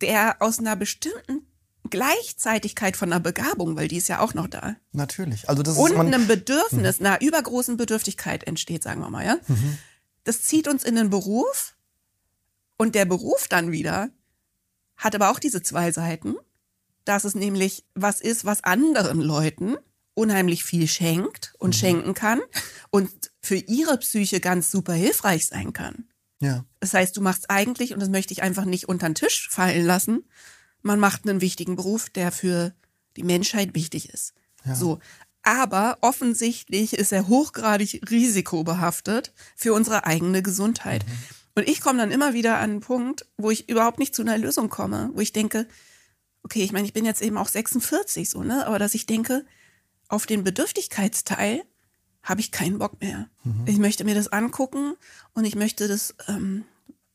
der 0.00 0.40
aus 0.40 0.58
einer 0.58 0.76
bestimmten 0.76 1.46
Gleichzeitigkeit 1.88 2.96
von 2.96 3.12
einer 3.12 3.20
Begabung, 3.20 3.76
weil 3.76 3.88
die 3.88 3.96
ist 3.96 4.08
ja 4.08 4.20
auch 4.20 4.34
noch 4.34 4.46
da. 4.46 4.76
Natürlich. 4.92 5.48
Also 5.48 5.62
das 5.62 5.76
und 5.76 5.92
ist 5.92 5.98
einem 5.98 6.26
Bedürfnis, 6.26 7.00
mhm. 7.00 7.06
einer 7.06 7.20
übergroßen 7.20 7.76
Bedürftigkeit 7.76 8.44
entsteht, 8.44 8.82
sagen 8.82 9.00
wir 9.00 9.10
mal, 9.10 9.24
ja. 9.24 9.36
Mhm. 9.48 9.78
Das 10.24 10.42
zieht 10.42 10.68
uns 10.68 10.84
in 10.84 10.94
den 10.94 11.10
Beruf 11.10 11.74
und 12.76 12.94
der 12.94 13.04
Beruf 13.04 13.48
dann 13.48 13.72
wieder 13.72 14.10
hat 15.00 15.14
aber 15.14 15.30
auch 15.30 15.38
diese 15.38 15.62
zwei 15.62 15.90
Seiten, 15.90 16.36
dass 17.04 17.24
es 17.24 17.34
nämlich 17.34 17.84
was 17.94 18.20
ist, 18.20 18.44
was 18.44 18.62
anderen 18.62 19.20
Leuten 19.20 19.76
unheimlich 20.14 20.64
viel 20.64 20.86
schenkt 20.86 21.54
und 21.58 21.70
mhm. 21.70 21.78
schenken 21.78 22.14
kann 22.14 22.40
und 22.90 23.10
für 23.40 23.56
ihre 23.56 23.96
Psyche 23.98 24.40
ganz 24.40 24.70
super 24.70 24.92
hilfreich 24.92 25.46
sein 25.46 25.72
kann. 25.72 26.08
Ja. 26.40 26.64
Das 26.78 26.94
heißt, 26.94 27.16
du 27.16 27.22
machst 27.22 27.50
eigentlich, 27.50 27.92
und 27.94 28.00
das 28.00 28.10
möchte 28.10 28.32
ich 28.32 28.42
einfach 28.42 28.64
nicht 28.64 28.88
unter 28.88 29.08
den 29.08 29.14
Tisch 29.14 29.48
fallen 29.50 29.84
lassen, 29.84 30.24
man 30.82 31.00
macht 31.00 31.28
einen 31.28 31.40
wichtigen 31.40 31.76
Beruf, 31.76 32.10
der 32.10 32.32
für 32.32 32.74
die 33.16 33.22
Menschheit 33.22 33.74
wichtig 33.74 34.10
ist. 34.10 34.34
Ja. 34.64 34.74
So. 34.74 34.98
Aber 35.42 35.98
offensichtlich 36.02 36.94
ist 36.94 37.12
er 37.12 37.28
hochgradig 37.28 38.10
risikobehaftet 38.10 39.32
für 39.56 39.72
unsere 39.72 40.04
eigene 40.04 40.42
Gesundheit. 40.42 41.06
Mhm. 41.06 41.12
Und 41.54 41.68
ich 41.68 41.80
komme 41.80 41.98
dann 41.98 42.10
immer 42.10 42.34
wieder 42.34 42.56
an 42.56 42.70
einen 42.70 42.80
Punkt, 42.80 43.26
wo 43.36 43.50
ich 43.50 43.68
überhaupt 43.68 43.98
nicht 43.98 44.14
zu 44.14 44.22
einer 44.22 44.38
Lösung 44.38 44.68
komme, 44.68 45.10
wo 45.14 45.20
ich 45.20 45.32
denke, 45.32 45.66
okay, 46.42 46.62
ich 46.62 46.72
meine, 46.72 46.86
ich 46.86 46.92
bin 46.92 47.04
jetzt 47.04 47.22
eben 47.22 47.36
auch 47.36 47.48
46 47.48 48.30
so, 48.30 48.42
ne? 48.42 48.66
Aber 48.66 48.78
dass 48.78 48.94
ich 48.94 49.06
denke, 49.06 49.44
auf 50.08 50.26
den 50.26 50.44
Bedürftigkeitsteil 50.44 51.64
habe 52.22 52.40
ich 52.40 52.52
keinen 52.52 52.78
Bock 52.78 53.00
mehr. 53.00 53.28
Mhm. 53.44 53.64
Ich 53.66 53.78
möchte 53.78 54.04
mir 54.04 54.14
das 54.14 54.28
angucken 54.28 54.94
und 55.34 55.44
ich 55.44 55.54
möchte 55.54 55.88
das 55.88 56.14
ähm, 56.28 56.64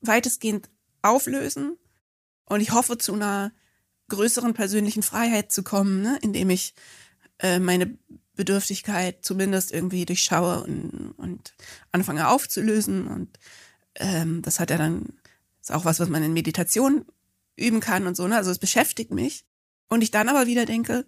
weitestgehend 0.02 0.70
auflösen. 1.02 1.78
Und 2.46 2.62
ich 2.62 2.72
hoffe, 2.72 2.98
zu 2.98 3.14
einer 3.14 3.52
größeren 4.10 4.54
persönlichen 4.54 5.04
Freiheit 5.04 5.52
zu 5.52 5.64
kommen, 5.64 6.02
ne? 6.02 6.20
indem 6.22 6.50
ich 6.50 6.74
äh, 7.40 7.60
meine 7.60 7.98
Bedürftigkeit 8.36 9.24
zumindest 9.24 9.72
irgendwie 9.72 10.06
durchschaue 10.06 10.64
und, 10.64 11.14
und 11.18 11.54
anfange 11.92 12.28
aufzulösen 12.28 13.08
und 13.08 13.40
ähm, 13.96 14.42
das 14.42 14.60
hat 14.60 14.70
ja 14.70 14.78
dann, 14.78 15.14
ist 15.62 15.72
auch 15.72 15.86
was, 15.86 16.00
was 16.00 16.10
man 16.10 16.24
in 16.24 16.34
Meditation 16.34 17.06
üben 17.56 17.80
kann 17.80 18.08
und 18.08 18.16
so, 18.16 18.28
ne? 18.28 18.36
Also 18.36 18.52
es 18.52 18.60
beschäftigt 18.60 19.12
mich. 19.12 19.46
Und 19.88 20.02
ich 20.02 20.12
dann 20.12 20.30
aber 20.30 20.48
wieder 20.48 20.66
denke, 20.66 21.06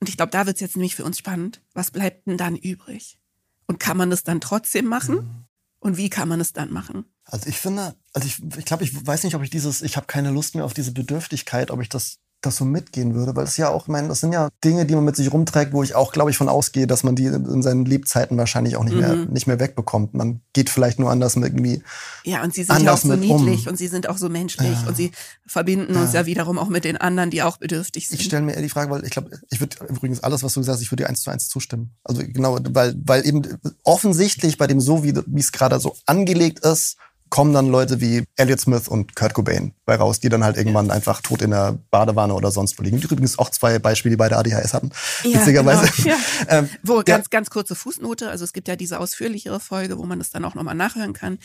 und 0.00 0.08
ich 0.08 0.16
glaube, 0.16 0.30
da 0.30 0.46
wird 0.46 0.56
es 0.56 0.60
jetzt 0.60 0.76
nämlich 0.76 0.96
für 0.96 1.04
uns 1.04 1.18
spannend, 1.18 1.60
was 1.74 1.90
bleibt 1.90 2.26
denn 2.26 2.38
dann 2.38 2.56
übrig? 2.56 3.18
Und 3.66 3.80
kann 3.80 3.96
man 3.96 4.10
das 4.10 4.24
dann 4.24 4.40
trotzdem 4.40 4.86
machen? 4.86 5.16
Mhm. 5.16 5.44
Und 5.80 5.96
wie 5.96 6.10
kann 6.10 6.28
man 6.28 6.40
es 6.40 6.52
dann 6.52 6.72
machen? 6.72 7.04
Also 7.24 7.48
ich 7.48 7.58
finde, 7.58 7.94
also 8.12 8.26
ich, 8.26 8.42
ich 8.58 8.64
glaube, 8.64 8.84
ich 8.84 9.06
weiß 9.06 9.24
nicht, 9.24 9.34
ob 9.34 9.42
ich 9.42 9.50
dieses, 9.50 9.82
ich 9.82 9.96
habe 9.96 10.06
keine 10.06 10.30
Lust 10.30 10.54
mehr 10.54 10.64
auf 10.64 10.74
diese 10.74 10.92
Bedürftigkeit, 10.92 11.70
ob 11.70 11.80
ich 11.80 11.88
das 11.88 12.18
das 12.40 12.56
so 12.56 12.64
mitgehen 12.64 13.14
würde, 13.14 13.34
weil 13.34 13.44
es 13.44 13.56
ja 13.56 13.68
auch, 13.68 13.84
ich 13.84 13.88
meine, 13.88 14.06
das 14.06 14.20
sind 14.20 14.32
ja 14.32 14.48
Dinge, 14.64 14.86
die 14.86 14.94
man 14.94 15.04
mit 15.04 15.16
sich 15.16 15.32
rumträgt, 15.32 15.72
wo 15.72 15.82
ich 15.82 15.96
auch, 15.96 16.12
glaube 16.12 16.30
ich, 16.30 16.36
von 16.36 16.48
ausgehe, 16.48 16.86
dass 16.86 17.02
man 17.02 17.16
die 17.16 17.26
in 17.26 17.62
seinen 17.62 17.84
Lebzeiten 17.84 18.38
wahrscheinlich 18.38 18.76
auch 18.76 18.84
nicht 18.84 18.94
mhm. 18.94 19.00
mehr 19.00 19.14
nicht 19.14 19.46
mehr 19.48 19.58
wegbekommt. 19.58 20.14
Man 20.14 20.40
geht 20.52 20.70
vielleicht 20.70 21.00
nur 21.00 21.10
anders 21.10 21.34
mit 21.34 21.48
irgendwie 21.48 21.82
Ja, 22.24 22.44
und 22.44 22.54
sie 22.54 22.62
sind 22.62 22.82
ja 22.82 22.92
auch 22.92 22.98
so 22.98 23.14
niedlich 23.16 23.66
um. 23.66 23.72
und 23.72 23.76
sie 23.76 23.88
sind 23.88 24.08
auch 24.08 24.18
so 24.18 24.28
menschlich 24.28 24.80
ja. 24.82 24.88
und 24.88 24.96
sie 24.96 25.10
verbinden 25.46 25.94
ja. 25.94 26.02
uns 26.02 26.12
ja 26.12 26.26
wiederum 26.26 26.58
auch 26.58 26.68
mit 26.68 26.84
den 26.84 26.96
anderen, 26.96 27.30
die 27.30 27.42
auch 27.42 27.56
bedürftig 27.56 28.08
sind. 28.08 28.20
Ich 28.20 28.26
stelle 28.26 28.42
mir 28.42 28.52
eher 28.52 28.62
die 28.62 28.68
Frage, 28.68 28.90
weil 28.90 29.04
ich 29.04 29.10
glaube, 29.10 29.30
ich 29.50 29.58
würde 29.58 29.76
übrigens 29.88 30.22
alles, 30.22 30.44
was 30.44 30.54
du 30.54 30.60
gesagt 30.60 30.76
hast, 30.76 30.82
ich 30.82 30.92
würde 30.92 31.02
dir 31.04 31.08
eins 31.08 31.22
zu 31.22 31.30
eins 31.30 31.48
zustimmen. 31.48 31.96
Also 32.04 32.22
genau, 32.24 32.58
weil 32.70 32.94
weil 33.04 33.26
eben 33.26 33.42
offensichtlich 33.82 34.58
bei 34.58 34.68
dem 34.68 34.80
so 34.80 35.02
wie 35.02 35.14
wie 35.26 35.40
es 35.40 35.50
gerade 35.50 35.80
so 35.80 35.96
angelegt 36.06 36.60
ist, 36.60 36.98
kommen 37.30 37.52
dann 37.52 37.68
Leute 37.68 38.00
wie 38.00 38.24
Elliot 38.36 38.60
Smith 38.60 38.88
und 38.88 39.16
Kurt 39.16 39.34
Cobain 39.34 39.72
bei 39.84 39.96
raus, 39.96 40.20
die 40.20 40.28
dann 40.28 40.44
halt 40.44 40.56
irgendwann 40.56 40.86
ja. 40.86 40.94
einfach 40.94 41.20
tot 41.20 41.42
in 41.42 41.50
der 41.50 41.78
Badewanne 41.90 42.34
oder 42.34 42.50
sonst 42.50 42.78
wo 42.78 42.82
liegen. 42.82 42.98
Übrigens 42.98 43.38
auch 43.38 43.50
zwei 43.50 43.78
Beispiele, 43.78 44.12
die 44.12 44.16
beide 44.16 44.36
ADHS 44.36 44.74
hatten, 44.74 44.90
ja, 45.24 45.38
witzigerweise. 45.38 45.90
Genau. 46.02 46.08
Ja. 46.08 46.18
ähm, 46.48 46.68
wo, 46.82 47.02
ganz, 47.04 47.30
ganz 47.30 47.50
kurze 47.50 47.74
Fußnote, 47.74 48.30
also 48.30 48.44
es 48.44 48.52
gibt 48.52 48.68
ja 48.68 48.76
diese 48.76 49.00
ausführlichere 49.00 49.60
Folge, 49.60 49.98
wo 49.98 50.04
man 50.04 50.18
das 50.18 50.30
dann 50.30 50.44
auch 50.44 50.54
nochmal 50.54 50.74
nachhören 50.74 51.12
kann. 51.12 51.38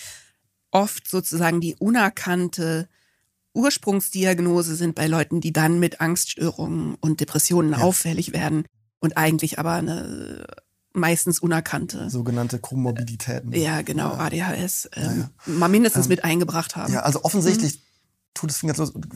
oft 0.71 1.07
sozusagen 1.07 1.61
die 1.61 1.75
unerkannte 1.75 2.87
Ursprungsdiagnose 3.53 4.75
sind 4.75 4.95
bei 4.95 5.07
Leuten, 5.07 5.41
die 5.41 5.53
dann 5.53 5.79
mit 5.79 6.01
Angststörungen 6.01 6.95
und 6.95 7.19
Depressionen 7.19 7.73
ja. 7.73 7.79
auffällig 7.79 8.33
werden 8.33 8.65
und 8.99 9.17
eigentlich 9.17 9.59
aber 9.59 9.73
eine 9.73 10.45
meistens 10.93 11.39
unerkannte. 11.39 12.09
Sogenannte 12.09 12.59
Komorbiditäten. 12.59 13.51
Ja, 13.53 13.81
genau, 13.81 14.13
ADHS 14.13 14.85
äh, 14.85 15.01
ja, 15.01 15.13
ja. 15.13 15.29
mal 15.45 15.67
mindestens 15.67 16.05
ähm, 16.05 16.09
mit 16.09 16.23
eingebracht 16.23 16.75
haben. 16.75 16.93
Ja, 16.93 17.01
also 17.01 17.23
offensichtlich 17.23 17.75
mhm. 17.75 17.79
tut 18.33 18.51
es 18.51 18.61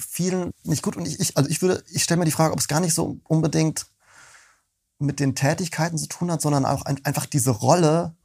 vielen 0.10 0.52
nicht 0.64 0.84
gut. 0.84 0.98
Und 0.98 1.08
ich, 1.08 1.20
ich 1.20 1.38
also 1.38 1.50
ich 1.50 1.62
würde, 1.62 1.84
ich 1.90 2.04
stelle 2.04 2.20
mir 2.20 2.26
die 2.26 2.32
Frage, 2.32 2.54
ob 2.54 2.60
es 2.60 2.68
gar 2.68 2.80
nicht 2.80 2.94
so 2.94 3.20
unbedingt 3.24 3.86
mit 5.00 5.20
den 5.20 5.36
Tätigkeiten 5.36 5.98
zu 5.98 6.08
tun 6.08 6.32
hat, 6.32 6.42
sondern 6.42 6.66
auch 6.66 6.84
ein, 6.84 7.04
einfach 7.06 7.26
diese 7.26 7.52
Rolle 7.52 8.16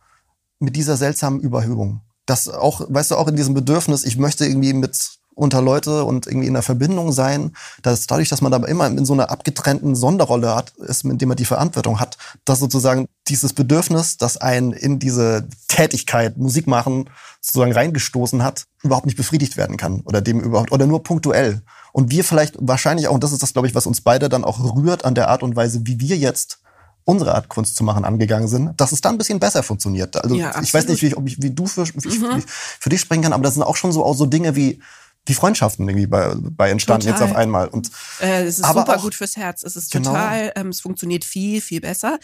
mit 0.59 0.77
dieser 0.77 0.97
seltsamen 0.97 1.41
Überhöhung. 1.41 2.01
Das 2.25 2.49
auch, 2.49 2.81
weißt 2.89 3.11
du, 3.11 3.17
auch 3.17 3.29
in 3.29 3.37
diesem 3.37 3.53
Bedürfnis, 3.53 4.05
ich 4.05 4.17
möchte 4.17 4.47
irgendwie 4.47 4.73
mit 4.73 5.19
unter 5.35 5.63
Leute 5.63 6.05
und 6.05 6.27
irgendwie 6.27 6.47
in 6.47 6.55
der 6.55 6.63
Verbindung 6.63 7.13
sein, 7.13 7.53
dass 7.83 8.07
dadurch, 8.07 8.29
dass 8.29 8.41
man 8.41 8.53
aber 8.53 8.69
immer 8.69 8.87
in 8.87 9.05
so 9.05 9.13
einer 9.13 9.31
abgetrennten 9.31 9.95
Sonderrolle 9.95 10.55
hat, 10.55 10.71
ist, 10.77 11.05
mit 11.05 11.21
dem 11.21 11.29
man 11.29 11.37
die 11.37 11.45
Verantwortung 11.45 12.01
hat, 12.01 12.19
dass 12.45 12.59
sozusagen 12.59 13.09
dieses 13.29 13.53
Bedürfnis, 13.53 14.19
das 14.19 14.37
einen 14.37 14.73
in 14.73 14.99
diese 14.99 15.49
Tätigkeit, 15.69 16.37
Musik 16.37 16.67
machen, 16.67 17.09
sozusagen 17.41 17.73
reingestoßen 17.73 18.43
hat, 18.43 18.67
überhaupt 18.83 19.07
nicht 19.07 19.17
befriedigt 19.17 19.57
werden 19.57 19.77
kann 19.77 20.01
oder 20.05 20.21
dem 20.21 20.41
überhaupt, 20.41 20.73
oder 20.73 20.87
nur 20.87 21.03
punktuell. 21.03 21.63
Und 21.93 22.11
wir 22.11 22.25
vielleicht 22.25 22.57
wahrscheinlich 22.59 23.09
auch, 23.09 23.15
und 23.15 23.25
das 23.25 23.33
ist 23.33 23.43
das, 23.43 23.53
glaube 23.53 23.69
ich, 23.69 23.75
was 23.75 23.87
uns 23.87 24.01
beide 24.01 24.29
dann 24.29 24.45
auch 24.45 24.77
rührt 24.77 25.05
an 25.05 25.15
der 25.15 25.29
Art 25.29 25.43
und 25.43 25.57
Weise, 25.57 25.81
wie 25.85 26.01
wir 26.01 26.17
jetzt 26.17 26.59
unsere 27.05 27.35
Art 27.35 27.49
Kunst 27.49 27.77
zu 27.77 27.85
machen 27.85 28.05
angegangen 28.05 28.49
sind, 28.49 28.81
dass 28.81 28.93
es 28.93 29.01
dann 29.01 29.17
ein 29.17 29.19
bisschen 29.19 29.41
besser 29.41 29.63
funktioniert. 29.63 30.23
Also 30.23 30.37
ja, 30.37 30.61
ich 30.63 30.73
weiß 30.73 30.87
nicht, 30.89 31.03
wie, 31.03 31.15
ob 31.17 31.27
ich, 31.27 31.43
wie 31.43 31.51
du 31.51 31.67
für, 31.67 31.83
mhm. 31.83 32.45
für 32.47 32.91
dich 32.91 33.01
sprechen 33.01 33.23
kann, 33.23 33.33
aber 33.33 33.43
das 33.43 33.55
sind 33.55 33.63
auch 33.63 33.77
schon 33.77 33.93
so, 33.93 34.05
auch 34.05 34.15
so 34.15 34.27
Dinge 34.27 34.55
wie 34.55 34.81
die 35.29 35.35
Freundschaften 35.35 35.89
irgendwie 35.89 36.07
bei, 36.07 36.35
bei 36.37 36.71
entstanden 36.71 37.07
total. 37.07 37.21
jetzt 37.21 37.31
auf 37.31 37.37
einmal. 37.37 37.69
Und, 37.69 37.91
äh, 38.21 38.45
es 38.45 38.59
ist 38.59 38.65
aber 38.65 38.81
super 38.81 38.97
auch, 38.97 39.03
gut 39.03 39.15
fürs 39.15 39.37
Herz. 39.37 39.63
Es 39.63 39.77
ist 39.77 39.93
genau. 39.93 40.11
total, 40.11 40.41
genau. 40.49 40.53
ähm, 40.57 40.69
es 40.69 40.81
funktioniert 40.81 41.25
viel, 41.25 41.61
viel 41.61 41.81
besser. 41.81 42.19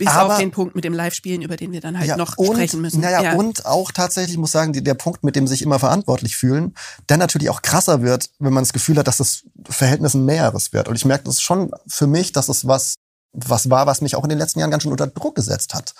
Bis 0.00 0.08
aber, 0.08 0.32
auf 0.32 0.38
den 0.38 0.50
Punkt 0.50 0.74
mit 0.74 0.84
dem 0.84 0.94
Live-Spielen, 0.94 1.42
über 1.42 1.58
den 1.58 1.72
wir 1.72 1.82
dann 1.82 1.98
halt 1.98 2.08
ja, 2.08 2.16
noch 2.16 2.38
und, 2.38 2.54
sprechen 2.54 2.80
müssen. 2.80 3.02
Naja, 3.02 3.22
ja. 3.22 3.34
und 3.34 3.66
auch 3.66 3.92
tatsächlich, 3.92 4.32
ich 4.32 4.38
muss 4.38 4.50
sagen, 4.50 4.72
die, 4.72 4.82
der 4.82 4.94
Punkt, 4.94 5.24
mit 5.24 5.36
dem 5.36 5.46
sich 5.46 5.60
immer 5.60 5.78
verantwortlich 5.78 6.38
fühlen, 6.38 6.74
der 7.10 7.18
natürlich 7.18 7.50
auch 7.50 7.60
krasser 7.60 8.00
wird, 8.00 8.30
wenn 8.38 8.54
man 8.54 8.64
das 8.64 8.72
Gefühl 8.72 8.96
hat, 8.96 9.08
dass 9.08 9.18
das 9.18 9.42
Verhältnis 9.68 10.14
ein 10.14 10.24
näheres 10.24 10.72
wird. 10.72 10.88
Und 10.88 10.96
ich 10.96 11.04
merke 11.04 11.24
das 11.24 11.42
schon 11.42 11.70
für 11.86 12.06
mich, 12.06 12.32
dass 12.32 12.48
es 12.48 12.66
was 12.66 12.94
was 13.32 13.70
war, 13.70 13.86
was 13.86 14.00
mich 14.00 14.16
auch 14.16 14.24
in 14.24 14.28
den 14.28 14.38
letzten 14.38 14.58
Jahren 14.58 14.70
ganz 14.70 14.82
schön 14.82 14.92
unter 14.92 15.06
Druck 15.06 15.36
gesetzt 15.36 15.72
hat. 15.74 15.94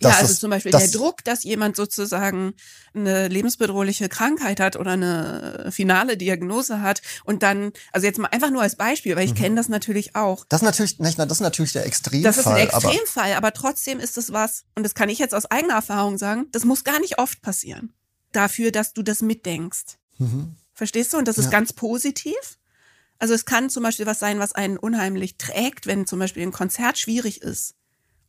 Ja, 0.00 0.10
also 0.10 0.32
zum 0.32 0.50
Beispiel 0.50 0.70
der 0.70 0.86
Druck, 0.88 1.24
dass 1.24 1.42
jemand 1.42 1.74
sozusagen 1.74 2.54
eine 2.94 3.26
lebensbedrohliche 3.26 4.08
Krankheit 4.08 4.60
hat 4.60 4.76
oder 4.76 4.92
eine 4.92 5.70
finale 5.72 6.16
Diagnose 6.16 6.80
hat 6.80 7.02
und 7.24 7.42
dann, 7.42 7.72
also 7.92 8.06
jetzt 8.06 8.18
mal 8.18 8.28
einfach 8.28 8.50
nur 8.50 8.62
als 8.62 8.76
Beispiel, 8.76 9.16
weil 9.16 9.24
ich 9.24 9.32
mhm. 9.32 9.38
kenne 9.38 9.56
das 9.56 9.68
natürlich 9.68 10.14
auch. 10.14 10.44
Das 10.48 10.62
ist 10.62 10.66
natürlich, 10.66 10.98
nicht, 11.00 11.18
das 11.18 11.26
ist 11.32 11.40
natürlich 11.40 11.72
der 11.72 11.84
Extremfall. 11.84 12.22
Das 12.22 12.38
ist 12.38 12.46
ein 12.46 12.56
Extremfall, 12.56 13.32
aber, 13.32 13.48
aber 13.48 13.52
trotzdem 13.52 13.98
ist 13.98 14.16
es 14.16 14.32
was, 14.32 14.64
und 14.76 14.84
das 14.84 14.94
kann 14.94 15.08
ich 15.08 15.18
jetzt 15.18 15.34
aus 15.34 15.46
eigener 15.46 15.74
Erfahrung 15.74 16.16
sagen, 16.16 16.46
das 16.52 16.64
muss 16.64 16.84
gar 16.84 17.00
nicht 17.00 17.18
oft 17.18 17.42
passieren. 17.42 17.92
Dafür, 18.30 18.70
dass 18.70 18.92
du 18.92 19.02
das 19.02 19.20
mitdenkst. 19.20 19.96
Mhm. 20.18 20.54
Verstehst 20.74 21.12
du? 21.12 21.18
Und 21.18 21.26
das 21.26 21.38
ist 21.38 21.46
ja. 21.46 21.50
ganz 21.50 21.72
positiv. 21.72 22.36
Also 23.18 23.34
es 23.34 23.44
kann 23.44 23.70
zum 23.70 23.82
Beispiel 23.82 24.06
was 24.06 24.18
sein, 24.18 24.38
was 24.38 24.52
einen 24.52 24.78
unheimlich 24.78 25.36
trägt, 25.36 25.86
wenn 25.86 26.06
zum 26.06 26.18
Beispiel 26.18 26.42
ein 26.42 26.52
Konzert 26.52 26.98
schwierig 26.98 27.42
ist 27.42 27.74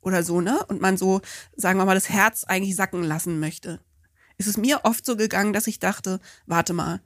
oder 0.02 0.24
so, 0.24 0.41
ne? 0.41 0.66
Und 0.68 0.82
man 0.82 0.98
so, 0.98 1.22
sagen 1.56 1.78
wir 1.80 1.86
mal, 1.86 1.95
das 1.95 2.10
Herz 2.10 2.44
eigentlich 2.44 2.76
sacken 2.76 3.03
lassen 3.03 3.40
möchte. 3.40 3.80
Ist 4.38 4.48
es 4.48 4.57
mir 4.57 4.82
oft 4.84 5.06
so 5.06 5.16
gegangen, 5.16 5.53
dass 5.53 5.68
ich 5.68 5.80
dachte, 5.80 6.20
warte 6.45 6.74
mal, 6.74 7.02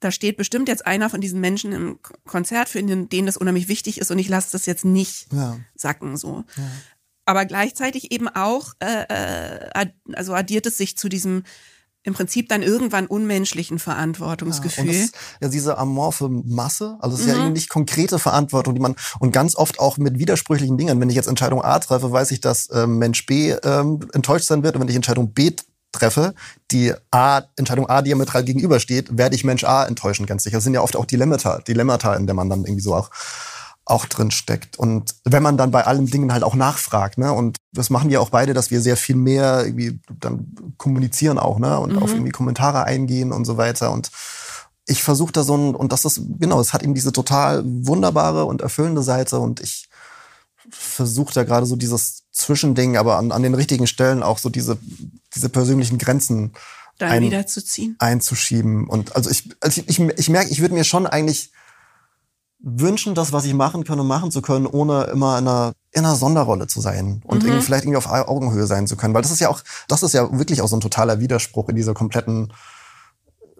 da 0.00 0.12
steht 0.12 0.36
bestimmt 0.36 0.68
jetzt 0.68 0.86
einer 0.86 1.08
von 1.08 1.20
diesen 1.20 1.40
Menschen 1.40 1.72
im 1.72 1.98
Konzert, 2.26 2.68
für 2.68 2.82
denen 2.82 3.26
das 3.26 3.36
unheimlich 3.36 3.68
wichtig 3.68 3.98
ist 3.98 4.10
und 4.10 4.18
ich 4.18 4.28
lasse 4.28 4.52
das 4.52 4.66
jetzt 4.66 4.84
nicht 4.84 5.32
ja. 5.32 5.58
sacken 5.74 6.16
so. 6.16 6.44
Ja. 6.56 6.70
Aber 7.24 7.44
gleichzeitig 7.46 8.12
eben 8.12 8.28
auch, 8.28 8.74
äh, 8.78 9.04
äh, 9.08 9.90
also 10.12 10.34
addiert 10.34 10.66
es 10.66 10.76
sich 10.76 10.96
zu 10.96 11.08
diesem 11.08 11.42
im 12.06 12.14
Prinzip 12.14 12.48
dann 12.48 12.62
irgendwann 12.62 13.06
unmenschlichen 13.06 13.78
Verantwortungsgefühl. 13.78 14.92
Ja, 14.92 15.02
das, 15.02 15.12
ja 15.40 15.48
diese 15.48 15.76
amorphe 15.76 16.28
Masse, 16.28 16.96
also 17.00 17.16
es 17.16 17.22
ist 17.22 17.34
mhm. 17.34 17.40
ja 17.40 17.50
nicht 17.50 17.68
konkrete 17.68 18.18
Verantwortung, 18.18 18.74
die 18.74 18.80
man 18.80 18.94
und 19.18 19.32
ganz 19.32 19.56
oft 19.56 19.80
auch 19.80 19.98
mit 19.98 20.18
widersprüchlichen 20.18 20.78
Dingen. 20.78 21.00
Wenn 21.00 21.10
ich 21.10 21.16
jetzt 21.16 21.26
Entscheidung 21.26 21.62
A 21.62 21.78
treffe, 21.80 22.10
weiß 22.10 22.30
ich, 22.30 22.40
dass 22.40 22.68
ähm, 22.72 22.98
Mensch 22.98 23.26
B 23.26 23.50
ähm, 23.50 24.00
enttäuscht 24.12 24.46
sein 24.46 24.62
wird 24.62 24.76
und 24.76 24.82
wenn 24.82 24.88
ich 24.88 24.94
Entscheidung 24.94 25.32
B 25.32 25.50
treffe, 25.90 26.34
die 26.70 26.92
A, 27.10 27.42
Entscheidung 27.56 27.88
A 27.88 28.02
diametral 28.02 28.44
gegenübersteht, 28.44 29.18
werde 29.18 29.34
ich 29.34 29.42
Mensch 29.42 29.64
A 29.64 29.84
enttäuschen, 29.84 30.26
ganz 30.26 30.44
sicher. 30.44 30.58
Das 30.58 30.64
sind 30.64 30.74
ja 30.74 30.82
oft 30.82 30.94
auch 30.94 31.06
Dilemmata, 31.06 31.58
Dilemmata, 31.58 32.14
in 32.14 32.26
der 32.26 32.34
man 32.34 32.48
dann 32.48 32.60
irgendwie 32.60 32.82
so 32.82 32.94
auch 32.94 33.10
auch 33.86 34.04
drin 34.06 34.32
steckt. 34.32 34.78
Und 34.78 35.14
wenn 35.24 35.44
man 35.44 35.56
dann 35.56 35.70
bei 35.70 35.86
allen 35.86 36.06
Dingen 36.06 36.32
halt 36.32 36.42
auch 36.42 36.56
nachfragt, 36.56 37.18
ne, 37.18 37.32
und 37.32 37.56
das 37.72 37.88
machen 37.88 38.10
wir 38.10 38.20
auch 38.20 38.30
beide, 38.30 38.52
dass 38.52 38.70
wir 38.72 38.80
sehr 38.80 38.96
viel 38.96 39.14
mehr 39.14 39.64
irgendwie 39.64 40.00
dann 40.20 40.54
kommunizieren 40.76 41.38
auch, 41.38 41.58
ne, 41.58 41.78
und 41.78 41.92
mhm. 41.92 42.02
auf 42.02 42.10
irgendwie 42.10 42.32
Kommentare 42.32 42.82
eingehen 42.84 43.32
und 43.32 43.44
so 43.44 43.56
weiter. 43.56 43.92
Und 43.92 44.10
ich 44.86 45.04
versuche 45.04 45.32
da 45.32 45.44
so 45.44 45.56
ein, 45.56 45.74
und 45.74 45.92
das 45.92 46.04
ist, 46.04 46.20
genau, 46.40 46.60
es 46.60 46.72
hat 46.72 46.82
eben 46.82 46.94
diese 46.94 47.12
total 47.12 47.62
wunderbare 47.64 48.44
und 48.44 48.60
erfüllende 48.60 49.02
Seite 49.02 49.38
und 49.38 49.60
ich 49.60 49.88
versuche 50.68 51.32
da 51.32 51.44
gerade 51.44 51.66
so 51.66 51.76
dieses 51.76 52.24
Zwischending, 52.32 52.96
aber 52.96 53.18
an, 53.18 53.30
an 53.30 53.44
den 53.44 53.54
richtigen 53.54 53.86
Stellen 53.86 54.24
auch 54.24 54.38
so 54.38 54.50
diese, 54.50 54.78
diese 55.34 55.48
persönlichen 55.48 55.98
Grenzen 55.98 56.52
dann 56.98 57.10
ein, 57.10 57.22
wieder 57.22 57.46
zu 57.46 57.64
ziehen. 57.64 57.94
einzuschieben. 58.00 58.88
Und 58.88 59.14
also 59.14 59.30
ich, 59.30 59.48
also 59.60 59.80
ich, 59.80 59.88
ich, 59.88 60.18
ich 60.18 60.28
merke, 60.28 60.50
ich 60.50 60.60
würde 60.60 60.74
mir 60.74 60.84
schon 60.84 61.06
eigentlich 61.06 61.52
wünschen, 62.58 63.14
das, 63.14 63.32
was 63.32 63.44
ich 63.44 63.54
machen 63.54 63.84
kann, 63.84 64.00
um 64.00 64.06
machen 64.06 64.30
zu 64.30 64.42
können, 64.42 64.66
ohne 64.66 65.04
immer 65.04 65.38
in 65.38 65.46
einer, 65.46 65.72
in 65.92 66.04
einer 66.04 66.16
Sonderrolle 66.16 66.66
zu 66.66 66.80
sein 66.80 67.22
und 67.24 67.42
mhm. 67.42 67.48
irgendwie 67.48 67.64
vielleicht 67.64 67.84
irgendwie 67.84 67.98
auf 67.98 68.08
Augenhöhe 68.08 68.66
sein 68.66 68.86
zu 68.86 68.96
können. 68.96 69.14
Weil 69.14 69.22
das 69.22 69.30
ist 69.30 69.40
ja 69.40 69.48
auch, 69.48 69.62
das 69.88 70.02
ist 70.02 70.14
ja 70.14 70.38
wirklich 70.38 70.62
auch 70.62 70.68
so 70.68 70.76
ein 70.76 70.80
totaler 70.80 71.20
Widerspruch 71.20 71.68
in 71.68 71.76
dieser 71.76 71.94
kompletten 71.94 72.52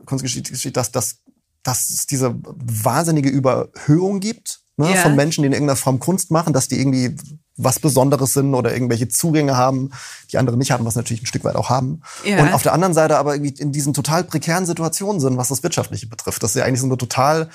Kunstgeschichte, 0.06 0.72
dass, 0.72 0.92
dass, 0.92 1.18
dass 1.62 1.90
es 1.90 2.06
diese 2.06 2.34
wahnsinnige 2.42 3.28
Überhöhung 3.28 4.20
gibt 4.20 4.60
ne, 4.76 4.90
yeah. 4.90 5.02
von 5.02 5.16
Menschen, 5.16 5.42
die 5.42 5.46
in 5.46 5.52
irgendeiner 5.52 5.76
Form 5.76 5.98
Kunst 5.98 6.30
machen, 6.30 6.52
dass 6.52 6.68
die 6.68 6.78
irgendwie 6.78 7.16
was 7.56 7.80
Besonderes 7.80 8.34
sind 8.34 8.54
oder 8.54 8.72
irgendwelche 8.72 9.08
Zugänge 9.08 9.56
haben, 9.56 9.90
die 10.26 10.38
andere 10.38 10.56
nicht 10.56 10.70
haben, 10.70 10.84
was 10.84 10.96
natürlich 10.96 11.22
ein 11.22 11.26
Stück 11.26 11.44
weit 11.44 11.56
auch 11.56 11.70
haben. 11.70 12.02
Ja. 12.24 12.42
Und 12.42 12.52
auf 12.52 12.62
der 12.62 12.72
anderen 12.72 12.94
Seite 12.94 13.18
aber 13.18 13.34
irgendwie 13.34 13.60
in 13.60 13.72
diesen 13.72 13.94
total 13.94 14.24
prekären 14.24 14.66
Situationen 14.66 15.20
sind, 15.20 15.36
was 15.36 15.48
das 15.48 15.62
Wirtschaftliche 15.62 16.06
betrifft. 16.06 16.42
Das 16.42 16.50
ist 16.50 16.56
ja 16.56 16.64
eigentlich 16.64 16.80
so 16.80 16.86
eine 16.86 16.98
total 16.98 17.48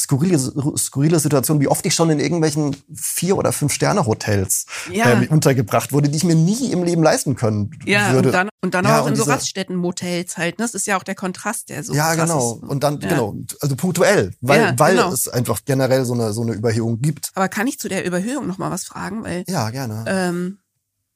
skurrile, 0.00 0.38
skurrile 0.76 1.18
Situation, 1.18 1.60
wie 1.60 1.68
oft 1.68 1.84
ich 1.84 1.94
schon 1.94 2.10
in 2.10 2.20
irgendwelchen 2.20 2.76
vier 2.94 3.36
oder 3.36 3.52
fünf 3.52 3.72
Sterne 3.72 4.06
Hotels 4.06 4.66
ja. 4.92 5.20
äh, 5.20 5.28
untergebracht 5.28 5.92
wurde, 5.92 6.08
die 6.08 6.16
ich 6.16 6.24
mir 6.24 6.36
nie 6.36 6.70
im 6.70 6.84
Leben 6.84 7.02
leisten 7.02 7.34
können 7.34 7.70
ja, 7.84 8.12
würde. 8.12 8.28
Und 8.28 8.34
dann, 8.34 8.48
und 8.62 8.74
dann 8.74 8.84
ja, 8.84 9.00
auch 9.00 9.06
in 9.06 9.16
so 9.16 9.24
Raststätten-Motels 9.24 10.36
halt. 10.36 10.58
Ne? 10.58 10.64
Das 10.64 10.74
ist 10.74 10.86
ja 10.86 10.96
auch 10.96 11.02
der 11.02 11.14
Kontrast, 11.14 11.68
der 11.68 11.82
so 11.82 11.94
Ja, 11.94 12.14
genau. 12.14 12.54
Ist. 12.54 12.62
Und 12.62 12.84
dann, 12.84 13.00
ja. 13.00 13.08
genau, 13.08 13.36
also 13.60 13.76
punktuell, 13.76 14.32
weil, 14.40 14.78
weil 14.78 14.96
genau. 14.96 15.12
es 15.12 15.28
einfach 15.28 15.60
generell 15.64 16.04
so 16.04 16.14
eine, 16.14 16.32
so 16.32 16.42
eine 16.42 16.52
Überhöhung 16.52 17.00
gibt. 17.00 17.30
Aber 17.34 17.48
kann 17.48 17.66
ich 17.66 17.78
zu 17.78 17.88
der 17.88 18.04
Überhöhung 18.04 18.46
noch 18.46 18.58
mal 18.58 18.70
was 18.70 18.84
fragen? 18.84 19.24
Weil, 19.24 19.44
ja, 19.48 19.70
gerne. 19.70 20.04
Ähm, 20.06 20.58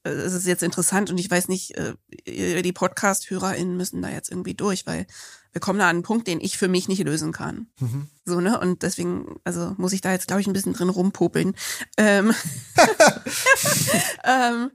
es 0.05 0.33
ist 0.33 0.47
jetzt 0.47 0.63
interessant 0.63 1.11
und 1.11 1.19
ich 1.19 1.31
weiß 1.31 1.49
nicht, 1.49 1.77
äh, 1.77 2.63
die 2.63 2.73
Podcast-HörerInnen 2.73 3.77
müssen 3.77 4.03
da 4.03 4.09
jetzt 4.09 4.31
irgendwie 4.31 4.55
durch, 4.55 4.87
weil 4.87 5.07
wir 5.53 5.61
kommen 5.61 5.79
da 5.79 5.89
an 5.89 5.97
einen 5.97 6.03
Punkt, 6.03 6.27
den 6.27 6.41
ich 6.41 6.57
für 6.57 6.69
mich 6.69 6.89
nicht 6.89 7.05
lösen 7.05 7.33
kann. 7.33 7.69
Mhm. 7.79 8.09
So, 8.25 8.41
ne? 8.41 8.59
Und 8.59 8.83
deswegen, 8.83 9.37
also 9.45 9.75
muss 9.77 9.93
ich 9.93 10.01
da 10.01 10.13
jetzt, 10.13 10.27
glaube 10.27 10.41
ich, 10.41 10.47
ein 10.47 10.55
bisschen 10.55 10.73
drin 10.73 10.89
rumpopeln. 10.89 11.55
Ähm, 11.99 12.35
ähm, 14.25 14.71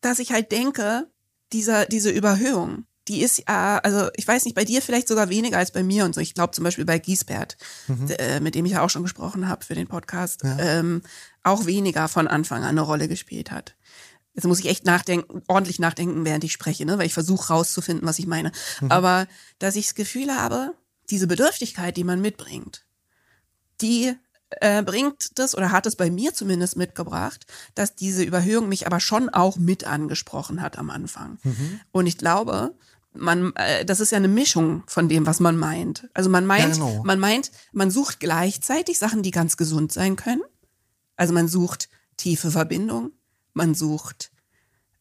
dass 0.00 0.18
ich 0.18 0.32
halt 0.32 0.50
denke, 0.50 1.08
dieser, 1.52 1.86
diese 1.86 2.10
Überhöhung, 2.10 2.86
die 3.08 3.22
ist 3.22 3.42
ja, 3.48 3.78
also 3.78 4.08
ich 4.16 4.26
weiß 4.26 4.44
nicht, 4.44 4.54
bei 4.54 4.64
dir 4.64 4.82
vielleicht 4.82 5.08
sogar 5.08 5.28
weniger 5.28 5.58
als 5.58 5.70
bei 5.70 5.82
mir 5.82 6.04
und 6.04 6.14
so. 6.14 6.20
Ich 6.20 6.34
glaube 6.34 6.52
zum 6.52 6.64
Beispiel 6.64 6.84
bei 6.84 6.98
Giesbert, 6.98 7.56
mhm. 7.86 8.08
äh, 8.18 8.40
mit 8.40 8.54
dem 8.54 8.64
ich 8.64 8.72
ja 8.72 8.82
auch 8.82 8.90
schon 8.90 9.02
gesprochen 9.02 9.48
habe 9.48 9.64
für 9.64 9.74
den 9.74 9.86
Podcast, 9.86 10.42
ja. 10.42 10.58
ähm, 10.58 11.02
auch 11.42 11.66
weniger 11.66 12.08
von 12.08 12.26
Anfang 12.26 12.62
an 12.62 12.70
eine 12.70 12.80
Rolle 12.80 13.08
gespielt 13.08 13.50
hat. 13.50 13.76
Jetzt 14.36 14.44
muss 14.44 14.60
ich 14.60 14.66
echt 14.66 14.84
nachdenken, 14.84 15.42
ordentlich 15.48 15.78
nachdenken, 15.78 16.26
während 16.26 16.44
ich 16.44 16.52
spreche, 16.52 16.84
ne? 16.84 16.98
weil 16.98 17.06
ich 17.06 17.14
versuche 17.14 17.48
rauszufinden, 17.48 18.06
was 18.06 18.18
ich 18.18 18.26
meine. 18.26 18.52
Mhm. 18.82 18.92
Aber 18.92 19.26
dass 19.58 19.76
ich 19.76 19.86
das 19.86 19.94
Gefühl 19.94 20.30
habe, 20.30 20.74
diese 21.08 21.26
Bedürftigkeit, 21.26 21.96
die 21.96 22.04
man 22.04 22.20
mitbringt, 22.20 22.84
die 23.80 24.14
äh, 24.50 24.82
bringt 24.82 25.38
das 25.38 25.56
oder 25.56 25.72
hat 25.72 25.86
es 25.86 25.96
bei 25.96 26.10
mir 26.10 26.34
zumindest 26.34 26.76
mitgebracht, 26.76 27.46
dass 27.74 27.96
diese 27.96 28.22
Überhöhung 28.22 28.68
mich 28.68 28.86
aber 28.86 29.00
schon 29.00 29.30
auch 29.30 29.56
mit 29.56 29.84
angesprochen 29.84 30.60
hat 30.60 30.78
am 30.78 30.90
Anfang. 30.90 31.38
Mhm. 31.42 31.80
Und 31.90 32.06
ich 32.06 32.18
glaube, 32.18 32.74
man, 33.14 33.54
äh, 33.56 33.86
das 33.86 34.00
ist 34.00 34.12
ja 34.12 34.18
eine 34.18 34.28
Mischung 34.28 34.82
von 34.86 35.08
dem, 35.08 35.26
was 35.26 35.40
man 35.40 35.56
meint. 35.56 36.08
Also 36.12 36.28
man 36.28 36.44
meint, 36.44 36.76
ja, 36.76 36.84
genau. 36.84 37.02
man 37.04 37.18
meint, 37.18 37.50
man 37.72 37.90
sucht 37.90 38.20
gleichzeitig 38.20 38.98
Sachen, 38.98 39.22
die 39.22 39.30
ganz 39.30 39.56
gesund 39.56 39.92
sein 39.92 40.16
können. 40.16 40.42
Also 41.16 41.32
man 41.32 41.48
sucht 41.48 41.88
tiefe 42.18 42.50
Verbindung, 42.50 43.12
man 43.56 43.74
sucht 43.74 44.30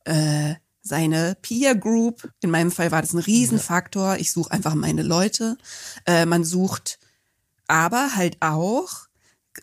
äh, 0.06 0.56
seine 0.82 1.36
Peer 1.42 1.76
Group. 1.76 2.30
In 2.42 2.52
meinem 2.52 2.72
Fall 2.72 2.92
war 2.92 3.02
das 3.02 3.14
ein 3.14 3.20
Riesenfaktor. 3.20 4.18
Ich 4.18 4.32
suche 4.32 4.52
einfach 4.52 4.76
meine 4.76 5.04
Leute. 5.04 5.58
Äh, 6.06 6.26
man 6.26 6.44
sucht 6.44 7.00
aber 7.68 8.16
halt 8.16 8.38
auch, 8.42 9.08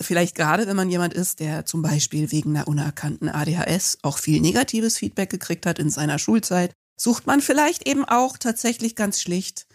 vielleicht 0.01 0.35
gerade 0.35 0.67
wenn 0.67 0.77
man 0.77 0.91
jemand 0.91 1.15
ist, 1.15 1.41
der 1.41 1.65
zum 1.65 1.83
Beispiel 1.83 2.33
wegen 2.33 2.57
einer 2.57 2.69
unerkannten 2.69 3.29
ADHS 3.29 3.99
auch 4.03 4.19
viel 4.19 4.41
negatives 4.41 4.99
Feedback 4.99 5.31
gekriegt 5.31 5.67
hat 5.67 5.79
in 5.79 5.91
seiner 5.91 6.19
Schulzeit, 6.19 6.73
sucht 6.97 7.27
man 7.27 7.41
vielleicht 7.41 7.87
eben 7.87 8.05
auch 8.05 8.37
tatsächlich 8.37 8.97
ganz 8.97 9.21
schlicht 9.21 9.67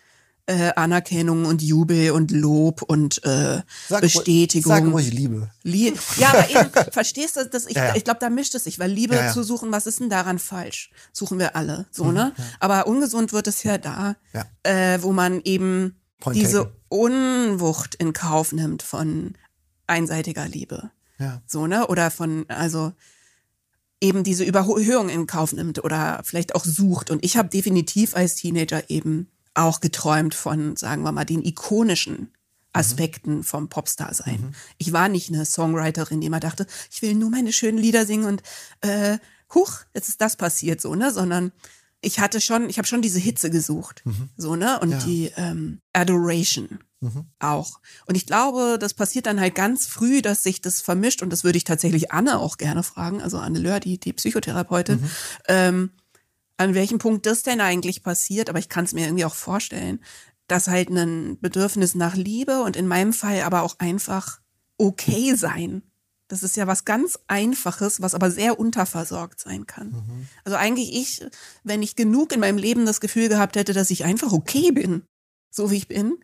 äh, 0.48 0.72
Anerkennung 0.76 1.46
und 1.46 1.62
Jubel 1.62 2.12
und 2.12 2.32
Lob 2.32 2.82
und 2.82 3.24
äh, 3.24 3.62
sag, 3.88 4.02
Bestätigung. 4.02 4.72
Sag 4.72 4.84
ruhig 4.86 5.12
Liebe. 5.12 5.52
Lie 5.64 5.94
ja, 6.18 6.30
aber 6.30 6.50
eben, 6.50 6.92
verstehst 6.92 7.36
du, 7.36 7.46
dass 7.46 7.66
ich, 7.66 7.76
ja, 7.76 7.88
ja. 7.88 7.96
ich 7.96 8.04
glaube, 8.04 8.20
da 8.22 8.30
mischt 8.30 8.56
es 8.56 8.64
sich, 8.64 8.80
weil 8.80 8.90
Liebe 8.90 9.16
ja, 9.16 9.32
zu 9.32 9.44
suchen, 9.44 9.72
was 9.72 9.88
ist 9.88 10.00
denn 10.00 10.10
daran 10.10 10.40
falsch? 10.40 10.90
Suchen 11.12 11.38
wir 11.38 11.56
alle, 11.56 11.86
so, 11.92 12.06
mhm, 12.06 12.14
ne? 12.14 12.34
Aber 12.60 12.88
ungesund 12.88 13.34
wird 13.34 13.48
es 13.48 13.64
ja 13.64 13.78
da, 13.78 14.16
äh, 14.64 15.00
wo 15.02 15.12
man 15.12 15.42
eben 15.44 16.00
Point 16.20 16.38
diese 16.38 16.60
taken. 16.60 16.74
Unwucht 16.90 17.96
in 17.96 18.14
Kauf 18.14 18.54
nimmt 18.54 18.82
von 18.82 19.34
einseitiger 19.86 20.48
Liebe. 20.48 20.92
Ja. 21.20 21.42
So, 21.46 21.68
ne? 21.68 21.88
Oder 21.88 22.10
von, 22.10 22.46
also 22.48 22.94
eben 24.00 24.24
diese 24.24 24.44
Überhöhung 24.44 25.10
in 25.10 25.28
Kauf 25.28 25.54
nimmt 25.54 25.84
oder 25.84 26.22
vielleicht 26.24 26.56
auch 26.56 26.64
sucht. 26.64 27.10
Und 27.10 27.26
ich 27.26 27.36
habe 27.36 27.50
definitiv 27.50 28.16
als 28.16 28.36
Teenager 28.36 28.90
eben 28.90 29.28
auch 29.58 29.80
geträumt 29.82 30.36
von, 30.36 30.76
sagen 30.76 31.04
wir 31.04 31.12
mal, 31.12 31.26
den 31.26 31.44
ikonischen 31.44 32.32
Aspekten 32.74 33.38
mhm. 33.38 33.44
vom 33.44 33.70
Popstar 33.70 34.14
sein. 34.14 34.42
Mhm. 34.42 34.52
Ich 34.78 34.94
war 34.94 35.10
nicht 35.10 35.30
eine 35.30 35.46
Songwriterin, 35.46 36.22
die 36.22 36.28
immer 36.28 36.40
dachte, 36.40 36.68
ich 36.92 37.02
will 37.02 37.16
nur 37.16 37.30
meine 37.30 37.52
schönen 37.52 37.78
Lieder 37.78 38.06
singen 38.06 38.26
und 38.26 38.44
äh, 38.82 39.18
huch, 39.54 39.80
jetzt 39.94 40.10
ist 40.10 40.22
das 40.22 40.36
passiert 40.36 40.82
so, 40.82 40.96
ne? 40.96 41.12
Sondern 41.12 41.52
ich 42.02 42.20
hatte 42.20 42.40
schon, 42.42 42.70
ich 42.70 42.78
habe 42.78 42.88
schon 42.88 43.02
diese 43.02 43.20
Hitze 43.20 43.50
gesucht, 43.50 44.04
mhm. 44.06 44.30
so 44.38 44.56
ne? 44.56 44.80
Und 44.80 44.92
ja. 44.92 44.98
die 45.00 45.32
ähm, 45.38 45.80
Adoration 45.94 46.80
mhm. 47.00 47.26
auch. 47.40 47.80
Und 48.06 48.16
ich 48.16 48.28
glaube, 48.28 48.78
das 48.80 48.94
passiert 48.94 49.26
dann 49.26 49.40
halt 49.40 49.56
ganz 49.56 49.88
früh, 49.88 50.22
dass 50.22 50.44
sich 50.44 50.62
das 50.62 50.82
vermischt. 50.82 51.24
Und 51.24 51.32
das 51.32 51.44
würde 51.44 51.58
ich 51.58 51.64
tatsächlich 51.64 52.12
Anne 52.12 52.40
auch 52.40 52.58
gerne 52.58 52.84
fragen, 52.84 53.22
also 53.22 53.40
Anne 53.40 53.60
Löhr, 53.60 53.80
die, 53.80 54.00
die 54.00 54.14
Psychotherapeutin. 54.14 55.02
Mhm. 55.02 55.10
Ähm, 55.48 55.92
an 56.58 56.74
welchem 56.74 56.98
Punkt 56.98 57.26
das 57.26 57.44
denn 57.44 57.62
eigentlich 57.62 58.04
passiert, 58.04 58.50
aber 58.50 58.60
ich 58.60 58.70
kann 58.70 58.86
es 58.86 58.94
mir 58.94 59.06
irgendwie 59.06 59.26
auch 59.26 59.36
vorstellen, 59.36 60.00
dass 60.48 60.68
halt 60.68 60.90
ein 60.90 61.40
Bedürfnis 61.40 61.96
nach 61.96 62.16
Liebe 62.16 62.62
und 62.62 62.76
in 62.76 62.88
meinem 62.88 63.14
Fall 63.14 63.42
aber 63.42 63.62
auch 63.62 63.76
einfach 63.80 64.40
okay 64.78 65.36
sein. 65.36 65.84
Das 66.30 66.44
ist 66.44 66.58
ja 66.58 66.68
was 66.68 66.84
ganz 66.84 67.20
Einfaches, 67.28 68.02
was 68.02 68.14
aber 68.14 68.32
sehr 68.32 68.60
unterversorgt 68.60 69.40
sein 69.40 69.66
kann. 69.66 69.92
Mhm. 69.92 70.28
Also 70.44 70.58
eigentlich 70.58 70.94
ich, 70.94 71.26
wenn 71.64 71.82
ich 71.82 71.96
genug 71.96 72.34
in 72.34 72.40
meinem 72.40 72.58
Leben 72.58 72.86
das 72.86 73.00
Gefühl 73.00 73.30
gehabt 73.30 73.56
hätte, 73.56 73.74
dass 73.74 73.92
ich 73.92 74.04
einfach 74.04 74.34
okay 74.34 74.72
bin, 74.72 75.04
so 75.50 75.72
wie 75.72 75.78
ich 75.78 75.88
bin, 75.88 76.18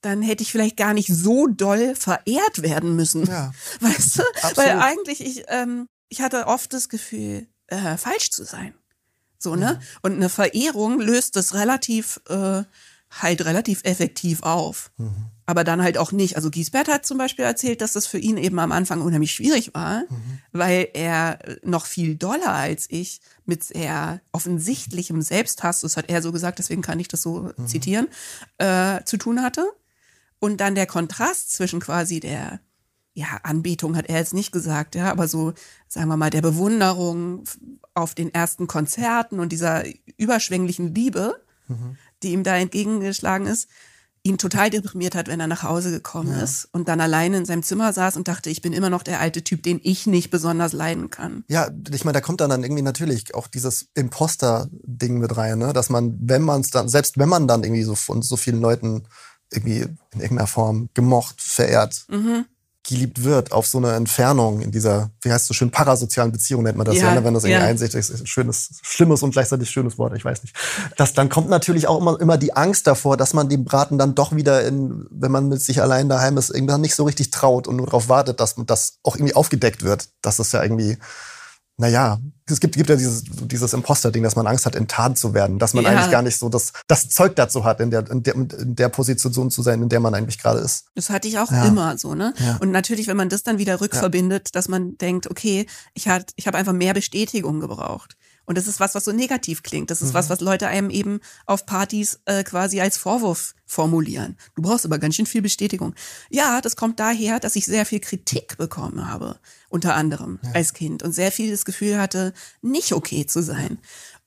dann 0.00 0.22
hätte 0.22 0.42
ich 0.42 0.52
vielleicht 0.52 0.76
gar 0.76 0.94
nicht 0.94 1.08
so 1.08 1.46
doll 1.46 1.94
verehrt 1.94 2.62
werden 2.62 2.94
müssen. 2.94 3.26
Ja. 3.26 3.52
Weißt 3.80 4.18
du? 4.18 4.22
Absolut. 4.42 4.56
Weil 4.56 4.78
eigentlich 4.80 5.20
ich, 5.20 5.44
ähm, 5.48 5.86
ich 6.08 6.20
hatte 6.20 6.46
oft 6.46 6.72
das 6.72 6.88
Gefühl, 6.88 7.46
äh, 7.68 7.96
falsch 7.96 8.30
zu 8.30 8.44
sein. 8.44 8.74
So, 9.42 9.56
ne? 9.56 9.74
Mhm. 9.74 9.98
Und 10.02 10.12
eine 10.14 10.28
Verehrung 10.28 11.00
löst 11.00 11.36
das 11.36 11.54
relativ, 11.54 12.20
äh, 12.28 12.62
halt 13.10 13.44
relativ 13.44 13.80
effektiv 13.84 14.42
auf. 14.42 14.90
Mhm. 14.96 15.26
Aber 15.44 15.64
dann 15.64 15.82
halt 15.82 15.98
auch 15.98 16.12
nicht. 16.12 16.36
Also 16.36 16.50
Giesbert 16.50 16.88
hat 16.88 17.04
zum 17.04 17.18
Beispiel 17.18 17.44
erzählt, 17.44 17.80
dass 17.80 17.92
das 17.92 18.06
für 18.06 18.18
ihn 18.18 18.36
eben 18.36 18.58
am 18.58 18.72
Anfang 18.72 19.02
unheimlich 19.02 19.32
schwierig 19.32 19.74
war, 19.74 20.02
mhm. 20.08 20.38
weil 20.52 20.88
er 20.94 21.38
noch 21.62 21.86
viel 21.86 22.14
doller 22.14 22.52
als 22.52 22.86
ich 22.88 23.20
mit 23.44 23.64
sehr 23.64 24.20
offensichtlichem 24.30 25.20
Selbsthass, 25.20 25.80
das 25.80 25.96
hat 25.96 26.08
er 26.08 26.22
so 26.22 26.32
gesagt, 26.32 26.58
deswegen 26.58 26.80
kann 26.80 27.00
ich 27.00 27.08
das 27.08 27.22
so 27.22 27.50
mhm. 27.56 27.66
zitieren, 27.66 28.08
äh, 28.58 29.02
zu 29.04 29.16
tun 29.16 29.42
hatte. 29.42 29.66
Und 30.38 30.60
dann 30.60 30.74
der 30.74 30.86
Kontrast 30.86 31.52
zwischen 31.52 31.80
quasi 31.80 32.20
der 32.20 32.60
ja, 33.14 33.40
Anbetung 33.42 33.96
hat 33.96 34.08
er 34.08 34.18
jetzt 34.18 34.34
nicht 34.34 34.52
gesagt, 34.52 34.94
ja, 34.94 35.10
aber 35.10 35.28
so, 35.28 35.52
sagen 35.86 36.08
wir 36.08 36.16
mal, 36.16 36.30
der 36.30 36.40
Bewunderung 36.40 37.44
auf 37.94 38.14
den 38.14 38.32
ersten 38.32 38.66
Konzerten 38.66 39.40
und 39.40 39.50
dieser 39.50 39.84
überschwänglichen 40.16 40.94
Liebe, 40.94 41.42
mhm. 41.68 41.96
die 42.22 42.32
ihm 42.32 42.44
da 42.44 42.56
entgegengeschlagen 42.56 43.46
ist, 43.46 43.68
ihn 44.24 44.38
total 44.38 44.70
deprimiert 44.70 45.16
hat, 45.16 45.26
wenn 45.26 45.40
er 45.40 45.48
nach 45.48 45.64
Hause 45.64 45.90
gekommen 45.90 46.30
ja. 46.30 46.42
ist 46.42 46.68
und 46.72 46.88
dann 46.88 47.00
alleine 47.00 47.38
in 47.38 47.44
seinem 47.44 47.64
Zimmer 47.64 47.92
saß 47.92 48.16
und 48.16 48.28
dachte, 48.28 48.50
ich 48.50 48.62
bin 48.62 48.72
immer 48.72 48.88
noch 48.88 49.02
der 49.02 49.18
alte 49.18 49.42
Typ, 49.42 49.64
den 49.64 49.80
ich 49.82 50.06
nicht 50.06 50.30
besonders 50.30 50.72
leiden 50.72 51.10
kann. 51.10 51.44
Ja, 51.48 51.70
ich 51.92 52.04
meine, 52.04 52.14
da 52.14 52.20
kommt 52.20 52.40
dann, 52.40 52.50
dann 52.50 52.62
irgendwie 52.62 52.82
natürlich 52.82 53.34
auch 53.34 53.48
dieses 53.48 53.88
Imposter-Ding 53.94 55.18
mit 55.18 55.36
rein, 55.36 55.58
ne? 55.58 55.72
dass 55.72 55.90
man, 55.90 56.16
wenn 56.20 56.42
man 56.42 56.60
es 56.60 56.70
dann, 56.70 56.88
selbst 56.88 57.18
wenn 57.18 57.28
man 57.28 57.48
dann 57.48 57.64
irgendwie 57.64 57.82
so 57.82 57.96
von 57.96 58.22
so 58.22 58.36
vielen 58.36 58.60
Leuten 58.60 59.08
irgendwie 59.50 59.80
in 60.12 60.20
irgendeiner 60.20 60.46
Form 60.46 60.88
gemocht, 60.94 61.40
verehrt, 61.40 62.04
mhm 62.08 62.46
geliebt 62.84 63.22
wird 63.22 63.52
auf 63.52 63.66
so 63.66 63.78
eine 63.78 63.92
Entfernung 63.92 64.60
in 64.60 64.72
dieser, 64.72 65.10
wie 65.20 65.30
heißt 65.30 65.42
es 65.42 65.48
so 65.48 65.54
schön, 65.54 65.70
parasozialen 65.70 66.32
Beziehung 66.32 66.64
nennt 66.64 66.76
man 66.76 66.84
das 66.84 66.96
ja, 66.96 67.06
ja 67.06 67.14
ne, 67.14 67.24
wenn 67.24 67.34
das 67.34 67.44
irgendwie 67.44 67.60
ja. 67.60 67.68
einsichtig 67.68 68.00
ist. 68.00 68.10
Ein 68.20 68.26
schönes, 68.26 68.80
schlimmes 68.82 69.22
und 69.22 69.30
gleichzeitig 69.30 69.70
schönes 69.70 69.98
Wort, 69.98 70.16
ich 70.16 70.24
weiß 70.24 70.42
nicht. 70.42 70.56
Das, 70.96 71.14
dann 71.14 71.28
kommt 71.28 71.48
natürlich 71.48 71.86
auch 71.86 72.00
immer, 72.00 72.20
immer 72.20 72.38
die 72.38 72.54
Angst 72.54 72.86
davor, 72.88 73.16
dass 73.16 73.34
man 73.34 73.48
dem 73.48 73.64
Braten 73.64 73.98
dann 73.98 74.14
doch 74.14 74.34
wieder 74.34 74.66
in, 74.66 75.06
wenn 75.10 75.30
man 75.30 75.48
mit 75.48 75.62
sich 75.62 75.80
allein 75.80 76.08
daheim 76.08 76.36
ist, 76.36 76.50
irgendwann 76.50 76.80
nicht 76.80 76.96
so 76.96 77.04
richtig 77.04 77.30
traut 77.30 77.68
und 77.68 77.76
nur 77.76 77.86
darauf 77.86 78.08
wartet, 78.08 78.40
dass 78.40 78.56
das 78.66 78.98
auch 79.04 79.14
irgendwie 79.14 79.34
aufgedeckt 79.34 79.84
wird. 79.84 80.08
dass 80.20 80.36
Das 80.36 80.50
ja 80.50 80.62
irgendwie 80.62 80.98
naja, 81.82 82.20
es 82.46 82.60
gibt, 82.60 82.76
gibt 82.76 82.88
ja 82.90 82.94
dieses, 82.94 83.24
dieses 83.24 83.72
Imposter-Ding, 83.72 84.22
dass 84.22 84.36
man 84.36 84.46
Angst 84.46 84.66
hat, 84.66 84.76
enttarnt 84.76 85.18
zu 85.18 85.34
werden, 85.34 85.58
dass 85.58 85.74
man 85.74 85.82
ja. 85.82 85.90
eigentlich 85.90 86.12
gar 86.12 86.22
nicht 86.22 86.38
so 86.38 86.48
das, 86.48 86.72
das 86.86 87.08
Zeug 87.08 87.34
dazu 87.34 87.64
hat, 87.64 87.80
in 87.80 87.90
der, 87.90 88.08
in, 88.08 88.22
der, 88.22 88.34
in 88.34 88.76
der 88.76 88.88
Position 88.88 89.50
zu 89.50 89.62
sein, 89.62 89.82
in 89.82 89.88
der 89.88 89.98
man 89.98 90.14
eigentlich 90.14 90.38
gerade 90.38 90.60
ist. 90.60 90.84
Das 90.94 91.10
hatte 91.10 91.26
ich 91.26 91.40
auch 91.40 91.50
ja. 91.50 91.64
immer 91.64 91.98
so, 91.98 92.14
ne? 92.14 92.34
Ja. 92.38 92.58
Und 92.60 92.70
natürlich, 92.70 93.08
wenn 93.08 93.16
man 93.16 93.28
das 93.28 93.42
dann 93.42 93.58
wieder 93.58 93.80
rückverbindet, 93.80 94.54
dass 94.54 94.68
man 94.68 94.96
denkt, 94.98 95.28
okay, 95.28 95.66
ich, 95.94 96.06
hat, 96.06 96.32
ich 96.36 96.46
habe 96.46 96.56
einfach 96.56 96.72
mehr 96.72 96.94
Bestätigung 96.94 97.58
gebraucht. 97.58 98.16
Und 98.44 98.58
das 98.58 98.66
ist 98.66 98.80
was, 98.80 98.94
was 98.94 99.04
so 99.04 99.12
negativ 99.12 99.62
klingt. 99.62 99.90
Das 99.90 100.02
ist 100.02 100.10
mhm. 100.10 100.14
was, 100.14 100.30
was 100.30 100.40
Leute 100.40 100.66
einem 100.68 100.90
eben 100.90 101.20
auf 101.46 101.64
Partys 101.64 102.20
äh, 102.26 102.42
quasi 102.42 102.80
als 102.80 102.96
Vorwurf 102.96 103.54
formulieren. 103.66 104.36
Du 104.54 104.62
brauchst 104.62 104.84
aber 104.84 104.98
ganz 104.98 105.14
schön 105.14 105.26
viel 105.26 105.42
Bestätigung. 105.42 105.94
Ja, 106.28 106.60
das 106.60 106.76
kommt 106.76 106.98
daher, 107.00 107.40
dass 107.40 107.56
ich 107.56 107.64
sehr 107.64 107.86
viel 107.86 108.00
Kritik 108.00 108.58
bekommen 108.58 109.08
habe, 109.08 109.38
unter 109.72 109.94
anderem 109.94 110.38
ja. 110.42 110.52
als 110.52 110.74
Kind 110.74 111.02
und 111.02 111.12
sehr 111.12 111.32
viel 111.32 111.50
das 111.50 111.64
Gefühl 111.64 111.98
hatte, 111.98 112.32
nicht 112.60 112.92
okay 112.92 113.26
zu 113.26 113.42
sein. 113.42 113.78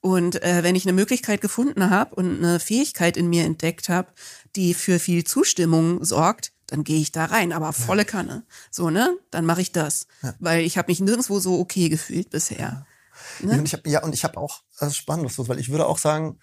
Und 0.02 0.44
äh, 0.44 0.64
wenn 0.64 0.76
ich 0.76 0.86
eine 0.86 0.94
Möglichkeit 0.94 1.42
gefunden 1.42 1.90
habe 1.90 2.16
und 2.16 2.38
eine 2.38 2.60
Fähigkeit 2.60 3.18
in 3.18 3.28
mir 3.28 3.44
entdeckt 3.44 3.90
habe, 3.90 4.10
die 4.56 4.74
für 4.74 5.00
viel 5.00 5.24
Zustimmung 5.24 6.04
sorgt, 6.04 6.52
dann 6.68 6.84
gehe 6.84 7.00
ich 7.00 7.12
da 7.12 7.26
rein, 7.26 7.54
aber 7.54 7.74
volle 7.74 8.06
Kanne. 8.06 8.44
So, 8.72 8.90
ne? 8.90 9.18
Dann 9.32 9.46
mache 9.46 9.62
ich 9.62 9.72
das. 9.72 10.08
Ja. 10.22 10.34
Weil 10.40 10.66
ich 10.66 10.78
habe 10.78 10.92
mich 10.92 11.00
nirgendwo 11.00 11.40
so 11.40 11.60
okay 11.60 11.90
gefühlt 11.90 12.30
bisher. 12.30 12.86
Ja. 13.40 13.48
Ne? 13.48 13.60
Und 13.60 13.66
ich 13.66 13.74
hab, 13.74 13.88
ja, 13.88 14.04
und 14.04 14.14
ich 14.14 14.24
habe 14.24 14.38
auch, 14.38 14.62
das 14.80 14.90
ist 14.90 14.98
spannend, 14.98 15.32
weil 15.38 15.60
ich 15.60 15.70
würde 15.70 15.86
auch 15.86 15.98
sagen, 15.98 16.40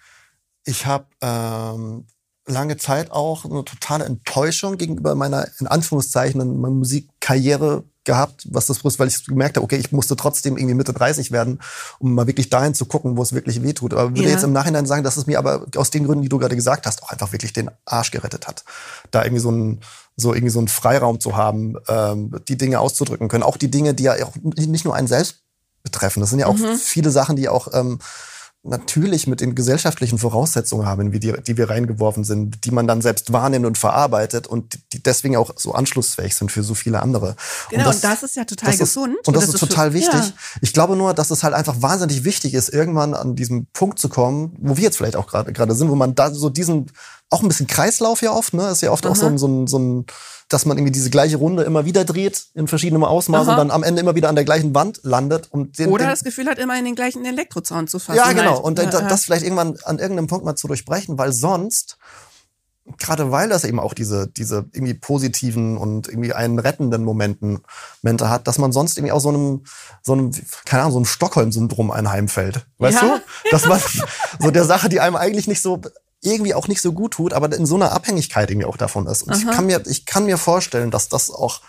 ich 0.65 0.85
habe 0.85 1.07
ähm, 1.21 2.05
lange 2.45 2.77
Zeit 2.77 3.11
auch 3.11 3.45
eine 3.45 3.63
totale 3.65 4.05
Enttäuschung 4.05 4.77
gegenüber 4.77 5.15
meiner, 5.15 5.47
in 5.59 5.67
Anführungszeichen, 5.67 6.39
meiner 6.59 6.73
Musikkarriere 6.73 7.83
gehabt, 8.05 8.47
was 8.49 8.65
das 8.65 8.81
ist, 8.81 8.99
weil 8.99 9.07
ich 9.07 9.25
gemerkt 9.25 9.57
habe, 9.57 9.63
okay, 9.63 9.77
ich 9.77 9.91
musste 9.91 10.15
trotzdem 10.15 10.57
irgendwie 10.57 10.75
Mitte 10.75 10.93
30 10.93 11.31
werden, 11.31 11.59
um 11.99 12.13
mal 12.13 12.27
wirklich 12.27 12.49
dahin 12.49 12.73
zu 12.73 12.85
gucken, 12.85 13.17
wo 13.17 13.21
es 13.21 13.33
wirklich 13.33 13.63
wehtut. 13.63 13.93
Aber 13.93 14.09
ich 14.09 14.17
würde 14.17 14.29
ja. 14.29 14.35
jetzt 14.35 14.43
im 14.43 14.51
Nachhinein 14.51 14.85
sagen, 14.85 15.03
dass 15.03 15.17
es 15.17 15.27
mir 15.27 15.39
aber 15.39 15.65
aus 15.75 15.89
den 15.89 16.05
Gründen, 16.05 16.23
die 16.23 16.29
du 16.29 16.37
gerade 16.37 16.55
gesagt 16.55 16.85
hast, 16.85 17.03
auch 17.03 17.09
einfach 17.09 17.31
wirklich 17.31 17.53
den 17.53 17.71
Arsch 17.85 18.11
gerettet 18.11 18.47
hat. 18.47 18.63
Da 19.11 19.23
irgendwie 19.23 19.41
so 19.41 19.51
ein, 19.51 19.81
so 20.15 20.33
irgendwie 20.33 20.51
so 20.51 20.59
einen 20.59 20.67
Freiraum 20.67 21.19
zu 21.19 21.37
haben, 21.37 21.75
ähm, 21.87 22.35
die 22.47 22.57
Dinge 22.57 22.79
auszudrücken 22.79 23.29
können. 23.29 23.43
Auch 23.43 23.57
die 23.57 23.71
Dinge, 23.71 23.93
die 23.93 24.03
ja 24.03 24.15
auch 24.25 24.35
nicht 24.41 24.85
nur 24.85 24.95
einen 24.95 25.07
selbst 25.07 25.37
betreffen. 25.83 26.21
Das 26.21 26.29
sind 26.29 26.39
ja 26.39 26.47
auch 26.47 26.57
mhm. 26.57 26.75
viele 26.75 27.11
Sachen, 27.11 27.35
die 27.35 27.49
auch 27.49 27.67
ähm, 27.73 27.99
natürlich 28.63 29.27
mit 29.27 29.41
den 29.41 29.55
gesellschaftlichen 29.55 30.17
Voraussetzungen 30.17 30.85
haben, 30.85 31.11
wie 31.11 31.19
die, 31.19 31.33
die 31.45 31.57
wir 31.57 31.69
reingeworfen 31.69 32.23
sind, 32.23 32.63
die 32.63 32.71
man 32.71 32.87
dann 32.87 33.01
selbst 33.01 33.33
wahrnimmt 33.33 33.65
und 33.65 33.77
verarbeitet 33.77 34.47
und 34.47 34.79
die 34.93 35.03
deswegen 35.03 35.35
auch 35.35 35.51
so 35.57 35.73
anschlussfähig 35.73 36.33
sind 36.33 36.49
für 36.49 36.63
so 36.63 36.73
viele 36.73 37.01
andere. 37.01 37.35
Genau, 37.69 37.81
und 37.81 37.87
das, 37.89 37.95
und 37.95 38.03
das 38.05 38.23
ist 38.23 38.35
ja 38.37 38.45
total 38.45 38.77
gesund. 38.77 39.17
Ist, 39.19 39.27
und, 39.27 39.35
das, 39.35 39.45
das 39.47 39.55
ist, 39.55 39.59
total 39.59 39.91
für, 39.91 39.97
wichtig. 39.97 40.13
Ja. 40.13 40.33
Ich 40.61 40.71
glaube 40.71 40.95
nur, 40.95 41.13
dass 41.13 41.29
es 41.29 41.43
halt 41.43 41.53
einfach 41.53 41.81
wahnsinnig 41.81 42.23
wichtig 42.23 42.53
ist, 42.53 42.69
irgendwann 42.69 43.13
an 43.13 43.35
diesem 43.35 43.67
Punkt 43.73 43.99
zu 43.99 44.07
kommen, 44.07 44.55
wo 44.59 44.77
wir 44.77 44.83
jetzt 44.83 44.97
vielleicht 44.97 45.17
auch 45.17 45.27
gerade 45.27 45.75
sind, 45.75 45.89
wo 45.89 45.95
man 45.95 46.15
da 46.15 46.33
so 46.33 46.49
diesen, 46.49 46.89
auch 47.33 47.41
ein 47.41 47.47
bisschen 47.47 47.67
Kreislauf 47.67 48.21
ja 48.21 48.31
oft, 48.31 48.53
ne, 48.53 48.69
ist 48.69 48.81
ja 48.81 48.91
oft 48.91 49.05
Aha. 49.05 49.11
auch 49.11 49.15
so 49.15 49.25
ein, 49.25 49.37
so 49.37 49.47
ein, 49.47 49.67
so 49.67 49.79
ein 49.79 50.05
dass 50.49 50.65
man 50.65 50.77
irgendwie 50.77 50.91
diese 50.91 51.09
gleiche 51.09 51.37
Runde 51.37 51.63
immer 51.63 51.85
wieder 51.85 52.05
dreht 52.05 52.45
in 52.53 52.67
verschiedenen 52.67 53.03
Ausmaßen 53.03 53.49
und 53.49 53.57
dann 53.57 53.71
am 53.71 53.81
Ende 53.81 54.01
immer 54.01 54.13
wieder 54.13 54.29
an 54.29 54.35
der 54.35 54.45
gleichen 54.45 54.75
Wand 54.75 54.99
landet. 55.03 55.47
Und 55.51 55.79
den, 55.79 55.89
Oder 55.89 56.05
den, 56.05 56.11
das 56.11 56.23
Gefühl 56.23 56.47
hat, 56.47 56.59
immer 56.59 56.77
in 56.77 56.85
den 56.85 56.95
gleichen 56.95 57.25
Elektrozaun 57.25 57.87
zu 57.87 57.97
fassen. 57.97 58.17
Ja, 58.17 58.31
genau. 58.33 58.55
Halt. 58.55 58.63
Und 58.63 58.79
ja, 58.79 58.85
das 58.85 59.25
vielleicht 59.25 59.43
irgendwann 59.43 59.77
an 59.83 59.97
irgendeinem 59.97 60.27
Punkt 60.27 60.45
mal 60.45 60.55
zu 60.55 60.67
durchbrechen, 60.67 61.17
weil 61.17 61.33
sonst 61.33 61.97
gerade 62.97 63.31
weil 63.31 63.49
das 63.49 63.63
eben 63.63 63.79
auch 63.79 63.93
diese, 63.93 64.27
diese 64.27 64.65
irgendwie 64.73 64.93
positiven 64.93 65.77
und 65.77 66.07
irgendwie 66.07 66.33
einen 66.33 66.59
rettenden 66.59 67.03
Momenten, 67.03 67.61
Momente 68.01 68.29
hat, 68.29 68.47
dass 68.47 68.57
man 68.57 68.71
sonst 68.71 68.97
irgendwie 68.97 69.13
auch 69.13 69.21
so 69.21 69.29
einem, 69.29 69.63
so 70.01 70.13
einem, 70.13 70.31
keine 70.65 70.83
Ahnung, 70.83 70.91
so 70.91 70.99
einem 70.99 71.05
Stockholm-Syndrom 71.05 71.91
einheimfällt. 71.91 72.65
Weißt 72.79 73.01
ja. 73.01 73.17
du? 73.17 73.51
Dass 73.51 73.65
man 73.65 73.79
so 74.39 74.51
der 74.51 74.65
Sache, 74.65 74.89
die 74.89 74.99
einem 74.99 75.15
eigentlich 75.15 75.47
nicht 75.47 75.61
so 75.61 75.81
irgendwie 76.23 76.53
auch 76.53 76.67
nicht 76.67 76.81
so 76.81 76.93
gut 76.93 77.13
tut, 77.13 77.33
aber 77.33 77.53
in 77.55 77.65
so 77.65 77.75
einer 77.75 77.91
Abhängigkeit 77.91 78.49
irgendwie 78.49 78.67
auch 78.67 78.77
davon 78.77 79.07
ist. 79.07 79.23
Und 79.23 79.35
ich 79.35 79.45
kann 79.45 79.65
mir, 79.65 79.81
ich 79.85 80.05
kann 80.05 80.25
mir 80.25 80.37
vorstellen, 80.37 80.91
dass 80.91 81.09
das 81.09 81.29
auch 81.29 81.61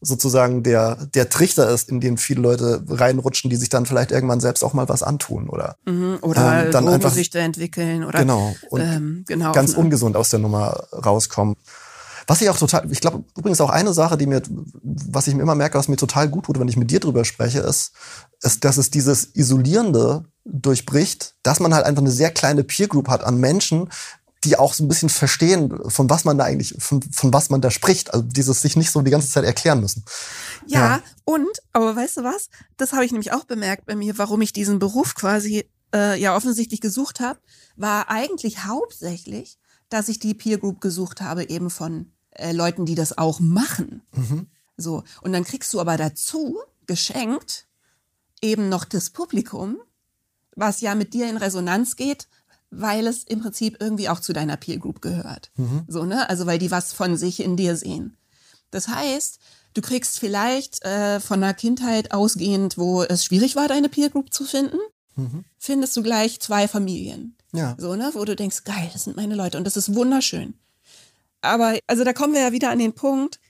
sozusagen 0.00 0.62
der, 0.62 0.96
der 1.14 1.28
Trichter 1.28 1.68
ist, 1.68 1.90
in 1.90 2.00
den 2.00 2.16
viele 2.16 2.40
Leute 2.40 2.82
reinrutschen, 2.88 3.50
die 3.50 3.56
sich 3.56 3.68
dann 3.68 3.86
vielleicht 3.86 4.10
irgendwann 4.10 4.40
selbst 4.40 4.64
auch 4.64 4.72
mal 4.72 4.88
was 4.88 5.02
antun 5.02 5.48
oder, 5.48 5.76
mhm, 5.84 6.18
oder 6.22 6.64
ähm, 6.64 6.72
dann 6.72 6.88
einfach 6.88 7.14
entwickeln 7.34 8.04
oder 8.04 8.20
genau, 8.20 8.54
und 8.70 8.80
ähm, 8.80 9.24
genau, 9.26 9.52
ganz 9.52 9.74
ungesund 9.74 10.16
aus 10.16 10.30
der 10.30 10.38
Nummer 10.38 10.84
rauskommen. 10.92 11.56
Was 12.26 12.40
ich 12.40 12.48
auch 12.48 12.56
total, 12.56 12.90
ich 12.90 13.00
glaube 13.00 13.24
übrigens 13.36 13.60
auch 13.60 13.70
eine 13.70 13.92
Sache, 13.92 14.16
die 14.16 14.26
mir, 14.26 14.40
was 14.82 15.26
ich 15.26 15.34
mir 15.34 15.42
immer 15.42 15.54
merke, 15.54 15.76
was 15.76 15.88
mir 15.88 15.96
total 15.96 16.28
gut 16.28 16.46
tut, 16.46 16.58
wenn 16.58 16.68
ich 16.68 16.76
mit 16.76 16.90
dir 16.90 17.00
drüber 17.00 17.24
spreche, 17.24 17.58
ist, 17.60 17.92
ist, 18.40 18.64
dass 18.64 18.76
es 18.76 18.90
dieses 18.90 19.34
Isolierende 19.34 20.24
durchbricht, 20.44 21.34
dass 21.42 21.60
man 21.60 21.74
halt 21.74 21.84
einfach 21.84 22.02
eine 22.02 22.10
sehr 22.10 22.30
kleine 22.30 22.64
Peer 22.64 22.88
Group 22.88 23.08
hat 23.08 23.24
an 23.24 23.38
Menschen, 23.38 23.88
die 24.44 24.56
auch 24.56 24.72
so 24.72 24.84
ein 24.84 24.88
bisschen 24.88 25.10
verstehen, 25.10 25.78
von 25.90 26.08
was 26.08 26.24
man 26.24 26.38
da 26.38 26.44
eigentlich, 26.44 26.74
von, 26.78 27.02
von 27.02 27.32
was 27.32 27.50
man 27.50 27.60
da 27.60 27.70
spricht. 27.70 28.14
Also 28.14 28.24
dieses 28.24 28.62
sich 28.62 28.74
nicht 28.76 28.90
so 28.90 29.02
die 29.02 29.10
ganze 29.10 29.28
Zeit 29.28 29.44
erklären 29.44 29.80
müssen. 29.80 30.04
Ja, 30.66 30.80
ja. 30.80 31.02
und, 31.24 31.48
aber 31.72 31.94
weißt 31.94 32.18
du 32.18 32.24
was? 32.24 32.48
Das 32.78 32.92
habe 32.92 33.04
ich 33.04 33.12
nämlich 33.12 33.32
auch 33.32 33.44
bemerkt 33.44 33.84
bei 33.84 33.94
mir, 33.94 34.16
warum 34.16 34.40
ich 34.40 34.52
diesen 34.52 34.78
Beruf 34.78 35.14
quasi 35.14 35.68
äh, 35.94 36.18
ja 36.18 36.34
offensichtlich 36.34 36.80
gesucht 36.80 37.20
habe, 37.20 37.38
war 37.76 38.08
eigentlich 38.08 38.64
hauptsächlich, 38.64 39.58
dass 39.90 40.08
ich 40.08 40.20
die 40.20 40.34
Peer 40.34 40.58
Group 40.58 40.80
gesucht 40.80 41.20
habe, 41.20 41.48
eben 41.50 41.68
von 41.68 42.12
äh, 42.30 42.52
Leuten, 42.52 42.86
die 42.86 42.94
das 42.94 43.18
auch 43.18 43.40
machen. 43.40 44.02
Mhm. 44.12 44.46
So. 44.76 45.04
Und 45.20 45.32
dann 45.32 45.44
kriegst 45.44 45.72
du 45.74 45.80
aber 45.80 45.98
dazu 45.98 46.58
geschenkt 46.86 47.66
eben 48.42 48.68
noch 48.68 48.84
das 48.84 49.10
Publikum, 49.10 49.78
was 50.60 50.80
ja 50.80 50.94
mit 50.94 51.14
dir 51.14 51.28
in 51.28 51.36
Resonanz 51.36 51.96
geht 51.96 52.28
weil 52.70 53.06
es 53.06 53.24
im 53.24 53.40
Prinzip 53.40 53.76
irgendwie 53.80 54.08
auch 54.08 54.20
zu 54.20 54.32
deiner 54.32 54.56
Peer 54.56 54.78
Group 54.78 55.02
gehört. 55.02 55.50
Mhm. 55.56 55.84
So, 55.88 56.04
ne? 56.04 56.30
Also 56.30 56.46
weil 56.46 56.58
die 56.58 56.70
was 56.70 56.92
von 56.92 57.16
sich 57.16 57.40
in 57.40 57.56
dir 57.56 57.76
sehen. 57.76 58.16
Das 58.70 58.88
heißt, 58.88 59.40
du 59.74 59.82
kriegst 59.82 60.20
vielleicht 60.20 60.84
äh, 60.84 61.18
von 61.18 61.42
einer 61.42 61.54
Kindheit 61.54 62.12
ausgehend, 62.12 62.78
wo 62.78 63.02
es 63.02 63.24
schwierig 63.24 63.56
war, 63.56 63.66
deine 63.66 63.88
Peer 63.88 64.10
Group 64.10 64.32
zu 64.32 64.44
finden, 64.44 64.78
mhm. 65.16 65.44
findest 65.58 65.96
du 65.96 66.02
gleich 66.02 66.40
zwei 66.40 66.68
Familien. 66.68 67.36
Ja. 67.52 67.74
So, 67.76 67.96
ne? 67.96 68.10
Wo 68.14 68.24
du 68.24 68.36
denkst, 68.36 68.62
geil, 68.62 68.88
das 68.92 69.04
sind 69.04 69.16
meine 69.16 69.34
Leute 69.34 69.58
und 69.58 69.64
das 69.64 69.76
ist 69.76 69.94
wunderschön. 69.94 70.54
Aber 71.40 71.76
also 71.88 72.04
da 72.04 72.12
kommen 72.12 72.34
wir 72.34 72.42
ja 72.42 72.52
wieder 72.52 72.70
an 72.70 72.78
den 72.78 72.92
Punkt, 72.92 73.40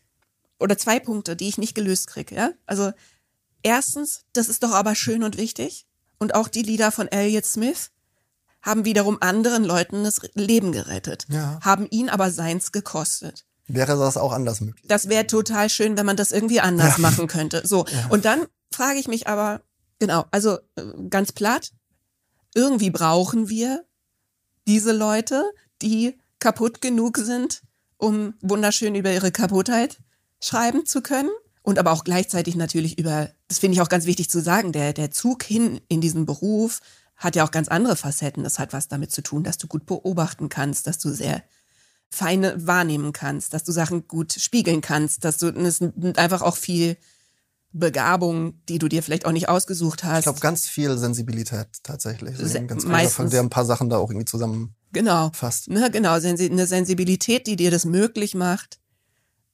oder 0.58 0.76
zwei 0.76 1.00
Punkte, 1.00 1.36
die 1.36 1.48
ich 1.48 1.56
nicht 1.56 1.74
gelöst 1.74 2.06
kriege, 2.06 2.34
ja? 2.34 2.50
Also 2.66 2.92
erstens, 3.62 4.24
das 4.34 4.50
ist 4.50 4.62
doch 4.62 4.72
aber 4.72 4.94
schön 4.94 5.22
und 5.22 5.38
wichtig. 5.38 5.86
Und 6.20 6.36
auch 6.36 6.47
die 6.47 6.62
Lieder 6.62 6.92
von 6.92 7.09
Elliot 7.09 7.44
Smith, 7.44 7.90
haben 8.62 8.84
wiederum 8.84 9.18
anderen 9.20 9.64
Leuten 9.64 10.05
das 10.05 10.20
Leben 10.34 10.72
gerettet, 10.72 11.26
ja. 11.28 11.59
haben 11.62 11.86
ihn 11.90 12.09
aber 12.09 12.30
seins 12.30 12.72
gekostet. 12.72 13.47
Wäre 13.68 13.97
das 13.97 14.16
auch 14.16 14.32
anders 14.32 14.60
möglich? 14.60 14.84
Das 14.88 15.09
wäre 15.09 15.26
total 15.26 15.70
schön, 15.70 15.97
wenn 15.97 16.06
man 16.06 16.16
das 16.16 16.32
irgendwie 16.32 16.60
anders 16.60 16.97
ja. 16.97 17.02
machen 17.02 17.26
könnte. 17.26 17.66
So. 17.66 17.84
Ja. 17.90 18.09
Und 18.09 18.24
dann 18.24 18.47
frage 18.70 18.98
ich 18.98 19.09
mich 19.09 19.26
aber, 19.26 19.62
genau, 19.98 20.26
also 20.30 20.59
äh, 20.76 20.82
ganz 21.09 21.32
platt, 21.32 21.72
irgendwie 22.55 22.90
brauchen 22.90 23.48
wir 23.48 23.84
diese 24.66 24.92
Leute, 24.92 25.44
die 25.82 26.18
kaputt 26.38 26.80
genug 26.80 27.18
sind, 27.18 27.62
um 27.97 28.34
wunderschön 28.40 28.94
über 28.94 29.12
ihre 29.12 29.32
Kaputtheit 29.32 29.98
schreiben 30.40 30.86
zu 30.86 31.01
können. 31.01 31.30
Und 31.70 31.78
aber 31.78 31.92
auch 31.92 32.02
gleichzeitig 32.02 32.56
natürlich 32.56 32.98
über, 32.98 33.30
das 33.47 33.60
finde 33.60 33.76
ich 33.76 33.80
auch 33.80 33.88
ganz 33.88 34.05
wichtig 34.05 34.28
zu 34.28 34.40
sagen, 34.40 34.72
der, 34.72 34.92
der 34.92 35.12
Zug 35.12 35.44
hin 35.44 35.80
in 35.86 36.01
diesen 36.01 36.26
Beruf, 36.26 36.80
hat 37.14 37.36
ja 37.36 37.44
auch 37.44 37.52
ganz 37.52 37.68
andere 37.68 37.94
Facetten. 37.94 38.42
Das 38.42 38.59
hat 38.59 38.72
was 38.72 38.88
damit 38.88 39.12
zu 39.12 39.22
tun, 39.22 39.44
dass 39.44 39.56
du 39.56 39.68
gut 39.68 39.86
beobachten 39.86 40.48
kannst, 40.48 40.88
dass 40.88 40.98
du 40.98 41.10
sehr 41.10 41.44
feine 42.10 42.66
wahrnehmen 42.66 43.12
kannst, 43.12 43.55
dass 43.55 43.62
du 43.62 43.70
Sachen 43.70 44.09
gut 44.09 44.32
spiegeln 44.32 44.80
kannst, 44.80 45.24
dass 45.24 45.38
du 45.38 45.52
das 45.52 45.80
einfach 46.16 46.42
auch 46.42 46.56
viel 46.56 46.97
Begabung, 47.70 48.55
die 48.68 48.80
du 48.80 48.88
dir 48.88 49.05
vielleicht 49.05 49.24
auch 49.24 49.30
nicht 49.30 49.48
ausgesucht 49.48 50.02
hast. 50.02 50.18
Ich 50.18 50.24
glaube, 50.24 50.40
ganz 50.40 50.66
viel 50.66 50.98
Sensibilität 50.98 51.68
tatsächlich. 51.84 52.36
Se 52.36 52.66
ganz 52.66 52.84
meistens, 52.84 53.14
von 53.14 53.30
der 53.30 53.42
ein 53.42 53.51
paar 53.51 53.64
Sachen 53.64 53.88
da 53.90 53.98
auch 53.98 54.10
irgendwie 54.10 54.24
zusammen 54.24 54.74
genau. 54.92 55.30
Ne, 55.68 55.88
genau, 55.92 56.14
eine 56.14 56.66
Sensibilität, 56.66 57.47
die 57.47 57.55
dir 57.55 57.70
das 57.70 57.84
möglich 57.84 58.34
macht, 58.34 58.80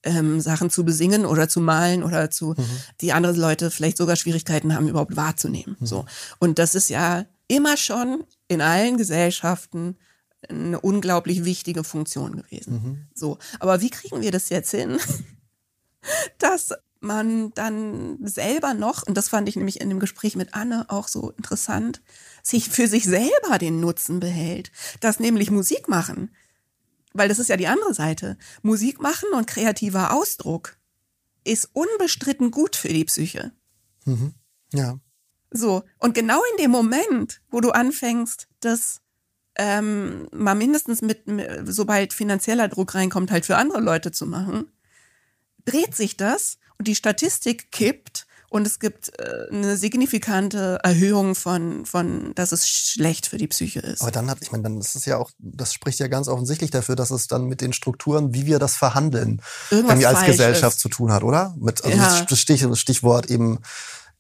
ähm, 0.06 0.40
Sachen 0.40 0.70
zu 0.70 0.84
besingen 0.84 1.26
oder 1.26 1.48
zu 1.48 1.60
malen 1.60 2.02
oder 2.02 2.30
zu, 2.30 2.54
mhm. 2.56 2.64
die 3.00 3.12
andere 3.12 3.34
Leute 3.34 3.70
vielleicht 3.70 3.98
sogar 3.98 4.16
Schwierigkeiten 4.16 4.74
haben, 4.74 4.88
überhaupt 4.88 5.16
wahrzunehmen. 5.16 5.76
Mhm. 5.78 5.86
So. 5.86 6.06
Und 6.38 6.58
das 6.58 6.74
ist 6.74 6.88
ja 6.88 7.26
immer 7.48 7.76
schon 7.76 8.24
in 8.48 8.60
allen 8.60 8.96
Gesellschaften 8.96 9.96
eine 10.48 10.80
unglaublich 10.80 11.44
wichtige 11.44 11.84
Funktion 11.84 12.36
gewesen. 12.36 12.72
Mhm. 12.72 13.06
So, 13.14 13.38
aber 13.58 13.80
wie 13.80 13.90
kriegen 13.90 14.22
wir 14.22 14.30
das 14.30 14.48
jetzt 14.48 14.70
hin, 14.70 14.98
dass 16.38 16.72
man 17.00 17.52
dann 17.54 18.18
selber 18.22 18.74
noch, 18.74 19.06
und 19.06 19.16
das 19.16 19.28
fand 19.28 19.48
ich 19.48 19.56
nämlich 19.56 19.80
in 19.80 19.88
dem 19.88 20.00
Gespräch 20.00 20.36
mit 20.36 20.54
Anne 20.54 20.86
auch 20.88 21.08
so 21.08 21.30
interessant, 21.30 22.00
sich 22.42 22.68
für 22.68 22.88
sich 22.88 23.04
selber 23.04 23.58
den 23.58 23.80
Nutzen 23.80 24.20
behält, 24.20 24.70
dass 25.00 25.20
nämlich 25.20 25.50
Musik 25.50 25.88
machen, 25.88 26.30
weil 27.18 27.28
das 27.28 27.38
ist 27.38 27.48
ja 27.48 27.56
die 27.56 27.66
andere 27.66 27.94
Seite, 27.94 28.36
Musik 28.62 29.01
machen 29.01 29.28
und 29.34 29.47
kreativer 29.47 30.12
Ausdruck 30.12 30.76
ist 31.44 31.70
unbestritten 31.72 32.51
gut 32.51 32.76
für 32.76 32.88
die 32.88 33.05
Psyche. 33.05 33.52
Mhm. 34.05 34.34
Ja. 34.72 34.98
So, 35.51 35.84
und 35.98 36.14
genau 36.14 36.40
in 36.52 36.62
dem 36.64 36.70
Moment, 36.70 37.40
wo 37.51 37.60
du 37.60 37.70
anfängst, 37.70 38.48
das 38.60 39.01
ähm, 39.56 40.28
mal 40.32 40.55
mindestens 40.55 41.02
mit, 41.02 41.22
sobald 41.64 42.12
finanzieller 42.12 42.68
Druck 42.68 42.94
reinkommt, 42.94 43.30
halt 43.30 43.47
für 43.47 43.56
andere 43.56 43.80
Leute 43.80 44.12
zu 44.12 44.26
machen, 44.26 44.70
dreht 45.64 45.94
sich 45.94 46.16
das 46.16 46.59
und 46.78 46.88
die 46.88 46.94
Statistik 46.94 47.70
kippt 47.70 48.26
und 48.48 48.66
es 48.66 48.78
gibt 48.78 49.18
äh, 49.18 49.47
eine 49.51 49.77
signifikante 49.77 50.78
Erhöhung 50.82 51.35
von, 51.35 51.85
von, 51.85 52.32
dass 52.35 52.52
es 52.52 52.68
schlecht 52.68 53.27
für 53.27 53.39
die 53.39 53.48
Psyche 53.48 53.81
ist. 53.81 54.02
Aber 54.02 54.10
dann 54.10 54.31
hat, 54.31 54.39
ich 54.40 54.52
meine, 54.52 54.64
dann 54.64 54.78
ist 54.78 54.94
es 54.94 55.05
ja 55.05 55.18
auch, 55.18 55.31
das 55.39 55.73
spricht 55.73 55.98
ja 55.98 56.09
ganz 56.09 56.28
offensichtlich 56.28 56.70
dafür, 56.70 56.97
dass 56.97 57.10
es 57.10 57.27
dann 57.27 57.47
mit 57.47 57.60
den 57.60 57.73
Strukturen, 57.73 58.35
wie 58.35 58.47
wir 58.47 58.59
das 58.59 58.77
verhandeln, 58.77 59.43
Irgendwas 59.70 59.93
irgendwie 59.93 60.06
als 60.06 60.27
Gesellschaft 60.27 60.77
ist. 60.77 60.82
zu 60.82 60.89
tun 60.89 61.12
hat, 61.12 61.23
oder? 61.23 61.55
Mit 61.59 61.85
also 61.85 61.97
ja. 61.97 62.24
das 62.28 62.39
Stichwort 62.39 63.31
eben 63.31 63.60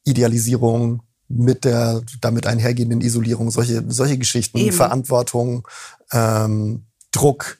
Idealisierung, 0.04 1.02
mit 1.28 1.64
der 1.64 2.02
damit 2.20 2.46
einhergehenden 2.46 3.00
Isolierung, 3.00 3.50
solche, 3.50 3.84
solche 3.88 4.18
Geschichten, 4.18 4.58
Eben. 4.58 4.76
Verantwortung, 4.76 5.66
ähm, 6.12 6.86
Druck, 7.10 7.58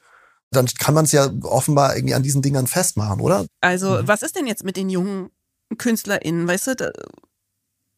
dann 0.51 0.66
kann 0.66 0.94
man 0.94 1.05
es 1.05 1.12
ja 1.12 1.28
offenbar 1.43 1.97
irgendwie 1.97 2.14
an 2.14 2.22
diesen 2.22 2.43
Dingern 2.43 2.66
festmachen, 2.66 3.20
oder? 3.20 3.47
Also, 3.60 3.90
mhm. 3.90 4.09
was 4.09 4.22
ist 4.22 4.36
denn 4.36 4.47
jetzt 4.47 4.64
mit 4.64 4.76
den 4.76 4.88
jungen 4.88 5.30
KünstlerInnen, 5.76 6.47
weißt 6.47 6.68
du? 6.68 6.76
Da, 6.76 6.90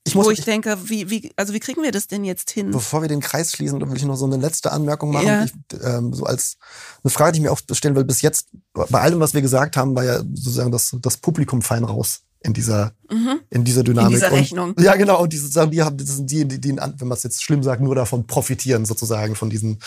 ich 0.09 0.15
muss, 0.15 0.27
wo 0.27 0.31
ich, 0.31 0.39
ich, 0.39 0.45
denke, 0.45 0.77
wie, 0.89 1.11
wie, 1.11 1.32
also 1.36 1.53
wie 1.53 1.61
kriegen 1.61 1.82
wir 1.82 1.93
das 1.93 2.07
denn 2.07 2.24
jetzt 2.24 2.51
hin? 2.51 2.70
Bevor 2.70 3.03
wir 3.03 3.09
den 3.09 3.20
Kreis 3.20 3.53
schließen, 3.53 3.81
will 3.81 3.97
ich 3.97 4.05
noch 4.05 4.16
so 4.16 4.24
eine 4.24 4.39
letzte 4.39 4.73
Anmerkung 4.73 5.12
machen. 5.12 5.27
Ja. 5.27 5.45
Ich, 5.45 5.53
ähm, 5.85 6.15
so 6.15 6.24
als 6.24 6.57
eine 7.05 7.11
Frage, 7.11 7.32
die 7.32 7.39
ich 7.39 7.43
mir 7.43 7.53
auch 7.53 7.61
stellen 7.73 7.95
will, 7.95 8.05
bis 8.05 8.23
jetzt, 8.23 8.49
bei 8.73 9.01
allem, 9.01 9.20
was 9.20 9.35
wir 9.35 9.43
gesagt 9.43 9.77
haben, 9.77 9.95
war 9.95 10.05
ja 10.05 10.19
sozusagen 10.19 10.73
das, 10.73 10.97
das 11.01 11.19
Publikum 11.19 11.61
fein 11.61 11.85
raus 11.85 12.23
in 12.40 12.55
dieser, 12.55 12.93
mhm. 13.11 13.40
in 13.51 13.65
dieser 13.65 13.82
Dynamik. 13.82 14.12
In 14.12 14.15
dieser 14.15 14.32
Rechnung. 14.32 14.70
Und, 14.70 14.81
ja, 14.81 14.95
genau. 14.97 15.23
Und 15.23 15.32
die 15.32 15.36
sozusagen, 15.36 15.70
die 15.70 15.82
haben, 15.82 15.97
das 15.97 16.16
sind 16.16 16.31
die, 16.31 16.47
die, 16.47 16.61
die, 16.61 16.77
wenn 16.77 17.09
man 17.09 17.16
es 17.16 17.23
jetzt 17.23 17.43
schlimm 17.43 17.62
sagt, 17.62 17.82
nur 17.82 17.95
davon 17.95 18.27
profitieren, 18.27 18.86
sozusagen, 18.86 19.35
von 19.35 19.51
diesen, 19.51 19.78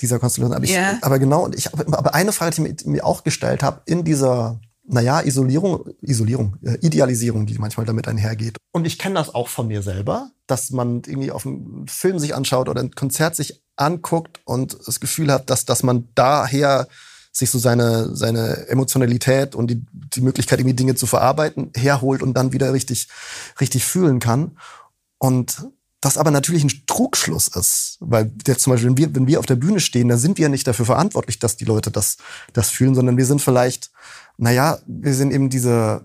dieser 0.00 0.18
Konstellation. 0.18 0.56
Aber, 0.56 0.64
ich, 0.64 0.72
yeah. 0.72 0.98
aber 1.02 1.18
genau, 1.18 1.44
und 1.44 1.54
ich, 1.54 1.72
aber 1.74 2.14
eine 2.14 2.32
Frage, 2.32 2.62
die 2.62 2.68
ich 2.68 2.86
mir 2.86 3.04
auch 3.04 3.24
gestellt 3.24 3.62
habe, 3.62 3.82
in 3.86 4.04
dieser, 4.04 4.58
naja, 4.92 5.20
Isolierung, 5.20 5.88
Isolierung, 6.00 6.56
äh, 6.62 6.78
Idealisierung, 6.80 7.46
die 7.46 7.58
manchmal 7.58 7.86
damit 7.86 8.08
einhergeht. 8.08 8.56
Und 8.72 8.86
ich 8.86 8.98
kenne 8.98 9.14
das 9.14 9.34
auch 9.34 9.48
von 9.48 9.68
mir 9.68 9.82
selber, 9.82 10.30
dass 10.46 10.70
man 10.70 11.02
irgendwie 11.06 11.30
auf 11.30 11.46
einen 11.46 11.86
Film 11.88 12.18
sich 12.18 12.34
anschaut 12.34 12.68
oder 12.68 12.80
ein 12.80 12.90
Konzert 12.90 13.36
sich 13.36 13.62
anguckt 13.76 14.40
und 14.44 14.76
das 14.86 15.00
Gefühl 15.00 15.32
hat, 15.32 15.48
dass, 15.48 15.64
dass 15.64 15.82
man 15.82 16.08
daher 16.14 16.88
sich 17.32 17.50
so 17.50 17.58
seine, 17.58 18.14
seine 18.16 18.66
Emotionalität 18.68 19.54
und 19.54 19.68
die, 19.70 19.84
die 19.92 20.20
Möglichkeit, 20.20 20.58
irgendwie 20.58 20.74
Dinge 20.74 20.96
zu 20.96 21.06
verarbeiten, 21.06 21.70
herholt 21.76 22.22
und 22.22 22.34
dann 22.34 22.52
wieder 22.52 22.72
richtig, 22.72 23.08
richtig 23.60 23.84
fühlen 23.84 24.18
kann. 24.18 24.58
Und 25.18 25.68
das 26.00 26.16
aber 26.16 26.30
natürlich 26.30 26.64
ein 26.64 26.82
Trugschluss 26.86 27.48
ist, 27.48 27.98
weil 28.00 28.32
jetzt 28.46 28.62
zum 28.62 28.72
Beispiel, 28.72 28.88
wenn 28.88 28.96
wir, 28.96 29.14
wenn 29.14 29.26
wir 29.26 29.38
auf 29.38 29.46
der 29.46 29.56
Bühne 29.56 29.80
stehen, 29.80 30.08
dann 30.08 30.18
sind 30.18 30.38
wir 30.38 30.48
nicht 30.48 30.66
dafür 30.66 30.86
verantwortlich, 30.86 31.38
dass 31.38 31.56
die 31.56 31.66
Leute 31.66 31.90
das, 31.90 32.16
das 32.54 32.70
fühlen, 32.70 32.94
sondern 32.94 33.18
wir 33.18 33.26
sind 33.26 33.42
vielleicht, 33.42 33.90
naja, 34.40 34.78
wir 34.86 35.14
sind 35.14 35.32
eben 35.32 35.50
diese, 35.50 36.02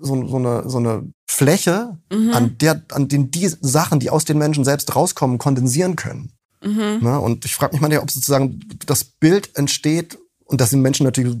so, 0.00 0.26
so, 0.26 0.36
eine, 0.36 0.68
so 0.68 0.78
eine 0.78 1.12
Fläche, 1.26 1.98
mhm. 2.12 2.30
an 2.32 2.58
der, 2.58 2.82
an 2.92 3.08
den 3.08 3.30
die 3.30 3.48
Sachen, 3.60 4.00
die 4.00 4.10
aus 4.10 4.24
den 4.24 4.38
Menschen 4.38 4.64
selbst 4.64 4.94
rauskommen, 4.94 5.38
kondensieren 5.38 5.96
können. 5.96 6.32
Mhm. 6.64 6.98
Ne? 7.02 7.18
Und 7.20 7.44
ich 7.44 7.54
frage 7.54 7.72
mich 7.72 7.80
manchmal, 7.80 8.02
ob 8.02 8.10
sozusagen 8.10 8.60
das 8.86 9.04
Bild 9.04 9.56
entsteht 9.56 10.18
und 10.44 10.60
das 10.60 10.70
sind 10.70 10.80
Menschen 10.80 11.04
natürlich 11.04 11.36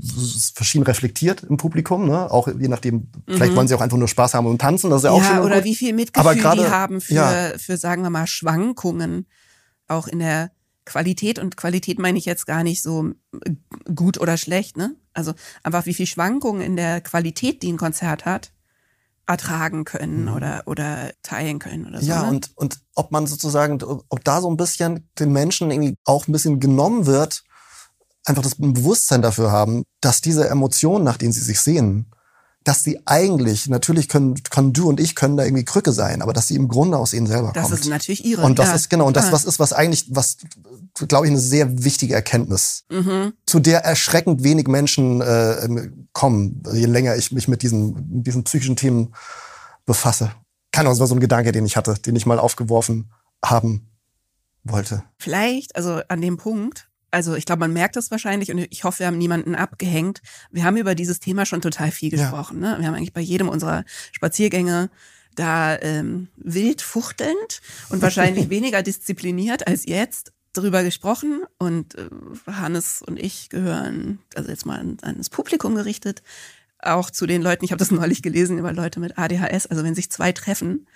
verschieden 0.54 0.84
reflektiert 0.84 1.44
im 1.44 1.56
Publikum, 1.56 2.06
ne? 2.06 2.30
auch 2.30 2.48
je 2.48 2.68
nachdem, 2.68 3.10
vielleicht 3.26 3.52
mhm. 3.52 3.56
wollen 3.56 3.68
sie 3.68 3.74
auch 3.74 3.80
einfach 3.80 3.96
nur 3.96 4.08
Spaß 4.08 4.34
haben 4.34 4.46
und 4.46 4.60
tanzen, 4.60 4.90
das 4.90 5.00
ist 5.00 5.04
ja 5.04 5.12
auch 5.12 5.22
ja, 5.22 5.28
schön. 5.28 5.38
Oder 5.38 5.56
gut. 5.56 5.64
wie 5.64 5.74
viel 5.76 5.94
Mitgefühl 5.94 6.36
grade, 6.36 6.62
die 6.62 6.68
haben 6.68 7.00
für, 7.00 7.14
ja. 7.14 7.52
für, 7.56 7.76
sagen 7.76 8.02
wir 8.02 8.10
mal, 8.10 8.26
Schwankungen, 8.26 9.26
auch 9.86 10.08
in 10.08 10.18
der 10.18 10.50
Qualität. 10.88 11.38
Und 11.38 11.56
Qualität 11.56 11.98
meine 11.98 12.18
ich 12.18 12.24
jetzt 12.24 12.46
gar 12.46 12.64
nicht 12.64 12.82
so 12.82 13.10
äh, 13.44 13.52
gut 13.94 14.18
oder 14.18 14.36
schlecht, 14.36 14.76
ne? 14.76 14.96
Also 15.12 15.34
einfach 15.62 15.86
wie 15.86 15.94
viel 15.94 16.06
Schwankungen 16.06 16.62
in 16.62 16.76
der 16.76 17.00
Qualität, 17.00 17.62
die 17.62 17.72
ein 17.72 17.76
Konzert 17.76 18.24
hat, 18.24 18.52
ertragen 19.26 19.84
können 19.84 20.22
mhm. 20.22 20.32
oder, 20.34 20.62
oder 20.66 21.12
teilen 21.22 21.58
können 21.58 21.86
oder 21.86 22.00
so. 22.00 22.06
Ja, 22.06 22.22
ne? 22.22 22.30
und, 22.30 22.50
und 22.56 22.78
ob 22.94 23.12
man 23.12 23.26
sozusagen, 23.26 23.82
ob 23.82 24.24
da 24.24 24.40
so 24.40 24.50
ein 24.50 24.56
bisschen 24.56 25.08
den 25.18 25.32
Menschen 25.32 25.70
irgendwie 25.70 25.96
auch 26.04 26.26
ein 26.26 26.32
bisschen 26.32 26.60
genommen 26.60 27.06
wird, 27.06 27.42
einfach 28.24 28.42
das 28.42 28.54
Bewusstsein 28.56 29.22
dafür 29.22 29.50
haben, 29.50 29.84
dass 30.00 30.20
diese 30.20 30.48
Emotionen, 30.48 31.04
nach 31.04 31.18
denen 31.18 31.32
sie 31.32 31.40
sich 31.40 31.60
sehen, 31.60 32.06
dass 32.64 32.82
sie 32.82 33.00
eigentlich, 33.06 33.68
natürlich 33.68 34.08
können, 34.08 34.34
können 34.50 34.72
du 34.72 34.88
und 34.88 35.00
ich 35.00 35.14
können 35.14 35.36
da 35.36 35.44
irgendwie 35.44 35.64
Krücke 35.64 35.92
sein, 35.92 36.20
aber 36.22 36.32
dass 36.32 36.48
sie 36.48 36.56
im 36.56 36.68
Grunde 36.68 36.98
aus 36.98 37.12
ihnen 37.12 37.26
selber 37.26 37.52
das 37.52 37.62
kommt. 37.62 37.72
Das 37.72 37.80
ist 37.80 37.88
natürlich 37.88 38.24
ihre. 38.24 38.42
Und 38.42 38.58
das 38.58 38.68
ja. 38.68 38.74
ist 38.74 38.90
genau, 38.90 39.06
und 39.06 39.16
das 39.16 39.32
was 39.32 39.44
ist, 39.44 39.58
was 39.58 39.72
eigentlich, 39.72 40.06
was, 40.10 40.36
glaube 41.06 41.26
ich, 41.26 41.30
eine 41.30 41.40
sehr 41.40 41.84
wichtige 41.84 42.14
Erkenntnis, 42.14 42.84
mhm. 42.90 43.32
zu 43.46 43.60
der 43.60 43.84
erschreckend 43.84 44.42
wenig 44.42 44.66
Menschen 44.68 45.20
äh, 45.20 45.90
kommen, 46.12 46.62
je 46.72 46.86
länger 46.86 47.16
ich 47.16 47.32
mich 47.32 47.48
mit 47.48 47.62
diesen, 47.62 48.22
diesen 48.22 48.44
psychischen 48.44 48.76
Themen 48.76 49.14
befasse. 49.86 50.32
Keine 50.72 50.88
Ahnung, 50.88 50.94
das 50.94 51.00
war 51.00 51.06
so 51.06 51.14
ein 51.14 51.20
Gedanke, 51.20 51.52
den 51.52 51.64
ich 51.64 51.76
hatte, 51.76 51.94
den 51.94 52.16
ich 52.16 52.26
mal 52.26 52.38
aufgeworfen 52.38 53.10
haben 53.42 53.88
wollte. 54.64 55.04
Vielleicht, 55.16 55.76
also 55.76 56.00
an 56.08 56.20
dem 56.20 56.36
Punkt, 56.36 56.87
also 57.10 57.34
ich 57.34 57.44
glaube, 57.44 57.60
man 57.60 57.72
merkt 57.72 57.96
es 57.96 58.10
wahrscheinlich 58.10 58.50
und 58.50 58.58
ich 58.58 58.84
hoffe, 58.84 59.00
wir 59.00 59.06
haben 59.06 59.18
niemanden 59.18 59.54
abgehängt. 59.54 60.20
Wir 60.50 60.64
haben 60.64 60.76
über 60.76 60.94
dieses 60.94 61.20
Thema 61.20 61.46
schon 61.46 61.60
total 61.60 61.90
viel 61.90 62.10
gesprochen. 62.10 62.62
Ja. 62.62 62.72
Ne? 62.72 62.80
Wir 62.80 62.86
haben 62.88 62.94
eigentlich 62.94 63.12
bei 63.12 63.20
jedem 63.20 63.48
unserer 63.48 63.84
Spaziergänge 64.12 64.90
da 65.34 65.78
ähm, 65.80 66.28
wild 66.36 66.82
fuchtelnd 66.82 67.60
und 67.90 68.02
wahrscheinlich 68.02 68.50
weniger 68.50 68.82
diszipliniert 68.82 69.66
als 69.66 69.86
jetzt 69.86 70.32
drüber 70.52 70.82
gesprochen 70.82 71.42
und 71.58 71.94
äh, 71.94 72.08
Hannes 72.46 73.02
und 73.02 73.18
ich 73.18 73.48
gehören, 73.48 74.18
also 74.34 74.50
jetzt 74.50 74.66
mal 74.66 74.78
an, 74.78 74.96
an 75.02 75.18
das 75.18 75.30
Publikum 75.30 75.74
gerichtet, 75.74 76.22
auch 76.80 77.10
zu 77.10 77.26
den 77.26 77.42
Leuten, 77.42 77.64
ich 77.64 77.70
habe 77.70 77.78
das 77.78 77.90
neulich 77.92 78.22
gelesen 78.22 78.58
über 78.58 78.72
Leute 78.72 79.00
mit 79.00 79.18
ADHS, 79.18 79.66
also 79.66 79.84
wenn 79.84 79.94
sich 79.94 80.10
zwei 80.10 80.32
treffen, 80.32 80.86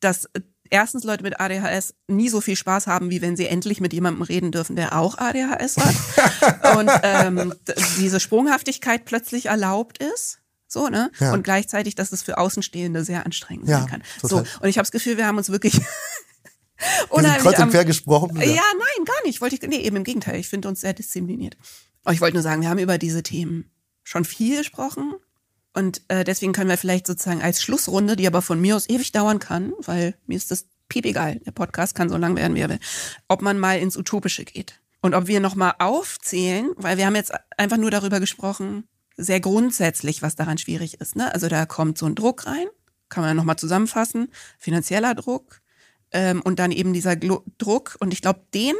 dass 0.00 0.28
erstens 0.70 1.04
Leute 1.04 1.22
mit 1.22 1.40
ADHS 1.40 1.94
nie 2.08 2.28
so 2.28 2.40
viel 2.40 2.56
Spaß 2.56 2.86
haben, 2.86 3.10
wie 3.10 3.22
wenn 3.22 3.36
sie 3.36 3.46
endlich 3.46 3.80
mit 3.80 3.92
jemandem 3.92 4.22
reden 4.22 4.52
dürfen, 4.52 4.76
der 4.76 4.98
auch 4.98 5.18
ADHS 5.18 5.76
hat. 5.76 6.76
und 6.78 6.90
ähm, 7.02 7.54
diese 7.98 8.20
Sprunghaftigkeit 8.20 9.04
plötzlich 9.04 9.46
erlaubt 9.46 9.98
ist. 9.98 10.40
So, 10.66 10.88
ne? 10.88 11.10
Ja. 11.20 11.32
Und 11.32 11.44
gleichzeitig, 11.44 11.94
dass 11.94 12.10
es 12.10 12.22
für 12.22 12.38
Außenstehende 12.38 13.04
sehr 13.04 13.24
anstrengend 13.24 13.68
ja, 13.68 13.80
sein 13.80 13.86
kann. 13.86 14.02
Total. 14.20 14.44
So, 14.44 14.60
und 14.60 14.68
ich 14.68 14.76
habe 14.76 14.84
das 14.84 14.90
Gefühl, 14.90 15.16
wir 15.16 15.26
haben 15.26 15.38
uns 15.38 15.50
wirklich 15.50 15.74
unheimlich 17.10 17.42
kreuz 17.42 17.58
und 17.60 17.70
quer 17.70 17.84
gesprochen. 17.84 18.36
Ja. 18.36 18.42
ja, 18.42 18.62
nein, 18.72 19.04
gar 19.04 19.24
nicht. 19.24 19.40
Wollte 19.40 19.54
ich, 19.54 19.62
nee, 19.62 19.76
eben 19.76 19.96
im 19.96 20.04
Gegenteil. 20.04 20.40
Ich 20.40 20.48
finde 20.48 20.68
uns 20.68 20.80
sehr 20.80 20.92
diszipliniert. 20.92 21.56
Aber 22.02 22.12
ich 22.12 22.20
wollte 22.20 22.34
nur 22.34 22.42
sagen, 22.42 22.62
wir 22.62 22.68
haben 22.68 22.78
über 22.78 22.98
diese 22.98 23.22
Themen 23.22 23.70
schon 24.02 24.24
viel 24.24 24.58
gesprochen. 24.58 25.14
Und 25.74 26.02
äh, 26.08 26.24
deswegen 26.24 26.52
können 26.52 26.70
wir 26.70 26.78
vielleicht 26.78 27.06
sozusagen 27.06 27.42
als 27.42 27.60
Schlussrunde, 27.60 28.16
die 28.16 28.26
aber 28.26 28.42
von 28.42 28.60
mir 28.60 28.76
aus 28.76 28.88
ewig 28.88 29.12
dauern 29.12 29.40
kann, 29.40 29.72
weil 29.80 30.14
mir 30.26 30.36
ist 30.36 30.50
das 30.50 30.66
piep 30.88 31.04
egal, 31.04 31.40
der 31.40 31.50
Podcast 31.50 31.94
kann 31.94 32.08
so 32.08 32.16
lang 32.16 32.36
werden, 32.36 32.54
wie 32.54 32.60
er 32.60 32.68
will, 32.68 32.78
ob 33.28 33.42
man 33.42 33.58
mal 33.58 33.78
ins 33.78 33.96
Utopische 33.96 34.44
geht. 34.44 34.80
Und 35.00 35.14
ob 35.14 35.26
wir 35.26 35.40
nochmal 35.40 35.74
aufzählen, 35.80 36.70
weil 36.76 36.96
wir 36.96 37.06
haben 37.06 37.16
jetzt 37.16 37.32
einfach 37.58 37.76
nur 37.76 37.90
darüber 37.90 38.20
gesprochen, 38.20 38.88
sehr 39.16 39.40
grundsätzlich, 39.40 40.22
was 40.22 40.36
daran 40.36 40.58
schwierig 40.58 41.00
ist. 41.00 41.16
Ne? 41.16 41.32
Also 41.32 41.48
da 41.48 41.66
kommt 41.66 41.98
so 41.98 42.06
ein 42.06 42.14
Druck 42.14 42.46
rein, 42.46 42.66
kann 43.08 43.22
man 43.22 43.36
nochmal 43.36 43.56
zusammenfassen, 43.56 44.28
finanzieller 44.58 45.14
Druck 45.14 45.60
ähm, 46.10 46.40
und 46.42 46.58
dann 46.58 46.72
eben 46.72 46.92
dieser 46.92 47.16
Glo 47.16 47.44
Druck. 47.58 47.96
Und 48.00 48.12
ich 48.12 48.22
glaube, 48.22 48.46
den 48.54 48.74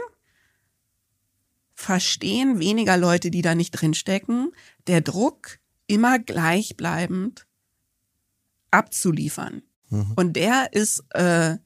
verstehen 1.75 2.59
weniger 2.59 2.97
Leute, 2.97 3.31
die 3.31 3.43
da 3.43 3.55
nicht 3.55 3.73
drinstecken. 3.73 4.53
Der 4.87 5.01
Druck 5.01 5.59
immer 5.87 6.19
gleichbleibend 6.19 7.47
abzuliefern. 8.71 9.63
Mhm. 9.91 10.13
Und 10.17 10.33
der 10.35 10.73
ist 10.73 11.05
äh, 11.11 11.57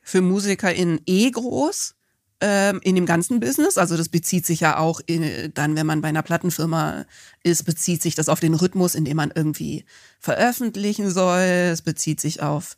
für 0.00 0.20
MusikerInnen 0.20 1.00
eh 1.06 1.30
groß 1.30 1.94
ähm, 2.40 2.80
in 2.82 2.94
dem 2.94 3.06
ganzen 3.06 3.40
Business. 3.40 3.78
Also 3.78 3.96
das 3.96 4.08
bezieht 4.08 4.46
sich 4.46 4.60
ja 4.60 4.78
auch 4.78 5.00
in, 5.06 5.52
dann, 5.54 5.76
wenn 5.76 5.86
man 5.86 6.00
bei 6.00 6.08
einer 6.08 6.22
Plattenfirma 6.22 7.06
ist, 7.42 7.64
bezieht 7.64 8.02
sich 8.02 8.14
das 8.14 8.28
auf 8.28 8.40
den 8.40 8.54
Rhythmus, 8.54 8.94
in 8.94 9.04
dem 9.04 9.16
man 9.16 9.32
irgendwie 9.34 9.84
veröffentlichen 10.20 11.10
soll. 11.10 11.40
Es 11.40 11.82
bezieht 11.82 12.20
sich 12.20 12.42
auf, 12.42 12.76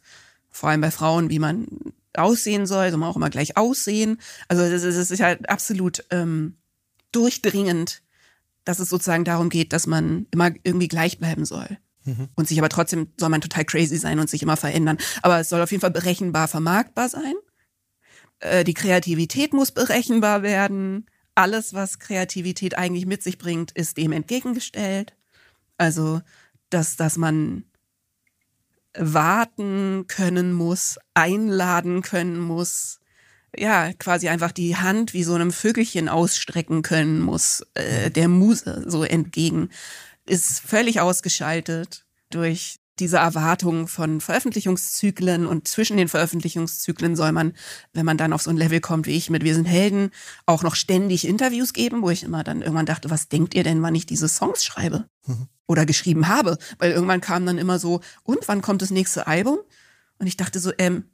vor 0.51 0.71
allem 0.71 0.81
bei 0.81 0.91
Frauen, 0.91 1.31
wie 1.31 1.39
man 1.39 1.67
aussehen 2.15 2.67
soll, 2.67 2.91
soll 2.91 2.99
man 2.99 3.11
auch 3.11 3.17
immer 3.17 3.31
gleich 3.31 3.57
aussehen. 3.57 4.19
Also 4.49 4.63
das 4.63 4.83
ist, 4.83 4.97
das 4.97 5.11
ist 5.11 5.21
halt 5.21 5.49
absolut 5.51 6.05
ähm, 6.11 6.57
durchdringend 7.13 8.03
dass 8.67 8.81
es 8.81 8.91
sozusagen 8.91 9.25
darum 9.25 9.49
geht, 9.49 9.73
dass 9.73 9.87
man 9.87 10.27
immer 10.31 10.51
irgendwie 10.65 10.89
gleich 10.89 11.19
bleiben 11.19 11.47
soll. 11.47 11.79
Mhm. 12.05 12.29
Und 12.35 12.49
sich 12.49 12.59
aber 12.59 12.69
trotzdem 12.69 13.09
soll 13.17 13.31
man 13.31 13.41
total 13.41 13.65
crazy 13.65 13.97
sein 13.97 14.19
und 14.19 14.29
sich 14.29 14.43
immer 14.43 14.57
verändern. 14.57 14.99
Aber 15.23 15.41
es 15.41 15.49
soll 15.49 15.63
auf 15.63 15.71
jeden 15.71 15.81
Fall 15.81 15.93
berechenbar 15.93 16.49
vermarktbar 16.49 17.09
sein. 17.09 17.35
Äh, 18.41 18.65
die 18.65 18.75
Kreativität 18.75 19.53
muss 19.53 19.71
berechenbar 19.71 20.43
werden. 20.43 21.07
Alles, 21.35 21.75
was 21.75 21.99
Kreativität 21.99 22.77
eigentlich 22.77 23.07
mit 23.07 23.23
sich 23.23 23.39
bringt, 23.39 23.71
ist 23.73 23.97
dem 23.97 24.13
entgegengestellt. 24.13 25.15
Also, 25.79 26.21
dass, 26.71 26.97
dass 26.97 27.17
man 27.17 27.65
warten 28.99 30.07
können 30.09 30.53
muss, 30.53 30.99
einladen 31.15 32.03
können 32.03 32.39
muss, 32.41 32.99
ja, 33.57 33.93
quasi 33.95 34.29
einfach 34.29 34.53
die 34.53 34.77
Hand 34.77 35.15
wie 35.15 35.25
so 35.25 35.35
einem 35.35 35.53
Vögelchen 35.53 36.09
ausstrecken 36.09 36.83
können 36.83 37.21
muss, 37.21 37.65
äh, 37.75 38.11
der 38.11 38.29
Muse 38.29 38.85
so 38.87 39.05
entgegen, 39.05 39.71
ist 40.27 40.61
völlig 40.61 41.01
ausgeschaltet 41.01 42.05
durch 42.31 42.79
diese 42.99 43.19
Erwartung 43.19 43.89
von 43.89 44.21
Veröffentlichungszyklen 44.21 45.47
und 45.47 45.69
zwischen 45.69 45.99
den 45.99 46.09
Veröffentlichungszyklen 46.09 47.15
soll 47.15 47.33
man, 47.33 47.53
wenn 47.93 48.07
man 48.07 48.17
dann 48.17 48.33
auf 48.33 48.43
so 48.43 48.51
ein 48.51 48.57
Level 48.57 48.81
kommt 48.81 49.07
wie 49.07 49.17
ich 49.17 49.29
mit 49.29 49.45
Wir 49.45 49.55
sind 49.55 49.67
Helden, 49.67 50.11
auch 50.47 50.63
noch 50.63 50.75
ständig 50.75 51.27
Interviews 51.27 51.73
geben, 51.75 52.03
wo 52.03 52.11
ich 52.11 52.23
immer 52.23 52.43
dann 52.43 52.63
irgendwann 52.63 52.87
dachte, 52.87 53.11
was 53.11 53.29
denkt 53.29 53.55
ihr 53.55 53.65
denn, 53.65 53.83
wann 53.83 53.95
ich 53.95 54.07
diese 54.07 54.29
Songs 54.29 54.65
schreibe 54.65 55.09
mhm. 55.27 55.49
oder 55.67 55.85
geschrieben 55.85 56.29
habe? 56.29 56.57
Weil 56.79 56.93
irgendwann 56.93 57.21
kam 57.21 57.45
dann 57.45 57.59
immer 57.59 57.79
so, 57.79 58.01
und 58.23 58.49
wann 58.49 58.63
kommt 58.63 58.81
das 58.81 58.91
nächste 58.91 59.27
Album? 59.27 59.59
Und 60.19 60.27
ich 60.27 60.39
dachte 60.39 60.59
so, 60.59 60.73
ähm, 60.79 61.05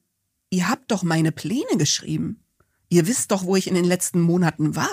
ihr 0.52 0.68
habt 0.68 0.90
doch 0.90 1.02
meine 1.02 1.32
Pläne 1.32 1.76
geschrieben. 1.78 2.44
Ihr 2.88 3.06
wisst 3.06 3.30
doch, 3.30 3.44
wo 3.44 3.56
ich 3.56 3.66
in 3.66 3.74
den 3.74 3.86
letzten 3.86 4.20
Monaten 4.20 4.76
war. 4.76 4.92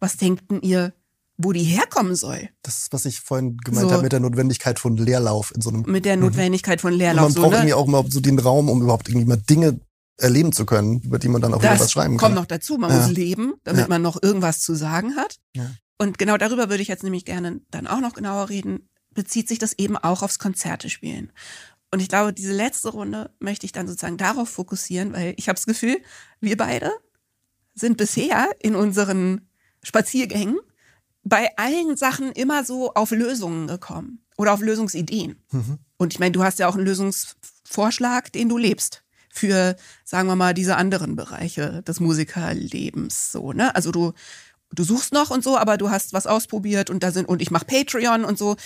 Was 0.00 0.16
denkt 0.16 0.50
denn 0.50 0.62
ihr, 0.62 0.94
wo 1.36 1.52
die 1.52 1.62
herkommen 1.62 2.16
soll? 2.16 2.48
Das 2.62 2.78
ist, 2.78 2.92
was 2.92 3.04
ich 3.04 3.20
vorhin 3.20 3.58
gemeint 3.58 3.88
so. 3.88 3.92
habe 3.92 4.02
mit 4.02 4.12
der 4.12 4.20
Notwendigkeit 4.20 4.78
von 4.78 4.96
Leerlauf 4.96 5.52
in 5.54 5.60
so 5.60 5.68
einem. 5.68 5.82
Mit 5.82 6.06
der 6.06 6.16
mhm. 6.16 6.24
Notwendigkeit 6.24 6.80
von 6.80 6.94
Leerlauf. 6.94 7.26
Und 7.26 7.34
man 7.34 7.42
braucht 7.42 7.52
so, 7.52 7.58
ne? 7.58 7.70
irgendwie 7.70 7.74
auch 7.74 7.86
mal 7.86 8.10
so 8.10 8.20
den 8.20 8.38
Raum, 8.38 8.70
um 8.70 8.80
überhaupt 8.80 9.08
irgendwie 9.08 9.26
mal 9.26 9.36
Dinge 9.36 9.78
erleben 10.16 10.52
zu 10.52 10.64
können, 10.64 11.00
über 11.00 11.18
die 11.18 11.28
man 11.28 11.42
dann 11.42 11.52
auch 11.52 11.60
das 11.60 11.80
was 11.80 11.92
schreiben 11.92 12.16
kann. 12.16 12.28
kommt 12.28 12.34
noch 12.36 12.46
dazu. 12.46 12.78
Man 12.78 12.90
ja. 12.90 12.96
muss 12.96 13.10
leben, 13.10 13.54
damit 13.64 13.82
ja. 13.82 13.88
man 13.88 14.00
noch 14.00 14.22
irgendwas 14.22 14.60
zu 14.60 14.74
sagen 14.74 15.16
hat. 15.16 15.36
Ja. 15.54 15.70
Und 15.98 16.18
genau 16.18 16.38
darüber 16.38 16.70
würde 16.70 16.82
ich 16.82 16.88
jetzt 16.88 17.04
nämlich 17.04 17.26
gerne 17.26 17.60
dann 17.70 17.86
auch 17.86 18.00
noch 18.00 18.14
genauer 18.14 18.48
reden. 18.48 18.88
Bezieht 19.12 19.48
sich 19.48 19.58
das 19.58 19.74
eben 19.74 19.98
auch 19.98 20.22
aufs 20.22 20.38
Konzerte 20.38 20.88
spielen. 20.88 21.32
Und 21.92 22.00
ich 22.00 22.08
glaube, 22.08 22.32
diese 22.32 22.52
letzte 22.52 22.90
Runde 22.90 23.30
möchte 23.40 23.66
ich 23.66 23.72
dann 23.72 23.88
sozusagen 23.88 24.16
darauf 24.16 24.48
fokussieren, 24.48 25.12
weil 25.12 25.34
ich 25.36 25.48
habe 25.48 25.56
das 25.56 25.66
Gefühl, 25.66 26.00
wir 26.40 26.56
beide 26.56 26.92
sind 27.74 27.96
bisher 27.96 28.48
in 28.60 28.76
unseren 28.76 29.48
Spaziergängen 29.82 30.58
bei 31.22 31.50
allen 31.56 31.96
Sachen 31.96 32.32
immer 32.32 32.64
so 32.64 32.94
auf 32.94 33.10
Lösungen 33.10 33.66
gekommen 33.66 34.24
oder 34.36 34.52
auf 34.52 34.60
Lösungsideen. 34.60 35.42
Mhm. 35.50 35.78
Und 35.96 36.12
ich 36.12 36.18
meine, 36.18 36.32
du 36.32 36.42
hast 36.42 36.58
ja 36.58 36.68
auch 36.68 36.76
einen 36.76 36.86
Lösungsvorschlag, 36.86 38.32
den 38.32 38.48
du 38.48 38.56
lebst 38.56 39.02
für, 39.32 39.76
sagen 40.04 40.28
wir 40.28 40.36
mal, 40.36 40.54
diese 40.54 40.76
anderen 40.76 41.16
Bereiche 41.16 41.82
des 41.82 42.00
Musikerlebens. 42.00 43.32
So, 43.32 43.52
ne? 43.52 43.74
Also 43.74 43.90
du, 43.92 44.12
du 44.72 44.82
suchst 44.82 45.12
noch 45.12 45.30
und 45.30 45.44
so, 45.44 45.56
aber 45.56 45.76
du 45.76 45.90
hast 45.90 46.12
was 46.12 46.26
ausprobiert 46.26 46.90
und 46.90 47.02
da 47.02 47.12
sind, 47.12 47.28
und 47.28 47.42
ich 47.42 47.50
mache 47.50 47.64
Patreon 47.64 48.24
und 48.24 48.38
so. 48.38 48.56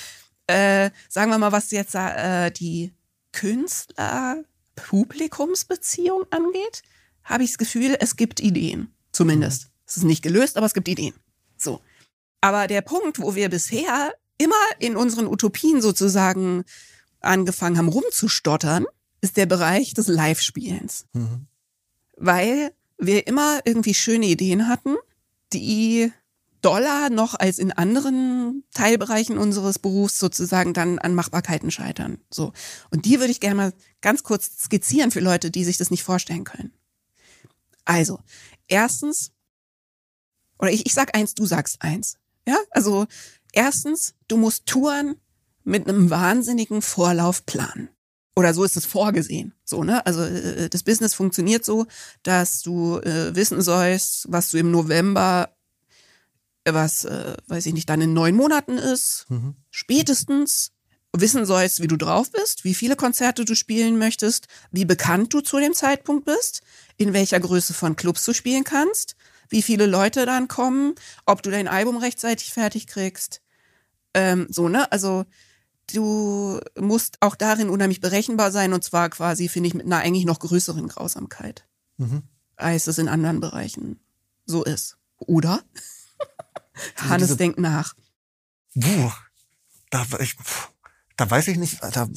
Äh, 0.46 0.90
sagen 1.08 1.30
wir 1.30 1.38
mal, 1.38 1.52
was 1.52 1.70
jetzt 1.70 1.94
äh, 1.94 2.50
die 2.50 2.92
Künstler-Publikumsbeziehung 3.34 6.24
angeht, 6.30 6.82
habe 7.24 7.44
ich 7.44 7.50
das 7.50 7.58
Gefühl, 7.58 7.98
es 8.00 8.16
gibt 8.16 8.40
Ideen. 8.40 8.88
Zumindest. 9.12 9.68
Es 9.86 9.98
ist 9.98 10.04
nicht 10.04 10.22
gelöst, 10.22 10.56
aber 10.56 10.64
es 10.66 10.72
gibt 10.74 10.88
Ideen. 10.88 11.14
So. 11.56 11.80
Aber 12.40 12.66
der 12.66 12.82
Punkt, 12.82 13.20
wo 13.20 13.34
wir 13.34 13.48
bisher 13.48 14.14
immer 14.38 14.54
in 14.78 14.96
unseren 14.96 15.26
Utopien 15.26 15.82
sozusagen 15.82 16.64
angefangen 17.20 17.78
haben 17.78 17.88
rumzustottern, 17.88 18.86
ist 19.20 19.36
der 19.36 19.46
Bereich 19.46 19.94
des 19.94 20.08
Live-Spielens. 20.08 21.06
Mhm. 21.12 21.46
Weil 22.16 22.72
wir 22.98 23.26
immer 23.26 23.60
irgendwie 23.64 23.94
schöne 23.94 24.26
Ideen 24.26 24.68
hatten, 24.68 24.96
die 25.52 26.12
doller 26.64 27.10
noch 27.10 27.34
als 27.34 27.58
in 27.58 27.72
anderen 27.72 28.64
Teilbereichen 28.72 29.38
unseres 29.38 29.78
Berufs 29.78 30.18
sozusagen 30.18 30.72
dann 30.72 30.98
an 30.98 31.14
Machbarkeiten 31.14 31.70
scheitern. 31.70 32.18
So. 32.30 32.52
Und 32.90 33.04
die 33.04 33.20
würde 33.20 33.30
ich 33.30 33.40
gerne 33.40 33.54
mal 33.54 33.72
ganz 34.00 34.22
kurz 34.22 34.62
skizzieren 34.62 35.10
für 35.10 35.20
Leute, 35.20 35.50
die 35.50 35.64
sich 35.64 35.76
das 35.76 35.90
nicht 35.90 36.02
vorstellen 36.02 36.44
können. 36.44 36.72
Also, 37.84 38.20
erstens, 38.66 39.32
oder 40.58 40.70
ich, 40.70 40.86
ich 40.86 40.94
sag 40.94 41.14
eins, 41.14 41.34
du 41.34 41.44
sagst 41.44 41.82
eins. 41.82 42.16
Ja, 42.46 42.56
also 42.70 43.06
erstens, 43.52 44.14
du 44.28 44.36
musst 44.36 44.66
Touren 44.66 45.16
mit 45.64 45.88
einem 45.88 46.10
wahnsinnigen 46.10 46.82
Vorlauf 46.82 47.44
planen. 47.46 47.88
Oder 48.36 48.52
so 48.52 48.64
ist 48.64 48.76
es 48.76 48.84
vorgesehen. 48.84 49.54
So, 49.64 49.84
ne? 49.84 50.04
Also 50.06 50.22
äh, 50.22 50.68
das 50.68 50.82
Business 50.82 51.14
funktioniert 51.14 51.64
so, 51.64 51.86
dass 52.22 52.62
du 52.62 52.98
äh, 52.98 53.34
wissen 53.34 53.62
sollst, 53.62 54.26
was 54.30 54.50
du 54.50 54.58
im 54.58 54.70
November, 54.70 55.54
was, 56.66 57.04
äh, 57.04 57.36
weiß 57.46 57.66
ich 57.66 57.74
nicht, 57.74 57.88
dann 57.88 58.00
in 58.00 58.14
neun 58.14 58.34
Monaten 58.34 58.78
ist, 58.78 59.26
mhm. 59.28 59.54
spätestens 59.70 60.72
wissen 61.12 61.46
sollst, 61.46 61.80
wie 61.80 61.86
du 61.86 61.96
drauf 61.96 62.30
bist, 62.32 62.64
wie 62.64 62.74
viele 62.74 62.96
Konzerte 62.96 63.44
du 63.44 63.54
spielen 63.54 63.98
möchtest, 63.98 64.48
wie 64.72 64.84
bekannt 64.84 65.32
du 65.32 65.40
zu 65.40 65.58
dem 65.58 65.74
Zeitpunkt 65.74 66.24
bist, 66.24 66.62
in 66.96 67.12
welcher 67.12 67.38
Größe 67.38 67.74
von 67.74 67.96
Clubs 67.96 68.24
du 68.24 68.32
spielen 68.32 68.64
kannst, 68.64 69.14
wie 69.48 69.62
viele 69.62 69.86
Leute 69.86 70.26
dann 70.26 70.48
kommen, 70.48 70.94
ob 71.26 71.42
du 71.42 71.50
dein 71.50 71.68
Album 71.68 71.98
rechtzeitig 71.98 72.52
fertig 72.52 72.86
kriegst. 72.86 73.42
Ähm, 74.14 74.46
so, 74.50 74.68
ne? 74.68 74.90
Also 74.90 75.24
du 75.92 76.60
musst 76.78 77.18
auch 77.20 77.36
darin 77.36 77.68
unheimlich 77.68 78.00
berechenbar 78.00 78.50
sein 78.50 78.72
und 78.72 78.82
zwar 78.82 79.10
quasi, 79.10 79.48
finde 79.48 79.68
ich, 79.68 79.74
mit 79.74 79.86
einer 79.86 79.98
eigentlich 79.98 80.24
noch 80.24 80.40
größeren 80.40 80.88
Grausamkeit, 80.88 81.66
mhm. 81.98 82.22
als 82.56 82.86
es 82.86 82.98
in 82.98 83.08
anderen 83.08 83.40
Bereichen 83.40 84.00
so 84.46 84.64
ist. 84.64 84.96
Oder? 85.18 85.62
Also 86.96 87.08
Hannes 87.08 87.28
diese, 87.28 87.36
denkt 87.36 87.58
nach. 87.60 87.94
Puh, 88.74 89.12
da, 89.90 90.04
ich, 90.18 90.36
da 91.16 91.30
weiß 91.30 91.46
ich 91.46 91.56
nicht, 91.56 91.78
da, 91.92 92.08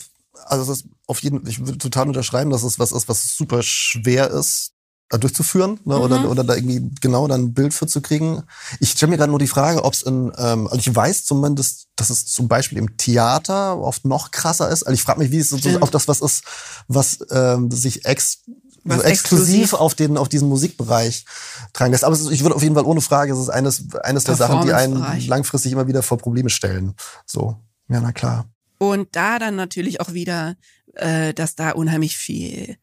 also 0.45 0.65
das 0.65 0.84
auf 1.06 1.22
jeden 1.22 1.45
ich 1.45 1.60
würde 1.60 1.78
total 1.78 2.07
unterschreiben, 2.07 2.49
dass 2.49 2.64
es 2.64 2.80
was 2.80 2.91
ist, 2.91 3.07
was 3.07 3.38
super 3.38 3.61
schwer 3.61 4.32
ist, 4.32 4.74
da 5.10 5.18
durchzuführen 5.18 5.80
ne, 5.86 5.95
mhm. 5.95 6.02
oder, 6.02 6.30
oder 6.30 6.44
da 6.44 6.56
irgendwie 6.56 6.91
genau 6.99 7.28
dann 7.28 7.44
ein 7.44 7.53
Bild 7.53 7.74
für 7.74 7.88
zu 7.88 8.02
kriegen. 8.02 8.44
Ich 8.80 8.91
stelle 8.91 9.11
mir 9.11 9.18
gerade 9.18 9.30
nur 9.30 9.40
die 9.40 9.48
Frage, 9.48 9.84
ob 9.84 9.94
es 9.94 10.02
in, 10.02 10.32
ähm, 10.38 10.68
also 10.68 10.78
ich 10.78 10.94
weiß 10.94 11.24
zumindest, 11.24 11.88
dass 11.95 12.10
es 12.10 12.26
zum 12.26 12.48
Beispiel 12.48 12.78
im 12.78 12.98
Theater 12.98 13.80
oft 13.80 14.06
noch 14.06 14.32
krasser 14.32 14.69
ist. 14.69 14.84
Also 14.84 14.94
ich 14.94 15.03
frage 15.03 15.19
mich, 15.19 15.32
wie 15.32 15.38
es 15.38 15.49
so, 15.49 15.57
ob 15.82 15.91
das 15.91 16.07
was 16.07 16.22
ist, 16.22 16.44
was 16.88 17.19
ähm, 17.32 17.72
sich 17.72 18.06
ex 18.06 18.44
was 18.83 18.97
so 18.97 19.03
exklusiv, 19.03 19.63
exklusiv 19.63 19.73
auf 19.73 19.95
den 19.95 20.17
auf 20.17 20.29
diesen 20.29 20.49
Musikbereich 20.49 21.25
tragen 21.73 21.91
lässt. 21.91 22.03
Aber 22.03 22.15
ist, 22.15 22.31
ich 22.31 22.43
würde 22.43 22.55
auf 22.55 22.63
jeden 22.63 22.75
Fall 22.75 22.85
ohne 22.85 23.01
Frage, 23.01 23.33
es 23.33 23.39
ist 23.39 23.49
eines 23.49 23.93
eines 24.03 24.23
der 24.23 24.35
Sachen, 24.35 24.65
die 24.65 24.73
einen 24.73 25.03
langfristig 25.27 25.71
immer 25.71 25.87
wieder 25.87 26.03
vor 26.03 26.17
Probleme 26.17 26.49
stellen. 26.49 26.95
So, 27.25 27.57
ja, 27.89 27.99
na 28.01 28.11
klar. 28.11 28.45
Und 28.77 29.15
da 29.15 29.39
dann 29.39 29.55
natürlich 29.55 30.01
auch 30.01 30.13
wieder, 30.13 30.55
äh, 30.93 31.33
dass 31.33 31.55
da 31.55 31.71
unheimlich 31.71 32.17
viel 32.17 32.77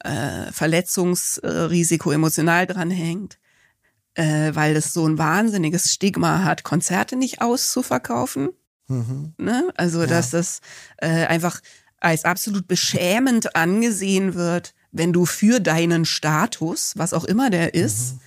äh, 0.00 0.52
Verletzungsrisiko 0.52 2.12
emotional 2.12 2.66
dranhängt, 2.66 3.38
äh, 4.14 4.54
weil 4.54 4.76
es 4.76 4.92
so 4.92 5.06
ein 5.06 5.18
wahnsinniges 5.18 5.92
Stigma 5.92 6.44
hat, 6.44 6.64
Konzerte 6.64 7.16
nicht 7.16 7.40
auszuverkaufen. 7.40 8.50
Mhm. 8.88 9.34
Ne? 9.38 9.72
Also, 9.76 10.00
ja. 10.00 10.06
dass 10.06 10.30
das 10.30 10.60
äh, 10.98 11.26
einfach 11.26 11.60
als 12.00 12.24
absolut 12.24 12.66
beschämend 12.66 13.54
angesehen 13.54 14.34
wird, 14.34 14.74
wenn 14.92 15.12
du 15.12 15.26
für 15.26 15.60
deinen 15.60 16.04
Status, 16.04 16.92
was 16.96 17.12
auch 17.12 17.24
immer 17.24 17.50
der 17.50 17.74
ist, 17.74 18.14
mhm. 18.14 18.20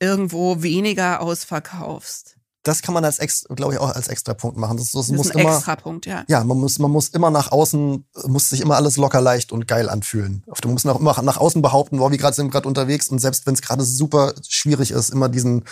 irgendwo 0.00 0.62
weniger 0.62 1.20
ausverkaufst 1.20 2.36
das 2.66 2.82
kann 2.82 2.94
man 2.94 3.04
als 3.04 3.18
glaube 3.54 3.74
ich 3.74 3.78
auch 3.78 3.94
als 3.94 4.08
extra 4.08 4.34
Punkt 4.34 4.56
machen. 4.56 4.76
Das, 4.76 4.90
das, 4.90 5.06
das 5.06 5.16
muss 5.16 5.26
ist 5.26 5.36
ein 5.36 5.42
immer, 5.42 5.54
extra 5.54 5.76
Punkt, 5.76 6.06
ja. 6.06 6.24
Ja, 6.28 6.42
man 6.42 6.58
muss 6.58 6.78
man 6.78 6.90
muss 6.90 7.08
immer 7.08 7.30
nach 7.30 7.52
außen 7.52 8.04
muss 8.26 8.48
sich 8.48 8.60
immer 8.60 8.76
alles 8.76 8.96
locker 8.96 9.20
leicht 9.20 9.52
und 9.52 9.68
geil 9.68 9.88
anfühlen. 9.88 10.42
Du 10.60 10.68
musst 10.68 10.86
auch 10.88 10.98
immer 10.98 11.22
nach 11.22 11.36
außen 11.36 11.62
behaupten, 11.62 12.00
wow, 12.00 12.10
wir 12.10 12.18
gerade 12.18 12.34
sind 12.34 12.50
gerade 12.50 12.66
unterwegs 12.66 13.08
und 13.08 13.20
selbst 13.20 13.46
wenn 13.46 13.54
es 13.54 13.62
gerade 13.62 13.84
super 13.84 14.34
schwierig 14.48 14.90
ist, 14.90 15.10
immer 15.10 15.28
diesen 15.28 15.64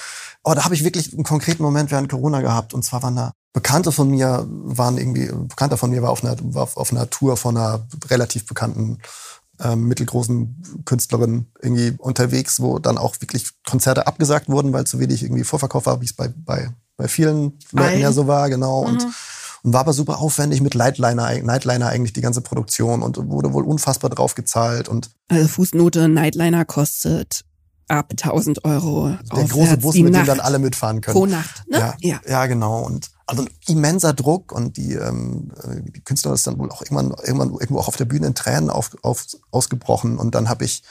oh, 0.44 0.54
da 0.54 0.64
habe 0.64 0.74
ich 0.74 0.84
wirklich 0.84 1.12
einen 1.12 1.24
konkreten 1.24 1.62
Moment 1.62 1.90
während 1.90 2.10
Corona 2.10 2.40
gehabt 2.40 2.74
und 2.74 2.84
zwar 2.84 3.02
waren 3.02 3.16
da 3.16 3.32
Bekannte 3.52 3.90
von 3.92 4.10
mir 4.10 4.46
waren 4.48 4.98
irgendwie 4.98 5.30
Bekannter 5.32 5.76
von 5.76 5.90
mir 5.90 6.02
war 6.02 6.10
auf 6.10 6.24
einer 6.24 6.36
war 6.42 6.68
auf 6.74 6.92
einer 6.92 7.10
Tour 7.10 7.36
von 7.36 7.56
einer 7.56 7.86
relativ 8.08 8.46
bekannten 8.46 8.98
ähm, 9.60 9.86
mittelgroßen 9.88 10.82
Künstlerin 10.84 11.46
irgendwie 11.62 11.94
unterwegs, 11.98 12.60
wo 12.60 12.78
dann 12.78 12.98
auch 12.98 13.20
wirklich 13.20 13.48
Konzerte 13.64 14.06
abgesagt 14.06 14.48
wurden, 14.48 14.72
weil 14.72 14.84
zu 14.84 14.98
wenig 14.98 15.22
irgendwie 15.22 15.44
Vorverkauf 15.44 15.86
war, 15.86 16.00
wie 16.00 16.06
es 16.06 16.12
bei, 16.12 16.28
bei 16.28 16.70
bei 16.96 17.08
vielen 17.08 17.58
Leuten 17.72 18.00
ja 18.00 18.12
so 18.12 18.26
war, 18.26 18.48
genau. 18.48 18.82
Mhm. 18.82 18.88
Und, 18.88 19.06
und 19.62 19.72
war 19.72 19.80
aber 19.80 19.92
super 19.92 20.18
aufwendig 20.18 20.60
mit 20.60 20.74
Nightliner, 20.74 21.42
Nightliner 21.42 21.88
eigentlich 21.88 22.12
die 22.12 22.20
ganze 22.20 22.40
Produktion 22.40 23.02
und 23.02 23.16
wurde 23.30 23.52
wohl 23.52 23.64
unfassbar 23.64 24.10
drauf 24.10 24.34
gezahlt. 24.34 24.88
Und 24.88 25.10
also 25.28 25.48
Fußnote, 25.48 26.08
Nightliner 26.08 26.64
kostet 26.64 27.44
ab 27.88 28.10
1000 28.10 28.64
Euro. 28.64 29.16
Der 29.34 29.44
große 29.44 29.76
Bus, 29.78 29.94
mit 29.96 30.14
dem 30.14 30.26
dann 30.26 30.40
alle 30.40 30.58
mitfahren 30.58 31.00
können. 31.00 31.16
Pro 31.16 31.26
Nacht, 31.26 31.64
ne? 31.68 31.78
Ja, 31.78 31.94
ja. 32.00 32.20
ja 32.26 32.46
genau. 32.46 32.80
Und 32.80 33.10
also 33.26 33.42
ein 33.42 33.50
immenser 33.66 34.12
Druck 34.12 34.52
und 34.52 34.76
die, 34.76 34.94
ähm, 34.94 35.50
die 35.94 36.00
Künstler 36.00 36.34
ist 36.34 36.46
dann 36.46 36.58
wohl 36.58 36.70
auch 36.70 36.82
irgendwann, 36.82 37.10
irgendwann 37.24 37.52
irgendwo 37.52 37.78
auch 37.78 37.88
auf 37.88 37.96
der 37.96 38.04
Bühne 38.04 38.26
in 38.26 38.34
Tränen 38.34 38.70
auf, 38.70 38.90
auf, 39.02 39.26
ausgebrochen. 39.50 40.18
Und 40.18 40.34
dann 40.34 40.48
habe 40.48 40.64
ich 40.64 40.82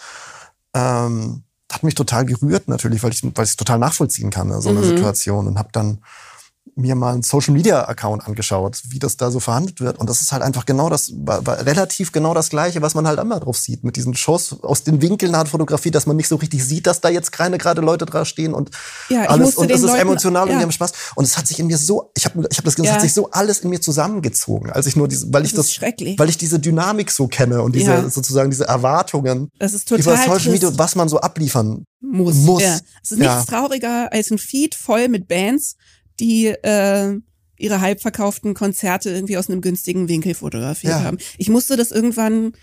ähm, 0.73 1.43
hat 1.71 1.83
mich 1.83 1.95
total 1.95 2.25
gerührt 2.25 2.67
natürlich, 2.67 3.03
weil 3.03 3.11
ich 3.11 3.23
weil 3.35 3.45
ich 3.45 3.55
total 3.55 3.79
nachvollziehen 3.79 4.29
kann, 4.29 4.47
ne, 4.47 4.61
so 4.61 4.69
eine 4.69 4.79
mhm. 4.79 4.89
Situation 4.89 5.47
und 5.47 5.57
habe 5.57 5.69
dann 5.71 5.99
mir 6.75 6.95
mal 6.95 7.13
einen 7.13 7.23
Social 7.23 7.53
Media 7.53 7.87
Account 7.87 8.25
angeschaut, 8.27 8.81
wie 8.89 8.99
das 8.99 9.17
da 9.17 9.31
so 9.31 9.39
verhandelt 9.39 9.79
wird. 9.79 9.99
Und 9.99 10.09
das 10.09 10.21
ist 10.21 10.31
halt 10.31 10.41
einfach 10.41 10.65
genau 10.65 10.89
das, 10.89 11.11
war, 11.15 11.45
war 11.45 11.65
relativ 11.65 12.11
genau 12.11 12.33
das 12.33 12.49
Gleiche, 12.49 12.81
was 12.81 12.95
man 12.95 13.07
halt 13.07 13.19
immer 13.19 13.39
drauf 13.39 13.57
sieht. 13.57 13.83
Mit 13.83 13.95
diesen 13.95 14.15
Shows 14.15 14.61
aus 14.63 14.83
den 14.83 15.01
Winkeln 15.01 15.35
hat 15.37 15.47
Fotografie, 15.47 15.91
dass 15.91 16.05
man 16.05 16.15
nicht 16.15 16.27
so 16.27 16.35
richtig 16.37 16.63
sieht, 16.63 16.87
dass 16.87 17.01
da 17.01 17.09
jetzt 17.09 17.31
keine 17.31 17.57
gerade 17.57 17.81
Leute 17.81 18.05
dran 18.05 18.25
stehen 18.25 18.53
und 18.53 18.71
ja, 19.09 19.23
alles. 19.23 19.55
Und 19.55 19.71
es 19.71 19.81
ist 19.81 19.93
emotional 19.93 20.47
ja. 20.47 20.53
und 20.53 20.59
die 20.59 20.63
haben 20.63 20.71
Spaß. 20.71 20.91
Und 21.15 21.25
es 21.25 21.37
hat 21.37 21.47
sich 21.47 21.59
in 21.59 21.67
mir 21.67 21.77
so, 21.77 22.11
ich 22.15 22.25
habe 22.25 22.47
ich 22.49 22.57
hab 22.57 22.65
das, 22.65 22.77
ja. 22.77 22.83
es 22.85 22.91
hat 22.91 23.01
sich 23.01 23.13
so 23.13 23.29
alles 23.31 23.59
in 23.59 23.69
mir 23.69 23.81
zusammengezogen, 23.81 24.71
als 24.71 24.87
ich 24.87 24.95
nur 24.95 25.07
diese, 25.07 25.31
weil 25.33 25.45
ich 25.45 25.53
das, 25.53 25.67
das 25.67 25.81
weil 26.17 26.29
ich 26.29 26.37
diese 26.37 26.59
Dynamik 26.59 27.11
so 27.11 27.27
kenne 27.27 27.61
und 27.61 27.75
diese 27.75 28.09
sozusagen 28.09 28.49
diese 28.49 28.67
Erwartungen 28.67 29.49
das 29.59 29.73
ist 29.73 29.87
total 29.87 30.01
über 30.01 30.17
Social 30.17 30.51
Media, 30.51 30.71
was 30.75 30.95
man 30.95 31.09
so 31.09 31.19
abliefern 31.19 31.85
muss. 32.01 32.35
muss. 32.35 32.61
Ja. 32.61 32.79
Es 33.01 33.11
ist 33.11 33.19
nichts 33.19 33.45
trauriger 33.45 34.11
als 34.11 34.31
ein 34.31 34.37
Feed 34.37 34.75
voll 34.75 35.07
mit 35.07 35.27
Bands, 35.27 35.75
die 36.19 36.47
äh, 36.47 37.19
ihre 37.57 37.81
halbverkauften 37.81 38.53
Konzerte 38.53 39.09
irgendwie 39.09 39.37
aus 39.37 39.49
einem 39.49 39.61
günstigen 39.61 40.09
Winkel 40.09 40.33
fotografiert 40.33 40.93
ja. 40.93 41.03
haben. 41.03 41.17
Ich 41.37 41.49
musste 41.49 41.77
das 41.77 41.91
irgendwann, 41.91 42.53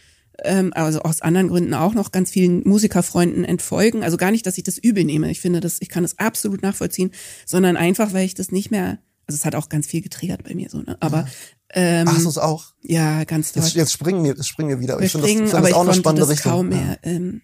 ähm, 0.45 0.73
also 0.75 1.01
aus 1.01 1.23
anderen 1.23 1.49
Gründen 1.49 1.75
auch 1.75 1.95
noch 1.95 2.13
ganz 2.13 2.31
vielen 2.31 2.67
Musikerfreunden 2.69 3.45
entfolgen. 3.45 4.03
Also 4.03 4.17
gar 4.17 4.31
nicht, 4.31 4.47
dass 4.47 4.59
ich 4.59 4.65
das 4.65 4.79
übel 4.79 5.05
nehme. 5.05 5.31
Ich 5.31 5.41
finde 5.41 5.61
das, 5.61 5.79
ich 5.81 5.89
kann 5.89 6.03
das 6.03 6.19
absolut 6.19 6.63
nachvollziehen, 6.63 7.13
sondern 7.47 7.77
einfach, 7.77 8.13
weil 8.13 8.27
ich 8.27 8.35
das 8.35 8.53
nicht 8.53 8.71
mehr, 8.71 8.99
also 9.27 9.37
es 9.37 9.45
hat 9.45 9.55
auch 9.55 9.69
ganz 9.69 9.87
viel 9.87 10.03
getriggert 10.03 10.45
bei 10.45 10.55
mir 10.55 10.69
so, 10.69 10.79
ne? 10.83 10.97
Aber 11.01 11.27
ähm, 11.73 12.07
Ach, 12.09 12.19
so 12.19 12.41
auch. 12.41 12.73
Ja, 12.83 13.25
ganz 13.25 13.53
toll. 13.53 13.63
Jetzt, 13.63 13.75
jetzt 13.75 13.93
springen 13.93 14.25
wir, 14.25 14.43
springen 14.43 14.71
wir 14.71 14.81
wieder. 14.81 14.99
Wir 14.99 15.07
ich 15.07 15.13
finde 15.13 15.29
das, 15.29 15.37
find 15.37 15.53
das 15.53 15.73
auch 15.73 15.83
eine 15.83 15.95
spannende 15.95 16.23
das 16.23 16.31
Richtung. 16.31 16.53
Kaum 16.53 16.69
mehr, 16.69 16.99
ja. 17.05 17.11
ähm, 17.11 17.43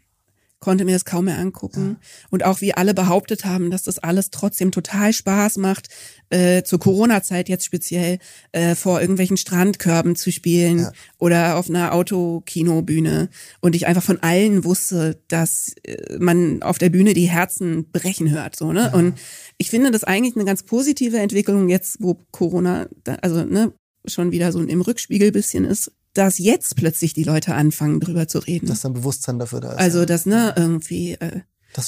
konnte 0.61 0.85
mir 0.85 0.93
das 0.93 1.05
kaum 1.05 1.27
mehr 1.27 1.39
angucken. 1.39 1.99
Ja. 2.01 2.09
Und 2.31 2.45
auch 2.45 2.61
wie 2.61 2.73
alle 2.73 2.95
behauptet 2.95 3.45
haben, 3.45 3.71
dass 3.71 3.83
das 3.83 3.99
alles 3.99 4.31
trotzdem 4.31 4.73
total 4.73 5.13
Spaß 5.13 5.59
macht, 5.59 5.89
äh, 6.31 6.63
zur 6.63 6.81
Corona-Zeit 6.81 7.49
jetzt 7.49 7.65
speziell 7.65 8.19
äh, 8.53 8.75
vor 8.75 9.01
irgendwelchen 9.01 9.37
Strandkörben 9.37 10.17
zu 10.17 10.33
spielen 10.33 10.81
ja. 10.81 10.93
oder 11.19 11.57
auf 11.57 11.69
einer 11.69 11.93
Autokinobühne. 11.93 13.29
Und 13.61 13.77
ich 13.77 13.87
einfach 13.87 14.03
von 14.03 14.23
allen 14.23 14.65
wusste, 14.65 15.21
dass 15.29 15.75
äh, 15.85 16.19
man 16.19 16.63
auf 16.63 16.79
der 16.79 16.91
Bühne 16.91 17.13
die 17.13 17.29
Herzen 17.29 17.91
brechen 17.91 18.31
hört. 18.31 18.57
So, 18.57 18.73
ne? 18.73 18.91
Ja. 18.93 18.95
Und 18.95 19.19
ich 19.59 19.71
finde 19.71 19.91
das 19.91 20.05
eigentlich 20.05 20.37
eine 20.37 20.47
ganz 20.47 20.63
positive 20.63 21.19
Entwicklung 21.19 21.69
jetzt, 21.69 21.99
wo 22.01 22.19
Corona, 22.31 22.89
also 23.21 23.45
ne, 23.45 23.73
schon 24.07 24.33
wieder 24.33 24.53
so 24.53 24.61
im 24.61 24.81
Rückspiegel 24.81 25.33
bisschen 25.33 25.65
ist, 25.65 25.93
dass 26.17 26.39
jetzt 26.39 26.77
plötzlich 26.77 27.13
die 27.13 27.25
Leute 27.25 27.55
anfangen, 27.55 28.01
drüber 28.01 28.29
zu 28.29 28.39
reden. 28.39 28.67
Dass 28.67 28.85
ein 28.85 28.95
Bewusstsein 28.95 29.39
dafür 29.39 29.61
da 29.61 29.73
ist. 29.73 29.79
Also, 29.79 30.05
dass, 30.05 30.27
ne, 30.27 30.55
irgendwie, 30.57 31.13
äh, 31.13 31.41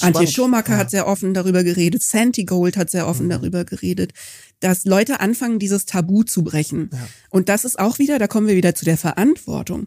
Antje 0.02 0.26
Schumacher 0.26 0.72
ja. 0.72 0.76
hat 0.78 0.90
sehr 0.90 1.06
offen 1.06 1.32
darüber 1.32 1.64
geredet, 1.64 2.02
Santi 2.02 2.44
Gold 2.44 2.76
hat 2.76 2.90
sehr 2.90 3.06
offen 3.06 3.26
mhm. 3.26 3.30
darüber 3.30 3.64
geredet, 3.64 4.12
dass 4.60 4.84
Leute 4.84 5.20
anfangen, 5.20 5.58
dieses 5.58 5.86
Tabu 5.86 6.24
zu 6.24 6.44
brechen. 6.44 6.90
Ja. 6.92 7.08
Und 7.30 7.48
das 7.48 7.64
ist 7.64 7.78
auch 7.78 7.98
wieder, 7.98 8.18
da 8.18 8.26
kommen 8.26 8.46
wir 8.46 8.56
wieder 8.56 8.74
zu 8.74 8.84
der 8.84 8.98
Verantwortung. 8.98 9.86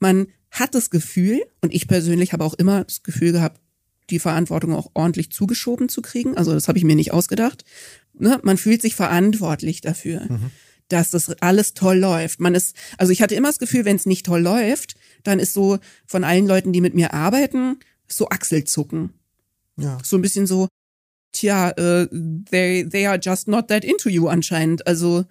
Man 0.00 0.26
hat 0.50 0.74
das 0.74 0.90
Gefühl, 0.90 1.42
und 1.60 1.72
ich 1.72 1.86
persönlich 1.86 2.32
habe 2.32 2.44
auch 2.44 2.54
immer 2.54 2.84
das 2.84 3.04
Gefühl 3.04 3.30
gehabt, 3.30 3.60
die 4.08 4.18
Verantwortung 4.18 4.74
auch 4.74 4.90
ordentlich 4.94 5.30
zugeschoben 5.30 5.88
zu 5.88 6.02
kriegen. 6.02 6.36
Also 6.36 6.52
das 6.52 6.66
habe 6.66 6.78
ich 6.78 6.84
mir 6.84 6.96
nicht 6.96 7.12
ausgedacht. 7.12 7.64
Ne? 8.18 8.40
Man 8.42 8.56
fühlt 8.56 8.82
sich 8.82 8.96
verantwortlich 8.96 9.80
dafür. 9.80 10.22
Mhm 10.28 10.50
dass 10.92 11.10
das 11.10 11.30
alles 11.40 11.74
toll 11.74 11.98
läuft. 11.98 12.40
Man 12.40 12.54
ist, 12.54 12.76
also 12.98 13.12
ich 13.12 13.22
hatte 13.22 13.34
immer 13.34 13.48
das 13.48 13.58
Gefühl, 13.58 13.84
wenn 13.84 13.96
es 13.96 14.06
nicht 14.06 14.26
toll 14.26 14.40
läuft, 14.40 14.94
dann 15.22 15.38
ist 15.38 15.54
so 15.54 15.78
von 16.06 16.24
allen 16.24 16.46
Leuten, 16.46 16.72
die 16.72 16.80
mit 16.80 16.94
mir 16.94 17.14
arbeiten, 17.14 17.78
so 18.08 18.28
Achselzucken. 18.28 19.10
Ja. 19.76 19.98
So 20.02 20.16
ein 20.16 20.22
bisschen 20.22 20.46
so, 20.46 20.68
tja, 21.32 21.70
äh, 21.70 22.08
they, 22.50 22.88
they 22.88 23.06
are 23.06 23.18
just 23.20 23.48
not 23.48 23.68
that 23.68 23.84
into 23.84 24.08
you 24.08 24.28
anscheinend. 24.28 24.86
Also 24.86 25.24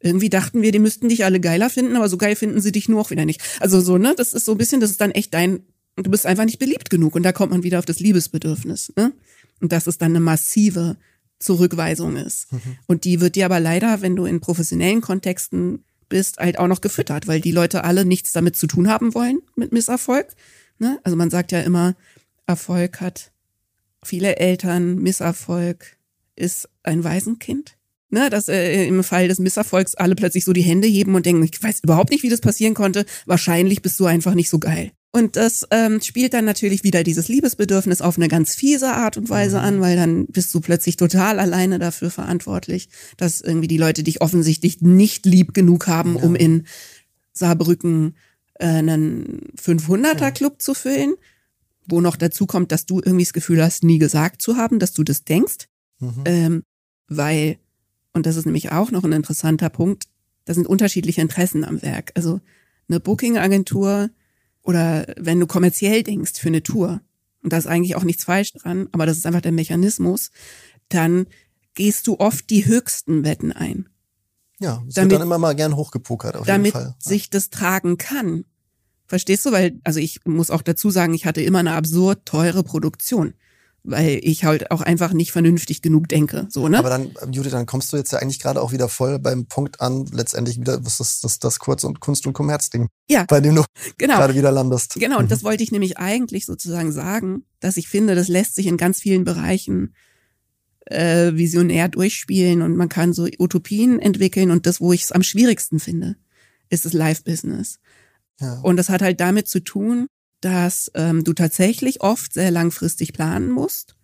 irgendwie 0.00 0.30
dachten 0.30 0.62
wir, 0.62 0.72
die 0.72 0.78
müssten 0.78 1.08
dich 1.08 1.24
alle 1.24 1.40
geiler 1.40 1.70
finden, 1.70 1.96
aber 1.96 2.08
so 2.08 2.16
geil 2.16 2.36
finden 2.36 2.60
sie 2.60 2.72
dich 2.72 2.88
nur 2.88 3.00
auch 3.00 3.10
wieder 3.10 3.24
nicht. 3.24 3.42
Also 3.60 3.80
so, 3.80 3.98
ne, 3.98 4.14
das 4.16 4.32
ist 4.32 4.46
so 4.46 4.52
ein 4.52 4.58
bisschen, 4.58 4.80
das 4.80 4.90
ist 4.90 5.00
dann 5.00 5.10
echt 5.10 5.34
dein, 5.34 5.60
du 5.96 6.10
bist 6.10 6.26
einfach 6.26 6.44
nicht 6.44 6.58
beliebt 6.58 6.88
genug 6.88 7.14
und 7.14 7.22
da 7.22 7.32
kommt 7.32 7.52
man 7.52 7.62
wieder 7.62 7.78
auf 7.78 7.84
das 7.84 8.00
Liebesbedürfnis, 8.00 8.92
ne? 8.96 9.12
Und 9.60 9.72
das 9.72 9.86
ist 9.86 10.00
dann 10.00 10.12
eine 10.12 10.20
massive 10.20 10.96
Zurückweisung 11.40 12.16
ist. 12.16 12.52
Mhm. 12.52 12.78
Und 12.86 13.04
die 13.04 13.20
wird 13.20 13.34
dir 13.34 13.46
aber 13.46 13.58
leider, 13.58 14.02
wenn 14.02 14.14
du 14.14 14.26
in 14.26 14.40
professionellen 14.40 15.00
Kontexten 15.00 15.84
bist, 16.08 16.38
halt 16.38 16.58
auch 16.58 16.68
noch 16.68 16.82
gefüttert, 16.82 17.26
weil 17.26 17.40
die 17.40 17.50
Leute 17.50 17.84
alle 17.84 18.04
nichts 18.04 18.32
damit 18.32 18.56
zu 18.56 18.66
tun 18.66 18.88
haben 18.88 19.14
wollen 19.14 19.40
mit 19.56 19.72
Misserfolg. 19.72 20.28
Ne? 20.78 21.00
Also 21.02 21.16
man 21.16 21.30
sagt 21.30 21.50
ja 21.52 21.60
immer, 21.60 21.96
Erfolg 22.46 23.00
hat 23.00 23.32
viele 24.02 24.36
Eltern, 24.36 24.96
Misserfolg 24.96 25.96
ist 26.36 26.68
ein 26.82 27.02
Waisenkind. 27.02 27.76
Ne, 28.12 28.28
dass 28.28 28.48
äh, 28.48 28.88
im 28.88 29.04
Fall 29.04 29.28
des 29.28 29.38
Misserfolgs 29.38 29.94
alle 29.94 30.16
plötzlich 30.16 30.44
so 30.44 30.52
die 30.52 30.62
Hände 30.62 30.88
heben 30.88 31.14
und 31.14 31.26
denken, 31.26 31.44
ich 31.44 31.62
weiß 31.62 31.78
überhaupt 31.84 32.10
nicht, 32.10 32.24
wie 32.24 32.28
das 32.28 32.40
passieren 32.40 32.74
konnte. 32.74 33.06
Wahrscheinlich 33.24 33.82
bist 33.82 34.00
du 34.00 34.06
einfach 34.06 34.34
nicht 34.34 34.50
so 34.50 34.58
geil. 34.58 34.90
Und 35.12 35.34
das 35.34 35.66
ähm, 35.72 36.00
spielt 36.00 36.34
dann 36.34 36.44
natürlich 36.44 36.84
wieder 36.84 37.02
dieses 37.02 37.26
Liebesbedürfnis 37.26 38.00
auf 38.00 38.16
eine 38.16 38.28
ganz 38.28 38.54
fiese 38.54 38.92
Art 38.92 39.16
und 39.16 39.28
Weise 39.28 39.58
mhm. 39.58 39.64
an, 39.64 39.80
weil 39.80 39.96
dann 39.96 40.26
bist 40.26 40.54
du 40.54 40.60
plötzlich 40.60 40.96
total 40.96 41.40
alleine 41.40 41.80
dafür 41.80 42.10
verantwortlich, 42.10 42.88
dass 43.16 43.40
irgendwie 43.40 43.66
die 43.66 43.76
Leute 43.76 44.04
dich 44.04 44.20
offensichtlich 44.20 44.80
nicht 44.82 45.26
lieb 45.26 45.52
genug 45.52 45.88
haben, 45.88 46.16
ja. 46.16 46.22
um 46.22 46.36
in 46.36 46.66
Saarbrücken 47.32 48.14
äh, 48.54 48.66
einen 48.66 49.48
500er 49.60 50.30
Club 50.30 50.54
ja. 50.54 50.58
zu 50.60 50.74
füllen 50.74 51.14
wo 51.90 52.00
noch 52.00 52.16
dazu 52.16 52.46
kommt, 52.46 52.72
dass 52.72 52.86
du 52.86 52.98
irgendwie 52.98 53.24
das 53.24 53.32
Gefühl 53.32 53.62
hast, 53.62 53.84
nie 53.84 53.98
gesagt 53.98 54.42
zu 54.42 54.56
haben, 54.56 54.78
dass 54.78 54.92
du 54.92 55.02
das 55.02 55.24
denkst. 55.24 55.66
Mhm. 55.98 56.22
Ähm, 56.24 56.62
weil, 57.08 57.58
und 58.12 58.26
das 58.26 58.36
ist 58.36 58.46
nämlich 58.46 58.72
auch 58.72 58.90
noch 58.90 59.04
ein 59.04 59.12
interessanter 59.12 59.68
Punkt, 59.68 60.04
da 60.44 60.54
sind 60.54 60.66
unterschiedliche 60.66 61.20
Interessen 61.20 61.64
am 61.64 61.82
Werk. 61.82 62.12
Also 62.14 62.40
eine 62.88 63.00
Booking-Agentur 63.00 64.10
oder 64.62 65.06
wenn 65.16 65.40
du 65.40 65.46
kommerziell 65.46 66.02
denkst 66.02 66.38
für 66.38 66.48
eine 66.48 66.62
Tour, 66.62 67.00
und 67.42 67.52
da 67.52 67.56
ist 67.56 67.66
eigentlich 67.66 67.96
auch 67.96 68.04
nichts 68.04 68.24
falsch 68.24 68.52
dran, 68.52 68.88
aber 68.92 69.06
das 69.06 69.16
ist 69.16 69.26
einfach 69.26 69.40
der 69.40 69.52
Mechanismus, 69.52 70.30
dann 70.88 71.26
gehst 71.74 72.06
du 72.06 72.18
oft 72.18 72.50
die 72.50 72.66
höchsten 72.66 73.24
Wetten 73.24 73.52
ein. 73.52 73.88
Ja, 74.58 74.82
es 74.86 74.94
damit, 74.94 75.12
wird 75.12 75.20
dann 75.20 75.26
immer 75.26 75.38
mal 75.38 75.54
gern 75.54 75.74
hochgepokert 75.74 76.36
auf 76.36 76.46
jeden 76.46 76.66
Fall. 76.66 76.82
Damit 76.82 77.02
sich 77.02 77.30
das 77.30 77.48
tragen 77.48 77.96
kann. 77.96 78.44
Verstehst 79.06 79.46
du? 79.46 79.52
Weil, 79.52 79.80
also 79.84 79.98
ich 79.98 80.24
muss 80.26 80.50
auch 80.50 80.62
dazu 80.62 80.90
sagen, 80.90 81.14
ich 81.14 81.24
hatte 81.24 81.40
immer 81.40 81.60
eine 81.60 81.72
absurd 81.72 82.26
teure 82.26 82.62
Produktion. 82.62 83.34
Weil 83.82 84.20
ich 84.22 84.44
halt 84.44 84.70
auch 84.70 84.82
einfach 84.82 85.12
nicht 85.14 85.32
vernünftig 85.32 85.80
genug 85.80 86.08
denke. 86.08 86.46
So, 86.50 86.68
ne? 86.68 86.78
Aber 86.78 86.90
dann, 86.90 87.12
Judith, 87.32 87.52
dann 87.52 87.64
kommst 87.64 87.92
du 87.92 87.96
jetzt 87.96 88.12
ja 88.12 88.18
eigentlich 88.18 88.38
gerade 88.38 88.60
auch 88.60 88.72
wieder 88.72 88.88
voll 88.88 89.18
beim 89.18 89.46
Punkt 89.46 89.80
an, 89.80 90.04
letztendlich 90.12 90.60
wieder, 90.60 90.84
was 90.84 91.00
ist 91.00 91.24
das, 91.24 91.38
das 91.38 91.58
Kurz- 91.58 91.84
und 91.84 92.00
Kunst- 92.00 92.26
und 92.26 92.34
Kommerzding. 92.34 92.88
Ja. 93.08 93.24
Bei 93.26 93.40
dem 93.40 93.54
du 93.54 93.64
genau. 93.96 94.16
gerade 94.16 94.34
wieder 94.34 94.52
landest. 94.52 94.94
Genau, 94.94 95.18
und 95.18 95.24
mhm. 95.24 95.28
das 95.28 95.44
wollte 95.44 95.62
ich 95.62 95.72
nämlich 95.72 95.98
eigentlich 95.98 96.44
sozusagen 96.44 96.92
sagen, 96.92 97.44
dass 97.60 97.78
ich 97.78 97.88
finde, 97.88 98.14
das 98.14 98.28
lässt 98.28 98.54
sich 98.54 98.66
in 98.66 98.76
ganz 98.76 99.00
vielen 99.00 99.24
Bereichen 99.24 99.94
äh, 100.86 101.32
visionär 101.34 101.88
durchspielen 101.88 102.62
und 102.62 102.76
man 102.76 102.88
kann 102.88 103.12
so 103.14 103.28
Utopien 103.38 103.98
entwickeln 103.98 104.50
und 104.50 104.66
das, 104.66 104.80
wo 104.80 104.92
ich 104.92 105.04
es 105.04 105.12
am 105.12 105.22
schwierigsten 105.22 105.80
finde, 105.80 106.16
ist 106.68 106.84
das 106.84 106.92
Live-Business. 106.92 107.78
Und 108.62 108.76
das 108.78 108.88
hat 108.88 109.02
halt 109.02 109.20
damit 109.20 109.48
zu 109.48 109.60
tun, 109.60 110.06
dass 110.40 110.90
ähm, 110.94 111.24
du 111.24 111.32
tatsächlich 111.32 112.00
oft 112.00 112.32
sehr 112.32 112.50
langfristig 112.50 113.12
planen 113.12 113.50
musst. 113.50 113.96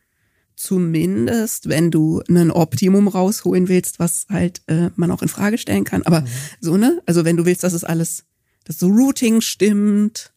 Zumindest, 0.54 1.68
wenn 1.68 1.90
du 1.90 2.22
ein 2.28 2.50
Optimum 2.50 3.08
rausholen 3.08 3.68
willst, 3.68 3.98
was 3.98 4.26
halt 4.30 4.62
äh, 4.68 4.90
man 4.96 5.10
auch 5.10 5.22
in 5.22 5.28
Frage 5.28 5.58
stellen 5.58 5.84
kann. 5.84 6.02
Aber 6.02 6.22
mhm. 6.22 6.26
so, 6.60 6.76
ne? 6.76 7.02
Also 7.06 7.24
wenn 7.24 7.36
du 7.36 7.44
willst, 7.44 7.62
dass 7.62 7.74
es 7.74 7.84
alles, 7.84 8.24
dass 8.64 8.78
so 8.78 8.88
Routing 8.88 9.42
stimmt, 9.42 10.32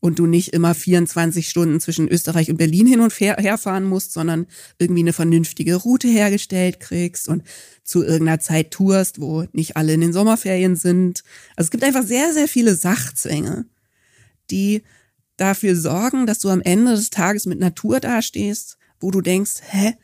und 0.00 0.18
du 0.18 0.26
nicht 0.26 0.52
immer 0.52 0.74
24 0.74 1.48
Stunden 1.48 1.80
zwischen 1.80 2.08
Österreich 2.08 2.50
und 2.50 2.56
Berlin 2.56 2.86
hin 2.86 3.00
und 3.00 3.12
her 3.18 3.58
fahren 3.58 3.84
musst, 3.84 4.12
sondern 4.12 4.46
irgendwie 4.78 5.00
eine 5.00 5.12
vernünftige 5.12 5.74
Route 5.76 6.08
hergestellt 6.08 6.80
kriegst 6.80 7.28
und 7.28 7.42
zu 7.82 8.02
irgendeiner 8.02 8.40
Zeit 8.40 8.70
tourst, 8.70 9.20
wo 9.20 9.44
nicht 9.52 9.76
alle 9.76 9.94
in 9.94 10.00
den 10.00 10.12
Sommerferien 10.12 10.76
sind. 10.76 11.24
Also 11.56 11.66
es 11.66 11.70
gibt 11.70 11.84
einfach 11.84 12.04
sehr, 12.04 12.32
sehr 12.32 12.48
viele 12.48 12.74
Sachzwänge, 12.74 13.66
die 14.50 14.82
dafür 15.38 15.74
sorgen, 15.74 16.26
dass 16.26 16.40
du 16.40 16.50
am 16.50 16.60
Ende 16.60 16.94
des 16.94 17.08
Tages 17.08 17.46
mit 17.46 17.58
Natur 17.58 18.00
dastehst, 18.00 18.76
wo 19.00 19.10
du 19.10 19.22
denkst, 19.22 19.54
hä? 19.70 19.94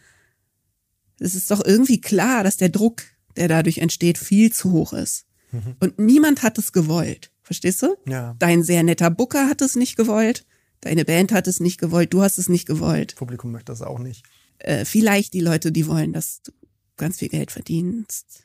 Es 1.18 1.34
ist 1.34 1.50
doch 1.50 1.64
irgendwie 1.64 2.00
klar, 2.00 2.42
dass 2.42 2.56
der 2.56 2.70
Druck, 2.70 3.02
der 3.36 3.48
dadurch 3.48 3.78
entsteht, 3.78 4.18
viel 4.18 4.52
zu 4.52 4.72
hoch 4.72 4.92
ist. 4.92 5.26
Mhm. 5.52 5.76
Und 5.80 5.98
niemand 5.98 6.42
hat 6.42 6.58
es 6.58 6.72
gewollt. 6.72 7.30
Verstehst 7.42 7.82
du? 7.82 7.96
Ja. 8.08 8.34
Dein 8.38 8.62
sehr 8.62 8.82
netter 8.82 9.10
Booker 9.10 9.48
hat 9.48 9.60
es 9.60 9.76
nicht 9.76 9.96
gewollt. 9.96 10.46
Deine 10.80 11.04
Band 11.04 11.32
hat 11.32 11.46
es 11.46 11.60
nicht 11.60 11.78
gewollt. 11.78 12.12
Du 12.12 12.22
hast 12.22 12.38
es 12.38 12.48
nicht 12.48 12.66
gewollt. 12.66 13.12
Das 13.12 13.18
Publikum 13.18 13.52
möchte 13.52 13.72
das 13.72 13.82
auch 13.82 13.98
nicht. 13.98 14.24
Äh, 14.58 14.84
vielleicht 14.84 15.34
die 15.34 15.40
Leute, 15.40 15.72
die 15.72 15.86
wollen, 15.86 16.12
dass 16.12 16.42
du 16.42 16.52
ganz 16.96 17.18
viel 17.18 17.28
Geld 17.28 17.50
verdienst, 17.50 18.43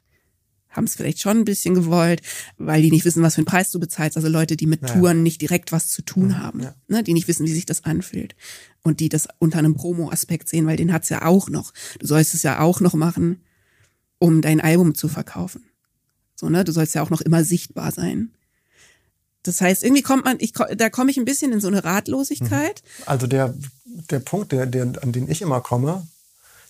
haben 0.70 0.84
es 0.86 0.96
vielleicht 0.96 1.20
schon 1.20 1.38
ein 1.38 1.46
bisschen 1.46 1.74
gewollt, 1.74 2.22
weil 2.58 2.82
die 2.82 2.92
nicht 2.92 3.06
wissen, 3.06 3.24
was 3.24 3.36
für 3.36 3.40
einen 3.40 3.46
Preis 3.46 3.72
du 3.72 3.80
bezahlst. 3.80 4.18
Also 4.18 4.30
Leute, 4.30 4.56
die 4.56 4.68
mit 4.68 4.82
ja. 4.82 4.88
Touren 4.88 5.24
nicht 5.24 5.42
direkt 5.42 5.72
was 5.72 5.90
zu 5.90 6.02
tun 6.02 6.40
haben, 6.42 6.62
ja. 6.62 6.76
ne? 6.88 7.04
die 7.04 7.14
nicht 7.14 7.28
wissen, 7.28 7.46
wie 7.48 7.54
sich 7.54 7.66
das 7.66 7.84
anfühlt 7.84 8.36
und 8.84 9.00
die 9.00 9.10
das 9.10 9.28
unter 9.40 9.60
einem 9.60 9.76
Promo-Aspekt 9.76 10.48
sehen, 10.48 10.68
weil 10.68 10.78
den 10.78 10.94
hat's 10.94 11.10
ja 11.10 11.26
auch 11.26 11.50
noch. 11.50 11.74
Du 12.00 12.08
sollst 12.08 12.34
es 12.34 12.44
ja 12.44 12.60
auch 12.60 12.80
noch 12.80 12.94
machen, 12.94 13.42
um 14.20 14.42
dein 14.42 14.62
Album 14.62 14.96
zu 14.96 15.08
verkaufen. 15.08 15.64
So, 16.36 16.50
ne? 16.50 16.64
Du 16.64 16.72
sollst 16.72 16.96
ja 16.96 17.02
auch 17.02 17.10
noch 17.10 17.22
immer 17.22 17.44
sichtbar 17.44 17.92
sein. 17.92 18.32
Das 19.44 19.62
heißt, 19.62 19.84
irgendwie 19.84 20.02
kommt 20.02 20.26
man, 20.26 20.38
ich, 20.40 20.54
da 20.54 20.90
komme 20.90 21.12
ich 21.12 21.18
ein 21.18 21.26
bisschen 21.26 21.52
in 21.54 21.62
so 21.62 21.68
eine 21.68 21.84
Ratlosigkeit. 21.84 22.84
Mhm. 22.84 23.04
Also 23.06 23.28
der, 23.28 23.56
der 23.86 24.20
Punkt, 24.20 24.52
der, 24.52 24.66
der, 24.66 24.92
an 25.02 25.12
den 25.12 25.30
ich 25.30 25.42
immer 25.42 25.62
komme, 25.62 26.06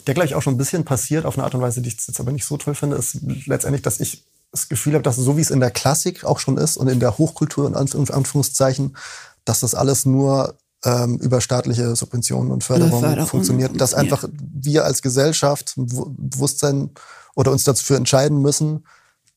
der 0.10 0.16
gleich 0.16 0.34
auch 0.34 0.42
schon 0.42 0.56
ein 0.56 0.58
bisschen 0.58 0.86
passiert, 0.86 1.28
auf 1.28 1.38
eine 1.38 1.44
Art 1.44 1.54
und 1.54 1.62
Weise, 1.62 1.82
die 1.82 1.90
ich 1.90 2.08
jetzt 2.08 2.20
aber 2.20 2.32
nicht 2.32 2.44
so 2.44 2.58
toll 2.58 2.74
finde, 2.74 2.96
ist 2.96 3.20
letztendlich, 3.46 3.84
dass 3.84 4.00
ich 4.00 4.24
das 4.52 4.68
Gefühl 4.68 4.96
habe, 4.96 5.04
dass 5.04 5.18
so 5.18 5.38
wie 5.38 5.42
es 5.42 5.52
in 5.52 5.60
der 5.60 5.70
Klassik 5.70 6.26
auch 6.26 6.40
schon 6.40 6.58
ist 6.58 6.78
und 6.78 6.88
in 6.88 7.00
der 7.00 7.20
Hochkultur 7.20 7.68
in 7.68 7.76
Anführungszeichen, 7.76 8.98
dass 9.46 9.60
das 9.60 9.76
alles 9.76 10.08
nur 10.08 10.58
ähm, 10.84 11.18
über 11.18 11.42
staatliche 11.42 11.96
Subventionen 11.96 12.52
und 12.52 12.64
Förderung, 12.64 13.02
Förderung 13.02 13.28
funktioniert, 13.28 13.80
dass 13.80 13.94
einfach 13.94 14.24
ja. 14.24 14.30
wir 14.32 14.86
als 14.86 15.04
Gesellschaft 15.04 15.74
Bewusstsein 15.76 16.90
oder 17.36 17.52
uns 17.52 17.64
dafür 17.64 17.98
entscheiden 17.98 18.42
müssen, 18.42 18.88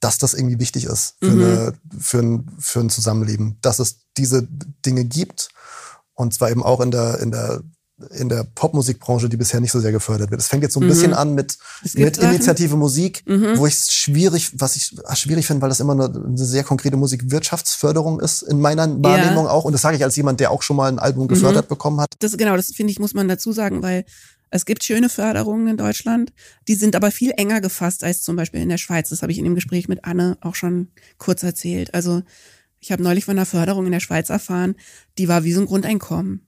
dass 0.00 0.16
das 0.16 0.32
irgendwie 0.32 0.58
wichtig 0.58 0.84
ist 0.84 1.16
für, 1.20 1.30
mhm. 1.30 1.44
eine, 1.44 1.72
für, 2.00 2.18
ein, 2.20 2.50
für 2.58 2.80
ein 2.80 2.88
Zusammenleben, 2.88 3.58
dass 3.60 3.78
es 3.78 3.98
diese 4.16 4.48
Dinge 4.86 5.04
gibt 5.04 5.50
und 6.14 6.32
zwar 6.32 6.50
eben 6.50 6.62
auch 6.62 6.80
in 6.80 6.90
der, 6.92 7.20
in 7.20 7.30
der 7.30 7.60
in 8.10 8.28
der 8.28 8.44
Popmusikbranche, 8.44 9.28
die 9.28 9.36
bisher 9.36 9.60
nicht 9.60 9.72
so 9.72 9.80
sehr 9.80 9.92
gefördert 9.92 10.30
wird. 10.30 10.40
Es 10.40 10.48
fängt 10.48 10.62
jetzt 10.62 10.74
so 10.74 10.80
ein 10.80 10.84
mhm. 10.84 10.88
bisschen 10.88 11.14
an 11.14 11.34
mit, 11.34 11.58
mit 11.94 12.18
Initiative 12.18 12.76
Musik, 12.76 13.22
mhm. 13.26 13.56
wo 13.56 13.66
ich 13.66 13.74
es 13.74 13.92
schwierig, 13.92 14.52
was 14.54 14.76
ich 14.76 14.94
schwierig 15.14 15.46
finde, 15.46 15.62
weil 15.62 15.68
das 15.68 15.80
immer 15.80 15.92
eine, 15.92 16.04
eine, 16.04 16.36
sehr 16.36 16.64
konkrete 16.64 16.96
Musikwirtschaftsförderung 16.96 18.20
ist, 18.20 18.42
in 18.42 18.60
meiner 18.60 18.88
Wahrnehmung 19.02 19.46
ja. 19.46 19.50
auch. 19.50 19.64
Und 19.64 19.72
das 19.72 19.82
sage 19.82 19.96
ich 19.96 20.04
als 20.04 20.16
jemand, 20.16 20.40
der 20.40 20.50
auch 20.50 20.62
schon 20.62 20.76
mal 20.76 20.90
ein 20.90 20.98
Album 20.98 21.28
gefördert 21.28 21.66
mhm. 21.66 21.68
bekommen 21.68 22.00
hat. 22.00 22.14
Das, 22.18 22.36
genau, 22.36 22.56
das 22.56 22.72
finde 22.74 22.92
ich, 22.92 22.98
muss 22.98 23.14
man 23.14 23.28
dazu 23.28 23.52
sagen, 23.52 23.82
weil 23.82 24.04
es 24.50 24.66
gibt 24.66 24.84
schöne 24.84 25.08
Förderungen 25.08 25.66
in 25.66 25.76
Deutschland, 25.78 26.32
die 26.68 26.74
sind 26.74 26.94
aber 26.94 27.10
viel 27.10 27.32
enger 27.36 27.62
gefasst 27.62 28.04
als 28.04 28.22
zum 28.22 28.36
Beispiel 28.36 28.60
in 28.60 28.68
der 28.68 28.76
Schweiz. 28.78 29.08
Das 29.08 29.22
habe 29.22 29.32
ich 29.32 29.38
in 29.38 29.44
dem 29.44 29.54
Gespräch 29.54 29.88
mit 29.88 30.04
Anne 30.04 30.36
auch 30.42 30.54
schon 30.54 30.88
kurz 31.16 31.42
erzählt. 31.42 31.94
Also 31.94 32.22
ich 32.78 32.92
habe 32.92 33.02
neulich 33.02 33.24
von 33.24 33.38
einer 33.38 33.46
Förderung 33.46 33.86
in 33.86 33.92
der 33.92 34.00
Schweiz 34.00 34.28
erfahren, 34.28 34.74
die 35.16 35.28
war 35.28 35.44
wie 35.44 35.52
so 35.52 35.60
ein 35.60 35.66
Grundeinkommen. 35.66 36.46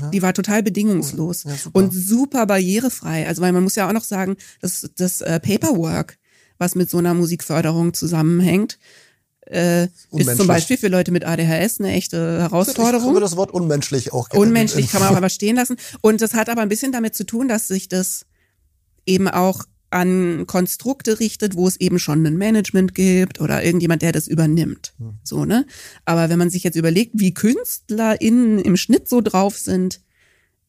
Ja. 0.00 0.10
Die 0.10 0.22
war 0.22 0.34
total 0.34 0.62
bedingungslos 0.62 1.44
ja, 1.44 1.54
super. 1.56 1.78
und 1.78 1.90
super 1.92 2.46
barrierefrei. 2.46 3.26
Also 3.26 3.42
weil 3.42 3.52
man 3.52 3.62
muss 3.62 3.76
ja 3.76 3.88
auch 3.88 3.92
noch 3.92 4.04
sagen, 4.04 4.36
dass 4.60 4.90
das 4.96 5.22
äh, 5.22 5.40
Paperwork, 5.40 6.18
was 6.58 6.74
mit 6.74 6.90
so 6.90 6.98
einer 6.98 7.14
Musikförderung 7.14 7.94
zusammenhängt, 7.94 8.78
äh, 9.46 9.84
ist 10.10 10.36
zum 10.36 10.46
Beispiel 10.46 10.76
für 10.76 10.88
Leute 10.88 11.12
mit 11.12 11.24
ADHS 11.24 11.80
eine 11.80 11.92
echte 11.92 12.40
Herausforderung. 12.40 13.08
Ich 13.08 13.12
würde 13.14 13.20
das 13.20 13.36
Wort 13.36 13.52
unmenschlich 13.52 14.12
auch 14.12 14.28
gerne 14.28 14.44
Unmenschlich 14.44 14.90
kann 14.90 15.00
man 15.00 15.10
auch 15.10 15.16
einfach 15.16 15.30
stehen 15.30 15.56
lassen. 15.56 15.76
Und 16.00 16.20
das 16.20 16.34
hat 16.34 16.48
aber 16.48 16.62
ein 16.62 16.68
bisschen 16.68 16.92
damit 16.92 17.14
zu 17.14 17.24
tun, 17.24 17.48
dass 17.48 17.68
sich 17.68 17.88
das 17.88 18.26
eben 19.06 19.28
auch 19.28 19.64
an 19.90 20.46
Konstrukte 20.46 21.20
richtet, 21.20 21.56
wo 21.56 21.68
es 21.68 21.78
eben 21.78 21.98
schon 21.98 22.26
ein 22.26 22.36
Management 22.36 22.94
gibt 22.94 23.40
oder 23.40 23.62
irgendjemand, 23.62 24.02
der 24.02 24.12
das 24.12 24.28
übernimmt. 24.28 24.94
Hm. 24.98 25.14
So, 25.22 25.44
ne? 25.44 25.66
Aber 26.04 26.28
wenn 26.28 26.38
man 26.38 26.50
sich 26.50 26.64
jetzt 26.64 26.76
überlegt, 26.76 27.12
wie 27.14 27.34
KünstlerInnen 27.34 28.58
im 28.58 28.76
Schnitt 28.76 29.08
so 29.08 29.20
drauf 29.20 29.58
sind, 29.58 30.00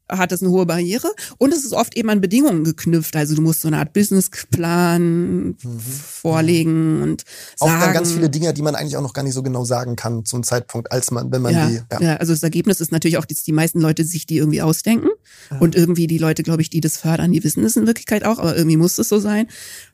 hat 0.10 0.32
es 0.32 0.42
eine 0.42 0.52
hohe 0.52 0.66
Barriere 0.66 1.14
und 1.38 1.54
es 1.54 1.66
ist 1.66 1.74
oft 1.74 1.96
eben 1.98 2.10
an 2.10 2.22
Bedingungen 2.22 2.64
geknüpft. 2.64 3.16
Also 3.16 3.36
du 3.36 3.42
musst 3.42 3.62
so 3.62 3.68
eine 3.68 3.78
Art 3.78 3.94
Businessplan 3.94 5.48
mhm. 5.48 5.80
vorlegen 5.80 7.02
und 7.02 7.24
auch 7.60 7.68
sagen. 7.68 7.82
dann 7.82 7.94
ganz 7.94 8.12
viele 8.12 8.30
Dinge, 8.30 8.54
die 8.54 8.62
man 8.62 8.76
eigentlich 8.76 8.98
auch 8.98 9.02
noch 9.02 9.14
gar 9.14 9.24
nicht 9.24 9.34
so 9.34 9.44
genau 9.44 9.64
sagen 9.64 9.96
kann 9.96 10.26
zum 10.26 10.44
Zeitpunkt, 10.44 10.92
als 10.92 11.12
man, 11.12 11.32
wenn 11.32 11.42
man 11.42 11.54
ja, 11.54 11.68
die. 11.68 11.82
Ja. 11.92 12.02
ja, 12.02 12.16
also 12.18 12.34
das 12.34 12.44
Ergebnis 12.44 12.80
ist 12.82 12.92
natürlich 12.92 13.18
auch, 13.18 13.26
dass 13.26 13.44
die 13.44 13.52
meisten 13.52 13.82
Leute 13.82 14.04
sich 14.04 14.26
die 14.26 14.38
irgendwie 14.38 14.62
ausdenken 14.62 15.10
ja. 15.52 15.58
und 15.60 15.76
irgendwie 15.76 16.08
die 16.08 16.18
Leute, 16.18 16.44
glaube 16.44 16.62
ich, 16.62 16.70
die 16.70 16.82
das 16.82 16.98
fördern, 16.98 17.32
die 17.32 17.44
wissen 17.44 17.64
es 17.64 17.76
in 17.76 17.88
Wirklichkeit 17.88 18.24
auch, 18.24 18.40
aber 18.40 18.56
irgendwie 18.56 18.78
muss 18.78 18.98
es 18.98 19.10
so 19.10 19.20
sein. 19.20 19.48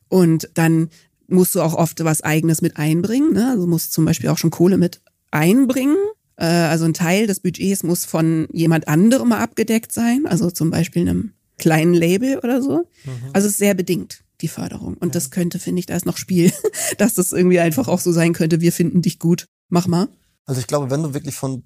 Und 0.08 0.48
dann 0.54 0.90
musst 1.26 1.54
du 1.54 1.62
auch 1.62 1.74
oft 1.74 2.04
was 2.04 2.22
Eigenes 2.22 2.62
mit 2.62 2.76
einbringen. 2.76 3.32
Ne? 3.32 3.50
Also 3.50 3.66
musst 3.66 3.92
zum 3.92 4.04
Beispiel 4.04 4.30
auch 4.30 4.38
schon 4.38 4.50
Kohle 4.50 4.76
mit 4.76 5.00
einbringen 5.30 5.96
äh, 6.36 6.44
also 6.44 6.84
ein 6.84 6.94
Teil 6.94 7.26
des 7.26 7.40
Budgets 7.40 7.82
muss 7.82 8.04
von 8.04 8.48
jemand 8.52 8.88
anderem 8.88 9.32
abgedeckt 9.32 9.92
sein, 9.92 10.26
also 10.26 10.50
zum 10.50 10.70
Beispiel 10.70 11.02
einem 11.02 11.32
kleinen 11.58 11.94
Label 11.94 12.38
oder 12.38 12.62
so. 12.62 12.88
Mhm. 13.04 13.30
Also 13.32 13.46
es 13.46 13.52
ist 13.52 13.58
sehr 13.58 13.74
bedingt, 13.74 14.24
die 14.40 14.48
Förderung. 14.48 14.94
Und 14.94 15.08
ja. 15.08 15.12
das 15.12 15.30
könnte, 15.30 15.58
finde 15.58 15.80
ich, 15.80 15.86
da 15.86 15.96
ist 15.96 16.06
noch 16.06 16.16
Spiel, 16.16 16.52
dass 16.98 17.14
das 17.14 17.32
irgendwie 17.32 17.60
einfach 17.60 17.88
auch 17.88 18.00
so 18.00 18.12
sein 18.12 18.32
könnte, 18.32 18.60
wir 18.60 18.72
finden 18.72 19.02
dich 19.02 19.18
gut, 19.18 19.46
mach 19.68 19.86
mal. 19.86 20.08
Also 20.46 20.60
ich 20.60 20.66
glaube, 20.66 20.90
wenn 20.90 21.02
du 21.02 21.14
wirklich 21.14 21.34
von, 21.34 21.62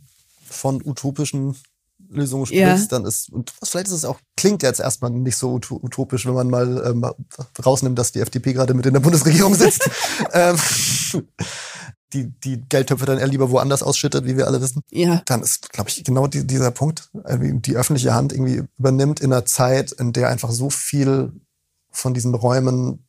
von 0.49 0.83
utopischen 0.85 1.57
Lösungen 2.11 2.47
sprichst, 2.47 2.63
ja. 2.63 2.99
dann 2.99 3.05
ist, 3.05 3.31
und 3.31 3.53
vielleicht 3.63 3.89
ist 3.89 3.93
es 3.93 4.05
auch, 4.05 4.19
klingt 4.37 4.63
jetzt 4.63 4.81
erstmal 4.81 5.11
nicht 5.11 5.37
so 5.37 5.61
utopisch, 5.71 6.27
wenn 6.27 6.35
man 6.35 6.49
mal 6.49 6.83
ähm, 6.87 7.05
rausnimmt, 7.65 7.99
dass 7.99 8.13
die 8.13 8.21
FDP 8.21 8.55
gerade 8.55 8.73
mit 8.75 8.87
in 8.87 8.95
der 8.95 9.01
Bundesregierung 9.01 9.55
sitzt. 9.55 9.91
ähm, 10.33 10.57
die, 12.13 12.31
die 12.41 12.61
Geldtöpfe 12.69 13.07
dann 13.07 13.19
eher 13.19 13.27
lieber 13.27 13.51
woanders 13.51 13.83
ausschüttet, 13.83 14.25
wie 14.25 14.37
wir 14.37 14.47
alle 14.47 14.61
wissen. 14.61 14.83
Ja. 14.91 15.23
Dann 15.27 15.43
ist, 15.43 15.73
glaube 15.73 15.91
ich, 15.91 16.05
genau 16.05 16.27
die, 16.27 16.47
dieser 16.47 16.71
Punkt, 16.71 17.11
die 17.13 17.77
öffentliche 17.77 18.15
Hand 18.15 18.33
irgendwie 18.33 18.63
übernimmt 18.79 19.21
in 19.21 19.33
einer 19.33 19.45
Zeit, 19.45 19.93
in 19.93 20.13
der 20.13 20.29
einfach 20.29 20.51
so 20.51 20.71
viel 20.71 21.33
von 21.91 22.15
diesen 22.15 22.35
Räumen 22.35 23.05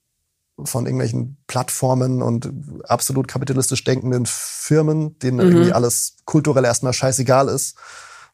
von 0.63 0.85
irgendwelchen 0.85 1.37
Plattformen 1.47 2.21
und 2.21 2.51
absolut 2.83 3.29
kapitalistisch 3.29 3.83
denkenden 3.85 4.25
Firmen, 4.25 5.17
denen 5.19 5.37
mhm. 5.37 5.51
irgendwie 5.51 5.71
alles 5.71 6.17
kulturell 6.25 6.65
erstmal 6.65 6.91
scheißegal 6.91 7.47
ist, 7.47 7.77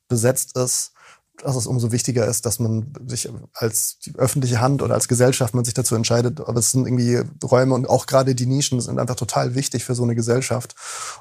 besetzt 0.07 0.57
ist 0.57 0.94
dass 1.43 1.55
es 1.55 1.67
umso 1.67 1.91
wichtiger 1.91 2.25
ist, 2.25 2.45
dass 2.45 2.59
man 2.59 2.93
sich 3.05 3.29
als 3.53 3.99
öffentliche 4.17 4.61
Hand 4.61 4.81
oder 4.81 4.93
als 4.93 5.07
Gesellschaft 5.07 5.53
man 5.53 5.65
sich 5.65 5.73
dazu 5.73 5.95
entscheidet. 5.95 6.39
Aber 6.41 6.59
es 6.59 6.71
sind 6.71 6.85
irgendwie 6.85 7.21
Räume 7.43 7.75
und 7.75 7.87
auch 7.87 8.05
gerade 8.05 8.35
die 8.35 8.45
Nischen 8.45 8.81
sind 8.81 8.99
einfach 8.99 9.15
total 9.15 9.55
wichtig 9.55 9.83
für 9.83 9.95
so 9.95 10.03
eine 10.03 10.15
Gesellschaft. 10.15 10.75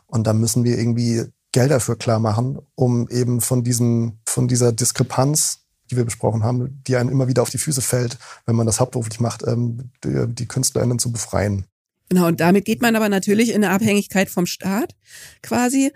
Und 0.06 0.26
da 0.26 0.32
müssen 0.32 0.64
wir 0.64 0.78
irgendwie 0.78 1.24
Gelder 1.52 1.80
für 1.80 1.96
klar 1.96 2.18
machen, 2.18 2.58
um 2.74 3.08
eben 3.08 3.40
von 3.40 3.62
diesem, 3.62 4.18
von 4.26 4.48
dieser 4.48 4.72
Diskrepanz, 4.72 5.60
die 5.90 5.96
wir 5.96 6.04
besprochen 6.04 6.42
haben, 6.42 6.82
die 6.86 6.96
einem 6.96 7.10
immer 7.10 7.28
wieder 7.28 7.42
auf 7.42 7.50
die 7.50 7.58
Füße 7.58 7.82
fällt, 7.82 8.18
wenn 8.46 8.56
man 8.56 8.66
das 8.66 8.80
hauptberuflich 8.80 9.20
macht, 9.20 9.46
ähm, 9.46 9.90
die, 10.02 10.26
die 10.26 10.46
KünstlerInnen 10.46 10.98
zu 10.98 11.12
befreien. 11.12 11.66
Genau, 12.08 12.26
und 12.26 12.40
damit 12.40 12.64
geht 12.64 12.82
man 12.82 12.96
aber 12.96 13.08
natürlich 13.08 13.50
in 13.50 13.64
eine 13.64 13.72
Abhängigkeit 13.72 14.28
vom 14.28 14.46
Staat 14.46 14.94
quasi 15.42 15.92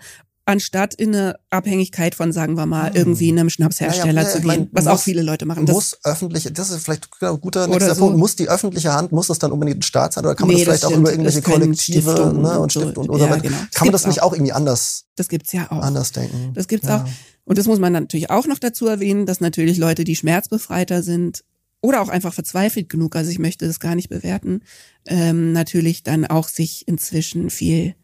anstatt 0.49 0.95
in 0.95 1.15
eine 1.15 1.35
Abhängigkeit 1.51 2.15
von, 2.15 2.31
sagen 2.31 2.55
wir 2.55 2.65
mal, 2.65 2.91
irgendwie 2.95 3.29
einem 3.29 3.51
Schnapshersteller 3.51 4.23
ja, 4.23 4.27
ja, 4.27 4.33
zu 4.33 4.39
gehen, 4.39 4.47
mein, 4.47 4.69
was 4.71 4.85
muss, 4.85 4.93
auch 4.93 4.99
viele 4.99 5.21
Leute 5.21 5.45
machen. 5.45 5.67
Das 5.67 5.75
muss 5.75 5.99
öffentlich, 6.03 6.49
das 6.51 6.71
ist 6.71 6.83
vielleicht 6.83 7.07
ein 7.21 7.39
guter 7.39 7.67
nächster 7.67 7.93
so. 7.93 8.05
Punkt, 8.05 8.17
muss 8.17 8.35
die 8.35 8.49
öffentliche 8.49 8.91
Hand, 8.91 9.11
muss 9.11 9.27
das 9.27 9.37
dann 9.37 9.51
unbedingt 9.51 9.77
ein 9.77 9.81
Staat 9.83 10.13
sein 10.13 10.25
oder 10.25 10.33
kann 10.33 10.47
man 10.47 10.55
nee, 10.55 10.65
das 10.65 10.79
vielleicht 10.79 10.83
das 10.85 10.91
auch 10.91 10.97
über 10.97 11.11
irgendwelche 11.11 11.43
Kollektive 11.43 12.01
Stiftungen 12.01 12.41
ne, 12.41 12.59
und 12.59 12.71
Stiftungen 12.71 13.11
oder 13.11 13.27
ja, 13.27 13.35
genau. 13.35 13.57
kann 13.75 13.87
man 13.87 13.91
das 13.91 14.07
nicht 14.07 14.23
auch. 14.23 14.31
auch 14.31 14.33
irgendwie 14.33 14.51
anders? 14.51 15.05
Das 15.15 15.29
gibt's 15.29 15.53
ja 15.53 15.71
auch. 15.71 15.83
Anders 15.83 16.13
denken. 16.13 16.51
Das 16.55 16.67
gibt's 16.67 16.87
auch. 16.87 17.05
Und 17.45 17.59
das 17.59 17.67
muss 17.67 17.77
man 17.77 17.93
natürlich 17.93 18.31
auch 18.31 18.47
noch 18.47 18.57
dazu 18.57 18.87
erwähnen, 18.87 19.27
dass 19.27 19.41
natürlich 19.41 19.77
Leute, 19.77 20.03
die 20.03 20.15
schmerzbefreiter 20.15 21.03
sind, 21.03 21.43
oder 21.81 22.01
auch 22.01 22.09
einfach 22.09 22.33
verzweifelt 22.33 22.89
genug, 22.89 23.15
also 23.15 23.31
ich 23.31 23.39
möchte 23.39 23.65
das 23.65 23.79
gar 23.79 23.95
nicht 23.95 24.09
bewerten, 24.09 24.61
ähm, 25.05 25.53
natürlich 25.53 26.03
dann 26.03 26.25
auch 26.25 26.47
sich 26.47 26.87
inzwischen 26.87 27.49
viel 27.49 27.95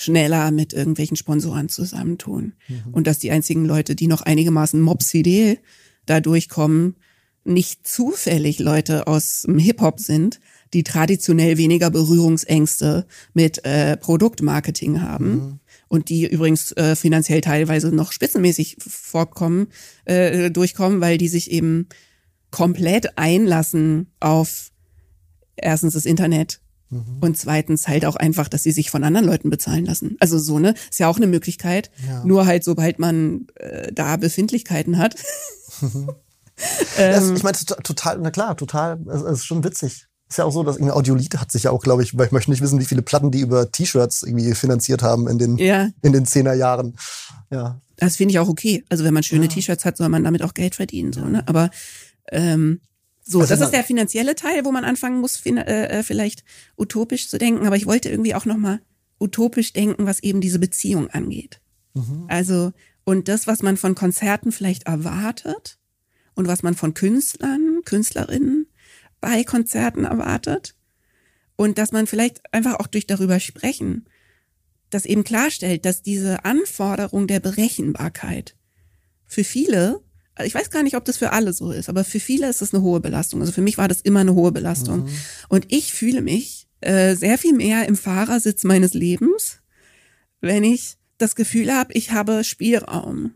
schneller 0.00 0.50
mit 0.50 0.72
irgendwelchen 0.72 1.16
Sponsoren 1.16 1.68
zusammentun. 1.68 2.54
Mhm. 2.68 2.92
Und 2.92 3.06
dass 3.06 3.18
die 3.18 3.30
einzigen 3.30 3.64
Leute, 3.64 3.94
die 3.94 4.06
noch 4.06 4.22
einigermaßen 4.22 4.80
mopsidel 4.80 5.58
da 6.06 6.20
durchkommen, 6.20 6.96
nicht 7.44 7.86
zufällig 7.86 8.58
Leute 8.58 9.06
aus 9.06 9.42
dem 9.42 9.58
Hip-Hop 9.58 10.00
sind, 10.00 10.40
die 10.72 10.84
traditionell 10.84 11.56
weniger 11.58 11.90
Berührungsängste 11.90 13.06
mit 13.34 13.64
äh, 13.64 13.96
Produktmarketing 13.96 15.02
haben. 15.02 15.30
Mhm. 15.30 15.60
Und 15.88 16.08
die 16.08 16.26
übrigens 16.26 16.72
äh, 16.72 16.94
finanziell 16.94 17.40
teilweise 17.40 17.94
noch 17.94 18.12
spitzenmäßig 18.12 18.76
vorkommen, 18.78 19.68
äh, 20.04 20.50
durchkommen, 20.50 21.00
weil 21.00 21.18
die 21.18 21.28
sich 21.28 21.50
eben 21.50 21.88
komplett 22.50 23.18
einlassen 23.18 24.12
auf 24.20 24.70
erstens 25.56 25.94
das 25.94 26.06
Internet, 26.06 26.59
Mhm. 26.90 27.18
Und 27.20 27.38
zweitens 27.38 27.88
halt 27.88 28.04
auch 28.04 28.16
einfach, 28.16 28.48
dass 28.48 28.64
sie 28.64 28.72
sich 28.72 28.90
von 28.90 29.04
anderen 29.04 29.26
Leuten 29.26 29.48
bezahlen 29.48 29.86
lassen. 29.86 30.16
Also 30.20 30.38
so, 30.38 30.58
ne? 30.58 30.74
Ist 30.90 30.98
ja 30.98 31.08
auch 31.08 31.16
eine 31.16 31.28
Möglichkeit. 31.28 31.90
Ja. 32.06 32.24
Nur 32.24 32.46
halt, 32.46 32.64
sobald 32.64 32.98
man 32.98 33.46
äh, 33.54 33.92
da 33.92 34.16
Befindlichkeiten 34.16 34.98
hat. 34.98 35.14
ähm, 35.82 36.08
das, 36.96 37.30
ich 37.30 37.42
meine, 37.42 37.56
total, 37.56 38.18
na 38.18 38.30
klar, 38.30 38.56
total, 38.56 39.00
es 39.08 39.22
ist 39.22 39.44
schon 39.44 39.64
witzig. 39.64 40.06
Ist 40.28 40.36
ja 40.36 40.44
auch 40.44 40.52
so, 40.52 40.62
dass 40.62 40.76
irgendwie 40.76 40.92
Audiolite 40.92 41.40
hat 41.40 41.50
sich 41.50 41.64
ja 41.64 41.72
auch, 41.72 41.82
glaube 41.82 42.02
ich, 42.04 42.16
weil 42.16 42.26
ich 42.26 42.32
möchte 42.32 42.50
nicht 42.50 42.60
wissen, 42.60 42.78
wie 42.78 42.84
viele 42.84 43.02
Platten 43.02 43.32
die 43.32 43.40
über 43.40 43.70
T-Shirts 43.70 44.22
irgendwie 44.22 44.54
finanziert 44.54 45.02
haben 45.02 45.26
in 45.26 45.38
den, 45.38 45.58
ja. 45.58 45.88
in 46.02 46.12
den 46.12 46.24
Zehnerjahren. 46.24 46.96
Ja. 47.50 47.80
Das 47.96 48.16
finde 48.16 48.32
ich 48.32 48.38
auch 48.38 48.48
okay. 48.48 48.84
Also 48.88 49.04
wenn 49.04 49.14
man 49.14 49.24
schöne 49.24 49.46
ja. 49.46 49.50
T-Shirts 49.50 49.84
hat, 49.84 49.96
soll 49.96 50.08
man 50.08 50.22
damit 50.22 50.42
auch 50.42 50.54
Geld 50.54 50.76
verdienen, 50.76 51.12
so, 51.12 51.24
ne? 51.24 51.42
Aber 51.46 51.70
ähm, 52.30 52.80
so, 53.22 53.40
also 53.40 53.50
das 53.54 53.60
ist 53.60 53.72
der 53.72 53.84
finanzielle 53.84 54.34
Teil, 54.34 54.64
wo 54.64 54.72
man 54.72 54.84
anfangen 54.84 55.20
muss, 55.20 55.44
äh, 55.44 55.50
äh, 55.50 56.02
vielleicht 56.02 56.44
utopisch 56.76 57.28
zu 57.28 57.38
denken. 57.38 57.66
Aber 57.66 57.76
ich 57.76 57.86
wollte 57.86 58.08
irgendwie 58.08 58.34
auch 58.34 58.44
nochmal 58.44 58.80
utopisch 59.20 59.72
denken, 59.72 60.06
was 60.06 60.22
eben 60.22 60.40
diese 60.40 60.58
Beziehung 60.58 61.10
angeht. 61.10 61.60
Mhm. 61.94 62.24
Also, 62.28 62.72
und 63.04 63.28
das, 63.28 63.46
was 63.46 63.62
man 63.62 63.76
von 63.76 63.94
Konzerten 63.94 64.52
vielleicht 64.52 64.84
erwartet 64.84 65.78
und 66.34 66.48
was 66.48 66.62
man 66.62 66.74
von 66.74 66.94
Künstlern, 66.94 67.82
Künstlerinnen 67.84 68.66
bei 69.20 69.44
Konzerten 69.44 70.04
erwartet. 70.04 70.74
Und 71.56 71.76
dass 71.76 71.92
man 71.92 72.06
vielleicht 72.06 72.40
einfach 72.54 72.80
auch 72.80 72.86
durch 72.86 73.06
darüber 73.06 73.38
sprechen, 73.38 74.06
das 74.88 75.04
eben 75.04 75.24
klarstellt, 75.24 75.84
dass 75.84 76.02
diese 76.02 76.44
Anforderung 76.44 77.26
der 77.26 77.40
Berechenbarkeit 77.40 78.56
für 79.26 79.44
viele 79.44 80.02
ich 80.44 80.54
weiß 80.54 80.70
gar 80.70 80.82
nicht, 80.82 80.96
ob 80.96 81.04
das 81.04 81.18
für 81.18 81.32
alle 81.32 81.52
so 81.52 81.70
ist, 81.70 81.88
aber 81.88 82.04
für 82.04 82.20
viele 82.20 82.48
ist 82.48 82.62
es 82.62 82.72
eine 82.72 82.82
hohe 82.82 83.00
Belastung. 83.00 83.40
Also 83.40 83.52
für 83.52 83.62
mich 83.62 83.78
war 83.78 83.88
das 83.88 84.00
immer 84.00 84.20
eine 84.20 84.34
hohe 84.34 84.52
Belastung. 84.52 85.04
Mhm. 85.04 85.08
Und 85.48 85.66
ich 85.68 85.92
fühle 85.92 86.22
mich 86.22 86.68
äh, 86.80 87.14
sehr 87.14 87.38
viel 87.38 87.52
mehr 87.52 87.86
im 87.86 87.96
Fahrersitz 87.96 88.64
meines 88.64 88.94
Lebens, 88.94 89.60
wenn 90.40 90.64
ich 90.64 90.96
das 91.18 91.36
Gefühl 91.36 91.72
habe, 91.72 91.92
ich 91.92 92.12
habe 92.12 92.44
Spielraum, 92.44 93.32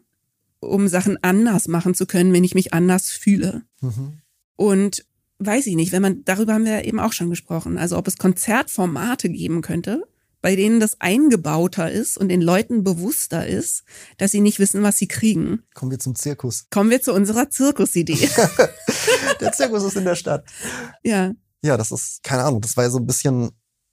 um 0.61 0.89
Sachen 0.89 1.23
anders 1.23 1.69
machen 1.69 1.95
zu 1.95 2.07
können, 2.07 2.33
wenn 2.33 2.45
ich 2.45 2.55
mich 2.55 2.73
anders 2.73 3.11
fühle. 3.11 3.63
Mhm. 3.81 4.21
Und 4.57 5.05
weiß 5.39 5.67
ich 5.67 5.75
nicht, 5.75 5.93
wenn 5.93 6.03
man, 6.03 6.25
darüber 6.25 6.55
haben 6.55 6.65
wir 6.65 6.85
eben 6.85 7.01
auch 7.01 7.13
schon 7.13 7.31
gesprochen, 7.31 7.77
also 7.77 7.99
ob 7.99 8.09
es 8.09 8.17
Konzertformate 8.17 9.29
geben 9.29 9.61
könnte, 9.61 10.05
bei 10.45 10.57
denen 10.57 10.79
das 10.79 11.01
eingebauter 11.01 11.91
ist 11.91 12.19
und 12.19 12.29
den 12.29 12.43
Leuten 12.43 12.85
bewusster 12.85 13.47
ist, 13.47 13.83
dass 14.19 14.31
sie 14.31 14.43
nicht 14.43 14.59
wissen, 14.59 14.83
was 14.83 14.99
sie 14.99 15.09
kriegen. 15.09 15.63
Kommen 15.73 15.91
wir 15.91 15.99
zum 15.99 16.15
Zirkus. 16.15 16.67
Kommen 16.69 16.91
wir 16.91 17.01
zu 17.01 17.15
unserer 17.15 17.49
Zirkusidee. 17.49 18.29
der 19.41 19.53
Zirkus 19.53 19.85
ist 19.85 19.97
in 19.97 20.05
der 20.05 20.17
Stadt. 20.17 20.45
Ja. 21.03 21.33
Ja, 21.63 21.79
das 21.79 21.91
ist, 21.93 22.23
keine 22.23 22.45
Ahnung, 22.45 22.61
das 22.61 22.77
war 22.77 22.85
ja 22.85 22.91
so 22.91 22.99
ein 22.99 23.07
bisschen 23.07 23.53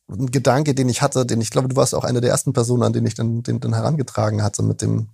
ein 0.10 0.30
Gedanke, 0.30 0.76
den 0.76 0.90
ich 0.90 1.02
hatte, 1.02 1.26
den 1.26 1.40
ich 1.40 1.52
glaube, 1.52 1.70
du 1.70 1.78
warst 1.78 1.96
auch 1.96 2.04
eine 2.04 2.20
der 2.20 2.32
ersten 2.32 2.52
Personen, 2.52 2.84
an 2.84 2.92
den 2.92 3.06
ich 3.06 3.14
dann, 3.14 3.44
den, 3.44 3.62
den 3.62 3.74
herangetragen 3.74 4.44
hatte, 4.44 4.62
mit 4.62 4.82
dem, 4.82 5.08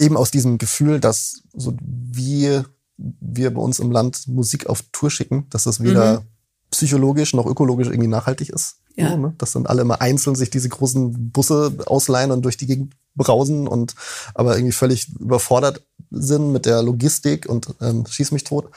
eben 0.00 0.16
aus 0.16 0.32
diesem 0.32 0.58
Gefühl, 0.58 0.98
dass 0.98 1.44
so 1.54 1.76
wie 1.80 2.62
wir 2.96 3.54
bei 3.54 3.60
uns 3.60 3.78
im 3.78 3.92
Land 3.92 4.26
Musik 4.26 4.66
auf 4.66 4.82
Tour 4.90 5.12
schicken, 5.12 5.46
dass 5.50 5.62
das 5.62 5.80
weder 5.84 6.22
mhm. 6.22 6.26
psychologisch 6.72 7.32
noch 7.32 7.46
ökologisch 7.46 7.86
irgendwie 7.86 8.08
nachhaltig 8.08 8.48
ist. 8.48 8.78
Ja. 8.98 9.10
So, 9.10 9.16
ne? 9.16 9.34
Dass 9.38 9.52
dann 9.52 9.66
alle 9.66 9.82
immer 9.82 10.00
einzeln 10.00 10.34
sich 10.34 10.50
diese 10.50 10.68
großen 10.68 11.30
Busse 11.30 11.72
ausleihen 11.86 12.32
und 12.32 12.42
durch 12.42 12.56
die 12.56 12.66
Gegend 12.66 12.94
brausen 13.14 13.68
und 13.68 13.94
aber 14.34 14.56
irgendwie 14.56 14.72
völlig 14.72 15.08
überfordert 15.18 15.82
sind 16.10 16.52
mit 16.52 16.66
der 16.66 16.82
Logistik 16.82 17.46
und 17.48 17.74
ähm, 17.80 18.06
schieß 18.06 18.32
mich 18.32 18.44
tot 18.44 18.70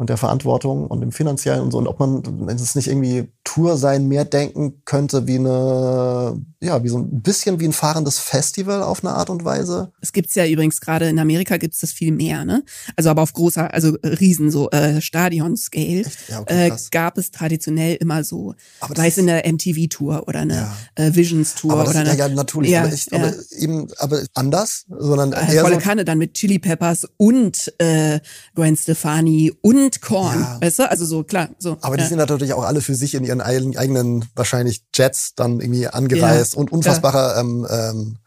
und 0.00 0.08
der 0.08 0.16
Verantwortung 0.16 0.86
und 0.86 1.02
dem 1.02 1.12
finanziellen 1.12 1.60
und 1.60 1.72
so. 1.72 1.78
Und 1.78 1.86
ob 1.86 2.00
man 2.00 2.22
es 2.48 2.74
nicht 2.74 2.88
irgendwie 2.88 3.28
Tour 3.44 3.76
sein 3.76 4.08
mehr 4.08 4.24
denken 4.24 4.80
könnte 4.86 5.26
wie 5.26 5.36
eine, 5.36 6.40
ja, 6.62 6.82
wie 6.82 6.88
so 6.88 6.96
ein 6.96 7.20
bisschen 7.20 7.60
wie 7.60 7.66
ein 7.66 7.74
fahrendes 7.74 8.18
Festival 8.18 8.82
auf 8.82 9.04
eine 9.04 9.12
Art 9.12 9.28
und 9.28 9.44
Weise. 9.44 9.92
Es 10.00 10.14
gibt's 10.14 10.34
ja 10.36 10.46
übrigens 10.46 10.80
gerade 10.80 11.06
in 11.10 11.18
Amerika 11.18 11.58
gibt's 11.58 11.80
das 11.80 11.92
viel 11.92 12.12
mehr, 12.12 12.46
ne? 12.46 12.64
Also 12.96 13.10
aber 13.10 13.20
auf 13.20 13.34
großer, 13.34 13.74
also 13.74 13.90
Riesen, 14.02 14.50
so 14.50 14.70
äh, 14.70 15.02
Stadion-Scale 15.02 16.04
ja, 16.28 16.40
okay, 16.40 16.68
äh, 16.68 16.72
gab 16.90 17.18
es 17.18 17.30
traditionell 17.30 17.96
immer 17.96 18.24
so, 18.24 18.54
aber 18.80 18.96
sei 18.96 19.08
es 19.08 19.18
in 19.18 19.26
der 19.26 19.46
MTV-Tour 19.46 20.26
oder 20.28 20.40
eine 20.40 20.54
ja. 20.54 20.76
äh, 20.94 21.14
Visions-Tour 21.14 21.74
oder 21.74 21.90
eine. 21.90 22.16
Ja, 22.16 22.26
ja, 22.26 22.28
natürlich, 22.30 22.70
ja, 22.70 22.84
aber, 22.84 22.94
ich, 22.94 23.12
aber 23.12 23.34
eben, 23.58 23.88
aber 23.98 24.22
anders, 24.32 24.86
sondern 24.88 25.34
äh, 25.34 25.60
volle 25.60 25.74
so 25.74 25.80
Kanne 25.80 26.06
dann 26.06 26.16
mit 26.16 26.32
Chili 26.32 26.58
Peppers 26.58 27.06
und 27.18 27.70
äh, 27.76 28.20
Gwen 28.54 28.76
Stefani 28.78 29.52
und 29.60 29.89
Korn, 29.98 30.46
weißt 30.60 30.78
du? 30.80 30.90
Also 30.90 31.04
so 31.04 31.24
klar, 31.24 31.48
so. 31.58 31.76
Aber 31.80 31.96
die 31.96 32.04
sind 32.04 32.18
natürlich 32.18 32.52
auch 32.52 32.64
alle 32.64 32.80
für 32.80 32.94
sich 32.94 33.14
in 33.14 33.24
ihren 33.24 33.40
eigenen 33.40 34.24
wahrscheinlich 34.34 34.84
Jets 34.94 35.34
dann 35.34 35.60
irgendwie 35.60 35.88
angereist 35.88 36.54
und 36.54 36.72
unfassbarer 36.72 37.38
ähm, 37.38 37.66
ähm, 37.68 38.18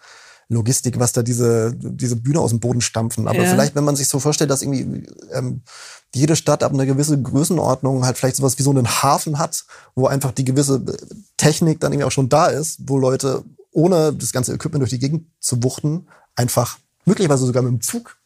Logistik, 0.49 0.99
was 0.99 1.13
da 1.13 1.23
diese, 1.23 1.73
diese 1.75 2.15
Bühne 2.15 2.39
aus 2.39 2.51
dem 2.51 2.59
Boden 2.59 2.81
stampfen. 2.81 3.27
Aber 3.27 3.43
ja. 3.43 3.49
vielleicht, 3.49 3.75
wenn 3.75 3.83
man 3.83 3.95
sich 3.95 4.07
so 4.07 4.19
vorstellt, 4.19 4.49
dass 4.49 4.61
irgendwie 4.61 5.07
ähm, 5.31 5.61
jede 6.13 6.35
Stadt 6.35 6.63
ab 6.63 6.73
einer 6.73 6.85
gewissen 6.85 7.23
Größenordnung 7.23 8.05
halt 8.05 8.17
vielleicht 8.17 8.35
sowas 8.35 8.59
wie 8.59 8.63
so 8.63 8.69
einen 8.69 8.87
Hafen 8.87 9.39
hat, 9.39 9.63
wo 9.95 10.07
einfach 10.07 10.31
die 10.31 10.45
gewisse 10.45 10.83
Technik 11.37 11.79
dann 11.79 11.91
irgendwie 11.91 12.05
auch 12.05 12.11
schon 12.11 12.29
da 12.29 12.47
ist, 12.47 12.79
wo 12.85 12.97
Leute 12.97 13.43
ohne 13.71 14.13
das 14.13 14.31
ganze 14.31 14.53
Equipment 14.53 14.81
durch 14.81 14.91
die 14.91 14.99
Gegend 14.99 15.25
zu 15.39 15.63
wuchten, 15.63 16.07
einfach 16.35 16.77
möglicherweise 17.05 17.45
sogar 17.45 17.63
mit 17.63 17.71
dem 17.71 17.81
Zug 17.81 18.17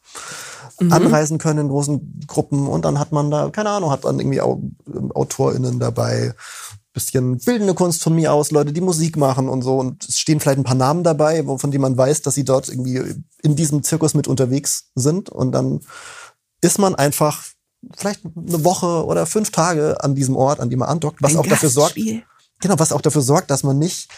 mhm. 0.80 0.94
anreisen 0.94 1.38
können 1.38 1.60
in 1.60 1.70
großen 1.70 2.22
Gruppen 2.28 2.68
und 2.68 2.86
dann 2.86 3.00
hat 3.00 3.12
man 3.12 3.32
da, 3.32 3.50
keine 3.50 3.70
Ahnung, 3.70 3.92
hat 3.92 4.06
dann 4.06 4.20
irgendwie 4.20 4.42
auch 4.42 4.60
AutorInnen 5.14 5.80
dabei 5.80 6.34
bisschen 6.98 7.38
bildende 7.38 7.76
Kunst 7.76 8.02
von 8.02 8.16
mir 8.16 8.34
aus, 8.34 8.50
Leute, 8.50 8.74
die 8.74 8.82
Musik 8.82 9.18
machen 9.18 9.50
und 9.50 9.62
so. 9.62 9.78
Und 9.78 10.08
es 10.08 10.20
stehen 10.20 10.40
vielleicht 10.40 10.58
ein 10.58 10.64
paar 10.64 10.76
Namen 10.76 11.04
dabei, 11.04 11.44
von 11.44 11.72
denen 11.72 11.84
man 11.84 11.96
weiß, 11.96 12.24
dass 12.24 12.34
sie 12.34 12.44
dort 12.44 12.70
irgendwie 12.70 13.22
in 13.44 13.56
diesem 13.56 13.84
Zirkus 13.84 14.16
mit 14.16 14.28
unterwegs 14.28 14.90
sind. 14.96 15.30
Und 15.30 15.52
dann 15.52 15.82
ist 16.62 16.80
man 16.80 16.96
einfach 16.96 17.44
vielleicht 17.96 18.22
eine 18.26 18.64
Woche 18.64 19.06
oder 19.06 19.28
fünf 19.28 19.52
Tage 19.52 20.04
an 20.04 20.16
diesem 20.16 20.36
Ort, 20.36 20.60
an 20.60 20.72
dem 20.72 20.80
man 20.80 20.90
andockt, 20.90 21.22
was 21.22 21.34
ein 21.34 21.38
auch 21.38 21.46
dafür 21.46 21.70
sorgt. 21.70 21.96
Genau, 22.60 22.80
was 22.80 22.92
auch 22.92 23.02
dafür 23.02 23.22
sorgt, 23.22 23.52
dass 23.52 23.62
man 23.62 23.78
nicht 23.78 24.10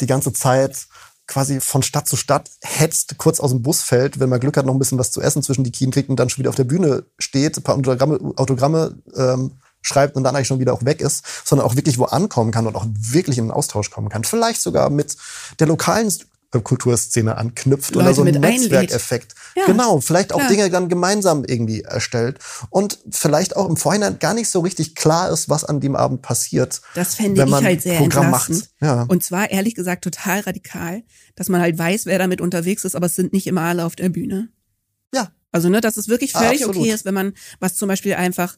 die 0.00 0.06
ganze 0.06 0.32
Zeit 0.32 0.86
quasi 1.26 1.60
von 1.60 1.82
Stadt 1.82 2.08
zu 2.08 2.16
Stadt 2.16 2.50
hetzt, 2.62 3.16
kurz 3.18 3.40
aus 3.40 3.50
dem 3.50 3.62
Bus 3.62 3.82
fällt, 3.82 4.20
wenn 4.20 4.28
man 4.28 4.40
Glück 4.40 4.56
hat, 4.56 4.66
noch 4.66 4.74
ein 4.74 4.78
bisschen 4.78 4.98
was 4.98 5.10
zu 5.10 5.20
essen 5.20 5.42
zwischen 5.42 5.64
die 5.64 5.72
Kien 5.72 5.90
kriegt 5.90 6.08
und 6.08 6.16
dann 6.16 6.28
schon 6.28 6.40
wieder 6.40 6.50
auf 6.50 6.56
der 6.56 6.64
Bühne 6.64 7.04
steht, 7.18 7.56
ein 7.56 7.62
paar 7.62 7.76
Autogramme, 7.76 8.18
Autogramme 8.36 8.96
ähm, 9.16 9.52
schreibt 9.82 10.16
und 10.16 10.24
dann 10.24 10.34
eigentlich 10.34 10.48
schon 10.48 10.60
wieder 10.60 10.72
auch 10.72 10.84
weg 10.84 11.00
ist, 11.00 11.24
sondern 11.44 11.66
auch 11.66 11.76
wirklich 11.76 11.98
wo 11.98 12.04
ankommen 12.04 12.50
kann 12.50 12.66
und 12.66 12.76
auch 12.76 12.86
wirklich 12.88 13.38
in 13.38 13.44
den 13.44 13.50
Austausch 13.50 13.90
kommen 13.90 14.08
kann. 14.08 14.24
Vielleicht 14.24 14.60
sogar 14.62 14.90
mit 14.90 15.16
der 15.60 15.66
lokalen 15.66 16.10
Kulturszene 16.60 17.36
anknüpft 17.36 17.94
Leute 17.94 18.06
oder 18.06 18.14
so 18.14 18.22
ein 18.22 18.34
Netzwerkeffekt. 18.34 19.34
Ja, 19.56 19.66
genau, 19.66 20.00
vielleicht 20.00 20.32
auch 20.32 20.38
klar. 20.38 20.50
Dinge 20.50 20.70
dann 20.70 20.88
gemeinsam 20.88 21.44
irgendwie 21.44 21.82
erstellt 21.82 22.38
und 22.70 22.98
vielleicht 23.10 23.56
auch 23.56 23.68
im 23.68 23.76
Vorhinein 23.76 24.18
gar 24.18 24.34
nicht 24.34 24.48
so 24.48 24.60
richtig 24.60 24.94
klar 24.94 25.30
ist, 25.30 25.48
was 25.48 25.64
an 25.64 25.80
dem 25.80 25.96
Abend 25.96 26.22
passiert. 26.22 26.80
Das 26.94 27.14
fände 27.14 27.44
ich 27.44 27.52
halt 27.52 27.82
sehr 27.82 27.98
Programm. 27.98 28.30
Macht. 28.30 28.52
Ja. 28.80 29.04
Und 29.08 29.22
zwar 29.22 29.50
ehrlich 29.50 29.74
gesagt 29.74 30.04
total 30.04 30.40
radikal, 30.40 31.02
dass 31.36 31.48
man 31.48 31.60
halt 31.60 31.78
weiß, 31.78 32.06
wer 32.06 32.18
damit 32.18 32.40
unterwegs 32.40 32.84
ist, 32.84 32.96
aber 32.96 33.06
es 33.06 33.16
sind 33.16 33.32
nicht 33.32 33.46
immer 33.46 33.62
alle 33.62 33.84
auf 33.84 33.96
der 33.96 34.08
Bühne. 34.08 34.48
Ja, 35.14 35.30
also, 35.54 35.68
ne, 35.68 35.80
dass 35.80 35.96
es 35.96 36.08
wirklich 36.08 36.34
ah, 36.34 36.40
völlig 36.40 36.64
ah, 36.64 36.68
okay 36.70 36.90
ist, 36.90 37.04
wenn 37.04 37.14
man, 37.14 37.32
was 37.60 37.76
zum 37.76 37.88
Beispiel 37.88 38.14
einfach, 38.14 38.56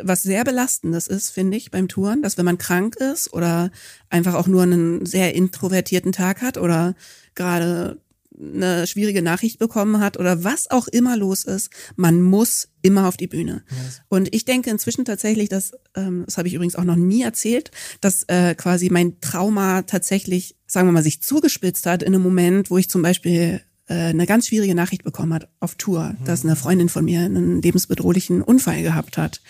was 0.00 0.22
sehr 0.22 0.44
belastendes 0.44 1.06
ist, 1.06 1.28
finde 1.28 1.58
ich, 1.58 1.70
beim 1.70 1.88
Touren, 1.88 2.22
dass 2.22 2.38
wenn 2.38 2.46
man 2.46 2.56
krank 2.56 2.96
ist 2.96 3.34
oder 3.34 3.70
einfach 4.08 4.32
auch 4.32 4.46
nur 4.46 4.62
einen 4.62 5.04
sehr 5.04 5.34
introvertierten 5.34 6.10
Tag 6.10 6.40
hat 6.40 6.56
oder 6.56 6.94
gerade 7.38 7.98
eine 8.40 8.86
schwierige 8.86 9.22
Nachricht 9.22 9.58
bekommen 9.58 10.00
hat 10.00 10.18
oder 10.18 10.44
was 10.44 10.70
auch 10.70 10.88
immer 10.88 11.16
los 11.16 11.44
ist, 11.44 11.70
man 11.96 12.20
muss 12.22 12.68
immer 12.82 13.08
auf 13.08 13.16
die 13.16 13.26
Bühne. 13.26 13.62
Yes. 13.70 14.02
Und 14.08 14.34
ich 14.34 14.44
denke 14.44 14.70
inzwischen 14.70 15.04
tatsächlich, 15.04 15.48
dass, 15.48 15.72
ähm, 15.96 16.22
das 16.24 16.38
habe 16.38 16.48
ich 16.48 16.54
übrigens 16.54 16.76
auch 16.76 16.84
noch 16.84 16.96
nie 16.96 17.22
erzählt, 17.22 17.70
dass 18.00 18.24
äh, 18.24 18.54
quasi 18.54 18.90
mein 18.90 19.20
Trauma 19.20 19.82
tatsächlich, 19.82 20.56
sagen 20.66 20.86
wir 20.88 20.92
mal, 20.92 21.02
sich 21.02 21.22
zugespitzt 21.22 21.86
hat 21.86 22.02
in 22.02 22.14
einem 22.14 22.22
Moment, 22.22 22.70
wo 22.70 22.78
ich 22.78 22.88
zum 22.88 23.02
Beispiel 23.02 23.60
äh, 23.86 23.94
eine 23.94 24.26
ganz 24.26 24.46
schwierige 24.46 24.74
Nachricht 24.74 25.04
bekommen 25.04 25.34
hat 25.34 25.48
auf 25.60 25.74
Tour, 25.74 26.14
mhm. 26.18 26.24
dass 26.24 26.44
eine 26.44 26.56
Freundin 26.56 26.88
von 26.88 27.04
mir 27.04 27.20
einen 27.20 27.60
lebensbedrohlichen 27.60 28.42
Unfall 28.42 28.82
gehabt 28.82 29.18
hat, 29.18 29.40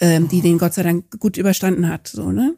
ähm, 0.00 0.28
die 0.28 0.40
den 0.40 0.58
Gott 0.58 0.74
sei 0.74 0.82
Dank 0.82 1.18
gut 1.20 1.36
überstanden 1.36 1.88
hat. 1.88 2.08
So, 2.08 2.32
ne? 2.32 2.56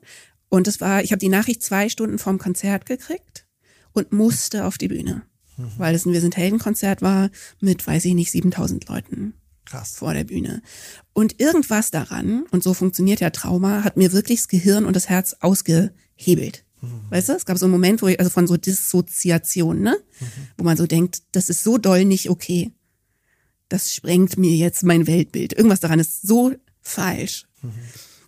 Und 0.48 0.66
es 0.66 0.80
war, 0.80 1.02
ich 1.02 1.12
habe 1.12 1.20
die 1.20 1.28
Nachricht 1.28 1.62
zwei 1.62 1.90
Stunden 1.90 2.18
vorm 2.18 2.38
Konzert 2.38 2.86
gekriegt 2.86 3.44
und 3.92 4.12
musste 4.12 4.64
auf 4.64 4.78
die 4.78 4.88
Bühne. 4.88 5.22
Mhm. 5.56 5.72
Weil 5.76 5.94
es 5.94 6.06
ein 6.06 6.12
Wir 6.12 6.20
sind 6.20 6.36
Helden-Konzert 6.36 7.02
war 7.02 7.30
mit, 7.60 7.86
weiß 7.86 8.04
ich 8.04 8.14
nicht, 8.14 8.30
7000 8.30 8.88
Leuten. 8.88 9.34
Krass. 9.68 9.96
vor 9.96 10.14
der 10.14 10.24
Bühne. 10.24 10.62
Und 11.12 11.40
irgendwas 11.40 11.90
daran, 11.90 12.44
und 12.50 12.62
so 12.62 12.72
funktioniert 12.72 13.20
ja 13.20 13.28
Trauma, 13.28 13.84
hat 13.84 13.98
mir 13.98 14.12
wirklich 14.12 14.38
das 14.38 14.48
Gehirn 14.48 14.86
und 14.86 14.96
das 14.96 15.10
Herz 15.10 15.36
ausgehebelt. 15.40 16.64
Mhm. 16.80 17.02
Weißt 17.10 17.28
du, 17.28 17.32
es 17.34 17.44
gab 17.44 17.58
so 17.58 17.66
einen 17.66 17.72
Moment, 17.72 18.00
wo 18.00 18.06
ich, 18.06 18.18
also 18.18 18.30
von 18.30 18.46
so 18.46 18.56
Dissoziation, 18.56 19.80
ne? 19.80 19.98
Mhm. 20.20 20.26
Wo 20.56 20.64
man 20.64 20.76
so 20.76 20.86
denkt, 20.86 21.22
das 21.32 21.50
ist 21.50 21.64
so 21.64 21.76
doll 21.76 22.06
nicht 22.06 22.30
okay. 22.30 22.72
Das 23.68 23.94
sprengt 23.94 24.38
mir 24.38 24.56
jetzt 24.56 24.84
mein 24.84 25.06
Weltbild. 25.06 25.52
Irgendwas 25.52 25.80
daran 25.80 25.98
ist 25.98 26.22
so 26.22 26.54
falsch. 26.80 27.46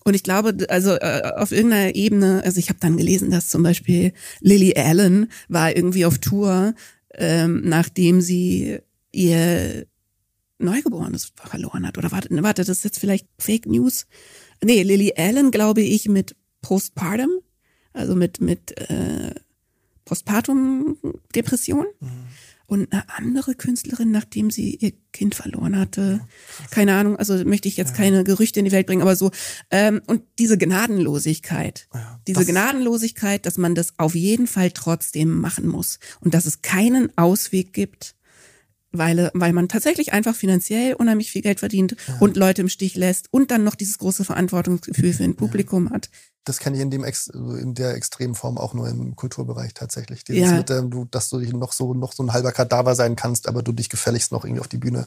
Und 0.05 0.15
ich 0.15 0.23
glaube, 0.23 0.57
also 0.69 0.93
äh, 0.95 1.33
auf 1.37 1.53
irgendeiner 1.53 1.95
Ebene, 1.95 2.43
also 2.45 2.59
ich 2.59 2.69
habe 2.69 2.81
dann 2.81 2.97
gelesen, 2.97 3.31
dass 3.31 3.49
zum 3.49 3.63
Beispiel 3.63 4.13
Lily 4.41 4.75
Allen 4.77 5.31
war 5.49 5.75
irgendwie 5.77 6.07
auf 6.07 6.19
Tour, 6.19 6.75
ähm, 7.15 7.63
nachdem 7.65 8.21
sie 8.21 8.79
ihr 9.13 9.87
Neugeborenes 10.59 11.33
verloren 11.35 11.87
hat. 11.87 11.99
Oder 11.99 12.13
warte, 12.13 12.29
warte, 12.43 12.63
das 12.63 12.79
ist 12.79 12.85
jetzt 12.85 12.99
vielleicht 12.99 13.27
Fake 13.39 13.67
News. 13.67 14.07
Nee, 14.63 14.83
Lily 14.83 15.15
Allen, 15.17 15.51
glaube 15.51 15.83
ich, 15.83 16.09
mit 16.09 16.35
Postpartum 16.63 17.31
also 17.93 18.15
mit, 18.15 18.41
mit 18.41 18.79
äh, 18.91 19.35
Postpartum-Depression. 20.05 21.87
Mhm. 22.01 22.09
Und 22.71 22.93
eine 22.93 23.03
andere 23.09 23.57
Künstlerin, 23.57 24.13
nachdem 24.13 24.53
sie 24.53 24.77
ihr 24.77 24.93
Kind 25.13 25.35
verloren 25.35 25.77
hatte. 25.77 26.21
Keine 26.71 26.95
Ahnung, 26.95 27.17
also 27.17 27.45
möchte 27.45 27.67
ich 27.67 27.77
jetzt 27.77 27.91
ja. 27.91 27.97
keine 27.97 28.23
Gerüchte 28.23 28.61
in 28.61 28.65
die 28.65 28.71
Welt 28.71 28.87
bringen, 28.87 29.03
aber 29.03 29.17
so. 29.17 29.33
Ähm, 29.73 30.01
und 30.07 30.23
diese 30.39 30.57
Gnadenlosigkeit, 30.57 31.89
ja, 31.93 32.21
diese 32.29 32.47
Gnadenlosigkeit, 32.47 33.45
dass 33.45 33.59
man 33.59 33.75
das 33.75 33.95
auf 33.99 34.15
jeden 34.15 34.47
Fall 34.47 34.71
trotzdem 34.71 35.41
machen 35.41 35.67
muss 35.67 35.99
und 36.21 36.33
dass 36.33 36.47
es 36.47 36.63
keinen 36.63 37.11
Ausweg 37.19 37.73
gibt, 37.73 38.15
weil, 38.93 39.33
weil 39.35 39.53
man 39.53 39.69
tatsächlich 39.69 40.13
einfach 40.13 40.37
finanziell 40.37 40.95
unheimlich 40.95 41.33
viel 41.33 41.43
Geld 41.43 41.59
verdient 41.59 41.97
ja. 42.07 42.19
und 42.21 42.37
Leute 42.37 42.63
im 42.63 42.69
Stich 42.69 42.95
lässt 42.95 43.27
und 43.33 43.51
dann 43.51 43.65
noch 43.65 43.75
dieses 43.75 43.99
große 43.99 44.25
Verantwortungsgefühl 44.25 45.13
für 45.13 45.25
ein 45.25 45.35
Publikum 45.35 45.91
hat 45.91 46.09
das 46.45 46.59
kenne 46.59 46.77
ich 46.77 46.83
in 46.83 46.91
dem 46.91 47.05
Ex 47.05 47.29
in 47.29 47.75
der 47.75 47.95
extremen 47.95 48.35
Form 48.35 48.57
auch 48.57 48.73
nur 48.73 48.89
im 48.89 49.15
Kulturbereich 49.15 49.75
tatsächlich. 49.75 50.25
Dieses 50.25 50.51
ja. 50.51 50.57
mit 50.57 50.71
dem, 50.71 50.91
du, 50.91 51.05
dass 51.05 51.29
du 51.29 51.39
dich 51.39 51.53
noch 51.53 51.73
so 51.73 51.93
noch 51.93 52.13
so 52.13 52.23
ein 52.23 52.33
halber 52.33 52.53
Kadaver 52.53 52.95
sein 52.95 53.15
kannst, 53.15 53.47
aber 53.47 53.63
du 53.63 53.73
dich 53.73 53.89
gefälligst 53.89 54.33
noch 54.33 54.45
irgendwie 54.45 54.61
auf 54.61 54.69
die 54.69 54.79
Bühne 54.79 55.07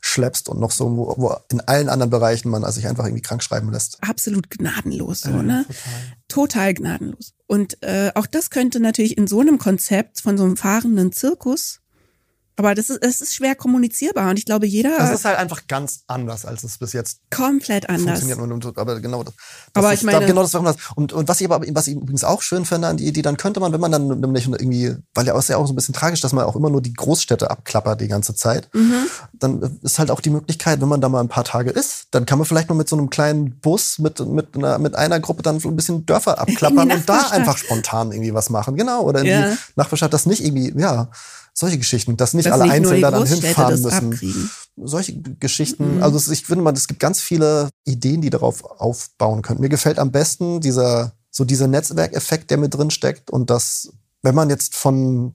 schleppst 0.00 0.48
und 0.48 0.58
noch 0.58 0.70
so, 0.70 0.96
wo, 0.96 1.14
wo 1.18 1.36
in 1.50 1.60
allen 1.60 1.88
anderen 1.88 2.10
Bereichen 2.10 2.48
man 2.48 2.64
also 2.64 2.76
sich 2.76 2.88
einfach 2.88 3.04
irgendwie 3.04 3.22
krank 3.22 3.42
schreiben 3.42 3.70
lässt. 3.70 3.98
Absolut 4.02 4.50
gnadenlos, 4.50 5.22
so, 5.22 5.30
ne? 5.30 5.66
Total. 5.66 5.94
total 6.28 6.74
gnadenlos. 6.74 7.34
Und 7.46 7.82
äh, 7.82 8.12
auch 8.14 8.26
das 8.26 8.50
könnte 8.50 8.80
natürlich 8.80 9.18
in 9.18 9.26
so 9.26 9.40
einem 9.40 9.58
Konzept 9.58 10.20
von 10.20 10.38
so 10.38 10.44
einem 10.44 10.56
fahrenden 10.56 11.12
Zirkus 11.12 11.80
aber 12.60 12.74
das 12.74 12.90
ist, 12.90 13.02
es 13.02 13.22
ist 13.22 13.34
schwer 13.34 13.54
kommunizierbar 13.54 14.28
und 14.28 14.38
ich 14.38 14.44
glaube, 14.44 14.66
jeder. 14.66 14.98
Das 14.98 15.12
ist 15.12 15.24
halt 15.24 15.38
einfach 15.38 15.66
ganz 15.66 16.02
anders, 16.08 16.44
als 16.44 16.62
es 16.62 16.76
bis 16.76 16.92
jetzt 16.92 17.20
komplett 17.30 17.88
anders. 17.88 18.20
Funktioniert. 18.20 18.76
Aber 18.76 19.00
genau 19.00 19.24
das. 19.24 19.32
aber 19.72 19.94
ich 19.94 20.02
meine, 20.02 20.26
genau 20.26 20.42
das 20.42 20.52
war 20.52 20.62
das. 20.62 20.76
Und, 20.94 21.14
und 21.14 21.26
was 21.26 21.40
ich 21.40 21.50
aber, 21.50 21.64
was 21.72 21.86
ich 21.86 21.96
übrigens 21.96 22.22
auch 22.22 22.42
schön 22.42 22.66
finde 22.66 22.88
an 22.88 22.98
die 22.98 23.06
Idee, 23.06 23.22
dann 23.22 23.38
könnte 23.38 23.60
man, 23.60 23.72
wenn 23.72 23.80
man 23.80 23.92
dann 23.92 24.08
nämlich 24.20 24.46
irgendwie, 24.46 24.94
weil 25.14 25.26
ja 25.26 25.32
auch 25.32 25.38
ist 25.38 25.48
ja 25.48 25.56
auch 25.56 25.66
so 25.66 25.72
ein 25.72 25.76
bisschen 25.76 25.94
tragisch, 25.94 26.20
dass 26.20 26.34
man 26.34 26.44
auch 26.44 26.54
immer 26.54 26.68
nur 26.68 26.82
die 26.82 26.92
Großstädte 26.92 27.50
abklappert 27.50 28.02
die 28.02 28.08
ganze 28.08 28.34
Zeit, 28.34 28.68
mhm. 28.74 29.06
dann 29.32 29.78
ist 29.80 29.98
halt 29.98 30.10
auch 30.10 30.20
die 30.20 30.28
Möglichkeit, 30.28 30.82
wenn 30.82 30.88
man 30.88 31.00
da 31.00 31.08
mal 31.08 31.20
ein 31.20 31.28
paar 31.28 31.44
Tage 31.44 31.70
ist, 31.70 32.08
dann 32.10 32.26
kann 32.26 32.36
man 32.36 32.44
vielleicht 32.44 32.68
nur 32.68 32.76
mit 32.76 32.90
so 32.90 32.96
einem 32.96 33.08
kleinen 33.08 33.58
Bus 33.60 33.98
mit, 33.98 34.20
mit, 34.20 34.54
einer, 34.54 34.78
mit 34.78 34.96
einer 34.96 35.18
Gruppe 35.18 35.42
dann 35.42 35.62
ein 35.64 35.76
bisschen 35.76 36.04
Dörfer 36.04 36.38
abklappern 36.38 36.92
und 36.92 37.08
da 37.08 37.28
einfach 37.30 37.56
spontan 37.56 38.12
irgendwie 38.12 38.34
was 38.34 38.50
machen. 38.50 38.76
Genau. 38.76 39.04
Oder 39.04 39.20
in 39.20 39.26
ja. 39.26 39.50
die 39.50 39.56
Nachbarstadt 39.76 40.12
das 40.12 40.26
nicht 40.26 40.44
irgendwie, 40.44 40.78
ja 40.78 41.08
solche 41.60 41.78
Geschichten, 41.78 42.16
dass 42.16 42.34
nicht 42.34 42.46
dass 42.46 42.54
alle 42.54 42.64
nicht 42.64 42.72
einzeln 42.72 43.02
da 43.02 43.10
dann 43.10 43.26
hinfahren 43.26 43.80
müssen. 43.80 44.12
Abkriegen. 44.12 44.50
Solche 44.82 45.20
Geschichten, 45.20 45.96
mhm. 45.96 46.02
also 46.02 46.32
ich 46.32 46.46
finde 46.46 46.64
mal, 46.64 46.72
es 46.72 46.88
gibt 46.88 47.00
ganz 47.00 47.20
viele 47.20 47.68
Ideen, 47.84 48.22
die 48.22 48.30
darauf 48.30 48.64
aufbauen 48.64 49.42
können. 49.42 49.60
Mir 49.60 49.68
gefällt 49.68 49.98
am 49.98 50.10
besten 50.10 50.60
dieser, 50.60 51.12
so 51.30 51.44
dieser 51.44 51.68
Netzwerkeffekt, 51.68 52.50
der 52.50 52.58
mit 52.58 52.74
drin 52.74 52.90
steckt 52.90 53.30
und 53.30 53.50
dass, 53.50 53.92
wenn 54.22 54.34
man 54.34 54.48
jetzt 54.48 54.74
von 54.74 55.34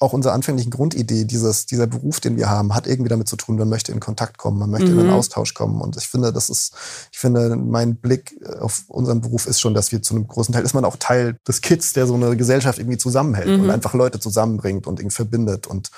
auch 0.00 0.12
unsere 0.12 0.34
anfänglichen 0.34 0.70
Grundidee, 0.70 1.24
dieses, 1.24 1.66
dieser 1.66 1.86
Beruf, 1.86 2.20
den 2.20 2.36
wir 2.36 2.50
haben, 2.50 2.74
hat 2.74 2.86
irgendwie 2.86 3.08
damit 3.08 3.28
zu 3.28 3.36
tun, 3.36 3.56
man 3.56 3.68
möchte 3.68 3.92
in 3.92 4.00
Kontakt 4.00 4.38
kommen, 4.38 4.58
man 4.58 4.70
möchte 4.70 4.88
mhm. 4.88 4.94
in 4.94 4.98
einen 5.00 5.08
mhm. 5.08 5.14
Austausch 5.14 5.54
kommen. 5.54 5.80
Und 5.80 5.96
ich 5.96 6.08
finde, 6.08 6.32
das 6.32 6.50
ist, 6.50 6.74
ich 7.12 7.18
finde, 7.18 7.56
mein 7.56 7.96
Blick 7.96 8.36
auf 8.60 8.82
unseren 8.88 9.20
Beruf 9.20 9.46
ist 9.46 9.60
schon, 9.60 9.72
dass 9.72 9.92
wir 9.92 10.02
zu 10.02 10.14
einem 10.14 10.26
großen 10.26 10.52
Teil, 10.52 10.64
ist 10.64 10.74
man 10.74 10.84
auch 10.84 10.96
Teil 10.96 11.36
des 11.46 11.60
Kids, 11.60 11.92
der 11.92 12.06
so 12.06 12.14
eine 12.14 12.36
Gesellschaft 12.36 12.78
irgendwie 12.78 12.98
zusammenhält 12.98 13.48
mhm. 13.48 13.64
und 13.64 13.70
einfach 13.70 13.94
Leute 13.94 14.18
zusammenbringt 14.18 14.86
und 14.86 14.98
irgendwie 14.98 15.14
verbindet 15.14 15.66
und 15.66 15.90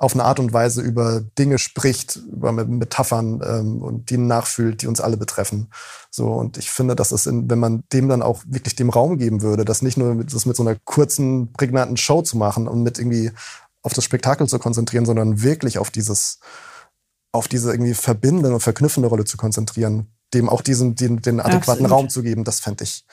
auf 0.00 0.14
eine 0.14 0.24
Art 0.24 0.40
und 0.40 0.54
Weise 0.54 0.80
über 0.80 1.20
Dinge 1.20 1.58
spricht, 1.58 2.16
über 2.32 2.52
Metaphern 2.52 3.42
ähm, 3.44 3.82
und 3.82 4.08
die 4.08 4.16
nachfühlt, 4.16 4.80
die 4.80 4.86
uns 4.86 4.98
alle 4.98 5.18
betreffen. 5.18 5.68
So 6.10 6.32
und 6.32 6.56
ich 6.56 6.70
finde, 6.70 6.96
dass 6.96 7.12
es, 7.12 7.26
in, 7.26 7.50
wenn 7.50 7.58
man 7.58 7.84
dem 7.92 8.08
dann 8.08 8.22
auch 8.22 8.42
wirklich 8.46 8.74
dem 8.74 8.88
Raum 8.88 9.18
geben 9.18 9.42
würde, 9.42 9.66
das 9.66 9.82
nicht 9.82 9.98
nur 9.98 10.14
mit, 10.14 10.32
das 10.32 10.46
mit 10.46 10.56
so 10.56 10.62
einer 10.62 10.74
kurzen 10.74 11.52
prägnanten 11.52 11.98
Show 11.98 12.22
zu 12.22 12.38
machen 12.38 12.66
und 12.66 12.82
mit 12.82 12.98
irgendwie 12.98 13.30
auf 13.82 13.92
das 13.92 14.04
Spektakel 14.04 14.48
zu 14.48 14.58
konzentrieren, 14.58 15.04
sondern 15.04 15.42
wirklich 15.42 15.78
auf 15.78 15.90
dieses, 15.90 16.40
auf 17.30 17.46
diese 17.46 17.70
irgendwie 17.70 17.94
verbindende 17.94 18.54
und 18.54 18.60
verknüpfende 18.60 19.08
Rolle 19.08 19.26
zu 19.26 19.36
konzentrieren, 19.36 20.14
dem 20.32 20.48
auch 20.48 20.62
diesen 20.62 20.94
den, 20.94 21.20
den 21.20 21.40
adäquaten 21.40 21.84
Absolut. 21.84 21.90
Raum 21.90 22.08
zu 22.08 22.22
geben, 22.22 22.44
das 22.44 22.58
fände 22.58 22.84
ich 22.84 23.04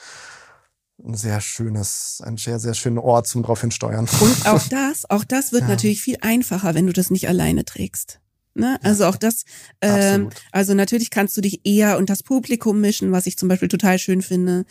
ein 1.04 1.14
sehr 1.14 1.40
schönes, 1.40 2.20
ein 2.24 2.36
sehr, 2.36 2.58
sehr 2.58 2.74
schöner 2.74 3.04
Ort 3.04 3.26
zum 3.26 3.42
drauf 3.42 3.60
hinsteuern. 3.60 4.08
Und 4.20 4.46
auch 4.46 4.66
das, 4.68 5.08
auch 5.08 5.24
das 5.24 5.52
wird 5.52 5.62
ja. 5.62 5.68
natürlich 5.68 6.02
viel 6.02 6.18
einfacher, 6.20 6.74
wenn 6.74 6.86
du 6.86 6.92
das 6.92 7.10
nicht 7.10 7.28
alleine 7.28 7.64
trägst. 7.64 8.20
Ne? 8.58 8.78
Also 8.82 9.04
auch 9.06 9.16
das, 9.16 9.44
ähm, 9.80 10.30
also 10.50 10.74
natürlich 10.74 11.10
kannst 11.10 11.36
du 11.36 11.40
dich 11.40 11.60
eher 11.64 11.96
und 11.96 12.10
das 12.10 12.24
Publikum 12.24 12.80
mischen, 12.80 13.12
was 13.12 13.26
ich 13.26 13.38
zum 13.38 13.48
Beispiel 13.48 13.68
total 13.68 14.00
schön 14.00 14.20
finde. 14.20 14.64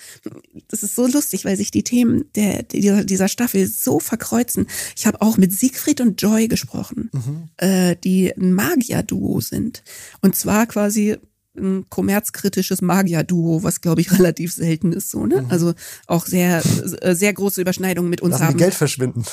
Das 0.67 0.83
ist 0.83 0.95
so 0.95 1.07
lustig, 1.07 1.45
weil 1.45 1.55
sich 1.55 1.71
die 1.71 1.83
Themen 1.83 2.25
der, 2.35 2.63
dieser, 2.63 3.05
dieser 3.05 3.29
Staffel 3.29 3.65
so 3.65 4.01
verkreuzen. 4.01 4.67
Ich 4.97 5.07
habe 5.07 5.21
auch 5.21 5.37
mit 5.37 5.53
Siegfried 5.53 6.01
und 6.01 6.21
Joy 6.21 6.49
gesprochen, 6.49 7.09
mhm. 7.13 7.49
äh, 7.55 7.95
die 7.95 8.35
ein 8.35 8.53
Magier-Duo 8.53 9.39
sind. 9.39 9.83
Und 10.21 10.35
zwar 10.35 10.65
quasi 10.65 11.15
ein 11.57 11.85
kommerzkritisches 11.89 12.81
Magier-Duo, 12.81 13.63
was 13.63 13.81
glaube 13.81 14.01
ich 14.01 14.11
relativ 14.17 14.53
selten 14.53 14.93
ist, 14.93 15.11
so, 15.11 15.25
ne? 15.25 15.41
Mhm. 15.41 15.51
Also 15.51 15.73
auch 16.07 16.25
sehr, 16.25 16.61
äh, 17.01 17.15
sehr 17.15 17.33
große 17.33 17.61
Überschneidungen 17.61 18.09
mit 18.09 18.21
uns 18.21 18.33
lassen 18.33 18.45
haben. 18.45 18.57
Die 18.57 18.63
Geld 18.63 18.73
verschwinden. 18.73 19.23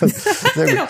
genau. 0.54 0.84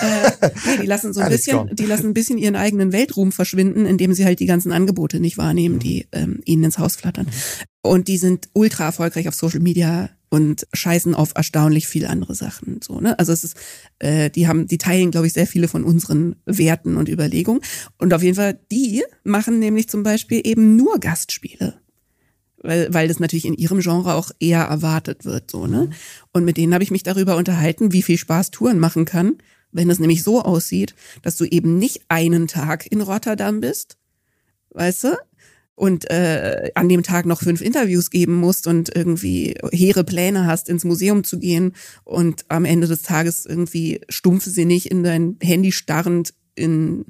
äh, 0.00 0.50
nee, 0.66 0.78
die 0.82 0.86
lassen 0.86 1.12
so 1.12 1.20
ein 1.20 1.30
bisschen, 1.30 1.74
die 1.74 1.86
lassen 1.86 2.06
ein 2.06 2.14
bisschen 2.14 2.38
ihren 2.38 2.56
eigenen 2.56 2.92
Weltruhm 2.92 3.32
verschwinden, 3.32 3.86
indem 3.86 4.12
sie 4.14 4.24
halt 4.24 4.40
die 4.40 4.46
ganzen 4.46 4.72
Angebote 4.72 5.20
nicht 5.20 5.38
wahrnehmen, 5.38 5.76
mhm. 5.76 5.80
die 5.80 6.06
ähm, 6.12 6.40
ihnen 6.44 6.64
ins 6.64 6.78
Haus 6.78 6.96
flattern. 6.96 7.26
Mhm. 7.26 7.64
Und 7.82 8.08
die 8.08 8.16
sind 8.16 8.48
ultra 8.54 8.84
erfolgreich 8.84 9.28
auf 9.28 9.34
Social 9.34 9.60
Media 9.60 10.08
und 10.34 10.66
scheißen 10.72 11.14
auf 11.14 11.30
erstaunlich 11.36 11.86
viele 11.86 12.10
andere 12.10 12.34
Sachen. 12.34 12.80
So, 12.82 13.00
ne? 13.00 13.16
Also 13.20 13.32
es 13.32 13.44
ist, 13.44 13.56
äh, 14.00 14.30
die 14.30 14.48
haben, 14.48 14.66
die 14.66 14.78
teilen, 14.78 15.12
glaube 15.12 15.28
ich, 15.28 15.32
sehr 15.32 15.46
viele 15.46 15.68
von 15.68 15.84
unseren 15.84 16.34
Werten 16.44 16.96
und 16.96 17.08
Überlegungen. 17.08 17.62
Und 17.98 18.12
auf 18.12 18.20
jeden 18.20 18.34
Fall, 18.34 18.58
die 18.72 19.04
machen 19.22 19.60
nämlich 19.60 19.88
zum 19.88 20.02
Beispiel 20.02 20.40
eben 20.42 20.74
nur 20.74 20.98
Gastspiele. 20.98 21.74
Weil, 22.58 22.92
weil 22.92 23.06
das 23.06 23.20
natürlich 23.20 23.44
in 23.44 23.54
ihrem 23.54 23.78
Genre 23.78 24.14
auch 24.14 24.32
eher 24.40 24.62
erwartet 24.62 25.24
wird. 25.24 25.52
so 25.52 25.68
ne? 25.68 25.90
Und 26.32 26.44
mit 26.44 26.56
denen 26.56 26.74
habe 26.74 26.82
ich 26.82 26.90
mich 26.90 27.04
darüber 27.04 27.36
unterhalten, 27.36 27.92
wie 27.92 28.02
viel 28.02 28.18
Spaß 28.18 28.50
Touren 28.50 28.80
machen 28.80 29.04
kann, 29.04 29.36
wenn 29.70 29.88
es 29.88 30.00
nämlich 30.00 30.24
so 30.24 30.42
aussieht, 30.42 30.96
dass 31.22 31.36
du 31.36 31.44
eben 31.44 31.78
nicht 31.78 32.02
einen 32.08 32.48
Tag 32.48 32.90
in 32.90 33.02
Rotterdam 33.02 33.60
bist, 33.60 33.98
weißt 34.70 35.04
du, 35.04 35.16
und 35.76 36.10
äh, 36.10 36.70
an 36.74 36.88
dem 36.88 37.02
Tag 37.02 37.26
noch 37.26 37.40
fünf 37.40 37.60
Interviews 37.60 38.10
geben 38.10 38.34
musst 38.34 38.66
und 38.66 38.94
irgendwie 38.94 39.56
hehre 39.72 40.04
Pläne 40.04 40.46
hast, 40.46 40.68
ins 40.68 40.84
Museum 40.84 41.24
zu 41.24 41.38
gehen 41.38 41.74
und 42.04 42.44
am 42.48 42.64
Ende 42.64 42.86
des 42.86 43.02
Tages 43.02 43.44
irgendwie 43.46 44.00
stumpfsinnig 44.08 44.90
in 44.90 45.02
dein 45.02 45.36
Handy 45.40 45.72
starrend 45.72 46.34
in 46.54 47.06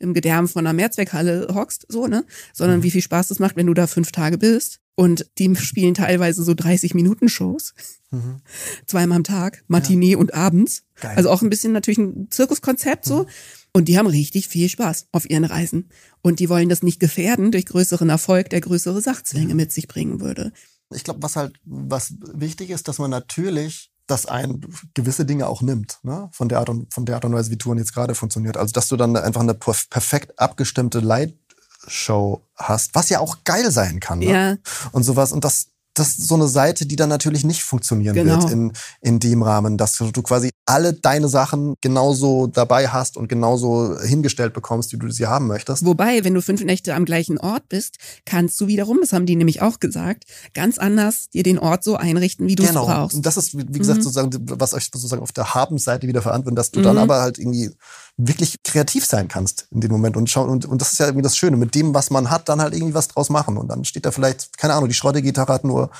im 0.00 0.14
Gedärm 0.14 0.48
von 0.48 0.66
einer 0.66 0.72
Mehrzweckhalle 0.72 1.48
hockst, 1.52 1.86
so, 1.88 2.06
ne? 2.06 2.24
Sondern 2.52 2.78
mhm. 2.78 2.82
wie 2.84 2.90
viel 2.90 3.02
Spaß 3.02 3.28
das 3.28 3.38
macht, 3.38 3.56
wenn 3.56 3.66
du 3.66 3.74
da 3.74 3.86
fünf 3.86 4.12
Tage 4.12 4.38
bist. 4.38 4.80
Und 4.94 5.30
die 5.38 5.54
spielen 5.56 5.94
teilweise 5.94 6.42
so 6.42 6.54
30 6.54 6.94
Minuten 6.94 7.28
Shows. 7.28 7.74
Mhm. 8.10 8.40
Zweimal 8.86 9.16
am 9.16 9.24
Tag, 9.24 9.62
Matinee 9.68 10.12
ja. 10.12 10.18
und 10.18 10.34
abends. 10.34 10.84
Geil. 11.00 11.16
Also 11.16 11.30
auch 11.30 11.42
ein 11.42 11.50
bisschen 11.50 11.72
natürlich 11.72 11.98
ein 11.98 12.28
Zirkuskonzept 12.30 13.04
so. 13.04 13.24
Mhm. 13.24 13.28
Und 13.72 13.86
die 13.86 13.98
haben 13.98 14.06
richtig 14.06 14.48
viel 14.48 14.68
Spaß 14.68 15.08
auf 15.12 15.28
ihren 15.28 15.44
Reisen. 15.44 15.88
Und 16.22 16.40
die 16.40 16.48
wollen 16.48 16.68
das 16.68 16.82
nicht 16.82 17.00
gefährden 17.00 17.52
durch 17.52 17.66
größeren 17.66 18.08
Erfolg, 18.08 18.50
der 18.50 18.60
größere 18.60 19.00
Sachzwänge 19.00 19.54
mit 19.54 19.72
sich 19.72 19.88
bringen 19.88 20.20
würde. 20.20 20.52
Ich 20.94 21.04
glaube, 21.04 21.22
was 21.22 21.36
halt, 21.36 21.54
was 21.64 22.14
wichtig 22.34 22.70
ist, 22.70 22.88
dass 22.88 22.98
man 22.98 23.10
natürlich 23.10 23.90
dass 24.08 24.26
ein 24.26 24.66
gewisse 24.94 25.24
Dinge 25.24 25.46
auch 25.46 25.60
nimmt, 25.60 25.98
ne? 26.02 26.28
von, 26.32 26.48
der 26.48 26.58
Art 26.58 26.70
und, 26.70 26.92
von 26.92 27.04
der 27.04 27.16
Art 27.16 27.24
und 27.24 27.34
Weise, 27.34 27.50
wie 27.50 27.58
Touren 27.58 27.78
jetzt 27.78 27.94
gerade 27.94 28.14
funktioniert. 28.14 28.56
Also, 28.56 28.72
dass 28.72 28.88
du 28.88 28.96
dann 28.96 29.14
einfach 29.16 29.42
eine 29.42 29.54
perfekt 29.54 30.38
abgestimmte 30.40 31.00
Lightshow 31.00 32.42
hast, 32.56 32.94
was 32.94 33.10
ja 33.10 33.20
auch 33.20 33.44
geil 33.44 33.70
sein 33.70 34.00
kann. 34.00 34.20
Ne? 34.20 34.30
Ja. 34.30 34.56
Und 34.92 35.04
sowas. 35.04 35.30
Und 35.30 35.44
das, 35.44 35.68
das 35.98 36.18
ist 36.18 36.28
so 36.28 36.34
eine 36.34 36.48
Seite, 36.48 36.86
die 36.86 36.96
dann 36.96 37.08
natürlich 37.08 37.44
nicht 37.44 37.62
funktionieren 37.62 38.14
genau. 38.14 38.42
wird 38.42 38.52
in, 38.52 38.72
in 39.00 39.18
dem 39.18 39.42
Rahmen, 39.42 39.76
dass 39.76 39.96
du 39.96 40.22
quasi 40.22 40.50
alle 40.66 40.92
deine 40.92 41.28
Sachen 41.28 41.74
genauso 41.80 42.46
dabei 42.46 42.88
hast 42.88 43.16
und 43.16 43.28
genauso 43.28 43.98
hingestellt 44.00 44.52
bekommst, 44.52 44.92
wie 44.92 44.98
du 44.98 45.10
sie 45.10 45.26
haben 45.26 45.46
möchtest. 45.46 45.84
Wobei, 45.84 46.24
wenn 46.24 46.34
du 46.34 46.42
fünf 46.42 46.62
Nächte 46.62 46.94
am 46.94 47.04
gleichen 47.04 47.38
Ort 47.38 47.68
bist, 47.68 47.96
kannst 48.24 48.60
du 48.60 48.66
wiederum, 48.66 48.98
das 49.00 49.12
haben 49.12 49.26
die 49.26 49.36
nämlich 49.36 49.62
auch 49.62 49.80
gesagt, 49.80 50.24
ganz 50.54 50.78
anders 50.78 51.30
dir 51.30 51.42
den 51.42 51.58
Ort 51.58 51.84
so 51.84 51.96
einrichten, 51.96 52.46
wie 52.46 52.54
du 52.54 52.62
es 52.62 52.70
genau. 52.70 52.86
brauchst. 52.86 53.16
Und 53.16 53.26
das 53.26 53.36
ist, 53.36 53.56
wie 53.56 53.78
gesagt, 53.78 53.98
mhm. 53.98 54.02
sozusagen, 54.02 54.30
was 54.60 54.74
euch 54.74 54.90
sozusagen 54.92 55.22
auf 55.22 55.32
der 55.32 55.54
Habenseite 55.54 56.06
wieder 56.06 56.22
verantworten, 56.22 56.56
dass 56.56 56.70
du 56.70 56.80
mhm. 56.80 56.84
dann 56.84 56.98
aber 56.98 57.20
halt 57.20 57.38
irgendwie 57.38 57.70
wirklich 58.18 58.56
kreativ 58.64 59.06
sein 59.06 59.28
kannst 59.28 59.68
in 59.70 59.80
dem 59.80 59.92
Moment 59.92 60.16
und 60.16 60.28
schauen 60.28 60.50
und, 60.50 60.66
und 60.66 60.80
das 60.80 60.92
ist 60.92 60.98
ja 60.98 61.06
irgendwie 61.06 61.22
das 61.22 61.36
Schöne 61.36 61.56
mit 61.56 61.74
dem 61.74 61.94
was 61.94 62.10
man 62.10 62.30
hat 62.30 62.48
dann 62.48 62.60
halt 62.60 62.74
irgendwie 62.74 62.94
was 62.94 63.08
draus 63.08 63.30
machen 63.30 63.56
und 63.56 63.68
dann 63.68 63.84
steht 63.84 64.04
da 64.04 64.10
vielleicht 64.10 64.58
keine 64.58 64.74
Ahnung 64.74 64.88
die 64.88 64.94
Schrottegitarre 64.94 65.52
hat 65.52 65.64
nur 65.64 65.90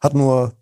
hat 0.00 0.14
nur 0.14 0.54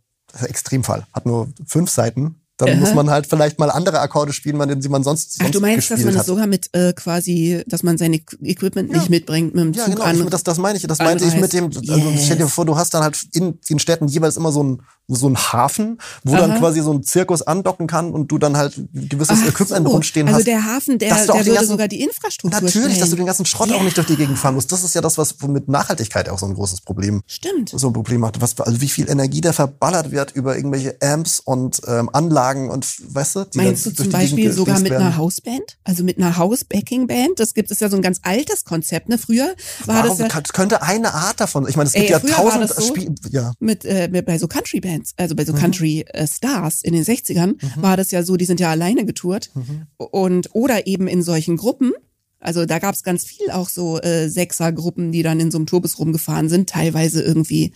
Extremfall 0.43 1.07
hat 1.12 1.24
nur 1.24 1.49
fünf 1.66 1.91
Seiten 1.91 2.43
dann 2.59 2.70
Aha. 2.70 2.77
muss 2.77 2.95
man 2.95 3.11
halt 3.11 3.27
vielleicht 3.27 3.59
mal 3.59 3.70
andere 3.70 4.01
Akkorde 4.01 4.33
spielen, 4.33 4.81
die 4.81 4.89
man 4.89 5.05
sonst, 5.05 5.35
sonst 5.35 5.49
Ach, 5.49 5.53
du 5.53 5.61
meinst, 5.61 5.91
dass 5.91 6.03
man 6.05 6.15
das 6.15 6.24
sogar 6.24 6.47
mit 6.47 6.70
äh, 6.73 6.95
quasi, 6.95 7.62
dass 7.66 7.83
man 7.83 7.99
sein 7.99 8.15
Equipment 8.15 8.91
ja. 8.91 8.97
nicht 8.97 9.11
mitbringt 9.11 9.55
mit 9.55 9.62
dem 9.62 9.73
ja, 9.74 9.85
Zug 9.85 9.97
genau. 9.97 10.07
an. 10.07 10.31
Das, 10.31 10.43
das 10.43 10.57
meine 10.57 10.78
ich. 10.78 10.87
Das 10.87 10.99
meinte 10.99 11.27
ich 11.27 11.39
mit 11.39 11.53
dem. 11.53 11.66
Also 11.66 11.83
yes. 12.11 12.24
stell 12.24 12.39
dir 12.39 12.49
vor, 12.49 12.65
du 12.65 12.77
hast 12.77 12.95
dann 12.95 13.03
halt 13.03 13.23
in 13.33 13.59
den 13.69 13.78
Städten 13.78 14.09
jeweils 14.09 14.39
immer 14.39 14.53
so 14.53 14.62
ein 14.62 14.83
so 15.09 15.28
ein 15.28 15.37
Hafen, 15.37 15.99
wo 16.24 16.35
Aha. 16.35 16.47
dann 16.47 16.59
quasi 16.59 16.83
so 16.83 16.93
ein 16.93 17.03
Zirkus 17.03 17.43
andocken 17.43 17.87
kann 17.87 18.11
und 18.11 18.31
du 18.33 18.39
dann 18.39 18.57
halt 18.57 18.81
gewisses 18.93 19.39
Ach 19.43 19.49
Equipment 19.49 19.87
so. 19.87 19.93
rumstehen 19.93 20.27
also 20.27 20.39
hast. 20.39 20.49
Also 20.49 20.51
der 20.51 20.65
Hafen, 20.65 20.99
der, 20.99 21.09
der 21.15 21.28
würde 21.28 21.51
ganzen, 21.53 21.69
sogar 21.69 21.89
die 21.89 22.01
Infrastruktur 22.01 22.61
Natürlich, 22.61 22.89
stellen. 22.89 23.01
dass 23.01 23.11
du 23.11 23.16
den 23.16 23.27
ganzen 23.27 23.47
Schrott 23.47 23.69
yeah. 23.69 23.78
auch 23.78 23.83
nicht 23.83 23.97
durch 23.97 24.07
die 24.07 24.16
Gegend 24.16 24.39
fahren 24.39 24.55
musst. 24.55 24.73
Das 24.73 24.83
ist 24.83 24.95
ja 24.95 25.01
das, 25.01 25.19
was 25.19 25.37
mit 25.47 25.69
Nachhaltigkeit 25.69 26.28
auch 26.28 26.39
so 26.39 26.47
ein 26.47 26.55
großes 26.55 26.81
Problem 26.81 27.23
Stimmt. 27.27 27.70
so 27.70 27.87
ein 27.87 27.93
Problem 27.93 28.20
macht. 28.20 28.41
Was, 28.41 28.59
also 28.61 28.81
wie 28.81 28.89
viel 28.89 29.09
Energie 29.09 29.41
da 29.41 29.53
verballert 29.53 30.11
wird 30.11 30.33
über 30.33 30.57
irgendwelche 30.57 30.97
Amps 31.01 31.41
und 31.41 31.81
ähm, 31.87 32.11
Anlagen 32.12 32.70
und 32.70 32.87
weißt 33.15 33.37
du? 33.37 33.45
Die 33.45 33.59
Meinst 33.59 33.87
du 33.87 33.91
zum 33.93 34.11
Beispiel 34.11 34.53
sogar 34.53 34.81
mit 34.81 34.91
werden. 34.91 35.07
einer 35.07 35.16
Hausband? 35.16 35.78
Also 35.85 36.03
mit 36.03 36.19
einer 36.19 36.37
House-Backing-Band? 36.37 37.39
Das 37.39 37.55
gibt 37.55 37.70
es 37.70 37.81
ja 37.81 37.89
so 37.89 37.97
ein 37.97 38.03
ganz 38.03 38.20
altes 38.23 38.65
Konzept, 38.65 39.09
ne? 39.09 39.19
Früher 39.19 39.55
war 39.85 40.05
Warum 40.05 40.19
das 40.19 40.33
ja, 40.35 40.41
könnte 40.53 40.83
eine 40.83 41.15
Art 41.15 41.41
davon. 41.41 41.69
Ich 41.69 41.77
meine, 41.77 41.89
es 41.89 41.93
gibt 41.93 42.07
Ey, 42.07 42.12
ja 42.12 42.19
tausend 42.19 42.69
so 42.69 42.83
Spiele. 42.83 43.15
Ja. 43.31 43.53
Mit, 43.61 43.85
äh, 43.85 44.09
bei 44.24 44.39
so 44.39 44.49
Country-Bands, 44.49 44.95
also 45.16 45.35
bei 45.35 45.44
so 45.44 45.52
mhm. 45.52 45.59
Country 45.59 46.05
Country-Stars 46.05 46.82
in 46.82 46.93
den 46.93 47.05
60ern 47.05 47.48
mhm. 47.48 47.82
war 47.82 47.97
das 47.97 48.10
ja 48.10 48.23
so, 48.23 48.36
die 48.36 48.44
sind 48.44 48.60
ja 48.60 48.70
alleine 48.70 49.05
getourt. 49.05 49.51
Mhm. 49.55 49.86
Und, 49.97 50.55
oder 50.55 50.86
eben 50.86 51.06
in 51.09 51.23
solchen 51.23 51.56
Gruppen. 51.56 51.93
Also 52.39 52.66
da 52.66 52.78
gab 52.78 52.94
es 52.94 53.02
ganz 53.02 53.24
viel 53.24 53.51
auch 53.51 53.68
so 53.68 54.01
äh, 54.01 54.28
Sechser-Gruppen, 54.28 55.12
die 55.12 55.23
dann 55.23 55.40
in 55.40 55.51
so 55.51 55.59
einem 55.59 55.66
Tourbus 55.66 55.98
rumgefahren 55.98 56.48
sind, 56.48 56.68
teilweise 56.68 57.23
irgendwie 57.23 57.73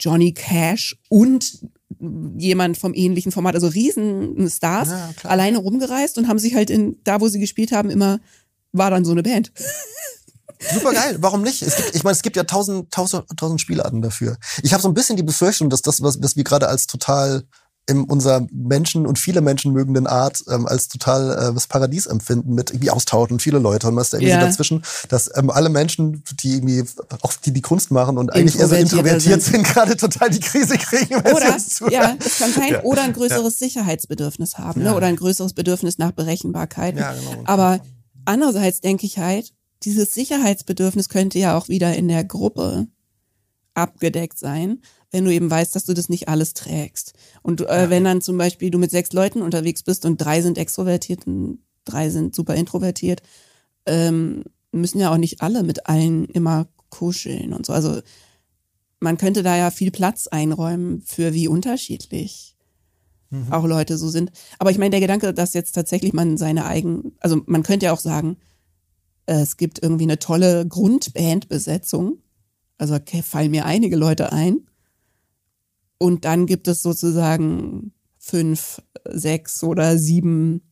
Johnny 0.00 0.32
Cash 0.32 0.96
und 1.08 1.60
jemand 2.36 2.78
vom 2.78 2.94
ähnlichen 2.94 3.32
Format, 3.32 3.54
also 3.54 3.68
Riesenstars, 3.68 4.88
ja, 4.88 5.12
alleine 5.24 5.58
rumgereist 5.58 6.18
und 6.18 6.26
haben 6.26 6.38
sich 6.38 6.54
halt 6.54 6.70
in, 6.70 6.96
da 7.04 7.20
wo 7.20 7.28
sie 7.28 7.38
gespielt 7.38 7.70
haben, 7.70 7.90
immer, 7.90 8.20
war 8.72 8.90
dann 8.90 9.04
so 9.04 9.12
eine 9.12 9.22
Band. 9.22 9.52
Super 10.72 10.92
geil, 10.92 11.16
warum 11.20 11.42
nicht? 11.42 11.62
Es 11.62 11.76
gibt, 11.76 11.94
ich 11.94 12.04
meine, 12.04 12.14
es 12.14 12.22
gibt 12.22 12.36
ja 12.36 12.44
tausend, 12.44 12.90
tausend, 12.90 13.24
tausend 13.36 13.60
Spielarten 13.60 14.02
dafür. 14.02 14.36
Ich 14.62 14.72
habe 14.72 14.82
so 14.82 14.88
ein 14.88 14.94
bisschen 14.94 15.16
die 15.16 15.22
Befürchtung, 15.22 15.70
dass 15.70 15.82
das, 15.82 16.02
was, 16.02 16.22
was 16.22 16.36
wir 16.36 16.44
gerade 16.44 16.68
als 16.68 16.86
total 16.86 17.44
in 17.88 18.04
unserer 18.04 18.46
Menschen 18.52 19.06
und 19.06 19.18
viele 19.18 19.40
Menschen 19.40 19.72
mögenden 19.72 20.06
Art 20.06 20.42
ähm, 20.48 20.66
als 20.66 20.86
total 20.86 21.50
äh, 21.50 21.54
das 21.54 21.66
Paradies 21.66 22.06
empfinden 22.06 22.54
mit 22.54 22.70
irgendwie 22.70 22.90
austauschen 22.90 23.34
und 23.34 23.42
viele 23.42 23.58
Leute 23.58 23.88
und 23.88 23.96
was 23.96 24.10
da 24.10 24.18
irgendwie 24.18 24.34
so 24.34 24.40
dazwischen, 24.40 24.84
dass 25.08 25.30
ähm, 25.36 25.50
alle 25.50 25.68
Menschen, 25.68 26.22
die 26.42 26.54
irgendwie 26.54 26.84
auch 27.22 27.32
die 27.32 27.52
die 27.52 27.60
Kunst 27.60 27.90
machen 27.90 28.18
und 28.18 28.32
eigentlich 28.32 28.58
eher 28.58 28.68
so 28.68 28.76
introvertiert 28.76 29.42
sind, 29.42 29.42
sind 29.42 29.64
gerade 29.74 29.96
total 29.96 30.30
die 30.30 30.38
Krise 30.38 30.78
kriegen. 30.78 31.16
Oder 31.16 31.56
ja, 31.90 32.16
es 32.24 32.38
kann 32.38 32.52
sein, 32.52 32.70
ja. 32.70 32.82
oder 32.84 33.02
ein 33.02 33.14
größeres 33.14 33.58
ja. 33.58 33.66
Sicherheitsbedürfnis 33.66 34.58
haben, 34.58 34.82
ne? 34.82 34.90
ja. 34.90 34.96
oder 34.96 35.08
ein 35.08 35.16
größeres 35.16 35.52
Bedürfnis 35.52 35.98
nach 35.98 36.12
Berechenbarkeit. 36.12 36.96
Ja, 36.96 37.14
genau. 37.14 37.42
Aber 37.46 37.80
andererseits 38.24 38.80
denke 38.80 39.06
ich 39.06 39.18
halt, 39.18 39.52
dieses 39.84 40.14
Sicherheitsbedürfnis 40.14 41.08
könnte 41.08 41.38
ja 41.38 41.56
auch 41.56 41.68
wieder 41.68 41.94
in 41.94 42.08
der 42.08 42.24
Gruppe 42.24 42.86
abgedeckt 43.74 44.38
sein, 44.38 44.80
wenn 45.10 45.24
du 45.24 45.32
eben 45.32 45.50
weißt, 45.50 45.74
dass 45.74 45.84
du 45.84 45.94
das 45.94 46.08
nicht 46.08 46.28
alles 46.28 46.54
trägst. 46.54 47.14
Und 47.42 47.60
äh, 47.62 47.64
ja. 47.64 47.90
wenn 47.90 48.04
dann 48.04 48.20
zum 48.20 48.38
Beispiel 48.38 48.70
du 48.70 48.78
mit 48.78 48.90
sechs 48.90 49.12
Leuten 49.12 49.42
unterwegs 49.42 49.82
bist 49.82 50.04
und 50.04 50.18
drei 50.18 50.42
sind 50.42 50.58
extrovertiert 50.58 51.26
und 51.26 51.60
drei 51.84 52.10
sind 52.10 52.34
super 52.34 52.54
introvertiert, 52.54 53.22
ähm, 53.86 54.44
müssen 54.72 55.00
ja 55.00 55.12
auch 55.12 55.18
nicht 55.18 55.42
alle 55.42 55.62
mit 55.62 55.86
allen 55.86 56.24
immer 56.26 56.68
kuscheln 56.88 57.52
und 57.52 57.66
so. 57.66 57.72
Also 57.72 58.00
man 59.00 59.18
könnte 59.18 59.42
da 59.42 59.56
ja 59.56 59.70
viel 59.70 59.90
Platz 59.90 60.26
einräumen 60.28 61.02
für 61.02 61.34
wie 61.34 61.48
unterschiedlich 61.48 62.56
mhm. 63.30 63.52
auch 63.52 63.64
Leute 63.64 63.98
so 63.98 64.08
sind. 64.08 64.30
Aber 64.58 64.70
ich 64.70 64.78
meine, 64.78 64.90
der 64.90 65.00
Gedanke, 65.00 65.34
dass 65.34 65.54
jetzt 65.54 65.72
tatsächlich 65.72 66.12
man 66.12 66.36
seine 66.36 66.66
eigenen, 66.66 67.16
also 67.20 67.42
man 67.46 67.62
könnte 67.62 67.86
ja 67.86 67.92
auch 67.92 68.00
sagen, 68.00 68.36
es 69.26 69.56
gibt 69.56 69.82
irgendwie 69.82 70.04
eine 70.04 70.18
tolle 70.18 70.66
Grundbandbesetzung. 70.66 72.18
Also 72.78 72.98
fallen 73.22 73.50
mir 73.50 73.64
einige 73.64 73.96
Leute 73.96 74.32
ein. 74.32 74.66
Und 75.98 76.24
dann 76.24 76.46
gibt 76.46 76.66
es 76.66 76.82
sozusagen 76.82 77.92
fünf, 78.18 78.82
sechs 79.08 79.62
oder 79.62 79.98
sieben 79.98 80.62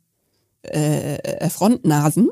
äh, 0.62 1.48
Frontnasen. 1.50 2.30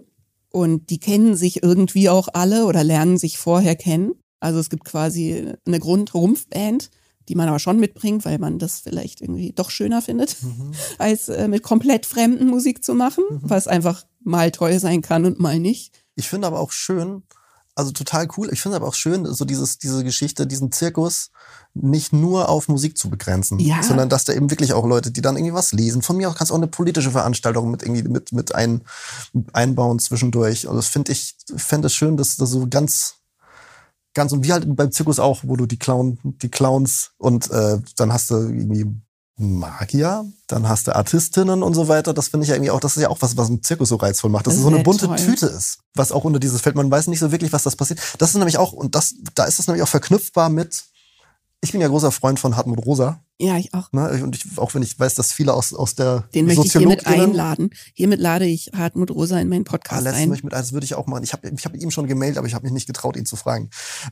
Und 0.51 0.91
die 0.91 0.99
kennen 0.99 1.37
sich 1.37 1.63
irgendwie 1.63 2.09
auch 2.09 2.29
alle 2.33 2.67
oder 2.67 2.83
lernen 2.83 3.19
sich 3.19 3.39
vorher 3.39 3.77
kennen. 3.77 4.13
Also 4.41 4.59
es 4.59 4.71
gibt 4.71 4.85
quasi 4.85 5.53
eine 5.67 5.79
Grundrumpfband, 5.79 6.91
die 7.29 7.35
man 7.35 7.49
aber 7.49 7.59
schon 7.59 7.79
mitbringt, 7.79 8.25
weil 8.25 8.39
man 8.39 8.59
das 8.59 8.81
vielleicht 8.81 9.21
irgendwie 9.21 9.53
doch 9.53 9.71
schöner 9.71 10.01
findet, 10.01 10.43
mhm. 10.43 10.73
als 10.99 11.29
äh, 11.29 11.49
mit 11.49 11.63
komplett 11.63 12.07
fremden 12.07 12.47
Musik 12.47 12.83
zu 12.83 12.95
machen, 12.95 13.25
mhm. 13.31 13.41
was 13.43 13.69
einfach 13.69 14.05
mal 14.23 14.51
toll 14.51 14.79
sein 14.79 15.03
kann 15.03 15.25
und 15.25 15.39
mal 15.39 15.59
nicht. 15.59 15.98
Ich 16.19 16.29
finde 16.29 16.49
aber 16.49 16.59
auch 16.59 16.73
schön, 16.73 17.23
also 17.77 17.93
total 17.93 18.27
cool. 18.37 18.49
Ich 18.53 18.61
finde 18.61 18.77
aber 18.77 18.89
auch 18.89 18.95
schön, 18.95 19.25
so 19.25 19.45
dieses, 19.45 19.79
diese 19.79 20.03
Geschichte, 20.03 20.49
diesen 20.49 20.73
Zirkus 20.73 21.31
nicht 21.75 22.13
nur 22.13 22.49
auf 22.49 22.67
Musik 22.67 22.99
zu 22.99 23.09
begrenzen, 23.09 23.61
ja. 23.61 23.85
sondern 23.85 24.09
dass 24.09 24.25
da 24.25 24.33
eben 24.33 24.51
wirklich 24.51 24.73
auch 24.73 24.85
Leute, 24.85 25.13
die 25.13 25.23
dann 25.23 25.37
irgendwie 25.37 25.55
was 25.55 25.71
lesen. 25.71 26.03
Von 26.03 26.17
mir 26.17 26.29
aus 26.29 26.35
kannst 26.35 26.51
du 26.51 26.55
auch 26.55 26.59
eine 26.59 26.67
politische 26.67 27.13
Veranstaltung 27.13 27.71
mit 27.71 27.83
irgendwie 27.83 28.03
mit, 28.03 28.33
mit 28.33 28.53
ein, 28.53 28.83
einbauen 29.53 30.01
zwischendurch. 30.01 30.67
Also 30.67 30.75
das 30.77 30.89
finde 30.89 31.13
ich, 31.13 31.37
fände 31.57 31.87
es 31.87 31.95
schön, 31.95 32.17
dass 32.17 32.37
das 32.37 32.51
so 32.51 32.67
ganz, 32.69 33.15
ganz 34.13 34.33
und 34.33 34.43
wie 34.43 34.53
halt 34.53 34.65
beim 34.75 34.91
Zirkus 34.91 35.21
auch, 35.21 35.43
wo 35.45 35.55
du 35.55 35.67
die 35.67 35.79
Clown, 35.79 36.19
die 36.25 36.49
Clowns 36.49 37.13
und 37.17 37.49
äh, 37.53 37.79
dann 37.95 38.13
hast 38.13 38.31
du 38.31 38.39
irgendwie 38.39 38.87
Magier, 39.41 40.27
dann 40.49 40.69
hast 40.69 40.89
du 40.89 40.97
Artistinnen 40.97 41.63
und 41.63 41.73
so 41.75 41.87
weiter. 41.87 42.13
Das 42.13 42.29
finde 42.29 42.45
ich 42.45 42.51
ja 42.51 42.57
irgendwie 42.57 42.73
auch, 42.73 42.81
das 42.81 42.97
ist 42.97 43.03
ja 43.03 43.09
auch 43.09 43.19
was, 43.21 43.37
was 43.37 43.49
ein 43.49 43.63
Zirkus 43.63 43.89
so 43.89 43.97
reizvoll 43.97 44.31
macht, 44.31 44.47
dass 44.49 44.55
das 44.55 44.59
es 44.59 44.69
so 44.69 44.75
eine 44.75 44.83
bunte 44.83 45.07
toll. 45.07 45.17
Tüte 45.17 45.47
ist, 45.47 45.79
was 45.95 46.11
auch 46.11 46.25
unter 46.25 46.41
dieses 46.41 46.61
Feld, 46.61 46.75
man 46.75 46.91
weiß 46.91 47.07
nicht 47.07 47.21
so 47.21 47.31
wirklich, 47.31 47.53
was 47.53 47.63
das 47.63 47.77
passiert. 47.77 48.01
Das 48.19 48.31
ist 48.31 48.37
nämlich 48.37 48.59
auch, 48.59 48.73
und 48.73 48.97
das, 48.97 49.15
da 49.35 49.45
ist 49.45 49.61
es 49.61 49.69
nämlich 49.69 49.83
auch 49.85 49.89
verknüpfbar 49.89 50.49
mit, 50.49 50.85
ich 51.61 51.71
bin 51.71 51.81
ja 51.81 51.89
großer 51.89 52.11
Freund 52.11 52.41
von 52.41 52.57
Hartmut 52.57 52.85
Rosa. 52.85 53.21
Ja, 53.41 53.57
ich 53.57 53.73
auch. 53.73 53.93
Ne? 53.93 54.21
Und 54.25 54.35
ich, 54.35 54.59
auch 54.59 54.75
wenn 54.75 54.83
ich 54.83 54.99
weiß, 54.99 55.15
dass 55.15 55.33
viele 55.33 55.55
aus, 55.55 55.73
aus 55.73 55.95
der 55.95 56.25
Den 56.35 56.47
möchte 56.47 56.67
ich 56.67 56.73
hiermit 56.73 57.07
einladen. 57.07 57.71
Hiermit 57.95 58.19
lade 58.19 58.47
ich 58.47 58.73
Hartmut 58.77 59.13
Rosa 59.13 59.39
in 59.39 59.49
meinen 59.49 59.63
Podcast 59.63 60.07
ah, 60.07 60.11
ein. 60.11 60.31
Mit, 60.31 60.43
das 60.53 60.73
würde 60.73 60.85
ich 60.85 60.97
auch 60.97 61.07
machen. 61.07 61.23
Ich 61.23 61.33
habe 61.33 61.49
ich 61.49 61.65
hab 61.65 61.75
ihm 61.77 61.93
schon 61.93 62.09
gemailt, 62.09 62.37
aber 62.37 62.49
ich 62.49 62.55
habe 62.55 62.65
mich 62.65 62.73
nicht 62.73 62.89
getraut, 62.89 63.17
ihn 63.17 63.27
zu 63.27 63.37
fragen. 63.37 63.71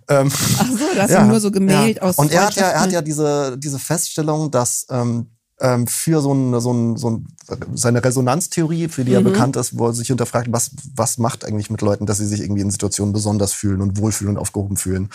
Ähm, 0.08 0.30
Ach 0.58 0.70
so, 0.70 0.84
das 0.94 1.10
ja, 1.12 1.24
nur 1.24 1.40
so 1.40 1.50
gemailt 1.50 1.96
ja. 1.96 2.02
aus 2.02 2.18
Und 2.18 2.30
er 2.30 2.46
hat 2.46 2.54
ja, 2.54 2.68
er 2.68 2.80
hat 2.80 2.92
ja 2.92 3.02
diese, 3.02 3.58
diese 3.58 3.80
Feststellung, 3.80 4.52
dass 4.52 4.86
ähm, 4.90 5.35
ähm, 5.60 5.86
für 5.86 6.20
so, 6.20 6.32
ein, 6.32 6.60
so, 6.60 6.72
ein, 6.72 6.96
so 6.96 7.10
ein, 7.10 7.26
seine 7.74 8.04
Resonanztheorie, 8.04 8.88
für 8.88 9.04
die 9.04 9.12
mhm. 9.12 9.16
er 9.16 9.22
bekannt 9.22 9.56
ist, 9.56 9.78
wo 9.78 9.86
er 9.86 9.94
sich 9.94 10.08
hinterfragt, 10.08 10.48
was, 10.50 10.70
was 10.94 11.18
macht 11.18 11.44
eigentlich 11.44 11.70
mit 11.70 11.80
Leuten, 11.80 12.06
dass 12.06 12.18
sie 12.18 12.26
sich 12.26 12.40
irgendwie 12.40 12.62
in 12.62 12.70
Situationen 12.70 13.12
besonders 13.12 13.52
fühlen 13.52 13.80
und 13.80 13.98
wohlfühlen 13.98 14.36
und 14.36 14.40
aufgehoben 14.40 14.76
fühlen. 14.76 15.08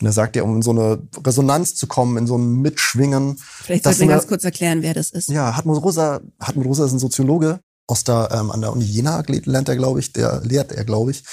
Und 0.00 0.06
er 0.06 0.12
sagt 0.12 0.36
ja, 0.36 0.42
um 0.42 0.56
in 0.56 0.62
so 0.62 0.70
eine 0.70 1.02
Resonanz 1.24 1.74
zu 1.74 1.86
kommen, 1.86 2.16
in 2.16 2.26
so 2.26 2.36
ein 2.36 2.60
Mitschwingen. 2.60 3.38
Vielleicht 3.38 3.84
sollten 3.84 4.00
wir 4.00 4.08
ganz 4.08 4.26
kurz 4.26 4.44
erklären, 4.44 4.82
wer 4.82 4.94
das 4.94 5.10
ist. 5.10 5.28
Ja, 5.28 5.56
Hartmut 5.56 5.82
Rosa, 5.82 6.20
Hartmut 6.40 6.66
Rosa 6.66 6.84
ist 6.84 6.92
ein 6.92 6.98
Soziologe, 6.98 7.60
aus 7.88 8.04
der, 8.04 8.28
ähm, 8.32 8.50
an 8.50 8.60
der 8.60 8.70
Uni 8.70 8.84
Jena 8.84 9.22
lernt 9.26 9.68
er, 9.68 9.76
glaube 9.76 9.98
ich, 9.98 10.12
der 10.12 10.42
lehrt 10.44 10.72
er, 10.72 10.84
glaube 10.84 11.10
ich, 11.10 11.24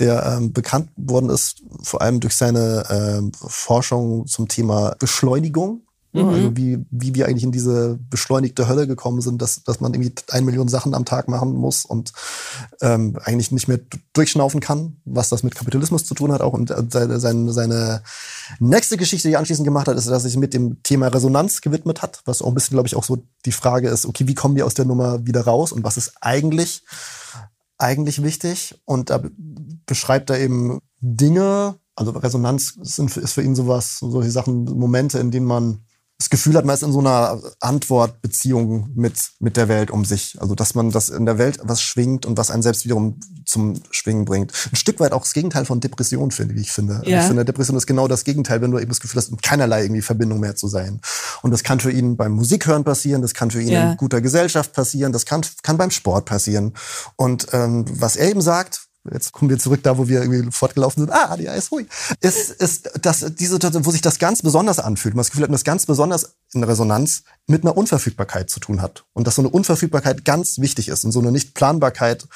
der 0.00 0.26
ähm, 0.26 0.52
bekannt 0.52 0.90
worden 0.96 1.30
ist, 1.30 1.62
vor 1.82 2.02
allem 2.02 2.18
durch 2.18 2.34
seine 2.34 2.84
ähm, 2.90 3.32
Forschung 3.32 4.26
zum 4.26 4.48
Thema 4.48 4.96
Beschleunigung? 4.98 5.82
Mhm. 6.12 6.28
Also 6.28 6.56
wie, 6.56 6.84
wie 6.90 7.14
wir 7.14 7.26
eigentlich 7.26 7.44
in 7.44 7.52
diese 7.52 7.98
beschleunigte 8.10 8.68
Hölle 8.68 8.88
gekommen 8.88 9.20
sind, 9.20 9.40
dass, 9.40 9.62
dass 9.62 9.80
man 9.80 9.94
irgendwie 9.94 10.12
ein 10.30 10.44
Million 10.44 10.66
Sachen 10.66 10.94
am 10.94 11.04
Tag 11.04 11.28
machen 11.28 11.52
muss 11.52 11.84
und 11.84 12.12
ähm, 12.80 13.16
eigentlich 13.22 13.52
nicht 13.52 13.68
mehr 13.68 13.78
durchschnaufen 14.12 14.60
kann, 14.60 14.96
was 15.04 15.28
das 15.28 15.44
mit 15.44 15.54
Kapitalismus 15.54 16.04
zu 16.04 16.14
tun 16.14 16.32
hat 16.32 16.40
auch. 16.40 16.52
Und 16.52 16.74
seine, 16.90 17.20
seine, 17.20 17.52
seine 17.52 18.02
nächste 18.58 18.96
Geschichte, 18.96 19.28
die 19.28 19.34
er 19.34 19.38
anschließend 19.38 19.64
gemacht 19.64 19.86
hat, 19.86 19.96
ist, 19.96 20.06
dass 20.06 20.12
er 20.12 20.20
sich 20.20 20.36
mit 20.36 20.52
dem 20.52 20.82
Thema 20.82 21.08
Resonanz 21.08 21.60
gewidmet 21.60 22.02
hat, 22.02 22.22
was 22.24 22.42
auch 22.42 22.48
ein 22.48 22.54
bisschen, 22.54 22.74
glaube 22.74 22.88
ich, 22.88 22.96
auch 22.96 23.04
so 23.04 23.22
die 23.44 23.52
Frage 23.52 23.88
ist, 23.88 24.04
okay, 24.04 24.26
wie 24.26 24.34
kommen 24.34 24.56
wir 24.56 24.66
aus 24.66 24.74
der 24.74 24.86
Nummer 24.86 25.24
wieder 25.26 25.42
raus 25.42 25.70
und 25.70 25.84
was 25.84 25.96
ist 25.96 26.14
eigentlich, 26.20 26.82
eigentlich 27.78 28.22
wichtig? 28.22 28.80
Und 28.84 29.10
da 29.10 29.22
beschreibt 29.86 30.30
er 30.30 30.40
eben 30.40 30.80
Dinge, 31.00 31.76
also 31.94 32.10
Resonanz 32.10 32.76
ist 32.80 33.32
für 33.32 33.42
ihn 33.42 33.54
sowas, 33.54 33.98
solche 34.00 34.30
Sachen, 34.30 34.64
Momente, 34.64 35.20
in 35.20 35.30
denen 35.30 35.46
man 35.46 35.84
das 36.20 36.28
Gefühl 36.28 36.54
hat, 36.54 36.66
man 36.66 36.74
ist 36.74 36.82
in 36.82 36.92
so 36.92 36.98
einer 36.98 37.40
Antwortbeziehung 37.60 38.90
mit, 38.94 39.30
mit 39.38 39.56
der 39.56 39.68
Welt 39.68 39.90
um 39.90 40.04
sich. 40.04 40.36
Also, 40.38 40.54
dass 40.54 40.74
man, 40.74 40.90
dass 40.90 41.08
in 41.08 41.24
der 41.24 41.38
Welt 41.38 41.60
was 41.62 41.80
schwingt 41.80 42.26
und 42.26 42.36
was 42.36 42.50
einen 42.50 42.62
selbst 42.62 42.84
wiederum 42.84 43.18
zum 43.46 43.80
Schwingen 43.90 44.26
bringt. 44.26 44.52
Ein 44.70 44.76
Stück 44.76 45.00
weit 45.00 45.12
auch 45.12 45.22
das 45.22 45.32
Gegenteil 45.32 45.64
von 45.64 45.80
Depression, 45.80 46.30
finde 46.30 46.54
wie 46.56 46.60
ich 46.60 46.72
finde. 46.72 47.00
Ja. 47.06 47.20
Ich 47.20 47.26
finde, 47.26 47.46
Depression 47.46 47.74
ist 47.74 47.86
genau 47.86 48.06
das 48.06 48.24
Gegenteil, 48.24 48.60
wenn 48.60 48.70
du 48.70 48.78
eben 48.78 48.90
das 48.90 49.00
Gefühl 49.00 49.16
hast, 49.16 49.42
keinerlei 49.42 49.82
irgendwie 49.82 50.02
Verbindung 50.02 50.40
mehr 50.40 50.56
zu 50.56 50.68
sein. 50.68 51.00
Und 51.40 51.52
das 51.52 51.62
kann 51.62 51.80
für 51.80 51.90
ihn 51.90 52.18
beim 52.18 52.32
Musikhören 52.32 52.84
passieren, 52.84 53.22
das 53.22 53.32
kann 53.32 53.50
für 53.50 53.62
ihn 53.62 53.68
ja. 53.68 53.92
in 53.92 53.96
guter 53.96 54.20
Gesellschaft 54.20 54.74
passieren, 54.74 55.14
das 55.14 55.24
kann, 55.24 55.40
kann 55.62 55.78
beim 55.78 55.90
Sport 55.90 56.26
passieren. 56.26 56.74
Und 57.16 57.46
ähm, 57.52 57.86
was 57.88 58.16
er 58.16 58.28
eben 58.28 58.42
sagt, 58.42 58.89
jetzt 59.12 59.32
kommen 59.32 59.50
wir 59.50 59.58
zurück 59.58 59.82
da, 59.82 59.96
wo 59.98 60.08
wir 60.08 60.22
irgendwie 60.22 60.50
fortgelaufen 60.50 61.04
sind, 61.04 61.12
ah, 61.12 61.36
die 61.36 61.46
ist 61.46 61.72
ruhig, 61.72 61.86
ist, 62.20 62.50
ist 62.50 62.90
das, 63.00 63.24
diese 63.34 63.52
Situation, 63.52 63.86
wo 63.86 63.90
sich 63.90 64.02
das 64.02 64.18
ganz 64.18 64.42
besonders 64.42 64.78
anfühlt, 64.78 65.14
man 65.14 65.20
das 65.20 65.30
Gefühl 65.30 65.44
hat, 65.44 65.52
das 65.52 65.64
ganz 65.64 65.86
besonders 65.86 66.34
in 66.52 66.64
Resonanz 66.64 67.22
mit 67.46 67.62
einer 67.62 67.76
Unverfügbarkeit 67.76 68.50
zu 68.50 68.60
tun 68.60 68.82
hat. 68.82 69.04
Und 69.12 69.26
dass 69.26 69.36
so 69.36 69.42
eine 69.42 69.50
Unverfügbarkeit 69.50 70.24
ganz 70.24 70.58
wichtig 70.58 70.88
ist 70.88 71.04
und 71.04 71.12
so 71.12 71.20
eine 71.20 71.32
Nichtplanbarkeit, 71.32 72.26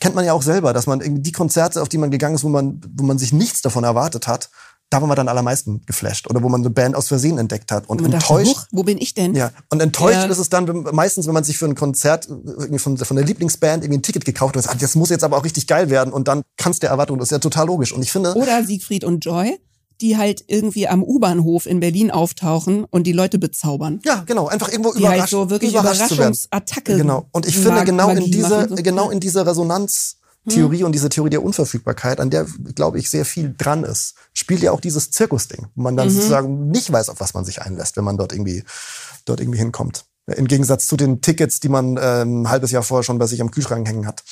kennt 0.00 0.14
man 0.14 0.24
ja 0.24 0.32
auch 0.32 0.42
selber, 0.42 0.72
dass 0.72 0.86
man 0.86 1.00
irgendwie 1.00 1.22
die 1.22 1.32
Konzerte, 1.32 1.82
auf 1.82 1.88
die 1.88 1.98
man 1.98 2.10
gegangen 2.10 2.36
ist, 2.36 2.44
wo 2.44 2.48
man, 2.48 2.80
wo 2.94 3.04
man 3.04 3.18
sich 3.18 3.32
nichts 3.32 3.62
davon 3.62 3.84
erwartet 3.84 4.26
hat, 4.26 4.50
da 4.90 5.00
war 5.00 5.08
man 5.08 5.16
dann 5.16 5.28
allermeisten 5.28 5.82
geflasht 5.86 6.28
oder 6.30 6.42
wo 6.42 6.48
man 6.48 6.60
eine 6.60 6.70
Band 6.70 6.94
aus 6.94 7.08
Versehen 7.08 7.38
entdeckt 7.38 7.72
hat 7.72 7.88
und, 7.88 8.00
und 8.00 8.12
enttäuscht. 8.12 8.56
Dachte, 8.56 8.68
wo 8.70 8.82
bin 8.84 8.98
ich 8.98 9.14
denn? 9.14 9.34
Ja, 9.34 9.50
und 9.70 9.80
enttäuscht 9.80 10.18
ja. 10.18 10.26
ist 10.26 10.38
es 10.38 10.48
dann 10.48 10.86
meistens, 10.92 11.26
wenn 11.26 11.34
man 11.34 11.44
sich 11.44 11.58
für 11.58 11.66
ein 11.66 11.74
Konzert 11.74 12.28
irgendwie 12.28 12.78
von, 12.78 12.96
von 12.96 13.16
der 13.16 13.26
Lieblingsband 13.26 13.82
irgendwie 13.82 13.98
ein 13.98 14.02
Ticket 14.02 14.24
gekauft 14.24 14.56
hat 14.56 14.64
und 14.64 14.70
sagt, 14.70 14.82
das 14.82 14.94
muss 14.94 15.10
jetzt 15.10 15.24
aber 15.24 15.36
auch 15.36 15.44
richtig 15.44 15.66
geil 15.66 15.90
werden 15.90 16.12
und 16.12 16.28
dann 16.28 16.42
kannst 16.56 16.82
der 16.82 16.90
Erwartung, 16.90 17.18
das 17.18 17.28
ist 17.28 17.32
ja 17.32 17.38
total 17.38 17.66
logisch. 17.66 17.92
Und 17.92 18.02
ich 18.02 18.12
finde. 18.12 18.34
Oder 18.34 18.64
Siegfried 18.64 19.04
und 19.04 19.24
Joy 19.24 19.58
die 20.00 20.16
halt 20.16 20.44
irgendwie 20.48 20.88
am 20.88 21.02
U-Bahnhof 21.02 21.66
in 21.66 21.80
Berlin 21.80 22.10
auftauchen 22.10 22.84
und 22.84 23.06
die 23.06 23.12
Leute 23.12 23.38
bezaubern. 23.38 24.00
Ja, 24.04 24.24
genau, 24.26 24.48
einfach 24.48 24.68
irgendwo 24.68 24.92
die 24.92 25.06
halt 25.06 25.14
überrascht, 25.16 25.20
halt 25.20 25.30
so 25.30 25.50
wirklich 25.50 25.70
überrascht 25.70 26.10
Überraschungsattacke. 26.10 26.96
Genau. 26.96 27.26
Und 27.32 27.46
ich 27.46 27.56
finde 27.56 27.84
genau 27.84 28.10
in 28.10 28.30
dieser 28.30 28.68
so. 28.68 28.74
genau 28.74 29.10
in 29.10 29.20
dieser 29.20 29.46
Resonanz 29.46 30.18
Theorie 30.48 30.80
hm. 30.80 30.86
und 30.86 30.92
diese 30.92 31.08
Theorie 31.08 31.30
der 31.30 31.42
Unverfügbarkeit, 31.42 32.20
an 32.20 32.30
der, 32.30 32.46
glaube 32.74 32.98
ich, 32.98 33.10
sehr 33.10 33.24
viel 33.24 33.54
dran 33.56 33.84
ist, 33.84 34.14
spielt 34.34 34.60
ja 34.60 34.72
auch 34.72 34.80
dieses 34.80 35.10
Zirkusding, 35.10 35.68
wo 35.74 35.82
man 35.82 35.96
dann 35.96 36.08
mhm. 36.08 36.12
sozusagen 36.12 36.68
nicht 36.68 36.92
weiß, 36.92 37.08
auf 37.08 37.20
was 37.20 37.34
man 37.34 37.44
sich 37.44 37.62
einlässt, 37.62 37.96
wenn 37.96 38.04
man 38.04 38.16
dort 38.16 38.32
irgendwie, 38.32 38.62
dort 39.24 39.40
irgendwie 39.40 39.58
hinkommt. 39.58 40.04
Im 40.26 40.46
Gegensatz 40.46 40.86
zu 40.86 40.96
den 40.96 41.20
Tickets, 41.20 41.60
die 41.60 41.68
man 41.68 41.96
äh, 41.96 42.22
ein 42.22 42.48
halbes 42.48 42.70
Jahr 42.70 42.82
vorher 42.82 43.04
schon 43.04 43.18
bei 43.18 43.26
sich 43.26 43.40
am 43.40 43.50
Kühlschrank 43.50 43.86
hängen 43.86 44.06
hat. 44.06 44.22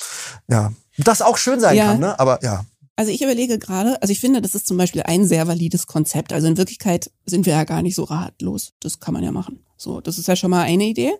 Ja. 0.47 0.71
Das 0.97 1.21
auch 1.21 1.37
schön 1.37 1.59
sein 1.59 1.75
ja. 1.75 1.85
kann, 1.87 1.99
ne? 1.99 2.19
Aber 2.19 2.43
ja. 2.43 2.65
Also 2.95 3.11
ich 3.11 3.23
überlege 3.23 3.57
gerade, 3.57 3.99
also 4.01 4.11
ich 4.11 4.19
finde, 4.19 4.41
das 4.41 4.53
ist 4.53 4.67
zum 4.67 4.77
Beispiel 4.77 5.01
ein 5.03 5.27
sehr 5.27 5.47
valides 5.47 5.87
Konzept. 5.87 6.31
Also 6.31 6.47
in 6.47 6.57
Wirklichkeit 6.57 7.11
sind 7.25 7.45
wir 7.45 7.53
ja 7.53 7.63
gar 7.63 7.81
nicht 7.81 7.95
so 7.95 8.03
ratlos. 8.03 8.73
Das 8.79 8.99
kann 8.99 9.13
man 9.13 9.23
ja 9.23 9.31
machen. 9.31 9.63
So, 9.77 9.99
das 9.99 10.19
ist 10.19 10.27
ja 10.27 10.35
schon 10.35 10.51
mal 10.51 10.61
eine 10.61 10.85
Idee. 10.85 11.13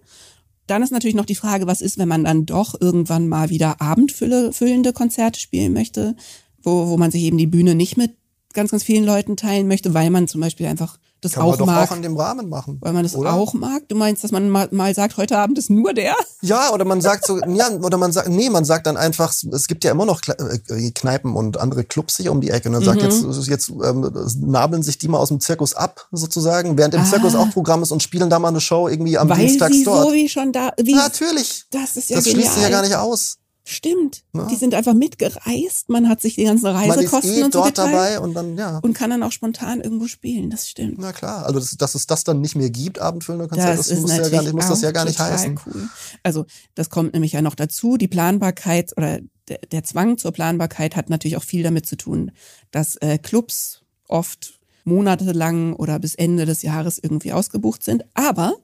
Dann 0.68 0.82
ist 0.82 0.92
natürlich 0.92 1.16
noch 1.16 1.26
die 1.26 1.36
Frage, 1.36 1.68
was 1.68 1.82
ist, 1.82 1.98
wenn 1.98 2.08
man 2.08 2.24
dann 2.24 2.46
doch 2.46 2.80
irgendwann 2.80 3.28
mal 3.28 3.50
wieder 3.50 3.82
abendfüllende 3.82 4.94
Konzerte 4.94 5.40
spielen 5.40 5.74
möchte, 5.74 6.16
wo, 6.62 6.88
wo 6.88 6.98
man 6.98 7.12
sich 7.12 7.24
eben 7.24 7.38
die 7.38 7.48
Bühne 7.48 7.76
nicht 7.76 7.98
mit 7.98 8.12
ganz, 8.54 8.72
ganz 8.72 8.84
vielen 8.84 9.04
Leuten 9.04 9.36
teilen 9.36 9.68
möchte, 9.68 9.94
weil 9.94 10.10
man 10.10 10.28
zum 10.28 10.42
Beispiel 10.42 10.68
einfach 10.68 11.00
das 11.24 11.34
Kann 11.34 11.44
auch 11.44 11.58
man 11.58 11.68
mag. 11.68 11.86
doch 11.86 11.92
auch 11.92 11.96
in 11.96 12.02
dem 12.04 12.18
Rahmen 12.18 12.50
machen. 12.50 12.78
Weil 12.82 12.94
man 12.94 13.04
das 13.04 13.16
oder? 13.16 13.34
auch 13.34 13.54
mag. 13.54 13.88
Du 13.88 13.96
meinst, 13.96 14.24
dass 14.24 14.32
man 14.32 14.50
mal, 14.50 14.68
mal, 14.72 14.94
sagt, 14.94 15.18
heute 15.18 15.38
Abend 15.38 15.58
ist 15.58 15.70
nur 15.70 15.94
der? 15.94 16.16
Ja, 16.42 16.72
oder 16.72 16.86
man 16.86 17.02
sagt 17.02 17.26
so, 17.26 17.40
ja, 17.40 17.70
oder 17.70 17.98
man 17.98 18.12
sagt, 18.12 18.30
nee, 18.30 18.50
man 18.50 18.66
sagt 18.66 18.88
dann 18.88 18.98
einfach, 18.98 19.34
es 19.52 19.68
gibt 19.68 19.84
ja 19.84 19.92
immer 19.92 20.06
noch 20.06 20.22
äh, 20.28 20.92
Kneipen 20.92 21.36
und 21.36 21.58
andere 21.58 21.84
Clubs 21.84 22.18
hier 22.18 22.32
um 22.32 22.42
die 22.42 22.50
Ecke. 22.50 22.68
Und 22.68 22.74
dann 22.74 22.84
sagt 22.84 23.02
mhm. 23.02 23.32
jetzt, 23.32 23.48
jetzt 23.48 23.70
ähm, 23.70 24.12
nabeln 24.42 24.84
sich 24.84 24.98
die 24.98 25.08
mal 25.08 25.20
aus 25.20 25.30
dem 25.30 25.40
Zirkus 25.40 25.74
ab, 25.74 26.08
sozusagen, 26.12 26.78
während 26.78 26.94
im 26.94 27.02
ah. 27.02 27.06
Zirkus 27.06 27.36
auch 27.36 27.50
Programm 27.52 27.82
ist 27.84 27.92
und 27.92 28.04
spielen 28.04 28.30
da 28.30 28.40
mal 28.40 28.50
eine 28.50 28.62
Show 28.62 28.88
irgendwie 28.88 29.18
am 29.18 29.30
Weil 29.30 29.38
Dienstag 29.38 29.72
sie 29.72 29.84
dort. 29.84 30.08
So 30.08 30.14
wie 30.14 30.28
schon 30.28 30.52
da, 30.52 30.74
wie 30.82 30.96
Natürlich. 30.96 31.66
Das 31.72 31.96
ist 31.98 32.10
ja 32.10 32.18
Das 32.18 32.26
genial. 32.26 32.42
schließt 32.42 32.56
sich 32.56 32.64
ja 32.64 32.70
gar 32.70 32.82
nicht 32.82 32.96
aus. 32.96 33.38
Stimmt. 33.66 34.24
Ja. 34.34 34.46
Die 34.48 34.58
sind 34.58 34.74
einfach 34.74 34.94
mitgereist. 34.94 35.88
Man 35.88 36.10
hat 36.10 36.22
sich 36.22 36.36
die 36.36 36.44
ganzen 36.44 36.66
Reisekosten 36.66 37.34
eh 37.34 37.44
und 37.44 37.56
dort 37.56 37.78
so 37.78 37.84
geteilt 37.84 37.94
dabei 37.94 38.20
und 38.20 38.34
dann 38.34 38.58
ja 38.58 38.80
und 38.80 38.94
kann 38.94 39.10
dann 39.10 39.24
auch 39.24 39.32
spontan 39.32 39.80
irgendwo 39.80 40.08
spielen. 40.08 40.50
Das 40.50 40.68
stimmt. 40.68 41.00
Na 41.00 41.14
klar. 41.14 41.46
Also 41.46 41.60
dass, 41.60 41.72
dass 41.78 41.96
es 41.96 42.06
das 42.06 42.26
dann 42.26 42.42
nicht 42.42 42.56
mehr 42.56 42.70
gibt, 42.70 43.00
abendfüllende 43.00 43.48
Konzerte, 43.48 43.78
das, 43.78 43.88
das 43.88 44.02
muss, 44.02 44.12
ja 44.12 44.28
gar 44.28 44.44
nicht, 44.44 44.54
muss 44.54 44.68
das 44.68 44.82
ja 44.82 44.92
gar 44.92 45.06
nicht 45.06 45.18
heißen. 45.18 45.60
Cool. 45.66 45.88
Also 46.24 46.46
das 46.76 46.90
kommt 46.90 47.14
nämlich 47.14 47.32
ja 47.32 47.42
noch 47.42 47.56
dazu. 47.56 47.96
Die 47.96 48.10
Planbarkeit 48.10 48.92
oder 48.98 49.20
der, 49.48 49.60
der 49.72 49.84
Zwang 49.86 50.18
zur 50.18 50.34
Planbarkeit 50.34 50.98
hat 50.98 51.10
natürlich 51.10 51.38
auch 51.38 51.44
viel 51.44 51.64
damit 51.64 51.86
zu 51.86 51.96
tun, 51.96 52.32
dass 52.72 52.98
äh, 52.98 53.18
Clubs 53.18 53.82
oft 54.10 54.60
monatelang 54.84 55.74
oder 55.74 56.00
bis 56.00 56.16
Ende 56.16 56.46
des 56.46 56.62
Jahres 56.62 57.00
irgendwie 57.00 57.32
ausgebucht 57.32 57.84
sind. 57.84 58.04
Aber 58.14 58.56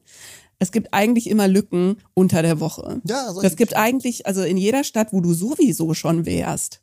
es 0.60 0.72
gibt 0.72 0.94
eigentlich 0.94 1.30
immer 1.30 1.48
Lücken 1.48 1.98
unter 2.14 2.42
der 2.42 2.60
Woche. 2.60 3.02
Ja, 3.06 3.28
also 3.28 3.42
es 3.42 3.56
gibt 3.56 3.76
eigentlich, 3.76 4.28
also 4.28 4.44
in 4.44 4.58
jeder 4.58 4.84
Stadt, 4.84 5.14
wo 5.14 5.22
du 5.22 5.34
sowieso 5.34 5.94
schon 5.94 6.26
wärst, 6.26 6.82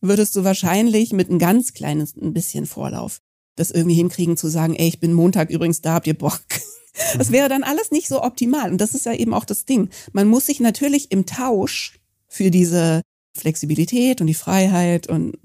würdest 0.00 0.34
du 0.34 0.44
wahrscheinlich 0.44 1.12
mit 1.12 1.30
ein 1.30 1.38
ganz 1.38 1.74
kleines, 1.74 2.16
ein 2.16 2.32
bisschen 2.32 2.66
Vorlauf 2.66 3.20
das 3.56 3.70
irgendwie 3.70 3.96
hinkriegen 3.96 4.36
zu 4.36 4.48
sagen, 4.48 4.74
ey, 4.74 4.88
ich 4.88 5.00
bin 5.00 5.12
Montag 5.12 5.50
übrigens 5.50 5.80
da, 5.80 5.94
habt 5.94 6.06
ihr 6.06 6.16
Bock? 6.16 6.40
Das 7.16 7.32
wäre 7.32 7.48
dann 7.48 7.62
alles 7.62 7.90
nicht 7.90 8.06
so 8.06 8.22
optimal. 8.22 8.70
Und 8.70 8.78
das 8.78 8.94
ist 8.94 9.06
ja 9.06 9.14
eben 9.14 9.32
auch 9.32 9.46
das 9.46 9.64
Ding. 9.64 9.88
Man 10.12 10.28
muss 10.28 10.44
sich 10.44 10.60
natürlich 10.60 11.10
im 11.10 11.24
Tausch 11.24 11.98
für 12.28 12.50
diese 12.50 13.00
Flexibilität 13.34 14.20
und 14.20 14.26
die 14.26 14.34
Freiheit 14.34 15.06
und 15.06 15.38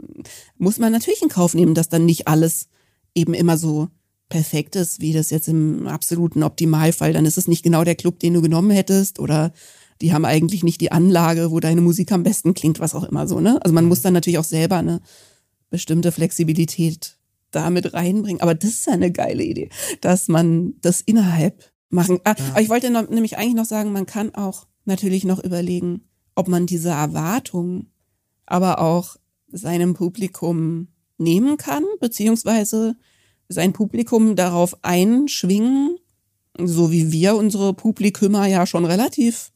muss 0.57 0.77
man 0.77 0.91
natürlich 0.91 1.21
in 1.21 1.29
Kauf 1.29 1.53
nehmen, 1.53 1.73
dass 1.73 1.87
dann 1.87 2.05
nicht 2.05 2.27
alles 2.27 2.67
eben 3.15 3.33
immer 3.33 3.57
so 3.57 3.87
perfekt 4.29 4.75
ist, 4.75 4.99
wie 4.99 5.13
das 5.13 5.29
jetzt 5.29 5.47
im 5.47 5.87
absoluten 5.87 6.43
Optimalfall, 6.43 7.13
dann 7.13 7.25
ist 7.25 7.37
es 7.37 7.47
nicht 7.47 7.63
genau 7.63 7.83
der 7.83 7.95
Club, 7.95 8.19
den 8.19 8.33
du 8.33 8.41
genommen 8.41 8.71
hättest 8.71 9.19
oder 9.19 9.53
die 10.01 10.13
haben 10.13 10.25
eigentlich 10.25 10.63
nicht 10.63 10.81
die 10.81 10.91
Anlage, 10.91 11.49
wo 11.51 11.59
deine 11.59 11.81
Musik 11.81 12.11
am 12.11 12.23
besten 12.23 12.53
klingt, 12.53 12.79
was 12.79 12.93
auch 12.93 13.03
immer 13.03 13.27
so, 13.27 13.39
ne? 13.39 13.59
Also 13.63 13.73
man 13.73 13.85
muss 13.85 14.01
dann 14.01 14.13
natürlich 14.13 14.37
auch 14.37 14.43
selber 14.43 14.77
eine 14.77 15.01
bestimmte 15.69 16.11
Flexibilität 16.11 17.17
damit 17.51 17.93
reinbringen. 17.93 18.41
Aber 18.41 18.53
das 18.53 18.71
ist 18.71 18.87
ja 18.87 18.93
eine 18.93 19.11
geile 19.11 19.43
Idee, 19.43 19.69
dass 20.01 20.27
man 20.27 20.75
das 20.81 21.01
innerhalb 21.01 21.71
machen. 21.89 22.19
Ah, 22.23 22.35
Aber 22.51 22.61
ich 22.61 22.69
wollte 22.69 22.89
noch, 22.89 23.09
nämlich 23.09 23.37
eigentlich 23.37 23.55
noch 23.55 23.65
sagen, 23.65 23.91
man 23.91 24.05
kann 24.05 24.35
auch 24.35 24.67
natürlich 24.85 25.23
noch 25.23 25.43
überlegen, 25.43 26.01
ob 26.35 26.47
man 26.47 26.65
diese 26.65 26.89
Erwartungen 26.89 27.91
aber 28.45 28.79
auch 28.79 29.17
seinem 29.49 29.93
Publikum 29.93 30.89
nehmen 31.17 31.57
kann, 31.57 31.83
beziehungsweise 31.99 32.95
sein 33.49 33.73
Publikum 33.73 34.35
darauf 34.35 34.83
einschwingen, 34.83 35.97
so 36.59 36.91
wie 36.91 37.11
wir 37.11 37.35
unsere 37.35 37.73
Publikümer 37.73 38.47
ja 38.47 38.65
schon 38.65 38.85
relativ 38.85 39.51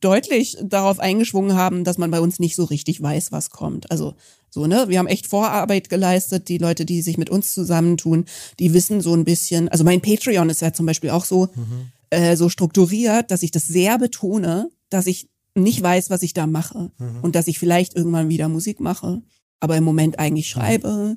deutlich 0.00 0.56
darauf 0.62 1.00
eingeschwungen 1.00 1.56
haben, 1.56 1.84
dass 1.84 1.98
man 1.98 2.10
bei 2.10 2.20
uns 2.20 2.38
nicht 2.38 2.54
so 2.54 2.64
richtig 2.64 3.02
weiß, 3.02 3.32
was 3.32 3.50
kommt. 3.50 3.90
Also 3.90 4.14
so, 4.50 4.66
ne? 4.66 4.86
Wir 4.88 4.98
haben 4.98 5.06
echt 5.06 5.26
Vorarbeit 5.26 5.88
geleistet. 5.88 6.48
Die 6.48 6.58
Leute, 6.58 6.84
die 6.84 7.02
sich 7.02 7.18
mit 7.18 7.30
uns 7.30 7.52
zusammentun, 7.52 8.26
die 8.58 8.72
wissen 8.72 9.00
so 9.00 9.14
ein 9.14 9.24
bisschen. 9.24 9.68
Also 9.68 9.84
mein 9.84 10.00
Patreon 10.00 10.50
ist 10.50 10.62
ja 10.62 10.72
zum 10.72 10.86
Beispiel 10.86 11.10
auch 11.10 11.24
so, 11.24 11.48
mhm. 11.54 11.90
äh, 12.10 12.36
so 12.36 12.48
strukturiert, 12.48 13.30
dass 13.30 13.42
ich 13.42 13.50
das 13.50 13.66
sehr 13.66 13.98
betone, 13.98 14.70
dass 14.90 15.06
ich 15.06 15.28
nicht 15.54 15.82
weiß, 15.82 16.10
was 16.10 16.22
ich 16.22 16.34
da 16.34 16.46
mache 16.46 16.90
mhm. 16.98 17.20
und 17.22 17.34
dass 17.34 17.48
ich 17.48 17.58
vielleicht 17.58 17.96
irgendwann 17.96 18.28
wieder 18.28 18.48
Musik 18.48 18.80
mache, 18.80 19.22
aber 19.60 19.76
im 19.76 19.84
Moment 19.84 20.18
eigentlich 20.18 20.48
schreibe 20.48 21.16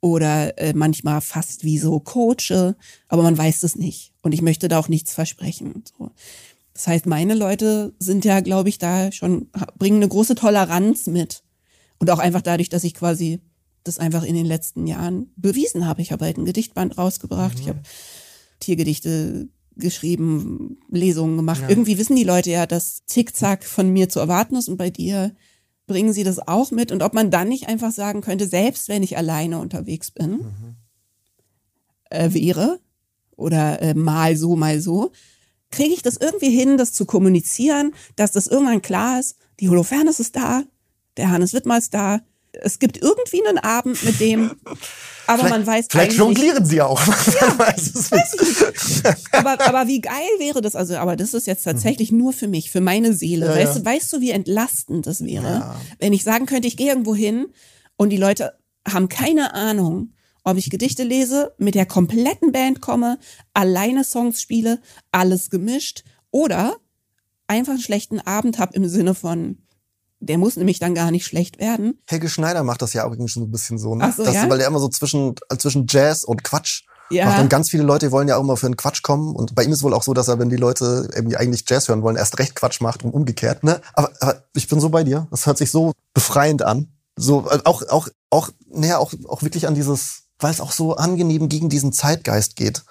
oder 0.00 0.58
äh, 0.58 0.72
manchmal 0.74 1.20
fast 1.20 1.64
wie 1.64 1.78
so 1.78 1.98
coache, 2.00 2.76
aber 3.08 3.22
man 3.22 3.36
weiß 3.36 3.62
es 3.62 3.76
nicht. 3.76 4.12
Und 4.22 4.32
ich 4.32 4.42
möchte 4.42 4.68
da 4.68 4.78
auch 4.78 4.88
nichts 4.88 5.12
versprechen. 5.12 5.84
So. 5.98 6.10
Das 6.74 6.86
heißt, 6.86 7.06
meine 7.06 7.34
Leute 7.34 7.92
sind 7.98 8.24
ja, 8.24 8.40
glaube 8.40 8.68
ich, 8.68 8.78
da 8.78 9.10
schon, 9.10 9.48
bringen 9.76 9.96
eine 9.96 10.08
große 10.08 10.36
Toleranz 10.36 11.06
mit. 11.06 11.42
Und 11.98 12.10
auch 12.10 12.20
einfach 12.20 12.42
dadurch, 12.42 12.68
dass 12.68 12.84
ich 12.84 12.94
quasi 12.94 13.40
das 13.82 13.98
einfach 13.98 14.22
in 14.22 14.34
den 14.34 14.46
letzten 14.46 14.86
Jahren 14.86 15.32
bewiesen 15.36 15.86
habe. 15.86 16.02
Ich 16.02 16.12
habe 16.12 16.24
halt 16.24 16.38
ein 16.38 16.44
Gedichtband 16.44 16.96
rausgebracht, 16.96 17.56
mhm. 17.56 17.60
ich 17.60 17.68
habe 17.68 17.80
Tiergedichte 18.60 19.48
geschrieben, 19.74 20.78
Lesungen 20.90 21.36
gemacht. 21.36 21.62
Ja. 21.62 21.68
Irgendwie 21.68 21.98
wissen 21.98 22.16
die 22.16 22.24
Leute 22.24 22.50
ja, 22.50 22.66
dass 22.66 23.04
Zickzack 23.06 23.64
von 23.64 23.90
mir 23.90 24.08
zu 24.08 24.20
erwarten 24.20 24.56
ist 24.56 24.68
und 24.68 24.76
bei 24.76 24.90
dir 24.90 25.34
bringen 25.88 26.12
sie 26.12 26.22
das 26.22 26.38
auch 26.46 26.70
mit 26.70 26.92
und 26.92 27.02
ob 27.02 27.14
man 27.14 27.32
dann 27.32 27.48
nicht 27.48 27.66
einfach 27.66 27.90
sagen 27.90 28.20
könnte, 28.20 28.46
selbst 28.46 28.88
wenn 28.88 29.02
ich 29.02 29.16
alleine 29.16 29.58
unterwegs 29.58 30.12
bin, 30.12 30.30
mhm. 30.30 30.76
äh, 32.10 32.32
wäre 32.32 32.78
oder 33.36 33.82
äh, 33.82 33.94
mal 33.94 34.36
so, 34.36 34.54
mal 34.54 34.80
so, 34.80 35.10
kriege 35.70 35.92
ich 35.92 36.02
das 36.02 36.16
irgendwie 36.16 36.50
hin, 36.50 36.78
das 36.78 36.92
zu 36.92 37.06
kommunizieren, 37.06 37.92
dass 38.14 38.30
das 38.30 38.46
irgendwann 38.46 38.82
klar 38.82 39.18
ist, 39.18 39.36
die 39.58 39.68
Holofernes 39.68 40.20
ist 40.20 40.36
da, 40.36 40.62
der 41.16 41.30
Hannes 41.30 41.52
Wittmer 41.52 41.78
ist 41.78 41.92
da, 41.94 42.20
es 42.62 42.78
gibt 42.78 43.00
irgendwie 43.00 43.46
einen 43.46 43.58
Abend 43.58 44.02
mit 44.04 44.20
dem, 44.20 44.52
aber 45.26 45.38
vielleicht, 45.38 45.50
man 45.50 45.66
weiß 45.66 45.86
Vielleicht 45.90 46.16
jonglieren 46.16 46.64
sie 46.64 46.80
auch. 46.82 47.00
Ja, 47.40 47.58
weiß 47.58 48.10
aber, 49.32 49.66
aber 49.66 49.86
wie 49.86 50.00
geil 50.00 50.28
wäre 50.38 50.60
das? 50.60 50.74
Also, 50.74 50.96
aber 50.96 51.16
das 51.16 51.34
ist 51.34 51.46
jetzt 51.46 51.64
tatsächlich 51.64 52.12
nur 52.12 52.32
für 52.32 52.48
mich, 52.48 52.70
für 52.70 52.80
meine 52.80 53.12
Seele. 53.12 53.46
Ja, 53.46 53.54
weißt, 53.54 53.74
ja. 53.76 53.80
Du, 53.80 53.84
weißt 53.84 54.12
du, 54.12 54.20
wie 54.20 54.30
entlastend 54.30 55.06
das 55.06 55.24
wäre, 55.24 55.44
ja. 55.44 55.80
wenn 55.98 56.12
ich 56.12 56.24
sagen 56.24 56.46
könnte, 56.46 56.68
ich 56.68 56.76
gehe 56.76 56.88
irgendwo 56.88 57.14
hin 57.14 57.46
und 57.96 58.10
die 58.10 58.16
Leute 58.16 58.58
haben 58.86 59.08
keine 59.08 59.54
Ahnung, 59.54 60.12
ob 60.44 60.56
ich 60.56 60.70
Gedichte 60.70 61.04
lese, 61.04 61.52
mit 61.58 61.74
der 61.74 61.86
kompletten 61.86 62.52
Band 62.52 62.80
komme, 62.80 63.18
alleine 63.52 64.04
Songs 64.04 64.40
spiele, 64.40 64.80
alles 65.12 65.50
gemischt 65.50 66.04
oder 66.30 66.76
einfach 67.46 67.72
einen 67.72 67.82
schlechten 67.82 68.20
Abend 68.20 68.58
habe 68.58 68.74
im 68.74 68.88
Sinne 68.88 69.14
von 69.14 69.58
der 70.20 70.38
muss 70.38 70.56
nämlich 70.56 70.78
dann 70.78 70.94
gar 70.94 71.10
nicht 71.10 71.26
schlecht 71.26 71.58
werden. 71.58 72.00
Helge 72.06 72.28
Schneider 72.28 72.64
macht 72.64 72.82
das 72.82 72.92
ja 72.92 73.04
auch 73.04 73.12
irgendwie 73.12 73.28
schon 73.28 73.42
so 73.42 73.48
ein 73.48 73.52
bisschen 73.52 73.78
so, 73.78 73.94
ne? 73.94 74.12
So, 74.16 74.24
das, 74.24 74.34
ja? 74.34 74.48
Weil 74.48 74.60
er 74.60 74.66
immer 74.66 74.80
so 74.80 74.88
zwischen, 74.88 75.34
zwischen 75.58 75.86
Jazz 75.88 76.24
und 76.24 76.42
Quatsch 76.44 76.82
ja. 77.10 77.26
macht. 77.26 77.40
Und 77.40 77.48
ganz 77.48 77.70
viele 77.70 77.84
Leute 77.84 78.10
wollen 78.10 78.28
ja 78.28 78.36
auch 78.36 78.40
immer 78.40 78.56
für 78.56 78.66
einen 78.66 78.76
Quatsch 78.76 79.02
kommen. 79.02 79.34
Und 79.34 79.54
bei 79.54 79.62
ihm 79.62 79.72
ist 79.72 79.82
wohl 79.82 79.94
auch 79.94 80.02
so, 80.02 80.14
dass 80.14 80.28
er, 80.28 80.38
wenn 80.38 80.50
die 80.50 80.56
Leute 80.56 81.08
irgendwie 81.14 81.36
eigentlich 81.36 81.64
Jazz 81.66 81.88
hören 81.88 82.02
wollen, 82.02 82.16
erst 82.16 82.38
recht 82.38 82.54
Quatsch 82.54 82.80
macht 82.80 83.04
und 83.04 83.12
umgekehrt. 83.12 83.64
Ne? 83.64 83.80
Aber, 83.94 84.10
aber 84.20 84.42
ich 84.54 84.68
bin 84.68 84.80
so 84.80 84.88
bei 84.88 85.04
dir. 85.04 85.28
Das 85.30 85.46
hört 85.46 85.58
sich 85.58 85.70
so 85.70 85.92
befreiend 86.14 86.62
an. 86.62 86.88
So, 87.16 87.48
äh, 87.50 87.60
auch, 87.64 87.82
auch, 87.88 88.08
auch, 88.30 88.50
näher 88.68 89.00
auch, 89.00 89.12
auch 89.28 89.42
wirklich 89.42 89.66
an 89.66 89.74
dieses, 89.74 90.24
weil 90.38 90.52
es 90.52 90.60
auch 90.60 90.72
so 90.72 90.96
angenehm 90.96 91.48
gegen 91.48 91.68
diesen 91.68 91.92
Zeitgeist 91.92 92.56
geht 92.56 92.84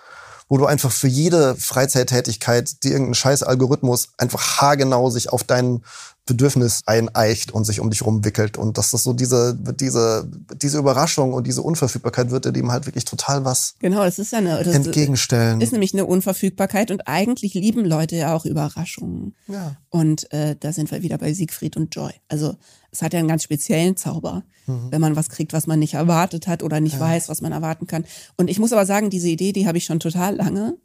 wo 0.50 0.58
du 0.58 0.66
einfach 0.66 0.92
für 0.92 1.08
jede 1.08 1.56
Freizeittätigkeit, 1.56 2.84
die 2.84 2.92
irgendein 2.92 3.16
scheiß 3.16 3.44
Algorithmus 3.44 4.10
einfach 4.18 4.62
haargenau 4.62 5.10
sich 5.10 5.30
auf 5.30 5.44
dein 5.44 5.84
Bedürfnis 6.28 6.82
eineicht 6.86 7.52
und 7.52 7.66
sich 7.66 7.80
um 7.80 7.90
dich 7.90 8.06
rumwickelt. 8.06 8.58
Und 8.58 8.78
dass 8.78 8.92
das 8.92 9.04
so 9.04 9.14
diese, 9.14 9.58
diese, 9.58 10.30
diese 10.62 10.78
Überraschung 10.78 11.34
und 11.34 11.48
diese 11.48 11.64
Unverfügbarkeit 11.64 12.30
wird 12.30 12.46
dem 12.56 12.72
halt 12.72 12.86
wirklich 12.86 13.06
total 13.06 13.44
was 13.46 13.76
genau, 13.80 14.04
das 14.04 14.20
ist 14.20 14.32
ja 14.32 14.38
eine, 14.38 14.64
das 14.64 14.76
entgegenstellen. 14.76 15.60
Ist 15.62 15.72
nämlich 15.72 15.94
eine 15.94 16.06
Unverfügbarkeit 16.06 16.92
und 16.92 17.08
eigentlich 17.08 17.56
lieben 17.56 17.86
Leute 17.86 18.16
ja 18.16 18.36
auch 18.36 18.46
Überraschungen. 18.46 19.36
Ja. 19.48 19.76
Und 19.90 20.32
äh, 20.32 20.56
da 20.60 20.72
sind 20.72 20.92
wir 20.92 21.02
wieder 21.02 21.18
bei 21.18 21.34
Siegfried 21.34 21.78
und 21.78 21.96
Joy. 21.96 22.12
Also 22.28 22.56
es 22.92 23.02
hat 23.02 23.14
ja 23.14 23.20
einen 23.20 23.28
ganz 23.28 23.44
speziellen 23.44 23.98
Zauber, 23.98 24.44
mhm. 24.66 24.92
wenn 24.92 25.02
man 25.02 25.16
was 25.16 25.30
kriegt, 25.30 25.54
was 25.54 25.68
man 25.68 25.80
nicht 25.80 25.96
erwartet 25.96 26.48
hat 26.48 26.64
oder 26.64 26.80
nicht 26.80 26.96
ja. 26.96 27.00
weiß, 27.00 27.30
was 27.30 27.42
man 27.42 27.52
erwarten 27.52 27.88
kann. 27.88 28.06
Und 28.38 28.50
ich 28.50 28.60
muss 28.60 28.74
aber 28.74 28.86
sagen, 28.86 29.10
diese 29.10 29.30
Idee, 29.30 29.54
die 29.54 29.68
habe 29.68 29.78
ich 29.78 29.86
schon 29.86 30.00
total 30.00 30.36
lange. 30.36 30.78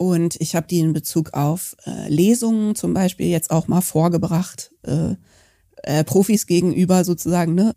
Und 0.00 0.40
ich 0.40 0.54
habe 0.54 0.66
die 0.66 0.78
in 0.78 0.94
Bezug 0.94 1.34
auf 1.34 1.76
äh, 1.84 2.08
Lesungen 2.08 2.74
zum 2.74 2.94
Beispiel 2.94 3.26
jetzt 3.26 3.50
auch 3.50 3.68
mal 3.68 3.82
vorgebracht, 3.82 4.72
äh, 4.82 5.16
äh, 5.82 6.04
Profis 6.04 6.46
gegenüber 6.46 7.04
sozusagen, 7.04 7.54
ne? 7.54 7.74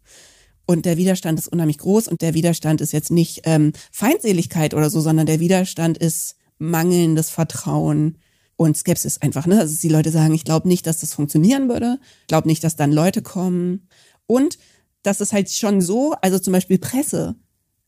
Und 0.66 0.86
der 0.86 0.96
Widerstand 0.96 1.38
ist 1.38 1.50
unheimlich 1.50 1.80
groß 1.80 2.08
und 2.08 2.22
der 2.22 2.34
Widerstand 2.34 2.80
ist 2.80 2.94
jetzt 2.94 3.12
nicht 3.12 3.42
ähm, 3.44 3.74
Feindseligkeit 3.92 4.74
oder 4.74 4.90
so, 4.90 5.02
sondern 5.02 5.26
der 5.26 5.42
Widerstand 5.42 5.98
ist 5.98 6.38
mangelndes 6.60 7.30
Vertrauen 7.30 8.18
und 8.56 8.78
Skepsis 8.78 9.18
einfach. 9.18 9.46
Ne? 9.46 9.60
Also 9.60 9.76
die 9.82 9.90
Leute 9.90 10.10
sagen, 10.10 10.34
ich 10.34 10.46
glaube 10.46 10.70
nicht, 10.70 10.88
dass 10.88 11.02
das 11.02 11.14
funktionieren 11.14 11.68
würde, 11.68 12.00
glaube 12.30 12.48
nicht, 12.48 12.64
dass 12.64 12.78
dann 12.78 12.94
Leute 12.94 13.22
kommen 13.22 13.90
und 14.28 14.58
dass 15.02 15.20
es 15.20 15.34
halt 15.34 15.52
schon 15.52 15.82
so, 15.82 16.14
also 16.22 16.40
zum 16.40 16.54
Beispiel 16.54 16.78
Presse, 16.78 17.36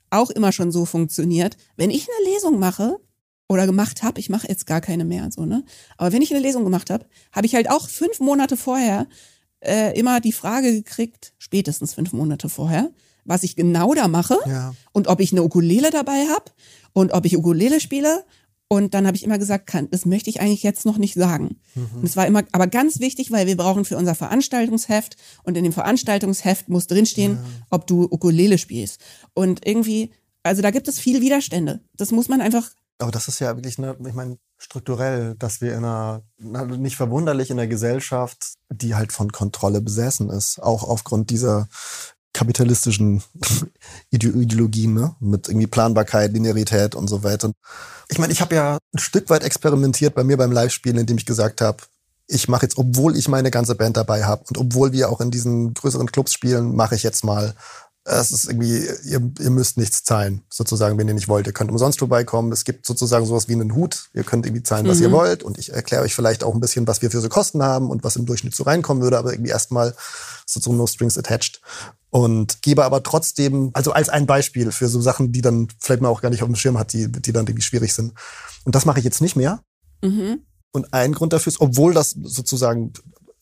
auch 0.10 0.30
immer 0.30 0.52
schon 0.52 0.74
so 0.74 0.84
funktioniert. 0.84 1.56
Wenn 1.78 1.90
ich 1.90 2.06
eine 2.10 2.34
Lesung 2.34 2.60
mache, 2.60 2.98
oder 3.48 3.66
gemacht 3.66 4.04
habe, 4.04 4.20
ich 4.20 4.30
mache 4.30 4.48
jetzt 4.48 4.66
gar 4.66 4.82
keine 4.82 5.06
mehr, 5.06 5.30
so 5.32 5.46
ne. 5.46 5.64
Aber 5.98 6.12
wenn 6.12 6.22
ich 6.22 6.32
eine 6.32 6.42
Lesung 6.42 6.64
gemacht 6.64 6.90
habe, 6.90 7.06
habe 7.32 7.46
ich 7.46 7.56
halt 7.56 7.70
auch 7.70 7.88
fünf 7.88 8.20
Monate 8.20 8.58
vorher 8.58 9.08
äh, 9.60 9.98
immer 9.98 10.20
die 10.20 10.32
Frage 10.32 10.72
gekriegt, 10.72 11.34
spätestens 11.38 11.94
fünf 11.94 12.14
Monate 12.14 12.50
vorher, 12.50 12.92
was 13.24 13.44
ich 13.44 13.56
genau 13.56 13.94
da 13.94 14.08
mache 14.08 14.38
ja. 14.48 14.74
und 14.94 15.08
ob 15.08 15.20
ich 15.20 15.32
eine 15.32 15.44
Ukulele 15.44 15.90
dabei 15.92 16.28
habe 16.28 16.52
und 16.94 17.12
ob 17.14 17.26
ich 17.26 17.38
Ukulele 17.38 17.80
spiele. 17.80 18.24
Und 18.68 18.96
dann 18.96 19.06
habe 19.06 19.16
ich 19.16 19.24
immer 19.24 19.38
gesagt, 19.38 19.68
kann, 19.68 19.90
das 19.92 20.06
möchte 20.06 20.30
ich 20.32 20.42
eigentlich 20.42 20.64
jetzt 20.64 20.86
noch 20.86 20.98
nicht 20.98 21.14
sagen. 21.14 21.60
Mhm. 21.76 22.00
Und 22.00 22.04
es 22.04 22.18
war 22.18 22.26
immer, 22.26 22.44
aber 22.52 22.66
ganz 22.66 23.00
wichtig, 23.00 23.32
weil 23.32 23.46
wir 23.46 23.56
brauchen 23.56 23.86
für 23.86 23.96
unser 23.96 24.16
Veranstaltungsheft 24.16 25.18
und 25.44 25.56
in 25.56 25.64
dem 25.64 25.74
Veranstaltungsheft 25.74 26.68
muss 26.68 26.88
drinstehen, 26.88 27.34
ja. 27.34 27.40
ob 27.70 27.86
du 27.86 28.06
Ukulele 28.10 28.58
spielst. 28.58 29.02
Und 29.36 29.68
irgendwie, 29.68 30.10
also 30.42 30.64
da 30.64 30.72
gibt 30.72 30.88
es 30.88 31.00
viele 31.00 31.22
Widerstände. 31.22 31.82
Das 31.96 32.12
muss 32.12 32.28
man 32.28 32.42
einfach 32.42 32.72
Aber 32.98 33.12
das 33.12 33.28
ist 33.28 33.40
ja 33.40 33.56
wirklich, 33.56 33.78
eine, 33.78 33.98
ich 34.08 34.14
meine, 34.14 34.38
strukturell, 34.58 35.36
dass 35.36 35.60
wir 35.62 35.74
in 35.74 35.84
einer, 35.84 36.22
nicht 36.38 36.96
verwunderlich 36.96 37.50
in 37.50 37.60
einer 37.60 37.68
Gesellschaft, 37.68 38.54
die 38.70 38.96
halt 38.96 39.12
von 39.12 39.32
Kontrolle 39.32 39.82
besessen 39.82 40.30
ist, 40.30 40.62
auch 40.62 40.84
aufgrund 40.84 41.30
dieser 41.30 41.68
kapitalistischen 42.34 43.24
Ideologien, 44.12 44.94
ne? 44.94 45.16
mit 45.20 45.48
irgendwie 45.48 45.68
Planbarkeit, 45.68 46.34
Linearität 46.34 46.96
und 46.96 47.08
so 47.08 47.24
weiter. 47.24 47.52
Ich 48.10 48.20
meine, 48.20 48.34
ich 48.34 48.42
habe 48.42 48.56
ja 48.56 48.78
ein 48.94 49.00
Stück 49.00 49.30
weit 49.30 49.44
experimentiert 49.44 50.16
bei 50.16 50.24
mir 50.24 50.38
beim 50.38 50.52
Live-Spielen, 50.52 50.98
indem 50.98 51.18
ich 51.18 51.26
gesagt 51.26 51.62
habe, 51.62 51.78
ich 52.28 52.48
mache 52.48 52.64
jetzt, 52.64 52.78
obwohl 52.78 53.16
ich 53.16 53.28
meine 53.28 53.52
ganze 53.52 53.76
Band 53.76 53.98
dabei 53.98 54.24
habe 54.24 54.44
und 54.50 54.58
obwohl 54.58 54.92
wir 54.92 55.10
auch 55.10 55.22
in 55.22 55.32
diesen 55.32 55.74
größeren 55.74 56.12
Clubs 56.12 56.34
spielen, 56.34 56.76
mache 56.76 56.96
ich 56.96 57.04
jetzt 57.04 57.24
mal 57.24 57.54
es 58.06 58.30
ist 58.30 58.46
irgendwie, 58.46 58.88
ihr, 59.06 59.32
ihr 59.40 59.50
müsst 59.50 59.78
nichts 59.78 60.04
zahlen, 60.04 60.44
sozusagen, 60.50 60.98
wenn 60.98 61.08
ihr 61.08 61.16
nicht 61.16 61.28
wollt. 61.28 61.48
Ihr 61.48 61.54
könnt 61.54 61.72
umsonst 61.72 61.98
vorbeikommen. 61.98 62.52
Es 62.52 62.64
gibt 62.64 62.86
sozusagen 62.86 63.26
sowas 63.26 63.48
wie 63.50 63.54
einen 63.54 63.74
Hut. 63.74 64.10
Ihr 64.14 64.24
könnt 64.24 64.46
irgendwie 64.46 64.62
zahlen, 64.62 64.88
was 64.88 65.00
mhm. 65.00 65.06
ihr 65.06 65.12
wollt. 65.12 65.42
Und 65.42 65.58
ich 65.58 65.74
erkläre 65.74 66.04
euch 66.04 66.14
vielleicht 66.14 66.44
auch 66.44 66.54
ein 66.54 66.60
bisschen, 66.60 66.86
was 66.88 67.02
wir 67.02 67.10
für 67.10 67.20
so 67.20 67.30
Kosten 67.30 67.64
haben 67.64 67.90
und 67.90 68.04
was 68.04 68.16
im 68.16 68.28
Durchschnitt 68.28 68.54
so 68.54 68.64
reinkommen 68.64 69.02
würde, 69.02 69.18
aber 69.18 69.34
irgendwie 69.34 69.50
erstmal 69.50 69.96
sozusagen 70.46 70.78
no 70.78 70.86
strings 70.86 71.18
attached. 71.18 71.62
Und 72.12 72.62
gebe 72.62 72.86
aber 72.86 73.02
trotzdem, 73.02 73.72
also 73.74 73.92
als 73.92 74.10
ein 74.10 74.28
Beispiel 74.28 74.72
für 74.72 74.88
so 74.88 75.02
Sachen, 75.02 75.32
die 75.32 75.42
dann 75.42 75.68
vielleicht 75.80 76.02
man 76.02 76.12
auch 76.12 76.22
gar 76.22 76.30
nicht 76.30 76.44
auf 76.44 76.48
dem 76.48 76.56
Schirm 76.56 76.78
hat, 76.78 76.94
die, 76.94 77.12
die 77.12 77.34
dann 77.34 77.48
irgendwie 77.48 77.64
schwierig 77.64 77.94
sind. 77.94 78.14
Und 78.66 78.76
das 78.76 78.86
mache 78.86 79.00
ich 79.00 79.06
jetzt 79.06 79.22
nicht 79.22 79.36
mehr. 79.36 79.62
Mhm. 80.04 80.44
Und 80.72 80.94
ein 80.94 81.14
Grund 81.14 81.34
dafür 81.34 81.52
ist, 81.52 81.62
obwohl 81.62 81.94
das 81.94 82.12
sozusagen 82.12 82.94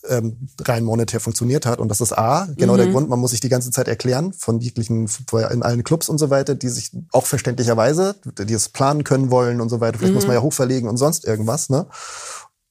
ähm, 0.10 0.50
rein 0.62 0.84
monetär 0.84 1.20
funktioniert 1.20 1.66
hat. 1.66 1.80
Und 1.80 1.90
das 1.90 2.02
ist 2.02 2.18
A, 2.18 2.48
genau 2.58 2.74
mhm. 2.74 2.78
der 2.78 2.88
Grund, 2.88 3.10
man 3.10 3.20
muss 3.20 3.32
sich 3.32 3.40
die 3.40 3.50
ganze 3.50 3.72
Zeit 3.72 3.88
erklären 3.88 4.34
von 4.34 4.60
jeglichen, 4.60 5.10
in 5.52 5.64
allen 5.64 5.84
Clubs 5.84 6.10
und 6.10 6.18
so 6.18 6.30
weiter, 6.30 6.56
die 6.56 6.70
sich 6.70 6.92
auch 7.12 7.26
verständlicherweise, 7.26 8.16
die 8.38 8.54
es 8.54 8.70
planen 8.70 9.04
können 9.04 9.32
wollen 9.32 9.62
und 9.62 9.70
so 9.70 9.80
weiter. 9.80 9.98
Vielleicht 9.98 10.12
mhm. 10.12 10.18
muss 10.18 10.28
man 10.28 10.36
ja 10.36 10.42
hochverlegen 10.42 10.90
und 10.90 10.98
sonst 10.98 11.26
irgendwas. 11.26 11.70
Ne? 11.70 11.88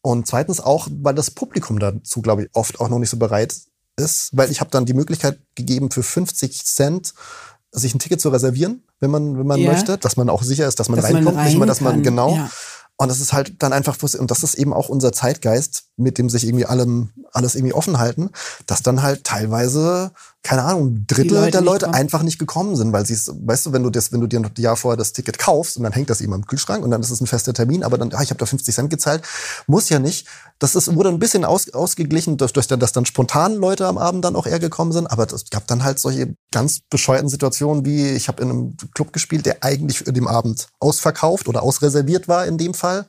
Und 0.03 0.27
zweitens 0.27 0.61
auch, 0.61 0.89
weil 0.91 1.15
das 1.15 1.31
Publikum 1.31 1.79
dazu, 1.79 2.23
glaube 2.23 2.45
ich, 2.45 2.51
oft 2.53 2.81
auch 2.81 2.89
noch 2.89 2.99
nicht 2.99 3.11
so 3.11 3.17
bereit 3.17 3.55
ist, 3.97 4.31
weil 4.37 4.51
ich 4.51 4.61
habe 4.61 4.71
dann 4.71 4.85
die 4.85 4.95
Möglichkeit 4.95 5.39
gegeben, 5.55 5.91
für 5.91 6.03
50 6.03 6.65
Cent 6.65 7.15
sich 7.71 7.95
ein 7.95 7.99
Ticket 7.99 8.21
zu 8.21 8.29
reservieren, 8.29 8.83
wenn 9.01 9.11
man, 9.11 9.39
wenn 9.39 9.47
man 9.47 9.61
ja. 9.61 9.71
möchte, 9.73 9.97
dass 9.97 10.17
man 10.17 10.29
auch 10.29 10.43
sicher 10.43 10.67
ist, 10.67 10.79
dass 10.79 10.89
man 10.89 10.97
dass 10.97 11.07
reinkommt, 11.07 11.25
man 11.25 11.37
rein 11.37 11.47
nicht 11.47 11.59
mal, 11.59 11.67
dass 11.67 11.81
man 11.81 12.03
genau. 12.03 12.37
Ja. 12.37 12.51
Und 13.03 13.09
das 13.09 13.20
ist 13.20 13.33
halt 13.33 13.61
dann 13.62 13.73
einfach, 13.73 13.97
und 14.01 14.31
das 14.31 14.45
ist 14.45 14.55
eben 14.55 14.73
auch 14.73 14.89
unser 14.89 15.12
Zeitgeist, 15.12 15.87
mit 15.97 16.19
dem 16.19 16.31
sich 16.31 16.47
irgendwie 16.47 16.66
allem, 16.66 17.11
alles 17.33 17.57
irgendwie 17.57 17.74
offen 17.74 17.99
halten, 17.99 18.31
dass 18.66 18.83
dann 18.83 19.03
halt 19.03 19.24
teilweise, 19.24 20.12
keine 20.43 20.64
Ahnung, 20.64 21.05
Drittel 21.06 21.35
Leute 21.35 21.51
der 21.52 21.60
Leute 21.60 21.94
einfach 21.94 22.23
nicht 22.23 22.39
gekommen 22.39 22.74
sind, 22.74 22.93
weil 22.93 23.06
sie 23.06 23.14
es, 23.14 23.32
weißt 23.32 23.66
du, 23.66 23.73
wenn 23.73 23.85
du 23.85 23.90
das, 23.90 24.10
wenn 24.10 24.20
du 24.20 24.27
dir 24.27 24.40
ein 24.40 24.51
Jahr 24.59 24.77
vorher 24.77 24.97
das 24.97 25.12
Ticket 25.12 25.39
kaufst 25.39 25.77
und 25.77 25.85
dann 25.85 25.93
hängt 25.93 26.10
das 26.10 26.20
eben 26.20 26.35
am 26.35 26.47
Kühlschrank 26.47 26.85
und 26.85 26.90
dann 26.90 27.01
ist 27.01 27.10
es 27.10 27.20
ein 27.20 27.28
fester 27.28 27.55
Termin, 27.55 27.85
aber 27.85 27.97
dann, 27.97 28.12
ah, 28.12 28.23
ich 28.23 28.31
habe 28.31 28.39
da 28.39 28.47
50 28.47 28.74
Cent 28.74 28.90
gezahlt, 28.90 29.23
muss 29.69 29.89
ja 29.89 30.01
nicht. 30.01 30.27
Das 30.59 30.74
ist, 30.74 30.94
wurde 30.94 31.10
ein 31.10 31.20
bisschen 31.20 31.44
aus, 31.44 31.73
ausgeglichen, 31.73 32.39
durch, 32.39 32.52
durch 32.52 32.66
dass 32.66 32.93
dann 32.93 33.06
spontan 33.06 33.55
Leute 33.55 33.86
am 33.86 33.98
Abend 33.98 34.24
dann 34.24 34.35
auch 34.35 34.47
eher 34.47 34.59
gekommen 34.59 34.93
sind, 34.93 35.06
aber 35.06 35.32
es 35.32 35.48
gab 35.51 35.69
dann 35.69 35.85
halt 35.85 36.01
solche 36.01 36.35
ganz 36.51 36.81
bescheuerten 36.90 37.28
Situationen, 37.28 37.85
wie 37.85 38.10
ich 38.10 38.27
habe 38.27 38.43
in 38.43 38.51
einem 38.51 38.77
Club 38.94 39.12
gespielt, 39.12 39.47
der 39.47 39.62
eigentlich 39.62 39.98
für 39.98 40.12
den 40.12 40.27
Abend 40.27 40.66
ausverkauft 40.81 41.48
oder 41.48 41.62
ausreserviert 41.62 42.27
war 42.27 42.47
in 42.47 42.59
dem 42.59 42.74
Fall. 42.74 43.06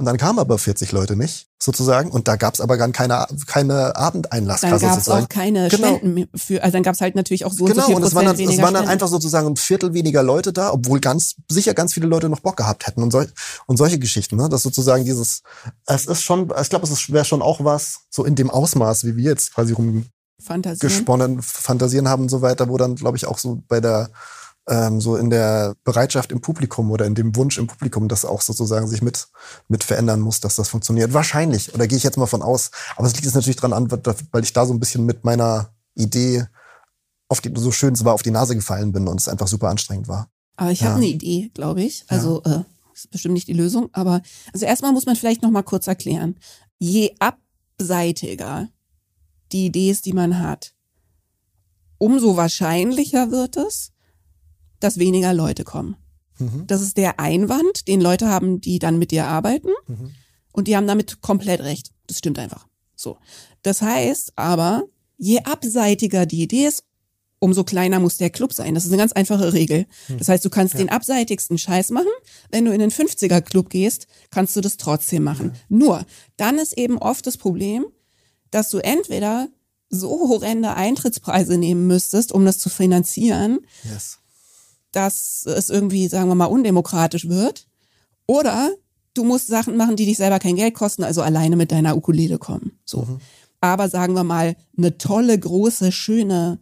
Und 0.00 0.06
dann 0.06 0.16
kamen 0.16 0.38
aber 0.38 0.56
40 0.56 0.92
Leute 0.92 1.14
nicht, 1.14 1.48
sozusagen. 1.62 2.10
Und 2.10 2.26
da 2.26 2.36
gab 2.36 2.54
es 2.54 2.62
aber 2.62 2.78
gar 2.78 2.90
keine, 2.90 3.26
keine 3.46 3.94
Abendeinlasskasse 3.94 4.70
dann 4.70 4.80
gab's 4.80 4.94
sozusagen. 5.04 5.24
auch 5.24 5.28
keine 5.28 5.68
genau. 5.68 5.96
Spenden 5.98 6.26
für, 6.34 6.62
also 6.62 6.72
dann 6.72 6.82
gab 6.82 6.94
es 6.94 7.02
halt 7.02 7.16
natürlich 7.16 7.44
auch 7.44 7.52
so 7.52 7.66
genau, 7.66 7.84
und, 7.84 7.90
so 7.90 7.96
und 7.96 8.02
es 8.04 8.14
waren 8.14 8.24
dann, 8.24 8.40
es 8.40 8.62
waren 8.62 8.72
dann 8.72 8.88
einfach 8.88 9.08
sozusagen 9.08 9.46
ein 9.46 9.56
Viertel 9.56 9.92
weniger 9.92 10.22
Leute 10.22 10.54
da, 10.54 10.72
obwohl 10.72 11.00
ganz 11.00 11.36
sicher 11.50 11.74
ganz 11.74 11.92
viele 11.92 12.06
Leute 12.06 12.30
noch 12.30 12.40
Bock 12.40 12.56
gehabt 12.56 12.86
hätten 12.86 13.02
und, 13.02 13.10
sol 13.10 13.28
und 13.66 13.76
solche 13.76 13.98
Geschichten. 13.98 14.36
Ne? 14.36 14.48
Das 14.48 14.62
sozusagen 14.62 15.04
dieses, 15.04 15.42
es 15.84 16.06
ist 16.06 16.22
schon, 16.22 16.50
ich 16.58 16.70
glaube, 16.70 16.86
es 16.86 17.12
wäre 17.12 17.26
schon 17.26 17.42
auch 17.42 17.62
was, 17.62 18.04
so 18.08 18.24
in 18.24 18.36
dem 18.36 18.48
Ausmaß, 18.48 19.04
wie 19.04 19.16
wir 19.16 19.24
jetzt 19.24 19.52
quasi 19.54 19.74
rumgesponnen, 19.74 21.42
fantasieren 21.42 22.08
haben 22.08 22.22
und 22.22 22.30
so 22.30 22.40
weiter, 22.40 22.70
wo 22.70 22.78
dann, 22.78 22.94
glaube 22.94 23.18
ich, 23.18 23.26
auch 23.26 23.36
so 23.36 23.62
bei 23.68 23.82
der 23.82 24.08
ähm, 24.70 25.00
so 25.00 25.16
in 25.16 25.28
der 25.28 25.74
Bereitschaft 25.84 26.30
im 26.32 26.40
Publikum 26.40 26.90
oder 26.90 27.04
in 27.04 27.14
dem 27.14 27.34
Wunsch 27.36 27.58
im 27.58 27.66
Publikum, 27.66 28.08
das 28.08 28.24
auch 28.24 28.40
sozusagen 28.40 28.86
sich 28.86 29.02
mit, 29.02 29.28
mit 29.68 29.84
verändern 29.84 30.20
muss, 30.20 30.40
dass 30.40 30.56
das 30.56 30.68
funktioniert. 30.68 31.12
Wahrscheinlich, 31.12 31.74
oder 31.74 31.86
gehe 31.86 31.98
ich 31.98 32.04
jetzt 32.04 32.16
mal 32.16 32.26
von 32.26 32.42
aus. 32.42 32.70
Aber 32.96 33.06
es 33.06 33.12
liegt 33.12 33.24
jetzt 33.24 33.34
natürlich 33.34 33.56
dran 33.56 33.72
an, 33.72 33.90
weil 33.90 34.44
ich 34.44 34.52
da 34.52 34.64
so 34.64 34.72
ein 34.72 34.80
bisschen 34.80 35.04
mit 35.04 35.24
meiner 35.24 35.74
Idee 35.94 36.46
auf 37.28 37.40
die, 37.40 37.52
so 37.54 37.72
schön 37.72 37.94
es 37.94 38.04
war, 38.04 38.14
auf 38.14 38.22
die 38.22 38.30
Nase 38.30 38.54
gefallen 38.54 38.92
bin 38.92 39.08
und 39.08 39.20
es 39.20 39.28
einfach 39.28 39.48
super 39.48 39.68
anstrengend 39.68 40.08
war. 40.08 40.28
Aber 40.56 40.70
ich 40.70 40.80
ja. 40.80 40.88
habe 40.88 40.96
eine 40.96 41.06
Idee, 41.06 41.50
glaube 41.52 41.82
ich. 41.82 42.04
Also 42.08 42.42
ja. 42.46 42.60
äh, 42.60 42.64
ist 42.94 43.10
bestimmt 43.10 43.34
nicht 43.34 43.48
die 43.48 43.54
Lösung, 43.54 43.88
aber 43.92 44.22
also 44.52 44.66
erstmal 44.66 44.92
muss 44.92 45.06
man 45.06 45.16
vielleicht 45.16 45.42
noch 45.42 45.50
mal 45.50 45.62
kurz 45.62 45.86
erklären. 45.86 46.36
Je 46.78 47.14
abseitiger 47.18 48.68
die 49.52 49.66
Idee 49.66 49.90
ist, 49.90 50.06
die 50.06 50.12
man 50.12 50.38
hat, 50.38 50.74
umso 51.98 52.36
wahrscheinlicher 52.36 53.30
wird 53.30 53.56
es, 53.56 53.92
dass 54.80 54.98
weniger 54.98 55.32
Leute 55.32 55.64
kommen. 55.64 55.96
Mhm. 56.40 56.66
Das 56.66 56.80
ist 56.80 56.96
der 56.96 57.20
Einwand, 57.20 57.86
den 57.86 58.00
Leute 58.00 58.28
haben, 58.28 58.60
die 58.60 58.78
dann 58.78 58.98
mit 58.98 59.10
dir 59.10 59.26
arbeiten. 59.26 59.70
Mhm. 59.86 60.10
Und 60.52 60.66
die 60.66 60.76
haben 60.76 60.86
damit 60.86 61.20
komplett 61.20 61.60
recht. 61.60 61.92
Das 62.06 62.18
stimmt 62.18 62.38
einfach. 62.38 62.66
So. 62.96 63.18
Das 63.62 63.82
heißt 63.82 64.32
aber, 64.36 64.84
je 65.16 65.40
abseitiger 65.44 66.26
die 66.26 66.42
Idee 66.42 66.66
ist, 66.66 66.84
umso 67.38 67.64
kleiner 67.64 68.00
muss 68.00 68.18
der 68.18 68.30
Club 68.30 68.52
sein. 68.52 68.74
Das 68.74 68.84
ist 68.84 68.90
eine 68.90 68.98
ganz 68.98 69.12
einfache 69.12 69.52
Regel. 69.52 69.86
Mhm. 70.08 70.18
Das 70.18 70.28
heißt, 70.28 70.44
du 70.44 70.50
kannst 70.50 70.74
ja. 70.74 70.78
den 70.78 70.90
abseitigsten 70.90 71.56
Scheiß 71.56 71.90
machen. 71.90 72.10
Wenn 72.50 72.64
du 72.64 72.72
in 72.72 72.80
den 72.80 72.90
50er 72.90 73.40
Club 73.40 73.70
gehst, 73.70 74.06
kannst 74.30 74.56
du 74.56 74.60
das 74.60 74.76
trotzdem 74.76 75.22
machen. 75.22 75.52
Ja. 75.54 75.60
Nur, 75.68 76.06
dann 76.36 76.58
ist 76.58 76.76
eben 76.76 76.98
oft 76.98 77.26
das 77.26 77.36
Problem, 77.36 77.86
dass 78.50 78.70
du 78.70 78.78
entweder 78.78 79.48
so 79.88 80.28
horrende 80.28 80.74
Eintrittspreise 80.74 81.56
nehmen 81.56 81.86
müsstest, 81.86 82.32
um 82.32 82.44
das 82.44 82.58
zu 82.58 82.68
finanzieren, 82.68 83.60
yes 83.84 84.19
dass 84.92 85.44
es 85.46 85.70
irgendwie, 85.70 86.08
sagen 86.08 86.28
wir 86.28 86.34
mal, 86.34 86.46
undemokratisch 86.46 87.28
wird. 87.28 87.66
Oder 88.26 88.70
du 89.14 89.24
musst 89.24 89.48
Sachen 89.48 89.76
machen, 89.76 89.96
die 89.96 90.06
dich 90.06 90.16
selber 90.16 90.38
kein 90.38 90.56
Geld 90.56 90.74
kosten, 90.74 91.04
also 91.04 91.22
alleine 91.22 91.56
mit 91.56 91.72
deiner 91.72 91.96
Ukulele 91.96 92.38
kommen. 92.38 92.78
So. 92.84 93.02
Mhm. 93.02 93.20
Aber 93.60 93.88
sagen 93.88 94.14
wir 94.14 94.24
mal, 94.24 94.56
eine 94.76 94.96
tolle, 94.98 95.38
große, 95.38 95.92
schöne, 95.92 96.58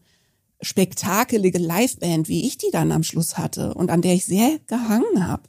spektakelige 0.61 1.59
Liveband, 1.59 2.29
wie 2.29 2.47
ich 2.47 2.59
die 2.59 2.71
dann 2.73 2.91
am 2.91 3.05
Schluss 3.05 3.39
hatte 3.39 3.75
und 3.75 3.91
an 3.91 4.03
der 4.03 4.15
ich 4.15 4.25
sehr 4.25 4.59
gehangen 4.67 5.27
habe, 5.27 5.45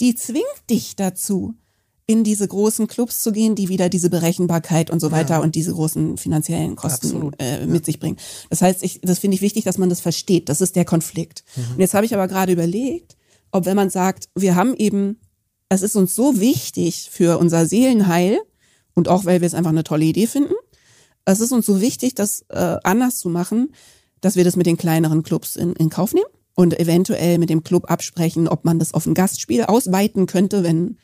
die 0.00 0.14
zwingt 0.14 0.44
dich 0.68 0.96
dazu, 0.96 1.54
in 2.08 2.24
diese 2.24 2.48
großen 2.48 2.86
Clubs 2.86 3.22
zu 3.22 3.32
gehen, 3.32 3.54
die 3.54 3.68
wieder 3.68 3.90
diese 3.90 4.08
Berechenbarkeit 4.08 4.90
und 4.90 4.98
so 4.98 5.12
weiter 5.12 5.34
ja. 5.34 5.40
und 5.40 5.54
diese 5.54 5.74
großen 5.74 6.16
finanziellen 6.16 6.74
Kosten 6.74 7.32
äh, 7.38 7.66
mit 7.66 7.82
ja. 7.82 7.84
sich 7.84 8.00
bringen. 8.00 8.16
Das 8.48 8.62
heißt, 8.62 8.82
ich, 8.82 9.02
das 9.02 9.18
finde 9.18 9.34
ich 9.34 9.42
wichtig, 9.42 9.64
dass 9.64 9.76
man 9.76 9.90
das 9.90 10.00
versteht. 10.00 10.48
Das 10.48 10.62
ist 10.62 10.74
der 10.74 10.86
Konflikt. 10.86 11.44
Mhm. 11.54 11.74
Und 11.74 11.80
jetzt 11.80 11.92
habe 11.92 12.06
ich 12.06 12.14
aber 12.14 12.26
gerade 12.26 12.50
überlegt, 12.50 13.18
ob 13.52 13.66
wenn 13.66 13.76
man 13.76 13.90
sagt, 13.90 14.30
wir 14.34 14.56
haben 14.56 14.74
eben, 14.74 15.20
es 15.68 15.82
ist 15.82 15.96
uns 15.96 16.14
so 16.14 16.40
wichtig 16.40 17.10
für 17.12 17.38
unser 17.38 17.66
Seelenheil 17.66 18.38
und 18.94 19.08
auch 19.08 19.26
weil 19.26 19.42
wir 19.42 19.46
es 19.46 19.54
einfach 19.54 19.70
eine 19.70 19.84
tolle 19.84 20.06
Idee 20.06 20.26
finden, 20.26 20.54
es 21.26 21.40
ist 21.40 21.52
uns 21.52 21.66
so 21.66 21.82
wichtig, 21.82 22.14
das 22.14 22.46
äh, 22.48 22.78
anders 22.84 23.18
zu 23.18 23.28
machen, 23.28 23.74
dass 24.22 24.34
wir 24.34 24.44
das 24.44 24.56
mit 24.56 24.64
den 24.64 24.78
kleineren 24.78 25.22
Clubs 25.22 25.56
in, 25.56 25.74
in 25.74 25.90
Kauf 25.90 26.14
nehmen 26.14 26.26
und 26.54 26.80
eventuell 26.80 27.36
mit 27.36 27.50
dem 27.50 27.64
Club 27.64 27.90
absprechen, 27.90 28.48
ob 28.48 28.64
man 28.64 28.78
das 28.78 28.94
auf 28.94 29.04
ein 29.04 29.12
Gastspiel 29.12 29.64
ausweiten 29.64 30.24
könnte, 30.24 30.62
wenn 30.62 30.96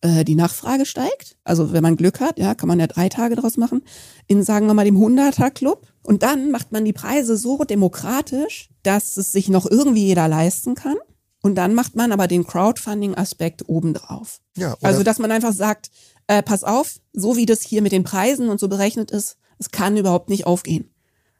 äh, 0.00 0.24
die 0.24 0.34
Nachfrage 0.34 0.86
steigt. 0.86 1.36
Also 1.44 1.72
wenn 1.72 1.82
man 1.82 1.96
Glück 1.96 2.20
hat, 2.20 2.38
ja, 2.38 2.54
kann 2.54 2.68
man 2.68 2.80
ja 2.80 2.86
drei 2.86 3.08
Tage 3.08 3.36
draus 3.36 3.56
machen. 3.56 3.82
In, 4.26 4.42
sagen 4.42 4.66
wir 4.66 4.74
mal, 4.74 4.84
dem 4.84 4.98
100er 4.98 5.50
Club. 5.50 5.86
Und 6.02 6.22
dann 6.22 6.50
macht 6.50 6.72
man 6.72 6.84
die 6.84 6.92
Preise 6.92 7.36
so 7.36 7.64
demokratisch, 7.64 8.68
dass 8.82 9.16
es 9.16 9.32
sich 9.32 9.48
noch 9.48 9.66
irgendwie 9.68 10.06
jeder 10.06 10.28
leisten 10.28 10.74
kann. 10.74 10.96
Und 11.42 11.54
dann 11.54 11.74
macht 11.74 11.94
man 11.96 12.12
aber 12.12 12.26
den 12.26 12.46
Crowdfunding-Aspekt 12.46 13.68
obendrauf. 13.68 14.40
Ja, 14.56 14.76
also, 14.82 15.02
dass 15.02 15.18
man 15.18 15.30
einfach 15.30 15.52
sagt, 15.52 15.90
äh, 16.26 16.42
pass 16.42 16.64
auf, 16.64 17.00
so 17.12 17.36
wie 17.36 17.46
das 17.46 17.62
hier 17.62 17.82
mit 17.82 17.92
den 17.92 18.04
Preisen 18.04 18.48
und 18.48 18.58
so 18.58 18.68
berechnet 18.68 19.10
ist, 19.10 19.36
es 19.58 19.70
kann 19.70 19.96
überhaupt 19.96 20.28
nicht 20.28 20.46
aufgehen. 20.46 20.90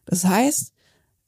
Das 0.05 0.25
heißt, 0.25 0.73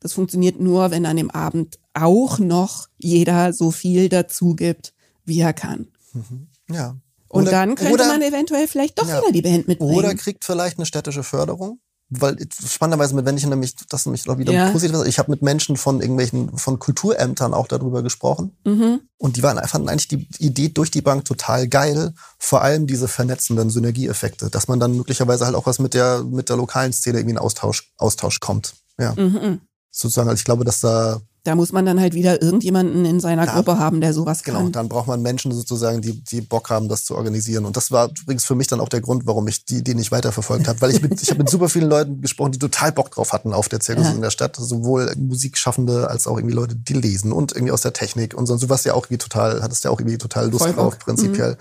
das 0.00 0.12
funktioniert 0.12 0.60
nur, 0.60 0.90
wenn 0.90 1.06
an 1.06 1.16
dem 1.16 1.30
Abend 1.30 1.80
auch 1.92 2.38
noch 2.38 2.86
jeder 2.98 3.52
so 3.52 3.70
viel 3.72 4.08
dazu 4.08 4.54
gibt, 4.54 4.94
wie 5.24 5.40
er 5.40 5.52
kann. 5.52 5.88
Mhm. 6.12 6.46
Ja, 6.70 6.96
und 7.28 7.42
oder, 7.42 7.50
dann 7.50 7.74
könnte 7.74 7.94
oder, 7.94 8.06
man 8.06 8.22
eventuell 8.22 8.66
vielleicht 8.66 8.98
doch 8.98 9.08
ja, 9.08 9.18
wieder 9.18 9.32
die 9.32 9.42
Band 9.42 9.68
mitbringen. 9.68 9.94
Oder 9.94 10.14
kriegt 10.14 10.44
vielleicht 10.44 10.78
eine 10.78 10.86
städtische 10.86 11.22
Förderung. 11.22 11.80
Weil 12.10 12.38
spannenderweise 12.66 13.14
mit, 13.14 13.26
wenn 13.26 13.36
ich 13.36 13.44
nämlich, 13.44 13.76
das 13.90 14.06
nämlich 14.06 14.26
auch 14.30 14.38
wieder 14.38 14.52
ja. 14.52 14.70
positiv 14.70 14.96
ist, 14.96 15.06
ich 15.06 15.18
habe 15.18 15.30
mit 15.30 15.42
Menschen 15.42 15.76
von 15.76 16.00
irgendwelchen, 16.00 16.56
von 16.56 16.78
Kulturämtern 16.78 17.52
auch 17.52 17.68
darüber 17.68 18.02
gesprochen. 18.02 18.56
Mhm. 18.64 19.00
Und 19.18 19.36
die 19.36 19.42
waren, 19.42 19.62
fanden 19.68 19.90
eigentlich 19.90 20.08
die 20.08 20.26
Idee 20.38 20.70
durch 20.70 20.90
die 20.90 21.02
Bank 21.02 21.26
total 21.26 21.68
geil. 21.68 22.14
Vor 22.38 22.62
allem 22.62 22.86
diese 22.86 23.08
vernetzenden 23.08 23.68
Synergieeffekte, 23.68 24.48
dass 24.48 24.68
man 24.68 24.80
dann 24.80 24.96
möglicherweise 24.96 25.44
halt 25.44 25.54
auch 25.54 25.66
was 25.66 25.80
mit 25.80 25.92
der, 25.92 26.24
mit 26.24 26.48
der 26.48 26.56
lokalen 26.56 26.94
Szene 26.94 27.18
irgendwie 27.18 27.32
in 27.32 27.38
Austausch, 27.38 27.92
Austausch 27.98 28.40
kommt. 28.40 28.72
Ja. 28.98 29.14
Mhm. 29.14 29.60
Sozusagen, 29.90 30.30
also 30.30 30.40
ich 30.40 30.46
glaube, 30.46 30.64
dass 30.64 30.80
da 30.80 31.20
Da 31.48 31.54
muss 31.54 31.72
man 31.72 31.86
dann 31.86 31.98
halt 31.98 32.12
wieder 32.12 32.42
irgendjemanden 32.42 33.06
in 33.06 33.20
seiner 33.20 33.46
Da- 33.46 33.54
Gruppe 33.54 33.78
haben, 33.78 34.02
der 34.02 34.12
sowas 34.12 34.42
Genau, 34.42 34.58
kann. 34.64 34.72
dann 34.72 34.88
braucht 34.90 35.06
man 35.06 35.22
Menschen 35.22 35.50
sozusagen, 35.50 36.02
die, 36.02 36.12
die 36.22 36.42
Bock 36.42 36.68
haben, 36.68 36.88
das 36.88 37.06
zu 37.06 37.16
organisieren. 37.16 37.64
Und 37.64 37.74
das 37.78 37.90
war 37.90 38.10
übrigens 38.20 38.44
für 38.44 38.54
mich 38.54 38.66
dann 38.66 38.80
auch 38.80 38.90
der 38.90 39.00
Grund, 39.00 39.26
warum 39.26 39.48
ich 39.48 39.64
die, 39.64 39.82
die 39.82 39.94
nicht 39.94 40.12
weiterverfolgt 40.12 40.68
habe. 40.68 40.78
Weil 40.82 40.90
ich 40.90 41.00
mit, 41.00 41.22
ich 41.22 41.30
habe 41.30 41.38
mit 41.38 41.48
super 41.48 41.70
vielen 41.70 41.88
Leuten 41.88 42.20
gesprochen, 42.20 42.52
die 42.52 42.58
total 42.58 42.92
Bock 42.92 43.10
drauf 43.12 43.32
hatten 43.32 43.54
auf 43.54 43.70
der 43.70 43.80
Zirkus 43.80 44.04
Ja. 44.08 44.12
in 44.12 44.20
der 44.20 44.28
Stadt. 44.30 44.56
Sowohl 44.56 45.10
Musikschaffende 45.16 46.10
als 46.10 46.26
auch 46.26 46.36
irgendwie 46.36 46.54
Leute, 46.54 46.76
die 46.76 46.92
lesen 46.92 47.32
und 47.32 47.52
irgendwie 47.52 47.72
aus 47.72 47.80
der 47.80 47.94
Technik 47.94 48.34
und 48.34 48.44
so. 48.46 48.54
Du 48.58 48.68
warst 48.68 48.84
ja 48.84 48.92
auch 48.92 49.04
irgendwie 49.06 49.16
total, 49.18 49.62
hattest 49.62 49.84
ja 49.84 49.90
auch 49.90 49.98
irgendwie 50.00 50.18
total 50.18 50.50
Lust 50.50 50.64
Voll 50.64 50.74
drauf, 50.74 50.98
prinzipiell. 50.98 51.56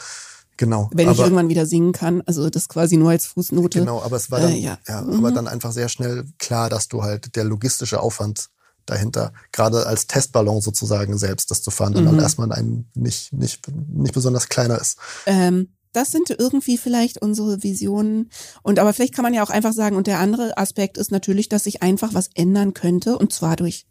Genau. 0.57 0.89
Wenn 0.91 1.09
ich 1.11 1.19
irgendwann 1.19 1.49
wieder 1.49 1.65
singen 1.65 1.91
kann, 1.93 2.23
also 2.25 2.49
das 2.49 2.67
quasi 2.67 2.97
nur 2.97 3.11
als 3.11 3.27
Fußnote. 3.27 3.79
Genau, 3.79 4.01
aber 4.01 4.17
es 4.17 4.31
war 4.31 4.39
dann, 4.41 4.51
Äh, 4.53 4.57
ja. 4.59 4.77
ja. 4.87 4.99
aber 4.99 5.31
dann 5.31 5.47
einfach 5.47 5.71
sehr 5.71 5.87
schnell 5.87 6.25
klar, 6.39 6.69
dass 6.69 6.87
du 6.87 7.03
halt 7.03 7.35
der 7.35 7.43
logistische 7.43 8.01
Aufwand 8.01 8.49
dahinter, 8.89 9.33
gerade 9.51 9.85
als 9.85 10.07
Testballon 10.07 10.61
sozusagen 10.61 11.17
selbst, 11.17 11.51
das 11.51 11.61
zu 11.61 11.71
fahren, 11.71 11.93
dann 11.93 12.11
Mhm. 12.13 12.19
erstmal 12.19 12.51
ein 12.51 12.89
nicht, 12.95 13.33
nicht, 13.33 13.67
nicht 13.93 14.13
besonders 14.13 14.49
kleiner 14.49 14.79
ist. 14.79 14.97
Ähm, 15.25 15.69
das 15.93 16.11
sind 16.11 16.29
irgendwie 16.29 16.77
vielleicht 16.77 17.21
unsere 17.21 17.63
Visionen. 17.63 18.29
Und 18.61 18.79
aber 18.79 18.93
vielleicht 18.93 19.15
kann 19.15 19.23
man 19.23 19.33
ja 19.33 19.43
auch 19.43 19.49
einfach 19.49 19.73
sagen, 19.73 19.95
und 19.95 20.07
der 20.07 20.19
andere 20.19 20.57
Aspekt 20.57 20.97
ist 20.97 21.11
natürlich, 21.11 21.49
dass 21.49 21.63
sich 21.63 21.81
einfach 21.81 22.13
was 22.13 22.29
ändern 22.35 22.73
könnte, 22.73 23.17
und 23.17 23.33
zwar 23.33 23.55
durch 23.55 23.85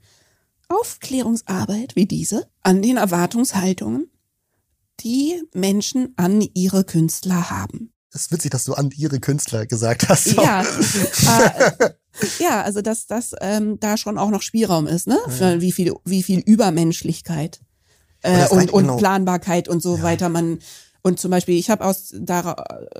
Aufklärungsarbeit 0.68 1.96
wie 1.96 2.06
diese 2.06 2.48
an 2.62 2.82
den 2.82 2.96
Erwartungshaltungen, 2.96 4.10
die 5.00 5.42
Menschen 5.52 6.14
an 6.16 6.40
ihre 6.54 6.84
Künstler 6.84 7.50
haben. 7.50 7.92
Es 8.16 8.22
ist 8.22 8.32
witzig, 8.32 8.50
dass 8.50 8.64
du 8.64 8.74
an 8.74 8.90
ihre 8.96 9.20
Künstler 9.20 9.66
gesagt 9.66 10.08
hast. 10.08 10.26
Ja, 10.26 10.62
äh, 11.28 11.90
ja, 12.38 12.62
also 12.62 12.80
dass 12.80 13.06
das 13.06 13.34
ähm, 13.40 13.78
da 13.78 13.96
schon 13.96 14.16
auch 14.18 14.30
noch 14.30 14.42
Spielraum 14.42 14.86
ist, 14.86 15.06
ne? 15.06 15.18
Für 15.28 15.60
wie 15.60 15.70
viel, 15.70 15.92
wie 16.04 16.22
viel 16.22 16.40
Übermenschlichkeit 16.40 17.60
Und 18.22 18.30
äh, 18.32 18.46
und, 18.50 18.70
und 18.72 18.82
genau. 18.82 18.96
Planbarkeit 18.96 19.68
und 19.68 19.82
so 19.82 19.96
Ja. 19.98 20.02
weiter. 20.02 20.28
Man 20.30 20.58
und 21.02 21.20
zum 21.20 21.30
Beispiel, 21.30 21.56
ich 21.56 21.70
habe 21.70 21.84
aus 21.84 22.12
da 22.18 22.52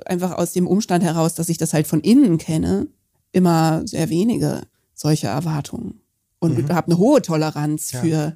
einfach 0.05 0.31
aus 0.37 0.53
dem 0.53 0.67
Umstand 0.67 1.03
heraus, 1.03 1.33
dass 1.33 1.49
ich 1.49 1.57
das 1.57 1.73
halt 1.73 1.87
von 1.87 1.99
innen 2.01 2.37
kenne, 2.37 2.87
immer 3.33 3.81
sehr 3.85 4.09
wenige 4.09 4.61
solche 4.93 5.27
Erwartungen 5.27 5.99
und 6.39 6.57
Mhm. 6.57 6.69
habe 6.73 6.87
eine 6.87 6.97
hohe 6.99 7.21
Toleranz 7.21 7.91
Ja. 7.91 8.01
für, 8.01 8.35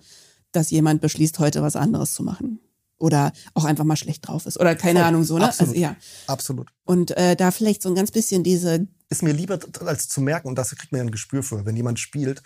dass 0.51 0.71
jemand 0.71 0.99
beschließt, 0.99 1.37
heute 1.39 1.61
was 1.61 1.75
anderes 1.75 2.11
zu 2.13 2.23
machen 2.23 2.59
oder 3.01 3.31
auch 3.53 3.65
einfach 3.65 3.83
mal 3.83 3.95
schlecht 3.95 4.27
drauf 4.27 4.45
ist 4.45 4.59
oder 4.59 4.75
keine 4.75 4.99
Voll, 4.99 5.07
Ahnung 5.07 5.23
so, 5.23 5.37
ne? 5.37 5.45
absolut. 5.45 5.69
Also 5.69 5.81
ja. 5.81 5.95
Absolut. 6.27 6.69
Und 6.85 7.11
äh, 7.17 7.35
da 7.35 7.51
vielleicht 7.51 7.81
so 7.81 7.89
ein 7.89 7.95
ganz 7.95 8.11
bisschen 8.11 8.43
diese 8.43 8.87
Ist 9.09 9.23
mir 9.23 9.33
lieber 9.33 9.59
als 9.85 10.07
zu 10.07 10.21
merken, 10.21 10.47
und 10.47 10.55
das 10.55 10.69
kriegt 10.75 10.91
man 10.91 10.99
ja 10.99 11.05
ein 11.05 11.11
Gespür 11.11 11.43
für, 11.43 11.65
wenn 11.65 11.75
jemand 11.75 11.99
spielt 11.99 12.41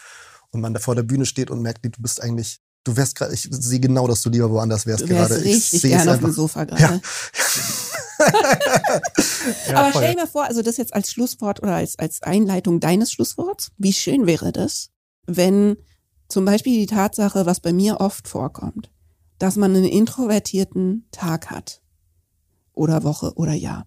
und 0.51 0.61
man 0.61 0.73
da 0.73 0.79
vor 0.79 0.95
der 0.95 1.03
Bühne 1.03 1.25
steht 1.25 1.51
und 1.51 1.61
merkt, 1.61 1.83
du 1.83 1.89
bist 2.01 2.21
eigentlich, 2.21 2.59
du 2.83 2.95
wärst 2.95 3.15
gerade, 3.15 3.33
ich 3.33 3.47
sehe 3.51 3.79
genau, 3.79 4.07
dass 4.07 4.21
du 4.21 4.29
lieber 4.29 4.49
woanders 4.49 4.85
wärst 4.85 5.03
Du 5.03 5.09
wärst 5.09 5.29
gerade. 5.29 5.41
Ich 5.43 5.55
richtig 5.55 5.81
sehe 5.81 5.95
es 5.95 6.03
gerne 6.03 6.13
auf 6.13 6.19
dem. 6.19 6.31
Sofa 6.31 6.63
gerade. 6.63 6.81
Ja. 6.81 6.99
Ja, 9.67 9.77
Aber 9.77 9.91
stell 9.91 10.13
dir 10.13 10.21
mal 10.21 10.27
vor, 10.27 10.45
also 10.45 10.61
das 10.61 10.77
jetzt 10.77 10.93
als 10.93 11.11
Schlusswort 11.11 11.61
oder 11.61 11.75
als, 11.75 11.97
als 11.99 12.21
Einleitung 12.23 12.79
deines 12.79 13.11
Schlussworts. 13.11 13.71
Wie 13.77 13.93
schön 13.93 14.25
wäre 14.25 14.51
das, 14.51 14.89
wenn 15.25 15.77
zum 16.27 16.45
Beispiel 16.45 16.79
die 16.79 16.85
Tatsache, 16.87 17.45
was 17.45 17.59
bei 17.59 17.73
mir 17.73 17.99
oft 17.99 18.27
vorkommt, 18.27 18.91
dass 19.45 19.57
man 19.57 19.75
einen 19.75 19.85
introvertierten 19.85 21.05
Tag 21.11 21.51
hat 21.51 21.83
oder 22.73 23.03
Woche 23.03 23.33
oder 23.35 23.53
Jahr 23.53 23.85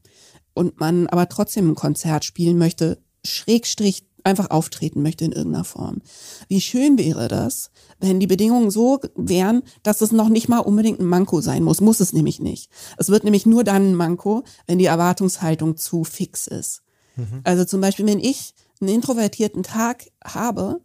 und 0.55 0.79
man 0.79 1.09
aber 1.09 1.29
trotzdem 1.29 1.71
ein 1.71 1.75
Konzert 1.75 2.25
spielen 2.25 2.59
möchte, 2.59 3.03
Schrägstrich 3.25 4.07
einfach 4.23 4.51
auftreten 4.51 5.03
möchte 5.03 5.25
in 5.25 5.33
irgendeiner 5.33 5.65
Form. 5.65 6.01
Wie 6.47 6.61
schön 6.61 6.97
wäre 6.97 7.27
das, 7.27 7.73
wenn 7.99 8.21
die 8.21 8.29
Bedingungen 8.29 8.71
so 8.71 9.01
wären, 9.17 9.65
dass 9.83 10.01
es 10.01 10.13
noch 10.13 10.29
nicht 10.29 10.49
mal 10.49 10.61
unbedingt 10.61 11.01
ein 11.01 11.07
Manko 11.07 11.41
sein 11.41 11.65
muss. 11.65 11.81
Muss 11.81 11.99
es 11.99 12.13
nämlich 12.13 12.39
nicht. 12.39 12.71
Es 12.97 13.09
wird 13.09 13.25
nämlich 13.25 13.45
nur 13.45 13.65
dann 13.65 13.91
ein 13.91 13.95
Manko, 13.97 14.45
wenn 14.69 14.79
die 14.79 14.85
Erwartungshaltung 14.85 15.77
zu 15.77 16.05
fix 16.05 16.47
ist. 16.47 16.83
Also 17.43 17.65
zum 17.65 17.81
Beispiel, 17.81 18.07
wenn 18.07 18.21
ich 18.21 18.55
einen 18.81 18.95
introvertierten 18.95 19.65
Tag 19.65 20.05
habe 20.25 20.81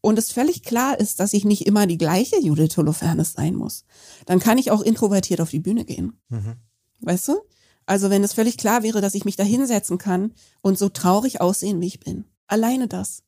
und 0.00 0.18
es 0.18 0.32
völlig 0.32 0.62
klar 0.62 0.98
ist, 0.98 1.20
dass 1.20 1.32
ich 1.32 1.44
nicht 1.44 1.66
immer 1.66 1.86
die 1.86 1.98
gleiche 1.98 2.40
Judith 2.40 2.76
Holofernes 2.76 3.32
sein 3.34 3.54
muss, 3.54 3.84
dann 4.26 4.40
kann 4.40 4.58
ich 4.58 4.70
auch 4.70 4.80
introvertiert 4.80 5.40
auf 5.40 5.50
die 5.50 5.60
Bühne 5.60 5.84
gehen. 5.84 6.14
Mhm. 6.28 6.56
Weißt 7.00 7.28
du? 7.28 7.40
Also 7.86 8.08
wenn 8.08 8.24
es 8.24 8.32
völlig 8.32 8.56
klar 8.56 8.82
wäre, 8.82 9.00
dass 9.00 9.14
ich 9.14 9.24
mich 9.24 9.36
da 9.36 9.42
hinsetzen 9.42 9.98
kann 9.98 10.32
und 10.62 10.78
so 10.78 10.88
traurig 10.88 11.40
aussehen, 11.40 11.80
wie 11.80 11.86
ich 11.86 12.00
bin. 12.00 12.24
Alleine 12.46 12.88
das. 12.88 13.22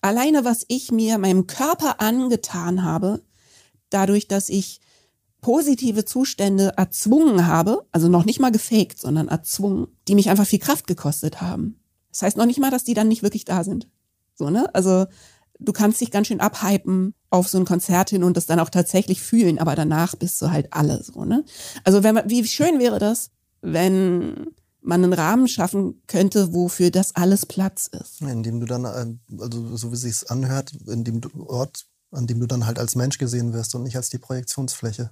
Alleine, 0.00 0.44
was 0.44 0.64
ich 0.68 0.90
mir 0.90 1.18
meinem 1.18 1.46
Körper 1.46 2.00
angetan 2.00 2.82
habe, 2.82 3.22
dadurch, 3.90 4.26
dass 4.26 4.48
ich 4.48 4.80
positive 5.40 6.04
Zustände 6.04 6.72
erzwungen 6.76 7.46
habe, 7.46 7.86
also 7.92 8.08
noch 8.08 8.24
nicht 8.24 8.40
mal 8.40 8.52
gefaked, 8.52 8.98
sondern 8.98 9.28
erzwungen, 9.28 9.88
die 10.08 10.14
mich 10.14 10.30
einfach 10.30 10.46
viel 10.46 10.58
Kraft 10.58 10.86
gekostet 10.86 11.40
haben. 11.40 11.80
Das 12.10 12.22
heißt 12.22 12.36
noch 12.36 12.46
nicht 12.46 12.60
mal, 12.60 12.70
dass 12.70 12.84
die 12.84 12.94
dann 12.94 13.08
nicht 13.08 13.22
wirklich 13.22 13.44
da 13.44 13.64
sind. 13.64 13.88
So, 14.34 14.50
ne? 14.50 14.72
Also 14.74 15.06
du 15.64 15.72
kannst 15.72 16.00
dich 16.00 16.10
ganz 16.10 16.28
schön 16.28 16.40
abhypen 16.40 17.14
auf 17.30 17.48
so 17.48 17.58
ein 17.58 17.64
Konzert 17.64 18.10
hin 18.10 18.24
und 18.24 18.36
das 18.36 18.46
dann 18.46 18.60
auch 18.60 18.70
tatsächlich 18.70 19.22
fühlen, 19.22 19.58
aber 19.58 19.74
danach 19.74 20.14
bist 20.16 20.40
du 20.42 20.50
halt 20.50 20.72
alle 20.72 21.02
so, 21.02 21.24
ne? 21.24 21.44
Also 21.84 22.02
wenn 22.02 22.14
man, 22.14 22.28
wie 22.28 22.46
schön 22.46 22.78
wäre 22.78 22.98
das, 22.98 23.30
wenn 23.62 24.48
man 24.82 25.04
einen 25.04 25.12
Rahmen 25.12 25.48
schaffen 25.48 26.02
könnte, 26.06 26.52
wofür 26.52 26.90
das 26.90 27.14
alles 27.14 27.46
Platz 27.46 27.86
ist. 27.86 28.20
Indem 28.20 28.60
du 28.60 28.66
dann, 28.66 28.84
ähm, 28.84 29.20
also 29.40 29.76
so 29.76 29.92
wie 29.92 29.96
sich's 29.96 30.24
anhört, 30.24 30.72
in 30.86 31.04
dem 31.04 31.20
Ort, 31.46 31.86
an 32.10 32.26
dem 32.26 32.40
du 32.40 32.46
dann 32.46 32.66
halt 32.66 32.78
als 32.78 32.94
Mensch 32.96 33.18
gesehen 33.18 33.52
wirst 33.52 33.74
und 33.74 33.84
nicht 33.84 33.96
als 33.96 34.10
die 34.10 34.18
Projektionsfläche, 34.18 35.10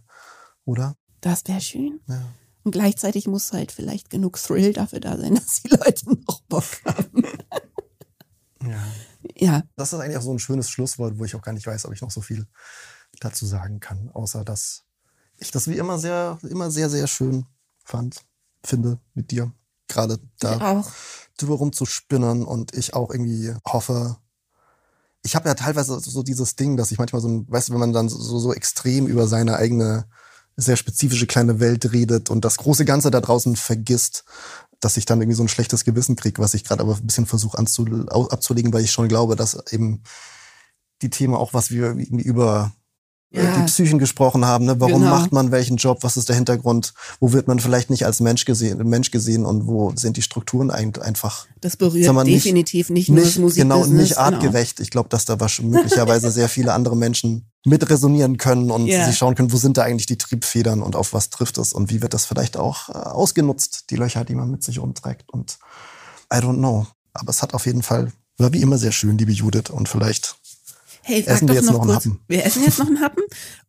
oder? 0.65 0.97
Das 1.21 1.47
wäre 1.47 1.61
schön. 1.61 2.01
Ja. 2.09 2.23
Und 2.63 2.73
gleichzeitig 2.73 3.27
muss 3.27 3.53
halt 3.53 3.73
vielleicht 3.73 4.11
genug 4.11 4.39
Thrill 4.43 4.73
dafür 4.73 5.01
da 5.01 5.17
sein, 5.17 5.35
dass 5.37 5.63
die 5.63 5.69
Leute 5.69 6.11
noch 6.27 6.43
Bock 6.43 6.65
haben. 6.85 7.23
ja. 8.63 8.83
Ja, 9.37 9.63
Das 9.77 9.93
ist 9.93 10.01
eigentlich 10.01 10.17
auch 10.17 10.23
so 10.23 10.33
ein 10.33 10.39
schönes 10.39 10.71
Schlusswort, 10.71 11.19
wo 11.19 11.25
ich 11.25 11.35
auch 11.35 11.43
gar 11.43 11.53
nicht 11.53 11.67
weiß, 11.67 11.85
ob 11.87 11.93
ich 11.93 12.03
noch 12.03 12.11
so 12.11 12.21
viel 12.21 12.47
dazu 13.21 13.47
sagen 13.47 13.81
kann, 13.81 14.11
außer 14.13 14.45
dass 14.45 14.85
ich 15.37 15.51
das 15.51 15.69
wie 15.69 15.79
immer 15.79 15.99
sehr, 15.99 16.39
immer 16.49 16.71
sehr, 16.71 16.91
sehr 16.91 17.07
schön 17.07 17.47
fand, 17.85 18.23
finde 18.65 18.99
mit 19.15 19.31
dir. 19.31 19.53
Gerade 19.89 20.21
da 20.39 20.85
drüber 21.37 21.57
rumzuspinnen 21.57 22.45
und 22.45 22.77
ich 22.77 22.95
auch 22.95 23.11
irgendwie 23.11 23.55
hoffe, 23.67 24.19
ich 25.23 25.35
habe 25.35 25.49
ja 25.49 25.55
teilweise 25.55 25.99
so 26.01 26.23
dieses 26.23 26.57
Ding, 26.57 26.77
dass 26.77 26.93
ich 26.93 26.99
manchmal 26.99 27.21
so, 27.21 27.29
ein, 27.29 27.47
weißt 27.51 27.69
du, 27.69 27.73
wenn 27.73 27.81
man 27.81 27.93
dann 27.93 28.09
so, 28.09 28.39
so 28.39 28.55
extrem 28.55 29.07
über 29.07 29.27
seine 29.27 29.57
eigene 29.57 30.07
sehr 30.57 30.77
spezifische 30.77 31.27
kleine 31.27 31.61
Welt 31.61 31.93
redet 31.93 32.31
und 32.31 32.45
das 32.45 32.57
große 32.59 32.85
Ganze 32.85 33.11
da 33.11 33.21
draußen 33.21 33.57
vergisst, 33.57 34.25
dass 34.81 34.97
ich 34.97 35.05
dann 35.05 35.21
irgendwie 35.21 35.37
so 35.37 35.45
ein 35.45 35.49
schlechtes 35.49 35.85
Gewissen 35.85 36.17
kriege, 36.17 36.41
was 36.43 36.55
ich 36.55 36.65
gerade 36.65 36.83
aber 36.83 36.97
ein 36.97 37.07
bisschen 37.07 37.27
versuche 37.27 37.59
abzulegen, 37.59 38.73
weil 38.73 38.83
ich 38.83 38.91
schon 38.91 39.09
glaube, 39.09 39.37
dass 39.37 39.59
eben 39.71 40.03
die 41.03 41.11
Themen 41.11 41.35
auch, 41.35 41.55
was 41.55 41.71
wir 41.71 41.97
irgendwie 41.97 42.25
über 42.25 42.73
Ja. 43.33 43.59
die 43.59 43.63
Psychen 43.67 44.01
gesprochen 44.01 44.45
haben, 44.45 44.65
ne? 44.65 44.81
warum 44.81 45.03
Genau. 45.03 45.11
macht 45.17 45.31
man 45.31 45.53
welchen 45.53 45.77
Job, 45.77 45.99
was 46.03 46.17
ist 46.17 46.29
der 46.29 46.35
Hintergrund, 46.35 46.95
wo 47.21 47.33
wird 47.33 47.47
man 47.47 47.61
vielleicht 47.61 47.89
nicht 47.89 48.05
als 48.05 48.19
Mensch 48.19 48.45
gesehen, 48.45 48.79
Mensch 48.89 49.13
gesehen 49.13 49.47
und 49.47 49.69
wo 49.69 49.93
sind 49.95 50.17
die 50.17 50.23
Strukturen 50.23 50.73
ein, 50.73 50.93
einfach 50.97 51.47
Das 51.61 51.77
berührt 51.77 52.07
Sag 52.07 52.15
mal, 52.15 52.25
nicht- 52.25 52.45
definitiv 52.45 52.91
nicht, 52.91 53.09
nur 53.09 53.19
das 53.23 53.39
Musikbusiness. 53.39 53.57
genau, 53.87 53.87
nicht 54.03 54.19
artgerecht. 54.19 54.81
Ich 54.81 54.91
glaube, 54.91 55.09
dass 55.11 55.27
da 55.27 55.37
möglicherweise 55.63 56.33
sehr 56.33 56.49
viele 56.49 56.73
andere 56.75 56.97
Menschen 56.97 57.47
mit 57.65 57.89
resonieren 57.89 58.37
können 58.37 58.71
und 58.73 58.87
Ja. 58.87 59.07
sich 59.07 59.17
schauen 59.17 59.37
können, 59.37 59.53
wo 59.53 59.59
sind 59.59 59.77
da 59.77 59.83
eigentlich 59.83 60.07
die 60.07 60.19
Triebfedern 60.19 60.83
und 60.83 60.97
auf 60.97 61.13
was 61.13 61.31
trifft 61.31 61.57
es 61.59 61.73
und 61.73 61.89
wie 61.91 62.03
wird 62.03 62.15
das 62.15 62.27
vielleicht 62.27 62.57
auch 62.57 62.89
äh, 62.89 62.93
ausgenutzt, 62.95 63.91
die 63.91 63.97
Löcher, 63.97 64.25
die 64.25 64.35
man 64.35 64.51
mit 64.51 64.65
sich 64.65 64.81
umträgt. 64.81 65.31
Und 65.33 65.59
I 66.33 66.39
don't 66.39 66.57
know. 66.59 66.87
Aber 67.13 67.31
es 67.31 67.43
hat 67.43 67.55
auf 67.55 67.67
jeden 67.67 67.83
Fall, 67.83 68.13
war 68.39 68.53
wie 68.53 68.63
immer 68.63 68.79
sehr 68.79 68.93
schön, 68.93 69.19
liebe 69.19 69.33
Judith. 69.33 69.71
Und 69.71 69.89
vielleicht, 69.89 70.37
Hey, 71.03 71.23
sag 71.23 71.35
Essen 71.35 71.47
doch 71.47 71.55
wir 71.55 71.61
jetzt 71.61 71.67
noch 71.67 71.73
noch 71.75 71.81
einen 71.83 71.91
kurz. 71.93 72.05
Happen? 72.07 72.21
Wir 72.29 72.45
essen 72.45 72.63
jetzt 72.65 72.79
noch 72.79 72.87
einen 72.87 73.01
Happen. 73.01 73.23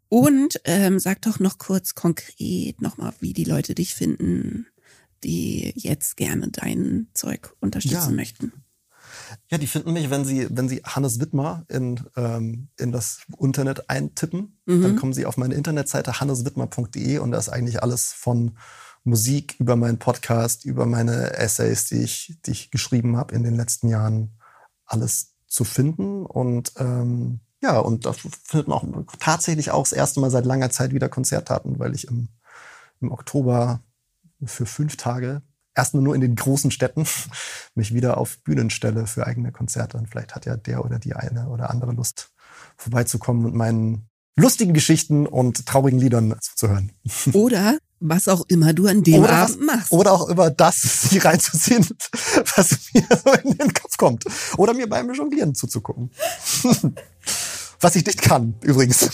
Und 0.10 0.60
ähm, 0.66 1.00
sag 1.00 1.22
doch 1.22 1.40
noch 1.40 1.58
kurz 1.58 1.96
konkret 1.96 2.82
nochmal, 2.82 3.14
wie 3.22 3.34
die 3.34 3.46
Leute 3.46 3.74
dich 3.76 3.94
finden, 3.96 4.68
die 5.24 5.72
jetzt 5.76 6.18
gerne 6.18 6.50
dein 6.50 7.08
Zeug 7.14 7.56
unterstützen 7.62 8.10
Ja. 8.12 8.16
möchten. 8.16 8.52
ja, 9.50 9.58
die 9.58 9.68
finden 9.68 9.94
mich, 9.94 10.10
wenn 10.10 10.26
sie, 10.26 10.48
wenn 10.50 10.68
sie 10.68 10.82
Hannes 10.84 11.20
Wittmer 11.20 11.66
in, 11.70 12.00
ähm, 12.18 12.68
in 12.78 12.92
das 12.92 13.22
Internet 13.40 13.90
eintippen, 13.90 14.60
Mhm. 14.66 14.82
dann 14.82 14.96
kommen 14.98 15.14
sie 15.14 15.26
auf 15.26 15.38
meine 15.38 15.54
Internetseite 15.56 16.20
hanneswittmer.de 16.20 17.20
und 17.20 17.32
da 17.32 17.38
ist 17.38 17.50
eigentlich 17.50 17.82
alles 17.84 18.12
von 18.14 18.58
Musik 19.04 19.56
über 19.60 19.76
meinen 19.78 19.98
Podcast, 20.00 20.66
über 20.66 20.86
meine 20.86 21.34
Essays, 21.38 21.86
die 21.86 22.04
ich, 22.04 22.38
die 22.46 22.52
ich 22.52 22.72
geschrieben 22.72 23.16
habe 23.18 23.34
in 23.34 23.44
den 23.44 23.56
letzten 23.56 23.88
Jahren, 23.90 24.38
alles 24.86 25.31
zu 25.52 25.64
finden. 25.66 26.26
Und 26.26 26.74
ähm, 26.78 27.42
ja, 27.62 27.78
und 27.78 28.06
da 28.06 28.14
findet 28.14 28.68
man 28.68 28.78
auch 28.78 29.16
tatsächlich 29.20 29.72
auch 29.72 29.84
das 29.84 29.92
erste 29.92 30.20
Mal 30.20 30.32
seit 30.32 30.46
langer 30.46 30.72
Zeit 30.72 30.94
wieder 30.94 31.10
Konzertdaten, 31.10 31.78
weil 31.78 31.94
ich 31.94 32.08
im, 32.08 32.30
im 33.02 33.12
Oktober 33.12 33.82
für 34.44 34.66
fünf 34.66 34.98
Tage 34.98 35.44
erstmal 35.76 36.04
nur 36.04 36.16
in 36.16 36.22
den 36.22 36.36
großen 36.36 36.72
Städten 36.72 37.06
mich 37.76 37.94
wieder 37.94 38.18
auf 38.18 38.40
Bühnen 38.44 38.70
stelle 38.70 39.06
für 39.06 39.28
eigene 39.28 39.52
Konzerte. 39.52 39.98
Und 39.98 40.10
vielleicht 40.10 40.34
hat 40.34 40.46
ja 40.46 40.56
der 40.56 40.84
oder 40.84 40.98
die 40.98 41.16
eine 41.16 41.50
oder 41.50 41.70
andere 41.70 41.92
Lust, 41.92 42.32
vorbeizukommen 42.78 43.46
und 43.46 43.54
meinen 43.54 44.10
lustigen 44.36 44.74
Geschichten 44.74 45.26
und 45.28 45.66
traurigen 45.66 46.00
Liedern 46.00 46.36
zuzuhören. 46.42 46.92
Oder 47.34 47.78
was 48.00 48.28
auch 48.28 48.44
immer 48.48 48.74
du 48.74 48.88
an 48.88 49.04
dem 49.04 49.22
oder 49.22 49.32
Abend 49.32 49.60
was, 49.60 49.66
machst. 49.66 49.92
Oder 49.92 50.14
auch 50.14 50.28
über 50.28 50.50
das 50.50 50.82
sie 50.82 51.20
reinzuziehen, 51.20 51.86
was 52.56 52.80
mir 52.94 53.04
so 53.24 53.32
in 53.44 53.56
den 53.58 53.72
Kopf 53.74 53.98
kommt. 53.98 54.24
Oder 54.58 54.74
mir 54.74 54.90
beim 54.90 55.14
Jonglieren 55.14 55.54
zuzugucken. 55.54 56.10
was 57.80 57.96
ich 57.96 58.06
nicht 58.06 58.22
kann, 58.22 58.56
übrigens. 58.62 59.10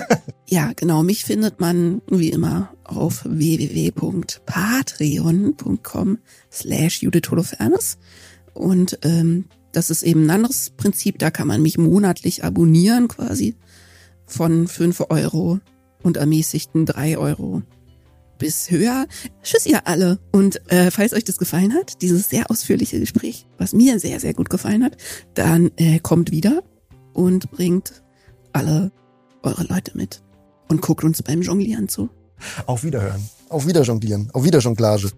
ja, 0.48 0.72
genau. 0.74 1.02
Mich 1.02 1.24
findet 1.24 1.60
man 1.60 2.02
wie 2.08 2.30
immer 2.30 2.72
auf 2.84 3.24
www.patreon.com 3.24 6.18
slash 6.50 7.02
Judith 7.02 7.30
Holofernes. 7.30 7.98
Und 8.54 8.98
ähm, 9.02 9.46
das 9.72 9.90
ist 9.90 10.02
eben 10.02 10.26
ein 10.26 10.30
anderes 10.30 10.70
Prinzip. 10.70 11.18
Da 11.18 11.30
kann 11.30 11.48
man 11.48 11.62
mich 11.62 11.78
monatlich 11.78 12.44
abonnieren 12.44 13.08
quasi 13.08 13.56
von 14.32 14.68
fünf 14.68 15.02
Euro 15.08 15.60
und 16.02 16.16
ermäßigten 16.16 16.86
drei 16.86 17.16
Euro 17.16 17.62
bis 18.38 18.70
höher. 18.70 19.06
Tschüss 19.44 19.66
ihr 19.66 19.86
alle. 19.86 20.18
Und 20.32 20.60
äh, 20.72 20.90
falls 20.90 21.12
euch 21.12 21.22
das 21.22 21.38
gefallen 21.38 21.74
hat, 21.74 22.02
dieses 22.02 22.28
sehr 22.28 22.50
ausführliche 22.50 22.98
Gespräch, 22.98 23.46
was 23.56 23.72
mir 23.72 24.00
sehr, 24.00 24.18
sehr 24.18 24.34
gut 24.34 24.50
gefallen 24.50 24.82
hat, 24.82 24.96
dann 25.34 25.70
äh, 25.76 26.00
kommt 26.00 26.32
wieder 26.32 26.64
und 27.12 27.52
bringt 27.52 28.02
alle 28.52 28.90
eure 29.44 29.62
Leute 29.64 29.96
mit 29.96 30.22
und 30.68 30.82
guckt 30.82 31.04
uns 31.04 31.22
beim 31.22 31.42
Jonglieren 31.42 31.88
zu. 31.88 32.10
Auf 32.66 32.82
Wiederhören. 32.82 33.22
Auf 33.48 33.66
Wiederjonglieren. 33.66 34.28
Auf 34.32 34.44
Wiederjonglage. 34.44 35.10